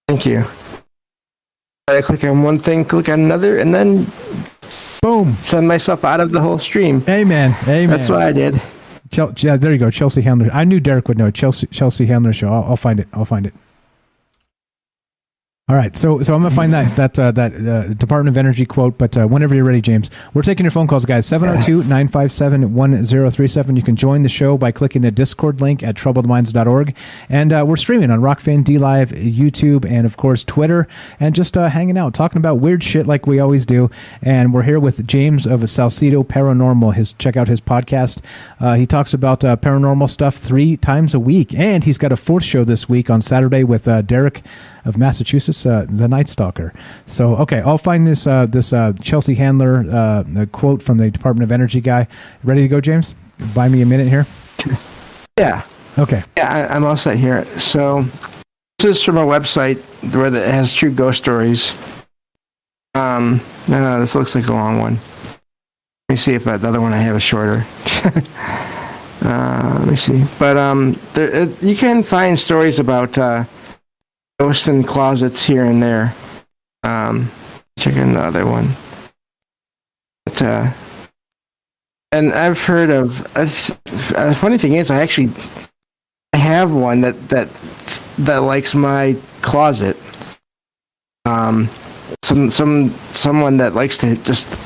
Thank 0.08 0.26
you. 0.26 0.46
I 1.88 2.02
click 2.02 2.24
on 2.24 2.44
one 2.44 2.60
thing, 2.60 2.86
click 2.86 3.10
on 3.10 3.20
another, 3.20 3.58
and 3.58 3.74
then 3.74 4.08
boom, 5.04 5.36
send 5.42 5.68
myself 5.68 6.06
out 6.06 6.22
of 6.22 6.32
the 6.32 6.42
whole 6.42 6.58
stream. 6.58 7.04
Amen. 7.08 7.56
Amen. 7.64 7.90
That's 7.90 8.10
what 8.10 8.22
I 8.22 8.32
did. 8.32 8.60
Yeah, 9.12 9.58
there 9.58 9.72
you 9.72 9.78
go. 9.78 9.92
Chelsea 9.92 10.22
Handler. 10.22 10.50
I 10.52 10.64
knew 10.64 10.80
Derek 10.80 11.08
would 11.08 11.20
know. 11.20 11.30
Chelsea 11.30 11.68
Chelsea 11.68 12.08
Handler 12.08 12.34
show. 12.34 12.48
I'll, 12.48 12.64
I'll 12.64 12.78
find 12.78 13.00
it. 13.00 13.08
I'll 13.14 13.26
find 13.26 13.46
it. 13.46 13.54
All 15.70 15.78
right, 15.78 15.96
so 15.96 16.22
so 16.22 16.36
I'm 16.36 16.42
gonna 16.42 16.54
find 16.54 16.74
that 16.74 16.94
that 16.98 17.18
uh, 17.18 17.32
that 17.32 17.54
uh, 17.56 17.88
Department 17.94 18.34
of 18.34 18.38
Energy 18.38 18.66
quote, 18.66 18.98
but 18.98 19.16
uh, 19.16 19.26
whenever 19.28 19.56
you're 19.56 19.64
ready, 19.64 19.80
James, 19.80 20.10
we're 20.34 20.42
taking 20.42 20.66
your 20.66 20.72
phone 20.72 20.88
calls, 20.88 21.06
guys. 21.06 21.26
702-957-1037. 21.28 23.78
You 23.78 23.82
can 23.82 23.96
join 23.96 24.24
the 24.24 24.30
show 24.30 24.58
by 24.58 24.74
clicking 24.74 25.04
the 25.04 25.12
Discord 25.12 25.62
link 25.62 25.82
at 25.82 25.96
troubledminds.org, 25.96 26.94
and 27.30 27.54
uh, 27.54 27.64
we're 27.66 27.78
streaming 27.78 28.12
on 28.12 28.20
Rokfin, 28.20 28.66
D 28.66 28.78
Live, 28.78 29.12
YouTube, 29.12 29.90
and 29.90 30.06
of 30.06 30.18
course 30.18 30.44
Twitter, 30.44 30.86
and 31.18 31.34
just 31.34 31.56
uh, 31.56 31.70
hanging 31.70 31.98
out, 31.98 32.14
talking 32.14 32.40
about 32.40 32.56
weird 32.56 32.84
shit 32.84 33.08
like 33.08 33.26
we 33.26 33.40
always 33.40 33.66
do. 33.66 33.90
And 34.22 34.54
we're 34.54 34.64
here 34.64 34.82
with 34.82 35.08
James 35.08 35.48
of 35.48 35.62
Salsido 35.62 36.28
Paranormal. 36.28 36.94
His 36.94 37.14
check 37.14 37.38
out 37.38 37.48
his 37.48 37.62
podcast. 37.62 38.20
Uh, 38.60 38.74
he 38.74 38.86
talks 38.86 39.14
about 39.14 39.46
uh, 39.46 39.56
paranormal 39.56 40.10
stuff 40.10 40.36
three 40.36 40.76
times 40.76 41.14
a 41.14 41.22
week, 41.22 41.58
and 41.58 41.86
he's 41.86 41.98
got 41.98 42.12
a 42.12 42.18
fourth 42.18 42.44
show 42.44 42.66
this 42.66 42.90
week 42.90 43.10
on 43.10 43.22
Saturday 43.22 43.64
with 43.64 43.88
uh, 43.88 44.02
Derek 44.02 44.42
of 44.86 44.98
Massachusetts, 44.98 45.66
uh, 45.66 45.86
the 45.90 46.08
Night 46.08 46.28
Stalker. 46.28 46.74
So, 47.06 47.36
okay, 47.38 47.60
I'll 47.60 47.78
find 47.78 48.06
this 48.06 48.28
uh, 48.28 48.46
this 48.46 48.74
uh, 48.74 48.94
Chelsea 49.02 49.36
Handler 49.36 49.86
uh, 49.90 50.24
a 50.38 50.46
quote 50.48 50.82
from 50.82 50.98
the 50.98 51.10
Department 51.10 51.44
of 51.44 51.52
Energy 51.52 51.82
guy. 51.82 52.08
Ready 52.44 52.62
to 52.62 52.68
go, 52.68 52.82
James? 52.82 53.16
Buy 53.54 53.70
me 53.70 53.82
a 53.82 53.86
minute 53.86 54.08
here. 54.08 54.26
Yeah. 55.38 55.66
Okay. 55.98 56.24
Yeah, 56.38 56.54
I, 56.54 56.76
I'm 56.76 56.84
all 56.86 56.96
set 56.96 57.18
here. 57.18 57.46
So 57.60 58.06
this 58.78 58.98
is 58.98 59.04
from 59.04 59.18
a 59.18 59.26
website 59.26 59.78
where 60.14 60.28
it 60.28 60.34
has 60.34 60.74
true 60.74 60.92
ghost 60.92 61.20
stories. 61.20 61.76
Um, 62.96 63.42
no, 63.68 63.82
no, 63.82 64.00
this 64.00 64.14
looks 64.14 64.36
like 64.36 64.48
a 64.48 64.54
long 64.54 64.80
one. 64.80 64.94
Let 64.94 66.10
me 66.10 66.16
see 66.16 66.34
if 66.34 66.48
uh, 66.48 66.58
the 66.58 66.68
other 66.68 66.82
one 66.82 66.94
I 66.94 66.98
have 66.98 67.16
is 67.16 67.24
shorter. 67.24 67.66
uh, 69.24 69.76
let 69.80 69.88
me 69.88 69.96
see. 69.96 70.24
But 70.38 70.58
um, 70.58 71.00
there, 71.14 71.50
you 71.62 71.76
can 71.76 72.04
find 72.04 72.38
stories 72.38 72.78
about 72.78 73.18
uh, 73.18 73.46
ghosts 74.40 74.68
in 74.68 74.84
closets 74.84 75.46
here 75.46 75.66
and 75.66 75.82
there. 75.82 76.14
Um, 76.84 77.32
check 77.78 77.96
in 77.96 78.14
the 78.14 78.20
other 78.20 78.46
one. 78.46 78.70
But, 80.26 80.42
uh, 80.42 80.72
and 82.12 82.34
I've 82.34 82.62
heard 82.62 82.90
of. 82.90 83.24
The 83.34 84.38
funny 84.38 84.58
thing 84.58 84.74
is, 84.74 84.92
I 84.92 85.02
actually 85.02 85.32
I 86.34 86.38
have 86.38 86.72
one 86.72 87.02
that 87.02 87.30
that 87.30 87.50
that 88.20 88.38
likes 88.38 88.76
my 88.76 89.16
closet. 89.42 89.98
Um, 91.26 91.70
some 92.24 92.52
some 92.52 92.90
someone 93.12 93.58
that 93.58 93.74
likes 93.74 93.98
to 94.00 94.16
just 94.18 94.60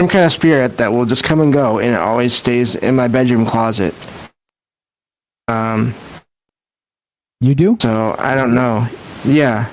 some 0.00 0.08
kind 0.08 0.24
of 0.24 0.32
spirit 0.32 0.76
that 0.76 0.92
will 0.92 1.06
just 1.06 1.24
come 1.24 1.40
and 1.40 1.52
go, 1.52 1.78
and 1.78 1.90
it 1.94 2.00
always 2.00 2.34
stays 2.34 2.76
in 2.76 2.96
my 2.96 3.08
bedroom 3.08 3.46
closet. 3.46 3.94
Um, 5.48 5.94
you 7.44 7.54
do? 7.54 7.76
So 7.80 8.16
I 8.18 8.34
don't 8.34 8.54
know. 8.54 8.88
Yeah, 9.24 9.70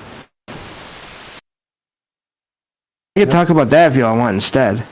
we 3.16 3.22
can 3.22 3.28
talk 3.30 3.50
about 3.50 3.68
that 3.70 3.92
if 3.92 3.98
y'all 3.98 4.16
want 4.16 4.34
instead. 4.34 4.84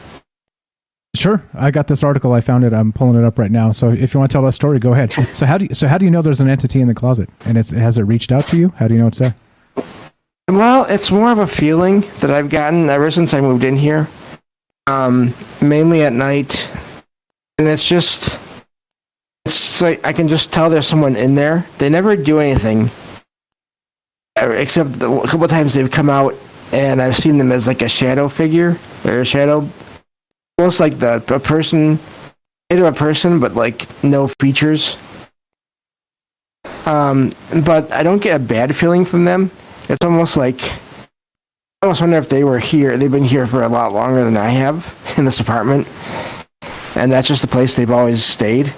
Sure, 1.16 1.43
I 1.55 1.70
got 1.70 1.89
this 1.89 2.05
article. 2.05 2.32
I 2.35 2.40
found 2.40 2.65
it. 2.65 2.73
I'm 2.73 2.93
pulling 2.93 3.19
it 3.19 3.24
up 3.24 3.39
right 3.39 3.51
now. 3.51 3.73
So 3.73 3.90
if 3.90 4.15
you 4.15 4.20
want 4.20 4.31
to 4.31 4.35
tell 4.35 4.43
that 4.43 4.52
story, 4.52 4.78
go 4.78 4.93
ahead. 4.93 5.12
So 5.35 5.47
how 5.47 5.59
do 5.59 5.65
you, 5.65 5.74
so 5.74 5.89
how 5.89 5.98
do 5.98 6.05
you 6.05 6.11
know 6.11 6.23
there's 6.23 6.40
an 6.40 6.48
entity 6.48 6.81
in 6.81 6.89
the 6.89 6.94
closet 6.94 7.31
and 7.47 7.57
it's 7.57 7.70
has 7.70 7.98
it 7.98 8.02
reached 8.02 8.31
out 8.31 8.44
to 8.48 8.57
you? 8.57 8.69
How 8.77 8.89
do 8.89 8.94
you 8.94 9.01
know 9.01 9.07
it's 9.07 9.19
there? 9.19 9.35
Well, 10.48 10.85
it's 10.85 11.11
more 11.11 11.31
of 11.31 11.39
a 11.39 11.47
feeling 11.47 12.01
that 12.19 12.31
I've 12.31 12.51
gotten 12.51 12.90
ever 12.90 13.11
since 13.11 13.32
I 13.32 13.40
moved 13.40 13.65
in 13.65 13.77
here. 13.77 14.09
Um, 14.86 15.32
mainly 15.62 16.02
at 16.02 16.12
night, 16.12 16.69
and 17.59 17.69
it's 17.69 17.86
just 17.86 18.39
it's 19.80 19.82
like 19.82 20.04
I 20.04 20.12
can 20.12 20.28
just 20.28 20.52
tell 20.52 20.68
there's 20.68 20.86
someone 20.86 21.16
in 21.16 21.34
there. 21.34 21.66
They 21.78 21.88
never 21.88 22.14
do 22.14 22.38
anything, 22.38 22.90
except 24.36 24.96
a 24.96 25.22
couple 25.26 25.48
times 25.48 25.74
they've 25.74 25.90
come 25.90 26.10
out 26.10 26.34
and 26.72 27.00
I've 27.00 27.16
seen 27.16 27.38
them 27.38 27.50
as 27.50 27.66
like 27.66 27.82
a 27.82 27.88
shadow 27.88 28.28
figure 28.28 28.78
or 29.04 29.20
a 29.20 29.24
shadow, 29.24 29.66
almost 30.58 30.80
like 30.80 30.98
the 30.98 31.24
a 31.34 31.40
person, 31.40 31.98
kind 32.68 32.82
of 32.82 32.94
a 32.94 32.96
person, 32.96 33.40
but 33.40 33.54
like 33.54 33.86
no 34.04 34.28
features. 34.38 34.98
Um, 36.84 37.32
but 37.64 37.90
I 37.92 38.02
don't 38.02 38.22
get 38.22 38.36
a 38.36 38.44
bad 38.44 38.76
feeling 38.76 39.04
from 39.04 39.24
them. 39.24 39.50
It's 39.88 40.04
almost 40.04 40.36
like 40.36 40.62
I 40.62 41.86
almost 41.86 42.02
wonder 42.02 42.18
if 42.18 42.28
they 42.28 42.44
were 42.44 42.58
here. 42.58 42.98
They've 42.98 43.10
been 43.10 43.24
here 43.24 43.46
for 43.46 43.62
a 43.62 43.68
lot 43.68 43.94
longer 43.94 44.24
than 44.24 44.36
I 44.36 44.50
have 44.50 44.94
in 45.16 45.24
this 45.24 45.40
apartment, 45.40 45.88
and 46.94 47.10
that's 47.10 47.28
just 47.28 47.40
the 47.40 47.48
place 47.48 47.74
they've 47.74 47.90
always 47.90 48.22
stayed. 48.22 48.74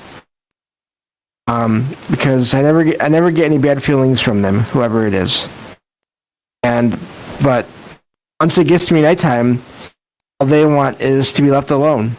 Um, 1.49 1.89
because 2.11 2.55
I 2.55 2.63
never 2.63 2.85
get 2.85 3.03
I 3.03 3.09
never 3.09 3.31
get 3.31 3.47
any 3.47 3.59
bad 3.59 3.83
feelings 3.83 4.21
from 4.21 4.43
them, 4.43 4.61
whoever 4.61 5.07
it 5.07 5.15
is. 5.15 5.49
And 6.63 6.99
but 7.43 7.67
once 8.41 8.57
it 8.59 8.69
gets 8.69 8.87
to 8.87 8.95
me 8.95 9.03
nighttime, 9.03 9.63
all 10.39 10.47
they 10.47 10.65
want 10.65 11.01
is 11.01 11.33
to 11.35 11.43
be 11.43 11.51
left 11.51 11.71
alone. 11.71 12.17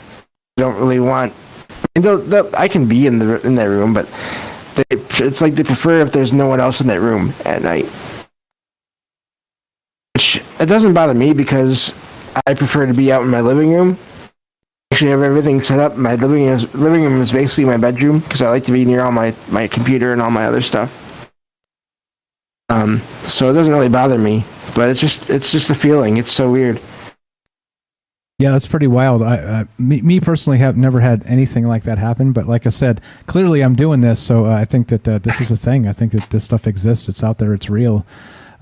They 0.56 0.64
don't 0.64 0.80
really 0.80 1.00
want. 1.00 1.34
They'll, 1.96 2.20
they'll, 2.20 2.50
I 2.56 2.68
can 2.68 2.88
be 2.88 3.08
in 3.08 3.20
the 3.20 3.46
in 3.46 3.56
that 3.56 3.66
room, 3.66 3.94
but 3.94 4.08
they, 4.76 4.84
it's 4.92 5.42
like 5.42 5.56
they 5.56 5.64
prefer 5.64 6.02
if 6.02 6.12
there's 6.12 6.34
no 6.34 6.48
one 6.48 6.60
else 6.60 6.82
in 6.82 6.88
that 6.88 7.00
room 7.00 7.34
at 7.46 7.62
night. 7.62 7.86
Which 10.16 10.42
it 10.60 10.68
doesn't 10.68 10.94
bother 10.94 11.14
me 11.14 11.34
because 11.34 11.96
I 12.46 12.54
prefer 12.54 12.86
to 12.86 12.94
be 12.94 13.12
out 13.12 13.24
in 13.24 13.30
my 13.30 13.42
living 13.42 13.74
room. 13.74 13.98
Actually, 14.94 15.10
have 15.10 15.24
everything 15.24 15.64
set 15.64 15.80
up. 15.80 15.98
My 15.98 16.14
living 16.14 16.46
room 16.46 16.54
is, 16.54 16.72
living 16.76 17.04
room 17.04 17.20
is 17.24 17.32
basically 17.32 17.66
my 17.66 17.78
bedroom 17.78 18.20
because 18.20 18.44
I 18.44 18.52
like 18.52 18.64
to 18.66 18.72
be 18.72 18.86
near 18.86 19.02
all 19.02 19.12
my, 19.12 19.34
my 19.50 19.68
computer 19.68 20.14
and 20.14 20.22
all 20.22 20.30
my 20.30 20.46
other 20.46 20.62
stuff. 20.62 21.32
Um, 22.70 23.00
so 23.24 23.50
it 23.50 23.56
doesn't 23.56 23.74
really 23.74 23.90
bother 23.90 24.20
me, 24.20 24.46
but 24.76 24.90
it's 24.90 25.02
just 25.02 25.32
it's 25.32 25.52
just 25.52 25.72
a 25.72 25.74
feeling. 25.74 26.18
It's 26.18 26.32
so 26.32 26.52
weird. 26.52 26.80
Yeah, 28.38 28.52
that's 28.52 28.68
pretty 28.68 28.86
wild. 28.86 29.24
I, 29.24 29.38
uh, 29.38 29.64
me, 29.80 30.04
me 30.04 30.20
personally 30.20 30.60
have 30.60 30.78
never 30.78 31.00
had 31.00 31.24
anything 31.26 31.68
like 31.68 31.82
that 31.86 31.98
happen, 31.98 32.32
but 32.32 32.48
like 32.48 32.68
I 32.68 32.70
said, 32.70 33.02
clearly 33.26 33.64
I'm 33.64 33.74
doing 33.74 34.02
this, 34.02 34.20
so 34.20 34.46
uh, 34.46 34.54
I 34.54 34.64
think 34.64 34.90
that 34.90 35.08
uh, 35.08 35.18
this 35.18 35.42
is 35.42 35.50
a 35.50 35.58
thing. 35.58 35.88
I 35.88 35.94
think 35.94 36.12
that 36.12 36.30
this 36.30 36.44
stuff 36.44 36.68
exists. 36.68 37.10
It's 37.10 37.24
out 37.24 37.40
there. 37.40 37.56
It's 37.56 37.68
real. 37.68 38.06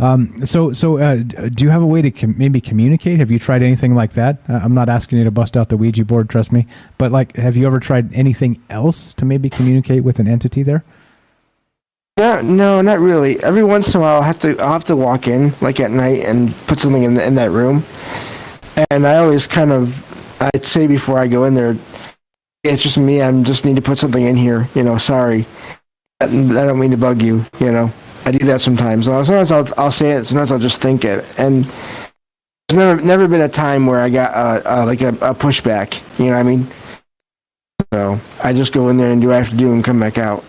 Um, 0.01 0.43
so, 0.43 0.73
so 0.73 0.97
uh, 0.97 1.17
do 1.17 1.63
you 1.63 1.69
have 1.69 1.83
a 1.83 1.85
way 1.85 2.01
to 2.01 2.09
com- 2.09 2.35
maybe 2.35 2.59
communicate? 2.59 3.19
Have 3.19 3.29
you 3.29 3.37
tried 3.37 3.61
anything 3.61 3.93
like 3.93 4.13
that? 4.13 4.39
Uh, 4.49 4.59
I'm 4.63 4.73
not 4.73 4.89
asking 4.89 5.19
you 5.19 5.23
to 5.25 5.31
bust 5.31 5.55
out 5.55 5.69
the 5.69 5.77
Ouija 5.77 6.03
board, 6.03 6.27
trust 6.27 6.51
me, 6.51 6.65
but 6.97 7.11
like, 7.11 7.35
have 7.35 7.55
you 7.55 7.67
ever 7.67 7.79
tried 7.79 8.11
anything 8.11 8.59
else 8.71 9.13
to 9.13 9.25
maybe 9.25 9.47
communicate 9.47 10.03
with 10.03 10.17
an 10.17 10.27
entity 10.27 10.63
there? 10.63 10.83
No, 12.17 12.41
no, 12.41 12.81
not 12.81 12.99
really. 12.99 13.41
Every 13.43 13.63
once 13.63 13.93
in 13.93 13.99
a 13.99 14.03
while, 14.03 14.15
I'll 14.17 14.21
have 14.21 14.39
to 14.39 14.59
I'll 14.59 14.73
have 14.73 14.83
to 14.85 14.95
walk 14.95 15.27
in 15.27 15.53
like 15.61 15.79
at 15.79 15.91
night 15.91 16.23
and 16.23 16.53
put 16.67 16.79
something 16.79 17.03
in 17.03 17.13
the, 17.13 17.25
in 17.25 17.35
that 17.35 17.51
room, 17.51 17.83
and 18.91 19.07
I 19.07 19.17
always 19.17 19.47
kind 19.47 19.71
of 19.71 20.41
I'd 20.41 20.65
say 20.65 20.87
before 20.87 21.17
I 21.17 21.27
go 21.27 21.45
in 21.45 21.53
there, 21.53 21.77
it's 22.63 22.83
just 22.83 22.97
me. 22.97 23.21
I 23.21 23.41
just 23.43 23.65
need 23.65 23.75
to 23.75 23.81
put 23.81 23.97
something 23.97 24.23
in 24.23 24.35
here. 24.35 24.67
You 24.75 24.83
know, 24.83 24.97
sorry. 24.97 25.45
I 26.19 26.27
don't 26.27 26.79
mean 26.79 26.91
to 26.91 26.97
bug 26.97 27.21
you. 27.21 27.45
You 27.59 27.71
know, 27.71 27.91
I 28.25 28.31
do 28.31 28.45
that 28.45 28.61
sometimes. 28.61 29.05
Sometimes 29.05 29.51
I'll 29.51 29.67
I'll 29.77 29.91
say 29.91 30.11
it. 30.11 30.25
Sometimes 30.25 30.51
I'll 30.51 30.59
just 30.59 30.81
think 30.81 31.05
it, 31.05 31.39
and 31.39 31.65
there's 32.67 32.77
never 32.77 33.01
never 33.01 33.27
been 33.27 33.41
a 33.41 33.49
time 33.49 33.85
where 33.85 33.99
I 33.99 34.09
got 34.09 34.33
uh, 34.33 34.61
uh, 34.65 34.85
like 34.85 35.01
a, 35.01 35.09
a 35.09 35.35
pushback. 35.35 36.01
You 36.19 36.25
know 36.25 36.31
what 36.33 36.39
I 36.39 36.43
mean? 36.43 36.67
So 37.93 38.19
I 38.43 38.53
just 38.53 38.73
go 38.73 38.89
in 38.89 38.97
there 38.97 39.11
and 39.11 39.21
do 39.21 39.27
what 39.27 39.35
I 39.35 39.39
have 39.39 39.49
to 39.49 39.57
do 39.57 39.73
and 39.73 39.83
come 39.83 39.99
back 39.99 40.17
out. 40.17 40.43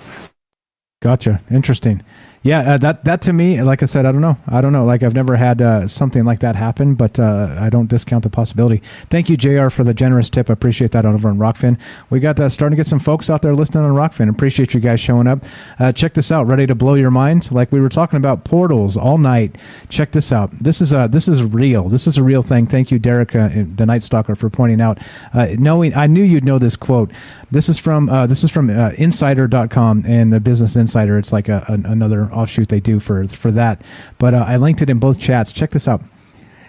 Gotcha. 1.00 1.40
Interesting. 1.50 2.02
Yeah, 2.44 2.74
uh, 2.74 2.76
that 2.78 3.04
that 3.04 3.22
to 3.22 3.32
me, 3.32 3.62
like 3.62 3.84
I 3.84 3.86
said, 3.86 4.04
I 4.04 4.10
don't 4.10 4.20
know. 4.20 4.36
I 4.48 4.60
don't 4.60 4.72
know. 4.72 4.84
Like 4.84 5.04
I've 5.04 5.14
never 5.14 5.36
had 5.36 5.62
uh, 5.62 5.86
something 5.86 6.24
like 6.24 6.40
that 6.40 6.56
happen, 6.56 6.96
but 6.96 7.20
uh, 7.20 7.56
I 7.60 7.70
don't 7.70 7.88
discount 7.88 8.24
the 8.24 8.30
possibility. 8.30 8.82
Thank 9.10 9.30
you, 9.30 9.36
Jr. 9.36 9.68
for 9.68 9.84
the 9.84 9.94
generous 9.94 10.28
tip. 10.28 10.50
I 10.50 10.54
appreciate 10.54 10.90
that 10.90 11.06
over 11.06 11.28
on 11.28 11.38
Rokfin. 11.38 11.78
We 12.10 12.18
got 12.18 12.40
uh, 12.40 12.48
starting 12.48 12.74
to 12.74 12.80
get 12.80 12.88
some 12.88 12.98
folks 12.98 13.30
out 13.30 13.42
there 13.42 13.54
listening 13.54 13.84
on 13.84 13.92
Rokfin. 13.92 14.28
Appreciate 14.28 14.74
you 14.74 14.80
guys 14.80 14.98
showing 14.98 15.28
up. 15.28 15.44
Uh, 15.78 15.92
check 15.92 16.14
this 16.14 16.32
out. 16.32 16.48
Ready 16.48 16.66
to 16.66 16.74
blow 16.74 16.94
your 16.94 17.12
mind? 17.12 17.50
Like 17.52 17.70
we 17.70 17.80
were 17.80 17.88
talking 17.88 18.16
about 18.16 18.44
portals 18.44 18.96
all 18.96 19.18
night. 19.18 19.54
Check 19.88 20.10
this 20.10 20.32
out. 20.32 20.50
This 20.50 20.80
is 20.80 20.92
uh 20.92 21.06
this 21.06 21.28
is 21.28 21.44
real. 21.44 21.88
This 21.88 22.08
is 22.08 22.18
a 22.18 22.24
real 22.24 22.42
thing. 22.42 22.66
Thank 22.66 22.90
you, 22.90 22.98
Derek, 22.98 23.36
uh, 23.36 23.50
the 23.76 23.86
Night 23.86 24.02
Stalker, 24.02 24.34
for 24.34 24.50
pointing 24.50 24.80
out. 24.80 24.98
Knowing, 25.32 25.94
I 25.94 26.08
knew 26.08 26.22
you'd 26.24 26.44
know 26.44 26.58
this 26.58 26.74
quote. 26.74 27.12
This 27.52 27.68
is 27.68 27.78
from 27.78 28.06
this 28.28 28.42
is 28.42 28.50
from 28.50 28.68
Insider.com 28.68 30.04
and 30.08 30.32
the 30.32 30.40
Business 30.40 30.74
Insider. 30.74 31.18
It's 31.18 31.32
like 31.32 31.48
a, 31.48 31.64
an, 31.68 31.86
another 31.86 32.31
offshoot 32.32 32.68
they 32.68 32.80
do 32.80 33.00
for 33.00 33.26
for 33.26 33.50
that. 33.52 33.82
But 34.18 34.34
uh, 34.34 34.44
I 34.46 34.56
linked 34.56 34.82
it 34.82 34.90
in 34.90 34.98
both 34.98 35.18
chats. 35.18 35.52
Check 35.52 35.70
this 35.70 35.88
out. 35.88 36.02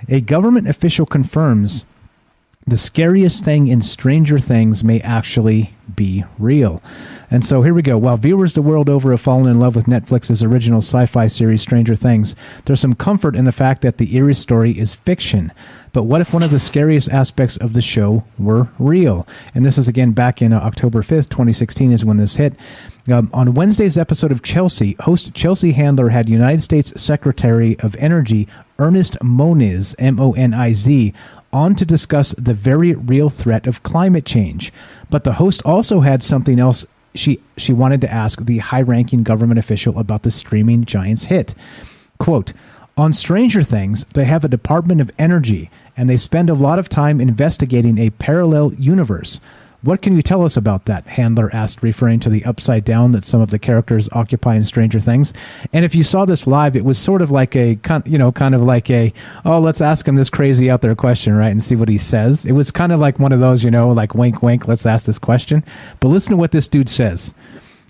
A 0.09 0.21
government 0.21 0.67
official 0.67 1.05
confirms 1.05 1.85
the 2.65 2.77
scariest 2.77 3.43
thing 3.43 3.67
in 3.67 3.81
Stranger 3.81 4.39
Things 4.39 4.83
may 4.83 5.01
actually 5.01 5.73
be 5.93 6.23
real. 6.39 6.81
And 7.29 7.45
so 7.45 7.61
here 7.61 7.73
we 7.73 7.81
go. 7.81 7.97
While 7.97 8.15
viewers 8.15 8.53
the 8.53 8.61
world 8.61 8.89
over 8.89 9.11
have 9.11 9.19
fallen 9.19 9.49
in 9.49 9.59
love 9.59 9.75
with 9.75 9.85
Netflix's 9.85 10.41
original 10.41 10.79
sci 10.79 11.05
fi 11.07 11.27
series, 11.27 11.61
Stranger 11.61 11.95
Things, 11.95 12.35
there's 12.63 12.79
some 12.79 12.93
comfort 12.93 13.35
in 13.35 13.43
the 13.43 13.51
fact 13.51 13.81
that 13.81 13.97
the 13.97 14.15
eerie 14.15 14.35
story 14.35 14.77
is 14.77 14.93
fiction. 14.93 15.51
But 15.91 16.03
what 16.03 16.21
if 16.21 16.33
one 16.33 16.43
of 16.43 16.51
the 16.51 16.59
scariest 16.59 17.09
aspects 17.09 17.57
of 17.57 17.73
the 17.73 17.81
show 17.81 18.23
were 18.39 18.69
real? 18.79 19.27
And 19.53 19.65
this 19.65 19.77
is 19.77 19.87
again 19.87 20.13
back 20.13 20.41
in 20.41 20.53
uh, 20.53 20.59
October 20.59 21.01
5th, 21.01 21.29
2016, 21.29 21.91
is 21.91 22.05
when 22.05 22.17
this 22.17 22.35
hit. 22.35 22.53
Um, 23.11 23.29
on 23.33 23.53
Wednesday's 23.53 23.97
episode 23.97 24.31
of 24.31 24.43
Chelsea, 24.43 24.95
host 25.01 25.33
Chelsea 25.33 25.73
Handler 25.73 26.09
had 26.09 26.29
United 26.29 26.61
States 26.61 26.93
Secretary 27.01 27.77
of 27.79 27.97
Energy 27.97 28.47
Ernest 28.79 29.17
Moniz, 29.21 29.93
M 29.99 30.19
O 30.21 30.31
N 30.33 30.53
I 30.53 30.71
Z, 30.71 31.13
on 31.51 31.75
to 31.75 31.85
discuss 31.85 32.33
the 32.37 32.53
very 32.53 32.93
real 32.93 33.29
threat 33.29 33.67
of 33.67 33.83
climate 33.83 34.25
change. 34.25 34.71
But 35.09 35.25
the 35.25 35.33
host 35.33 35.61
also 35.65 35.99
had 35.99 36.23
something 36.23 36.59
else 36.59 36.85
she 37.13 37.41
she 37.57 37.73
wanted 37.73 37.99
to 38.01 38.11
ask 38.11 38.45
the 38.45 38.59
high-ranking 38.59 39.23
government 39.23 39.59
official 39.59 39.99
about 39.99 40.23
the 40.23 40.31
streaming 40.31 40.85
giant's 40.85 41.25
hit. 41.25 41.53
Quote, 42.19 42.53
on 42.95 43.11
Stranger 43.11 43.63
Things, 43.63 44.05
they 44.13 44.25
have 44.25 44.45
a 44.45 44.47
Department 44.49 45.01
of 45.01 45.11
Energy 45.19 45.69
and 45.97 46.09
they 46.09 46.17
spend 46.17 46.49
a 46.49 46.53
lot 46.53 46.79
of 46.79 46.89
time 46.89 47.19
investigating 47.19 47.97
a 47.97 48.11
parallel 48.11 48.73
universe. 48.75 49.39
What 49.83 50.01
can 50.01 50.15
you 50.15 50.21
tell 50.21 50.43
us 50.43 50.55
about 50.55 50.85
that? 50.85 51.05
Handler 51.07 51.53
asked, 51.53 51.83
referring 51.83 52.21
to 52.21 52.29
the 52.29 52.45
upside 52.45 52.85
down 52.85 53.11
that 53.11 53.25
some 53.25 53.41
of 53.41 53.49
the 53.49 53.59
characters 53.59 54.07
occupy 54.13 54.55
in 54.55 54.63
Stranger 54.63 55.01
Things. 55.01 55.33
And 55.73 55.83
if 55.83 55.93
you 55.93 56.03
saw 56.03 56.23
this 56.23 56.47
live, 56.47 56.77
it 56.77 56.85
was 56.85 56.97
sort 56.97 57.21
of 57.21 57.31
like 57.31 57.53
a, 57.57 57.77
you 58.05 58.17
know, 58.17 58.31
kind 58.31 58.55
of 58.55 58.61
like 58.61 58.89
a, 58.89 59.11
oh, 59.43 59.59
let's 59.59 59.81
ask 59.81 60.07
him 60.07 60.15
this 60.15 60.29
crazy 60.29 60.71
out 60.71 60.79
there 60.79 60.95
question, 60.95 61.35
right, 61.35 61.49
and 61.49 61.61
see 61.61 61.75
what 61.75 61.89
he 61.89 61.97
says. 61.97 62.45
It 62.45 62.53
was 62.53 62.71
kind 62.71 62.93
of 62.93 63.01
like 63.01 63.19
one 63.19 63.33
of 63.33 63.41
those, 63.41 63.61
you 63.61 63.71
know, 63.71 63.89
like 63.89 64.15
wink, 64.15 64.41
wink, 64.41 64.69
let's 64.69 64.85
ask 64.85 65.05
this 65.05 65.19
question. 65.19 65.65
But 65.99 66.07
listen 66.07 66.31
to 66.31 66.37
what 66.37 66.53
this 66.53 66.69
dude 66.69 66.87
says. 66.87 67.33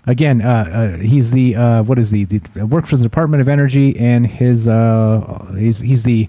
Again, 0.06 0.42
uh, 0.42 0.96
uh, 0.98 0.98
he's 0.98 1.30
the 1.30 1.54
uh, 1.54 1.82
what 1.84 1.98
is 2.00 2.10
he? 2.10 2.24
The 2.24 2.66
works 2.66 2.90
for 2.90 2.96
the 2.96 3.04
Department 3.04 3.40
of 3.40 3.48
Energy, 3.48 3.96
and 3.98 4.26
his 4.26 4.68
uh, 4.68 5.54
he's 5.56 5.80
he's 5.80 6.02
the 6.02 6.28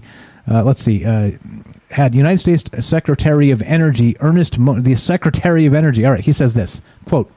uh, 0.50 0.62
let's 0.62 0.82
see 0.82 1.04
uh, 1.04 1.32
had 1.90 2.14
United 2.14 2.38
States 2.38 2.64
Secretary 2.86 3.50
of 3.50 3.62
Energy 3.62 4.16
Ernest 4.20 4.58
Mo- 4.58 4.80
the 4.80 4.94
Secretary 4.96 5.66
of 5.66 5.74
Energy. 5.74 6.04
All 6.04 6.12
right, 6.12 6.24
he 6.24 6.32
says 6.32 6.54
this 6.54 6.80
quote: 7.04 7.30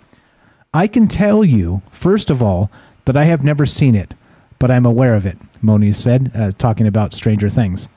"I 0.73 0.87
can 0.87 1.07
tell 1.07 1.43
you 1.43 1.81
first 1.91 2.29
of 2.29 2.41
all 2.41 2.69
that 3.05 3.17
I 3.17 3.25
have 3.25 3.43
never 3.43 3.65
seen 3.65 3.95
it, 3.95 4.13
but 4.57 4.71
I'm 4.71 4.85
aware 4.85 5.15
of 5.15 5.25
it." 5.25 5.37
Moniz 5.61 5.97
said, 5.97 6.31
uh, 6.33 6.51
talking 6.57 6.87
about 6.87 7.13
Stranger 7.13 7.49
Things. 7.49 7.89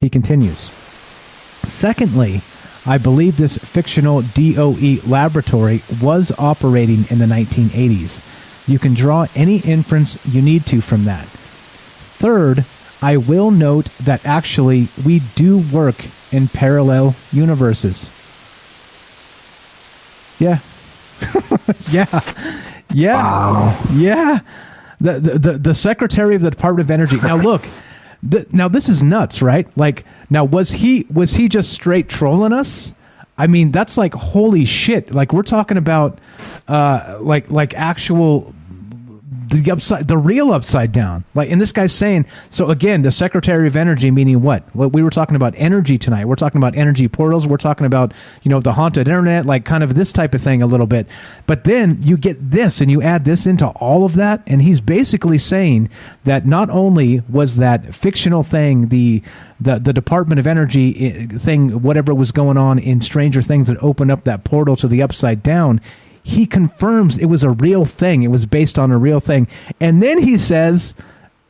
He 0.00 0.08
continues. 0.08 0.70
Secondly, 1.62 2.40
I 2.86 2.98
believe 2.98 3.36
this 3.36 3.56
fictional 3.58 4.22
DOE 4.34 4.98
laboratory 5.06 5.82
was 6.02 6.32
operating 6.38 7.06
in 7.10 7.18
the 7.18 7.26
1980s. 7.26 8.68
You 8.68 8.78
can 8.78 8.94
draw 8.94 9.26
any 9.34 9.58
inference 9.58 10.18
you 10.26 10.42
need 10.42 10.66
to 10.66 10.80
from 10.80 11.04
that. 11.04 11.26
Third, 11.26 12.64
I 13.04 13.18
will 13.18 13.50
note 13.50 13.90
that 14.04 14.24
actually 14.24 14.88
we 15.04 15.20
do 15.34 15.58
work 15.58 15.96
in 16.32 16.48
parallel 16.48 17.14
universes. 17.32 18.10
Yeah. 20.40 20.60
yeah. 21.90 22.20
Yeah. 22.94 23.92
Yeah. 23.92 24.38
The, 25.02 25.20
the, 25.20 25.38
the, 25.38 25.58
the 25.58 25.74
Secretary 25.74 26.34
of 26.34 26.40
the 26.40 26.50
Department 26.50 26.86
of 26.86 26.90
Energy. 26.90 27.18
Now, 27.18 27.36
look. 27.36 27.66
Th- 28.28 28.50
now 28.54 28.68
this 28.68 28.88
is 28.88 29.02
nuts, 29.02 29.42
right? 29.42 29.68
Like, 29.76 30.06
now 30.30 30.46
was 30.46 30.70
he 30.70 31.04
was 31.12 31.34
he 31.34 31.50
just 31.50 31.74
straight 31.74 32.08
trolling 32.08 32.54
us? 32.54 32.94
I 33.36 33.48
mean, 33.48 33.70
that's 33.70 33.98
like 33.98 34.14
holy 34.14 34.64
shit. 34.64 35.12
Like 35.12 35.34
we're 35.34 35.42
talking 35.42 35.76
about, 35.76 36.18
uh, 36.66 37.18
like 37.20 37.50
like 37.50 37.74
actual 37.74 38.54
the 39.62 39.70
upside, 39.70 40.08
the 40.08 40.18
real 40.18 40.52
upside 40.52 40.90
down. 40.90 41.24
Like, 41.34 41.50
and 41.50 41.60
this 41.60 41.72
guy's 41.72 41.92
saying. 41.92 42.26
So 42.50 42.70
again, 42.70 43.02
the 43.02 43.10
Secretary 43.10 43.66
of 43.66 43.76
Energy, 43.76 44.10
meaning 44.10 44.42
what? 44.42 44.64
What 44.74 44.92
we 44.92 45.02
were 45.02 45.10
talking 45.10 45.36
about 45.36 45.54
energy 45.56 45.96
tonight. 45.96 46.26
We're 46.26 46.34
talking 46.34 46.58
about 46.58 46.76
energy 46.76 47.06
portals. 47.08 47.46
We're 47.46 47.56
talking 47.56 47.86
about 47.86 48.12
you 48.42 48.50
know 48.50 48.60
the 48.60 48.72
haunted 48.72 49.06
internet, 49.06 49.46
like 49.46 49.64
kind 49.64 49.84
of 49.84 49.94
this 49.94 50.12
type 50.12 50.34
of 50.34 50.42
thing 50.42 50.62
a 50.62 50.66
little 50.66 50.86
bit. 50.86 51.06
But 51.46 51.64
then 51.64 51.98
you 52.00 52.16
get 52.16 52.36
this, 52.38 52.80
and 52.80 52.90
you 52.90 53.00
add 53.00 53.24
this 53.24 53.46
into 53.46 53.68
all 53.68 54.04
of 54.04 54.14
that, 54.14 54.42
and 54.46 54.62
he's 54.62 54.80
basically 54.80 55.38
saying 55.38 55.88
that 56.24 56.46
not 56.46 56.70
only 56.70 57.22
was 57.28 57.56
that 57.56 57.94
fictional 57.94 58.42
thing 58.42 58.88
the 58.88 59.22
the 59.60 59.78
the 59.78 59.92
Department 59.92 60.40
of 60.40 60.46
Energy 60.46 61.06
eh, 61.06 61.26
thing, 61.38 61.82
whatever 61.82 62.14
was 62.14 62.32
going 62.32 62.56
on 62.56 62.78
in 62.78 63.00
Stranger 63.00 63.42
Things 63.42 63.68
that 63.68 63.82
opened 63.82 64.10
up 64.10 64.24
that 64.24 64.44
portal 64.44 64.74
to 64.76 64.88
the 64.88 65.02
upside 65.02 65.42
down 65.42 65.80
he 66.24 66.46
confirms 66.46 67.18
it 67.18 67.26
was 67.26 67.44
a 67.44 67.50
real 67.50 67.84
thing. 67.84 68.22
It 68.22 68.28
was 68.28 68.46
based 68.46 68.78
on 68.78 68.90
a 68.90 68.96
real 68.96 69.20
thing. 69.20 69.46
And 69.78 70.02
then 70.02 70.18
he 70.18 70.38
says, 70.38 70.94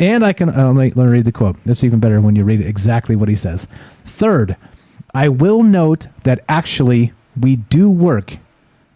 And 0.00 0.26
I 0.26 0.32
can 0.32 0.50
uh, 0.50 0.72
let, 0.72 0.74
me, 0.74 0.90
let 0.90 1.06
me 1.06 1.12
read 1.12 1.24
the 1.24 1.32
quote. 1.32 1.56
It's 1.64 1.84
even 1.84 2.00
better 2.00 2.20
when 2.20 2.34
you 2.34 2.42
read 2.42 2.60
exactly 2.60 3.14
what 3.14 3.28
he 3.28 3.36
says. 3.36 3.68
Third, 4.04 4.56
I 5.14 5.28
will 5.28 5.62
note 5.62 6.08
that 6.24 6.44
actually 6.48 7.12
we 7.40 7.54
do 7.54 7.88
work 7.88 8.38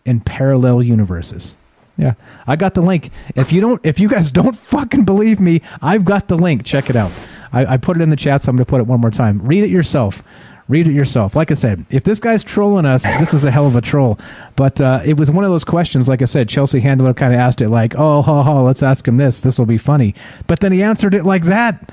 in 0.05 0.21
parallel 0.21 0.83
universes. 0.83 1.55
Yeah, 1.97 2.15
I 2.47 2.57
got 2.57 2.75
the 2.75 2.83
link. 2.83 3.11
If 3.37 3.53
you 3.53 3.61
don't, 3.61 3.81
if 3.87 4.01
you 4.01 4.09
guys 4.09 4.33
don't 4.33 4.57
fucking 4.57 5.05
believe 5.05 5.39
me, 5.39 5.63
I've 5.81 6.05
got 6.05 6.27
the 6.27 6.37
link. 6.37 6.65
Check 6.65 6.91
it 6.91 6.97
out. 6.97 7.13
I, 7.53 7.75
I 7.75 7.77
put 7.77 7.97
it 7.97 8.03
in 8.03 8.11
the 8.11 8.17
chat, 8.17 8.43
so 8.43 8.51
I'm 8.51 8.57
going 8.57 8.65
to 8.65 8.71
put 8.71 8.81
it 8.81 8.87
one 8.89 9.01
more 9.01 9.13
time. 9.13 9.41
Read 9.43 9.63
it 9.63 9.71
yourself. 9.71 10.25
Read 10.69 10.87
it 10.87 10.93
yourself. 10.93 11.35
Like 11.35 11.51
I 11.51 11.55
said, 11.55 11.87
if 11.91 12.05
this 12.05 12.21
guy's 12.21 12.45
trolling 12.45 12.85
us, 12.85 13.03
this 13.19 13.33
is 13.33 13.45
a 13.45 13.51
hell 13.51 13.67
of 13.67 13.75
a 13.75 13.81
troll. 13.81 14.19
But 14.55 14.81
uh, 14.81 15.01
it 15.05 15.17
was 15.17 15.31
one 15.31 15.45
of 15.45 15.51
those 15.51 15.65
questions. 15.65 16.09
Like 16.09 16.21
I 16.21 16.27
said, 16.27 16.49
Chelsea 16.49 16.81
Handler 16.81 17.15
kind 17.15 17.33
of 17.33 17.41
asked 17.41 17.63
it 17.63 17.71
like, 17.71 17.95
"Oh, 17.97 18.21
ha, 18.21 18.43
ha, 18.43 18.61
let's 18.61 18.83
ask 18.83 19.09
him 19.09 19.17
this. 19.17 19.41
This 19.41 19.59
will 19.59 19.67
be 19.67 19.79
funny." 19.79 20.15
But 20.47 20.61
then 20.61 20.73
he 20.73 20.83
answered 20.83 21.15
it 21.15 21.25
like 21.25 21.45
that, 21.45 21.91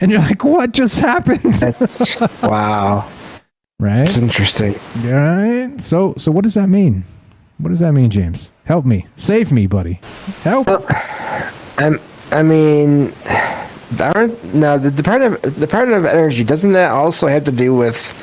and 0.00 0.10
you're 0.10 0.20
like, 0.20 0.42
"What 0.44 0.72
just 0.72 0.98
happened?" 0.98 1.44
wow. 2.42 3.08
Right. 3.78 4.02
It's 4.02 4.16
interesting. 4.16 4.74
Right. 5.04 5.80
So, 5.80 6.14
so 6.16 6.32
what 6.32 6.44
does 6.44 6.54
that 6.54 6.68
mean? 6.68 7.04
What 7.58 7.70
does 7.70 7.80
that 7.80 7.92
mean, 7.92 8.10
James? 8.10 8.50
Help 8.64 8.84
me, 8.84 9.06
save 9.16 9.52
me, 9.52 9.66
buddy. 9.66 10.00
Help. 10.42 10.66
I'm, 11.78 11.98
I 12.32 12.42
mean, 12.42 13.12
aren't 14.00 14.54
now 14.54 14.78
the 14.78 14.90
Department 14.90 15.44
of, 15.44 15.58
Department 15.58 15.98
of 15.98 16.06
Energy 16.06 16.44
doesn't 16.44 16.72
that 16.72 16.90
also 16.90 17.26
have 17.26 17.44
to 17.44 17.52
do 17.52 17.74
with 17.74 18.14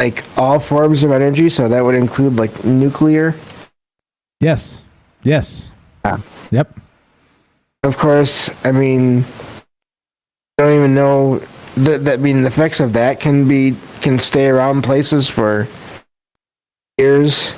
like 0.00 0.24
all 0.38 0.58
forms 0.58 1.04
of 1.04 1.12
energy? 1.12 1.48
So 1.48 1.68
that 1.68 1.82
would 1.82 1.94
include 1.94 2.36
like 2.36 2.64
nuclear. 2.64 3.34
Yes. 4.40 4.82
Yes. 5.22 5.70
Yeah. 6.04 6.18
Yep. 6.50 6.80
Of 7.84 7.98
course, 7.98 8.50
I 8.64 8.72
mean, 8.72 9.24
I 10.58 10.62
don't 10.62 10.76
even 10.76 10.94
know 10.94 11.38
that. 11.76 12.04
that 12.04 12.14
I 12.14 12.22
mean, 12.22 12.42
the 12.42 12.48
effects 12.48 12.80
of 12.80 12.94
that 12.94 13.20
can 13.20 13.46
be 13.46 13.76
can 14.00 14.18
stay 14.18 14.48
around 14.48 14.82
places 14.82 15.28
for 15.28 15.68
years. 16.96 17.54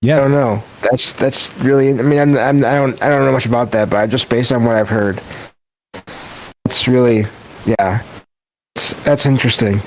Yeah. 0.00 0.16
I 0.16 0.20
don't 0.20 0.30
know. 0.30 0.62
That's 0.80 1.12
that's 1.12 1.54
really. 1.58 1.90
I 1.90 2.02
mean, 2.02 2.18
I'm, 2.18 2.36
I'm 2.36 2.64
I 2.64 2.74
don't 2.74 3.02
I 3.02 3.08
don't 3.10 3.26
know 3.26 3.32
much 3.32 3.44
about 3.44 3.72
that, 3.72 3.90
but 3.90 4.08
just 4.08 4.30
based 4.30 4.52
on 4.52 4.64
what 4.64 4.76
I've 4.76 4.88
heard, 4.88 5.20
it's 6.70 6.86
really 6.86 7.26
yeah. 7.66 8.04
It's, 8.76 8.92
that's 9.02 9.26
interesting. 9.26 9.80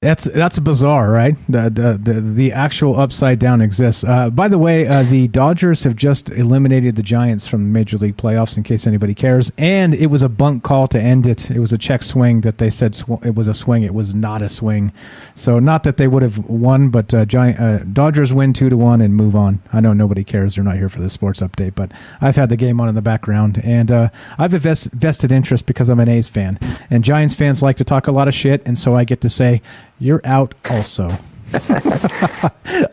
That's 0.00 0.32
that's 0.32 0.60
bizarre, 0.60 1.10
right? 1.10 1.34
The 1.48 1.62
the 1.70 1.98
the, 2.00 2.20
the 2.20 2.52
actual 2.52 2.94
upside 3.00 3.40
down 3.40 3.60
exists. 3.60 4.04
Uh, 4.04 4.30
by 4.30 4.46
the 4.46 4.56
way, 4.56 4.86
uh, 4.86 5.02
the 5.02 5.26
Dodgers 5.26 5.82
have 5.82 5.96
just 5.96 6.30
eliminated 6.30 6.94
the 6.94 7.02
Giants 7.02 7.48
from 7.48 7.72
Major 7.72 7.96
League 7.96 8.16
playoffs. 8.16 8.56
In 8.56 8.62
case 8.62 8.86
anybody 8.86 9.12
cares, 9.12 9.50
and 9.58 9.96
it 9.96 10.06
was 10.06 10.22
a 10.22 10.28
bunk 10.28 10.62
call 10.62 10.86
to 10.86 11.00
end 11.00 11.26
it. 11.26 11.50
It 11.50 11.58
was 11.58 11.72
a 11.72 11.78
check 11.78 12.04
swing 12.04 12.42
that 12.42 12.58
they 12.58 12.70
said 12.70 12.94
sw- 12.94 13.24
it 13.24 13.34
was 13.34 13.48
a 13.48 13.54
swing. 13.54 13.82
It 13.82 13.92
was 13.92 14.14
not 14.14 14.40
a 14.40 14.48
swing. 14.48 14.92
So 15.34 15.58
not 15.58 15.82
that 15.82 15.96
they 15.96 16.06
would 16.06 16.22
have 16.22 16.38
won, 16.48 16.90
but 16.90 17.12
uh, 17.12 17.24
Giant 17.24 17.58
uh, 17.58 17.78
Dodgers 17.78 18.32
win 18.32 18.52
two 18.52 18.68
to 18.68 18.76
one 18.76 19.00
and 19.00 19.16
move 19.16 19.34
on. 19.34 19.60
I 19.72 19.80
know 19.80 19.94
nobody 19.94 20.22
cares. 20.22 20.54
They're 20.54 20.62
not 20.62 20.76
here 20.76 20.88
for 20.88 21.00
the 21.00 21.10
sports 21.10 21.40
update, 21.40 21.74
but 21.74 21.90
I've 22.20 22.36
had 22.36 22.50
the 22.50 22.56
game 22.56 22.80
on 22.80 22.88
in 22.88 22.94
the 22.94 23.02
background, 23.02 23.60
and 23.64 23.90
uh, 23.90 24.10
I've 24.38 24.54
a 24.54 24.60
vest- 24.60 24.92
vested 24.92 25.32
interest 25.32 25.66
because 25.66 25.88
I'm 25.88 25.98
an 25.98 26.08
A's 26.08 26.28
fan, 26.28 26.60
and 26.88 27.02
Giants 27.02 27.34
fans 27.34 27.64
like 27.64 27.78
to 27.78 27.84
talk 27.84 28.06
a 28.06 28.12
lot 28.12 28.28
of 28.28 28.34
shit, 28.34 28.64
and 28.64 28.78
so 28.78 28.94
I 28.94 29.02
get 29.02 29.20
to 29.22 29.28
say 29.28 29.60
you're 29.98 30.20
out 30.24 30.54
also. 30.70 31.10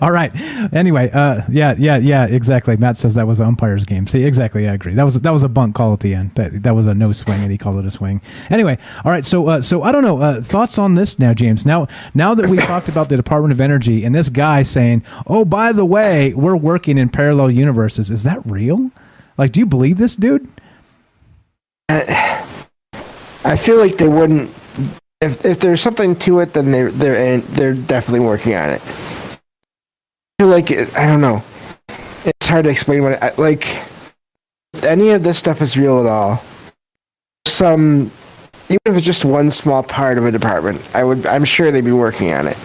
All 0.01 0.11
right. 0.11 0.32
Anyway, 0.74 1.09
uh, 1.14 1.42
yeah, 1.50 1.75
yeah, 1.77 1.98
yeah, 1.98 2.25
exactly. 2.25 2.77
Matt 2.77 2.95
says 2.95 3.16
that 3.16 3.27
was 3.27 3.42
an 3.42 3.48
umpire's 3.48 3.84
game. 3.84 4.08
See, 4.08 4.24
exactly, 4.24 4.67
I 4.67 4.74
agree. 4.74 4.93
That 4.93 5.03
was 5.03 5.19
that 5.19 5.32
was 5.32 5.43
a 5.43 5.50
bunk 5.50 5.75
call 5.75 5.92
at 5.92 6.00
the 6.00 6.16
end. 6.16 6.34
That 6.35 6.64
that 6.64 6.74
was 6.74 6.88
a 6.88 6.93
no 6.93 7.11
swing, 7.11 7.42
and 7.42 7.51
he 7.51 7.58
called 7.58 7.80
it 7.80 7.85
a 7.85 7.92
swing. 7.92 8.22
Anyway, 8.50 8.77
all 9.03 9.11
right. 9.11 9.25
So, 9.25 9.48
uh, 9.48 9.61
so 9.61 9.84
I 9.84 9.92
don't 9.92 10.03
know. 10.03 10.22
Uh, 10.22 10.42
thoughts 10.42 10.77
on 10.77 10.95
this 10.95 11.19
now, 11.19 11.34
James? 11.34 11.66
Now, 11.66 11.88
now 12.14 12.34
that 12.34 12.50
we 12.50 12.58
talked 12.58 12.88
about 12.88 13.09
the 13.09 13.17
Department 13.17 13.51
of 13.51 13.59
Energy 13.59 14.06
and 14.06 14.16
this 14.16 14.30
guy 14.30 14.61
saying, 14.61 15.03
"Oh, 15.27 15.43
by 15.43 15.74
the 15.74 15.85
way, 15.85 16.34
we're 16.34 16.56
working 16.56 16.98
in 16.98 17.09
parallel 17.09 17.51
universes," 17.51 18.09
is 18.09 18.24
that 18.24 18.40
real? 18.45 18.90
Like, 19.38 19.51
do 19.51 19.59
you 19.59 19.66
believe 19.66 19.98
this 19.98 20.16
dude? 20.16 20.48
I 21.90 23.58
feel 23.58 23.77
like 23.77 23.98
they 23.98 24.08
wouldn't. 24.08 24.50
If 25.22 25.45
if 25.45 25.60
there's 25.60 25.82
something 25.82 26.16
to 26.18 26.40
it, 26.40 26.53
then 26.53 26.72
they're 26.72 26.92
they're 26.92 27.40
they're 27.40 27.74
definitely 27.74 28.19
working 28.19 28.53
on 28.53 28.69
it. 28.69 28.82
I 28.82 29.38
feel 30.40 30.48
like 30.48 30.72
it, 30.72 30.95
I 30.98 31.08
don't 31.08 31.22
know. 31.22 31.44
It's 32.26 32.48
hard 32.48 32.66
to 32.66 32.69
explain 32.69 33.03
what 33.03 33.22
I, 33.24 33.34
like. 33.38 33.84
Any 34.84 35.11
of 35.11 35.24
this 35.24 35.40
stuff 35.40 35.61
is 35.61 35.77
real 35.77 36.02
at 36.02 36.06
all, 36.06 36.44
some 37.48 38.11
even 38.66 38.80
if 38.85 38.98
it's 38.98 39.06
just 39.06 39.24
one 39.24 39.50
small 39.52 39.84
part 39.84 40.18
of 40.18 40.26
a 40.26 40.32
department, 40.32 40.94
I 40.94 41.03
would 41.06 41.26
I'm 41.26 41.45
sure 41.45 41.72
they'd 41.72 41.85
be 41.85 41.94
working 41.94 42.34
on 42.34 42.48
it 42.48 42.58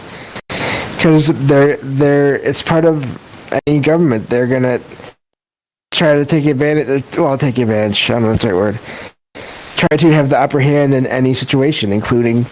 because 0.96 1.28
they're 1.46 1.76
they're 1.76 2.34
it's 2.36 2.62
part 2.62 2.84
of 2.84 3.06
any 3.66 3.78
government. 3.78 4.26
They're 4.26 4.48
gonna 4.48 4.80
try 5.92 6.14
to 6.14 6.26
take 6.26 6.46
advantage. 6.46 7.16
Well, 7.16 7.38
take 7.38 7.58
advantage. 7.58 8.10
I 8.10 8.14
don't 8.14 8.22
know 8.22 8.30
that's 8.30 8.42
the 8.42 8.48
right 8.48 8.56
word 8.56 8.80
try 9.80 9.96
to 9.96 10.12
have 10.12 10.28
the 10.28 10.38
upper 10.38 10.60
hand 10.60 10.92
in 10.92 11.06
any 11.06 11.32
situation, 11.32 11.90
including 11.90 12.44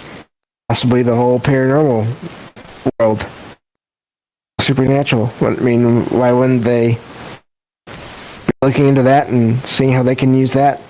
possibly 0.69 1.03
the 1.03 1.15
whole 1.15 1.39
paranormal 1.39 2.07
world, 2.99 3.27
supernatural. 4.61 5.31
I 5.43 5.51
mean, 5.57 6.07
why 6.07 6.33
wouldn't 6.33 6.63
they 6.63 6.99
be 7.87 8.53
looking 8.63 8.89
into 8.89 9.03
that 9.03 9.29
and 9.29 9.63
seeing 9.65 9.93
how 9.93 10.03
they 10.03 10.15
can 10.15 10.35
use 10.35 10.55
that 10.55 10.81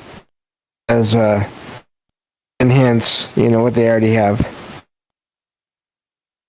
as 0.88 1.16
uh, 1.16 1.48
enhance, 2.60 3.36
you 3.36 3.50
know, 3.50 3.62
what 3.62 3.74
they 3.74 3.88
already 3.88 4.12
have? 4.12 4.54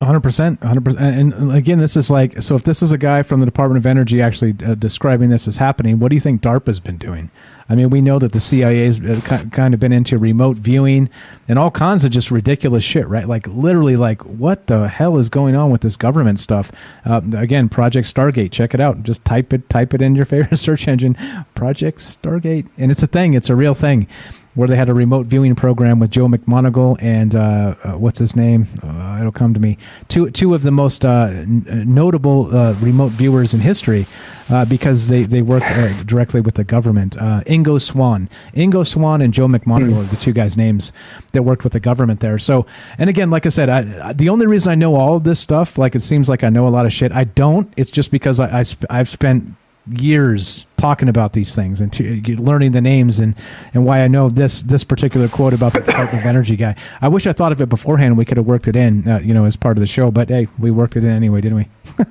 hundred 0.01 0.21
percent, 0.21 0.63
hundred 0.63 0.85
percent. 0.85 1.33
And 1.33 1.51
again, 1.51 1.77
this 1.77 1.97
is 1.97 2.09
like 2.09 2.41
so. 2.41 2.55
If 2.55 2.63
this 2.63 2.81
is 2.81 2.91
a 2.91 2.97
guy 2.97 3.21
from 3.21 3.41
the 3.41 3.45
Department 3.45 3.77
of 3.77 3.85
Energy 3.85 4.21
actually 4.21 4.55
uh, 4.65 4.73
describing 4.75 5.29
this 5.29 5.47
as 5.47 5.57
happening, 5.57 5.99
what 5.99 6.09
do 6.09 6.15
you 6.15 6.21
think 6.21 6.41
DARPA's 6.41 6.79
been 6.79 6.97
doing? 6.97 7.29
I 7.69 7.75
mean, 7.75 7.91
we 7.91 8.01
know 8.01 8.17
that 8.19 8.31
the 8.31 8.39
CIA's 8.39 8.99
uh, 8.99 9.21
ki- 9.23 9.49
kind 9.51 9.73
of 9.73 9.79
been 9.79 9.91
into 9.93 10.17
remote 10.17 10.57
viewing 10.57 11.09
and 11.47 11.59
all 11.59 11.69
kinds 11.69 12.03
of 12.03 12.11
just 12.11 12.31
ridiculous 12.31 12.83
shit, 12.83 13.07
right? 13.07 13.27
Like 13.27 13.47
literally, 13.47 13.95
like 13.95 14.23
what 14.23 14.67
the 14.67 14.87
hell 14.87 15.17
is 15.17 15.29
going 15.29 15.55
on 15.55 15.69
with 15.69 15.81
this 15.81 15.95
government 15.95 16.39
stuff? 16.39 16.71
Uh, 17.05 17.21
again, 17.35 17.69
Project 17.69 18.07
Stargate. 18.07 18.51
Check 18.51 18.73
it 18.73 18.81
out. 18.81 19.03
Just 19.03 19.23
type 19.23 19.53
it, 19.53 19.69
type 19.69 19.93
it 19.93 20.01
in 20.01 20.15
your 20.15 20.25
favorite 20.25 20.57
search 20.57 20.87
engine. 20.87 21.15
Project 21.53 21.99
Stargate, 21.99 22.67
and 22.77 22.91
it's 22.91 23.03
a 23.03 23.07
thing. 23.07 23.35
It's 23.35 23.49
a 23.49 23.55
real 23.55 23.73
thing 23.75 24.07
where 24.55 24.67
they 24.67 24.75
had 24.75 24.89
a 24.89 24.93
remote 24.93 25.27
viewing 25.27 25.55
program 25.55 25.99
with 25.99 26.09
Joe 26.11 26.27
McMoneagle 26.27 26.97
and 27.01 27.35
uh, 27.35 27.75
uh, 27.83 27.91
what's 27.93 28.19
his 28.19 28.35
name? 28.35 28.67
Uh, 28.83 29.17
it'll 29.19 29.31
come 29.31 29.53
to 29.53 29.59
me. 29.59 29.77
Two 30.07 30.29
two 30.31 30.53
of 30.53 30.63
the 30.63 30.71
most 30.71 31.05
uh, 31.05 31.27
n- 31.31 31.63
notable 31.93 32.53
uh, 32.55 32.73
remote 32.81 33.09
viewers 33.11 33.53
in 33.53 33.59
history 33.61 34.05
uh, 34.49 34.65
because 34.65 35.07
they 35.07 35.23
they 35.23 35.41
worked 35.41 35.67
uh, 35.67 35.93
directly 36.03 36.41
with 36.41 36.55
the 36.55 36.63
government. 36.63 37.15
Uh, 37.15 37.41
Ingo 37.45 37.79
Swann, 37.79 38.27
Ingo 38.55 38.85
Swann, 38.85 39.21
and 39.21 39.33
Joe 39.33 39.47
McMoneagle 39.47 39.97
are 40.01 40.03
the 40.03 40.17
two 40.17 40.33
guys' 40.33 40.57
names 40.57 40.91
that 41.31 41.43
worked 41.43 41.63
with 41.63 41.73
the 41.73 41.79
government 41.79 42.19
there. 42.19 42.39
So, 42.39 42.65
and 42.97 43.09
again, 43.09 43.29
like 43.29 43.45
I 43.45 43.49
said, 43.49 43.69
I- 43.69 44.13
the 44.13 44.29
only 44.29 44.47
reason 44.47 44.71
I 44.71 44.75
know 44.75 44.95
all 44.95 45.15
of 45.15 45.23
this 45.23 45.39
stuff, 45.39 45.77
like 45.77 45.95
it 45.95 46.01
seems 46.01 46.27
like 46.27 46.43
I 46.43 46.49
know 46.49 46.67
a 46.67 46.69
lot 46.69 46.85
of 46.87 46.91
shit. 46.91 47.11
I 47.11 47.23
don't. 47.25 47.71
It's 47.77 47.91
just 47.91 48.09
because 48.11 48.39
I, 48.39 48.59
I 48.59 48.63
sp- 48.65 48.89
I've 48.89 49.07
spent 49.09 49.53
years 49.91 50.67
talking 50.77 51.09
about 51.09 51.33
these 51.33 51.55
things 51.55 51.81
and 51.81 51.91
to, 51.93 52.21
learning 52.41 52.71
the 52.71 52.81
names 52.81 53.19
and, 53.19 53.35
and 53.73 53.85
why 53.85 54.01
I 54.01 54.07
know 54.07 54.29
this 54.29 54.61
this 54.61 54.83
particular 54.83 55.27
quote 55.27 55.53
about 55.53 55.73
the 55.73 55.81
Department 55.81 56.23
of 56.23 56.25
Energy 56.25 56.55
guy. 56.55 56.75
I 57.01 57.07
wish 57.07 57.27
I 57.27 57.33
thought 57.33 57.51
of 57.51 57.61
it 57.61 57.69
beforehand. 57.69 58.17
We 58.17 58.25
could 58.25 58.37
have 58.37 58.45
worked 58.45 58.67
it 58.67 58.75
in, 58.75 59.07
uh, 59.07 59.19
you 59.19 59.33
know, 59.33 59.45
as 59.45 59.55
part 59.55 59.77
of 59.77 59.81
the 59.81 59.87
show. 59.87 60.11
But 60.11 60.29
hey, 60.29 60.47
we 60.57 60.71
worked 60.71 60.95
it 60.95 61.03
in 61.03 61.09
anyway, 61.09 61.41
didn't 61.41 61.57
we? 61.57 61.67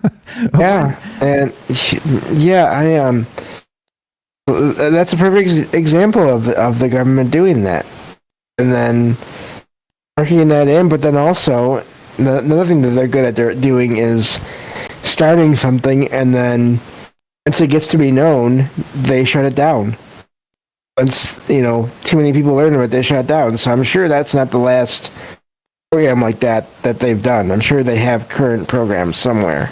Yeah, 0.58 0.94
and 1.20 1.52
yeah, 2.38 2.64
I 2.66 2.96
um, 2.96 3.26
that's 4.46 5.12
a 5.12 5.16
perfect 5.16 5.74
example 5.74 6.28
of 6.28 6.48
of 6.48 6.78
the 6.78 6.88
government 6.88 7.30
doing 7.30 7.64
that, 7.64 7.86
and 8.58 8.72
then 8.72 9.16
working 10.16 10.46
that 10.48 10.68
in. 10.68 10.88
But 10.88 11.02
then 11.02 11.16
also, 11.16 11.80
the- 12.18 12.38
another 12.38 12.66
thing 12.66 12.82
that 12.82 12.90
they're 12.90 13.08
good 13.08 13.38
at 13.38 13.60
doing 13.60 13.96
is 13.96 14.38
starting 15.02 15.56
something, 15.56 16.06
and 16.08 16.34
then 16.34 16.80
once 17.48 17.62
it 17.62 17.68
gets 17.68 17.88
to 17.88 17.96
be 17.96 18.10
known, 18.10 18.68
they 18.94 19.24
shut 19.24 19.46
it 19.46 19.54
down. 19.54 19.96
Once 20.98 21.34
you 21.48 21.62
know, 21.62 21.88
too 22.02 22.18
many 22.18 22.30
people 22.30 22.54
learn 22.54 22.74
of 22.74 22.82
it, 22.82 22.90
they 22.90 23.00
shut 23.00 23.26
down. 23.26 23.56
So 23.56 23.72
I'm 23.72 23.82
sure 23.82 24.06
that's 24.06 24.34
not 24.34 24.50
the 24.50 24.58
last 24.58 25.10
program 25.90 26.20
like 26.20 26.40
that 26.40 26.66
that 26.82 26.98
they've 26.98 27.22
done. 27.22 27.50
I'm 27.50 27.60
sure 27.60 27.82
they 27.82 27.96
have 27.96 28.28
current 28.28 28.68
programs 28.68 29.16
somewhere. 29.16 29.70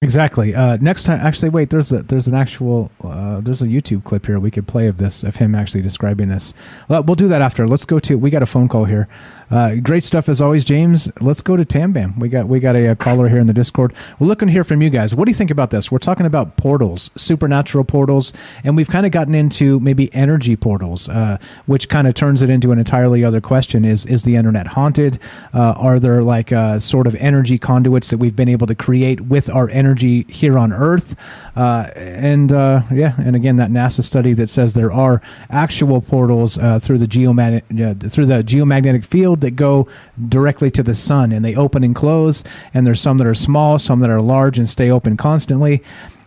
Exactly. 0.00 0.54
Uh, 0.54 0.76
next 0.80 1.02
time, 1.02 1.18
actually, 1.18 1.48
wait. 1.48 1.70
There's 1.70 1.90
a 1.90 2.04
there's 2.04 2.28
an 2.28 2.34
actual 2.34 2.92
uh, 3.02 3.40
there's 3.40 3.62
a 3.62 3.66
YouTube 3.66 4.04
clip 4.04 4.26
here 4.26 4.38
we 4.38 4.48
could 4.48 4.68
play 4.68 4.86
of 4.86 4.98
this 4.98 5.24
of 5.24 5.34
him 5.34 5.56
actually 5.56 5.82
describing 5.82 6.28
this. 6.28 6.54
Well, 6.88 7.02
do 7.02 7.26
that 7.26 7.42
after. 7.42 7.66
Let's 7.66 7.84
go 7.84 7.98
to. 7.98 8.16
We 8.16 8.30
got 8.30 8.44
a 8.44 8.46
phone 8.46 8.68
call 8.68 8.84
here. 8.84 9.08
Uh, 9.50 9.76
great 9.76 10.04
stuff 10.04 10.28
as 10.28 10.40
always, 10.40 10.64
James. 10.64 11.10
Let's 11.20 11.42
go 11.42 11.56
to 11.56 11.64
Tambam. 11.64 12.16
We 12.16 12.28
got 12.28 12.46
we 12.46 12.60
got 12.60 12.76
a, 12.76 12.92
a 12.92 12.96
caller 12.96 13.28
here 13.28 13.40
in 13.40 13.48
the 13.48 13.52
Discord. 13.52 13.92
We're 14.20 14.28
looking 14.28 14.46
to 14.46 14.52
hear 14.52 14.62
from 14.62 14.82
you 14.82 14.90
guys. 14.90 15.16
What 15.16 15.24
do 15.24 15.32
you 15.32 15.34
think 15.34 15.50
about 15.50 15.70
this? 15.70 15.90
We're 15.90 15.98
talking 15.98 16.26
about 16.26 16.56
portals, 16.56 17.10
supernatural 17.16 17.82
portals, 17.82 18.32
and 18.62 18.76
we've 18.76 18.88
kind 18.88 19.04
of 19.04 19.10
gotten 19.10 19.34
into 19.34 19.80
maybe 19.80 20.14
energy 20.14 20.54
portals, 20.54 21.08
uh, 21.08 21.38
which 21.66 21.88
kind 21.88 22.06
of 22.06 22.14
turns 22.14 22.40
it 22.42 22.50
into 22.50 22.70
an 22.70 22.78
entirely 22.78 23.24
other 23.24 23.40
question: 23.40 23.84
Is 23.84 24.06
is 24.06 24.22
the 24.22 24.36
internet 24.36 24.68
haunted? 24.68 25.18
Uh, 25.52 25.74
are 25.76 25.98
there 25.98 26.22
like 26.22 26.52
uh, 26.52 26.78
sort 26.78 27.08
of 27.08 27.16
energy 27.16 27.58
conduits 27.58 28.10
that 28.10 28.18
we've 28.18 28.36
been 28.36 28.48
able 28.48 28.68
to 28.68 28.76
create 28.76 29.22
with 29.22 29.50
our 29.50 29.68
energy 29.70 29.87
here 29.96 30.58
on 30.58 30.72
Earth? 30.72 31.16
Uh, 31.56 31.90
and 31.96 32.52
uh, 32.52 32.82
yeah, 32.92 33.14
and 33.18 33.34
again, 33.34 33.56
that 33.56 33.70
NASA 33.70 34.02
study 34.02 34.32
that 34.34 34.50
says 34.50 34.74
there 34.74 34.92
are 34.92 35.22
actual 35.50 36.00
portals 36.00 36.58
uh, 36.58 36.78
through 36.78 36.98
the 36.98 37.06
uh, 37.06 38.08
through 38.08 38.26
the 38.26 38.42
geomagnetic 38.44 39.04
field 39.04 39.40
that 39.40 39.52
go 39.52 39.88
directly 40.28 40.70
to 40.70 40.82
the 40.82 40.94
sun, 40.94 41.32
and 41.32 41.44
they 41.44 41.54
open 41.54 41.84
and 41.84 41.94
close. 41.94 42.44
And 42.74 42.86
there's 42.86 43.00
some 43.00 43.18
that 43.18 43.26
are 43.26 43.34
small, 43.34 43.78
some 43.78 44.00
that 44.00 44.10
are 44.10 44.20
large, 44.20 44.58
and 44.58 44.68
stay 44.68 44.90
open 44.90 45.16
constantly. 45.16 45.82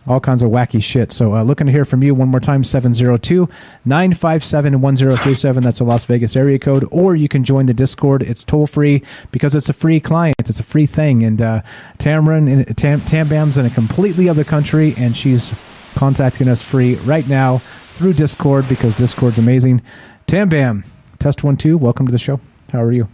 All 0.08 0.18
kinds 0.18 0.42
of 0.42 0.50
wacky 0.50 0.82
shit. 0.82 1.12
So, 1.12 1.34
uh, 1.34 1.44
looking 1.44 1.66
to 1.66 1.72
hear 1.72 1.84
from 1.84 2.02
you 2.02 2.12
one 2.14 2.28
more 2.28 2.40
time 2.40 2.64
702 2.64 3.48
957 3.84 4.80
1037. 4.80 5.62
That's 5.62 5.80
a 5.80 5.84
Las 5.84 6.04
Vegas 6.06 6.34
area 6.34 6.58
code. 6.58 6.86
Or 6.90 7.14
you 7.14 7.28
can 7.28 7.44
join 7.44 7.66
the 7.66 7.74
Discord. 7.74 8.22
It's 8.22 8.42
toll 8.42 8.66
free 8.66 9.02
because 9.30 9.54
it's 9.54 9.68
a 9.68 9.72
free 9.72 10.00
client, 10.00 10.34
it's 10.40 10.58
a 10.58 10.64
free 10.64 10.86
thing. 10.86 11.22
And 11.22 11.40
uh, 11.40 11.62
Tamron, 11.98 12.74
Tam, 12.76 13.00
Tambam's 13.02 13.58
in 13.58 13.66
a 13.66 13.70
completely 13.70 14.28
other 14.28 14.44
country, 14.44 14.94
and 14.98 15.16
she's 15.16 15.54
contacting 15.94 16.48
us 16.48 16.60
free 16.60 16.96
right 17.04 17.28
now 17.28 17.58
through 17.58 18.14
Discord 18.14 18.68
because 18.68 18.96
Discord's 18.96 19.38
amazing. 19.38 19.82
Tambam, 20.26 20.84
test 21.20 21.44
one, 21.44 21.56
two. 21.56 21.78
Welcome 21.78 22.06
to 22.06 22.12
the 22.12 22.18
show. 22.18 22.40
How 22.72 22.82
are 22.82 22.92
you? 22.92 23.06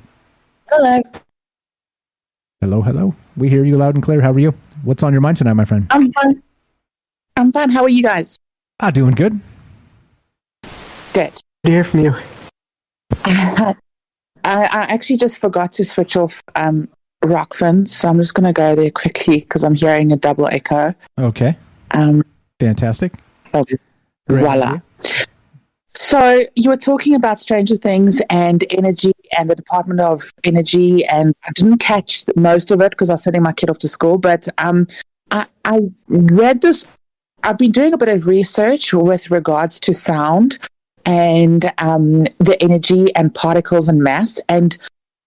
Hello. 0.71 1.03
Hello, 2.61 2.81
hello. 2.81 3.15
We 3.37 3.49
hear 3.49 3.65
you 3.65 3.77
loud 3.77 3.95
and 3.95 4.03
clear. 4.03 4.23
How 4.23 4.33
are 4.33 4.39
you? 4.39 4.55
What's 4.85 5.03
on 5.03 5.13
your 5.13 5.21
mind 5.21 5.37
tonight, 5.37 5.53
my 5.53 5.65
friend? 5.65 5.87
I'm 5.91 6.13
fine. 6.13 6.43
I'm 7.39 7.53
fine. 7.53 7.71
How 7.71 7.85
are 7.85 7.89
you 7.89 8.03
guys? 8.03 8.37
Ah, 8.81 8.91
doing 8.91 9.13
good. 9.13 9.41
Good. 11.13 11.37
to 11.65 11.71
hear 11.71 11.85
from 11.85 12.01
you. 12.01 12.15
I, 13.25 13.75
I 14.45 14.87
actually 14.89 15.19
just 15.19 15.39
forgot 15.39 15.71
to 15.73 15.85
switch 15.85 16.17
off 16.17 16.43
um, 16.57 16.89
Rokfin, 17.25 17.87
so 17.87 18.09
I'm 18.09 18.19
just 18.19 18.35
going 18.35 18.47
to 18.47 18.53
go 18.53 18.75
there 18.75 18.91
quickly 18.91 19.39
because 19.39 19.63
I'm 19.63 19.77
hearing 19.77 20.11
a 20.11 20.17
double 20.17 20.49
echo. 20.49 20.93
Okay. 21.17 21.57
Um, 21.93 22.25
Fantastic. 22.59 23.13
voila. 24.29 24.81
So 25.87 26.45
you 26.57 26.71
were 26.71 26.77
talking 26.77 27.15
about 27.15 27.39
Stranger 27.39 27.77
Things 27.77 28.21
and 28.31 28.65
energy 28.73 29.13
and 29.39 29.49
the 29.49 29.55
Department 29.55 30.01
of 30.01 30.23
Energy, 30.43 31.05
and 31.07 31.37
I 31.45 31.51
didn't 31.55 31.79
catch 31.79 32.25
most 32.35 32.73
of 32.73 32.81
it 32.81 32.91
because 32.91 33.11
I 33.11 33.15
was 33.15 33.23
sending 33.23 33.43
my 33.43 33.53
kid 33.53 33.71
off 33.71 33.79
to 33.79 33.89
school. 33.89 34.19
But 34.19 34.49
um, 34.59 34.89
I, 35.31 35.47
I 35.65 35.81
read 36.09 36.63
this. 36.63 36.85
I've 37.43 37.59
been 37.59 37.73
doing 37.73 37.93
a 37.93 37.99
bit 37.99 38.09
of 38.09 38.27
research 38.27 38.93
with 38.93 39.31
regards 39.31 39.81
to 39.81 39.95
sound 39.95 40.59
and 41.05 41.73
um, 41.79 42.25
the 42.39 42.57
energy 42.61 43.15
and 43.15 43.35
particles 43.35 43.89
and 43.89 44.03
mass, 44.03 44.41
and 44.49 44.77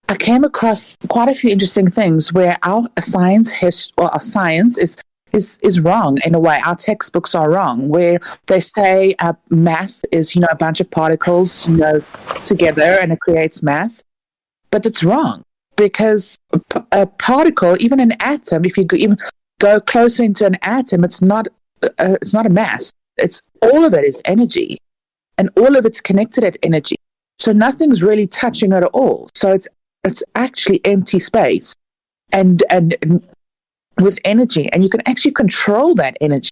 I 0.08 0.16
came 0.16 0.44
across 0.44 0.96
quite 1.08 1.28
a 1.28 1.34
few 1.34 1.50
interesting 1.50 1.90
things 1.90 2.32
where 2.32 2.56
our 2.62 2.86
science 3.00 3.50
his, 3.50 3.92
or 3.96 4.12
our 4.12 4.20
science 4.20 4.78
is 4.78 4.96
is 5.32 5.58
is 5.62 5.80
wrong 5.80 6.18
in 6.26 6.34
a 6.34 6.40
way. 6.40 6.60
Our 6.64 6.76
textbooks 6.76 7.34
are 7.34 7.50
wrong, 7.50 7.88
where 7.88 8.20
they 8.46 8.60
say 8.60 9.14
uh, 9.18 9.32
mass 9.50 10.04
is 10.12 10.34
you 10.34 10.42
know 10.42 10.48
a 10.50 10.56
bunch 10.56 10.80
of 10.80 10.90
particles 10.90 11.66
you 11.66 11.76
know 11.76 12.04
together 12.44 12.98
and 13.00 13.12
it 13.12 13.20
creates 13.20 13.62
mass, 13.62 14.04
but 14.70 14.86
it's 14.86 15.02
wrong 15.02 15.44
because 15.76 16.38
a 16.92 17.06
particle, 17.06 17.76
even 17.80 17.98
an 17.98 18.12
atom, 18.20 18.64
if 18.64 18.76
you 18.76 18.84
go, 18.84 18.96
even 18.96 19.16
go 19.58 19.80
closer 19.80 20.22
into 20.22 20.46
an 20.46 20.56
atom, 20.62 21.04
it's 21.04 21.22
not 21.22 21.48
uh, 21.82 22.16
it's 22.20 22.34
not 22.34 22.46
a 22.46 22.50
mass. 22.50 22.92
It's 23.16 23.42
all 23.60 23.84
of 23.84 23.94
it 23.94 24.04
is 24.04 24.22
energy, 24.24 24.78
and 25.38 25.50
all 25.56 25.76
of 25.76 25.84
it's 25.84 26.00
connected 26.00 26.44
at 26.44 26.56
energy. 26.62 26.96
So 27.38 27.52
nothing's 27.52 28.02
really 28.02 28.26
touching 28.26 28.72
at 28.72 28.84
all. 28.84 29.28
So 29.34 29.52
it's 29.52 29.68
it's 30.04 30.22
actually 30.34 30.80
empty 30.84 31.20
space, 31.20 31.74
and 32.32 32.62
and, 32.70 32.96
and 33.02 33.26
with 34.00 34.18
energy, 34.24 34.70
and 34.72 34.82
you 34.82 34.88
can 34.88 35.06
actually 35.06 35.32
control 35.32 35.94
that 35.96 36.16
energy. 36.20 36.50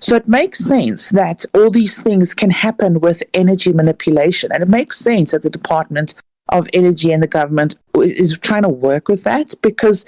So 0.00 0.14
it 0.16 0.28
makes 0.28 0.60
sense 0.60 1.10
that 1.10 1.44
all 1.54 1.70
these 1.70 2.00
things 2.00 2.32
can 2.34 2.50
happen 2.50 3.00
with 3.00 3.22
energy 3.34 3.72
manipulation, 3.72 4.52
and 4.52 4.62
it 4.62 4.68
makes 4.68 4.98
sense 4.98 5.32
that 5.32 5.42
the 5.42 5.50
Department 5.50 6.14
of 6.50 6.68
Energy 6.72 7.12
and 7.12 7.22
the 7.22 7.26
government 7.26 7.76
is 7.96 8.38
trying 8.38 8.62
to 8.62 8.68
work 8.68 9.08
with 9.08 9.24
that 9.24 9.54
because 9.60 10.04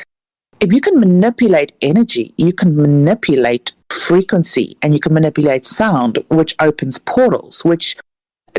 if 0.61 0.73
you 0.73 0.81
can 0.81 0.99
manipulate 1.01 1.73
energy, 1.83 2.35
you 2.37 2.53
can 2.53 2.77
manipulate 2.77 3.73
frequency 3.91 4.77
and 4.83 4.93
you 4.95 5.01
can 5.01 5.13
manipulate 5.15 5.65
sound, 5.65 6.19
which 6.29 6.55
opens 6.61 6.99
portals, 6.99 7.65
which 7.65 7.97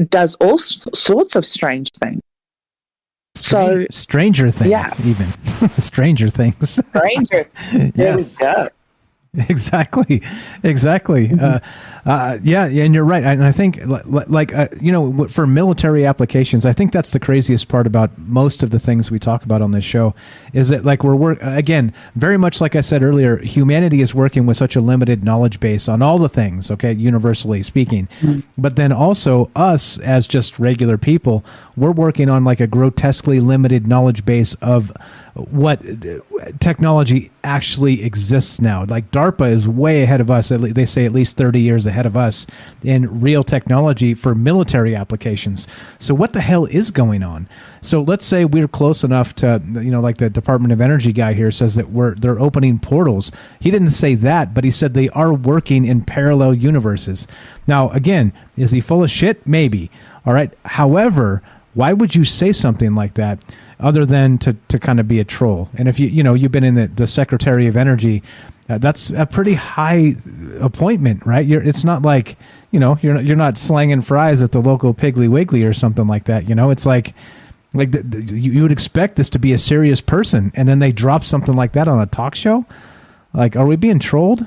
does 0.10 0.36
all 0.36 0.54
s- 0.56 0.88
sorts 0.94 1.36
of 1.36 1.46
strange 1.46 1.90
things. 1.92 2.22
So, 3.36 3.86
Stranger 3.92 4.50
Things, 4.52 4.70
Yeah. 4.70 4.90
even. 5.06 5.28
Stranger 5.78 6.30
Things. 6.30 6.80
stranger. 6.90 7.50
Yes. 7.96 8.38
Exactly, 9.50 10.22
exactly. 10.64 11.32
Uh, 11.40 11.60
uh, 12.06 12.38
yeah, 12.44 12.66
and 12.66 12.94
you're 12.96 13.04
right. 13.06 13.24
And 13.24 13.44
I 13.44 13.52
think, 13.52 13.78
li- 13.86 14.02
li- 14.06 14.24
like, 14.28 14.54
uh, 14.54 14.68
you 14.82 14.92
know, 14.92 15.28
for 15.28 15.46
military 15.46 16.06
applications, 16.06 16.66
I 16.66 16.74
think 16.74 16.92
that's 16.92 17.12
the 17.12 17.20
craziest 17.20 17.68
part 17.68 17.86
about 17.88 18.18
most 18.18 18.64
of 18.64 18.70
the 18.72 18.80
things 18.80 19.12
we 19.12 19.20
talk 19.20 19.44
about 19.46 19.62
on 19.62 19.72
this 19.72 19.84
show 19.84 20.16
is 20.54 20.70
that, 20.70 20.84
like, 20.86 21.04
we're 21.04 21.16
work 21.16 21.38
again, 21.42 21.94
very 22.16 22.38
much 22.38 22.60
like 22.62 22.76
I 22.76 22.82
said 22.82 23.04
earlier, 23.04 23.38
humanity 23.38 24.02
is 24.02 24.16
working 24.16 24.46
with 24.46 24.58
such 24.58 24.76
a 24.76 24.82
limited 24.82 25.24
knowledge 25.24 25.60
base 25.60 25.88
on 25.88 26.02
all 26.02 26.18
the 26.18 26.30
things. 26.30 26.72
Okay, 26.72 26.94
universally 26.94 27.62
speaking, 27.64 28.08
but 28.58 28.76
then 28.76 28.92
also 28.92 29.52
us 29.56 29.98
as 30.00 30.28
just 30.28 30.60
regular 30.60 30.98
people, 30.98 31.44
we're 31.78 31.92
working 31.92 32.30
on 32.30 32.44
like 32.44 32.60
a 32.60 32.68
grotesquely 32.68 33.40
limited 33.40 33.88
knowledge 33.88 34.26
base 34.26 34.56
of 34.56 34.92
what 35.36 35.82
technology 36.60 37.32
actually 37.44 38.04
exists 38.04 38.60
now. 38.60 38.84
Like 38.86 39.12
DARPA 39.12 39.52
is 39.52 39.68
way 39.68 40.04
ahead 40.04 40.22
of 40.22 40.30
us. 40.30 40.52
At 40.52 40.60
le- 40.62 40.74
They 40.74 40.86
say 40.86 41.06
at 41.06 41.14
least 41.14 41.38
30 41.38 41.60
years 41.62 41.86
ahead 41.86 41.91
of 42.06 42.18
us 42.18 42.48
in 42.84 43.22
real 43.22 43.44
technology 43.44 44.14
for 44.14 44.34
military 44.34 44.95
applications. 44.95 45.68
So 46.00 46.14
what 46.14 46.34
the 46.34 46.42
hell 46.42 46.66
is 46.66 46.92
going 46.92 47.24
on? 47.24 47.48
So 47.82 48.02
let's 48.02 48.26
say 48.26 48.45
we're 48.45 48.68
close 48.68 49.03
enough 49.03 49.34
to, 49.36 49.61
you 49.66 49.92
know, 49.92 50.02
like 50.02 50.18
the 50.18 50.30
Department 50.30 50.72
of 50.72 50.82
Energy 50.82 51.11
guy 51.11 51.34
here 51.34 51.52
says 51.52 51.76
that 51.76 51.92
we're 51.92 52.16
they're 52.16 52.40
opening 52.40 52.80
portals. 52.80 53.32
He 53.60 53.72
didn't 53.72 53.92
say 53.92 54.16
that, 54.16 54.53
but 54.53 54.64
he 54.64 54.72
said 54.72 54.94
they 54.94 55.10
are 55.10 55.34
working 55.34 55.86
in 55.86 56.03
parallel 56.03 56.53
universes. 56.53 57.28
Now, 57.68 57.90
again, 57.90 58.34
is 58.56 58.72
he 58.72 58.82
full 58.82 59.03
of 59.03 59.10
shit? 59.10 59.45
Maybe. 59.48 59.90
All 60.26 60.34
right. 60.34 60.53
However, 60.66 61.42
why 61.74 61.94
would 61.94 62.16
you 62.16 62.24
say 62.24 62.52
something 62.52 62.94
like 62.94 63.14
that 63.16 63.44
other 63.80 64.06
than 64.06 64.38
to, 64.40 64.53
to 64.68 64.78
kind 64.78 65.00
of 65.00 65.08
be 65.08 65.20
a 65.20 65.24
troll? 65.24 65.70
And 65.76 65.88
if 65.88 66.00
you 66.00 66.08
you 66.08 66.24
know 66.24 66.34
you've 66.34 66.52
been 66.52 66.64
in 66.64 66.76
the, 66.76 66.88
the 66.88 67.08
Secretary 67.08 67.68
of 67.68 67.78
Energy, 67.78 68.22
uh, 68.72 68.77
that's 68.77 69.11
a 69.11 69.25
pretty 69.25 69.53
high 69.53 70.16
appointment, 70.59 71.25
right? 71.25 71.45
You're 71.45 71.61
it's 71.61 71.83
not 71.83 72.03
like 72.03 72.38
you 72.72 72.80
know 72.80 72.98
you're 73.01 73.16
not, 73.16 73.25
you're 73.25 73.35
not 73.35 73.58
slanging 73.58 74.01
fries 74.01 74.41
at 74.41 74.53
the 74.53 74.61
local 74.61 74.93
Piggly 74.93 75.27
Wiggly 75.27 75.64
or 75.64 75.74
something 75.74 76.08
like 76.08 76.25
that. 76.25 76.48
You 76.48 76.56
know, 76.56 76.69
it's 76.69 76.85
like 76.85 77.14
like 77.74 77.91
the, 77.91 78.03
the, 78.03 78.33
you, 78.33 78.53
you 78.53 78.61
would 78.61 78.72
expect 78.72 79.17
this 79.17 79.30
to 79.32 79.40
be 79.40 79.51
a 79.51 79.58
serious 79.58 80.00
person, 80.00 80.51
and 80.56 80.67
then 80.67 80.80
they 80.80 80.91
drop 80.91 81.24
something 81.24 81.56
like 81.56 81.74
that 81.74 81.88
on 81.88 82.01
a 82.01 82.06
talk 82.06 82.33
show. 82.33 82.66
Like, 83.33 83.56
are 83.56 83.66
we 83.66 83.75
being 83.75 84.00
trolled? 84.00 84.45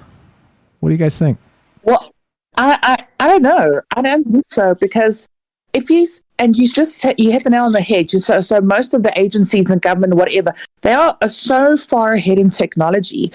What 0.80 0.88
do 0.88 0.94
you 0.94 0.98
guys 0.98 1.18
think? 1.18 1.38
Well, 1.82 2.14
I, 2.56 2.78
I, 2.82 3.24
I 3.24 3.28
don't 3.28 3.42
know. 3.42 3.80
I 3.96 4.02
don't 4.02 4.24
think 4.24 4.44
so 4.48 4.74
because 4.74 5.28
if 5.74 5.88
he's 5.88 6.22
and 6.38 6.56
you 6.56 6.68
just 6.68 7.04
you 7.18 7.30
hit 7.30 7.44
the 7.44 7.50
nail 7.50 7.64
on 7.64 7.72
the 7.72 7.80
head. 7.80 8.10
So, 8.10 8.40
so 8.40 8.60
most 8.60 8.94
of 8.94 9.02
the 9.02 9.18
agencies 9.18 9.68
and 9.70 9.80
government, 9.80 10.14
whatever, 10.14 10.52
they 10.82 10.92
are 10.92 11.16
are 11.20 11.28
so 11.28 11.76
far 11.76 12.14
ahead 12.14 12.38
in 12.38 12.50
technology. 12.50 13.32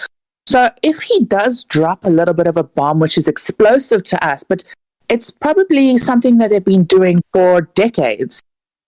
So 0.50 0.68
if 0.82 1.03
he 1.03 1.26
does 1.26 1.64
drop 1.64 2.03
a 2.03 2.10
little 2.10 2.34
bit 2.34 2.48
of 2.48 2.58
a 2.58 2.64
bomb, 2.64 2.98
which 3.00 3.19
is 3.19 3.28
explosive 3.28 4.03
to 4.06 4.26
us, 4.26 4.44
but 4.44 4.64
it's 5.08 5.30
probably 5.30 5.95
something 6.00 6.40
that 6.40 6.50
they've 6.50 6.66
been 6.66 6.86
doing 6.86 7.22
for 7.32 7.61
decades, 7.76 8.42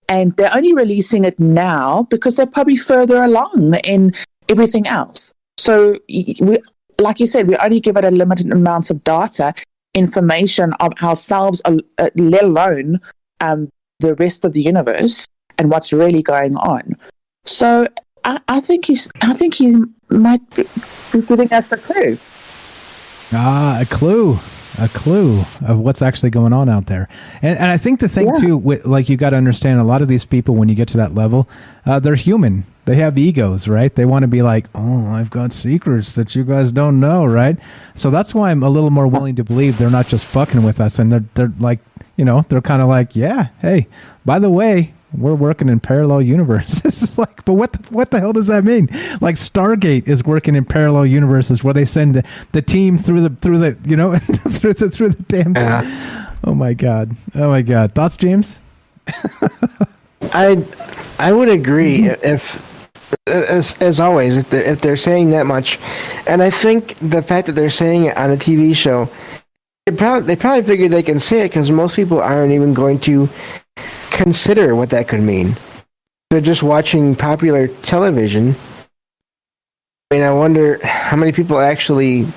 and 0.09 0.35
they're 0.37 0.55
only 0.55 0.73
releasing 0.73 1.23
it 1.23 1.39
now 1.39 2.07
because 2.09 2.35
they're 2.35 2.47
probably 2.47 2.77
further 2.77 3.21
along 3.21 3.75
in 3.83 4.11
everything 4.49 4.87
else. 4.87 5.35
So 5.59 5.99
we, 6.09 6.57
like 6.99 7.19
you 7.19 7.27
said, 7.27 7.47
we 7.47 7.55
only 7.57 7.79
give 7.79 7.95
it 7.95 8.05
a 8.05 8.09
limited 8.09 8.51
amount 8.51 8.89
of 8.89 9.03
data, 9.03 9.53
information 9.93 10.73
of 10.79 10.93
ourselves, 11.03 11.61
uh, 11.65 11.77
let 12.15 12.43
alone 12.43 12.99
um, 13.39 13.69
the 13.99 14.15
rest 14.15 14.45
of 14.45 14.53
the 14.53 14.63
universe 14.63 15.27
and 15.59 15.69
what's 15.69 15.93
really 15.93 16.23
going 16.23 16.57
on. 16.57 16.95
So 17.45 17.85
I, 18.23 18.39
I 18.47 18.59
think 18.59 18.85
he's, 18.85 19.09
I 19.21 19.33
think 19.33 19.55
he 19.55 19.75
might 20.09 20.47
be, 20.55 20.65
be 21.11 21.21
giving 21.21 21.51
us 21.51 21.71
a 21.71 21.77
clue. 21.77 22.17
Ah, 23.33 23.79
a 23.81 23.85
clue, 23.85 24.37
a 24.79 24.89
clue 24.89 25.39
of 25.65 25.79
what's 25.79 26.01
actually 26.01 26.29
going 26.29 26.53
on 26.53 26.67
out 26.69 26.87
there. 26.87 27.07
And, 27.41 27.57
and 27.57 27.71
I 27.71 27.77
think 27.77 27.99
the 27.99 28.09
thing 28.09 28.31
too, 28.39 28.57
with, 28.57 28.85
like 28.85 29.09
you 29.09 29.17
got 29.17 29.29
to 29.31 29.37
understand, 29.37 29.79
a 29.79 29.83
lot 29.83 30.01
of 30.01 30.07
these 30.07 30.25
people 30.25 30.55
when 30.55 30.69
you 30.69 30.75
get 30.75 30.87
to 30.89 30.97
that 30.97 31.15
level, 31.15 31.47
uh, 31.85 31.99
they're 31.99 32.15
human. 32.15 32.65
They 32.85 32.95
have 32.95 33.17
egos, 33.17 33.67
right? 33.67 33.93
They 33.93 34.05
want 34.05 34.23
to 34.23 34.27
be 34.27 34.41
like, 34.41 34.65
oh, 34.73 35.07
I've 35.07 35.29
got 35.29 35.53
secrets 35.53 36.15
that 36.15 36.35
you 36.35 36.43
guys 36.43 36.71
don't 36.71 36.99
know, 36.99 37.25
right? 37.25 37.57
So 37.95 38.09
that's 38.09 38.33
why 38.33 38.49
I'm 38.51 38.63
a 38.63 38.69
little 38.69 38.89
more 38.89 39.07
willing 39.07 39.35
to 39.35 39.43
believe 39.43 39.77
they're 39.77 39.91
not 39.91 40.07
just 40.07 40.25
fucking 40.25 40.63
with 40.63 40.81
us, 40.81 40.97
and 40.97 41.11
they're 41.11 41.23
they're 41.35 41.53
like, 41.59 41.79
you 42.17 42.25
know, 42.25 42.43
they're 42.49 42.59
kind 42.59 42.81
of 42.81 42.89
like, 42.89 43.15
yeah, 43.15 43.49
hey, 43.59 43.87
by 44.25 44.39
the 44.39 44.49
way, 44.49 44.93
we're 45.17 45.35
working 45.35 45.69
in 45.69 45.79
parallel 45.79 46.21
universes. 46.21 47.17
like, 47.17 47.43
but 47.45 47.53
what 47.53 47.73
the, 47.73 47.93
what 47.93 48.11
the 48.11 48.19
hell 48.19 48.33
does 48.33 48.47
that 48.47 48.63
mean? 48.63 48.87
Like 49.19 49.35
Stargate 49.35 50.07
is 50.07 50.23
working 50.23 50.55
in 50.55 50.65
parallel 50.65 51.05
universes 51.05 51.63
where 51.63 51.73
they 51.73 51.85
send 51.85 52.15
the, 52.15 52.23
the 52.51 52.61
team 52.61 52.97
through 52.97 53.21
the 53.21 53.29
through 53.29 53.57
the 53.57 53.77
you 53.85 53.95
know 53.95 54.17
through 54.19 54.73
the 54.73 54.89
through 54.89 55.09
the 55.09 55.23
damn. 55.23 55.53
Oh 56.43 56.55
my 56.55 56.73
god! 56.73 57.15
Oh 57.35 57.49
my 57.49 57.61
god! 57.61 57.93
Thoughts, 57.93 58.17
James? 58.17 58.57
I 60.33 60.63
I 61.19 61.31
would 61.31 61.49
agree 61.49 62.05
if 62.05 62.71
as 63.27 63.75
as 63.81 63.99
always 63.99 64.37
if 64.37 64.49
they're, 64.49 64.63
if 64.63 64.81
they're 64.81 64.95
saying 64.95 65.31
that 65.31 65.45
much, 65.45 65.79
and 66.27 66.41
I 66.41 66.49
think 66.49 66.97
the 66.99 67.21
fact 67.21 67.47
that 67.47 67.53
they're 67.53 67.69
saying 67.69 68.05
it 68.05 68.17
on 68.17 68.31
a 68.31 68.37
TV 68.37 68.75
show, 68.75 69.09
they 69.85 69.95
probably 69.95 70.27
they 70.27 70.35
probably 70.35 70.63
figure 70.63 70.87
they 70.87 71.03
can 71.03 71.19
say 71.19 71.41
it 71.41 71.49
because 71.49 71.69
most 71.71 71.95
people 71.95 72.21
aren't 72.21 72.53
even 72.53 72.73
going 72.73 72.99
to 73.01 73.29
consider 74.11 74.75
what 74.75 74.91
that 74.91 75.07
could 75.07 75.21
mean. 75.21 75.55
They're 76.29 76.41
just 76.41 76.63
watching 76.63 77.15
popular 77.15 77.67
television. 77.67 78.55
I 80.11 80.15
mean, 80.15 80.23
I 80.23 80.33
wonder 80.33 80.85
how 80.85 81.17
many 81.17 81.31
people 81.31 81.59
actually 81.59 82.27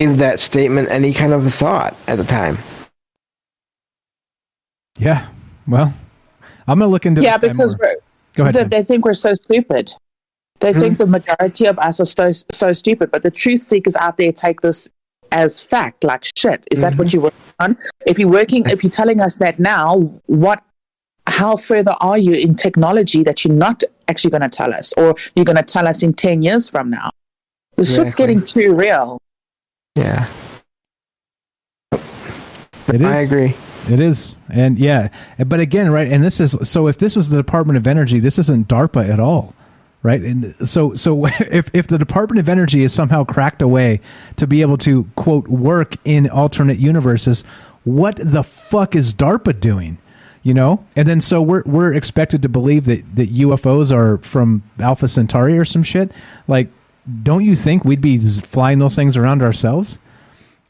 gave 0.00 0.18
that 0.18 0.40
statement 0.40 0.90
any 0.90 1.12
kind 1.12 1.32
of 1.32 1.52
thought 1.52 1.96
at 2.08 2.16
the 2.16 2.24
time. 2.24 2.58
Yeah. 4.98 5.28
Well, 5.66 5.94
I'm 6.66 6.78
gonna 6.78 6.90
look 6.90 7.06
into 7.06 7.22
yeah, 7.22 7.38
this 7.38 7.52
because 7.52 7.76
we're, 7.78 7.96
Go 8.34 8.44
ahead, 8.44 8.70
they, 8.70 8.78
they 8.78 8.82
think 8.82 9.04
we're 9.04 9.14
so 9.14 9.34
stupid. 9.34 9.92
They 10.60 10.72
Hmm. 10.72 10.80
think 10.80 10.98
the 10.98 11.06
majority 11.06 11.66
of 11.66 11.78
us 11.78 12.00
are 12.00 12.04
so, 12.06 12.32
so 12.52 12.72
stupid, 12.72 13.10
but 13.10 13.22
the 13.22 13.30
truth 13.30 13.68
seekers 13.68 13.96
out 13.96 14.16
there 14.16 14.32
take 14.32 14.60
this 14.60 14.88
as 15.34 15.60
fact, 15.60 16.04
like 16.04 16.24
shit. 16.36 16.66
Is 16.72 16.80
that 16.80 16.96
what 16.96 17.08
Mm-hmm. 17.08 17.14
you're 17.14 17.22
working 17.24 17.54
on? 17.60 17.78
If 18.06 18.18
you're 18.18 18.30
working, 18.30 18.64
if 18.66 18.82
you're 18.82 18.90
telling 18.90 19.20
us 19.20 19.36
that 19.36 19.58
now, 19.58 19.98
what? 20.26 20.62
How 21.26 21.56
further 21.56 21.94
are 22.00 22.18
you 22.18 22.34
in 22.34 22.54
technology 22.54 23.22
that 23.24 23.44
you're 23.44 23.54
not 23.54 23.82
actually 24.08 24.30
going 24.30 24.42
to 24.42 24.48
tell 24.48 24.74
us, 24.74 24.92
or 24.96 25.14
you're 25.34 25.46
going 25.46 25.56
to 25.56 25.62
tell 25.62 25.88
us 25.88 26.02
in 26.02 26.12
ten 26.14 26.42
years 26.42 26.68
from 26.68 26.90
now? 26.90 27.10
This 27.76 27.94
shit's 27.94 28.14
getting 28.14 28.42
too 28.44 28.74
real. 28.74 29.18
Yeah. 29.96 30.28
It 31.92 33.00
is. 33.00 33.02
I 33.02 33.20
agree. 33.20 33.54
It 33.90 34.00
is, 34.00 34.36
and 34.48 34.78
yeah, 34.78 35.08
but 35.46 35.60
again, 35.60 35.90
right, 35.90 36.08
and 36.08 36.22
this 36.22 36.40
is 36.40 36.56
so. 36.62 36.88
If 36.88 36.98
this 36.98 37.16
is 37.16 37.28
the 37.28 37.36
Department 37.36 37.76
of 37.76 37.86
Energy, 37.86 38.18
this 38.18 38.38
isn't 38.38 38.68
DARPA 38.68 39.08
at 39.08 39.20
all, 39.20 39.53
right? 40.04 40.20
And 40.20 40.54
so, 40.68 40.94
so 40.94 41.26
if 41.40 41.68
if 41.74 41.88
the 41.88 41.98
Department 41.98 42.38
of 42.38 42.48
Energy 42.48 42.84
is 42.84 42.92
somehow 42.92 43.24
cracked 43.24 43.60
away 43.60 44.00
to 44.36 44.46
be 44.46 44.60
able 44.60 44.78
to 44.78 45.04
quote 45.16 45.48
work 45.48 45.96
in 46.04 46.30
alternate 46.30 46.78
universes, 46.78 47.42
what 47.82 48.14
the 48.16 48.44
fuck 48.44 48.94
is 48.94 49.12
DARPA 49.12 49.58
doing? 49.58 49.98
You 50.44 50.52
know, 50.52 50.84
and 50.94 51.08
then 51.08 51.20
so 51.20 51.40
we're 51.40 51.62
we're 51.64 51.94
expected 51.94 52.42
to 52.42 52.48
believe 52.48 52.84
that 52.84 53.16
that 53.16 53.32
UFOs 53.32 53.90
are 53.90 54.18
from 54.18 54.62
Alpha 54.78 55.08
Centauri 55.08 55.58
or 55.58 55.64
some 55.64 55.82
shit. 55.82 56.12
Like, 56.46 56.68
don't 57.22 57.44
you 57.44 57.56
think 57.56 57.84
we'd 57.84 58.02
be 58.02 58.18
flying 58.18 58.78
those 58.78 58.94
things 58.94 59.16
around 59.16 59.42
ourselves? 59.42 59.98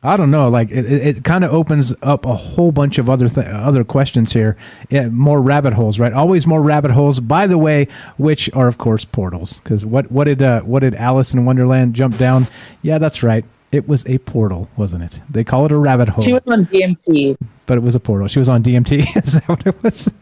I 0.05 0.19
don't 0.19 0.31
know. 0.31 0.51
Like 0.51 0.71
it, 0.71 0.85
it, 0.85 1.25
kind 1.25 1.45
of 1.45 1.53
opens 1.53 1.95
up 2.03 2.27
a 2.27 2.35
whole 2.35 2.73
bunch 2.73 2.99
of 2.99 3.09
other 3.09 3.27
th- 3.27 3.47
other 3.47 3.85
questions 3.85 4.35
here. 4.35 4.55
Yeah, 4.91 5.09
more 5.09 5.41
rabbit 5.41 5.73
holes, 5.73 5.99
right? 5.99 6.13
Always 6.13 6.47
more 6.47 6.63
rabbit 6.63 6.91
holes. 6.91 7.21
By 7.21 7.47
the 7.47 7.57
way, 7.57 7.89
which 8.19 8.51
are 8.53 8.69
of 8.69 8.77
course 8.77 9.07
portals. 9.07 9.55
Because 9.55 9.87
what 9.87 10.13
what 10.13 10.25
did 10.25 10.43
uh, 10.43 10.61
what 10.61 10.81
did 10.81 10.95
Alice 10.95 11.33
in 11.33 11.47
Wonderland 11.47 11.95
jump 11.95 12.19
down? 12.19 12.47
Yeah, 12.83 12.99
that's 12.99 13.23
right. 13.23 13.47
It 13.73 13.89
was 13.89 14.07
a 14.07 14.19
portal, 14.19 14.69
wasn't 14.77 15.05
it? 15.05 15.21
They 15.31 15.43
call 15.43 15.65
it 15.65 15.73
a 15.73 15.77
rabbit 15.79 16.11
hole, 16.11 16.23
She 16.23 16.35
was 16.35 16.47
on 16.49 16.67
DMT. 16.67 17.37
But 17.67 17.79
it 17.79 17.83
was 17.83 17.95
a 17.95 18.01
portal. 18.01 18.29
She 18.29 18.39
was 18.39 18.49
on 18.49 18.63
DMT. 18.63 19.17
Is 19.17 19.35
that 19.35 19.49
what 19.49 19.67
it 19.67 19.83
was? 19.83 20.13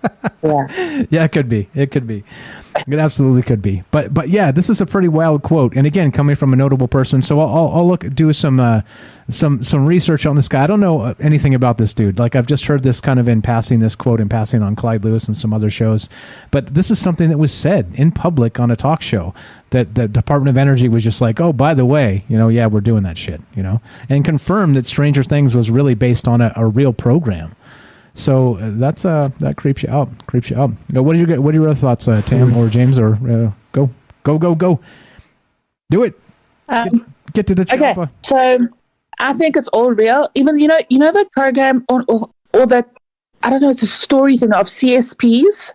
Yeah. 0.42 1.06
yeah, 1.10 1.24
it 1.24 1.32
could 1.32 1.48
be. 1.48 1.68
It 1.74 1.90
could 1.90 2.06
be. 2.06 2.24
It 2.86 2.98
absolutely 2.98 3.42
could 3.42 3.62
be. 3.62 3.84
But 3.90 4.12
but 4.12 4.28
yeah, 4.28 4.50
this 4.50 4.70
is 4.70 4.80
a 4.80 4.86
pretty 4.86 5.08
wild 5.08 5.42
quote, 5.42 5.74
and 5.76 5.86
again, 5.86 6.10
coming 6.10 6.34
from 6.34 6.52
a 6.52 6.56
notable 6.56 6.88
person. 6.88 7.22
So 7.22 7.38
I'll, 7.38 7.48
I'll, 7.48 7.68
I'll 7.68 7.86
look 7.86 8.08
do 8.14 8.32
some 8.32 8.58
uh, 8.58 8.82
some 9.28 9.62
some 9.62 9.86
research 9.86 10.26
on 10.26 10.36
this 10.36 10.48
guy. 10.48 10.64
I 10.64 10.66
don't 10.66 10.80
know 10.80 11.14
anything 11.20 11.54
about 11.54 11.78
this 11.78 11.92
dude. 11.94 12.18
Like 12.18 12.34
I've 12.34 12.46
just 12.46 12.64
heard 12.64 12.82
this 12.82 13.00
kind 13.00 13.18
of 13.18 13.28
in 13.28 13.42
passing, 13.42 13.78
this 13.78 13.94
quote 13.94 14.20
in 14.20 14.28
passing 14.28 14.62
on 14.62 14.74
Clyde 14.74 15.04
Lewis 15.04 15.26
and 15.26 15.36
some 15.36 15.52
other 15.52 15.70
shows. 15.70 16.08
But 16.50 16.74
this 16.74 16.90
is 16.90 16.98
something 16.98 17.28
that 17.28 17.38
was 17.38 17.52
said 17.52 17.92
in 17.94 18.10
public 18.10 18.58
on 18.58 18.70
a 18.70 18.76
talk 18.76 19.02
show 19.02 19.34
that 19.70 19.94
the 19.94 20.06
Department 20.06 20.50
of 20.50 20.58
Energy 20.58 20.88
was 20.88 21.02
just 21.02 21.20
like, 21.20 21.40
oh, 21.40 21.52
by 21.52 21.74
the 21.74 21.86
way, 21.86 22.24
you 22.28 22.36
know, 22.36 22.48
yeah, 22.48 22.66
we're 22.66 22.80
doing 22.80 23.02
that 23.04 23.16
shit, 23.16 23.40
you 23.54 23.62
know, 23.62 23.80
and 24.08 24.24
confirmed 24.24 24.76
that 24.76 24.86
Stranger 24.86 25.22
Things 25.22 25.56
was 25.56 25.70
really 25.70 25.94
based 25.94 26.28
on 26.28 26.40
a, 26.40 26.52
a 26.56 26.66
real 26.66 26.92
program. 26.92 27.31
So 28.14 28.58
uh, 28.58 28.70
that's 28.74 29.04
uh 29.04 29.30
that 29.38 29.56
creeps 29.56 29.82
you 29.82 29.88
out, 29.88 30.08
creeps 30.26 30.50
you 30.50 30.58
out. 30.58 30.70
What 30.92 31.16
are 31.16 31.18
your 31.18 31.40
what 31.40 31.54
are 31.54 31.58
your 31.58 31.68
other 31.68 31.74
thoughts, 31.74 32.08
uh, 32.08 32.20
Tam 32.22 32.56
or 32.56 32.68
James 32.68 32.98
or 32.98 33.14
uh, 33.14 33.50
go 33.72 33.90
go 34.22 34.38
go 34.38 34.54
go, 34.54 34.80
do 35.90 36.04
it. 36.04 36.18
Um, 36.68 37.12
Get 37.32 37.46
to 37.46 37.54
the 37.54 37.64
chopper. 37.64 38.02
okay, 38.02 38.10
so 38.24 38.68
I 39.18 39.32
think 39.32 39.56
it's 39.56 39.68
all 39.68 39.92
real. 39.92 40.28
Even 40.34 40.58
you 40.58 40.68
know, 40.68 40.78
you 40.90 40.98
know 40.98 41.12
that 41.12 41.30
program 41.32 41.84
or 41.88 42.04
or, 42.08 42.28
or 42.52 42.66
that 42.66 42.90
I 43.42 43.50
don't 43.50 43.60
know, 43.60 43.70
it's 43.70 43.82
a 43.82 43.86
story 43.86 44.36
thing 44.36 44.52
of 44.52 44.66
CSPs. 44.66 45.72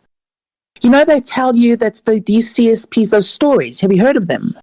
You 0.82 0.90
know, 0.90 1.04
they 1.04 1.20
tell 1.20 1.56
you 1.56 1.76
that 1.78 2.02
the, 2.06 2.20
these 2.20 2.54
CSPs, 2.54 3.10
those 3.10 3.30
stories. 3.30 3.82
Have 3.82 3.92
you 3.92 4.02
heard 4.02 4.16
of 4.16 4.28
them? 4.28 4.58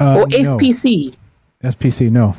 Uh, 0.00 0.18
or 0.20 0.26
no. 0.26 0.26
SPC? 0.26 1.14
SPC, 1.62 2.10
no. 2.10 2.36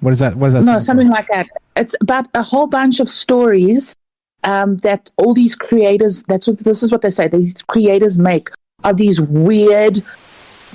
What 0.00 0.12
is 0.12 0.18
that? 0.18 0.34
What 0.34 0.48
is 0.48 0.52
that? 0.54 0.64
No, 0.64 0.78
something 0.78 1.08
like 1.08 1.28
that. 1.28 1.46
It's 1.76 1.94
about 2.00 2.26
a 2.34 2.42
whole 2.42 2.66
bunch 2.66 3.00
of 3.00 3.08
stories 3.08 3.96
um, 4.44 4.76
that 4.78 5.10
all 5.16 5.34
these 5.34 5.54
creators. 5.54 6.22
That's 6.24 6.46
what 6.46 6.58
this 6.58 6.82
is 6.82 6.90
what 6.90 7.02
they 7.02 7.10
say. 7.10 7.28
These 7.28 7.54
creators 7.62 8.18
make 8.18 8.50
are 8.84 8.94
these 8.94 9.20
weird, 9.20 10.00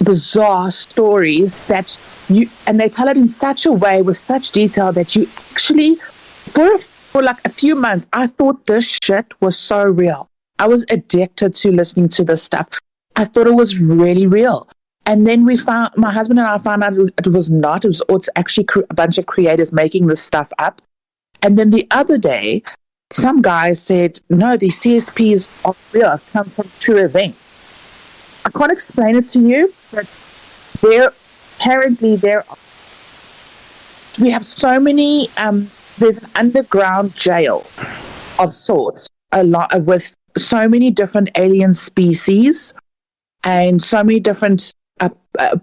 bizarre 0.04 0.72
stories 0.72 1.64
that 1.64 1.98
you 2.30 2.50
and 2.68 2.80
they 2.80 2.90
tell 2.90 3.08
it 3.08 3.18
in 3.18 3.28
such 3.28 3.66
a 3.66 3.72
way 3.72 4.02
with 4.02 4.18
such 4.18 4.52
detail 4.52 4.92
that 4.92 5.16
you 5.16 5.28
actually 5.52 5.96
for 5.96 6.78
for 6.80 7.22
like 7.22 7.38
a 7.46 7.50
few 7.50 7.76
months 7.76 8.08
I 8.14 8.28
thought 8.28 8.66
this 8.66 8.98
shit 9.04 9.34
was 9.42 9.58
so 9.58 9.84
real. 9.84 10.30
I 10.60 10.68
was 10.68 10.86
addicted 10.90 11.56
to 11.56 11.72
listening 11.72 12.10
to 12.10 12.24
this 12.24 12.44
stuff. 12.44 12.80
I 13.16 13.26
thought 13.26 13.48
it 13.48 13.56
was 13.56 13.80
really 13.80 14.28
real. 14.28 14.70
And 15.06 15.26
then 15.26 15.46
we 15.46 15.58
found, 15.58 15.92
my 15.98 16.12
husband 16.12 16.40
and 16.40 16.48
I 16.48 16.58
found 16.60 16.84
out 16.84 16.94
it 16.94 17.28
was 17.28 17.50
not. 17.50 17.86
It 17.86 17.96
was 18.08 18.30
actually 18.36 18.68
a 18.90 18.94
bunch 18.94 19.18
of 19.18 19.26
creators 19.26 19.74
making 19.74 20.06
this 20.06 20.22
stuff 20.22 20.52
up. 20.60 20.82
And 21.42 21.58
then 21.58 21.70
the 21.70 21.88
other 21.92 22.18
day, 22.18 22.64
some 23.10 23.42
guy 23.42 23.74
said, 23.74 24.20
no, 24.30 24.58
the 24.58 24.70
CSPs 24.70 25.50
are 25.66 25.76
real, 25.92 26.20
come 26.32 26.46
from 26.46 26.70
true 26.80 26.98
events. 26.98 28.42
I 28.46 28.50
can't 28.50 28.72
explain 28.72 29.16
it 29.16 29.30
to 29.30 29.40
you, 29.40 29.74
but 29.92 30.20
there, 30.82 31.14
apparently 31.58 32.16
there, 32.16 32.44
are, 32.50 32.58
we 34.20 34.32
have 34.32 34.46
so 34.46 34.80
many, 34.80 35.30
um, 35.38 35.70
there's 35.98 36.24
an 36.24 36.30
underground 36.36 37.16
jail 37.16 37.66
of 38.40 38.54
sorts, 38.54 39.10
a 39.32 39.44
lot 39.44 39.84
with 39.84 40.16
so 40.38 40.68
many 40.68 40.90
different 40.92 41.30
alien 41.36 41.74
species 41.74 42.74
and 43.44 43.82
so 43.82 44.04
many 44.04 44.20
different 44.20 44.74
uh, 45.00 45.10
uh, 45.40 45.58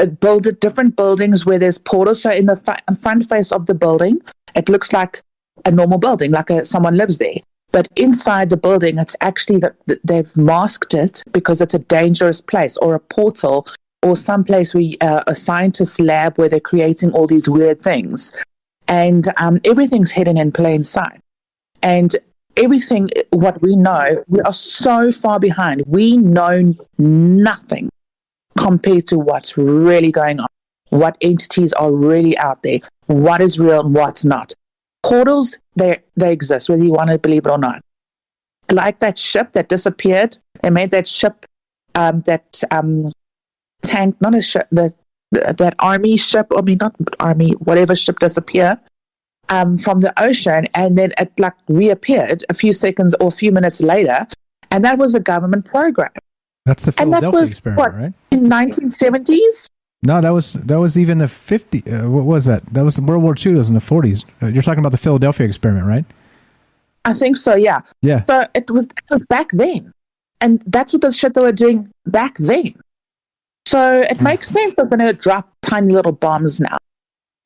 uh, 0.00 0.06
build 0.06 0.48
different 0.60 0.96
buildings 0.96 1.46
where 1.46 1.58
there's 1.58 1.78
portals. 1.78 2.22
So 2.22 2.30
in 2.30 2.46
the 2.46 2.56
front 3.00 3.28
face 3.28 3.52
of 3.52 3.66
the 3.66 3.74
building, 3.74 4.20
it 4.54 4.68
looks 4.68 4.92
like 4.92 5.22
a 5.64 5.70
normal 5.70 5.98
building, 5.98 6.30
like 6.30 6.50
a, 6.50 6.64
someone 6.64 6.96
lives 6.96 7.18
there. 7.18 7.36
But 7.72 7.88
inside 7.96 8.50
the 8.50 8.56
building, 8.56 8.98
it's 8.98 9.16
actually 9.20 9.58
that 9.58 9.74
that 9.86 9.98
they've 10.04 10.36
masked 10.36 10.94
it 10.94 11.22
because 11.32 11.60
it's 11.60 11.74
a 11.74 11.80
dangerous 11.80 12.40
place 12.40 12.76
or 12.76 12.94
a 12.94 13.00
portal 13.00 13.66
or 14.02 14.16
some 14.16 14.44
place 14.44 14.74
where 14.74 14.92
uh, 15.00 15.24
a 15.26 15.34
scientist 15.34 16.00
lab 16.00 16.36
where 16.36 16.48
they're 16.48 16.60
creating 16.60 17.12
all 17.12 17.26
these 17.26 17.48
weird 17.48 17.82
things, 17.82 18.32
and 18.86 19.26
um, 19.38 19.60
everything's 19.64 20.12
hidden 20.12 20.38
in 20.38 20.52
plain 20.52 20.82
sight. 20.82 21.18
And 21.82 22.14
everything 22.56 23.10
what 23.30 23.60
we 23.60 23.76
know, 23.76 24.22
we 24.28 24.40
are 24.42 24.52
so 24.52 25.10
far 25.10 25.40
behind. 25.40 25.82
We 25.86 26.16
know 26.16 26.74
nothing 26.98 27.90
compared 28.56 29.08
to 29.08 29.18
what's 29.18 29.56
really 29.58 30.12
going 30.12 30.38
on, 30.38 30.46
what 30.90 31.16
entities 31.20 31.72
are 31.74 31.92
really 31.92 32.36
out 32.38 32.62
there, 32.62 32.80
what 33.06 33.40
is 33.40 33.58
real 33.58 33.80
and 33.80 33.94
what's 33.94 34.24
not. 34.24 34.54
Portals, 35.02 35.58
they 35.76 35.98
they 36.16 36.32
exist, 36.32 36.68
whether 36.68 36.82
you 36.82 36.92
want 36.92 37.10
to 37.10 37.18
believe 37.18 37.46
it 37.46 37.50
or 37.50 37.58
not. 37.58 37.82
Like 38.70 39.00
that 39.00 39.18
ship 39.18 39.52
that 39.52 39.68
disappeared, 39.68 40.38
they 40.62 40.70
made 40.70 40.90
that 40.92 41.06
ship 41.06 41.44
um, 41.94 42.22
that 42.22 42.62
um, 42.70 43.12
tank, 43.82 44.16
not 44.20 44.34
a 44.34 44.42
ship, 44.42 44.66
the 44.70 44.94
th- 45.34 45.56
that 45.56 45.74
army 45.78 46.16
ship, 46.16 46.46
I 46.56 46.62
mean, 46.62 46.78
not 46.80 46.94
army, 47.20 47.50
whatever 47.52 47.94
ship 47.94 48.18
disappear 48.18 48.80
um, 49.48 49.76
from 49.78 50.00
the 50.00 50.12
ocean, 50.22 50.64
and 50.74 50.96
then 50.96 51.12
it 51.18 51.32
like 51.38 51.54
reappeared 51.68 52.42
a 52.48 52.54
few 52.54 52.72
seconds 52.72 53.14
or 53.20 53.28
a 53.28 53.32
few 53.32 53.52
minutes 53.52 53.80
later, 53.80 54.26
and 54.70 54.84
that 54.84 54.98
was 54.98 55.14
a 55.14 55.20
government 55.20 55.64
program. 55.64 56.10
That's 56.64 56.86
the 56.86 56.94
And 56.98 57.12
that 57.12 57.20
Philadelphia 57.20 57.40
was 57.40 57.50
experiment, 57.50 57.78
what 57.78 57.94
right? 57.94 58.12
in 58.30 58.48
1970s. 58.48 59.68
No, 60.04 60.20
that 60.20 60.30
was 60.30 60.52
that 60.52 60.78
was 60.78 60.98
even 60.98 61.18
the 61.18 61.28
50. 61.28 61.90
Uh, 61.90 62.10
what 62.10 62.24
was 62.24 62.44
that? 62.44 62.64
That 62.66 62.84
was 62.84 63.00
World 63.00 63.22
War 63.22 63.34
II. 63.34 63.52
That 63.52 63.58
was 63.58 63.68
in 63.70 63.74
the 63.74 63.80
40s. 63.80 64.24
Uh, 64.42 64.46
you're 64.48 64.62
talking 64.62 64.80
about 64.80 64.92
the 64.92 64.98
Philadelphia 64.98 65.46
experiment, 65.46 65.86
right? 65.86 66.04
I 67.06 67.14
think 67.14 67.36
so, 67.36 67.54
yeah. 67.54 67.80
Yeah. 68.02 68.24
So 68.28 68.46
it 68.54 68.70
was 68.70 68.86
it 68.86 69.10
was 69.10 69.24
back 69.26 69.50
then, 69.52 69.92
and 70.40 70.62
that's 70.66 70.92
what 70.92 71.02
the 71.02 71.10
shit 71.10 71.34
they 71.34 71.40
were 71.40 71.52
doing 71.52 71.90
back 72.06 72.36
then. 72.38 72.74
So 73.66 74.02
it 74.02 74.20
makes 74.20 74.48
sense 74.48 74.74
they're 74.74 74.84
going 74.84 75.00
to 75.00 75.12
drop 75.14 75.50
tiny 75.62 75.92
little 75.92 76.12
bombs 76.12 76.60
now, 76.60 76.76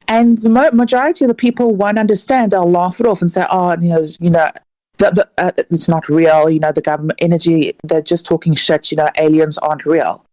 and 0.09 0.39
the 0.39 0.49
mo- 0.49 0.71
majority 0.73 1.25
of 1.25 1.29
the 1.29 1.35
people 1.35 1.75
won't 1.77 1.99
understand. 1.99 2.53
They'll 2.53 2.71
laugh 2.71 3.01
it 3.01 3.07
off 3.07 3.21
and 3.21 3.31
say, 3.31 3.47
"Oh, 3.51 3.77
you 3.81 3.91
know, 3.91 4.03
you 4.21 4.31
know, 4.31 4.51
the, 4.99 5.11
the, 5.11 5.29
uh, 5.39 5.53
it's 5.57 5.89
not 5.89 6.09
real. 6.09 6.51
You 6.51 6.61
know, 6.61 6.73
the 6.73 6.83
government 6.83 7.21
energy. 7.23 7.77
They're 7.85 8.03
just 8.03 8.27
talking 8.27 8.55
shit. 8.55 8.91
You 8.91 8.97
know, 8.97 9.09
aliens 9.17 9.59
aren't 9.59 9.87
real." 9.87 10.25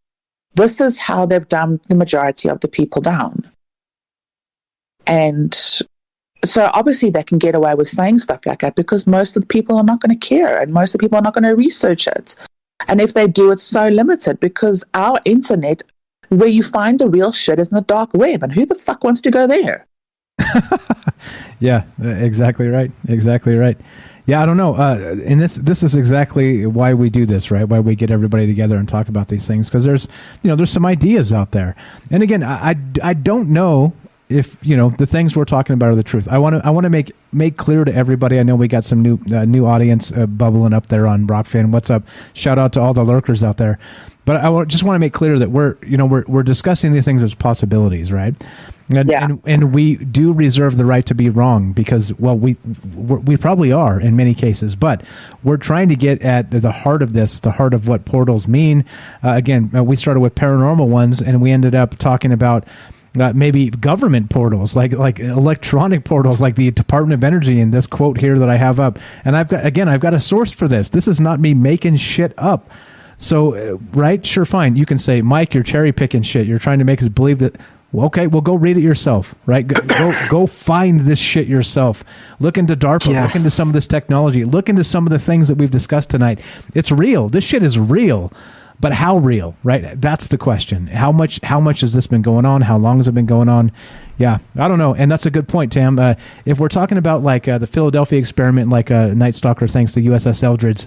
This 0.56 0.82
is 0.82 1.00
how 1.00 1.25
they've 1.25 1.48
dumbed 1.48 1.82
the 1.88 1.95
majority 1.95 2.50
of 2.50 2.61
the 2.61 2.67
people 2.67 3.01
down, 3.01 3.50
and 5.06 5.53
so 6.43 6.69
obviously 6.74 7.09
they 7.09 7.24
can 7.24 7.38
get 7.38 7.56
away 7.56 7.74
with 7.75 7.88
saying 7.88 8.19
stuff 8.19 8.45
like 8.45 8.59
that 8.59 8.75
because 8.75 9.08
most 9.08 9.35
of 9.35 9.42
the 9.42 9.48
people 9.48 9.77
are 9.77 9.84
not 9.84 10.00
going 10.00 10.17
to 10.17 10.27
care 10.27 10.61
and 10.61 10.74
most 10.74 10.93
of 10.93 11.00
the 11.00 11.03
people 11.03 11.17
are 11.17 11.22
not 11.22 11.34
going 11.34 11.43
to 11.43 11.56
research 11.56 12.08
it. 12.08 12.35
And 12.88 13.01
if 13.01 13.14
they 13.16 13.27
do, 13.27 13.51
it's 13.51 13.64
so 13.64 13.88
limited 13.88 14.40
because 14.40 14.85
our 14.93 15.19
internet, 15.25 15.82
where 16.30 16.50
you 16.50 16.61
find 16.61 17.00
the 17.00 17.09
real 17.09 17.32
shit, 17.32 17.59
is 17.59 17.69
in 17.69 17.75
the 17.75 17.82
dark 17.82 18.14
web. 18.14 18.43
And 18.43 18.53
who 18.53 18.66
the 18.66 18.75
fuck 18.75 19.03
wants 19.03 19.22
to 19.22 19.32
go 19.32 19.48
there? 19.48 19.88
Yeah, 21.59 21.84
exactly 22.01 22.67
right. 22.67 22.92
Exactly 23.08 23.56
right. 23.56 23.77
Yeah, 24.26 24.42
I 24.42 24.45
don't 24.45 24.58
know. 24.58 24.74
Uh, 24.74 25.18
and 25.26 25.40
this 25.40 25.56
this 25.56 25.84
is 25.84 25.95
exactly 25.95 26.66
why 26.66 26.94
we 26.94 27.10
do 27.10 27.26
this, 27.26 27.52
right? 27.52 27.64
Why 27.66 27.80
we 27.80 27.95
get 27.95 28.10
everybody 28.10 28.48
together 28.48 28.76
and 28.76 28.90
talk 28.90 29.08
about 29.08 29.28
these 29.28 29.45
things 29.45 29.70
because 29.70 29.84
there's 29.84 30.08
you 30.42 30.50
know 30.50 30.56
there's 30.56 30.72
some 30.72 30.86
ideas 30.86 31.32
out 31.32 31.52
there. 31.52 31.76
And 32.10 32.24
again, 32.24 32.42
I, 32.42 32.72
I, 32.72 32.76
I 33.04 33.14
don't 33.14 33.50
know 33.50 33.94
if 34.28 34.58
you 34.66 34.76
know 34.76 34.90
the 34.90 35.06
things 35.06 35.36
we're 35.36 35.45
talking 35.45 35.76
about 35.76 35.90
are 35.90 35.95
the 35.95 36.04
truth. 36.04 36.28
I 36.28 36.40
want 36.40 36.56
to 36.56 36.66
I 36.66 36.72
want 36.72 36.86
to 36.86 36.90
make 36.90 37.12
make 37.32 37.58
clear 37.58 37.86
to 37.86 37.94
everybody. 37.94 38.40
I 38.40 38.44
know 38.44 38.56
we 38.56 38.68
got 38.68 38.84
some 38.84 39.02
new 39.04 39.20
uh, 39.32 39.45
new 39.45 39.68
audience 39.68 40.12
uh, 40.12 40.26
bubbling 40.26 40.74
up 40.74 40.88
there 40.88 41.06
on 41.06 41.28
Rokfin. 41.28 41.72
What's 41.72 41.92
up? 41.92 42.04
Shout 42.34 42.58
out 42.58 42.74
to 42.74 42.82
all 42.82 42.94
the 42.94 43.04
lurkers 43.04 43.44
out 43.44 43.58
there. 43.58 43.78
But 44.26 44.38
I 44.38 44.66
just 44.66 44.84
want 44.84 44.95
to 44.95 45.00
make 45.00 45.14
clear 45.14 45.38
that 45.40 45.52
we're 45.52 45.78
you 45.86 45.98
know 45.98 46.06
we're 46.06 46.26
we're 46.28 46.44
discussing 46.44 46.92
these 46.94 47.06
things 47.06 47.22
as 47.24 47.36
possibilities, 47.36 48.12
right? 48.12 48.36
And, 48.90 49.10
and 49.12 49.42
and 49.45 49.74
we 49.74 49.95
do 49.95 50.32
reserve 50.32 50.78
the 50.78 50.86
right 50.86 51.06
to 51.08 51.16
be 51.16 51.30
wrong 51.30 51.74
because 51.74 52.14
well 52.20 52.38
we 52.38 52.56
we're, 52.94 53.18
we 53.18 53.36
probably 53.38 53.72
are 53.72 54.00
in 54.00 54.16
many 54.16 54.36
cases, 54.36 54.76
but 54.76 55.02
we're 55.44 55.58
trying 55.58 55.90
to 55.90 55.95
get 55.95 56.22
at 56.22 56.52
the 56.52 56.72
heart 56.72 57.02
of 57.02 57.14
this, 57.14 57.40
the 57.40 57.52
heart 57.52 57.74
of 57.74 57.88
what 57.88 58.06
portals 58.06 58.48
mean. 58.48 58.86
Uh, 59.24 59.32
again, 59.32 59.72
uh, 59.74 59.84
we 59.84 59.95
started 59.95 60.20
with 60.20 60.36
paranormal 60.36 60.88
ones, 60.88 61.20
and 61.20 61.42
we 61.42 61.52
ended 61.52 61.74
up 61.74 61.98
talking 61.98 62.32
about 62.32 62.64
uh, 63.20 63.34
maybe 63.36 63.70
government 63.70 64.30
portals, 64.30 64.76
like 64.76 64.94
like 64.94 65.20
electronic 65.20 66.04
portals, 66.04 66.40
like 66.40 66.56
the 66.56 66.70
Department 66.72 67.14
of 67.14 67.24
Energy. 67.24 67.60
And 67.60 67.74
this 67.74 67.88
quote 67.88 68.20
here 68.20 68.38
that 68.38 68.50
I 68.50 68.58
have 68.58 68.80
up, 68.80 69.00
and 69.24 69.36
I've 69.36 69.48
got 69.48 69.66
again, 69.66 69.90
I've 69.90 70.02
got 70.02 70.14
a 70.14 70.20
source 70.20 70.52
for 70.52 70.68
this. 70.68 70.90
This 70.90 71.08
is 71.08 71.20
not 71.20 71.40
me 71.40 71.54
making 71.54 71.98
shit 71.98 72.34
up. 72.38 72.70
So, 73.26 73.56
uh, 73.56 73.78
right, 73.94 74.24
sure, 74.24 74.45
fine. 74.45 74.76
You 74.76 74.86
can 74.86 75.00
say, 75.00 75.24
Mike, 75.24 75.56
you're 75.56 75.64
cherry 75.64 75.92
picking 75.92 76.22
shit. 76.22 76.45
You're 76.45 76.60
trying 76.60 76.78
to 76.78 76.86
make 76.86 77.02
us 77.02 77.10
believe 77.10 77.40
that. 77.40 77.56
Well, 77.92 78.06
okay, 78.08 78.28
well, 78.28 78.42
go 78.42 78.54
read 78.54 78.78
it 78.78 78.82
yourself, 78.82 79.34
right? 79.48 79.66
Go 79.66 79.82
go, 79.82 80.26
go 80.30 80.45
find 80.45 81.00
this 81.00 81.18
shit 81.18 81.48
yourself. 81.48 82.04
Look 82.40 82.60
into 82.60 82.76
DARPA. 82.76 83.24
Look 83.24 83.36
into 83.36 83.50
some 83.50 83.68
of 83.68 83.74
this 83.74 83.88
technology. 83.88 84.45
Look 84.45 84.70
into 84.70 84.84
some 84.84 85.08
of 85.08 85.12
the 85.12 85.18
things 85.18 85.48
that 85.48 85.56
we've 85.56 85.72
discussed 85.72 86.12
tonight. 86.12 86.40
It's 86.76 86.92
real. 86.92 87.28
This 87.28 87.44
shit 87.44 87.64
is 87.64 87.80
real. 87.80 88.32
But 88.80 88.94
how 88.94 89.18
real, 89.18 89.56
right? 89.64 90.00
That's 90.00 90.28
the 90.28 90.38
question. 90.38 90.86
How 90.86 91.12
much? 91.12 91.40
How 91.42 91.60
much 91.60 91.82
has 91.82 91.94
this 91.94 92.06
been 92.06 92.22
going 92.22 92.45
on? 92.45 92.62
How 92.62 92.78
long 92.78 92.98
has 92.98 93.08
it 93.08 93.16
been 93.16 93.26
going 93.26 93.50
on? 93.50 93.72
Yeah, 94.20 94.38
I 94.56 94.68
don't 94.68 94.78
know. 94.78 94.94
And 94.94 95.10
that's 95.10 95.26
a 95.26 95.32
good 95.32 95.48
point, 95.48 95.72
Tam. 95.72 95.98
Uh, 95.98 96.14
if 96.45 96.60
we're 96.60 96.68
talking 96.68 97.00
about 97.00 97.24
like 97.24 97.48
uh, 97.48 97.58
the 97.58 97.68
Philadelphia 97.68 98.20
experiment, 98.20 98.70
like 98.70 98.92
uh, 98.92 99.16
Night 99.16 99.36
Stalker 99.36 99.68
thanks 99.68 99.94
to 99.94 100.02
USS 100.02 100.44
Eldridge, 100.44 100.86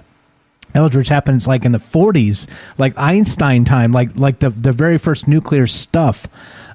Eldridge 0.75 1.09
happens 1.09 1.47
like 1.47 1.65
in 1.65 1.73
the 1.73 1.79
40s, 1.79 2.47
like 2.77 2.97
Einstein 2.99 3.65
time, 3.65 3.93
like 3.93 4.17
like 4.17 4.41
the 4.41 4.51
the 4.51 4.73
very 4.73 4.99
first 4.99 5.29
nuclear 5.29 5.67
stuff. 5.67 6.27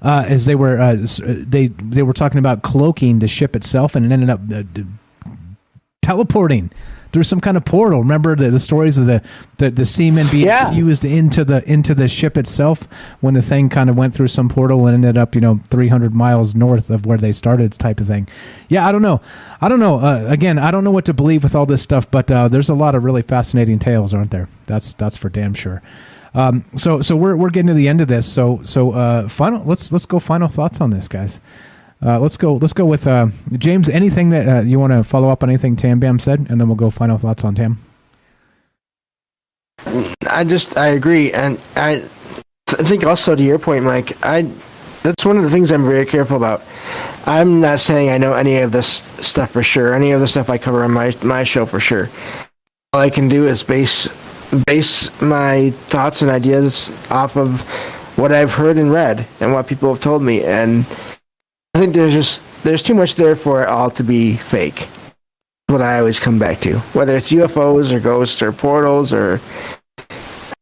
Uh, 0.01 0.25
as 0.27 0.45
they 0.45 0.55
were 0.55 0.79
uh, 0.79 0.95
uh, 0.95 1.35
they 1.47 1.67
they 1.67 2.03
were 2.03 2.13
talking 2.13 2.39
about 2.39 2.61
cloaking 2.61 3.19
the 3.19 3.27
ship 3.27 3.55
itself, 3.55 3.95
and 3.95 4.05
it 4.05 4.11
ended 4.11 4.29
up 4.29 4.41
uh, 4.53 4.63
teleporting 6.03 6.69
through 7.11 7.23
some 7.23 7.39
kind 7.39 7.55
of 7.57 7.63
portal. 7.63 7.99
Remember 7.99 8.35
the, 8.35 8.49
the 8.49 8.59
stories 8.59 8.97
of 8.97 9.05
the, 9.05 9.21
the, 9.57 9.69
the 9.69 9.85
seamen 9.85 10.25
being 10.31 10.47
Yeah. 10.47 10.71
fused 10.71 11.05
into 11.05 11.45
the 11.45 11.63
into 11.71 11.93
the 11.93 12.07
ship 12.07 12.37
itself 12.37 12.87
when 13.21 13.35
the 13.35 13.41
thing 13.41 13.69
kind 13.69 13.87
of 13.89 13.95
went 13.95 14.15
through 14.15 14.29
some 14.29 14.49
portal 14.49 14.87
and 14.87 14.95
ended 14.95 15.15
up 15.15 15.35
you 15.35 15.41
know 15.41 15.59
300 15.69 16.11
miles 16.13 16.55
north 16.55 16.89
of 16.89 17.05
where 17.05 17.19
they 17.19 17.31
started 17.31 17.71
type 17.73 17.99
of 17.99 18.07
thing. 18.07 18.27
Yeah, 18.67 18.87
I 18.87 18.91
don't 18.91 19.03
know. 19.03 19.21
I 19.61 19.69
don't 19.69 19.79
know. 19.79 19.97
Uh, 19.99 20.25
again, 20.27 20.57
I 20.57 20.71
don't 20.71 20.83
know 20.83 20.89
what 20.91 21.05
to 21.05 21.13
believe 21.13 21.43
with 21.43 21.55
all 21.55 21.67
this 21.67 21.83
stuff, 21.83 22.09
but 22.09 22.31
uh, 22.31 22.47
there's 22.47 22.69
a 22.69 22.73
lot 22.75 22.95
of 22.95 23.03
really 23.03 23.21
fascinating 23.21 23.77
tales, 23.77 24.13
aren't 24.13 24.31
there? 24.31 24.49
That's 24.65 24.93
that's 24.93 25.15
for 25.17 25.29
damn 25.29 25.53
sure. 25.53 25.83
Um, 26.35 26.65
so 26.77 27.03
so 27.03 27.15
we're 27.15 27.35
we're 27.35 27.51
getting 27.51 27.67
to 27.67 27.75
the 27.75 27.87
end 27.87 28.01
of 28.01 28.07
this. 28.07 28.25
So 28.25 28.61
so 28.63 28.91
uh, 28.91 29.27
final. 29.29 29.63
Let's 29.63 29.91
let's 29.91 30.07
go 30.07 30.17
final 30.17 30.47
thoughts 30.47 30.81
on 30.81 30.89
this, 30.89 31.07
guys. 31.07 31.39
Uh, 32.03 32.19
let's 32.19 32.35
go. 32.35 32.55
Let's 32.55 32.73
go 32.73 32.85
with 32.85 33.07
uh, 33.07 33.27
James. 33.53 33.87
Anything 33.87 34.29
that 34.29 34.47
uh, 34.47 34.61
you 34.61 34.79
want 34.79 34.91
to 34.91 35.03
follow 35.03 35.29
up 35.29 35.41
on? 35.41 35.49
Anything 35.49 35.75
Tam 35.75 35.99
Bam 35.99 36.19
said, 36.19 36.47
and 36.49 36.59
then 36.59 36.67
we'll 36.67 36.75
go 36.75 36.89
final 36.89 37.17
thoughts 37.17 37.45
on 37.45 37.55
Tam. 37.55 37.79
I 40.29 40.43
just 40.43 40.77
I 40.77 40.87
agree, 40.87 41.31
and 41.31 41.59
I 41.75 42.03
th- 42.65 42.87
think 42.87 43.05
also 43.05 43.35
to 43.35 43.43
your 43.43 43.59
point, 43.59 43.85
Mike. 43.85 44.17
I 44.25 44.51
that's 45.03 45.25
one 45.25 45.37
of 45.37 45.43
the 45.43 45.49
things 45.49 45.71
I'm 45.71 45.85
very 45.85 46.05
careful 46.05 46.35
about. 46.35 46.63
I'm 47.25 47.61
not 47.61 47.79
saying 47.79 48.09
I 48.09 48.17
know 48.17 48.33
any 48.33 48.57
of 48.57 48.71
this 48.73 48.87
stuff 48.87 49.51
for 49.51 49.63
sure. 49.63 49.93
Any 49.93 50.11
of 50.11 50.19
the 50.19 50.27
stuff 50.27 50.49
I 50.49 50.57
cover 50.57 50.83
on 50.83 50.91
my 50.91 51.15
my 51.23 51.43
show 51.43 51.65
for 51.65 51.79
sure. 51.79 52.09
All 52.91 53.01
I 53.01 53.09
can 53.09 53.29
do 53.29 53.47
is 53.47 53.63
base 53.63 54.09
base 54.65 55.09
my 55.21 55.71
thoughts 55.87 56.21
and 56.21 56.29
ideas 56.29 56.91
off 57.09 57.37
of 57.37 57.61
what 58.17 58.31
I've 58.31 58.53
heard 58.53 58.77
and 58.77 58.91
read 58.91 59.25
and 59.39 59.53
what 59.53 59.67
people 59.67 59.89
have 59.89 60.01
told 60.01 60.21
me, 60.21 60.43
and 60.43 60.85
I 61.75 61.79
think 61.79 61.95
there's 61.95 62.13
just 62.13 62.43
there's 62.63 62.83
too 62.83 62.93
much 62.93 63.15
there 63.15 63.35
for 63.35 63.63
it 63.63 63.69
all 63.69 63.89
to 63.91 64.03
be 64.03 64.35
fake. 64.35 64.87
What 65.67 65.81
I 65.81 65.97
always 65.97 66.19
come 66.19 66.37
back 66.37 66.59
to, 66.61 66.77
whether 66.93 67.17
it's 67.17 67.31
UFOs 67.31 67.91
or 67.91 67.99
ghosts 67.99 68.41
or 68.43 68.51
portals 68.51 69.11
or 69.11 69.39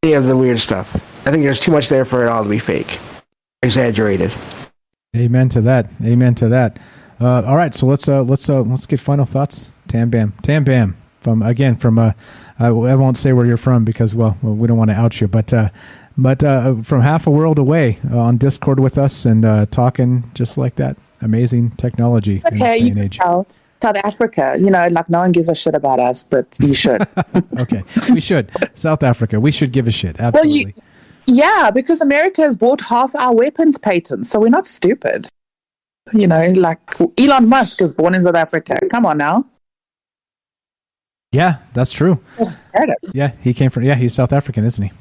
any 0.03 0.13
of 0.13 0.25
the 0.25 0.37
weird 0.37 0.59
stuff. 0.59 0.95
I 1.27 1.31
think 1.31 1.43
there's 1.43 1.59
too 1.59 1.71
much 1.71 1.89
there 1.89 2.05
for 2.05 2.23
it 2.23 2.29
all 2.29 2.43
to 2.43 2.49
be 2.49 2.59
fake, 2.59 2.99
exaggerated. 3.61 4.33
Amen 5.15 5.49
to 5.49 5.61
that. 5.61 5.89
Amen 6.01 6.33
to 6.35 6.47
that. 6.47 6.79
Uh, 7.19 7.43
all 7.45 7.57
right, 7.57 7.75
so 7.75 7.87
let's 7.87 8.07
uh, 8.07 8.23
let's 8.23 8.49
uh, 8.49 8.61
let's 8.61 8.85
get 8.85 8.99
final 9.01 9.25
thoughts. 9.25 9.69
Tam 9.89 10.09
Bam, 10.09 10.33
Tam 10.43 10.63
Bam. 10.63 10.95
From 11.19 11.43
again 11.43 11.75
from 11.75 11.99
uh, 11.99 12.13
I 12.57 12.67
I 12.67 12.95
won't 12.95 13.17
say 13.17 13.33
where 13.33 13.45
you're 13.45 13.57
from 13.57 13.83
because 13.83 14.15
well, 14.15 14.37
well 14.41 14.55
we 14.55 14.67
don't 14.67 14.77
want 14.77 14.89
to 14.89 14.95
out 14.95 15.19
you, 15.19 15.27
but 15.27 15.53
uh, 15.53 15.69
but 16.17 16.43
uh, 16.43 16.75
from 16.83 17.01
half 17.01 17.27
a 17.27 17.31
world 17.31 17.59
away 17.59 17.99
uh, 18.11 18.17
on 18.17 18.37
Discord 18.37 18.79
with 18.79 18.97
us 18.97 19.25
and 19.25 19.45
uh, 19.45 19.65
talking 19.67 20.29
just 20.33 20.57
like 20.57 20.75
that. 20.75 20.97
Amazing 21.21 21.71
technology. 21.71 22.41
Okay, 22.45 22.77
you 22.77 22.93
can 22.93 23.09
tell. 23.09 23.47
South 23.81 23.97
Africa, 24.03 24.57
you 24.59 24.69
know, 24.69 24.87
like 24.89 25.09
no 25.09 25.19
one 25.19 25.31
gives 25.31 25.49
a 25.49 25.55
shit 25.55 25.73
about 25.73 25.99
us, 25.99 26.23
but 26.23 26.55
you 26.59 26.73
should. 26.83 27.01
okay, 27.59 27.83
we 28.11 28.21
should. 28.21 28.51
South 28.73 29.01
Africa, 29.01 29.39
we 29.39 29.51
should 29.51 29.71
give 29.71 29.87
a 29.87 29.91
shit. 29.91 30.17
well, 30.19 30.27
Absolutely. 30.27 30.75
you, 30.77 30.83
yeah, 31.25 31.71
because 31.71 32.01
America 32.01 32.41
has 32.41 32.55
bought 32.55 32.81
half 32.81 33.15
our 33.15 33.33
weapons 33.33 33.77
patents, 33.79 34.29
so 34.29 34.39
we're 34.39 34.49
not 34.49 34.67
stupid. 34.67 35.29
You 36.13 36.27
know, 36.27 36.47
like 36.55 36.79
Elon 37.17 37.47
Musk 37.49 37.81
is 37.81 37.95
born 37.95 38.13
in 38.15 38.21
South 38.23 38.35
Africa. 38.35 38.77
Come 38.91 39.05
on 39.05 39.17
now. 39.17 39.45
yeah, 41.31 41.57
that's 41.73 41.91
true. 41.91 42.19
That's. 42.37 42.57
Yeah, 43.13 43.31
he 43.41 43.53
came 43.53 43.69
from. 43.69 43.83
Yeah, 43.83 43.95
he's 43.95 44.13
South 44.13 44.33
African, 44.33 44.65
isn't 44.65 44.83
he? 44.83 44.91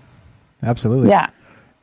Absolutely. 0.62 1.08
Yeah. 1.10 1.28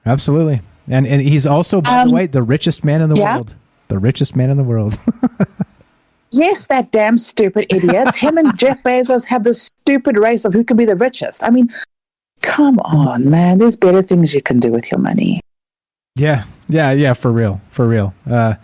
Absolutely. 0.05 0.61
And 0.87 1.05
and 1.05 1.21
he's 1.21 1.45
also, 1.45 1.81
by 1.81 1.99
Um, 2.01 2.09
the 2.09 2.13
way, 2.15 2.27
the 2.27 2.43
richest 2.43 2.83
man 2.83 3.01
in 3.01 3.09
the 3.09 3.15
yeah. 3.19 3.35
world. 3.35 3.55
The 3.89 3.99
richest 3.99 4.35
man 4.35 4.49
in 4.49 4.57
the 4.57 4.63
world. 4.63 4.97
Yes, 6.31 6.67
that 6.67 6.91
damn 6.91 7.17
stupid 7.17 7.67
idiots. 7.73 8.17
Him 8.17 8.37
and 8.37 8.57
Jeff 8.57 8.83
Bezos 8.83 9.25
have 9.27 9.45
this 9.45 9.61
stupid 9.63 10.17
race 10.17 10.43
of 10.43 10.51
who 10.53 10.63
can 10.65 10.75
be 10.75 10.83
the 10.83 10.95
richest. 10.97 11.41
I 11.41 11.49
mean, 11.49 11.69
come 12.41 12.79
on, 12.79 13.29
man. 13.29 13.59
There's 13.59 13.77
better 13.77 14.01
things 14.01 14.33
you 14.33 14.41
can 14.41 14.59
do 14.59 14.69
with 14.69 14.91
your 14.91 14.99
money. 14.99 15.39
yeah, 16.15 16.43
yeah, 16.67 16.91
yeah. 16.91 17.13
For 17.13 17.31
real, 17.31 17.61
for 17.71 17.87
real. 17.87 18.13
Uh, 18.29 18.55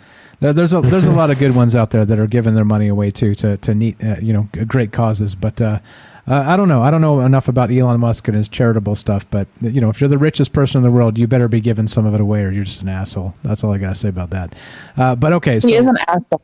there's 0.41 0.73
a 0.73 0.81
there's 0.81 1.05
a 1.05 1.11
lot 1.13 1.31
of 1.31 1.39
good 1.39 1.55
ones 1.55 1.73
out 1.73 1.91
there 1.91 2.03
that 2.03 2.19
are 2.19 2.27
giving 2.27 2.53
their 2.53 2.65
money 2.65 2.89
away 2.89 3.11
too 3.11 3.33
to 3.35 3.55
to 3.55 3.73
neat 3.73 3.95
uh, 4.03 4.17
you 4.21 4.33
know 4.33 4.49
great 4.67 4.91
causes. 4.91 5.33
But 5.33 5.61
uh, 5.61 5.79
uh, 6.25 6.43
I 6.47 6.55
don't 6.55 6.69
know. 6.69 6.81
I 6.81 6.89
don't 6.89 7.01
know 7.01 7.19
enough 7.19 7.47
about 7.47 7.71
Elon 7.71 7.99
Musk 7.99 8.27
and 8.27 8.37
his 8.37 8.47
charitable 8.47 8.95
stuff, 8.95 9.29
but 9.29 9.47
you 9.61 9.81
know, 9.81 9.89
if 9.89 9.99
you're 9.99 10.07
the 10.07 10.17
richest 10.17 10.53
person 10.53 10.79
in 10.79 10.83
the 10.83 10.91
world, 10.91 11.17
you 11.17 11.27
better 11.27 11.47
be 11.47 11.59
giving 11.59 11.87
some 11.87 12.05
of 12.05 12.13
it 12.13 12.21
away, 12.21 12.43
or 12.43 12.51
you're 12.51 12.63
just 12.63 12.81
an 12.81 12.89
asshole. 12.89 13.35
That's 13.43 13.63
all 13.63 13.73
I 13.73 13.77
gotta 13.77 13.95
say 13.95 14.09
about 14.09 14.29
that. 14.29 14.53
Uh, 14.95 15.15
but 15.15 15.33
okay, 15.33 15.59
so, 15.59 15.67
He 15.67 15.75
is 15.75 15.87
an 15.87 15.97
asshole. 16.07 16.41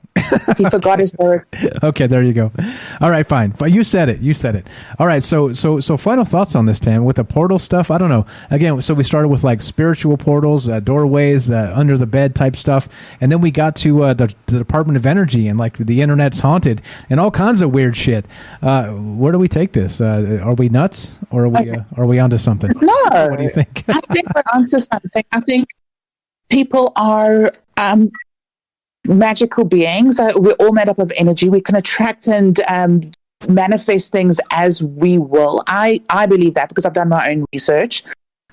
he 0.57 0.69
forgot 0.69 0.99
his 0.99 1.13
words. 1.17 1.47
okay, 1.83 2.07
there 2.07 2.23
you 2.23 2.33
go. 2.33 2.51
All 3.01 3.09
right, 3.09 3.25
fine. 3.25 3.51
But 3.51 3.71
you 3.71 3.83
said 3.83 4.09
it. 4.09 4.19
You 4.19 4.33
said 4.33 4.55
it. 4.55 4.67
All 4.97 5.07
right. 5.07 5.23
So, 5.23 5.53
so, 5.53 5.79
so, 5.79 5.97
final 5.97 6.25
thoughts 6.25 6.55
on 6.55 6.65
this, 6.65 6.79
Tam, 6.79 7.05
with 7.05 7.15
the 7.15 7.23
portal 7.23 7.59
stuff. 7.59 7.89
I 7.91 7.97
don't 7.97 8.09
know. 8.09 8.25
Again, 8.51 8.81
so 8.81 8.93
we 8.93 9.03
started 9.03 9.29
with 9.29 9.43
like 9.43 9.61
spiritual 9.61 10.17
portals, 10.17 10.67
uh, 10.67 10.79
doorways, 10.79 11.49
uh, 11.49 11.73
under 11.75 11.97
the 11.97 12.05
bed 12.05 12.35
type 12.35 12.55
stuff, 12.55 12.89
and 13.21 13.31
then 13.31 13.41
we 13.41 13.51
got 13.51 13.75
to 13.77 14.03
uh, 14.03 14.13
the, 14.13 14.33
the 14.47 14.57
Department 14.57 14.97
of 14.97 15.05
Energy 15.05 15.47
and 15.47 15.57
like 15.57 15.77
the 15.77 16.01
internet's 16.01 16.39
haunted 16.39 16.81
and 17.09 17.19
all 17.19 17.31
kinds 17.31 17.61
of 17.61 17.71
weird 17.71 17.95
shit. 17.95 18.25
Uh, 18.61 18.89
where 18.91 19.31
do 19.31 19.39
we 19.39 19.47
take 19.47 19.68
this? 19.73 20.01
Uh, 20.01 20.39
are 20.43 20.53
we 20.53 20.69
nuts 20.69 21.19
or 21.31 21.45
are 21.45 21.49
we 21.49 21.69
uh, 21.71 21.83
are 21.97 22.05
we 22.05 22.19
onto 22.19 22.37
something? 22.37 22.71
No. 22.81 23.27
What 23.29 23.37
do 23.37 23.43
you 23.43 23.49
think? 23.49 23.83
I 23.87 23.99
think 24.13 24.27
we're 24.33 24.43
onto 24.53 24.79
something. 24.79 25.23
I 25.31 25.41
think 25.41 25.67
people 26.49 26.91
are 26.95 27.51
um, 27.77 28.11
magical 29.07 29.65
beings. 29.65 30.19
Uh, 30.19 30.31
we're 30.35 30.53
all 30.53 30.73
made 30.73 30.89
up 30.89 30.99
of 30.99 31.11
energy. 31.15 31.49
We 31.49 31.61
can 31.61 31.75
attract 31.75 32.27
and 32.27 32.59
um, 32.67 33.11
manifest 33.47 34.11
things 34.11 34.39
as 34.51 34.83
we 34.83 35.17
will. 35.17 35.63
I, 35.67 36.01
I 36.09 36.25
believe 36.25 36.55
that 36.55 36.69
because 36.69 36.85
I've 36.85 36.93
done 36.93 37.09
my 37.09 37.29
own 37.29 37.45
research. 37.53 38.03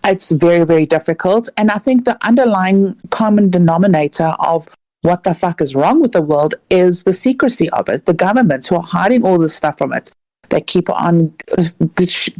It's 0.04 0.30
very, 0.32 0.64
very 0.64 0.86
difficult. 0.86 1.48
And 1.56 1.70
I 1.70 1.78
think 1.78 2.04
the 2.04 2.16
underlying 2.24 2.96
common 3.10 3.50
denominator 3.50 4.34
of 4.38 4.68
what 5.02 5.24
the 5.24 5.34
fuck 5.34 5.60
is 5.60 5.74
wrong 5.74 6.00
with 6.00 6.12
the 6.12 6.22
world 6.22 6.54
is 6.70 7.02
the 7.02 7.12
secrecy 7.12 7.68
of 7.70 7.88
it. 7.88 8.06
The 8.06 8.14
governments 8.14 8.68
who 8.68 8.76
are 8.76 8.82
hiding 8.82 9.24
all 9.24 9.38
this 9.38 9.54
stuff 9.54 9.78
from 9.78 9.92
it. 9.92 10.10
They 10.50 10.60
keep 10.60 10.88
on 10.90 11.34
uh, 11.56 11.64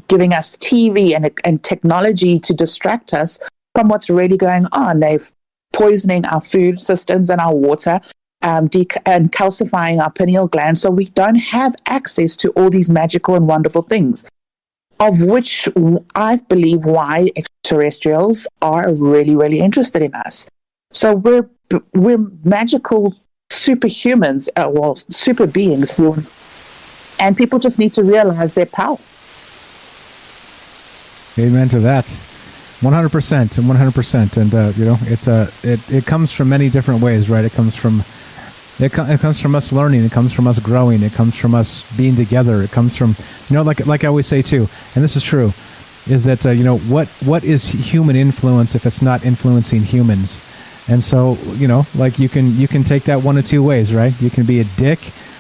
giving 0.09 0.33
us 0.33 0.57
TV 0.57 1.15
and, 1.15 1.31
and 1.45 1.63
technology 1.63 2.39
to 2.41 2.55
distract 2.55 3.15
us 3.15 3.39
from 3.75 3.89
what's 3.89 4.09
really 4.11 4.37
going 4.37 4.67
on. 4.73 5.01
They're 5.01 5.21
poisoning 5.73 6.27
our 6.27 6.41
food 6.41 6.81
systems 6.81 7.31
and 7.31 7.41
our 7.41 7.55
water, 7.55 8.01
um, 8.43 8.69
dec- 8.69 8.97
and 9.05 9.33
calcifying 9.33 10.01
our 10.01 10.11
pineal 10.11 10.49
gland, 10.49 10.79
so 10.79 10.91
we 10.91 11.07
don't 11.07 11.37
have 11.37 11.75
access 11.87 12.37
to 12.37 12.51
all 12.51 12.71
these 12.71 12.89
magical 12.89 13.35
and 13.35 13.47
wonderful 13.47 13.83
things. 13.83 14.25
Of 14.99 15.23
which 15.23 15.69
I 16.15 16.37
believe 16.49 16.87
why 16.87 17.29
extraterrestrials 17.37 18.47
are 18.63 18.95
really, 18.95 19.37
really 19.37 19.61
interested 19.61 20.01
in 20.01 20.15
us. 20.15 20.47
So 20.93 21.15
we're 21.15 21.51
we're 21.93 22.25
magical 22.45 23.15
superhumans, 23.53 24.49
uh, 24.57 24.71
well, 24.73 24.97
super 25.09 25.47
beings 25.47 25.97
who, 25.97 26.17
and 27.19 27.37
people 27.37 27.59
just 27.59 27.79
need 27.79 27.93
to 27.95 28.03
realize 28.03 28.55
their 28.55 28.67
power. 28.67 28.99
Amen 31.39 31.69
to 31.69 31.81
that. 31.81 32.07
One 32.83 32.93
hundred 32.93 33.11
percent 33.13 33.57
and 33.57 33.67
one 33.67 33.77
hundred 33.77 33.95
percent, 33.95 34.37
and 34.37 34.55
uh, 34.55 34.73
you 34.77 34.85
know 34.85 34.97
it, 35.03 35.27
uh, 35.27 35.47
it 35.63 35.81
it 35.91 36.07
comes 36.07 36.31
from 36.31 36.51
many 36.51 36.69
different 36.69 37.03
ways, 37.03 37.29
right? 37.31 37.45
It 37.45 37.53
comes 37.53 37.75
from 37.75 38.01
it, 38.79 38.93
it 38.93 39.21
comes 39.21 39.41
from 39.41 39.55
us 39.55 39.73
learning. 39.73 40.05
It 40.05 40.13
comes 40.13 40.33
from 40.33 40.47
us 40.47 40.59
growing. 40.59 41.03
It 41.03 41.13
comes 41.13 41.35
from 41.35 41.55
us 41.55 41.91
being 41.97 42.17
together. 42.17 42.63
It 42.63 42.71
comes 42.71 42.97
from 42.97 43.17
you 43.49 43.57
know, 43.57 43.63
like 43.63 43.87
like 43.87 44.05
I 44.05 44.09
always 44.09 44.27
say 44.27 44.43
too, 44.43 44.69
and 44.95 45.03
this 45.03 45.17
is 45.17 45.23
true, 45.23 45.53
is 46.07 46.25
that 46.25 46.45
uh, 46.45 46.51
you 46.51 46.65
know 46.65 46.77
what 46.77 47.09
what 47.25 47.45
is 47.45 47.67
human 47.67 48.15
influence 48.15 48.75
if 48.75 48.85
it's 48.85 49.01
not 49.01 49.25
influencing 49.25 49.81
humans? 49.83 50.39
And 50.89 51.03
so 51.03 51.39
you 51.55 51.69
know, 51.69 51.87
like 51.95 52.19
you 52.19 52.29
can 52.29 52.55
you 52.57 52.69
can 52.69 52.85
take 52.85 53.05
that 53.05 53.23
one 53.23 53.39
of 53.39 53.47
two 53.47 53.63
ways, 53.63 53.95
right? 53.95 54.13
You 54.21 54.29
can 54.29 54.45
be 54.45 54.61
a 54.61 54.65
dick, 54.77 54.99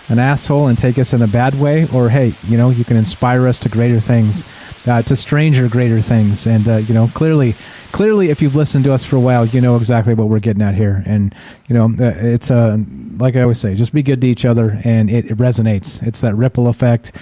an 0.08 0.18
asshole, 0.18 0.68
and 0.68 0.78
take 0.78 0.98
us 0.98 1.12
in 1.12 1.22
a 1.22 1.28
bad 1.28 1.54
way, 1.60 1.86
or 1.92 2.08
hey, 2.08 2.32
you 2.46 2.56
know, 2.56 2.70
you 2.70 2.84
can 2.84 2.96
inspire 2.96 3.46
us 3.46 3.58
to 3.60 3.68
greater 3.68 4.00
things 4.00 4.46
uh, 4.86 5.02
to 5.02 5.16
stranger 5.16 5.68
greater 5.68 6.00
things. 6.00 6.46
And 6.46 6.66
uh, 6.68 6.76
you 6.76 6.94
know, 6.94 7.08
clearly, 7.14 7.54
clearly, 7.92 8.30
if 8.30 8.42
you've 8.42 8.56
listened 8.56 8.84
to 8.84 8.92
us 8.92 9.04
for 9.04 9.16
a 9.16 9.20
while, 9.20 9.46
you 9.46 9.60
know 9.60 9.76
exactly 9.76 10.14
what 10.14 10.28
we're 10.28 10.38
getting 10.38 10.62
at 10.62 10.74
here. 10.74 11.02
And 11.06 11.34
you 11.68 11.74
know, 11.74 11.86
uh, 11.86 12.12
it's 12.16 12.50
uh, 12.50 12.78
like 13.16 13.36
I 13.36 13.42
always 13.42 13.58
say, 13.58 13.74
just 13.74 13.92
be 13.92 14.02
good 14.02 14.20
to 14.20 14.26
each 14.26 14.44
other, 14.44 14.80
and 14.84 15.10
it, 15.10 15.26
it 15.26 15.36
resonates. 15.36 16.02
It's 16.06 16.20
that 16.20 16.34
ripple 16.34 16.68
effect. 16.68 17.12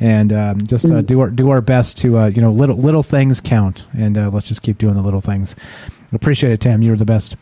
And 0.00 0.32
um, 0.32 0.66
just 0.66 0.90
uh, 0.90 1.02
do 1.02 1.20
our 1.20 1.30
do 1.30 1.50
our 1.50 1.60
best 1.60 1.98
to 1.98 2.18
uh, 2.18 2.26
you 2.26 2.42
know 2.42 2.50
little 2.50 2.76
little 2.76 3.04
things 3.04 3.40
count, 3.40 3.86
and 3.96 4.18
uh, 4.18 4.28
let's 4.30 4.48
just 4.48 4.62
keep 4.62 4.76
doing 4.78 4.94
the 4.94 5.02
little 5.02 5.20
things. 5.20 5.54
Appreciate 6.12 6.52
it, 6.52 6.60
Tam. 6.60 6.82
You're 6.82 6.96
the 6.96 7.04
best. 7.04 7.36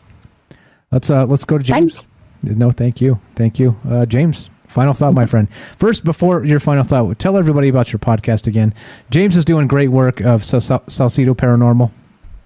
Let's 0.91 1.09
uh 1.09 1.25
let's 1.25 1.45
go 1.45 1.57
to 1.57 1.63
James. 1.63 2.05
Thanks. 2.43 2.57
No, 2.57 2.69
thank 2.71 3.01
you, 3.01 3.19
thank 3.35 3.57
you, 3.57 3.75
uh, 3.89 4.05
James. 4.05 4.51
Final 4.73 4.93
thought, 4.93 5.13
my 5.13 5.25
friend. 5.25 5.47
First, 5.77 6.03
before 6.03 6.43
your 6.43 6.59
final 6.59 6.83
thought, 6.83 7.19
tell 7.19 7.37
everybody 7.37 7.69
about 7.69 7.93
your 7.93 7.99
podcast 7.99 8.47
again. 8.47 8.73
James 9.11 9.37
is 9.37 9.45
doing 9.45 9.67
great 9.67 9.89
work 9.89 10.19
of 10.21 10.43
Sal- 10.43 10.61
Sal- 10.61 10.79
Salsido 10.87 11.35
Paranormal. 11.35 11.91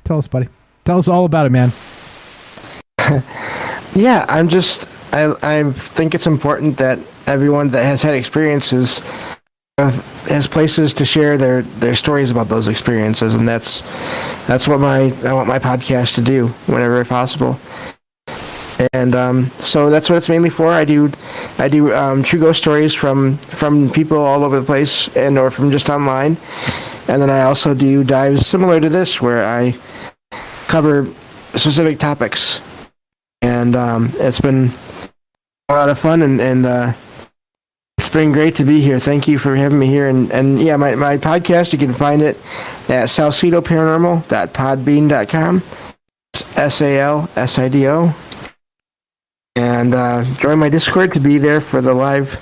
Tell 0.04 0.18
us, 0.18 0.28
buddy. 0.28 0.50
Tell 0.86 1.00
us 1.00 1.08
all 1.08 1.26
about 1.26 1.46
it, 1.46 1.52
man. 1.52 1.72
Yeah, 3.96 4.26
I'm 4.30 4.48
just. 4.48 4.88
I 5.14 5.34
I 5.42 5.72
think 5.72 6.14
it's 6.14 6.28
important 6.28 6.78
that 6.78 7.00
everyone 7.26 7.70
that 7.70 7.84
has 7.84 8.04
had 8.04 8.14
experiences 8.14 9.02
uh, 9.80 9.90
has 10.30 10.46
places 10.46 10.94
to 10.96 11.06
share 11.06 11.38
their 11.38 11.64
their 11.64 11.96
stories 11.96 12.30
about 12.30 12.48
those 12.48 12.68
experiences, 12.68 13.34
and 13.34 13.48
that's 13.48 13.82
that's 14.46 14.68
what 14.68 14.80
my 14.80 15.14
I 15.24 15.34
want 15.34 15.48
my 15.48 15.58
podcast 15.58 16.14
to 16.16 16.22
do 16.22 16.48
whenever 16.68 17.04
possible. 17.06 17.58
And 18.94 19.16
um, 19.16 19.48
so 19.60 19.90
that's 19.90 20.10
what 20.10 20.18
it's 20.18 20.30
mainly 20.30 20.50
for. 20.50 20.72
I 20.72 20.86
do 20.86 21.12
I 21.58 21.68
do 21.68 21.94
um, 21.94 22.24
true 22.24 22.40
ghost 22.40 22.62
stories 22.62 22.94
from 22.94 23.38
from 23.38 23.90
people 23.90 24.18
all 24.18 24.44
over 24.44 24.60
the 24.60 24.66
place 24.66 25.16
and 25.16 25.38
or 25.38 25.50
from 25.50 25.72
just 25.72 25.90
online, 25.90 26.38
and 27.08 27.22
then 27.22 27.30
I 27.30 27.44
also 27.44 27.74
do 27.74 28.04
dives 28.04 28.46
similar 28.46 28.80
to 28.80 28.90
this 28.90 29.22
where 29.22 29.46
I 29.46 29.76
cover 30.68 31.08
specific 31.56 31.98
topics, 31.98 32.62
and 33.42 33.76
um, 33.76 34.12
it's 34.16 34.42
been 34.42 34.72
a 35.70 35.74
lot 35.74 35.90
of 35.90 35.98
fun 35.98 36.22
and 36.22 36.40
and 36.40 36.66
uh, 36.66 36.94
it's 37.98 38.10
been 38.10 38.32
great 38.32 38.56
to 38.56 38.64
be 38.64 38.80
here. 38.80 39.00
Thank 39.00 39.28
you 39.28 39.40
for 39.40 39.56
having 39.56 39.80
me 39.80 39.88
here. 39.88 40.08
And 40.08 40.32
and 40.32 40.62
yeah, 40.62 40.78
my 40.78 40.96
my 40.96 41.18
podcast 41.18 41.74
you 41.74 41.80
can 41.80 41.94
find 41.94 42.22
it 42.22 42.38
at 42.90 43.10
salsidoparanormal.podbean.com. 43.10 45.64
S 46.56 46.82
A 46.82 47.00
L 47.00 47.30
S 47.36 47.60
I 47.60 47.70
D 47.70 47.88
O. 47.88 48.14
And 49.58 49.96
uh, 49.96 50.24
join 50.36 50.60
my 50.60 50.70
Discord 50.70 51.14
to 51.16 51.20
be 51.20 51.40
there 51.40 51.60
for 51.60 51.82
the 51.82 51.94
live 51.94 52.40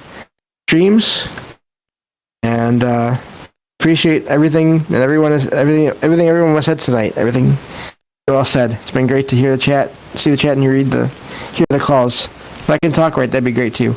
streams. 0.67 1.27
And 2.43 2.83
uh, 2.83 3.17
appreciate 3.79 4.25
everything 4.27 4.77
and 4.87 4.95
everyone 4.95 5.31
is 5.31 5.47
everything 5.49 5.87
everything 6.03 6.27
everyone 6.27 6.53
was 6.53 6.65
said 6.65 6.79
tonight. 6.79 7.17
Everything 7.17 7.57
all 8.27 8.43
said. 8.43 8.71
It's 8.71 8.91
been 8.91 9.07
great 9.07 9.29
to 9.29 9.35
hear 9.35 9.51
the 9.51 9.61
chat, 9.61 9.91
see 10.15 10.29
the 10.29 10.37
chat, 10.37 10.57
and 10.57 10.63
the 10.91 11.07
hear 11.53 11.65
the 11.69 11.79
calls. 11.79 12.25
If 12.25 12.69
I 12.69 12.77
can 12.79 12.91
talk 12.91 13.15
right, 13.15 13.29
that'd 13.29 13.45
be 13.45 13.51
great 13.51 13.75
too. 13.75 13.95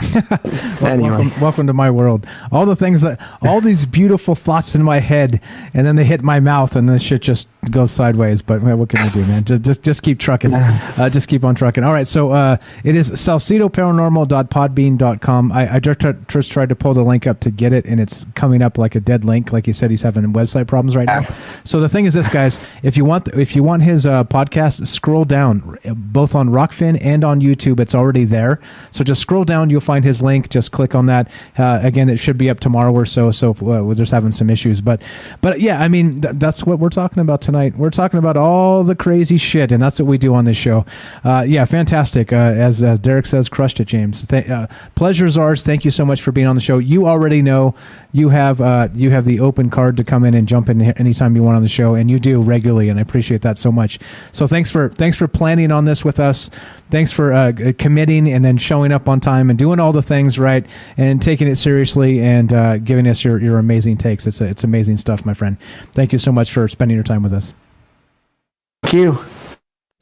anyway. 0.82 1.10
welcome, 1.10 1.40
welcome 1.40 1.66
to 1.66 1.72
my 1.72 1.90
world. 1.90 2.26
All 2.50 2.66
the 2.66 2.76
things 2.76 3.02
that, 3.02 3.20
all 3.42 3.60
these 3.60 3.86
beautiful 3.86 4.34
thoughts 4.34 4.74
in 4.74 4.82
my 4.82 4.98
head, 4.98 5.40
and 5.74 5.86
then 5.86 5.96
they 5.96 6.04
hit 6.04 6.22
my 6.22 6.40
mouth, 6.40 6.76
and 6.76 6.88
then 6.88 6.98
shit 6.98 7.22
just 7.22 7.48
goes 7.70 7.90
sideways. 7.90 8.42
But 8.42 8.62
well, 8.62 8.76
what 8.76 8.88
can 8.88 9.04
you 9.04 9.10
do, 9.10 9.20
man? 9.26 9.44
Just, 9.44 9.62
just, 9.62 9.82
just 9.82 10.02
keep 10.02 10.18
trucking. 10.18 10.54
Uh, 10.54 11.10
just 11.10 11.28
keep 11.28 11.44
on 11.44 11.54
trucking. 11.54 11.84
All 11.84 11.92
right. 11.92 12.06
So 12.06 12.32
uh, 12.32 12.56
it 12.84 12.94
is 12.94 13.10
salsidoparanormal.podbean.com. 13.10 15.52
I, 15.52 15.74
I 15.74 15.80
just, 15.80 16.00
tried- 16.00 16.28
just 16.28 16.52
tried 16.52 16.68
to 16.70 16.74
pull 16.74 16.94
the 16.94 17.02
link 17.02 17.26
up 17.26 17.40
to 17.40 17.50
get 17.50 17.72
it, 17.72 17.84
and 17.86 18.00
it's 18.00 18.26
coming 18.34 18.62
up 18.62 18.78
like 18.78 18.94
a 18.94 19.00
dead 19.00 19.24
link. 19.24 19.52
Like 19.52 19.66
he 19.66 19.72
said, 19.72 19.90
he's 19.90 20.02
having 20.02 20.24
website 20.32 20.66
problems 20.66 20.96
right 20.96 21.06
now. 21.06 21.22
So 21.64 21.80
the 21.80 21.88
thing 21.88 22.06
is, 22.06 22.14
this 22.14 22.28
guys, 22.28 22.58
if 22.82 22.96
you 22.96 23.04
want, 23.04 23.28
if 23.28 23.54
you 23.56 23.62
want 23.62 23.82
his 23.82 24.06
uh, 24.06 24.24
podcast, 24.24 24.86
scroll 24.86 25.24
down, 25.24 25.78
both 25.94 26.34
on 26.34 26.50
Rokfin 26.50 26.98
and 27.04 27.24
on 27.24 27.40
YouTube. 27.40 27.80
It's 27.80 27.94
already 27.94 28.24
there. 28.24 28.60
So 28.90 29.04
just 29.04 29.20
scroll 29.20 29.44
down. 29.44 29.70
You'll 29.70 29.80
find 29.90 30.04
his 30.04 30.22
link. 30.22 30.50
Just 30.50 30.70
click 30.70 30.94
on 30.94 31.06
that. 31.06 31.28
Uh, 31.58 31.80
again, 31.82 32.08
it 32.08 32.18
should 32.18 32.38
be 32.38 32.48
up 32.48 32.60
tomorrow 32.60 32.92
or 32.92 33.04
so. 33.04 33.32
So 33.32 33.50
uh, 33.50 33.82
we're 33.82 33.96
just 33.96 34.12
having 34.12 34.30
some 34.30 34.48
issues, 34.48 34.80
but 34.80 35.02
but 35.40 35.60
yeah, 35.60 35.80
I 35.80 35.88
mean 35.88 36.20
th- 36.20 36.34
that's 36.36 36.64
what 36.64 36.78
we're 36.78 36.90
talking 36.90 37.20
about 37.20 37.40
tonight. 37.40 37.76
We're 37.76 37.90
talking 37.90 38.18
about 38.18 38.36
all 38.36 38.84
the 38.84 38.94
crazy 38.94 39.36
shit, 39.36 39.72
and 39.72 39.82
that's 39.82 39.98
what 39.98 40.06
we 40.06 40.16
do 40.16 40.32
on 40.32 40.44
this 40.44 40.56
show. 40.56 40.86
Uh, 41.24 41.44
yeah, 41.44 41.64
fantastic. 41.64 42.32
Uh, 42.32 42.36
as 42.36 42.84
as 42.84 43.00
Derek 43.00 43.26
says, 43.26 43.48
crushed 43.48 43.80
it, 43.80 43.86
James. 43.86 44.24
Th- 44.28 44.48
uh, 44.48 44.68
pleasure's 44.94 45.36
ours. 45.36 45.64
Thank 45.64 45.84
you 45.84 45.90
so 45.90 46.04
much 46.04 46.22
for 46.22 46.30
being 46.30 46.46
on 46.46 46.54
the 46.54 46.60
show. 46.60 46.78
You 46.78 47.08
already 47.08 47.42
know 47.42 47.74
you 48.12 48.28
have 48.28 48.60
uh, 48.60 48.90
you 48.94 49.10
have 49.10 49.24
the 49.24 49.40
open 49.40 49.70
card 49.70 49.96
to 49.96 50.04
come 50.04 50.24
in 50.24 50.34
and 50.34 50.46
jump 50.46 50.68
in 50.68 50.80
anytime 50.82 51.34
you 51.34 51.42
want 51.42 51.56
on 51.56 51.62
the 51.62 51.68
show, 51.68 51.96
and 51.96 52.08
you 52.08 52.20
do 52.20 52.40
regularly, 52.40 52.90
and 52.90 53.00
I 53.00 53.02
appreciate 53.02 53.42
that 53.42 53.58
so 53.58 53.72
much. 53.72 53.98
So 54.30 54.46
thanks 54.46 54.70
for 54.70 54.88
thanks 54.88 55.16
for 55.16 55.26
planning 55.26 55.72
on 55.72 55.84
this 55.84 56.04
with 56.04 56.20
us. 56.20 56.48
Thanks 56.92 57.10
for 57.10 57.52
committing 57.78 58.32
and 58.32 58.44
then 58.44 58.56
showing 58.56 58.92
up 58.92 59.08
on 59.08 59.18
time 59.18 59.50
and 59.50 59.58
doing 59.58 59.79
all 59.80 59.92
the 59.92 60.02
things 60.02 60.38
right 60.38 60.64
and 60.96 61.20
taking 61.20 61.48
it 61.48 61.56
seriously 61.56 62.20
and 62.20 62.52
uh, 62.52 62.78
giving 62.78 63.06
us 63.06 63.24
your, 63.24 63.40
your 63.42 63.58
amazing 63.58 63.96
takes. 63.98 64.26
It's 64.26 64.40
a, 64.40 64.44
it's 64.44 64.64
amazing 64.64 64.98
stuff, 64.98 65.24
my 65.24 65.34
friend. 65.34 65.56
Thank 65.94 66.12
you 66.12 66.18
so 66.18 66.30
much 66.30 66.52
for 66.52 66.68
spending 66.68 66.94
your 66.94 67.04
time 67.04 67.22
with 67.22 67.32
us. 67.32 67.52
Thank 68.82 68.94
you. 68.94 69.18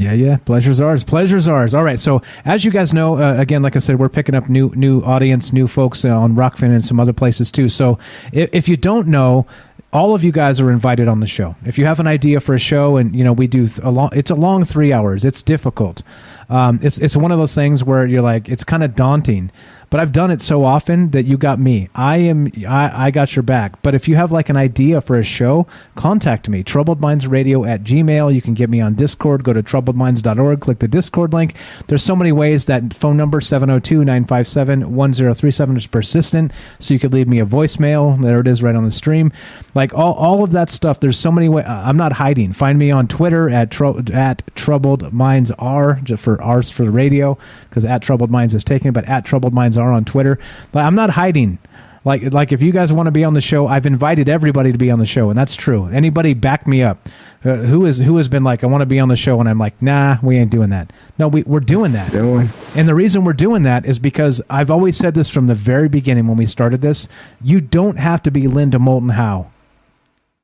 Yeah, 0.01 0.13
yeah. 0.13 0.37
Pleasure's 0.37 0.81
ours. 0.81 1.03
Pleasure's 1.03 1.49
ours. 1.49 1.75
All 1.75 1.83
right. 1.83 1.99
So, 1.99 2.23
as 2.45 2.65
you 2.65 2.71
guys 2.71 2.95
know, 2.95 3.19
uh, 3.19 3.35
again, 3.37 3.63
like 3.63 3.75
I 3.75 3.81
said, 3.81 3.99
we're 3.99 4.09
picking 4.09 4.37
up 4.37 4.49
new 4.49 4.71
new 4.77 5.01
audience, 5.01 5.53
new 5.53 5.67
folks 5.67 6.05
uh, 6.05 6.17
on 6.17 6.37
Rokfin 6.37 6.71
and 6.71 6.85
some 6.85 7.01
other 7.01 7.13
places 7.13 7.51
too. 7.51 7.69
So, 7.69 7.99
if, 8.33 8.49
if 8.53 8.69
you 8.69 8.77
don't 8.77 9.09
know, 9.09 9.45
all 9.92 10.15
of 10.15 10.23
you 10.23 10.33
guys 10.33 10.60
are 10.60 10.70
invited 10.70 11.08
on 11.08 11.20
the 11.20 11.26
show. 11.26 11.57
If 11.65 11.78
you 11.78 11.86
have 11.86 11.99
an 11.99 12.07
idea 12.07 12.41
for 12.41 12.55
a 12.55 12.58
show, 12.58 12.97
and 12.97 13.15
you 13.15 13.25
know 13.25 13.33
we 13.33 13.47
do 13.47 13.67
a 13.83 13.91
long, 13.91 14.10
it's 14.12 14.31
a 14.31 14.34
long 14.34 14.65
three 14.65 14.92
hours. 14.92 15.25
It's 15.25 15.42
difficult. 15.42 16.02
Um, 16.50 16.78
it's 16.83 16.99
it's 16.99 17.17
one 17.17 17.33
of 17.33 17.39
those 17.39 17.55
things 17.55 17.83
where 17.83 18.07
you're 18.07 18.23
like, 18.23 18.49
it's 18.49 18.65
kind 18.65 18.83
of 18.84 18.94
daunting. 18.94 19.50
But 19.91 20.00
I've 20.00 20.12
done 20.12 20.31
it 20.31 20.42
so 20.42 20.65
often 20.65 21.10
that 21.10 21.25
you 21.25 21.36
got 21.36 21.58
me. 21.58 21.89
I 21.94 22.18
am 22.18 22.52
I, 22.68 23.07
I 23.07 23.10
got 23.10 23.34
your 23.34 23.42
back. 23.42 23.81
But 23.83 23.94
if 23.94 24.07
you 24.08 24.17
have 24.17 24.31
like 24.31 24.49
an 24.49 24.57
idea 24.57 25.00
for 25.00 25.18
a 25.18 25.25
show, 25.25 25.67
contact 25.94 26.49
me. 26.49 26.62
Troubled 26.62 27.00
Minds 27.00 27.26
Radio 27.26 27.65
at 27.65 27.84
Gmail. 27.84 28.34
You 28.34 28.42
can 28.42 28.55
get 28.55 28.68
me 28.68 28.81
on 28.81 28.94
Discord. 28.94 29.44
Go 29.44 29.55
to 29.55 29.62
troubledminds.org. 29.62 30.60
Click 30.60 30.81
the 30.81 30.89
Discord 30.89 31.33
link. 31.33 31.55
There's 31.86 32.05
so 32.05 32.15
many 32.15 32.33
ways. 32.33 32.67
That 32.67 32.92
phone 32.92 33.17
number 33.17 33.41
702-957-1037 33.41 35.76
is 35.76 35.86
persistent. 35.86 36.52
So 36.78 36.92
you 36.92 37.00
could 37.00 37.15
leave 37.15 37.28
me 37.28 37.41
a 37.41 37.47
voicemail. 37.47 38.20
There 38.23 38.41
it 38.41 38.47
is 38.47 38.62
right 38.62 38.75
on 38.75 38.84
the 38.84 38.91
stream. 38.91 39.33
Like 39.75 39.94
all, 39.94 40.15
all 40.15 40.44
of 40.44 40.52
that 40.52 40.70
stuff. 40.70 41.00
There's 41.00 41.18
so 41.18 41.33
many 41.33 41.49
ways. 41.49 41.65
Uh, 41.67 41.83
I'm 41.86 41.97
not 41.97 42.12
hiding. 42.12 42.52
Find 42.52 42.78
me 42.78 42.91
on 42.91 43.08
Twitter 43.08 43.49
at 43.49 43.70
tro- 43.70 44.02
at 44.12 44.42
troubled 44.55 45.12
minds 45.12 45.50
r 45.52 46.00
just 46.02 46.23
for 46.23 46.41
r's 46.42 46.70
for 46.70 46.84
the 46.84 46.91
radio 46.91 47.39
because 47.68 47.84
at 47.84 48.02
troubled 48.02 48.31
minds 48.31 48.55
is 48.55 48.65
taken, 48.65 48.92
but 48.92 49.08
at 49.08 49.25
troubled 49.25 49.55
minds 49.55 49.78
are 49.79 49.93
on 49.93 50.05
Twitter. 50.05 50.39
But 50.73 50.85
I'm 50.85 50.95
not 50.95 51.11
hiding. 51.11 51.59
Like 52.05 52.33
like 52.33 52.53
if 52.53 52.63
you 52.63 52.73
guys 52.73 52.93
want 52.93 53.07
to 53.07 53.11
be 53.11 53.25
on 53.25 53.35
the 53.35 53.41
show, 53.41 53.67
I've 53.67 53.87
invited 53.87 54.29
everybody 54.29 54.73
to 54.73 54.79
be 54.79 54.91
on 54.91 54.99
the 54.99 55.07
show, 55.07 55.31
and 55.31 55.39
that's 55.39 55.57
true. 55.57 55.87
Anybody 55.89 56.35
back 56.35 56.67
me 56.67 56.83
up? 56.83 57.09
Uh, 57.45 57.57
who 57.57 57.87
is 57.87 57.99
who 57.99 58.17
has 58.17 58.29
been 58.29 58.43
like, 58.43 58.65
I 58.65 58.67
want 58.67 58.83
to 58.83 58.87
be 58.87 58.99
on 58.99 59.09
the 59.09 59.17
show, 59.17 59.39
and 59.41 59.49
I'm 59.49 59.59
like, 59.59 59.81
nah, 59.83 60.17
we 60.23 60.37
ain't 60.37 60.51
doing 60.51 60.71
that. 60.71 60.93
No, 61.19 61.29
we 61.29 61.43
we're 61.43 61.61
doing 61.61 61.93
that. 61.93 62.11
Doing. 62.11 62.51
And 62.75 62.89
the 62.89 62.95
reason 62.95 63.25
we're 63.25 63.33
doing 63.33 63.63
that 63.65 63.85
is 63.85 63.99
because 63.99 64.41
I've 64.49 64.71
always 64.71 64.97
said 64.97 65.15
this 65.15 65.31
from 65.31 65.49
the 65.49 65.55
very 65.55 65.89
beginning 65.89 66.27
when 66.27 66.37
we 66.37 66.47
started 66.47 66.81
this. 66.81 67.09
You 67.43 67.61
don't 67.61 67.99
have 67.99 68.23
to 68.25 68.31
be 68.31 68.49
Linda 68.49 68.79
Moulton 68.79 69.11
Howe 69.11 69.51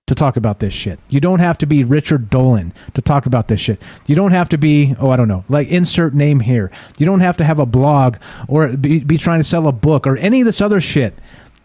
to 0.07 0.15
talk 0.15 0.36
about 0.36 0.58
this 0.58 0.74
shit. 0.74 0.99
You 1.08 1.20
don't 1.20 1.39
have 1.39 1.57
to 1.58 1.66
be 1.66 1.83
Richard 1.83 2.28
Dolan 2.28 2.74
to 2.92 3.00
talk 3.00 3.24
about 3.24 3.49
this 3.49 3.60
shit. 3.60 3.81
You 4.07 4.15
don't 4.15 4.33
have 4.33 4.50
to 4.50 4.58
be, 4.58 4.94
oh, 5.00 5.08
I 5.10 5.16
don't 5.16 5.28
know, 5.28 5.44
like 5.49 5.68
insert 5.68 6.15
name 6.15 6.41
here. 6.41 6.70
You 6.99 7.07
don't 7.07 7.20
have 7.20 7.39
to 7.39 7.44
have 7.44 7.58
a 7.58 7.66
blog 7.66 8.18
or 8.47 8.76
be, 8.76 9.00
be 9.00 9.16
trying 9.16 9.41
to 9.41 9.44
sell 9.44 9.66
a 9.66 9.73
book 9.73 10.07
or 10.07 10.18
any 10.18 10.42
of 10.42 10.44
this 10.44 10.60
other 10.60 10.81
shit. 10.81 11.15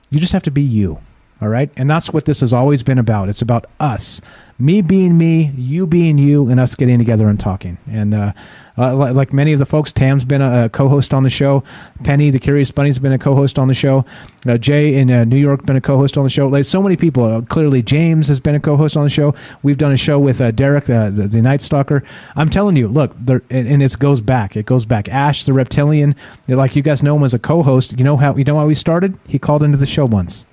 You 0.09 0.19
just 0.19 0.33
have 0.33 0.43
to 0.43 0.51
be 0.51 0.61
you. 0.61 0.99
All 1.41 1.49
right. 1.49 1.69
And 1.75 1.89
that's 1.89 2.11
what 2.11 2.25
this 2.25 2.39
has 2.39 2.53
always 2.53 2.83
been 2.83 2.97
about. 2.97 3.29
It's 3.29 3.41
about 3.41 3.65
us. 3.79 4.21
Me 4.61 4.81
being 4.81 5.17
me, 5.17 5.53
you 5.55 5.87
being 5.87 6.17
you, 6.17 6.49
and 6.49 6.59
us 6.59 6.75
getting 6.75 6.99
together 6.99 7.29
and 7.29 7.39
talking. 7.39 7.77
And 7.89 8.13
uh, 8.13 8.33
uh, 8.77 9.13
like 9.13 9.31
many 9.31 9.53
of 9.53 9.59
the 9.59 9.65
folks, 9.65 9.93
Tam's 9.93 10.25
been 10.25 10.41
a, 10.41 10.65
a 10.65 10.69
co-host 10.69 11.13
on 11.13 11.23
the 11.23 11.29
show. 11.29 11.63
Penny, 12.03 12.29
the 12.29 12.39
Curious 12.39 12.69
Bunny's 12.69 12.99
been 12.99 13.13
a 13.13 13.17
co-host 13.17 13.57
on 13.57 13.69
the 13.69 13.73
show. 13.73 14.03
Uh, 14.45 14.57
Jay 14.57 14.95
in 14.95 15.09
uh, 15.09 15.23
New 15.23 15.37
York 15.37 15.65
been 15.65 15.77
a 15.77 15.81
co-host 15.81 16.17
on 16.17 16.25
the 16.25 16.29
show. 16.29 16.47
Like 16.47 16.65
so 16.65 16.81
many 16.81 16.97
people. 16.97 17.23
Uh, 17.23 17.41
clearly, 17.41 17.81
James 17.81 18.27
has 18.27 18.41
been 18.41 18.53
a 18.53 18.59
co-host 18.59 18.97
on 18.97 19.03
the 19.05 19.09
show. 19.09 19.33
We've 19.63 19.77
done 19.77 19.93
a 19.93 19.97
show 19.97 20.19
with 20.19 20.41
uh, 20.41 20.51
Derek, 20.51 20.85
the, 20.85 21.09
the 21.09 21.41
Night 21.41 21.61
Stalker. 21.61 22.03
I'm 22.35 22.49
telling 22.49 22.75
you, 22.75 22.89
look, 22.89 23.15
there, 23.15 23.41
and, 23.49 23.65
and 23.65 23.81
it 23.81 23.97
goes 23.97 24.19
back. 24.19 24.57
It 24.57 24.65
goes 24.65 24.85
back. 24.85 25.07
Ash, 25.07 25.45
the 25.45 25.53
reptilian, 25.53 26.15
like 26.49 26.75
you 26.75 26.81
guys 26.81 27.01
know 27.01 27.15
him 27.15 27.23
as 27.23 27.33
a 27.33 27.39
co-host. 27.39 27.97
You 27.97 28.03
know 28.03 28.17
how 28.17 28.35
you 28.35 28.43
know 28.43 28.57
how 28.57 28.67
he 28.67 28.75
started? 28.75 29.17
He 29.25 29.39
called 29.39 29.63
into 29.63 29.77
the 29.77 29.85
show 29.85 30.05
once. 30.05 30.45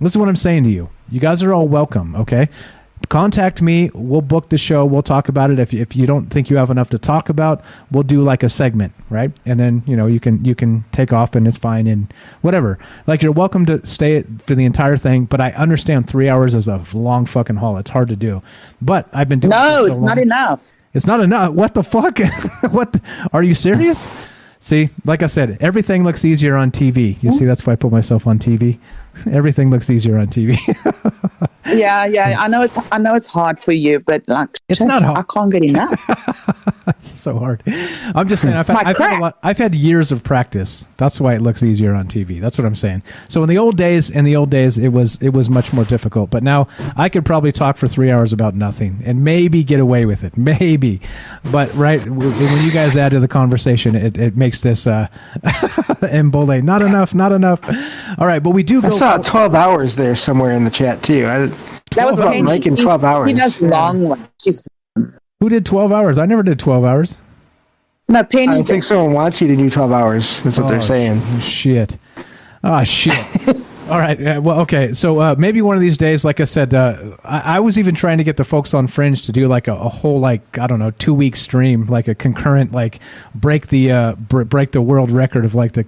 This 0.00 0.12
is 0.12 0.18
what 0.18 0.28
I'm 0.28 0.36
saying 0.36 0.62
to 0.64 0.70
you. 0.70 0.90
You 1.10 1.18
guys 1.18 1.42
are 1.42 1.52
all 1.52 1.66
welcome, 1.66 2.14
okay? 2.14 2.48
Contact 3.08 3.62
me. 3.62 3.90
We'll 3.94 4.20
book 4.20 4.50
the 4.50 4.58
show. 4.58 4.84
We'll 4.84 5.02
talk 5.02 5.30
about 5.30 5.50
it. 5.50 5.58
If, 5.58 5.72
if 5.72 5.96
you 5.96 6.06
don't 6.06 6.26
think 6.26 6.50
you 6.50 6.58
have 6.58 6.70
enough 6.70 6.90
to 6.90 6.98
talk 6.98 7.30
about, 7.30 7.64
we'll 7.90 8.02
do 8.02 8.20
like 8.20 8.42
a 8.42 8.50
segment, 8.50 8.92
right? 9.08 9.32
And 9.46 9.58
then 9.58 9.82
you 9.86 9.96
know 9.96 10.06
you 10.06 10.20
can 10.20 10.44
you 10.44 10.54
can 10.54 10.84
take 10.92 11.12
off 11.12 11.34
and 11.34 11.48
it's 11.48 11.56
fine 11.56 11.86
and 11.86 12.12
whatever. 12.42 12.78
Like 13.06 13.22
you're 13.22 13.32
welcome 13.32 13.64
to 13.66 13.84
stay 13.86 14.24
for 14.44 14.54
the 14.54 14.66
entire 14.66 14.98
thing. 14.98 15.24
But 15.24 15.40
I 15.40 15.52
understand 15.52 16.06
three 16.06 16.28
hours 16.28 16.54
is 16.54 16.68
a 16.68 16.84
long 16.92 17.24
fucking 17.24 17.56
haul. 17.56 17.78
It's 17.78 17.90
hard 17.90 18.10
to 18.10 18.16
do. 18.16 18.42
But 18.82 19.08
I've 19.14 19.28
been 19.28 19.40
doing. 19.40 19.50
No, 19.50 19.80
so 19.80 19.86
it's 19.86 20.00
not 20.00 20.18
enough. 20.18 20.72
It's 20.92 21.06
not 21.06 21.20
enough. 21.20 21.54
What 21.54 21.72
the 21.72 21.82
fuck? 21.82 22.18
what? 22.70 22.92
The, 22.92 23.28
are 23.32 23.42
you 23.42 23.54
serious? 23.54 24.10
See, 24.60 24.90
like 25.04 25.22
I 25.22 25.28
said, 25.28 25.58
everything 25.60 26.02
looks 26.02 26.24
easier 26.24 26.56
on 26.56 26.72
TV. 26.72 27.22
You 27.22 27.30
see, 27.30 27.38
mm-hmm. 27.38 27.46
that's 27.46 27.64
why 27.64 27.74
I 27.74 27.76
put 27.76 27.92
myself 27.92 28.26
on 28.26 28.38
TV. 28.38 28.78
Everything 29.30 29.70
looks 29.70 29.90
easier 29.90 30.18
on 30.18 30.26
TV. 30.28 30.56
Yeah, 31.66 32.06
yeah. 32.06 32.36
I 32.38 32.48
know 32.48 32.62
it's 32.62 32.78
I 32.90 32.98
know 32.98 33.14
it's 33.14 33.28
hard 33.28 33.58
for 33.58 33.72
you, 33.72 34.00
but 34.00 34.26
like 34.28 34.58
It's 34.68 34.80
not 34.80 35.02
hard. 35.02 35.18
I 35.18 35.22
can't 35.22 35.52
get 35.52 35.64
enough. 35.64 36.74
it's 36.96 37.10
so 37.10 37.38
hard. 37.38 37.62
I'm 38.14 38.28
just 38.28 38.42
saying, 38.42 38.56
I've 38.56 38.66
had, 38.66 38.86
I've, 38.86 38.96
had 38.96 39.18
a 39.18 39.20
lot, 39.20 39.38
I've 39.42 39.58
had 39.58 39.74
years 39.74 40.10
of 40.12 40.24
practice. 40.24 40.86
That's 40.96 41.20
why 41.20 41.34
it 41.34 41.42
looks 41.42 41.62
easier 41.62 41.94
on 41.94 42.08
TV. 42.08 42.40
That's 42.40 42.56
what 42.58 42.64
I'm 42.64 42.74
saying. 42.74 43.02
So 43.28 43.42
in 43.42 43.48
the 43.48 43.58
old 43.58 43.76
days, 43.76 44.10
in 44.10 44.24
the 44.24 44.36
old 44.36 44.50
days, 44.50 44.78
it 44.78 44.88
was 44.88 45.16
it 45.22 45.30
was 45.30 45.50
much 45.50 45.72
more 45.72 45.84
difficult. 45.84 46.30
But 46.30 46.42
now 46.42 46.68
I 46.96 47.08
could 47.08 47.24
probably 47.24 47.52
talk 47.52 47.76
for 47.76 47.88
three 47.88 48.10
hours 48.10 48.32
about 48.32 48.54
nothing 48.54 49.02
and 49.04 49.22
maybe 49.24 49.62
get 49.64 49.80
away 49.80 50.06
with 50.06 50.24
it, 50.24 50.36
maybe. 50.36 51.00
But 51.52 51.72
right 51.74 52.00
when 52.08 52.64
you 52.64 52.72
guys 52.72 52.96
add 52.96 53.10
to 53.12 53.20
the 53.20 53.28
conversation, 53.28 53.94
it, 53.94 54.16
it 54.18 54.36
makes 54.36 54.60
this 54.62 54.86
uh, 54.86 55.08
embole. 56.10 56.60
Not 56.62 56.82
enough, 56.82 57.14
not 57.14 57.32
enough. 57.32 57.60
All 58.18 58.26
right, 58.26 58.42
but 58.42 58.50
we 58.50 58.62
do 58.62 58.78
I 58.78 58.88
go. 58.88 58.90
saw 58.90 59.18
12 59.18 59.54
hours 59.54 59.96
there 59.96 60.14
somewhere 60.14 60.52
in 60.52 60.64
the 60.64 60.70
chat 60.70 61.02
too. 61.02 61.26
I 61.26 61.46
That 61.96 62.06
was 62.06 62.18
about 62.18 62.32
Penny. 62.32 62.42
making 62.42 62.76
12 62.76 63.04
hours. 63.04 63.30
He 63.30 63.36
does 63.36 63.60
Yeah. 63.60 63.68
long 63.68 64.08
ones. 64.08 64.28
She's, 64.42 64.66
Who 65.40 65.48
did 65.48 65.64
12 65.64 65.92
hours? 65.92 66.18
I 66.18 66.26
never 66.26 66.42
did 66.42 66.58
12 66.58 66.84
hours. 66.84 67.16
no, 68.08 68.24
Penny. 68.24 68.58
I 68.58 68.62
think 68.62 68.82
someone 68.82 69.12
wants 69.12 69.40
you 69.40 69.46
to 69.48 69.56
do 69.56 69.70
12 69.70 69.92
hours. 69.92 70.42
That's 70.42 70.58
what 70.58 70.66
Oh, 70.66 70.70
they're 70.70 70.82
saying. 70.82 71.20
Shit. 71.40 71.96
Ah, 72.64 72.82
shit. 72.82 73.14
All 73.88 73.98
right. 73.98 74.20
Uh, 74.20 74.40
well, 74.42 74.60
okay. 74.62 74.92
So 74.92 75.20
uh, 75.20 75.36
maybe 75.38 75.62
one 75.62 75.76
of 75.76 75.80
these 75.80 75.96
days, 75.96 76.24
like 76.24 76.40
I 76.40 76.44
said, 76.44 76.74
uh, 76.74 76.94
I, 77.24 77.56
I 77.56 77.60
was 77.60 77.78
even 77.78 77.94
trying 77.94 78.18
to 78.18 78.24
get 78.24 78.36
the 78.36 78.44
folks 78.44 78.74
on 78.74 78.86
Fringe 78.88 79.22
to 79.22 79.32
do 79.32 79.46
like 79.46 79.68
a, 79.68 79.72
a 79.74 79.88
whole 79.88 80.18
like 80.18 80.58
I 80.58 80.66
don't 80.66 80.78
know 80.80 80.90
two 80.90 81.14
week 81.14 81.36
stream, 81.36 81.86
like 81.86 82.08
a 82.08 82.14
concurrent 82.16 82.72
like 82.72 82.98
break 83.34 83.68
the 83.68 83.92
uh, 83.92 84.14
br- 84.16 84.42
break 84.44 84.72
the 84.72 84.82
world 84.82 85.10
record 85.10 85.44
of 85.46 85.54
like 85.54 85.72
the 85.72 85.86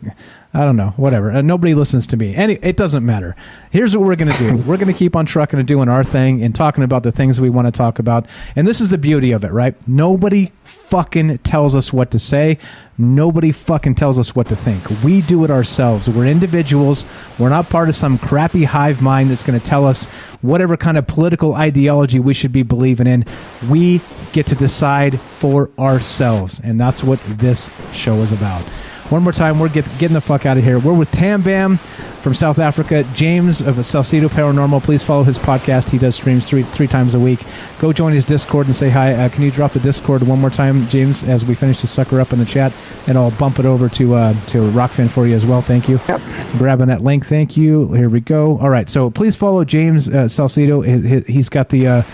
I 0.52 0.64
don't 0.64 0.76
know 0.76 0.94
whatever. 0.96 1.30
Uh, 1.30 1.42
nobody 1.42 1.74
listens 1.74 2.08
to 2.08 2.16
me. 2.16 2.34
Any 2.34 2.54
it 2.54 2.76
doesn't 2.76 3.06
matter. 3.06 3.36
Here's 3.70 3.96
what 3.96 4.04
we're 4.04 4.16
gonna 4.16 4.36
do. 4.36 4.56
we're 4.66 4.78
gonna 4.78 4.92
keep 4.92 5.14
on 5.14 5.24
trucking 5.26 5.58
and 5.58 5.68
doing 5.68 5.88
our 5.88 6.02
thing 6.02 6.42
and 6.42 6.54
talking 6.54 6.82
about 6.82 7.04
the 7.04 7.12
things 7.12 7.40
we 7.40 7.50
want 7.50 7.66
to 7.66 7.70
talk 7.70 8.00
about. 8.00 8.26
And 8.56 8.66
this 8.66 8.80
is 8.80 8.88
the 8.88 8.98
beauty 8.98 9.30
of 9.30 9.44
it, 9.44 9.52
right? 9.52 9.76
Nobody 9.86 10.50
fucking 10.64 11.38
tells 11.38 11.76
us 11.76 11.92
what 11.92 12.10
to 12.10 12.18
say. 12.18 12.58
Nobody 12.98 13.52
fucking 13.52 13.94
tells 13.94 14.18
us 14.18 14.34
what 14.34 14.48
to 14.48 14.56
think. 14.56 14.82
We 15.02 15.20
do 15.22 15.44
it 15.44 15.50
ourselves. 15.50 16.10
We're 16.10 16.26
individuals. 16.26 17.04
We're 17.38 17.48
not 17.48 17.68
part 17.68 17.88
of 17.88 17.94
some 17.94 18.18
crappy 18.18 18.64
hive 18.64 19.00
mind 19.00 19.30
that's 19.30 19.44
going 19.44 19.58
to 19.58 19.64
tell 19.64 19.86
us 19.86 20.06
whatever 20.42 20.76
kind 20.76 20.98
of 20.98 21.06
political 21.06 21.54
ideology 21.54 22.18
we 22.18 22.34
should 22.34 22.52
be 22.52 22.62
believing 22.62 23.06
in. 23.06 23.24
We 23.68 24.00
get 24.32 24.46
to 24.48 24.54
decide 24.54 25.18
for 25.18 25.70
ourselves. 25.78 26.60
And 26.62 26.78
that's 26.78 27.02
what 27.02 27.20
this 27.24 27.70
show 27.94 28.16
is 28.16 28.32
about. 28.32 28.64
One 29.10 29.24
more 29.24 29.32
time, 29.32 29.58
we're 29.58 29.68
get, 29.68 29.84
getting 29.98 30.14
the 30.14 30.20
fuck 30.20 30.46
out 30.46 30.56
of 30.56 30.62
here. 30.62 30.78
We're 30.78 30.94
with 30.94 31.10
Tam 31.10 31.42
Bam 31.42 31.78
from 31.78 32.32
South 32.32 32.60
Africa. 32.60 33.04
James 33.12 33.60
of 33.60 33.74
the 33.74 33.82
Salsido 33.82 34.28
Paranormal. 34.28 34.84
Please 34.84 35.02
follow 35.02 35.24
his 35.24 35.36
podcast. 35.36 35.88
He 35.88 35.98
does 35.98 36.14
streams 36.14 36.48
three 36.48 36.62
three 36.62 36.86
times 36.86 37.16
a 37.16 37.18
week. 37.18 37.40
Go 37.80 37.92
join 37.92 38.12
his 38.12 38.24
Discord 38.24 38.66
and 38.66 38.76
say 38.76 38.88
hi. 38.88 39.12
Uh, 39.14 39.28
can 39.28 39.42
you 39.42 39.50
drop 39.50 39.72
the 39.72 39.80
Discord 39.80 40.22
one 40.22 40.40
more 40.40 40.48
time, 40.50 40.86
James, 40.88 41.24
as 41.24 41.44
we 41.44 41.56
finish 41.56 41.80
the 41.80 41.88
sucker 41.88 42.20
up 42.20 42.32
in 42.32 42.38
the 42.38 42.44
chat, 42.44 42.72
and 43.08 43.18
I'll 43.18 43.32
bump 43.32 43.58
it 43.58 43.66
over 43.66 43.88
to 43.88 44.14
uh, 44.14 44.32
to 44.46 44.58
Rokfin 44.70 45.10
for 45.10 45.26
you 45.26 45.34
as 45.34 45.44
well. 45.44 45.60
Thank 45.60 45.88
you. 45.88 45.98
Yep. 46.08 46.20
Grabbing 46.58 46.86
that 46.86 47.02
link. 47.02 47.26
Thank 47.26 47.56
you. 47.56 47.92
Here 47.92 48.08
we 48.08 48.20
go. 48.20 48.58
All 48.58 48.70
right. 48.70 48.88
So 48.88 49.10
please 49.10 49.34
follow 49.34 49.64
James 49.64 50.08
uh, 50.08 50.26
Salsido. 50.26 50.86
He- 50.86 51.08
he- 51.08 51.32
He's 51.32 51.48
got 51.48 51.70
the. 51.70 52.04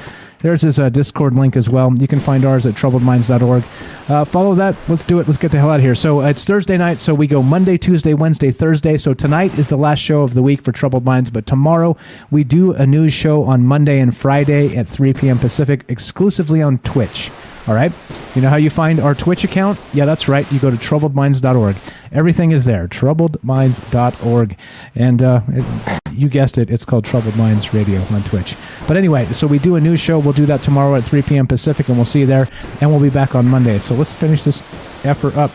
There's 0.46 0.62
his 0.62 0.78
uh, 0.78 0.90
Discord 0.90 1.34
link 1.34 1.56
as 1.56 1.68
well. 1.68 1.92
You 1.98 2.06
can 2.06 2.20
find 2.20 2.44
ours 2.44 2.66
at 2.66 2.74
troubledminds.org. 2.74 3.64
Uh, 4.08 4.24
follow 4.24 4.54
that. 4.54 4.76
Let's 4.88 5.02
do 5.02 5.18
it. 5.18 5.26
Let's 5.26 5.38
get 5.38 5.50
the 5.50 5.58
hell 5.58 5.70
out 5.70 5.80
of 5.80 5.82
here. 5.82 5.96
So 5.96 6.20
it's 6.20 6.44
Thursday 6.44 6.76
night. 6.76 7.00
So 7.00 7.16
we 7.16 7.26
go 7.26 7.42
Monday, 7.42 7.76
Tuesday, 7.76 8.14
Wednesday, 8.14 8.52
Thursday. 8.52 8.96
So 8.96 9.12
tonight 9.12 9.58
is 9.58 9.70
the 9.70 9.76
last 9.76 9.98
show 9.98 10.22
of 10.22 10.34
the 10.34 10.42
week 10.42 10.62
for 10.62 10.70
Troubled 10.70 11.04
Minds. 11.04 11.32
But 11.32 11.46
tomorrow 11.46 11.96
we 12.30 12.44
do 12.44 12.72
a 12.74 12.86
news 12.86 13.12
show 13.12 13.42
on 13.42 13.64
Monday 13.64 13.98
and 13.98 14.16
Friday 14.16 14.76
at 14.76 14.86
3 14.86 15.14
p.m. 15.14 15.36
Pacific, 15.40 15.84
exclusively 15.88 16.62
on 16.62 16.78
Twitch. 16.78 17.32
All 17.68 17.74
right. 17.74 17.92
You 18.34 18.42
know 18.42 18.48
how 18.48 18.56
you 18.56 18.70
find 18.70 19.00
our 19.00 19.14
Twitch 19.14 19.42
account? 19.42 19.80
Yeah, 19.92 20.04
that's 20.04 20.28
right. 20.28 20.50
You 20.52 20.60
go 20.60 20.70
to 20.70 20.76
troubledminds.org. 20.76 21.76
Everything 22.12 22.52
is 22.52 22.64
there. 22.64 22.86
Troubledminds.org. 22.86 24.56
And 24.94 25.22
uh, 25.22 25.40
it, 25.48 26.00
you 26.12 26.28
guessed 26.28 26.58
it, 26.58 26.70
it's 26.70 26.84
called 26.84 27.04
Troubled 27.04 27.36
Minds 27.36 27.74
Radio 27.74 28.00
on 28.12 28.22
Twitch. 28.22 28.56
But 28.86 28.96
anyway, 28.96 29.26
so 29.32 29.46
we 29.46 29.58
do 29.58 29.74
a 29.76 29.80
news 29.80 30.00
show. 30.00 30.18
We'll 30.18 30.32
do 30.32 30.46
that 30.46 30.62
tomorrow 30.62 30.94
at 30.94 31.04
3 31.04 31.22
p.m. 31.22 31.46
Pacific, 31.46 31.88
and 31.88 31.98
we'll 31.98 32.04
see 32.04 32.20
you 32.20 32.26
there. 32.26 32.48
And 32.80 32.90
we'll 32.90 33.00
be 33.00 33.10
back 33.10 33.34
on 33.34 33.48
Monday. 33.48 33.78
So 33.78 33.94
let's 33.94 34.14
finish 34.14 34.44
this 34.44 34.62
effort 35.04 35.36
up. 35.36 35.50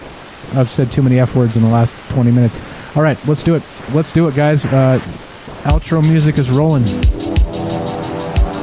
I've 0.54 0.70
said 0.70 0.92
too 0.92 1.02
many 1.02 1.20
F 1.20 1.36
words 1.36 1.56
in 1.56 1.64
the 1.64 1.70
last 1.70 1.96
20 2.10 2.32
minutes. 2.32 2.60
All 2.98 3.04
right, 3.04 3.18
let's 3.26 3.42
do 3.42 3.56
it. 3.56 3.64
Let's 3.94 4.12
do 4.12 4.28
it, 4.28 4.36
guys. 4.36 4.66
Uh, 4.66 5.00
outro 5.64 6.02
music 6.02 6.38
is 6.38 6.50
rolling. 6.50 6.84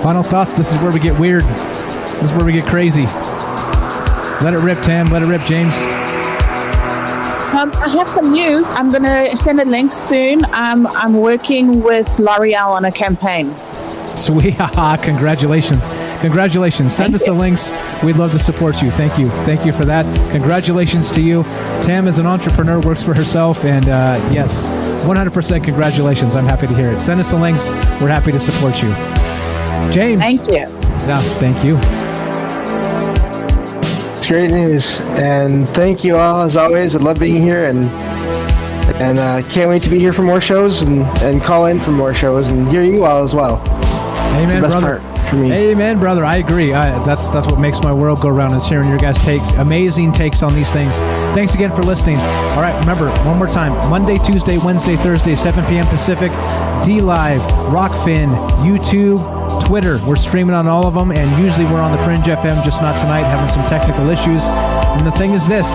Final 0.02 0.22
thoughts. 0.22 0.52
This 0.52 0.72
is 0.72 0.80
where 0.82 0.92
we 0.92 1.00
get 1.00 1.18
weird. 1.18 1.44
This 1.44 2.24
is 2.24 2.32
where 2.32 2.44
we 2.44 2.52
get 2.52 2.66
crazy. 2.66 3.06
Let 4.42 4.54
it 4.54 4.58
rip, 4.58 4.80
Tam. 4.82 5.06
Let 5.06 5.22
it 5.22 5.26
rip, 5.26 5.42
James. 5.42 5.74
Um, 7.54 7.72
I 7.74 7.88
have 7.88 8.08
some 8.08 8.30
news. 8.30 8.66
I'm 8.68 8.90
going 8.90 9.02
to 9.02 9.36
send 9.36 9.58
a 9.58 9.64
link 9.64 9.92
soon. 9.92 10.44
Um, 10.54 10.86
I'm 10.86 11.14
working 11.14 11.82
with 11.82 12.18
L'Oreal 12.20 12.68
on 12.68 12.84
a 12.84 12.92
campaign. 12.92 13.52
Sweet. 14.16 14.56
Congratulations. 15.02 15.88
Congratulations. 16.20 16.94
Send 16.94 17.14
us 17.14 17.24
the 17.24 17.32
links. 17.32 17.72
We'd 18.04 18.16
love 18.16 18.30
to 18.32 18.38
support 18.38 18.80
you. 18.80 18.90
Thank 18.92 19.18
you. 19.18 19.28
Thank 19.44 19.64
you 19.66 19.72
for 19.72 19.84
that. 19.86 20.04
Congratulations 20.30 21.10
to 21.12 21.20
you. 21.20 21.42
Tam 21.82 22.06
is 22.06 22.18
an 22.18 22.26
entrepreneur, 22.26 22.80
works 22.80 23.02
for 23.02 23.14
herself, 23.14 23.64
and 23.64 23.88
uh, 23.88 24.20
yes, 24.32 24.66
100% 25.04 25.64
congratulations. 25.64 26.36
I'm 26.36 26.46
happy 26.46 26.66
to 26.66 26.74
hear 26.74 26.92
it. 26.92 27.00
Send 27.00 27.18
us 27.18 27.30
the 27.30 27.38
links. 27.38 27.70
We're 28.00 28.08
happy 28.08 28.32
to 28.32 28.40
support 28.40 28.82
you. 28.82 28.90
James. 29.92 30.20
Thank 30.20 30.48
you. 30.48 30.66
No, 31.06 31.18
thank 31.38 31.64
you. 31.64 32.07
Great 34.28 34.50
news, 34.50 35.00
and 35.00 35.66
thank 35.70 36.04
you 36.04 36.16
all 36.18 36.42
as 36.42 36.54
always. 36.54 36.94
I 36.94 36.98
love 36.98 37.18
being 37.18 37.40
here, 37.40 37.64
and 37.64 37.86
and 39.00 39.18
uh, 39.18 39.40
can't 39.48 39.70
wait 39.70 39.80
to 39.84 39.88
be 39.88 39.98
here 39.98 40.12
for 40.12 40.20
more 40.20 40.42
shows 40.42 40.82
and, 40.82 41.02
and 41.22 41.42
call 41.42 41.64
in 41.64 41.80
for 41.80 41.92
more 41.92 42.12
shows 42.12 42.50
and 42.50 42.68
hear 42.68 42.82
you 42.82 43.06
all 43.06 43.22
as 43.22 43.34
well. 43.34 43.56
Amen, 44.34 44.60
best 44.60 44.78
brother. 44.78 45.00
Amen, 45.32 45.98
brother. 45.98 46.26
I 46.26 46.36
agree. 46.36 46.74
I, 46.74 47.02
that's 47.04 47.30
that's 47.30 47.46
what 47.46 47.58
makes 47.58 47.80
my 47.80 47.90
world 47.90 48.20
go 48.20 48.28
round 48.28 48.54
is 48.54 48.66
hearing 48.66 48.90
your 48.90 48.98
guys' 48.98 49.16
takes, 49.16 49.50
amazing 49.52 50.12
takes 50.12 50.42
on 50.42 50.54
these 50.54 50.70
things. 50.70 50.98
Thanks 51.34 51.54
again 51.54 51.74
for 51.74 51.82
listening. 51.82 52.18
All 52.18 52.60
right, 52.60 52.78
remember 52.80 53.08
one 53.24 53.38
more 53.38 53.46
time: 53.46 53.72
Monday, 53.88 54.18
Tuesday, 54.18 54.58
Wednesday, 54.58 54.96
Thursday, 54.96 55.36
7 55.36 55.64
p.m. 55.64 55.86
Pacific. 55.86 56.32
D 56.84 57.00
Live, 57.00 57.40
Rokfin, 57.72 58.28
YouTube, 58.58 59.37
Twitter. 59.64 59.98
We're 60.06 60.16
streaming 60.16 60.54
on 60.54 60.66
all 60.66 60.86
of 60.86 60.94
them, 60.94 61.10
and 61.10 61.42
usually 61.42 61.66
we're 61.66 61.80
on 61.80 61.92
the 61.96 62.02
Fringe 62.04 62.24
FM, 62.24 62.62
just 62.64 62.80
not 62.80 62.98
tonight, 62.98 63.22
having 63.22 63.48
some 63.48 63.66
technical 63.68 64.08
issues. 64.10 64.46
And 64.48 65.06
the 65.06 65.12
thing 65.12 65.32
is 65.32 65.46
this: 65.46 65.68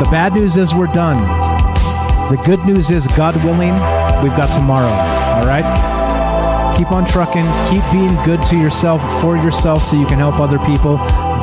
the 0.00 0.08
bad 0.10 0.32
news 0.34 0.56
is 0.56 0.74
we're 0.74 0.86
done. 0.86 1.18
The 2.30 2.40
good 2.44 2.64
news 2.64 2.90
is, 2.90 3.06
God 3.08 3.36
willing, 3.44 3.74
we've 4.22 4.36
got 4.36 4.54
tomorrow. 4.54 4.94
All 5.40 5.46
right? 5.46 6.76
Keep 6.76 6.92
on 6.92 7.04
trucking. 7.04 7.44
Keep 7.68 7.84
being 7.92 8.14
good 8.24 8.40
to 8.46 8.56
yourself, 8.56 9.02
for 9.20 9.36
yourself, 9.36 9.82
so 9.82 9.96
you 9.98 10.06
can 10.06 10.18
help 10.18 10.40
other 10.40 10.58
people. 10.60 10.98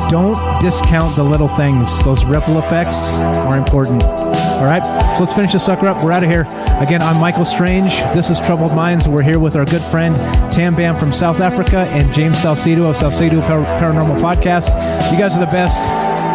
Don't 0.08 0.60
discount 0.62 1.16
the 1.16 1.22
little 1.22 1.48
things. 1.48 2.02
Those 2.02 2.24
ripple 2.24 2.58
effects 2.58 3.16
are 3.18 3.56
important. 3.58 4.02
All 4.02 4.64
right? 4.64 4.82
So 5.14 5.24
let's 5.24 5.34
finish 5.34 5.52
this 5.52 5.66
sucker 5.66 5.86
up. 5.86 6.02
We're 6.02 6.12
out 6.12 6.24
of 6.24 6.30
here. 6.30 6.42
Again, 6.80 7.02
I'm 7.02 7.20
Michael 7.20 7.44
Strange. 7.44 7.98
This 8.14 8.30
is 8.30 8.40
Troubled 8.40 8.74
Minds. 8.74 9.06
We're 9.06 9.22
here 9.22 9.38
with 9.38 9.54
our 9.54 9.64
good 9.64 9.82
friend 9.82 10.16
Tam 10.52 10.74
Bam 10.74 10.96
from 10.96 11.12
South 11.12 11.40
Africa 11.40 11.80
and 11.90 12.12
James 12.12 12.38
Salsido 12.38 12.88
of 12.88 12.96
Salsido 12.96 13.40
Par- 13.46 13.64
Paranormal 13.80 14.16
Podcast. 14.18 14.68
You 15.12 15.18
guys 15.18 15.36
are 15.36 15.40
the 15.40 15.46
best. 15.46 15.82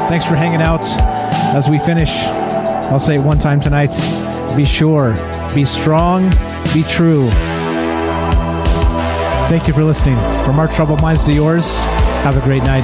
Thanks 0.07 0.25
for 0.25 0.35
hanging 0.35 0.61
out. 0.61 0.85
As 1.55 1.67
we 1.69 1.79
finish, 1.79 2.11
I'll 2.11 2.99
say 2.99 3.15
it 3.15 3.21
one 3.21 3.39
time 3.39 3.59
tonight. 3.59 3.89
Be 4.55 4.65
sure, 4.65 5.13
be 5.55 5.65
strong, 5.65 6.29
be 6.73 6.83
true. 6.83 7.27
Thank 9.49 9.67
you 9.67 9.73
for 9.73 9.83
listening. 9.83 10.15
From 10.45 10.59
our 10.59 10.67
troubled 10.67 11.01
minds 11.01 11.23
to 11.23 11.33
yours, 11.33 11.77
have 12.23 12.37
a 12.37 12.41
great 12.41 12.63
night. 12.63 12.83